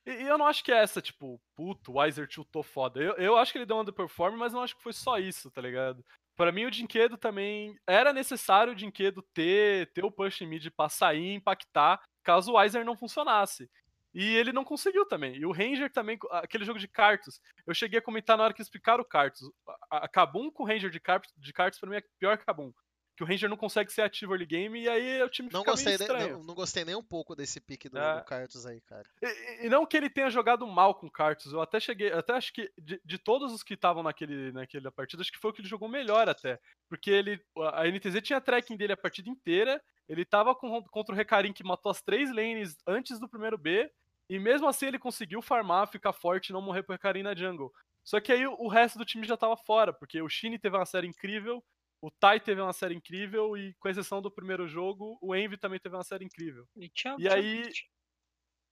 E, 0.04 0.24
e 0.24 0.28
eu 0.28 0.36
não 0.36 0.46
acho 0.46 0.64
que 0.64 0.72
é 0.72 0.82
essa, 0.82 1.00
tipo, 1.00 1.40
puto, 1.56 1.92
o 1.92 1.98
Weiser 2.00 2.26
tiltou 2.26 2.62
foda. 2.64 3.00
Eu, 3.00 3.12
eu 3.14 3.36
acho 3.36 3.52
que 3.52 3.58
ele 3.58 3.66
deu 3.66 3.76
um 3.76 3.80
underperform, 3.80 4.36
mas 4.36 4.52
não 4.52 4.62
acho 4.62 4.76
que 4.76 4.82
foi 4.82 4.92
só 4.92 5.18
isso, 5.18 5.50
tá 5.52 5.60
ligado? 5.60 6.04
Pra 6.36 6.50
mim, 6.50 6.64
o 6.64 6.70
Dinquedo 6.70 7.16
também. 7.16 7.76
Era 7.86 8.12
necessário 8.12 8.72
o 8.72 8.76
Dinquedo 8.76 9.22
ter, 9.34 9.92
ter 9.92 10.04
o 10.04 10.10
push 10.10 10.40
mid 10.40 10.66
pra 10.76 10.88
sair 10.88 11.22
e 11.22 11.34
impactar 11.34 12.00
caso 12.24 12.52
o 12.52 12.54
Weiser 12.56 12.84
não 12.84 12.96
funcionasse. 12.96 13.68
E 14.14 14.36
ele 14.36 14.52
não 14.52 14.64
conseguiu 14.64 15.06
também. 15.06 15.34
E 15.36 15.46
o 15.46 15.52
Ranger 15.52 15.90
também, 15.90 16.18
aquele 16.30 16.64
jogo 16.64 16.78
de 16.78 16.86
cartos. 16.88 17.40
Eu 17.66 17.74
cheguei 17.74 17.98
a 17.98 18.02
comentar 18.02 18.36
na 18.36 18.44
hora 18.44 18.52
que 18.54 18.60
explicaram 18.62 19.02
o 19.02 19.06
cartos. 19.06 19.50
A, 19.90 20.06
Kabum 20.08 20.50
com 20.50 20.62
o 20.64 20.66
Ranger 20.66 20.90
de, 20.90 21.00
cartos, 21.00 21.32
de 21.36 21.52
cartos 21.52 21.80
pra 21.80 21.88
mim 21.88 21.96
é 21.96 22.02
pior 22.18 22.36
que 22.36 22.44
Kabum. 22.44 22.72
Que 23.14 23.22
o 23.22 23.26
Ranger 23.26 23.48
não 23.48 23.58
consegue 23.58 23.92
ser 23.92 24.00
ativo 24.02 24.32
early 24.32 24.46
game 24.46 24.82
e 24.82 24.88
aí 24.88 25.22
o 25.22 25.28
time 25.28 25.50
Não 25.52 25.60
fica 25.60 25.72
gostei, 25.72 25.96
meio 25.96 25.98
ne- 25.98 26.04
estranho. 26.04 26.38
não, 26.38 26.44
não 26.46 26.54
gostei 26.54 26.82
nem 26.82 26.94
um 26.94 27.02
pouco 27.02 27.34
desse 27.36 27.60
pique 27.60 27.86
do, 27.90 27.98
É. 27.98 28.16
do 28.20 28.24
Cartus 28.24 28.64
aí, 28.64 28.80
cara. 28.80 29.06
E, 29.22 29.66
e 29.66 29.68
não 29.68 29.84
que 29.84 29.96
ele 29.98 30.08
tenha 30.08 30.30
jogado 30.30 30.66
mal 30.66 30.94
com 30.94 31.10
Cartus, 31.10 31.52
eu 31.52 31.60
até 31.60 31.78
cheguei, 31.78 32.10
até 32.10 32.32
acho 32.32 32.50
que 32.54 32.72
de, 32.78 32.98
de 33.04 33.18
todos 33.18 33.52
os 33.52 33.62
que 33.62 33.74
estavam 33.74 34.02
naquele, 34.02 34.50
naquela 34.52 34.90
partida, 34.90 35.20
acho 35.20 35.30
que 35.30 35.38
foi 35.38 35.50
o 35.50 35.52
que 35.54 35.60
ele 35.60 35.68
jogou 35.68 35.90
melhor 35.90 36.26
até. 36.26 36.58
Porque 36.88 37.10
ele, 37.10 37.38
a 37.74 37.86
NTZ 37.86 38.22
tinha 38.22 38.40
tracking 38.40 38.78
dele 38.78 38.94
a 38.94 38.96
partida 38.96 39.28
inteira, 39.28 39.82
ele 40.08 40.24
tava 40.24 40.54
com- 40.54 40.82
contra 40.84 41.14
o 41.14 41.16
Recarim 41.16 41.52
que 41.52 41.62
matou 41.62 41.90
as 41.90 42.00
três 42.00 42.30
lanes 42.34 42.76
antes 42.86 43.20
do 43.20 43.28
primeiro 43.28 43.58
B, 43.58 43.90
e 44.28 44.38
mesmo 44.38 44.66
assim 44.68 44.86
ele 44.86 44.98
conseguiu 44.98 45.42
farmar, 45.42 45.86
ficar 45.88 46.12
forte 46.12 46.48
e 46.48 46.52
não 46.52 46.62
morrer 46.62 46.82
pro 46.82 46.92
Recarim 46.94 47.22
na 47.22 47.34
jungle. 47.34 47.72
Só 48.04 48.20
que 48.20 48.32
aí 48.32 48.46
o, 48.46 48.68
resto 48.68 48.98
do 48.98 49.04
time 49.04 49.26
já 49.26 49.36
tava 49.36 49.56
fora, 49.56 49.92
porque 49.92 50.20
o 50.20 50.28
Shin 50.28 50.58
teve 50.58 50.76
uma 50.76 50.86
série 50.86 51.06
incrível, 51.06 51.62
o 52.00 52.10
Tai 52.10 52.40
teve 52.40 52.60
uma 52.60 52.72
série 52.72 52.94
incrível, 52.96 53.56
e 53.56 53.74
com 53.74 53.88
exceção 53.88 54.20
do 54.20 54.30
primeiro 54.30 54.66
jogo, 54.66 55.16
o 55.22 55.36
Envy 55.36 55.56
também 55.56 55.78
teve 55.78 55.94
uma 55.94 56.02
série 56.02 56.24
incrível. 56.24 56.66
E 56.76 56.88
tinha, 56.88 57.14
E 57.14 57.18
tinha- 57.18 57.34
aí- 57.34 57.70
ti- 57.70 57.88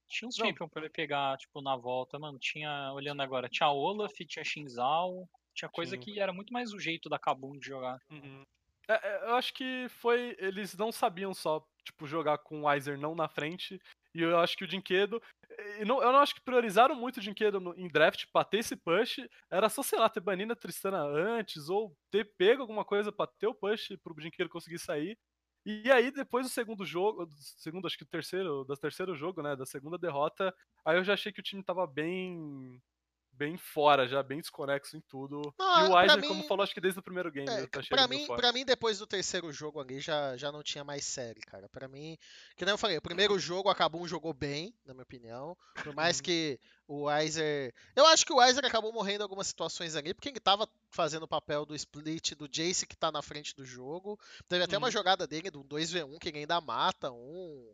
Tinha 0.09 0.27
uns 0.29 0.37
Não. 0.39 0.47
champion 0.47 0.69
pra 0.69 0.83
ele 0.83 0.91
pegar, 0.91 1.37
tipo, 1.39 1.63
na 1.63 1.77
volta, 1.77 2.19
mano. 2.19 2.37
Tinha, 2.37 2.93
olhando 2.93 3.23
agora, 3.23 3.49
tinha 3.49 3.71
Olaf, 3.71 4.13
tinha 4.27 4.45
Shinzal, 4.45 5.29
tinha 5.55 5.69
coisa 5.69 5.95
Sim. 5.95 6.01
que 6.03 6.19
era 6.19 6.33
muito 6.33 6.53
mais 6.53 6.73
o 6.73 6.81
jeito 6.81 7.09
da 7.09 7.17
Kabum 7.17 7.57
de 7.57 7.69
jogar. 7.69 7.97
Uhum. 8.11 8.43
É, 8.89 8.95
é, 9.09 9.31
eu 9.31 9.37
acho 9.37 9.55
que 9.55 9.87
foi. 9.89 10.35
Eles 10.41 10.77
não 10.77 10.91
sabiam 10.91 11.33
só, 11.33 11.65
tipo, 11.85 12.09
jogar 12.09 12.39
com 12.39 12.63
o 12.63 12.65
Weiser 12.67 12.99
não 12.99 13.15
na 13.15 13.29
frente. 13.29 13.81
E 14.15 14.23
eu 14.23 14.39
acho 14.39 14.57
que 14.57 14.65
o 14.65 14.67
Dinquedo. 14.67 15.23
eu 15.79 15.87
não 15.87 16.17
acho 16.19 16.35
que 16.35 16.41
priorizaram 16.41 16.95
muito 16.95 17.19
o 17.19 17.21
Dinquedo 17.21 17.75
em 17.77 17.89
draft 17.89 18.27
pra 18.33 18.45
ter 18.45 18.59
esse 18.59 18.77
push. 18.77 19.19
Era 19.51 19.69
só, 19.69 19.83
sei 19.83 19.99
lá, 19.99 20.09
ter 20.09 20.21
banido 20.21 20.53
a 20.53 20.57
Tristana 20.57 21.03
antes, 21.03 21.69
ou 21.69 21.97
ter 22.11 22.25
pego 22.37 22.63
alguma 22.63 22.85
coisa 22.85 23.13
pra 23.13 23.27
ter 23.27 23.47
o 23.47 23.55
push 23.55 23.97
pro 24.03 24.15
Dinquedo 24.21 24.51
conseguir 24.51 24.79
sair. 24.79 25.17
E 25.65 25.91
aí, 25.93 26.11
depois 26.11 26.47
do 26.47 26.51
segundo 26.51 26.87
jogo, 26.87 27.27
do 27.27 27.33
segundo, 27.35 27.87
acho 27.87 27.97
que 27.99 28.05
o 28.05 28.07
terceiro, 28.07 28.65
do 28.65 28.77
terceiro 28.77 29.15
jogo, 29.15 29.43
né? 29.43 29.55
Da 29.55 29.67
segunda 29.67 29.99
derrota, 29.99 30.55
aí 30.85 30.97
eu 30.97 31.05
já 31.05 31.13
achei 31.15 31.31
que 31.33 31.41
o 31.41 31.43
time 31.43 31.63
tava 31.63 31.87
bem. 31.87 32.81
Bem 33.41 33.57
fora, 33.57 34.07
já 34.07 34.23
bem 34.23 34.39
desconexo 34.41 34.99
em 34.99 35.01
tudo. 35.01 35.41
Não, 35.59 35.81
e 35.81 35.85
o 35.85 35.87
pra 35.91 36.01
Weiser, 36.03 36.21
mim- 36.21 36.29
como 36.29 36.47
falou, 36.47 36.63
acho 36.63 36.75
que 36.75 36.81
desde 36.81 37.01
o 37.01 37.03
primeiro 37.03 37.33
game. 37.33 37.49
É, 37.49 37.67
pra, 37.89 38.07
mim, 38.07 38.27
pra 38.27 38.53
mim, 38.53 38.67
depois 38.67 38.99
do 38.99 39.07
terceiro 39.07 39.51
jogo 39.51 39.81
ali, 39.81 39.99
já, 39.99 40.37
já 40.37 40.53
não 40.53 40.63
tinha 40.63 40.85
mais 40.85 41.07
série, 41.07 41.41
cara. 41.41 41.67
Pra 41.71 41.89
mim, 41.89 42.19
que 42.55 42.67
nem 42.67 42.73
eu 42.73 42.77
falei, 42.79 42.99
o 42.99 43.03
primeiro 43.03 43.39
jogo 43.39 43.71
acabou 43.71 44.03
um 44.03 44.07
jogou 44.07 44.35
bem, 44.35 44.75
na 44.85 44.93
minha 44.93 45.05
opinião. 45.05 45.57
Por 45.83 45.95
mais 45.95 46.19
Uhum. 46.19 46.23
que 46.25 46.61
o 46.87 47.05
Weiser. 47.05 47.73
Eu 47.97 48.05
acho 48.07 48.27
que 48.27 48.33
o 48.33 48.37
Weiser 48.37 48.65
acabou 48.67 48.93
morrendo 48.93 49.21
em 49.21 49.23
algumas 49.23 49.47
situações 49.47 49.97
ali, 49.97 50.13
porque 50.13 50.29
ele 50.29 50.39
tava 50.41 50.69
fazendo 50.91 51.23
o 51.23 51.29
papel 51.29 51.65
do 51.65 51.75
split 51.75 52.33
do 52.35 52.47
Jace 52.47 52.87
que 52.87 52.97
tá 52.97 53.11
na 53.11 53.23
frente 53.23 53.57
do 53.57 53.65
jogo. 53.65 54.21
Teve 54.49 54.65
até 54.65 54.77
uma 54.77 54.89
Uhum. 54.89 54.93
jogada 54.93 55.27
dele 55.27 55.51
do 55.51 55.65
2v1 55.65 56.19
que 56.19 56.29
ele 56.29 56.41
ainda 56.41 56.61
mata 56.61 57.11
um. 57.11 57.73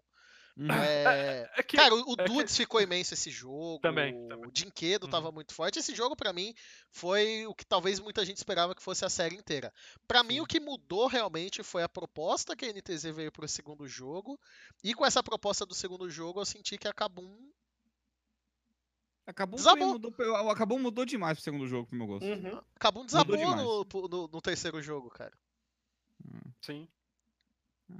Hum. 0.58 0.70
É, 0.72 1.50
É 1.58 1.62
que, 1.62 1.76
Cara, 1.76 1.94
o, 1.94 1.98
o 1.98 2.12
é 2.14 2.16
que- 2.16 2.24
Dudes 2.24 2.56
ficou 2.56 2.80
imenso 2.80 3.12
esse 3.12 3.30
jogo. 3.30 3.78
Também, 3.80 4.26
também. 4.26 4.48
O 4.48 4.50
Dinquedo 4.52 5.04
Uhum. 5.04 5.10
tava 5.10 5.30
muito 5.30 5.52
forte. 5.54 5.78
Esse 5.78 5.94
jogo, 5.94 6.16
pra 6.16 6.32
mim, 6.32 6.54
foi 6.90 7.46
o 7.46 7.54
que 7.54 7.64
talvez 7.66 8.00
muita 8.00 8.24
gente 8.24 8.38
esperava 8.38 8.74
que 8.74 8.82
fosse 8.82 9.04
a 9.04 9.10
série 9.10 9.36
inteira. 9.36 9.70
Pra 10.08 10.22
mim, 10.22 10.40
o 10.40 10.46
que 10.46 10.58
mudou 10.58 11.08
realmente 11.08 11.62
foi 11.62 11.82
a 11.82 11.88
proposta 11.88 12.56
que 12.56 12.64
a 12.64 12.72
NTZ 12.72 13.04
veio 13.14 13.30
pro 13.30 13.46
segundo 13.46 13.86
jogo. 13.86 14.40
E 14.82 14.94
com 14.94 15.04
essa 15.04 15.22
proposta 15.22 15.66
do 15.66 15.74
segundo 15.74 16.08
jogo, 16.08 16.40
eu 16.40 16.46
senti 16.46 16.78
que 16.78 16.88
a 16.88 16.92
Kabum. 16.94 17.36
Acabou, 19.26 19.56
Desabou. 19.58 19.88
mudou, 19.88 20.14
acabou 20.50 20.78
mudou 20.78 21.04
demais 21.04 21.36
pro 21.36 21.42
segundo 21.44 21.66
jogo, 21.66 21.88
pro 21.88 21.98
meu 21.98 22.06
gosto. 22.06 22.24
Uhum. 22.24 22.62
Kabum 22.78 23.04
desabou 23.04 23.36
demais. 23.36 23.60
no, 23.60 23.84
no- 24.08 24.28
no 24.28 24.40
terceiro 24.40 24.80
jogo, 24.80 25.10
cara. 25.10 25.36
Sim. 26.62 26.88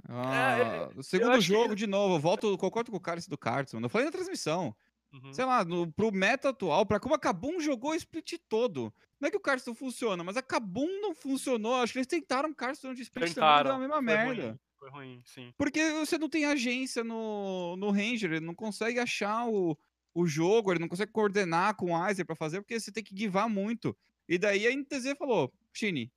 Ah, 0.07 0.89
o 0.95 1.03
segundo 1.03 1.31
acho 1.31 1.47
que- 1.47 1.53
jogo, 1.53 1.75
de 1.75 1.87
novo, 1.87 2.19
volto, 2.19 2.57
concordo 2.57 2.91
com 2.91 2.97
o 2.97 3.01
cara 3.01 3.19
do 3.27 3.37
Carson. 3.37 3.79
Eu 3.79 3.89
falei 3.89 4.05
na 4.05 4.11
transmissão. 4.11 4.75
Uhum. 5.13 5.33
Sei 5.33 5.45
lá, 5.45 5.63
no, 5.63 5.91
pro 5.91 6.11
meta 6.11 6.49
atual, 6.49 6.85
pra 6.85 6.99
como 6.99 7.15
a 7.15 7.19
Kabum 7.19 7.59
jogou 7.59 7.91
o 7.91 7.95
split 7.95 8.33
todo. 8.49 8.93
Não 9.19 9.27
é 9.27 9.31
que 9.31 9.37
o 9.37 9.41
Carson 9.41 9.73
funciona, 9.73 10.23
mas 10.23 10.35
a 10.37 10.41
Kabum 10.41 10.87
não 11.01 11.15
funcionou. 11.15 11.75
Acho 11.75 11.93
que 11.93 11.99
eles 11.99 12.07
tentaram 12.07 12.49
o 12.49 12.55
Carson 12.55 12.93
de 12.93 13.01
split 13.03 13.33
também, 13.33 13.63
deu 13.63 13.73
a 13.73 13.79
mesma 13.79 13.95
foi 13.95 14.03
merda. 14.03 14.41
Ruim, 14.47 14.59
foi 14.77 14.89
ruim, 14.89 15.21
sim. 15.25 15.53
Porque 15.57 15.91
você 15.93 16.17
não 16.17 16.29
tem 16.29 16.45
agência 16.45 17.03
no, 17.03 17.75
no 17.77 17.89
Ranger, 17.89 18.33
ele 18.33 18.45
não 18.45 18.53
consegue 18.53 18.99
achar 18.99 19.47
o, 19.47 19.77
o 20.13 20.27
jogo, 20.27 20.71
ele 20.71 20.79
não 20.79 20.89
consegue 20.89 21.11
coordenar 21.11 21.75
com 21.75 21.93
o 21.93 21.97
Weiser 21.99 22.25
pra 22.25 22.35
fazer, 22.35 22.61
porque 22.61 22.79
você 22.79 22.91
tem 22.91 23.03
que 23.03 23.17
givar 23.17 23.49
muito. 23.49 23.95
E 24.27 24.37
daí 24.37 24.67
a 24.67 24.71
NTZ 24.75 25.17
falou, 25.17 25.51
Shine, 25.73 26.11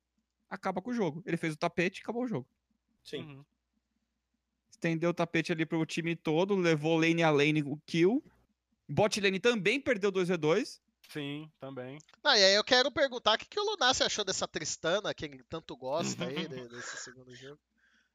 acaba 0.49 0.81
com 0.81 0.91
o 0.91 0.93
jogo. 0.93 1.23
Ele 1.25 1.37
fez 1.37 1.53
o 1.53 1.57
tapete 1.57 1.99
e 1.99 2.01
acabou 2.01 2.23
o 2.23 2.27
jogo. 2.27 2.45
Sim. 3.03 3.23
Uhum. 3.23 3.45
Estendeu 4.81 5.11
o 5.11 5.13
tapete 5.13 5.51
ali 5.51 5.63
pro 5.63 5.85
time 5.85 6.15
todo, 6.15 6.55
levou 6.55 6.97
lane 6.97 7.21
a 7.21 7.29
lane 7.29 7.61
o 7.61 7.77
kill. 7.85 8.23
Bot 8.89 9.21
lane 9.21 9.39
também 9.39 9.79
perdeu 9.79 10.11
2v2. 10.11 10.81
Sim, 11.07 11.47
também. 11.59 11.99
Não, 12.23 12.35
e 12.35 12.43
aí 12.43 12.55
eu 12.55 12.63
quero 12.63 12.91
perguntar 12.91 13.35
o 13.35 13.37
que, 13.37 13.45
que 13.45 13.59
o 13.59 13.63
Lunassi 13.63 14.01
achou 14.01 14.25
dessa 14.25 14.47
Tristana, 14.47 15.13
que 15.13 15.25
ele 15.25 15.43
tanto 15.47 15.77
gosta 15.77 16.25
aí, 16.25 16.33
de- 16.49 16.67
desse 16.67 16.97
segundo 16.97 17.35
jogo. 17.35 17.59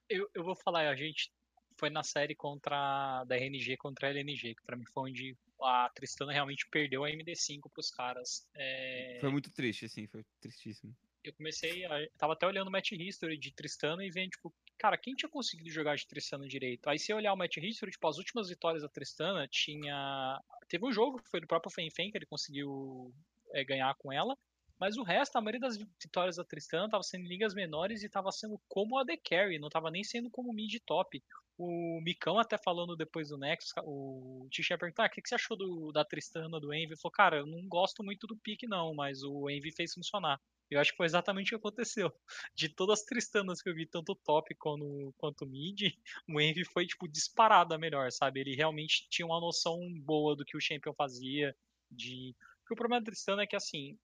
Eu, 0.09 0.29
eu 0.35 0.43
vou 0.43 0.57
falar, 0.57 0.89
a 0.89 0.97
gente 0.97 1.31
foi 1.79 1.89
na 1.89 2.03
série 2.03 2.35
contra 2.35 3.23
da 3.25 3.37
RNG 3.37 3.77
contra 3.77 4.09
a 4.09 4.11
LNG, 4.11 4.57
que 4.57 4.65
pra 4.65 4.77
mim 4.77 4.85
foi 4.93 5.09
onde 5.11 5.37
a 5.63 5.89
Tristana 5.95 6.33
realmente 6.33 6.67
perdeu 6.69 7.05
a 7.05 7.11
MD5 7.11 7.71
pros 7.73 7.91
caras. 7.91 8.45
É, 8.57 9.19
Foi 9.21 9.31
muito 9.31 9.53
triste, 9.53 9.85
assim, 9.85 10.09
foi 10.09 10.25
tristíssimo. 10.41 10.93
eu 11.23 11.33
comecei, 11.35 11.85
a, 11.85 12.03
eu 12.03 12.11
tava 12.19 12.33
até 12.33 12.45
olhando 12.45 12.67
o 12.69 12.73
match 12.73 12.91
history 12.93 13.39
de 13.39 13.53
Tristana 13.53 14.05
e 14.05 14.11
vendo, 14.11 14.31
tipo, 14.31 14.53
cara, 14.79 14.97
quem 14.97 15.15
tinha 15.15 15.29
conseguido 15.29 15.71
jogar 15.71 15.97
de 15.97 16.07
Tristana 16.07 16.47
direito? 16.47 16.89
Aí 16.89 16.99
se 16.99 17.13
olhar 17.13 17.33
o 17.33 17.37
match 17.37 17.57
history, 17.57 17.91
tipo, 17.91 18.09
as 18.09 18.19
últimas 18.19 18.49
vitórias 18.49 18.83
da 18.83 18.89
Tristana 18.89 19.49
tinha. 19.49 20.41
Teve 20.69 20.87
um 20.87 20.93
jogo 20.93 21.23
que 21.23 21.31
foi 21.31 21.41
do 21.41 21.47
próprio 21.47 21.73
Fen 21.73 21.91
Fen 21.91 22.11
que 22.11 22.19
ele 22.19 22.27
conseguiu 22.27 23.13
é, 23.53 23.65
ganhar 23.65 23.95
com 23.97 24.13
ela. 24.13 24.37
Mas 24.79 24.97
o 24.97 25.03
resto, 25.03 25.37
a 25.37 25.41
maioria 25.41 25.61
das 25.61 25.77
vitórias 25.77 26.37
da 26.37 26.45
Tristana 26.45 26.89
tava 26.89 27.03
sendo 27.03 27.25
em 27.25 27.29
ligas 27.29 27.55
menores 27.55 28.03
e 28.03 28.09
tava 28.09 28.31
sendo 28.31 28.61
como 28.69 28.99
a 28.99 29.05
The 29.05 29.17
Carry, 29.17 29.59
não 29.59 29.71
tava 29.71 29.91
nem 29.91 30.05
sendo 30.05 30.31
como 30.31 30.53
mid 30.53 30.75
top. 30.85 31.23
O 31.59 32.01
Micão 32.03 32.39
até 32.39 32.59
falando 32.59 32.95
depois 32.95 33.31
do 33.31 33.39
Nexus, 33.39 33.73
o 33.85 34.47
Tisha 34.51 34.77
perguntou, 34.77 35.05
ah, 35.05 35.09
o 35.09 35.11
que, 35.11 35.23
que 35.23 35.29
você 35.29 35.37
achou 35.37 35.57
do, 35.57 35.91
da 35.91 36.05
Tristana, 36.05 36.61
do 36.61 36.73
Envy? 36.75 36.93
Ele 36.93 36.97
falou, 36.97 37.13
cara, 37.13 37.39
eu 37.39 37.47
não 37.47 37.67
gosto 37.67 38.05
muito 38.05 38.27
do 38.27 38.37
pique 38.37 38.67
não, 38.67 38.95
mas 38.95 39.23
o 39.23 39.49
Envy 39.49 39.73
fez 39.73 39.95
funcionar. 39.95 40.39
Eu 40.71 40.81
acho 40.81 40.91
que 40.91 40.97
foi 40.97 41.07
exatamente 41.07 41.55
o 41.55 41.59
que 41.59 41.67
aconteceu. 41.67 42.13
De 42.55 42.69
todas 42.69 43.01
as 43.01 43.07
Tristanas 43.07 43.63
que 43.63 43.71
eu 43.71 43.75
vi, 43.75 43.87
tanto 43.87 44.15
top 44.15 44.55
quanto, 44.57 45.15
quanto 45.17 45.47
mid, 45.47 45.81
o 46.29 46.41
Envy 46.41 46.65
foi, 46.65 46.87
tipo, 46.87 47.09
disparado 47.09 47.73
a 47.73 47.79
melhor, 47.79 48.11
sabe? 48.13 48.41
Ele 48.41 48.55
realmente 48.55 49.09
tinha 49.09 49.25
uma 49.25 49.41
noção 49.41 49.79
boa 50.01 50.37
do 50.37 50.45
que 50.45 50.57
o 50.57 50.61
Champion 50.61 50.93
fazia. 50.93 51.57
De... 51.91 52.35
Porque 52.61 52.75
o 52.75 52.77
problema 52.77 53.01
da 53.01 53.07
Tristana 53.07 53.43
é 53.45 53.47
que, 53.47 53.57
assim, 53.57 53.97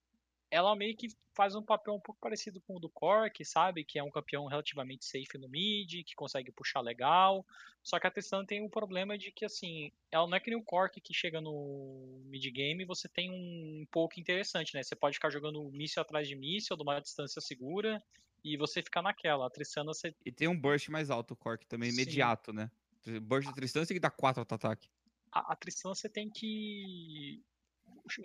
ela 0.53 0.77
meio 0.77 0.97
que 0.97 1.09
faz 1.35 1.55
um 1.55 1.63
papel 1.65 1.95
um 1.95 2.01
pouco 2.01 2.21
parecido 2.21 2.61
com 2.61 2.77
o 2.77 2.81
do 2.81 2.91
Cork, 2.91 3.45
sabe? 3.45 3.85
Que 3.85 3.99
é 3.99 4.03
um 4.03 4.11
campeão 4.11 4.47
relativamente 4.47 5.05
safe 5.07 5.39
no 5.39 5.49
mid, 5.49 6.05
que 6.05 6.15
consegue 6.15 6.53
puxar 6.53 6.81
legal. 6.83 7.47
Só 7.83 7.99
que 7.99 8.07
a 8.07 8.11
Tristana 8.11 8.47
tem 8.47 8.63
um 8.63 8.69
problema 8.69 9.17
de 9.19 9.33
que, 9.33 9.45
assim, 9.45 9.91
ela 10.11 10.27
não 10.29 10.37
é 10.37 10.41
que 10.41 10.51
nem 10.51 10.59
o 10.59 10.65
Cork 10.65 11.01
que 11.01 11.15
chega 11.15 11.41
no 11.41 12.23
mid 12.27 12.45
game 12.53 12.83
e 12.83 12.87
você 12.87 13.09
tem 13.09 13.31
um 13.31 13.87
pouco 13.91 14.21
interessante, 14.21 14.75
né? 14.75 14.83
Você 14.83 14.95
pode 14.95 15.17
ficar 15.17 15.31
jogando 15.31 15.63
míssil 15.73 16.03
atrás 16.03 16.29
de 16.29 16.37
míssil, 16.37 16.77
de 16.77 16.83
uma 16.83 17.01
distância 17.01 17.41
segura, 17.41 18.03
e 18.45 18.57
você 18.57 18.83
fica 18.83 19.01
naquela. 19.03 19.47
A 19.47 19.51
Tristana, 19.51 19.95
você 19.95 20.15
E 20.25 20.33
tem 20.33 20.49
um 20.49 20.59
burst 20.61 20.89
mais 20.89 21.11
alto, 21.11 21.33
o 21.35 21.37
Cork, 21.37 21.67
também 21.67 21.89
Sim. 21.89 21.91
imediato, 21.91 22.53
né? 22.53 22.71
Burst 23.23 23.49
de 23.49 23.55
Tristana 23.55 23.87
tem 23.87 23.97
que 23.97 24.01
dar 24.01 24.11
4 24.11 24.41
auto-ataque. 24.41 24.89
a, 25.33 25.53
a 25.53 25.57
Tristana 25.57 25.95
você 25.95 26.09
tem 26.09 26.31
que. 26.31 27.43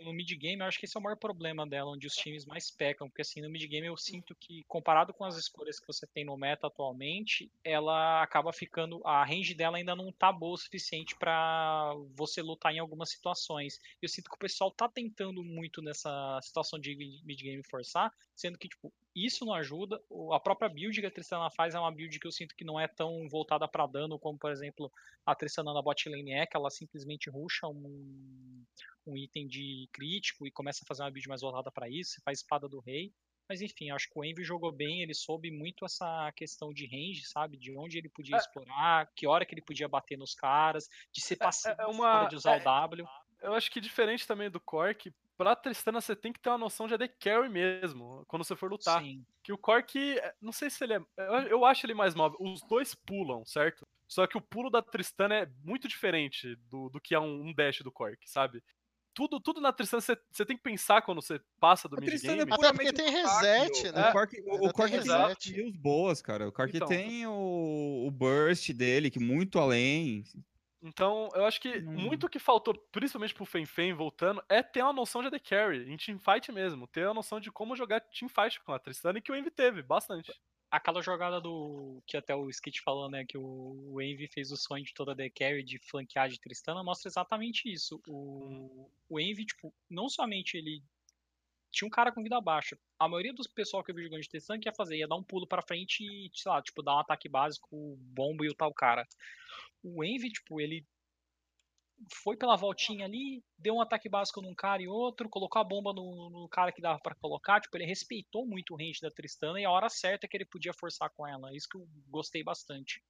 No 0.04 0.12
mid-game, 0.12 0.60
eu 0.60 0.66
acho 0.66 0.80
que 0.80 0.86
esse 0.86 0.98
é 0.98 0.99
o 0.99 1.04
maior 1.04 1.16
problema 1.16 1.66
dela, 1.68 1.91
onde 1.91 2.08
os 2.08 2.16
times 2.16 2.45
mais 2.45 2.72
pecam. 2.72 3.08
Porque 3.08 3.22
assim, 3.22 3.41
no 3.41 3.49
mid-game 3.49 3.86
eu 3.86 3.95
sinto 3.95 4.36
que, 4.36 4.64
comparado 4.68 5.14
com 5.14 5.24
as 5.24 5.38
escolhas 5.38 5.80
que 5.80 5.86
você 5.86 6.08
tem 6.08 6.26
no 6.26 6.36
meta 6.36 6.68
atualmente, 6.68 7.52
ela 7.64 8.24
acaba 8.24 8.52
ficando. 8.52 9.06
A 9.06 9.24
range 9.24 9.54
dela 9.54 9.78
ainda 9.78 9.95
não 9.95 10.12
tá 10.12 10.32
boa 10.32 10.56
o 10.56 10.58
suficiente 10.58 11.16
pra 11.16 11.94
você 12.16 12.41
lutar 12.41 12.74
em 12.74 12.80
algumas 12.80 13.12
situações. 13.12 13.80
Eu 14.02 14.10
sinto 14.10 14.30
que 14.30 14.36
o 14.36 14.40
pessoal 14.40 14.72
tá 14.72 14.90
tentando 14.90 15.44
muito 15.44 15.82
nessa 15.82 16.40
situação 16.41 16.80
de 16.80 16.95
mid-game 17.24 17.62
forçar, 17.64 18.12
sendo 18.36 18.58
que, 18.58 18.68
tipo, 18.68 18.91
isso 19.16 19.45
não 19.45 19.54
ajuda. 19.54 20.02
A 20.34 20.40
própria 20.40 20.70
build 20.70 20.99
que 20.99 21.08
a 21.08 21.12
Tristana 21.12 21.49
faz 21.52 21.76
é 21.76 21.80
uma 21.80 21.91
build 21.91 22.20
que 22.20 22.28
eu 22.28 22.32
sinto 22.32 22.56
que 22.56 22.66
não 22.66 22.80
é 22.80 22.88
tão 22.88 23.28
voltada 23.30 23.68
pra 23.68 23.86
dano, 23.88 24.20
como, 24.20 24.38
por 24.38 24.52
exemplo, 24.52 24.91
a 25.26 25.36
Tristana 25.36 25.74
na 25.74 25.82
bot 25.82 26.10
lane 26.10 26.34
é, 26.34 26.45
que 26.45 26.58
ela 26.58 26.70
simplesmente 26.70 27.30
rusha 27.30 27.68
um, 27.68 28.64
um 29.08 29.18
item 29.18 29.48
de 29.48 29.88
crítico 29.92 30.46
e 30.46 30.52
começa 30.52 30.84
a 30.84 30.88
fazer 30.88 31.04
uma 31.04 31.12
build 31.12 31.28
mais 31.30 31.42
voltada 31.42 31.72
pra 31.72 31.90
isso, 31.90 32.12
você 32.14 32.22
faz 32.24 32.40
espada 32.40 32.68
do 32.68 32.80
rei. 32.80 33.12
Mas 33.50 33.62
enfim, 33.62 33.90
acho 33.92 34.10
que 34.10 34.20
o 34.20 34.26
Envy 34.26 34.44
jogou 34.44 34.74
bem, 34.74 35.02
ele 35.02 35.14
soube 35.14 35.50
muito 35.50 35.86
essa 35.86 36.32
questão 36.36 36.74
de 36.74 36.86
range, 36.86 37.24
sabe? 37.26 37.56
De 37.56 37.78
onde 37.78 37.98
ele 37.98 38.10
podia 38.10 38.36
É. 38.36 38.40
explorar, 38.40 39.10
que 39.16 39.26
hora 39.26 39.46
que 39.46 39.54
ele 39.56 39.62
podia 39.62 39.88
bater 39.88 40.18
nos 40.18 40.34
caras, 40.36 40.90
de 41.14 41.22
ser 41.22 41.38
passivo 41.38 41.74
é 41.74 41.78
na 41.78 41.88
uma- 41.88 42.20
hora 42.22 42.28
de 42.30 42.36
usar 42.36 42.58
é- 42.58 42.62
o 42.62 42.64
W. 42.64 43.08
Eu 43.42 43.54
acho 43.54 43.72
que 43.72 43.80
diferente 43.80 44.28
também 44.28 44.50
do 44.50 44.60
Cork, 44.60 45.14
pra 45.38 45.56
Tristana 45.56 46.02
você 46.02 46.14
tem 46.16 46.34
que 46.34 46.40
ter 46.42 46.50
uma 46.50 46.58
noção 46.58 46.88
de 46.88 46.96
AD 46.96 47.08
Carry 47.20 47.48
mesmo, 47.48 48.26
quando 48.28 48.44
você 48.44 48.56
for 48.56 48.70
lutar. 48.70 49.02
Sim. 49.02 49.24
Que 49.42 49.54
o 49.54 49.58
Cork, 49.58 49.96
é, 50.20 50.34
não 50.42 50.52
sei 50.52 50.70
se 50.70 50.84
ele 50.84 50.96
é. 50.96 50.98
eu- 51.18 51.48
Eu 51.48 51.64
acho 51.66 51.86
ele 51.86 51.94
mais 51.94 52.14
móvel. 52.16 52.38
Os 52.42 52.62
dois 52.64 52.94
pulam, 52.96 53.46
certo? 53.46 53.88
Só 54.10 54.26
que 54.28 54.38
o 54.38 54.42
pulo 54.42 54.70
da 54.70 54.82
Tristana 54.82 55.36
é 55.36 55.46
muito 55.64 55.88
diferente 55.88 56.56
do, 56.70 56.90
do 56.90 57.00
que 57.00 57.14
é 57.16 57.20
um, 57.20 57.48
um 57.50 57.54
dash 57.54 57.80
do 57.82 57.92
Cork, 57.92 58.18
sabe? 58.30 58.62
Tudo, 59.18 59.39
tudo 59.39 59.60
na 59.60 59.73
Tristana 59.73 59.99
você, 59.99 60.45
tem 60.45 60.56
que 60.56 60.61
pensar 60.61 61.02
quando 61.02 61.23
você 61.23 61.41
passa 61.60 61.89
do 61.89 61.95
Tristana 61.95 62.44
é 62.44 62.45
mid-game. 62.45 62.53
Até 62.68 62.72
porque 62.72 62.94
tem 62.94 63.10
reset, 63.10 63.88
o- 63.88 63.91
né? 63.91 64.10
O 64.10 64.11
Cork, 64.11 64.41
o, 64.45 64.60
Cork 64.72 64.91
tem 64.91 65.02
tem 65.02 65.11
reset. 65.11 65.49
skills 65.49 65.76
boas, 65.76 66.22
cara. 66.22 66.48
O 66.48 66.52
Cork 66.52 66.76
Então. 66.76 66.88
tem 66.88 67.26
o, 67.26 68.06
o 68.07 68.11
burst 68.11 68.69
dele, 68.73 69.10
que 69.10 69.18
muito 69.19 69.57
além. 69.57 70.23
Então, 70.84 71.30
eu 71.34 71.45
acho 71.45 71.60
que 71.60 71.80
Não- 71.81 71.91
muito 71.94 72.30
que 72.30 72.38
faltou, 72.38 72.76
principalmente 72.91 73.34
pro 73.34 73.44
Fen 73.45 73.65
Fen 73.65 73.94
voltando, 73.94 74.44
é 74.48 74.61
ter 74.61 74.84
uma 74.84 74.94
noção 74.94 75.22
de 75.22 75.27
AD 75.30 75.39
Carry, 75.39 75.91
em 75.91 75.98
teamfight 75.98 76.52
mesmo. 76.52 76.85
Ter 76.85 77.06
uma 77.07 77.15
noção 77.15 77.39
de 77.39 77.52
como 77.52 77.76
jogar 77.76 77.99
teamfight 78.02 78.61
com 78.64 78.72
a 78.72 78.77
Tristana 78.80 79.18
e 79.18 79.22
que 79.22 79.31
o 79.31 79.35
Envy 79.35 79.49
teve, 79.49 79.81
bastante. 79.81 80.31
Aquela 80.69 81.02
jogada 81.02 81.39
do. 81.39 82.02
que 82.06 82.18
até 82.18 82.35
o 82.35 82.49
Skit 82.49 82.81
falou, 82.81 83.10
né? 83.10 83.26
Que 83.26 83.38
o, 83.38 83.94
o 83.94 84.02
Envy 84.02 84.27
fez 84.27 84.52
o 84.52 84.57
sonho 84.57 84.84
de 84.84 84.94
toda 84.94 85.14
a 85.14 85.15
The 85.15 85.30
Carry 85.30 85.64
de 85.64 85.80
flanquear 85.80 86.27
de 86.27 86.39
Tristana, 86.39 86.84
mostra 86.84 87.07
exatamente 87.07 87.72
isso. 87.72 88.02
O, 88.07 88.89
o 89.07 89.19
Envy, 89.19 89.45
tipo, 89.45 89.73
não 89.89 90.10
somente 90.10 90.57
ele 90.57 90.84
tinha 91.72 91.88
um 91.88 91.91
cara 91.91 92.11
com 92.11 92.23
vida 92.23 92.39
baixa. 92.41 92.77
A 92.99 93.07
maioria 93.07 93.34
dos 93.34 93.48
pessoal 93.48 93.84
que 93.84 93.91
eu 93.91 93.95
vi 93.95 94.03
jogando 94.03 94.22
de 94.22 94.30
Tristana 94.30 94.60
que 94.60 94.68
ia 94.68 94.73
fazer, 94.73 94.98
ia 94.98 95.07
dar 95.07 95.15
um 95.15 95.23
pulo 95.23 95.48
pra 95.48 95.61
frente 95.61 96.03
e, 96.03 96.30
sei 96.34 96.52
lá, 96.52 96.61
tipo, 96.61 96.81
dar 96.81 96.95
um 96.95 96.99
ataque 96.99 97.30
básico, 97.30 97.95
bomba 97.99 98.45
e 98.45 98.49
o 98.49 98.56
tal 98.56 98.73
cara. 98.73 99.07
O 99.81 100.03
Envy, 100.03 100.31
tipo, 100.31 100.60
ele 100.60 100.85
foi 102.24 102.38
pela 102.38 102.56
voltinha 102.56 103.06
ali, 103.06 103.44
deu 103.57 103.76
um 103.76 103.82
ataque 103.82 104.07
básico 104.10 104.41
num 104.41 104.53
cara 104.56 104.82
e 104.82 104.88
outro, 104.88 105.30
colocou 105.30 105.60
a 105.61 105.65
bomba 105.65 105.94
no, 105.94 106.30
no 106.30 106.48
cara 106.49 106.72
que 106.72 106.82
dava 106.82 106.99
pra 106.99 107.15
colocar, 107.15 107.60
tipo, 107.60 107.76
ele 107.78 107.86
respeitou 107.86 108.45
muito 108.45 108.74
o 108.74 108.78
range 108.78 109.02
da 109.02 109.11
Tristana 109.11 109.60
e 109.60 109.65
a 109.65 109.72
hora 109.72 109.90
certa 109.90 110.28
que 110.28 110.38
ele 110.38 110.45
podia 110.45 110.74
forçar 110.74 111.10
com 111.10 111.28
ela. 111.28 111.56
Isso 111.56 111.68
que 111.69 111.78
eu 111.78 111.88
gostei 112.10 112.44
bastante. 112.44 113.03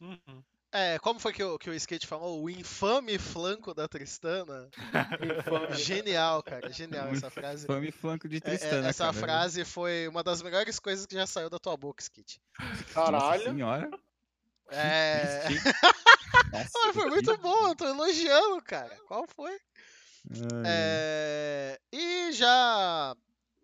Uhum. 0.00 0.42
É, 0.76 0.98
como 0.98 1.20
foi 1.20 1.32
que 1.32 1.42
o, 1.42 1.56
que 1.56 1.70
o 1.70 1.74
Skate 1.74 2.04
falou? 2.04 2.42
O 2.42 2.50
infame 2.50 3.16
flanco 3.16 3.72
da 3.72 3.86
Tristana. 3.86 4.68
Genial, 5.78 6.42
cara. 6.42 6.72
Genial 6.72 7.08
essa 7.08 7.30
frase. 7.30 7.64
Infame 7.64 7.92
flanco 7.92 8.28
de 8.28 8.36
É, 8.36 8.38
é, 8.38 8.40
Tristana, 8.40 8.88
essa 8.88 9.04
cara. 9.04 9.16
frase 9.16 9.64
foi 9.64 10.08
uma 10.08 10.24
das 10.24 10.42
melhores 10.42 10.80
coisas 10.80 11.06
que 11.06 11.14
já 11.14 11.28
saiu 11.28 11.48
da 11.48 11.60
tua 11.60 11.76
boca. 11.76 12.02
Nossa 12.02 12.84
Caralho. 12.92 13.44
senhora. 13.44 13.90
É. 14.68 15.44
Nossa, 16.62 16.92
foi 16.92 17.10
muito 17.10 17.36
bom, 17.38 17.68
eu 17.68 17.76
tô 17.76 17.86
elogiando, 17.86 18.62
cara. 18.62 18.96
Qual 19.06 19.26
foi? 19.28 19.58
É, 20.66 21.80
E 21.92 22.32
já 22.32 23.14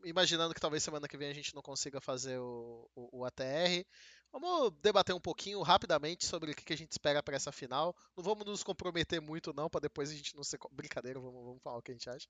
imaginando 0.05 0.55
que 0.55 0.61
talvez 0.61 0.83
semana 0.83 1.07
que 1.09 1.17
vem 1.17 1.29
a 1.31 1.35
gente 1.35 1.55
não 1.55 1.63
consiga 1.63 2.01
fazer 2.01 2.39
o, 2.39 2.89
o- 2.95 3.19
o 3.21 3.25
ATR, 3.25 3.85
vamos 4.33 4.73
debater 4.81 5.15
um 5.15 5.21
pouquinho 5.21 5.61
rapidamente 5.63 6.25
sobre 6.27 6.53
o 6.53 6.55
que 6.57 6.73
a 6.73 6.77
gente 6.77 6.91
espera 6.93 7.23
para 7.23 7.37
essa 7.37 7.53
final. 7.53 7.95
Não 8.17 8.23
vamos 8.25 8.47
nos 8.47 8.63
comprometer 8.63 9.21
muito, 9.21 9.53
não, 9.53 9.69
para 9.69 9.81
depois 9.81 10.11
a 10.11 10.15
gente 10.15 10.35
não 10.37 10.43
ser. 10.45 10.59
Brincadeira, 10.71 11.21
vamos, 11.21 11.45
vamos 11.45 11.63
falar 11.63 11.79
o 11.79 11.83
que 11.83 11.91
a 11.91 11.95
gente 11.95 12.09
acha. 12.09 12.27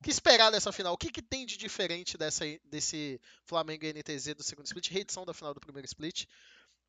O 0.00 0.02
que 0.02 0.10
esperar 0.10 0.50
dessa 0.50 0.72
final? 0.72 0.94
O 0.94 0.98
que, 0.98 1.10
que 1.12 1.22
tem 1.22 1.44
de 1.46 1.56
diferente 1.56 2.16
dessa, 2.18 2.44
desse 2.64 3.20
Flamengo 3.44 3.84
e 3.84 3.92
NTZ 3.92 4.34
do 4.34 4.42
segundo 4.42 4.66
split? 4.66 4.90
Reedição 4.90 5.24
da 5.24 5.34
final 5.34 5.54
do 5.54 5.60
primeiro 5.60 5.86
split. 5.86 6.26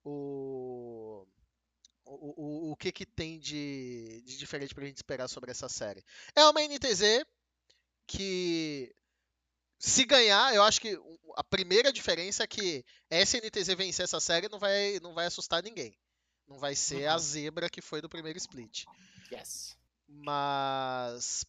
O. 0.03 1.27
O, 2.05 2.69
o, 2.69 2.71
o 2.71 2.75
que, 2.75 2.91
que 2.91 3.05
tem 3.05 3.39
de, 3.39 4.21
de 4.25 4.37
diferente 4.37 4.75
pra 4.75 4.85
gente 4.85 4.97
esperar 4.97 5.27
sobre 5.27 5.51
essa 5.51 5.69
série? 5.69 6.03
É 6.35 6.43
uma 6.45 6.61
NTZ 6.61 7.25
que, 8.05 8.93
se 9.79 10.03
ganhar, 10.05 10.53
eu 10.53 10.63
acho 10.63 10.81
que 10.81 10.99
a 11.35 11.43
primeira 11.43 11.93
diferença 11.93 12.43
é 12.43 12.47
que 12.47 12.83
essa 13.09 13.37
NTZ 13.37 13.67
vencer 13.75 14.03
essa 14.03 14.19
série 14.19 14.49
não 14.49 14.59
vai, 14.59 14.99
não 15.01 15.13
vai 15.13 15.25
assustar 15.27 15.63
ninguém. 15.63 15.97
Não 16.47 16.57
vai 16.59 16.75
ser 16.75 17.07
a 17.07 17.13
Uhum. 17.13 17.19
zebra 17.19 17.69
que 17.69 17.81
foi 17.81 18.01
do 18.01 18.09
primeiro 18.09 18.37
split. 18.37 18.83
Yes. 19.31 19.77
Mas 20.07 21.45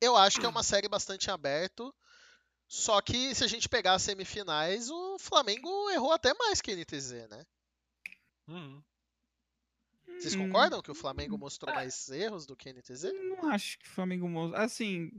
eu 0.00 0.16
acho 0.16 0.38
que 0.38 0.46
é 0.46 0.48
uma 0.48 0.62
série 0.62 0.88
bastante 0.88 1.30
aberta. 1.30 1.82
Só 2.68 3.00
que 3.02 3.34
se 3.34 3.44
a 3.44 3.46
gente 3.46 3.68
pegar 3.68 3.94
as 3.94 4.02
semifinais, 4.02 4.88
o 4.88 5.18
Flamengo 5.18 5.90
errou 5.90 6.12
até 6.12 6.32
mais 6.34 6.60
que 6.60 6.70
a 6.70 6.74
NTZ, 6.74 7.28
né? 7.28 7.44
Uhum. 8.48 8.82
Vocês 10.18 10.34
hum, 10.34 10.46
concordam 10.46 10.80
que 10.82 10.90
o 10.90 10.94
Flamengo 10.94 11.36
mostrou 11.38 11.74
mais 11.74 12.08
erros 12.10 12.46
do 12.46 12.56
que 12.56 12.68
a 12.68 12.72
NTZ? 12.72 13.12
Não 13.12 13.48
acho 13.50 13.78
que 13.78 13.86
o 13.86 13.90
Flamengo. 13.90 14.28
mo- 14.28 14.54
Assim. 14.54 15.10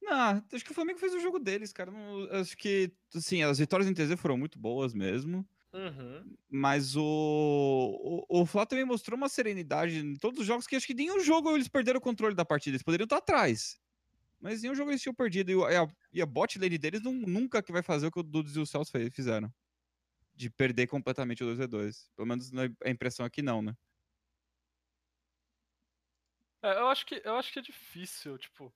Não, 0.00 0.42
acho 0.52 0.64
que 0.64 0.72
o 0.72 0.74
Flamengo 0.74 0.98
fez 0.98 1.14
o 1.14 1.20
jogo 1.20 1.38
deles, 1.38 1.72
cara. 1.72 1.90
Não- 1.90 2.24
acho 2.32 2.56
que, 2.56 2.90
assim, 3.14 3.42
as 3.42 3.58
vitórias 3.58 3.88
em 3.88 3.94
TZ 3.94 4.18
foram 4.18 4.36
muito 4.36 4.58
boas 4.58 4.92
mesmo. 4.92 5.46
Uhum. 5.72 6.36
Mas 6.50 6.96
o, 6.96 7.02
o, 8.28 8.40
o 8.42 8.46
Flá 8.46 8.66
também 8.66 8.84
mostrou 8.84 9.16
uma 9.16 9.28
serenidade 9.28 9.98
em 9.98 10.14
todos 10.16 10.40
os 10.40 10.46
jogos 10.46 10.66
que 10.66 10.76
acho 10.76 10.86
que 10.86 10.92
nenhum 10.92 11.20
jogo 11.20 11.50
eles 11.54 11.68
perderam 11.68 11.98
o 11.98 12.02
controle 12.02 12.34
da 12.34 12.44
partida. 12.44 12.74
Eles 12.76 12.82
poderiam 12.82 13.04
estar 13.04 13.18
atrás. 13.18 13.80
Mas 14.40 14.60
nenhum 14.60 14.74
jogo 14.74 14.90
eles 14.90 15.00
tinham 15.00 15.14
perdido. 15.14 15.50
E, 15.50 15.54
o- 15.56 15.64
a, 15.64 15.88
e 16.12 16.20
a 16.20 16.26
bot 16.26 16.58
lane 16.58 16.76
deles 16.76 17.00
não, 17.02 17.12
nunca 17.14 17.62
que 17.62 17.72
vai 17.72 17.82
fazer 17.82 18.08
o 18.08 18.10
que 18.10 18.20
o 18.20 18.22
Dudes 18.24 18.56
e 18.56 18.60
o 18.60 18.66
Celso 18.66 18.90
fizeram. 19.12 19.52
De 20.42 20.50
perder 20.50 20.88
completamente 20.88 21.42
o 21.44 21.46
2v2. 21.46 22.10
Pelo 22.16 22.26
menos 22.26 22.50
na- 22.50 22.62
a 22.84 22.90
impressão 22.90 23.24
aqui 23.24 23.42
não, 23.42 23.62
né? 23.62 23.76
É, 26.62 26.72
eu 26.78 26.88
acho 26.88 27.04
que 27.06 27.20
eu 27.24 27.36
acho 27.36 27.52
que 27.52 27.58
é 27.58 27.62
difícil, 27.62 28.38
tipo. 28.38 28.72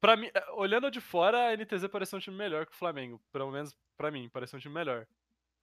Pra 0.00 0.16
mim, 0.16 0.30
é, 0.34 0.50
olhando 0.52 0.90
de 0.90 1.00
fora, 1.00 1.48
a 1.48 1.54
NTZ 1.54 1.88
parece 1.88 2.16
um 2.16 2.20
time 2.20 2.36
melhor 2.36 2.66
que 2.66 2.72
o 2.72 2.76
Flamengo. 2.76 3.22
Pelo 3.32 3.50
menos 3.50 3.76
pra 3.96 4.10
mim, 4.10 4.28
parece 4.30 4.56
um 4.56 4.60
time 4.60 4.74
melhor. 4.74 5.06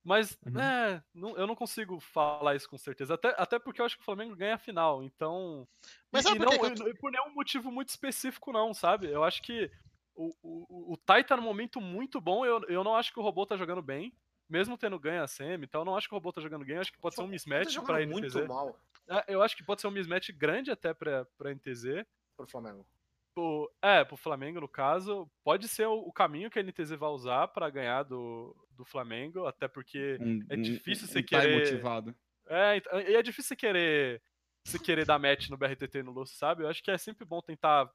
Mas, 0.03 0.37
Uhum. 0.45 0.59
é, 0.59 1.03
não- 1.13 1.37
eu 1.37 1.47
não 1.47 1.55
consigo 1.55 1.99
falar 1.99 2.55
isso 2.55 2.69
com 2.69 2.77
certeza. 2.77 3.15
Até, 3.15 3.35
até 3.37 3.59
porque 3.59 3.81
eu 3.81 3.85
acho 3.85 3.97
que 3.97 4.01
o 4.03 4.05
Flamengo 4.05 4.35
ganha 4.35 4.55
a 4.55 4.59
final, 4.59 5.03
então. 5.03 5.67
Mas 6.11 6.29
e, 6.29 6.35
e 6.35 6.39
não, 6.39 6.65
eu 6.65 6.73
e 6.89 6.95
por 6.95 7.11
nenhum 7.11 7.33
motivo 7.35 7.71
muito 7.71 7.89
específico, 7.89 8.51
não, 8.53 8.73
sabe? 8.73 9.09
Eu 9.11 9.23
acho 9.23 9.41
que 9.43 9.71
o, 10.15 10.35
o, 10.43 10.93
o 10.93 10.97
Tai 10.97 11.23
tá 11.23 11.37
num 11.37 11.43
momento 11.43 11.81
muito 11.81 12.21
bom. 12.21 12.45
Eu, 12.45 12.61
eu 12.69 12.83
não 12.83 12.95
acho 12.95 13.13
que 13.13 13.19
o 13.19 13.23
robô 13.23 13.45
tá 13.45 13.57
jogando 13.57 13.81
bem. 13.81 14.13
Mesmo 14.49 14.77
tendo 14.77 14.99
ganho 14.99 15.23
a 15.23 15.27
semi, 15.27 15.65
então 15.65 15.81
eu 15.81 15.85
não 15.85 15.95
acho 15.97 16.07
que 16.07 16.13
o 16.13 16.17
robô 16.17 16.31
tá 16.31 16.39
jogando 16.41 16.63
bem. 16.65 16.75
Eu 16.75 16.81
acho 16.81 16.91
que 16.93 16.99
pode 16.99 17.15
ser 17.15 17.21
um 17.21 17.25
Tá 17.25 17.31
mismatch 17.31 17.69
jogando 17.71 17.87
pra 17.87 18.01
NTZ. 18.05 18.33
muito 18.35 18.47
mal 18.47 18.79
É, 19.09 19.23
Eu 19.33 19.41
acho 19.41 19.55
que 19.57 19.63
pode 19.63 19.81
ser 19.81 19.87
um 19.87 19.91
mismatch 19.91 20.29
grande 20.31 20.69
até 20.71 20.93
pra, 20.93 21.25
pra 21.37 21.51
NTZ. 21.51 22.05
pro 22.37 22.47
Flamengo. 22.47 22.85
Pro- 23.33 23.69
é, 23.81 24.03
pro 24.05 24.15
Flamengo, 24.15 24.61
no 24.61 24.67
caso. 24.67 25.29
Pode 25.43 25.67
ser 25.67 25.87
o, 25.87 25.93
o 25.99 26.11
caminho 26.13 26.49
que 26.49 26.57
a 26.59 26.63
NTZ 26.63 26.91
vai 26.91 27.09
usar 27.09 27.47
pra 27.49 27.69
ganhar 27.69 28.03
do, 28.03 28.55
do 28.71 28.85
Flamengo, 28.85 29.45
até 29.45 29.67
porque. 29.67 30.17
Um, 30.21 30.39
É 30.49 30.55
difícil 30.55 31.07
você 31.07 31.19
um 31.19 31.23
querer- 31.23 31.57
motivado. 31.59 32.15
É, 32.47 32.77
então, 32.77 33.01
e 33.01 33.15
é 33.15 33.21
difícil 33.23 33.49
você 33.49 33.55
querer. 33.55 34.21
Você 34.63 34.79
querer 34.79 35.05
dar 35.05 35.19
match 35.19 35.49
no 35.49 35.57
BRTT 35.57 35.99
e 35.99 36.03
no 36.03 36.11
Lusso, 36.11 36.35
sabe? 36.35 36.63
Eu 36.63 36.69
acho 36.69 36.81
que 36.83 36.89
é 36.89 36.97
sempre 36.97 37.25
bom 37.25 37.39
tentar 37.41 37.89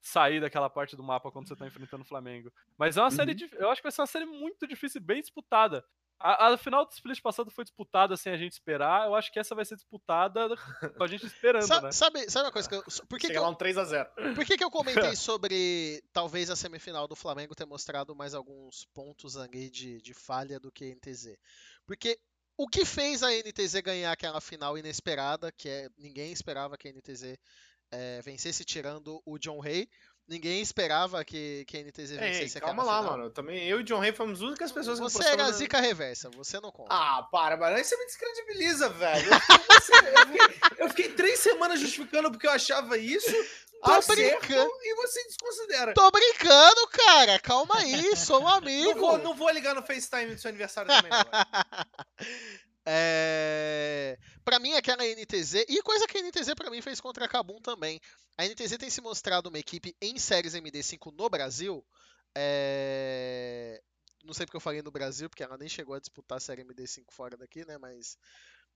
sair 0.00 0.40
daquela 0.40 0.70
parte 0.70 0.94
do 0.96 1.02
mapa 1.02 1.30
quando 1.30 1.48
você 1.48 1.56
tá 1.56 1.66
enfrentando 1.66 2.02
o 2.02 2.06
Flamengo. 2.06 2.52
Mas 2.76 2.96
é 2.96 3.00
uma 3.00 3.10
série. 3.10 3.32
Uhum. 3.32 3.36
dif- 3.36 3.56
Eu 3.58 3.70
acho 3.70 3.80
que 3.80 3.84
vai 3.86 3.92
ser 3.92 4.00
uma 4.00 4.06
série 4.06 4.26
muito 4.26 4.66
difícil 4.66 5.00
e 5.00 5.04
bem 5.04 5.20
disputada. 5.20 5.84
A, 6.20 6.48
a 6.48 6.56
final 6.58 6.84
do 6.84 6.90
split 6.90 7.20
passado 7.22 7.48
foi 7.48 7.62
disputada 7.62 8.16
sem 8.16 8.32
a 8.32 8.36
gente 8.36 8.50
esperar. 8.50 9.06
Eu 9.06 9.14
acho 9.14 9.30
que 9.32 9.38
essa 9.38 9.54
vai 9.54 9.64
ser 9.64 9.76
disputada 9.76 10.48
com 10.96 11.04
a 11.04 11.06
gente 11.06 11.24
esperando, 11.26 11.62
Sa- 11.66 11.80
né? 11.80 11.92
sabe, 11.92 12.28
sabe 12.28 12.46
uma 12.46 12.52
coisa 12.52 12.68
que 12.68 12.74
eu. 12.74 12.82
Por 13.08 13.18
que, 13.20 13.28
que 13.28 13.38
lá 13.38 13.46
eu, 13.46 13.52
um 13.52 13.54
3x0. 13.54 14.34
por 14.34 14.44
que, 14.44 14.56
que 14.56 14.64
eu 14.64 14.70
comentei 14.70 15.14
sobre 15.16 16.02
talvez 16.12 16.50
a 16.50 16.56
semifinal 16.56 17.06
do 17.06 17.14
Flamengo 17.14 17.54
ter 17.54 17.66
mostrado 17.66 18.16
mais 18.16 18.34
alguns 18.34 18.84
pontos 18.92 19.36
ali 19.36 19.70
de, 19.70 20.00
de 20.02 20.12
falha 20.12 20.58
do 20.58 20.72
que 20.72 20.84
a 20.84 20.88
NTZ? 20.88 21.36
Porque 21.86 22.18
o 22.56 22.66
que 22.66 22.84
fez 22.84 23.22
a 23.22 23.30
NTZ 23.32 23.80
ganhar 23.82 24.10
aquela 24.10 24.40
final 24.40 24.76
inesperada, 24.76 25.52
que 25.52 25.68
é 25.68 25.88
ninguém 25.96 26.32
esperava 26.32 26.76
que 26.76 26.88
a 26.88 26.92
NTZ 26.92 27.36
eh, 27.92 28.20
vencesse 28.24 28.64
tirando 28.64 29.20
o 29.24 29.38
John 29.38 29.62
Hay. 29.62 29.88
Ninguém 30.26 30.60
esperava 30.60 31.24
que, 31.24 31.64
que 31.66 31.78
a 31.78 31.80
NTZ 31.82 32.10
Ei, 32.10 32.18
vencesse 32.18 32.60
calma 32.60 32.82
aquela 32.82 32.96
lá, 32.98 33.02
final. 33.02 33.18
mano. 33.18 33.30
Também 33.30 33.66
eu 33.66 33.78
e 33.78 33.82
o 33.82 33.84
John 33.84 33.98
Ray 33.98 34.12
fomos 34.12 34.40
as 34.40 34.46
únicas 34.46 34.70
pessoas 34.70 34.98
que 34.98 35.04
Você 35.04 35.26
era 35.26 35.44
a 35.44 35.46
na- 35.46 35.52
zica 35.52 35.80
reversa, 35.80 36.28
você 36.28 36.60
não 36.60 36.70
conta. 36.70 36.90
Ah, 36.94 37.26
para, 37.32 37.56
mano. 37.56 37.74
Aí 37.76 37.82
você 37.82 37.96
me 37.96 38.04
descredibiliza, 38.04 38.90
velho. 38.90 39.30
Eu 39.32 39.40
fiquei, 39.40 39.66
você- 39.80 39.92
eu 39.94 40.26
fiquei- 40.26 40.60
eu 40.84 40.88
fiquei 40.90 41.08
três 41.14 41.38
semanas 41.40 41.80
justificando 41.80 42.30
porque 42.30 42.46
eu 42.46 42.50
achava 42.50 42.98
isso. 42.98 43.30
Tô 43.82 43.92
acerto, 43.92 44.40
brincando. 44.46 44.70
e 44.82 44.94
você 44.96 45.24
desconsidera. 45.28 45.94
Tô 45.94 46.10
brincando, 46.10 46.88
cara. 46.88 47.38
Calma 47.40 47.78
aí, 47.78 48.14
sou 48.16 48.40
um 48.40 48.44
Não 48.44 48.54
amigo. 48.54 48.98
vou, 49.00 49.18
não 49.18 49.34
vou 49.34 49.48
ligar 49.50 49.74
no 49.74 49.82
FaceTime 49.82 50.34
do 50.34 50.40
seu 50.40 50.50
aniversário 50.50 50.90
também, 50.90 51.10
não. 51.10 51.24
É... 52.90 54.18
Pra 54.48 54.58
mim, 54.58 54.72
aquela 54.72 55.04
NTZ, 55.04 55.66
e 55.68 55.82
coisa 55.82 56.06
que 56.06 56.16
a 56.16 56.22
NTZ 56.22 56.54
pra 56.54 56.70
mim 56.70 56.80
fez 56.80 57.02
contra 57.02 57.26
a 57.26 57.28
Kabum 57.28 57.60
também. 57.60 58.00
A 58.34 58.46
NTZ 58.46 58.78
tem 58.78 58.88
se 58.88 59.02
mostrado 59.02 59.50
uma 59.50 59.58
equipe 59.58 59.94
em 60.00 60.18
séries 60.18 60.54
MD5 60.54 61.12
no 61.12 61.28
Brasil. 61.28 61.84
é, 62.34 63.78
Não 64.24 64.32
sei 64.32 64.46
porque 64.46 64.56
eu 64.56 64.60
falei 64.62 64.80
no 64.80 64.90
Brasil, 64.90 65.28
porque 65.28 65.42
ela 65.42 65.58
nem 65.58 65.68
chegou 65.68 65.94
a 65.94 66.00
disputar 66.00 66.38
a 66.38 66.40
série 66.40 66.64
MD5 66.64 67.12
fora 67.12 67.36
daqui, 67.36 67.62
né? 67.66 67.76
Mas 67.76 68.16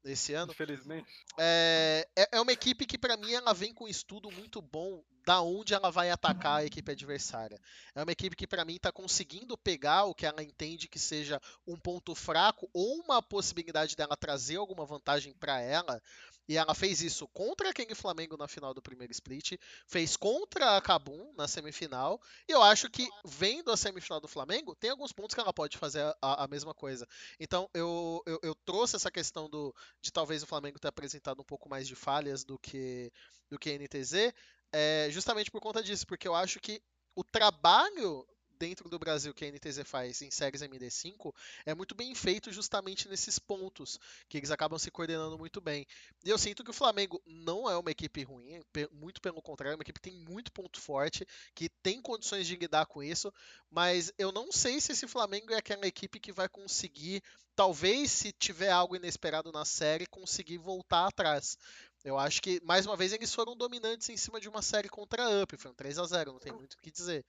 nesse 0.04 0.34
ano. 0.34 0.52
Infelizmente. 0.52 1.06
É, 1.38 2.08
é- 2.16 2.28
é 2.32 2.40
uma 2.40 2.52
equipe 2.52 2.86
que, 2.86 2.98
pra 2.98 3.16
mim, 3.16 3.32
ela 3.32 3.52
vem 3.52 3.72
com 3.72 3.84
um 3.84 3.88
estudo 3.88 4.30
muito 4.30 4.60
bom 4.60 5.02
da 5.24 5.40
onde 5.40 5.72
ela 5.72 5.88
vai 5.90 6.10
atacar 6.10 6.58
a 6.58 6.64
equipe 6.64 6.90
adversária. 6.90 7.60
É 7.94 8.02
uma 8.02 8.10
equipe 8.10 8.34
que, 8.34 8.46
pra 8.46 8.64
mim, 8.64 8.76
tá 8.78 8.90
conseguindo 8.90 9.56
pegar 9.56 10.04
o 10.04 10.14
que 10.14 10.26
ela 10.26 10.42
entende 10.42 10.88
que 10.88 10.98
seja 10.98 11.40
um 11.64 11.76
ponto 11.76 12.12
fraco 12.14 12.68
ou 12.72 12.96
uma 13.00 13.22
possibilidade 13.22 13.94
dela 13.94 14.16
trazer 14.16 14.56
alguma 14.56 14.84
vantagem 14.84 15.32
pra 15.34 15.60
ela. 15.60 16.02
E 16.48 16.56
ela 16.56 16.74
fez 16.74 17.00
isso 17.00 17.28
contra 17.28 17.70
a 17.70 17.72
King 17.72 17.94
Flamengo 17.94 18.36
na 18.36 18.48
final 18.48 18.74
do 18.74 18.82
primeiro 18.82 19.12
split, 19.12 19.52
fez 19.86 20.16
contra 20.16 20.76
a 20.76 20.80
Kabum 20.80 21.32
na 21.36 21.46
semifinal. 21.46 22.20
E 22.48 22.52
eu 22.52 22.62
acho 22.62 22.90
que, 22.90 23.08
vendo 23.24 23.70
a 23.70 23.76
semifinal 23.76 24.20
do 24.20 24.28
Flamengo, 24.28 24.74
tem 24.74 24.90
alguns 24.90 25.12
pontos 25.12 25.34
que 25.34 25.40
ela 25.40 25.52
pode 25.52 25.78
fazer 25.78 26.02
a, 26.20 26.44
a 26.44 26.48
mesma 26.48 26.74
coisa. 26.74 27.06
Então, 27.38 27.68
eu, 27.72 28.22
eu, 28.26 28.40
eu 28.42 28.54
trouxe 28.64 28.96
essa 28.96 29.10
questão 29.10 29.48
do, 29.48 29.74
de 30.00 30.12
talvez 30.12 30.42
o 30.42 30.46
Flamengo 30.46 30.78
ter 30.78 30.88
apresentado 30.88 31.40
um 31.40 31.44
pouco 31.44 31.68
mais 31.68 31.86
de 31.86 31.94
falhas 31.94 32.44
do 32.44 32.58
que 32.58 33.12
do 33.48 33.58
que 33.58 33.70
a 33.70 33.74
NTZ, 33.74 34.32
é, 34.72 35.08
justamente 35.10 35.50
por 35.50 35.60
conta 35.60 35.82
disso, 35.82 36.06
porque 36.06 36.26
eu 36.26 36.34
acho 36.34 36.58
que 36.58 36.82
o 37.14 37.22
trabalho 37.22 38.26
dentro 38.62 38.88
do 38.88 38.96
Brasil 38.96 39.34
que 39.34 39.44
a 39.44 39.48
NTZ 39.48 39.82
faz 39.84 40.22
em 40.22 40.30
séries 40.30 40.62
MD5 40.62 41.34
é 41.66 41.74
muito 41.74 41.96
bem 41.96 42.14
feito 42.14 42.52
justamente 42.52 43.08
nesses 43.08 43.36
pontos, 43.36 43.98
que 44.28 44.36
eles 44.36 44.52
acabam 44.52 44.78
se 44.78 44.88
coordenando 44.88 45.36
muito 45.36 45.60
bem. 45.60 45.84
E 46.24 46.30
eu 46.30 46.38
sinto 46.38 46.62
que 46.62 46.70
o 46.70 46.72
Flamengo 46.72 47.20
não 47.26 47.68
é 47.68 47.76
uma 47.76 47.90
equipe 47.90 48.22
ruim, 48.22 48.62
muito 48.92 49.20
pelo 49.20 49.42
contrário, 49.42 49.72
é 49.72 49.76
uma 49.76 49.82
equipe 49.82 49.98
que 49.98 50.10
tem 50.10 50.16
muito 50.16 50.52
ponto 50.52 50.80
forte, 50.80 51.26
que 51.56 51.68
tem 51.82 52.00
condições 52.00 52.46
de 52.46 52.54
lidar 52.54 52.86
com 52.86 53.02
isso, 53.02 53.34
mas 53.68 54.12
eu 54.16 54.30
não 54.30 54.52
sei 54.52 54.80
se 54.80 54.92
esse 54.92 55.08
Flamengo 55.08 55.52
é 55.52 55.56
aquela 55.56 55.84
equipe 55.84 56.20
que 56.20 56.30
vai 56.30 56.48
conseguir 56.48 57.20
talvez 57.56 58.12
se 58.12 58.30
tiver 58.30 58.70
algo 58.70 58.94
inesperado 58.94 59.50
na 59.50 59.64
série, 59.64 60.06
conseguir 60.06 60.58
voltar 60.58 61.08
atrás. 61.08 61.58
Eu 62.04 62.16
acho 62.16 62.40
que, 62.40 62.60
mais 62.64 62.86
uma 62.86 62.96
vez, 62.96 63.12
eles 63.12 63.34
foram 63.34 63.56
dominantes 63.56 64.08
em 64.08 64.16
cima 64.16 64.40
de 64.40 64.48
uma 64.48 64.62
série 64.62 64.88
contra 64.88 65.24
a 65.24 65.42
Up. 65.42 65.56
Foi 65.56 65.70
um 65.72 65.74
3 65.74 65.98
a 65.98 66.04
0 66.04 66.32
não 66.32 66.38
tem 66.38 66.52
muito 66.52 66.74
o 66.74 66.78
que 66.78 66.92
dizer. 66.92 67.24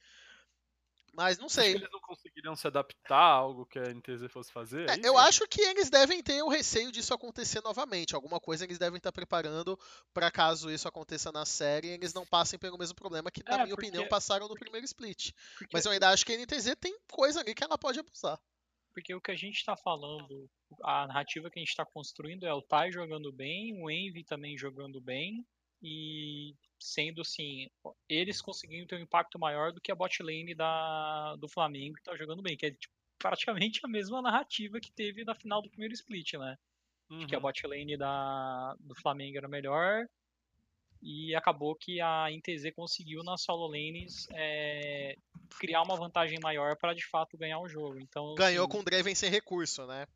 Mas 1.14 1.38
não 1.38 1.48
sei. 1.48 1.76
eles 1.76 1.90
não 1.92 2.00
conseguiriam 2.02 2.56
se 2.56 2.66
adaptar 2.66 3.16
a 3.16 3.34
algo 3.34 3.66
que 3.68 3.78
a 3.78 3.84
NTZ 3.94 4.32
fosse 4.32 4.52
fazer. 4.52 4.90
É, 4.90 4.94
é 4.96 5.00
eu 5.08 5.18
acho 5.18 5.48
que 5.48 5.62
eles 5.62 5.90
devem 5.90 6.24
ter 6.24 6.42
o 6.42 6.50
receio 6.50 6.92
disso 6.92 7.14
acontecer 7.14 7.62
novamente. 7.62 8.16
Alguma 8.16 8.40
coisa 8.40 8.64
eles 8.64 8.80
devem 8.80 8.98
estar 8.98 9.12
preparando 9.12 9.78
para 10.14 10.32
caso 10.32 10.72
isso 10.72 10.88
aconteça 10.88 11.32
na 11.32 11.46
série, 11.46 11.90
eles 11.90 12.14
não 12.14 12.26
passem 12.26 12.58
pelo 12.58 12.78
mesmo 12.78 12.96
problema 12.96 13.30
que, 13.30 13.44
na 13.44 13.52
É, 13.54 13.64
minha 13.64 13.76
porque- 13.76 13.88
opinião, 13.90 14.08
passaram 14.10 14.48
no 14.48 14.56
primeiro 14.56 14.86
split. 14.86 15.32
Porque, 15.58 15.70
Mas 15.72 15.86
eu 15.86 15.92
ainda 15.92 16.10
acho 16.10 16.26
que 16.26 16.34
a 16.34 16.36
NTZ 16.38 16.76
tem 16.80 16.98
coisa 17.12 17.40
ali 17.42 17.54
que 17.54 17.64
ela 17.64 17.78
pode 17.78 18.00
abusar. 18.00 18.40
porque 18.94 19.14
o 19.16 19.22
que 19.22 19.32
a 19.32 19.36
gente 19.36 19.66
tá 19.66 19.76
falando, 19.76 20.48
a 20.84 21.08
narrativa 21.08 21.50
que 21.50 21.60
a 21.60 21.64
gente 21.64 21.76
tá 21.76 21.84
construindo 21.86 22.46
é 22.46 22.54
o 22.54 22.62
Tai 22.62 22.92
jogando 22.92 23.32
bem, 23.32 23.74
o 23.82 23.90
Envy 23.90 24.24
também 24.24 24.56
jogando 24.58 25.02
bem, 25.02 25.44
e 25.84 26.56
sendo 26.80 27.22
assim, 27.22 27.70
eles 28.10 28.42
conseguindo 28.42 28.88
ter 28.88 28.96
um 28.96 29.04
impacto 29.04 29.38
maior 29.38 29.72
do 29.72 29.82
que 29.82 29.92
a 29.92 29.96
bot 29.96 30.24
lane 30.24 30.56
da, 30.56 31.36
do 31.36 31.48
Flamengo 31.48 31.96
que 31.96 32.04
tá 32.04 32.16
jogando 32.16 32.42
bem, 32.42 32.58
que 32.58 32.66
é 32.66 32.72
tipo, 32.72 32.94
praticamente 33.20 33.82
a 33.84 33.88
mesma 33.88 34.22
narrativa 34.22 34.80
que 34.80 34.92
teve 34.92 35.24
na 35.24 35.36
final 35.36 35.62
do 35.62 35.70
primeiro 35.70 35.94
split, 35.94 36.34
né? 36.34 36.58
que 37.28 37.36
a 37.36 37.38
Uhum. 37.38 37.44
bot 37.44 37.68
lane 37.68 37.98
da, 37.98 38.76
do 38.80 38.96
Flamengo 38.96 39.38
era 39.38 39.48
melhor. 39.48 40.08
E 41.02 41.36
acabou 41.36 41.76
que 41.76 42.00
a 42.00 42.32
INTZ 42.32 42.72
conseguiu 42.76 43.24
nas 43.24 43.42
solo 43.42 43.68
lanes 43.68 44.26
é, 44.32 45.18
criar 45.60 45.82
uma 45.82 45.98
vantagem 45.98 46.40
maior 46.42 46.78
para 46.78 46.94
de 46.94 47.06
fato 47.06 47.38
ganhar 47.38 47.60
o 47.60 47.68
jogo. 47.68 48.00
Então, 48.00 48.34
Ganhou 48.38 48.64
assim, 48.64 48.72
com 48.72 48.80
o 48.80 48.84
Draven 48.84 49.14
sem 49.14 49.30
recurso, 49.30 49.86
né? 49.86 50.08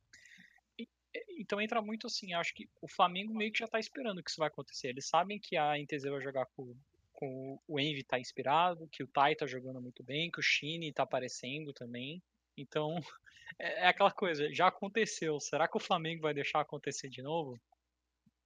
Então 1.37 1.61
entra 1.61 1.81
muito 1.81 2.07
assim, 2.07 2.33
acho 2.33 2.53
que 2.53 2.69
o 2.81 2.87
Flamengo 2.87 3.33
meio 3.33 3.51
que 3.51 3.59
já 3.59 3.67
tá 3.67 3.79
esperando 3.79 4.23
que 4.23 4.29
isso 4.29 4.39
vai 4.39 4.47
acontecer. 4.47 4.89
Eles 4.89 5.07
sabem 5.07 5.39
que 5.39 5.55
a 5.55 5.77
INTZ 5.77 6.03
vai 6.03 6.21
jogar 6.21 6.45
com, 6.47 6.75
com 7.13 7.59
o 7.67 7.79
Envy 7.79 8.03
tá 8.03 8.19
inspirado, 8.19 8.87
que 8.87 9.03
o 9.03 9.07
Tai 9.07 9.35
tá 9.35 9.45
jogando 9.45 9.81
muito 9.81 10.03
bem, 10.03 10.31
que 10.31 10.39
o 10.39 10.43
Shine 10.43 10.91
tá 10.91 11.03
aparecendo 11.03 11.71
também. 11.73 12.21
Então, 12.57 12.95
é, 13.59 13.83
é 13.83 13.87
aquela 13.87 14.11
coisa, 14.11 14.51
já 14.53 14.67
aconteceu. 14.67 15.39
Será 15.39 15.67
que 15.67 15.77
o 15.77 15.81
Flamengo 15.81 16.23
vai 16.23 16.33
deixar 16.33 16.61
acontecer 16.61 17.09
de 17.09 17.21
novo? 17.21 17.59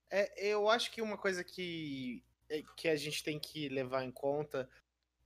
É, 0.10 0.48
eu 0.48 0.70
acho 0.70 0.92
que 0.92 1.02
uma 1.02 1.18
coisa 1.18 1.44
que, 1.44 2.22
é, 2.50 2.62
que 2.76 2.90
a 2.90 2.96
gente 2.96 3.24
tem 3.24 3.40
que 3.40 3.70
levar 3.70 4.04
em 4.04 4.12
conta 4.12 4.70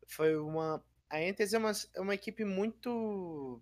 foi 0.08 0.38
uma. 0.38 0.84
A 1.10 1.22
Entes 1.22 1.54
é 1.54 1.58
uma, 1.58 1.72
é 1.96 2.02
uma 2.02 2.14
equipe 2.14 2.46
muito. 2.46 3.62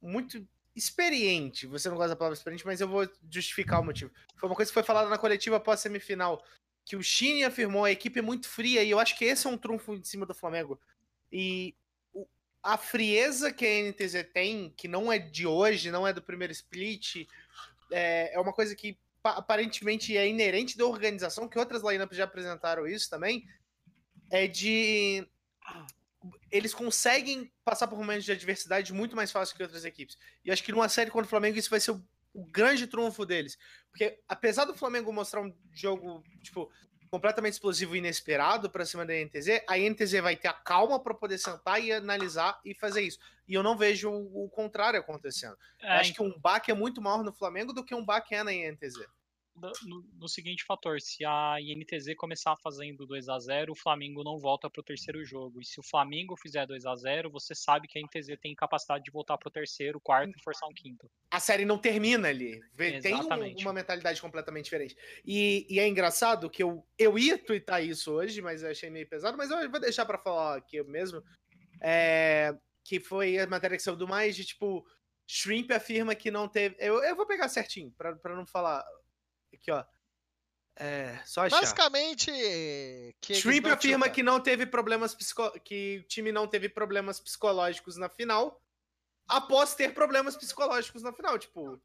Muito 0.00 0.46
experiente. 0.76 1.66
Você 1.66 1.88
não 1.88 1.96
gosta 1.96 2.10
da 2.10 2.16
palavra 2.16 2.36
experiente, 2.36 2.66
mas 2.66 2.80
eu 2.80 2.86
vou 2.86 3.08
justificar 3.30 3.80
o 3.80 3.84
motivo. 3.84 4.10
Foi 4.36 4.48
uma 4.48 4.54
coisa 4.54 4.70
que 4.70 4.74
foi 4.74 4.82
falada 4.82 5.08
na 5.08 5.16
coletiva 5.18 5.56
após 5.56 5.80
semifinal. 5.80 6.44
Que 6.84 6.94
o 6.94 7.02
Chine 7.02 7.42
afirmou 7.44 7.84
a 7.84 7.90
equipe 7.90 8.18
é 8.18 8.22
muito 8.22 8.48
fria, 8.48 8.82
e 8.84 8.90
eu 8.90 9.00
acho 9.00 9.16
que 9.16 9.24
esse 9.24 9.46
é 9.46 9.50
um 9.50 9.58
trunfo 9.58 9.94
em 9.94 10.04
cima 10.04 10.26
do 10.26 10.34
Flamengo. 10.34 10.78
E 11.32 11.74
o- 12.12 12.26
a 12.62 12.76
frieza 12.76 13.50
que 13.52 13.64
a 13.64 13.68
NTZ 13.68 14.22
tem, 14.32 14.72
que 14.76 14.86
não 14.86 15.10
é 15.10 15.18
de 15.18 15.46
hoje, 15.46 15.90
não 15.90 16.06
é 16.06 16.12
do 16.12 16.22
primeiro 16.22 16.52
split, 16.52 17.26
é, 17.90 18.34
é 18.34 18.38
uma 18.38 18.52
coisa 18.52 18.76
que 18.76 18.96
pa- 19.22 19.36
aparentemente 19.36 20.16
é 20.16 20.28
inerente 20.28 20.76
da 20.76 20.84
organização, 20.84 21.48
que 21.48 21.58
outras 21.58 21.82
lineups 21.82 22.16
já 22.16 22.24
apresentaram 22.24 22.86
isso 22.86 23.08
também, 23.10 23.48
é 24.30 24.46
de 24.46 25.26
eles 26.50 26.74
conseguem 26.74 27.52
passar 27.64 27.88
por 27.88 27.98
momentos 27.98 28.24
de 28.24 28.32
adversidade 28.32 28.92
muito 28.92 29.16
mais 29.16 29.30
fácil 29.32 29.56
que 29.56 29.62
outras 29.62 29.84
equipes. 29.84 30.16
E 30.44 30.50
acho 30.50 30.62
que 30.62 30.72
numa 30.72 30.88
série 30.88 31.10
contra 31.10 31.26
o 31.26 31.30
Flamengo 31.30 31.58
isso 31.58 31.70
vai 31.70 31.80
ser 31.80 31.92
o, 31.92 32.04
o 32.32 32.44
grande 32.50 32.86
trunfo 32.86 33.24
deles. 33.26 33.56
Porque 33.90 34.18
apesar 34.28 34.64
do 34.64 34.74
Flamengo 34.74 35.12
mostrar 35.12 35.40
um 35.42 35.54
jogo, 35.72 36.22
tipo, 36.42 36.70
completamente 37.10 37.54
explosivo 37.54 37.94
e 37.94 37.98
inesperado 37.98 38.68
pra 38.70 38.84
cima 38.84 39.06
da 39.06 39.14
NTZ, 39.14 39.62
a 39.68 39.78
NTZ 39.78 40.20
vai 40.20 40.36
ter 40.36 40.48
a 40.48 40.52
calma 40.52 41.00
pra 41.02 41.14
poder 41.14 41.38
sentar 41.38 41.82
e 41.82 41.92
analisar 41.92 42.60
e 42.64 42.74
fazer 42.74 43.02
isso. 43.02 43.18
E 43.46 43.54
eu 43.54 43.62
não 43.62 43.76
vejo 43.76 44.10
o, 44.10 44.44
o 44.44 44.50
contrário 44.50 44.98
acontecendo. 44.98 45.56
Eu 45.88 45.88
É, 45.88 46.00
acho 46.00 46.12
que 46.12 46.22
um 46.22 46.38
baque 46.38 46.70
é 46.70 46.74
muito 46.74 47.00
maior 47.00 47.22
no 47.22 47.32
Flamengo 47.32 47.72
do 47.72 47.84
que 47.84 47.94
um 47.94 48.04
baque 48.04 48.34
é 48.34 48.42
na 48.42 48.52
NTZ. 48.52 49.06
No, 49.84 50.04
no- 50.18 50.28
seguinte 50.28 50.64
fator, 50.64 51.00
se 51.00 51.24
a 51.24 51.56
INTZ 51.60 52.14
começar 52.16 52.56
fazendo 52.56 53.06
2 53.06 53.28
a 53.28 53.38
0 53.38 53.72
o 53.72 53.76
Flamengo 53.76 54.22
não 54.24 54.38
volta 54.38 54.68
pro 54.68 54.82
terceiro 54.82 55.24
jogo. 55.24 55.60
E 55.60 55.64
se 55.64 55.80
o 55.80 55.82
Flamengo 55.82 56.36
fizer 56.36 56.66
2 56.66 56.84
a 56.84 56.94
0 56.94 57.30
você 57.30 57.54
sabe 57.54 57.88
que 57.88 57.98
a 57.98 58.02
INTZ 58.02 58.36
tem 58.40 58.54
capacidade 58.54 59.04
de 59.04 59.10
voltar 59.10 59.38
pro 59.38 59.50
terceiro, 59.50 60.00
quarto 60.00 60.36
e 60.36 60.42
forçar 60.42 60.68
um 60.68 60.74
quinto. 60.74 61.10
a 61.30 61.40
série 61.40 61.64
não 61.64 61.78
termina 61.78 62.28
ali. 62.28 62.60
Tem 63.02 63.14
um- 63.24 63.28
uma 63.62 63.72
mentalidade 63.72 64.20
completamente 64.20 64.64
diferente. 64.64 64.96
E, 65.24 65.66
e 65.68 65.78
é 65.80 65.86
engraçado 65.86 66.48
que 66.50 66.62
eu, 66.62 66.86
eu 66.98 67.18
ia 67.18 67.36
twittar 67.38 67.82
isso 67.84 68.12
hoje, 68.12 68.40
mas 68.42 68.62
eu 68.62 68.70
achei 68.70 68.90
meio 68.90 69.08
pesado, 69.08 69.36
mas 69.36 69.50
eu 69.50 69.70
vou 69.70 69.80
deixar 69.80 70.04
pra 70.06 70.18
falar 70.18 70.56
aqui 70.56 70.82
mesmo. 70.84 71.22
É, 71.80 72.54
que 72.84 73.00
foi 73.00 73.38
a 73.38 73.46
matéria 73.46 73.76
que 73.76 73.82
saiu 73.82 73.96
do 73.96 74.08
mais 74.08 74.34
de 74.36 74.44
tipo. 74.44 74.84
Shrimp 75.28 75.72
afirma 75.72 76.14
que 76.14 76.30
não 76.30 76.46
teve. 76.48 76.76
Eu, 76.78 77.02
eu 77.02 77.16
vou 77.16 77.26
pegar 77.26 77.48
certinho, 77.48 77.90
pra 77.98 78.16
não 78.36 78.46
falar. 78.46 78.84
Aqui, 79.56 79.70
ó. 79.70 79.84
É, 80.78 81.18
só 81.24 81.42
achar. 81.42 81.60
Basicamente, 81.60 82.30
que 83.20 83.34
Shrimp 83.34 83.66
afirma 83.66 84.08
que 84.10 84.22
não 84.22 84.38
teve 84.38 84.66
problemas 84.66 85.14
psico... 85.14 85.50
que 85.60 86.00
o 86.04 86.08
time 86.08 86.30
não 86.30 86.46
teve 86.46 86.68
problemas 86.68 87.18
psicológicos 87.18 87.96
na 87.96 88.10
final, 88.10 88.62
após 89.26 89.74
ter 89.74 89.94
problemas 89.94 90.36
psicológicos 90.36 91.02
na 91.02 91.14
final, 91.14 91.38
tipo, 91.38 91.80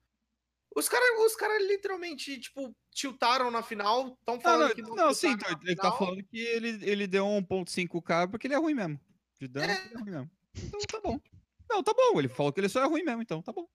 os 0.75 0.89
caras 0.89 1.07
os 1.25 1.35
cara 1.35 1.57
literalmente, 1.59 2.37
tipo, 2.39 2.75
tiltaram 2.91 3.49
na 3.49 3.63
final, 3.63 4.17
estão 4.19 4.35
Não, 4.35 4.41
falando 4.41 4.67
não, 4.67 4.75
que 4.75 4.81
não 4.81 4.95
não, 4.95 5.13
sim, 5.13 5.31
ele 5.31 5.75
tá 5.75 5.83
final. 5.83 5.97
falando 5.97 6.23
que 6.23 6.39
ele, 6.39 6.79
ele 6.81 7.07
deu 7.07 7.25
1.5k 7.25 8.29
porque 8.29 8.47
ele 8.47 8.55
é 8.55 8.57
ruim 8.57 8.73
mesmo. 8.73 8.99
De 9.39 9.47
dano, 9.47 9.67
porque 9.73 9.87
ele 9.87 9.95
é 9.95 9.99
ruim 9.99 10.11
mesmo. 10.11 10.31
Então 10.53 10.79
tá 10.81 10.99
bom. 11.01 11.19
Não, 11.71 11.81
tá 11.81 11.93
bom. 11.93 12.19
Ele 12.19 12.27
falou 12.27 12.51
que 12.51 12.59
ele 12.59 12.67
só 12.67 12.83
é 12.83 12.85
ruim 12.85 13.03
mesmo, 13.03 13.21
então 13.21 13.41
tá 13.41 13.51
bom. 13.53 13.65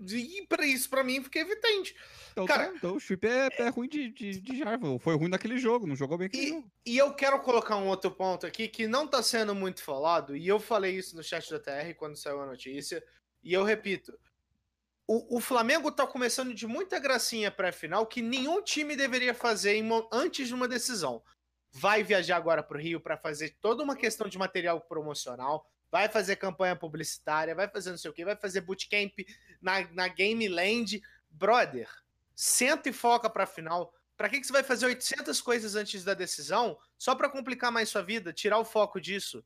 E 0.00 0.46
pra 0.46 0.66
isso, 0.66 0.88
pra 0.90 1.02
mim, 1.02 1.22
fica 1.22 1.38
evidente. 1.38 1.94
Então, 2.32 2.44
Cara, 2.46 2.68
tá, 2.68 2.74
então 2.76 2.96
o 2.96 3.00
Chip 3.00 3.26
é, 3.26 3.48
é 3.58 3.68
ruim 3.68 3.88
de, 3.88 4.10
de, 4.10 4.40
de 4.40 4.58
Jarvan. 4.58 4.98
Foi 4.98 5.16
ruim 5.16 5.28
naquele 5.28 5.58
jogo, 5.58 5.86
não 5.86 5.96
jogou 5.96 6.18
bem 6.18 6.26
aquele 6.26 6.42
E, 6.44 6.48
jogo. 6.50 6.70
e 6.86 6.98
eu 6.98 7.14
quero 7.14 7.40
colocar 7.40 7.76
um 7.76 7.88
outro 7.88 8.10
ponto 8.10 8.46
aqui 8.46 8.68
que 8.68 8.86
não 8.86 9.06
tá 9.06 9.22
sendo 9.22 9.54
muito 9.54 9.82
falado, 9.82 10.36
e 10.36 10.46
eu 10.46 10.60
falei 10.60 10.96
isso 10.96 11.16
no 11.16 11.22
chat 11.22 11.50
da 11.50 11.58
TR 11.58 11.94
quando 11.96 12.16
saiu 12.16 12.40
a 12.40 12.46
notícia, 12.46 13.02
e 13.42 13.52
eu 13.52 13.64
repito. 13.64 14.12
O, 15.06 15.38
o 15.38 15.40
Flamengo 15.40 15.90
tá 15.90 16.06
começando 16.06 16.54
de 16.54 16.66
muita 16.66 16.98
gracinha 17.00 17.50
pré-final 17.50 18.06
que 18.06 18.22
nenhum 18.22 18.62
time 18.62 18.94
deveria 18.94 19.34
fazer 19.34 19.74
em 19.74 19.88
antes 20.12 20.46
de 20.46 20.54
uma 20.54 20.68
decisão. 20.68 21.22
Vai 21.72 22.02
viajar 22.02 22.36
agora 22.36 22.62
pro 22.62 22.78
Rio 22.78 23.00
para 23.00 23.16
fazer 23.16 23.56
toda 23.60 23.82
uma 23.82 23.96
questão 23.96 24.28
de 24.28 24.38
material 24.38 24.80
promocional, 24.80 25.66
vai 25.90 26.08
fazer 26.08 26.36
campanha 26.36 26.76
publicitária, 26.76 27.54
vai 27.54 27.68
fazer 27.68 27.90
não 27.90 27.98
sei 27.98 28.10
o 28.10 28.14
que, 28.14 28.24
vai 28.24 28.36
fazer 28.36 28.60
bootcamp 28.60 29.18
na, 29.60 29.88
na 29.92 30.08
Game 30.08 30.46
Land. 30.48 31.02
Brother, 31.30 31.88
senta 32.34 32.88
e 32.88 32.92
foca 32.92 33.28
pra 33.30 33.46
final. 33.46 33.94
Pra 34.16 34.28
que, 34.28 34.40
que 34.40 34.46
você 34.46 34.52
vai 34.52 34.62
fazer 34.62 34.86
800 34.86 35.40
coisas 35.40 35.74
antes 35.76 36.04
da 36.04 36.12
decisão 36.14 36.78
só 36.98 37.14
pra 37.14 37.28
complicar 37.28 37.72
mais 37.72 37.88
sua 37.88 38.02
vida, 38.02 38.32
tirar 38.32 38.58
o 38.58 38.64
foco 38.64 39.00
disso? 39.00 39.42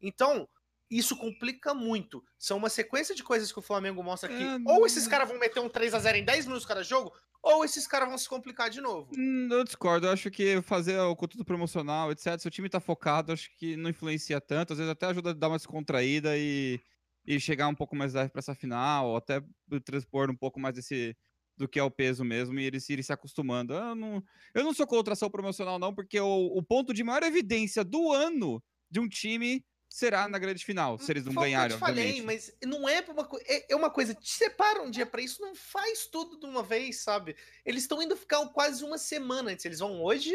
Então, 0.00 0.48
isso 0.90 1.16
complica 1.16 1.72
muito. 1.74 2.24
São 2.38 2.58
uma 2.58 2.68
sequência 2.68 3.14
de 3.14 3.22
coisas 3.24 3.50
que 3.50 3.58
o 3.58 3.62
Flamengo 3.62 4.02
mostra 4.02 4.28
que 4.28 4.42
É, 4.42 4.58
ou 4.66 4.86
esses 4.86 5.04
não- 5.04 5.10
caras 5.10 5.28
vão 5.28 5.38
meter 5.38 5.60
um 5.60 5.68
3 5.68 5.94
a 5.94 5.98
0 5.98 6.18
em 6.18 6.24
10 6.24 6.44
minutos 6.46 6.66
cada 6.66 6.82
jogo, 6.82 7.12
ou 7.42 7.64
esses 7.64 7.86
caras 7.86 8.08
vão 8.08 8.18
se 8.18 8.28
complicar 8.28 8.70
de 8.70 8.80
novo. 8.80 9.14
Hum, 9.14 9.48
Eu 9.50 9.62
discordo, 9.64 10.06
eu 10.06 10.10
acho 10.12 10.30
que 10.30 10.62
fazer 10.62 10.98
o 11.00 11.14
conteúdo 11.14 11.44
promocional, 11.44 12.10
etc., 12.10 12.40
se 12.40 12.48
o 12.48 12.50
time 12.50 12.68
tá 12.68 12.80
focado, 12.80 13.32
acho 13.32 13.50
que 13.58 13.76
não 13.76 13.90
influencia 13.90 14.40
tanto, 14.40 14.72
às 14.72 14.78
vezes 14.78 14.90
até 14.90 15.06
ajuda 15.06 15.30
a 15.30 15.32
dar 15.34 15.48
uma 15.48 15.58
descontraída 15.58 16.36
e, 16.38 16.80
e 17.26 17.38
chegar 17.38 17.68
um 17.68 17.74
pouco 17.74 17.94
mais 17.94 18.14
leve 18.14 18.30
pra 18.30 18.38
essa 18.38 18.54
final, 18.54 19.08
ou 19.10 19.16
até 19.16 19.42
transpor 19.84 20.30
um 20.30 20.36
pouco 20.36 20.58
mais 20.58 20.74
desse 20.74 21.14
do 21.54 21.68
que 21.68 21.78
é 21.78 21.82
o 21.82 21.90
peso 21.90 22.24
mesmo, 22.24 22.58
e 22.58 22.64
eles 22.64 22.88
irem 22.88 23.02
se 23.02 23.12
acostumando. 23.12 23.74
Eu 23.74 23.94
não, 23.94 24.22
eu 24.54 24.64
não 24.64 24.72
sou 24.72 24.86
contra 24.86 25.12
ação 25.12 25.30
promocional, 25.30 25.78
não, 25.78 25.94
porque 25.94 26.18
o, 26.18 26.26
o 26.46 26.62
ponto 26.62 26.94
de 26.94 27.04
maior 27.04 27.22
evidência 27.22 27.84
do 27.84 28.10
ano 28.10 28.62
de 28.90 28.98
um 28.98 29.06
time 29.08 29.62
será 29.94 30.26
na 30.28 30.38
grande 30.38 30.64
final, 30.64 30.98
se 30.98 31.10
eles 31.12 31.24
não 31.24 31.32
que 31.34 31.40
ganharem, 31.40 31.74
Eu 31.74 31.78
falei, 31.78 32.22
mas 32.22 32.52
não 32.64 32.88
é 32.88 33.00
uma 33.08 33.24
coisa. 33.24 33.44
É, 33.48 33.72
é 33.72 33.76
uma 33.76 33.90
coisa. 33.90 34.14
Te 34.14 34.30
separa 34.30 34.82
um 34.82 34.90
dia 34.90 35.04
pra 35.06 35.20
isso, 35.20 35.40
não 35.42 35.54
faz 35.54 36.06
tudo 36.06 36.38
de 36.40 36.46
uma 36.46 36.62
vez, 36.62 37.00
sabe? 37.02 37.36
Eles 37.64 37.82
estão 37.82 38.02
indo 38.02 38.16
ficar 38.16 38.44
quase 38.48 38.84
uma 38.84 38.98
semana 38.98 39.50
antes. 39.50 39.64
Eles 39.64 39.78
vão 39.80 40.02
hoje. 40.02 40.32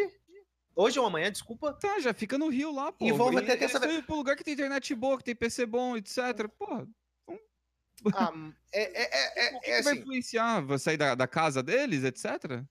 Hoje 0.76 1.00
ou 1.00 1.06
amanhã, 1.08 1.32
desculpa. 1.32 1.74
Tá, 1.74 2.00
já 2.00 2.14
fica 2.14 2.38
no 2.38 2.50
Rio 2.50 2.72
lá, 2.72 2.92
pô. 2.92 3.04
E 3.06 3.12
vão 3.12 3.32
ter 3.34 3.50
eles 3.50 3.62
essa- 3.64 3.80
pro 4.04 4.16
lugar 4.16 4.36
que 4.36 4.44
tem 4.44 4.54
internet 4.54 4.94
boa, 4.94 5.18
que 5.18 5.24
tem 5.24 5.36
PC 5.36 5.66
bom, 5.66 5.98
etc. 5.98 6.48
Porra, 6.56 6.88
Ah, 8.14 8.32
é, 8.72 8.84
é, 8.84 9.48
é, 9.48 9.56
o 9.58 9.60
que, 9.60 9.72
é, 9.72 9.78
que 9.78 9.84
vai 9.84 9.94
assim. 9.94 10.02
influenciar? 10.02 10.62
Vai 10.62 10.78
sair 10.78 10.98
da, 10.98 11.16
da 11.16 11.28
casa 11.28 11.64
deles, 11.64 12.04
etc? 12.04 12.64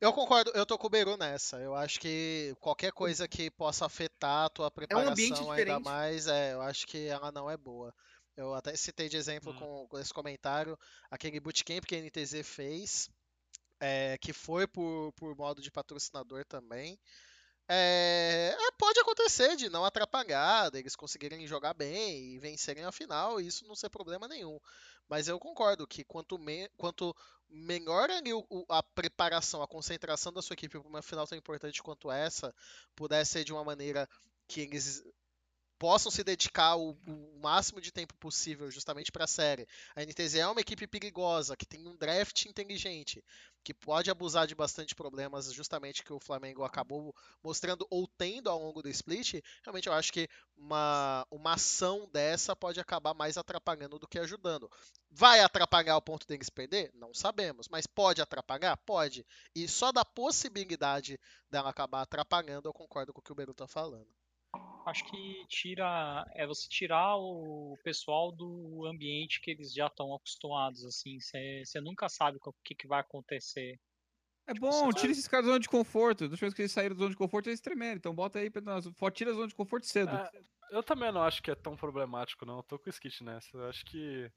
Eu 0.00 0.12
concordo, 0.12 0.52
eu 0.54 0.64
tô 0.64 0.78
com 0.78 0.86
o 0.86 0.90
Beru 0.90 1.16
nessa. 1.16 1.58
Eu 1.58 1.74
acho 1.74 1.98
que 1.98 2.54
qualquer 2.60 2.92
coisa 2.92 3.26
que 3.26 3.50
possa 3.50 3.86
afetar 3.86 4.46
a 4.46 4.48
tua 4.48 4.66
É 4.66 4.68
um 4.68 4.70
preparação 4.70 5.50
ainda 5.50 5.80
mais, 5.80 6.26
é, 6.28 6.52
eu 6.52 6.62
acho 6.62 6.86
que 6.86 7.06
ela 7.06 7.32
não 7.32 7.50
é 7.50 7.56
boa. 7.56 7.92
Eu 8.36 8.54
até 8.54 8.76
citei 8.76 9.08
de 9.08 9.16
exemplo 9.16 9.52
Hum. 9.52 9.56
com, 9.56 9.88
com 9.88 9.98
esse 9.98 10.14
comentário 10.14 10.78
aquele 11.10 11.40
bootcamp 11.40 11.84
que 11.84 11.96
a 11.96 11.98
NTZ 11.98 12.46
fez, 12.46 13.10
é, 13.80 14.16
que 14.18 14.32
foi 14.32 14.68
por, 14.68 15.12
por 15.16 15.36
modo 15.36 15.60
de 15.60 15.70
patrocinador 15.70 16.44
também. 16.44 16.96
É, 17.70 18.56
é, 18.58 18.70
pode 18.78 18.98
acontecer 19.00 19.54
de 19.56 19.68
não 19.68 19.84
atrapalhar, 19.84 20.70
deles 20.70 20.96
conseguirem 20.96 21.46
jogar 21.46 21.74
bem 21.74 22.34
e 22.34 22.38
vencerem 22.38 22.84
a 22.84 22.92
final, 22.92 23.40
e 23.40 23.46
isso 23.46 23.66
não 23.66 23.74
ser 23.74 23.90
problema 23.90 24.26
nenhum. 24.26 24.58
Mas 25.08 25.28
eu 25.28 25.38
concordo 25.38 25.86
que 25.86 26.04
quanto, 26.04 26.38
me, 26.38 26.68
quanto 26.76 27.14
melhor 27.48 28.10
ali 28.10 28.32
o, 28.32 28.44
a 28.68 28.82
preparação, 28.82 29.62
a 29.62 29.68
concentração 29.68 30.32
da 30.32 30.42
sua 30.42 30.54
equipe 30.54 30.78
para 30.78 30.88
uma 30.88 31.02
final 31.02 31.26
tão 31.26 31.38
importante 31.38 31.82
quanto 31.82 32.10
essa, 32.10 32.54
puder 32.94 33.24
ser 33.24 33.44
de 33.44 33.52
uma 33.52 33.64
maneira 33.64 34.08
que 34.46 34.60
eles 34.60 35.02
possam 35.78 36.10
se 36.10 36.24
dedicar 36.24 36.76
o, 36.76 36.90
o 37.06 37.38
máximo 37.40 37.80
de 37.80 37.92
tempo 37.92 38.14
possível 38.16 38.70
justamente 38.70 39.12
para 39.12 39.24
a 39.24 39.28
série. 39.28 39.66
A 39.94 40.02
NTZ 40.02 40.34
é 40.34 40.46
uma 40.46 40.60
equipe 40.60 40.86
perigosa, 40.86 41.56
que 41.56 41.64
tem 41.64 41.86
um 41.86 41.96
draft 41.96 42.46
inteligente, 42.46 43.24
que 43.68 43.74
pode 43.74 44.10
abusar 44.10 44.46
de 44.46 44.54
bastante 44.54 44.94
problemas, 44.94 45.52
justamente 45.52 46.02
que 46.02 46.10
o 46.10 46.18
Flamengo 46.18 46.64
acabou 46.64 47.14
mostrando 47.44 47.86
ou 47.90 48.08
tendo 48.08 48.48
ao 48.48 48.58
longo 48.58 48.80
do 48.80 48.88
split. 48.88 49.42
Realmente 49.62 49.86
eu 49.86 49.92
acho 49.92 50.10
que 50.10 50.26
uma, 50.56 51.26
uma 51.30 51.52
ação 51.52 52.08
dessa 52.10 52.56
pode 52.56 52.80
acabar 52.80 53.12
mais 53.12 53.36
atrapalhando 53.36 53.98
do 53.98 54.08
que 54.08 54.18
ajudando. 54.18 54.70
Vai 55.10 55.40
atrapalhar 55.40 55.98
o 55.98 56.00
ponto 56.00 56.26
deles 56.26 56.48
perder? 56.48 56.90
Não 56.94 57.12
sabemos, 57.12 57.68
mas 57.68 57.86
pode 57.86 58.22
atrapalhar? 58.22 58.74
Pode. 58.86 59.26
E 59.54 59.68
só 59.68 59.92
da 59.92 60.02
possibilidade 60.02 61.20
dela 61.50 61.68
acabar 61.68 62.00
atrapalhando, 62.00 62.70
eu 62.70 62.72
concordo 62.72 63.12
com 63.12 63.20
o 63.20 63.22
que 63.22 63.32
o 63.32 63.34
Beru 63.34 63.52
está 63.52 63.66
falando 63.66 64.08
acho 64.86 65.04
que 65.04 65.44
tira 65.48 66.24
é 66.34 66.46
você 66.46 66.68
tirar 66.68 67.16
o 67.16 67.76
pessoal 67.84 68.32
do 68.32 68.86
ambiente 68.86 69.40
que 69.40 69.50
eles 69.50 69.72
já 69.72 69.86
estão 69.86 70.14
acostumados 70.14 70.84
assim 70.84 71.18
você 71.20 71.80
nunca 71.80 72.08
sabe 72.08 72.38
o 72.42 72.54
que, 72.64 72.74
que 72.74 72.86
vai 72.86 73.00
acontecer 73.00 73.78
é 74.48 74.54
tipo, 74.54 74.66
bom, 74.66 74.90
tira 74.92 75.12
esses 75.12 75.28
caras 75.28 75.44
da 75.44 75.52
zona 75.52 75.60
de 75.60 75.68
conforto. 75.68 76.26
Das 76.26 76.40
vezes 76.40 76.54
que 76.54 76.62
eles 76.62 76.72
saíram 76.72 76.94
da 76.94 77.00
zona 77.00 77.10
de 77.10 77.18
conforto, 77.18 77.50
eles 77.50 77.60
tremeram. 77.60 77.98
Então 77.98 78.14
bota 78.14 78.38
aí, 78.38 78.50
tira 79.12 79.30
a 79.30 79.34
zona 79.34 79.46
de 79.46 79.54
conforto 79.54 79.86
cedo. 79.86 80.16
É, 80.16 80.30
eu 80.70 80.82
também 80.82 81.12
não 81.12 81.22
acho 81.22 81.42
que 81.42 81.50
é 81.50 81.54
tão 81.54 81.76
problemático, 81.76 82.46
não. 82.46 82.56
Eu 82.56 82.62
tô 82.62 82.78
com 82.78 82.86
o 82.86 82.90
skit 82.90 83.22
nessa. 83.22 83.54
Eu 83.54 83.68
acho 83.68 83.84
que 83.84 84.32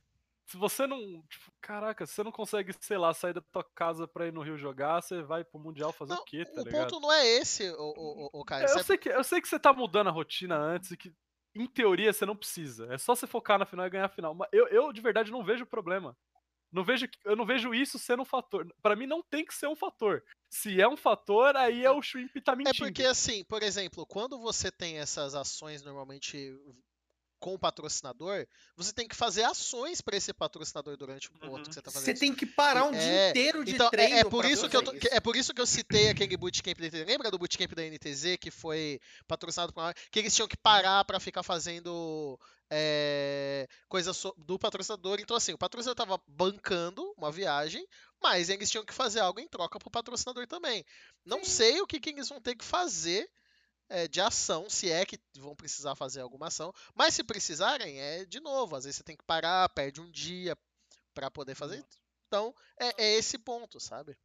se 0.47 0.57
você 0.57 0.85
não. 0.85 0.99
Tipo, 1.29 1.51
caraca, 1.61 2.05
se 2.05 2.13
você 2.13 2.23
não 2.23 2.31
consegue, 2.31 2.73
sei 2.81 2.97
lá, 2.97 3.13
sair 3.13 3.33
da 3.33 3.41
tua 3.41 3.63
casa 3.63 4.07
pra 4.07 4.27
ir 4.27 4.33
no 4.33 4.41
Rio 4.41 4.57
jogar, 4.57 5.01
você 5.01 5.21
vai 5.21 5.43
pro 5.43 5.59
Mundial 5.59 5.93
fazer 5.93 6.13
não, 6.13 6.21
o 6.21 6.25
quê, 6.25 6.45
tá 6.45 6.61
o 6.61 6.63
ligado? 6.65 6.81
O 6.81 6.91
ponto 6.91 6.99
não 7.01 7.11
é 7.11 7.25
esse, 7.25 7.69
o, 7.71 7.93
o, 7.95 8.29
o 8.41 8.45
cara. 8.45 8.69
Eu, 8.69 8.83
sei 8.83 8.97
que, 8.97 9.09
eu 9.09 9.23
sei 9.23 9.41
que 9.41 9.47
você 9.47 9.59
tá 9.59 9.71
mudando 9.71 10.07
a 10.07 10.11
rotina 10.11 10.57
antes 10.57 10.91
e 10.91 10.97
que, 10.97 11.13
em 11.55 11.67
teoria, 11.67 12.11
você 12.11 12.25
não 12.25 12.35
precisa. 12.35 12.93
É 12.93 12.97
só 12.97 13.15
você 13.15 13.27
focar 13.27 13.59
na 13.59 13.65
final 13.65 13.85
e 13.85 13.89
ganhar 13.89 14.05
a 14.05 14.09
final. 14.09 14.33
Mas 14.33 14.49
eu, 14.51 14.67
eu 14.67 14.91
de 14.91 15.01
verdade, 15.01 15.31
não 15.31 15.43
vejo 15.43 15.65
problema. 15.65 16.17
Não 16.71 16.85
vejo, 16.85 17.05
eu 17.25 17.35
não 17.35 17.45
vejo 17.45 17.73
isso 17.73 17.99
sendo 17.99 18.21
um 18.21 18.25
fator. 18.25 18.65
Para 18.81 18.95
mim, 18.95 19.05
não 19.05 19.21
tem 19.21 19.45
que 19.45 19.53
ser 19.53 19.67
um 19.67 19.75
fator. 19.75 20.23
Se 20.49 20.79
é 20.79 20.87
um 20.87 20.95
fator, 20.95 21.55
aí 21.57 21.83
é 21.83 21.91
o 21.91 22.01
Shrimp 22.01 22.33
tá 22.43 22.55
mentindo. 22.55 22.85
É 22.85 22.87
porque, 22.87 23.03
assim, 23.03 23.43
por 23.43 23.61
exemplo, 23.61 24.05
quando 24.05 24.39
você 24.39 24.71
tem 24.71 24.97
essas 24.97 25.35
ações 25.35 25.83
normalmente 25.83 26.57
com 27.41 27.55
o 27.55 27.59
patrocinador, 27.59 28.47
você 28.77 28.93
tem 28.93 29.07
que 29.07 29.15
fazer 29.15 29.43
ações 29.43 29.99
para 29.99 30.15
esse 30.15 30.31
patrocinador 30.31 30.95
durante 30.95 31.27
o 31.27 31.31
ponto 31.33 31.57
uhum. 31.57 31.63
que 31.63 31.73
você 31.73 31.79
está 31.79 31.91
fazendo. 31.91 32.05
Você 32.05 32.19
tem 32.19 32.33
que 32.33 32.45
parar 32.45 32.85
um 32.85 32.93
é, 32.93 32.99
dia 32.99 33.29
inteiro 33.31 33.65
de 33.65 33.73
então, 33.73 33.89
treino. 33.89 34.15
É, 34.15 34.19
é 34.19 34.23
por 34.23 34.45
isso 34.45 34.69
que 34.69 34.77
eu 34.77 34.83
tô, 34.83 34.93
é 35.09 35.19
por 35.19 35.35
isso 35.35 35.51
que 35.51 35.59
eu 35.59 35.65
citei 35.65 36.09
aquele 36.09 36.37
bootcamp 36.37 36.77
da 36.79 36.85
NTZ. 36.85 37.05
Lembra 37.05 37.31
do 37.31 37.39
bootcamp 37.39 37.73
da 37.73 37.81
NTZ 37.81 38.37
que 38.39 38.51
foi 38.51 39.01
patrocinado 39.27 39.73
por 39.73 39.81
que 40.11 40.19
eles 40.19 40.35
tinham 40.35 40.47
que 40.47 40.55
parar 40.55 41.03
para 41.03 41.19
ficar 41.19 41.41
fazendo 41.41 42.39
é, 42.69 43.67
coisa 43.89 44.11
do 44.37 44.59
patrocinador. 44.59 45.19
Então 45.19 45.35
assim, 45.35 45.53
o 45.53 45.57
patrocinador 45.57 46.03
estava 46.03 46.23
bancando 46.27 47.11
uma 47.17 47.31
viagem, 47.31 47.85
mas 48.21 48.49
eles 48.49 48.69
tinham 48.69 48.85
que 48.85 48.93
fazer 48.93 49.19
algo 49.19 49.39
em 49.39 49.47
troca 49.47 49.79
para 49.79 49.87
o 49.87 49.91
patrocinador 49.91 50.45
também. 50.45 50.85
Não 51.25 51.43
Sim. 51.43 51.51
sei 51.51 51.81
o 51.81 51.87
que, 51.87 51.99
que 51.99 52.11
eles 52.11 52.29
vão 52.29 52.39
ter 52.39 52.53
que 52.53 52.63
fazer 52.63 53.27
é, 53.91 54.07
de 54.07 54.21
ação, 54.21 54.69
se 54.69 54.89
é 54.89 55.05
que 55.05 55.19
vão 55.37 55.55
precisar 55.55 55.95
fazer 55.95 56.21
alguma 56.21 56.47
ação. 56.47 56.73
Mas 56.95 57.13
se 57.13 57.23
precisarem, 57.23 57.99
é 57.99 58.25
de 58.25 58.39
novo. 58.39 58.75
Às 58.75 58.85
vezes 58.85 58.97
você 58.97 59.03
tem 59.03 59.17
que 59.17 59.23
parar, 59.23 59.67
perde 59.69 59.99
um 59.99 60.09
dia 60.09 60.57
para 61.13 61.29
poder 61.29 61.55
fazer. 61.55 61.77
Uhum. 61.77 61.85
Então, 62.27 62.55
é, 62.79 63.03
é 63.03 63.17
esse 63.17 63.37
ponto, 63.37 63.79
sabe? 63.79 64.17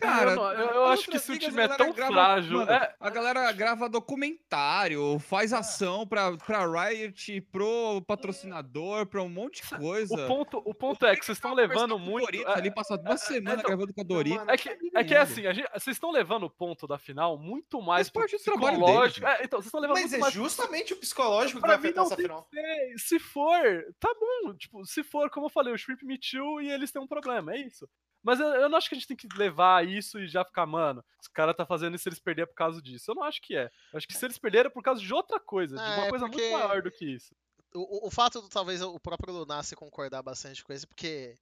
Cara, 0.00 0.32
eu, 0.32 0.42
eu, 0.42 0.74
eu 0.74 0.84
acho 0.86 1.10
que 1.10 1.18
se 1.18 1.32
o 1.32 1.38
time 1.38 1.62
é 1.62 1.68
tão 1.68 1.92
grava, 1.92 2.12
frágil. 2.12 2.58
Mano, 2.58 2.70
é... 2.70 2.94
A 2.98 3.10
galera 3.10 3.52
grava 3.52 3.88
documentário, 3.88 5.18
faz 5.18 5.52
é. 5.52 5.56
ação 5.56 6.06
pra, 6.06 6.36
pra 6.36 6.66
Riot, 6.66 7.40
pro 7.52 8.02
patrocinador, 8.06 9.06
pra 9.06 9.22
um 9.22 9.28
monte 9.28 9.62
de 9.62 9.76
coisa. 9.76 10.14
O 10.14 10.26
ponto, 10.26 10.62
o 10.64 10.74
ponto 10.74 11.06
é 11.06 11.14
que 11.14 11.24
vocês 11.24 11.38
estão 11.38 11.54
levando 11.54 11.98
muito. 11.98 12.24
Doritos, 12.24 12.54
ali 12.54 12.70
passa 12.70 12.96
uma 12.96 13.16
semana 13.16 13.56
então, 13.60 13.68
gravando 13.68 13.94
com 13.94 14.00
a 14.00 14.04
Doritos. 14.04 14.48
É 14.48 14.56
que, 14.56 14.68
é 14.94 15.04
que 15.04 15.14
é 15.14 15.18
assim, 15.18 15.42
gente, 15.42 15.68
vocês 15.72 15.96
estão 15.96 16.10
levando 16.10 16.44
o 16.44 16.50
ponto 16.50 16.86
da 16.86 16.98
final 16.98 17.38
muito 17.38 17.80
mais 17.80 18.08
pro 18.08 18.26
psicológico. 18.26 19.26
É, 19.26 19.44
então, 19.44 19.60
vocês 19.60 19.66
estão 19.66 19.80
levando 19.80 20.00
Mas 20.00 20.12
é 20.12 20.18
mais... 20.18 20.32
justamente 20.34 20.92
o 20.92 20.96
psicológico 20.96 21.60
que 21.60 21.66
vai 21.66 21.76
afetar 21.76 22.04
essa 22.04 22.16
final. 22.16 22.48
Se 22.96 23.18
for, 23.18 23.84
tá 23.98 24.14
bom. 24.18 24.54
Tipo, 24.54 24.84
se 24.84 25.02
for, 25.02 25.30
como 25.30 25.46
eu 25.46 25.50
falei, 25.50 25.72
o 25.72 25.78
Shrimp 25.78 26.02
Me 26.02 26.18
Too 26.18 26.62
e 26.62 26.70
eles 26.70 26.90
têm 26.90 27.02
um 27.02 27.06
problema, 27.06 27.54
é 27.54 27.58
isso. 27.58 27.88
Mas 28.22 28.38
eu, 28.38 28.46
eu, 28.46 28.68
não 28.68 28.76
acho 28.76 28.88
que 28.88 28.94
a 28.94 28.98
gente 28.98 29.08
tem 29.08 29.16
que 29.16 29.28
levar 29.36 29.86
isso 29.86 30.18
e 30.18 30.28
já 30.28 30.44
ficar, 30.44 30.66
mano, 30.66 31.02
os 31.20 31.28
caras 31.28 31.56
tá 31.56 31.64
fazendo 31.64 31.96
isso 31.96 32.08
eles 32.08 32.18
perderam 32.18 32.48
por 32.48 32.54
causa 32.54 32.82
disso. 32.82 33.10
Eu 33.10 33.14
não 33.14 33.22
acho 33.22 33.40
que 33.40 33.56
é. 33.56 33.70
Eu 33.92 33.96
acho 33.96 34.06
que 34.06 34.14
se 34.14 34.24
eles 34.24 34.38
perderam 34.38 34.68
é 34.68 34.72
por 34.72 34.82
causa 34.82 35.00
de 35.00 35.12
outra 35.12 35.40
coisa, 35.40 35.76
de 35.76 35.82
uma 35.82 36.06
é, 36.06 36.10
coisa 36.10 36.26
muito 36.26 36.50
maior 36.50 36.82
do 36.82 36.90
que 36.90 37.04
isso. 37.06 37.34
O, 37.74 38.08
o 38.08 38.10
fato 38.10 38.40
do 38.42 38.48
talvez 38.48 38.82
o 38.82 38.98
próprio 39.00 39.32
Lunassi 39.32 39.74
concordar 39.76 40.22
bastante 40.22 40.62
com 40.62 40.72
isso, 40.72 40.88
porque 40.88 41.38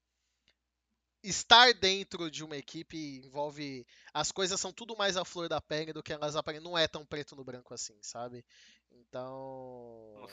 estar 1.22 1.72
dentro 1.74 2.30
de 2.30 2.44
uma 2.44 2.56
equipe 2.56 3.22
envolve. 3.24 3.86
As 4.12 4.30
coisas 4.30 4.60
são 4.60 4.72
tudo 4.72 4.96
mais 4.96 5.16
à 5.16 5.24
flor 5.24 5.48
da 5.48 5.60
pele 5.60 5.92
do 5.92 6.02
que 6.02 6.12
elas 6.12 6.36
aparecem. 6.36 6.64
Não 6.64 6.76
é 6.76 6.86
tão 6.86 7.04
preto 7.04 7.34
no 7.34 7.44
branco 7.44 7.74
assim, 7.74 7.96
sabe? 8.02 8.44
Então. 8.90 10.26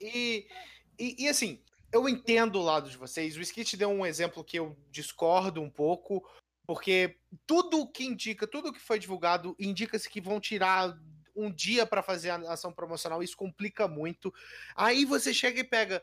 e, 0.00 0.46
e, 0.98 1.24
e 1.24 1.28
assim, 1.28 1.62
eu 1.94 2.08
entendo 2.08 2.58
o 2.58 2.62
lado 2.62 2.90
de 2.90 2.96
vocês. 2.96 3.36
O 3.36 3.40
Skit 3.40 3.76
deu 3.76 3.88
um 3.88 4.04
exemplo 4.04 4.42
que 4.42 4.58
eu 4.58 4.76
discordo 4.90 5.62
um 5.62 5.70
pouco, 5.70 6.28
porque 6.66 7.16
tudo 7.46 7.88
que 7.90 8.04
indica, 8.04 8.48
tudo 8.48 8.72
que 8.72 8.80
foi 8.80 8.98
divulgado, 8.98 9.54
indica-se 9.60 10.10
que 10.10 10.20
vão 10.20 10.40
tirar 10.40 10.98
um 11.36 11.52
dia 11.52 11.86
para 11.86 12.02
fazer 12.02 12.30
a 12.30 12.52
ação 12.52 12.72
promocional, 12.72 13.22
isso 13.22 13.36
complica 13.36 13.86
muito. 13.86 14.34
Aí 14.74 15.04
você 15.04 15.32
chega 15.32 15.60
e 15.60 15.64
pega 15.64 16.02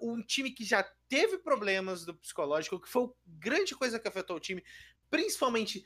um 0.00 0.22
time 0.22 0.50
que 0.50 0.64
já 0.64 0.82
teve 1.08 1.36
problemas 1.38 2.06
do 2.06 2.14
psicológico, 2.14 2.80
que 2.80 2.88
foi 2.88 3.04
a 3.04 3.08
grande 3.26 3.74
coisa 3.76 3.98
que 3.98 4.08
afetou 4.08 4.36
o 4.36 4.40
time, 4.40 4.64
principalmente 5.10 5.84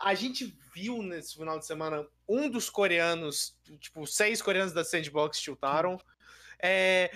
a 0.00 0.14
gente 0.14 0.58
viu 0.74 1.02
nesse 1.02 1.34
final 1.34 1.58
de 1.58 1.66
semana 1.66 2.06
um 2.26 2.48
dos 2.48 2.70
coreanos, 2.70 3.58
tipo, 3.78 4.06
seis 4.06 4.40
coreanos 4.40 4.72
da 4.72 4.84
Sandbox 4.84 5.38
chutaram. 5.38 6.00
É, 6.62 7.10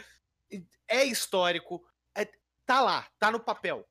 é 0.89 1.05
histórico, 1.05 1.82
é, 2.14 2.28
tá 2.66 2.81
lá, 2.81 3.09
tá 3.18 3.31
no 3.31 3.40
papel. 3.40 3.86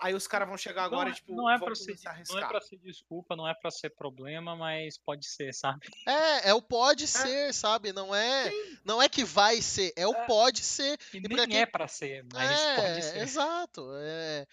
Aí 0.00 0.14
os 0.14 0.26
caras 0.26 0.48
vão 0.48 0.56
chegar 0.56 0.84
agora 0.84 1.10
não, 1.10 1.12
e, 1.12 1.14
tipo, 1.14 1.34
não 1.34 1.50
é 1.50 1.58
pra 1.58 1.74
ser, 1.74 1.94
Não 2.30 2.38
é 2.38 2.48
pra 2.48 2.60
ser 2.62 2.78
desculpa, 2.78 3.36
não 3.36 3.46
é 3.46 3.52
pra 3.52 3.70
ser 3.70 3.90
problema, 3.90 4.56
mas 4.56 4.96
pode 4.96 5.26
ser, 5.26 5.52
sabe? 5.52 5.86
É, 6.08 6.50
é 6.50 6.54
o 6.54 6.62
pode 6.62 7.04
é. 7.04 7.06
ser, 7.06 7.52
sabe? 7.52 7.92
Não 7.92 8.14
é, 8.14 8.50
não 8.84 9.02
é 9.02 9.08
que 9.08 9.22
vai 9.22 9.60
ser, 9.60 9.92
é 9.96 10.06
o 10.06 10.14
é. 10.14 10.26
pode 10.26 10.62
ser. 10.62 10.98
E, 11.12 11.18
e 11.18 11.20
nem 11.20 11.46
quem... 11.46 11.60
é 11.60 11.66
pra 11.66 11.86
ser, 11.86 12.24
mas 12.32 12.50
é, 12.50 12.76
pode 12.76 13.02
ser. 13.02 13.18
Exato. 13.18 13.90
É, 13.96 14.46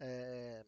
é, 0.00 0.64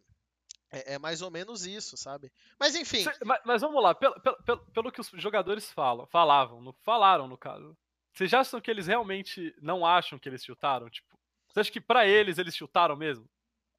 é, 0.70 0.94
é, 0.94 0.98
mais 0.98 1.20
ou 1.20 1.30
menos 1.30 1.66
isso, 1.66 1.96
sabe? 1.96 2.32
Mas 2.58 2.76
enfim. 2.76 3.04
Mas, 3.24 3.40
mas, 3.44 3.60
vamos 3.60 3.82
lá, 3.82 3.92
pelo, 3.92 4.14
pelo, 4.20 4.58
pelo 4.72 4.92
que 4.92 5.00
os 5.00 5.10
jogadores 5.14 5.68
falam, 5.70 6.06
falavam, 6.06 6.60
no, 6.60 6.72
falaram 6.84 7.26
no 7.26 7.36
caso. 7.36 7.76
Vocês 8.20 8.30
já 8.30 8.40
acham 8.40 8.60
que 8.60 8.70
eles 8.70 8.86
realmente 8.86 9.56
não 9.62 9.86
acham 9.86 10.18
que 10.18 10.28
eles 10.28 10.44
chutaram? 10.44 10.90
Tipo, 10.90 11.18
você 11.48 11.60
acha 11.60 11.72
que 11.72 11.80
para 11.80 12.06
eles 12.06 12.36
eles 12.36 12.54
chutaram 12.54 12.94
mesmo? 12.94 13.26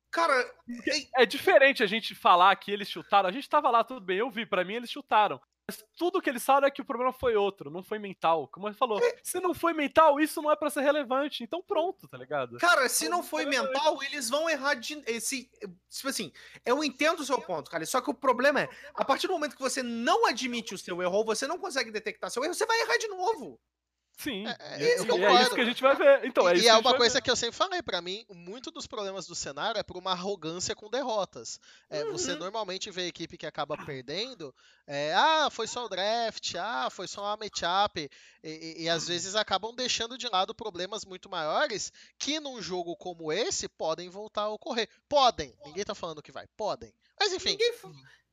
Cara, 0.10 0.34
é 1.16 1.28
diferente 1.28 1.84
a 1.84 1.86
gente 1.86 2.16
falar 2.16 2.56
que 2.56 2.72
eles 2.72 2.90
chutaram. 2.90 3.30
A 3.30 3.32
gente 3.32 3.48
tava 3.48 3.70
lá, 3.70 3.84
tudo 3.84 4.02
bem, 4.02 4.18
eu 4.18 4.32
vi, 4.32 4.44
para 4.44 4.64
mim 4.66 4.74
eles 4.74 4.90
chutaram. 4.90 5.40
Mas 5.70 5.86
tudo 5.96 6.20
que 6.20 6.28
eles 6.28 6.42
sabem 6.42 6.68
é 6.68 6.72
que 6.72 6.82
o 6.82 6.86
problema 6.86 7.14
foi 7.14 7.36
outro, 7.36 7.70
não 7.70 7.84
foi 7.84 8.00
mental. 8.00 8.48
Como 8.48 8.68
ele 8.68 8.74
falou, 8.74 9.00
é. 9.00 9.20
se 9.22 9.40
não 9.40 9.54
foi 9.54 9.74
mental, 9.74 10.20
isso 10.20 10.42
não 10.42 10.52
é 10.52 10.56
para 10.56 10.72
ser 10.72 10.82
relevante. 10.82 11.44
Então 11.44 11.62
pronto, 11.62 12.08
tá 12.08 12.18
ligado? 12.18 12.58
Cara, 12.58 12.90
se 12.90 13.08
não 13.08 13.22
foi 13.22 13.46
mental, 13.46 14.02
eles 14.02 14.28
vão 14.28 14.50
errar 14.50 14.74
de. 14.74 15.04
Esse, 15.06 15.52
tipo 15.88 16.10
assim, 16.10 16.34
eu 16.66 16.84
entendo 16.84 17.20
o 17.20 17.26
seu 17.26 17.40
ponto, 17.40 17.70
cara. 17.70 17.86
Só 17.86 18.02
que 18.02 18.10
o 18.10 18.16
problema 18.16 18.62
é, 18.62 18.70
a 18.96 19.06
partir 19.06 19.28
do 19.28 19.34
momento 19.34 19.56
que 19.56 19.62
você 19.62 19.84
não 19.84 20.26
admite 20.26 20.74
o 20.74 20.80
seu 20.80 21.00
erro, 21.00 21.24
você 21.24 21.46
não 21.46 21.60
consegue 21.60 21.92
detectar 21.92 22.32
seu 22.32 22.44
erro, 22.44 22.56
você 22.56 22.66
vai 22.66 22.82
errar 22.82 22.98
de 22.98 23.08
novo. 23.08 23.62
Sim, 24.22 24.46
é, 24.46 24.52
é, 24.52 24.84
é, 24.84 24.84
é, 24.84 25.42
isso 25.42 25.56
que 25.56 25.62
a 25.62 25.66
gente 25.66 25.82
vai 25.82 25.96
ver. 25.96 26.24
Então, 26.26 26.48
é 26.48 26.56
e, 26.56 26.68
é 26.68 26.78
uma 26.78 26.96
coisa 26.96 27.16
ver. 27.16 27.22
que 27.24 27.32
eu 27.32 27.36
sempre 27.36 27.56
falei, 27.56 27.82
para 27.82 28.00
mim, 28.04 28.24
muito 28.30 28.70
dos 28.70 28.86
problemas 28.86 29.26
do 29.26 29.34
cenário 29.34 29.80
é 29.80 29.84
por 29.84 29.98
uma 29.98 30.12
arrogância 30.12 30.76
com 30.76 30.92
derrotas. 30.92 31.60
É, 31.90 32.04
uhum. 32.04 32.12
Você 32.12 32.36
normalmente 32.36 32.92
vê 32.92 33.02
a 33.02 33.08
equipe 33.08 33.36
que 33.36 33.48
acaba 33.48 33.76
perdendo, 33.84 34.54
é, 34.86 35.12
ah, 35.16 35.50
foi 35.50 35.66
só 35.66 35.86
o 35.86 35.90
draft, 35.90 36.54
ah, 36.56 36.88
foi 36.92 37.08
só 37.08 37.24
uma 37.24 37.38
matchup, 37.38 38.08
e, 38.44 38.50
e, 38.50 38.84
e, 38.84 38.90
às 38.90 39.08
vezes 39.08 39.34
acabam 39.34 39.74
deixando 39.74 40.20
de 40.20 40.28
lado 40.28 40.54
problemas 40.54 41.04
muito 41.04 41.28
maiores 41.28 41.92
que 42.20 42.40
num 42.40 42.62
jogo 42.62 42.96
como 42.96 43.34
esse 43.34 43.68
podem 43.68 44.08
voltar 44.08 44.44
a 44.44 44.50
ocorrer. 44.50 44.88
Podem, 45.10 45.52
ninguém 45.66 45.84
tá 45.84 45.96
falando 45.96 46.22
que 46.22 46.32
vai, 46.32 46.46
podem. 46.56 46.94
Mas 47.20 47.34
enfim. 47.34 47.58
Ninguém, 47.58 47.74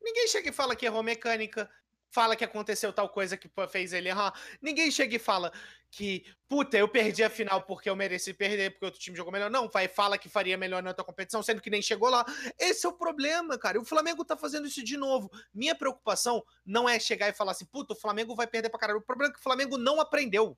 ninguém 0.02 0.28
chega 0.28 0.50
e 0.50 0.52
fala 0.52 0.76
que 0.76 0.84
errou 0.84 1.02
mecânica, 1.02 1.70
fala 2.10 2.36
que 2.36 2.44
aconteceu 2.44 2.92
tal 2.92 3.08
coisa 3.08 3.36
que 3.36 3.50
fez 3.70 3.92
ele 3.92 4.08
errar. 4.08 4.32
Ninguém 4.60 4.90
chega 4.90 5.16
e 5.16 5.18
fala 5.18 5.52
que, 5.90 6.24
puta, 6.48 6.76
eu 6.76 6.88
perdi 6.88 7.22
a 7.22 7.30
final 7.30 7.62
porque 7.62 7.88
eu 7.88 7.96
mereci 7.96 8.34
perder, 8.34 8.70
porque 8.70 8.84
outro 8.84 9.00
time 9.00 9.16
jogou 9.16 9.32
melhor. 9.32 9.50
Não, 9.50 9.68
vai, 9.68 9.88
fala 9.88 10.18
que 10.18 10.28
faria 10.28 10.56
melhor 10.56 10.82
na 10.82 10.90
outra 10.90 11.04
competição, 11.04 11.42
sendo 11.42 11.60
que 11.60 11.70
nem 11.70 11.82
chegou 11.82 12.08
lá. 12.08 12.24
Esse 12.58 12.86
é 12.86 12.88
o 12.88 12.92
problema, 12.92 13.58
cara. 13.58 13.78
E 13.78 13.80
o 13.80 13.84
Flamengo 13.84 14.24
tá 14.24 14.36
fazendo 14.36 14.66
isso 14.66 14.82
de 14.82 14.96
novo. 14.96 15.30
Minha 15.52 15.74
preocupação 15.74 16.44
não 16.64 16.88
é 16.88 16.98
chegar 16.98 17.28
e 17.28 17.32
falar 17.32 17.52
assim, 17.52 17.66
puta, 17.66 17.94
o 17.94 17.96
Flamengo 17.96 18.34
vai 18.34 18.46
perder 18.46 18.70
pra 18.70 18.78
caralho. 18.78 19.00
O 19.00 19.02
problema 19.02 19.30
é 19.30 19.34
que 19.34 19.40
o 19.40 19.42
Flamengo 19.42 19.78
não 19.78 20.00
aprendeu. 20.00 20.56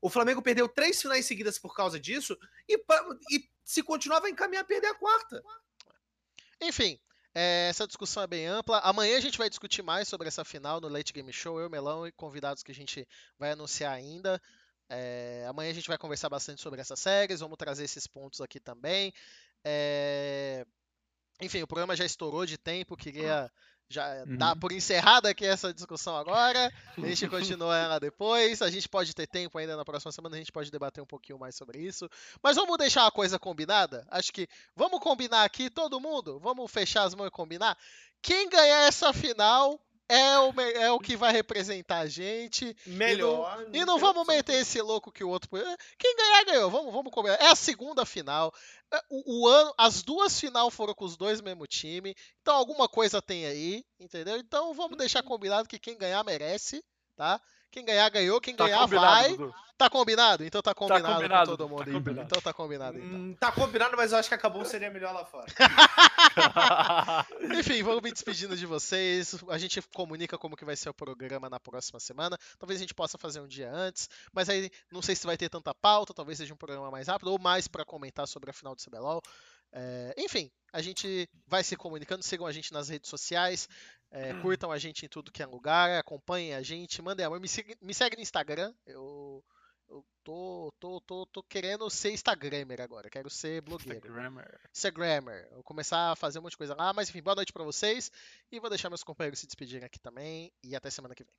O 0.00 0.10
Flamengo 0.10 0.42
perdeu 0.42 0.68
três 0.68 1.00
finais 1.00 1.26
seguidas 1.26 1.58
por 1.58 1.74
causa 1.74 1.98
disso 1.98 2.38
e, 2.68 2.76
e 3.30 3.48
se 3.64 3.82
continuar 3.82 4.20
vai 4.20 4.30
encaminhar 4.30 4.62
a 4.62 4.66
perder 4.66 4.88
a 4.88 4.94
quarta. 4.94 5.42
Enfim, 6.60 7.00
é, 7.38 7.68
essa 7.68 7.86
discussão 7.86 8.22
é 8.22 8.26
bem 8.26 8.46
ampla. 8.46 8.78
Amanhã 8.78 9.18
a 9.18 9.20
gente 9.20 9.36
vai 9.36 9.50
discutir 9.50 9.82
mais 9.82 10.08
sobre 10.08 10.26
essa 10.26 10.42
final 10.42 10.80
no 10.80 10.88
Late 10.88 11.12
Game 11.12 11.30
Show, 11.30 11.60
eu, 11.60 11.68
Melão 11.68 12.06
e 12.06 12.12
convidados 12.12 12.62
que 12.62 12.72
a 12.72 12.74
gente 12.74 13.06
vai 13.38 13.50
anunciar 13.50 13.92
ainda. 13.92 14.40
É, 14.88 15.44
amanhã 15.46 15.70
a 15.70 15.74
gente 15.74 15.86
vai 15.86 15.98
conversar 15.98 16.30
bastante 16.30 16.62
sobre 16.62 16.80
essas 16.80 16.98
séries, 16.98 17.40
vamos 17.40 17.58
trazer 17.58 17.84
esses 17.84 18.06
pontos 18.06 18.40
aqui 18.40 18.58
também. 18.58 19.12
É, 19.62 20.64
enfim, 21.38 21.60
o 21.60 21.66
programa 21.66 21.94
já 21.94 22.06
estourou 22.06 22.46
de 22.46 22.56
tempo, 22.56 22.96
queria 22.96 23.52
já 23.88 24.24
Uhum. 24.26 24.36
dar 24.36 24.56
por 24.56 24.72
encerrada 24.72 25.28
aqui 25.30 25.44
essa 25.44 25.72
discussão 25.72 26.16
agora. 26.16 26.72
A 26.96 27.00
gente 27.06 27.28
continua 27.60 27.76
ela 27.78 27.98
depois. 28.00 28.60
A 28.62 28.70
gente 28.70 28.88
pode 28.88 29.14
ter 29.14 29.26
tempo 29.26 29.56
ainda 29.58 29.76
na 29.76 29.84
próxima 29.84 30.10
semana, 30.12 30.36
a 30.36 30.38
gente 30.38 30.52
pode 30.52 30.70
debater 30.70 31.02
um 31.02 31.06
pouquinho 31.06 31.38
mais 31.38 31.54
sobre 31.54 31.78
isso. 31.78 32.08
Mas 32.42 32.56
vamos 32.56 32.76
deixar 32.78 33.02
uma 33.04 33.10
coisa 33.12 33.38
combinada? 33.38 34.06
Acho 34.10 34.32
que 34.32 34.48
vamos 34.74 35.00
combinar 35.00 35.44
aqui, 35.44 35.70
todo 35.70 36.00
mundo? 36.00 36.38
Vamos 36.40 36.70
fechar 36.70 37.04
as 37.04 37.14
mãos 37.14 37.28
e 37.28 37.30
combinar? 37.30 37.76
Quem 38.22 38.48
ganhar 38.48 38.88
essa 38.88 39.12
final 39.12 39.80
é 40.08 40.38
o, 40.38 40.60
é 40.60 40.90
o 40.92 40.98
que 40.98 41.16
vai 41.16 41.32
representar 41.32 41.98
a 41.98 42.06
gente. 42.06 42.76
Melhor. 42.86 43.66
E 43.72 43.84
não 43.84 43.98
vamos 43.98 44.26
meter 44.26 44.54
esse 44.54 44.80
louco 44.80 45.10
que 45.10 45.24
o 45.24 45.28
outro. 45.28 45.48
Quem 45.98 46.16
ganhar, 46.16 46.44
ganhou. 46.44 46.70
Vamos, 46.70 46.92
vamos 46.92 47.12
combinar. 47.12 47.36
É 47.36 47.48
a 47.48 47.56
segunda 47.56 48.06
final. 48.06 48.52
É, 48.92 49.00
O, 49.10 49.42
o 49.42 49.48
ano, 49.48 49.74
as 49.76 50.02
duas 50.02 50.38
final 50.38 50.70
foram 50.70 50.94
com 50.94 51.04
os 51.04 51.16
dois 51.16 51.40
mesmo 51.40 51.66
time. 51.66 52.14
Então 52.40 52.54
alguma 52.54 52.88
coisa 52.88 53.20
tem 53.20 53.46
aí, 53.46 53.84
entendeu? 53.98 54.36
Então 54.36 54.72
vamos 54.74 54.96
deixar 54.96 55.22
combinado 55.22 55.68
que 55.68 55.78
quem 55.78 55.98
ganhar 55.98 56.22
merece, 56.24 56.84
tá? 57.16 57.40
Quem 57.76 57.84
ganhar, 57.84 58.08
ganhou. 58.08 58.40
Quem 58.40 58.56
Tá 58.56 58.64
ganhar, 58.64 58.86
vai. 58.86 59.28
Dudu. 59.28 59.54
Tá 59.76 59.90
combinado? 59.90 60.42
Então 60.42 60.62
tá 60.62 60.74
combinado, 60.74 61.14
combinado, 61.14 61.50
com 61.50 61.56
todo 61.58 61.68
mundo. 61.68 61.84
tá 61.84 61.90
aí. 61.90 61.92
combinado. 61.92 62.26
Então 62.26 62.40
tá 62.40 62.52
combinado. 62.54 62.98
Então. 62.98 63.18
Hum, 63.18 63.36
tá 63.38 63.52
combinado, 63.52 63.94
mas 63.94 64.12
eu 64.12 64.18
acho 64.18 64.30
que 64.30 64.34
acabou 64.34 64.64
seria 64.64 64.90
melhor 64.90 65.12
lá 65.12 65.26
fora. 65.26 65.44
Enfim, 67.58 67.82
vamos 67.82 68.00
me 68.00 68.10
despedindo 68.10 68.56
de 68.56 68.64
vocês. 68.64 69.34
A 69.50 69.58
gente 69.58 69.82
comunica 69.94 70.38
como 70.38 70.56
que 70.56 70.64
vai 70.64 70.74
ser 70.74 70.88
o 70.88 70.94
programa 70.94 71.50
na 71.50 71.60
próxima 71.60 72.00
semana. 72.00 72.38
Talvez 72.58 72.80
a 72.80 72.82
gente 72.82 72.94
possa 72.94 73.18
fazer 73.18 73.40
um 73.40 73.46
dia 73.46 73.70
antes, 73.70 74.08
mas 74.32 74.48
aí 74.48 74.70
não 74.90 75.02
sei 75.02 75.14
se 75.14 75.26
vai 75.26 75.36
ter 75.36 75.50
tanta 75.50 75.74
pauta, 75.74 76.14
talvez 76.14 76.38
seja 76.38 76.54
um 76.54 76.56
programa 76.56 76.90
mais 76.90 77.08
rápido 77.08 77.30
ou 77.30 77.38
mais 77.38 77.68
para 77.68 77.84
comentar 77.84 78.26
sobre 78.26 78.48
a 78.48 78.54
final 78.54 78.74
do 78.74 78.82
CBLOL. 78.82 79.20
É, 79.72 80.14
enfim, 80.18 80.50
a 80.72 80.80
gente 80.80 81.28
vai 81.46 81.62
se 81.64 81.76
comunicando. 81.76 82.22
Sigam 82.22 82.46
a 82.46 82.52
gente 82.52 82.72
nas 82.72 82.88
redes 82.88 83.08
sociais, 83.10 83.68
é, 84.10 84.32
curtam 84.40 84.70
a 84.72 84.78
gente 84.78 85.04
em 85.04 85.08
tudo 85.08 85.32
que 85.32 85.42
é 85.42 85.46
lugar, 85.46 85.98
acompanhem 85.98 86.54
a 86.54 86.62
gente, 86.62 87.00
mandem 87.02 87.24
amor. 87.26 87.40
Me, 87.40 87.48
siga- 87.48 87.76
me 87.80 87.92
segue 87.94 88.16
no 88.16 88.22
Instagram. 88.22 88.72
Eu, 88.86 89.44
eu 89.88 90.04
tô, 90.24 90.72
tô, 90.80 91.00
tô, 91.00 91.26
tô 91.26 91.42
querendo 91.42 91.88
ser 91.90 92.10
Instagrammer 92.12 92.80
agora, 92.80 93.08
quero 93.10 93.28
ser 93.30 93.60
blogueiro. 93.62 93.98
Instagrammer. 94.72 95.46
Eu 95.50 95.54
vou 95.56 95.64
começar 95.64 96.12
a 96.12 96.16
fazer 96.16 96.38
um 96.38 96.42
monte 96.42 96.52
de 96.52 96.58
coisa 96.58 96.74
lá, 96.74 96.92
mas 96.92 97.08
enfim, 97.08 97.22
boa 97.22 97.36
noite 97.36 97.52
pra 97.52 97.62
vocês. 97.64 98.10
E 98.50 98.58
vou 98.58 98.70
deixar 98.70 98.88
meus 98.88 99.04
companheiros 99.04 99.38
se 99.40 99.46
despedirem 99.46 99.84
aqui 99.84 99.98
também. 99.98 100.52
E 100.62 100.74
até 100.74 100.90
semana 100.90 101.14
que 101.14 101.24
vem. 101.24 101.32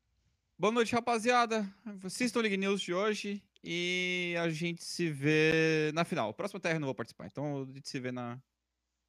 Boa 0.59 0.71
noite, 0.73 0.93
rapaziada. 0.93 1.67
Assistam 2.03 2.39
o 2.39 2.41
League 2.41 2.57
News 2.57 2.81
de 2.81 2.91
hoje 2.93 3.43
e 3.69 4.33
a 4.39 4.47
gente 4.49 4.81
se 4.81 5.09
vê 5.11 5.91
na 5.93 6.05
final. 6.05 6.33
Próximo 6.33 6.57
TR 6.57 6.69
eu 6.69 6.79
não 6.79 6.85
vou 6.87 6.95
participar, 6.95 7.25
então 7.27 7.63
a 7.69 7.73
gente 7.73 7.89
se 7.89 7.99
vê 7.99 8.13
na, 8.13 8.41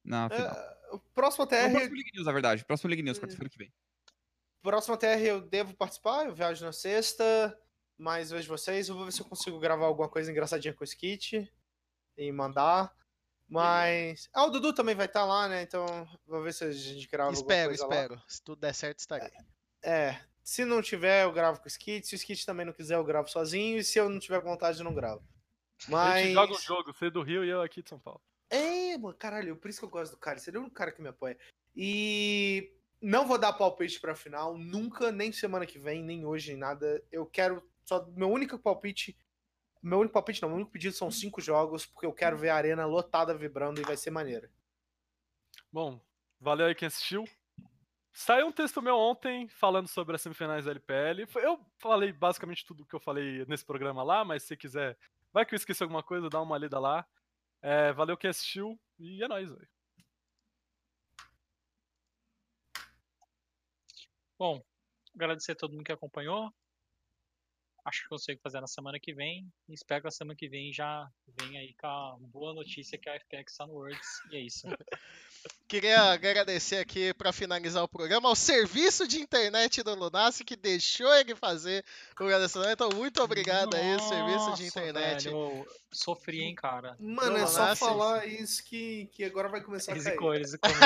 na 0.03 0.29
final. 0.29 0.55
O 0.91 0.99
próximo 0.99 1.47
TR, 1.47 1.71
próximo 1.71 1.95
League 1.95 2.11
News, 2.13 2.25
na 2.25 2.31
verdade. 2.33 2.65
Próximo 2.65 2.89
League 2.89 3.01
News, 3.03 3.17
Hum. 3.17 3.21
quarta-feira 3.21 3.49
que 3.49 3.57
vem. 3.57 3.73
próximo 4.61 4.97
TR 4.97 5.21
eu 5.23 5.39
devo 5.39 5.73
participar, 5.75 6.25
eu 6.25 6.35
viajo 6.35 6.65
na 6.65 6.73
sexta, 6.73 7.57
mas 7.97 8.31
vejo 8.31 8.49
vocês. 8.49 8.89
Eu 8.89 8.95
vou 8.95 9.05
ver 9.05 9.13
se 9.13 9.21
eu 9.21 9.25
consigo 9.25 9.59
gravar 9.59 9.85
alguma 9.85 10.09
coisa 10.09 10.29
engraçadinha 10.29 10.73
com 10.73 10.83
o 10.83 10.87
Skit 10.87 11.49
e 12.17 12.31
mandar. 12.33 12.93
Mas. 13.47 14.29
Ah, 14.33 14.45
o 14.45 14.49
Dudu 14.49 14.73
também 14.73 14.93
vai 14.93 15.05
estar 15.05 15.23
lá, 15.25 15.47
né? 15.47 15.61
Então 15.63 15.85
vou 16.27 16.43
ver 16.43 16.53
se 16.53 16.65
a 16.65 16.71
gente 16.71 17.07
grava 17.07 17.31
espero, 17.31 17.71
alguma 17.71 17.87
coisa 17.87 17.87
lá. 17.87 18.01
espero. 18.03 18.21
Se 18.27 18.43
tudo 18.43 18.59
der 18.59 18.73
certo, 18.73 18.99
estarei. 18.99 19.31
É. 19.81 20.19
Se 20.49 20.65
não 20.65 20.81
tiver, 20.81 21.25
eu 21.25 21.31
gravo 21.31 21.59
com 21.59 21.65
o 21.65 21.67
Skit. 21.67 22.07
Se 22.07 22.15
o 22.15 22.17
Skit 22.17 22.43
também 22.43 22.65
não 22.65 22.73
quiser, 22.73 22.95
eu 22.95 23.03
gravo 23.03 23.29
sozinho. 23.29 23.77
E 23.77 23.83
se 23.83 23.99
eu 23.99 24.09
não 24.09 24.17
tiver 24.17 24.41
vontade, 24.41 24.79
eu 24.79 24.83
não 24.83 24.95
gravo. 24.95 25.23
A 25.87 25.91
Mas. 25.91 26.23
gente 26.23 26.33
joga 26.33 26.53
um 26.53 26.59
jogo, 26.59 26.91
você 26.91 27.07
do 27.11 27.21
Rio 27.21 27.45
e 27.45 27.49
eu 27.49 27.61
aqui 27.61 27.83
de 27.83 27.89
São 27.89 27.99
Paulo. 27.99 28.19
É, 28.49 28.97
mano, 28.97 29.13
caralho, 29.13 29.55
por 29.55 29.69
isso 29.69 29.77
que 29.77 29.85
eu 29.85 29.89
gosto 29.91 30.13
do 30.13 30.17
cara. 30.17 30.39
Ele 30.39 30.57
é 30.57 30.59
o 30.59 30.63
único 30.63 30.75
cara 30.75 30.91
que 30.91 31.03
me 31.03 31.07
apoia. 31.07 31.37
E 31.75 32.73
não 32.99 33.27
vou 33.27 33.37
dar 33.37 33.53
palpite 33.53 34.01
pra 34.01 34.15
final, 34.15 34.57
nunca, 34.57 35.11
nem 35.11 35.31
semana 35.31 35.67
que 35.67 35.77
vem, 35.77 36.03
nem 36.03 36.25
hoje, 36.25 36.49
nem 36.49 36.57
nada. 36.57 36.99
Eu 37.11 37.27
quero 37.27 37.63
só. 37.85 38.03
Meu 38.15 38.31
único 38.31 38.57
palpite. 38.57 39.15
Meu 39.83 39.99
único 39.99 40.13
palpite 40.13 40.41
não, 40.41 40.49
meu 40.49 40.55
único 40.55 40.71
pedido 40.71 40.95
são 40.95 41.11
cinco 41.11 41.39
jogos, 41.39 41.85
porque 41.85 42.07
eu 42.07 42.11
quero 42.11 42.35
ver 42.35 42.49
a 42.49 42.55
arena 42.55 42.87
lotada 42.87 43.37
vibrando 43.37 43.79
e 43.79 43.83
vai 43.83 43.95
ser 43.95 44.09
maneiro. 44.09 44.49
Bom, 45.71 46.01
valeu 46.39 46.65
aí 46.65 46.73
quem 46.73 46.87
assistiu. 46.87 47.29
Saiu 48.21 48.47
um 48.47 48.51
texto 48.51 48.81
meu 48.81 48.97
ontem 48.97 49.47
falando 49.47 49.87
sobre 49.87 50.13
as 50.13 50.21
semifinais 50.21 50.65
da 50.65 50.71
LPL. 50.71 51.25
Eu 51.41 51.57
falei 51.77 52.11
basicamente 52.11 52.65
tudo 52.65 52.85
que 52.85 52.93
eu 52.93 52.99
falei 52.99 53.45
nesse 53.45 53.63
programa 53.65 54.03
lá, 54.03 54.25
mas 54.25 54.43
se 54.43 54.57
quiser, 54.57 54.97
vai 55.31 55.45
que 55.45 55.55
eu 55.55 55.57
esqueci 55.57 55.81
alguma 55.81 56.03
coisa, 56.03 56.29
dá 56.29 56.41
uma 56.41 56.57
lida 56.57 56.77
lá. 56.79 57.07
É, 57.61 57.93
valeu 57.93 58.17
quem 58.17 58.29
assistiu 58.29 58.77
e 58.99 59.23
é 59.23 59.27
nóis, 59.29 59.49
velho. 59.49 59.69
Bom, 64.37 64.61
agradecer 65.15 65.53
a 65.53 65.55
todo 65.55 65.71
mundo 65.71 65.85
que 65.85 65.91
acompanhou. 65.93 66.53
Acho 67.89 68.03
que 68.03 68.09
consigo 68.09 68.39
fazer 68.43 68.61
na 68.61 68.67
semana 68.67 68.99
que 68.99 69.15
vem. 69.15 69.51
E 69.67 69.73
espero 69.73 70.01
que 70.01 70.07
a 70.07 70.11
semana 70.11 70.37
que 70.37 70.47
vem 70.47 70.71
já 70.71 71.09
venha 71.41 71.59
aí 71.59 71.73
com 71.73 71.87
a 71.87 72.17
boa 72.19 72.53
notícia 72.53 72.99
que 72.99 73.09
a 73.09 73.19
FPX 73.19 73.51
está 73.51 73.65
no 73.65 73.73
Worlds. 73.73 74.07
E 74.31 74.37
é 74.37 74.41
isso. 74.41 74.67
Queria 75.67 76.11
agradecer 76.11 76.77
aqui 76.77 77.11
pra 77.15 77.33
finalizar 77.33 77.83
o 77.83 77.87
programa 77.87 78.29
ao 78.29 78.35
serviço 78.35 79.07
de 79.07 79.19
internet 79.19 79.81
do 79.81 79.95
Lunassi 79.95 80.43
que 80.43 80.55
deixou 80.55 81.11
ele 81.15 81.35
fazer 81.35 81.83
o 82.19 82.25
agradecimento. 82.25 82.69
Então, 82.71 82.89
muito 82.93 83.23
obrigado 83.23 83.75
aí, 83.75 83.99
serviço 84.01 84.45
de 84.45 84.49
Nossa, 84.49 84.63
internet. 84.63 85.23
velho, 85.25 85.37
eu 85.37 85.67
sofri, 85.91 86.41
hein, 86.41 86.53
cara. 86.53 86.95
Mano, 86.99 87.37
é 87.37 87.47
só 87.47 87.75
falar 87.75 88.27
isso 88.27 88.63
que, 88.65 89.09
que 89.11 89.23
agora 89.23 89.49
vai 89.49 89.63
começar 89.63 89.93
a 89.93 89.95
cair. 89.95 90.05
Risicou, 90.05 90.33
risicou 90.33 90.69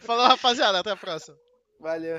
Falou, 0.00 0.26
rapaziada. 0.26 0.78
Até 0.78 0.90
a 0.90 0.96
próxima. 0.96 1.36
Valeu. 1.78 2.16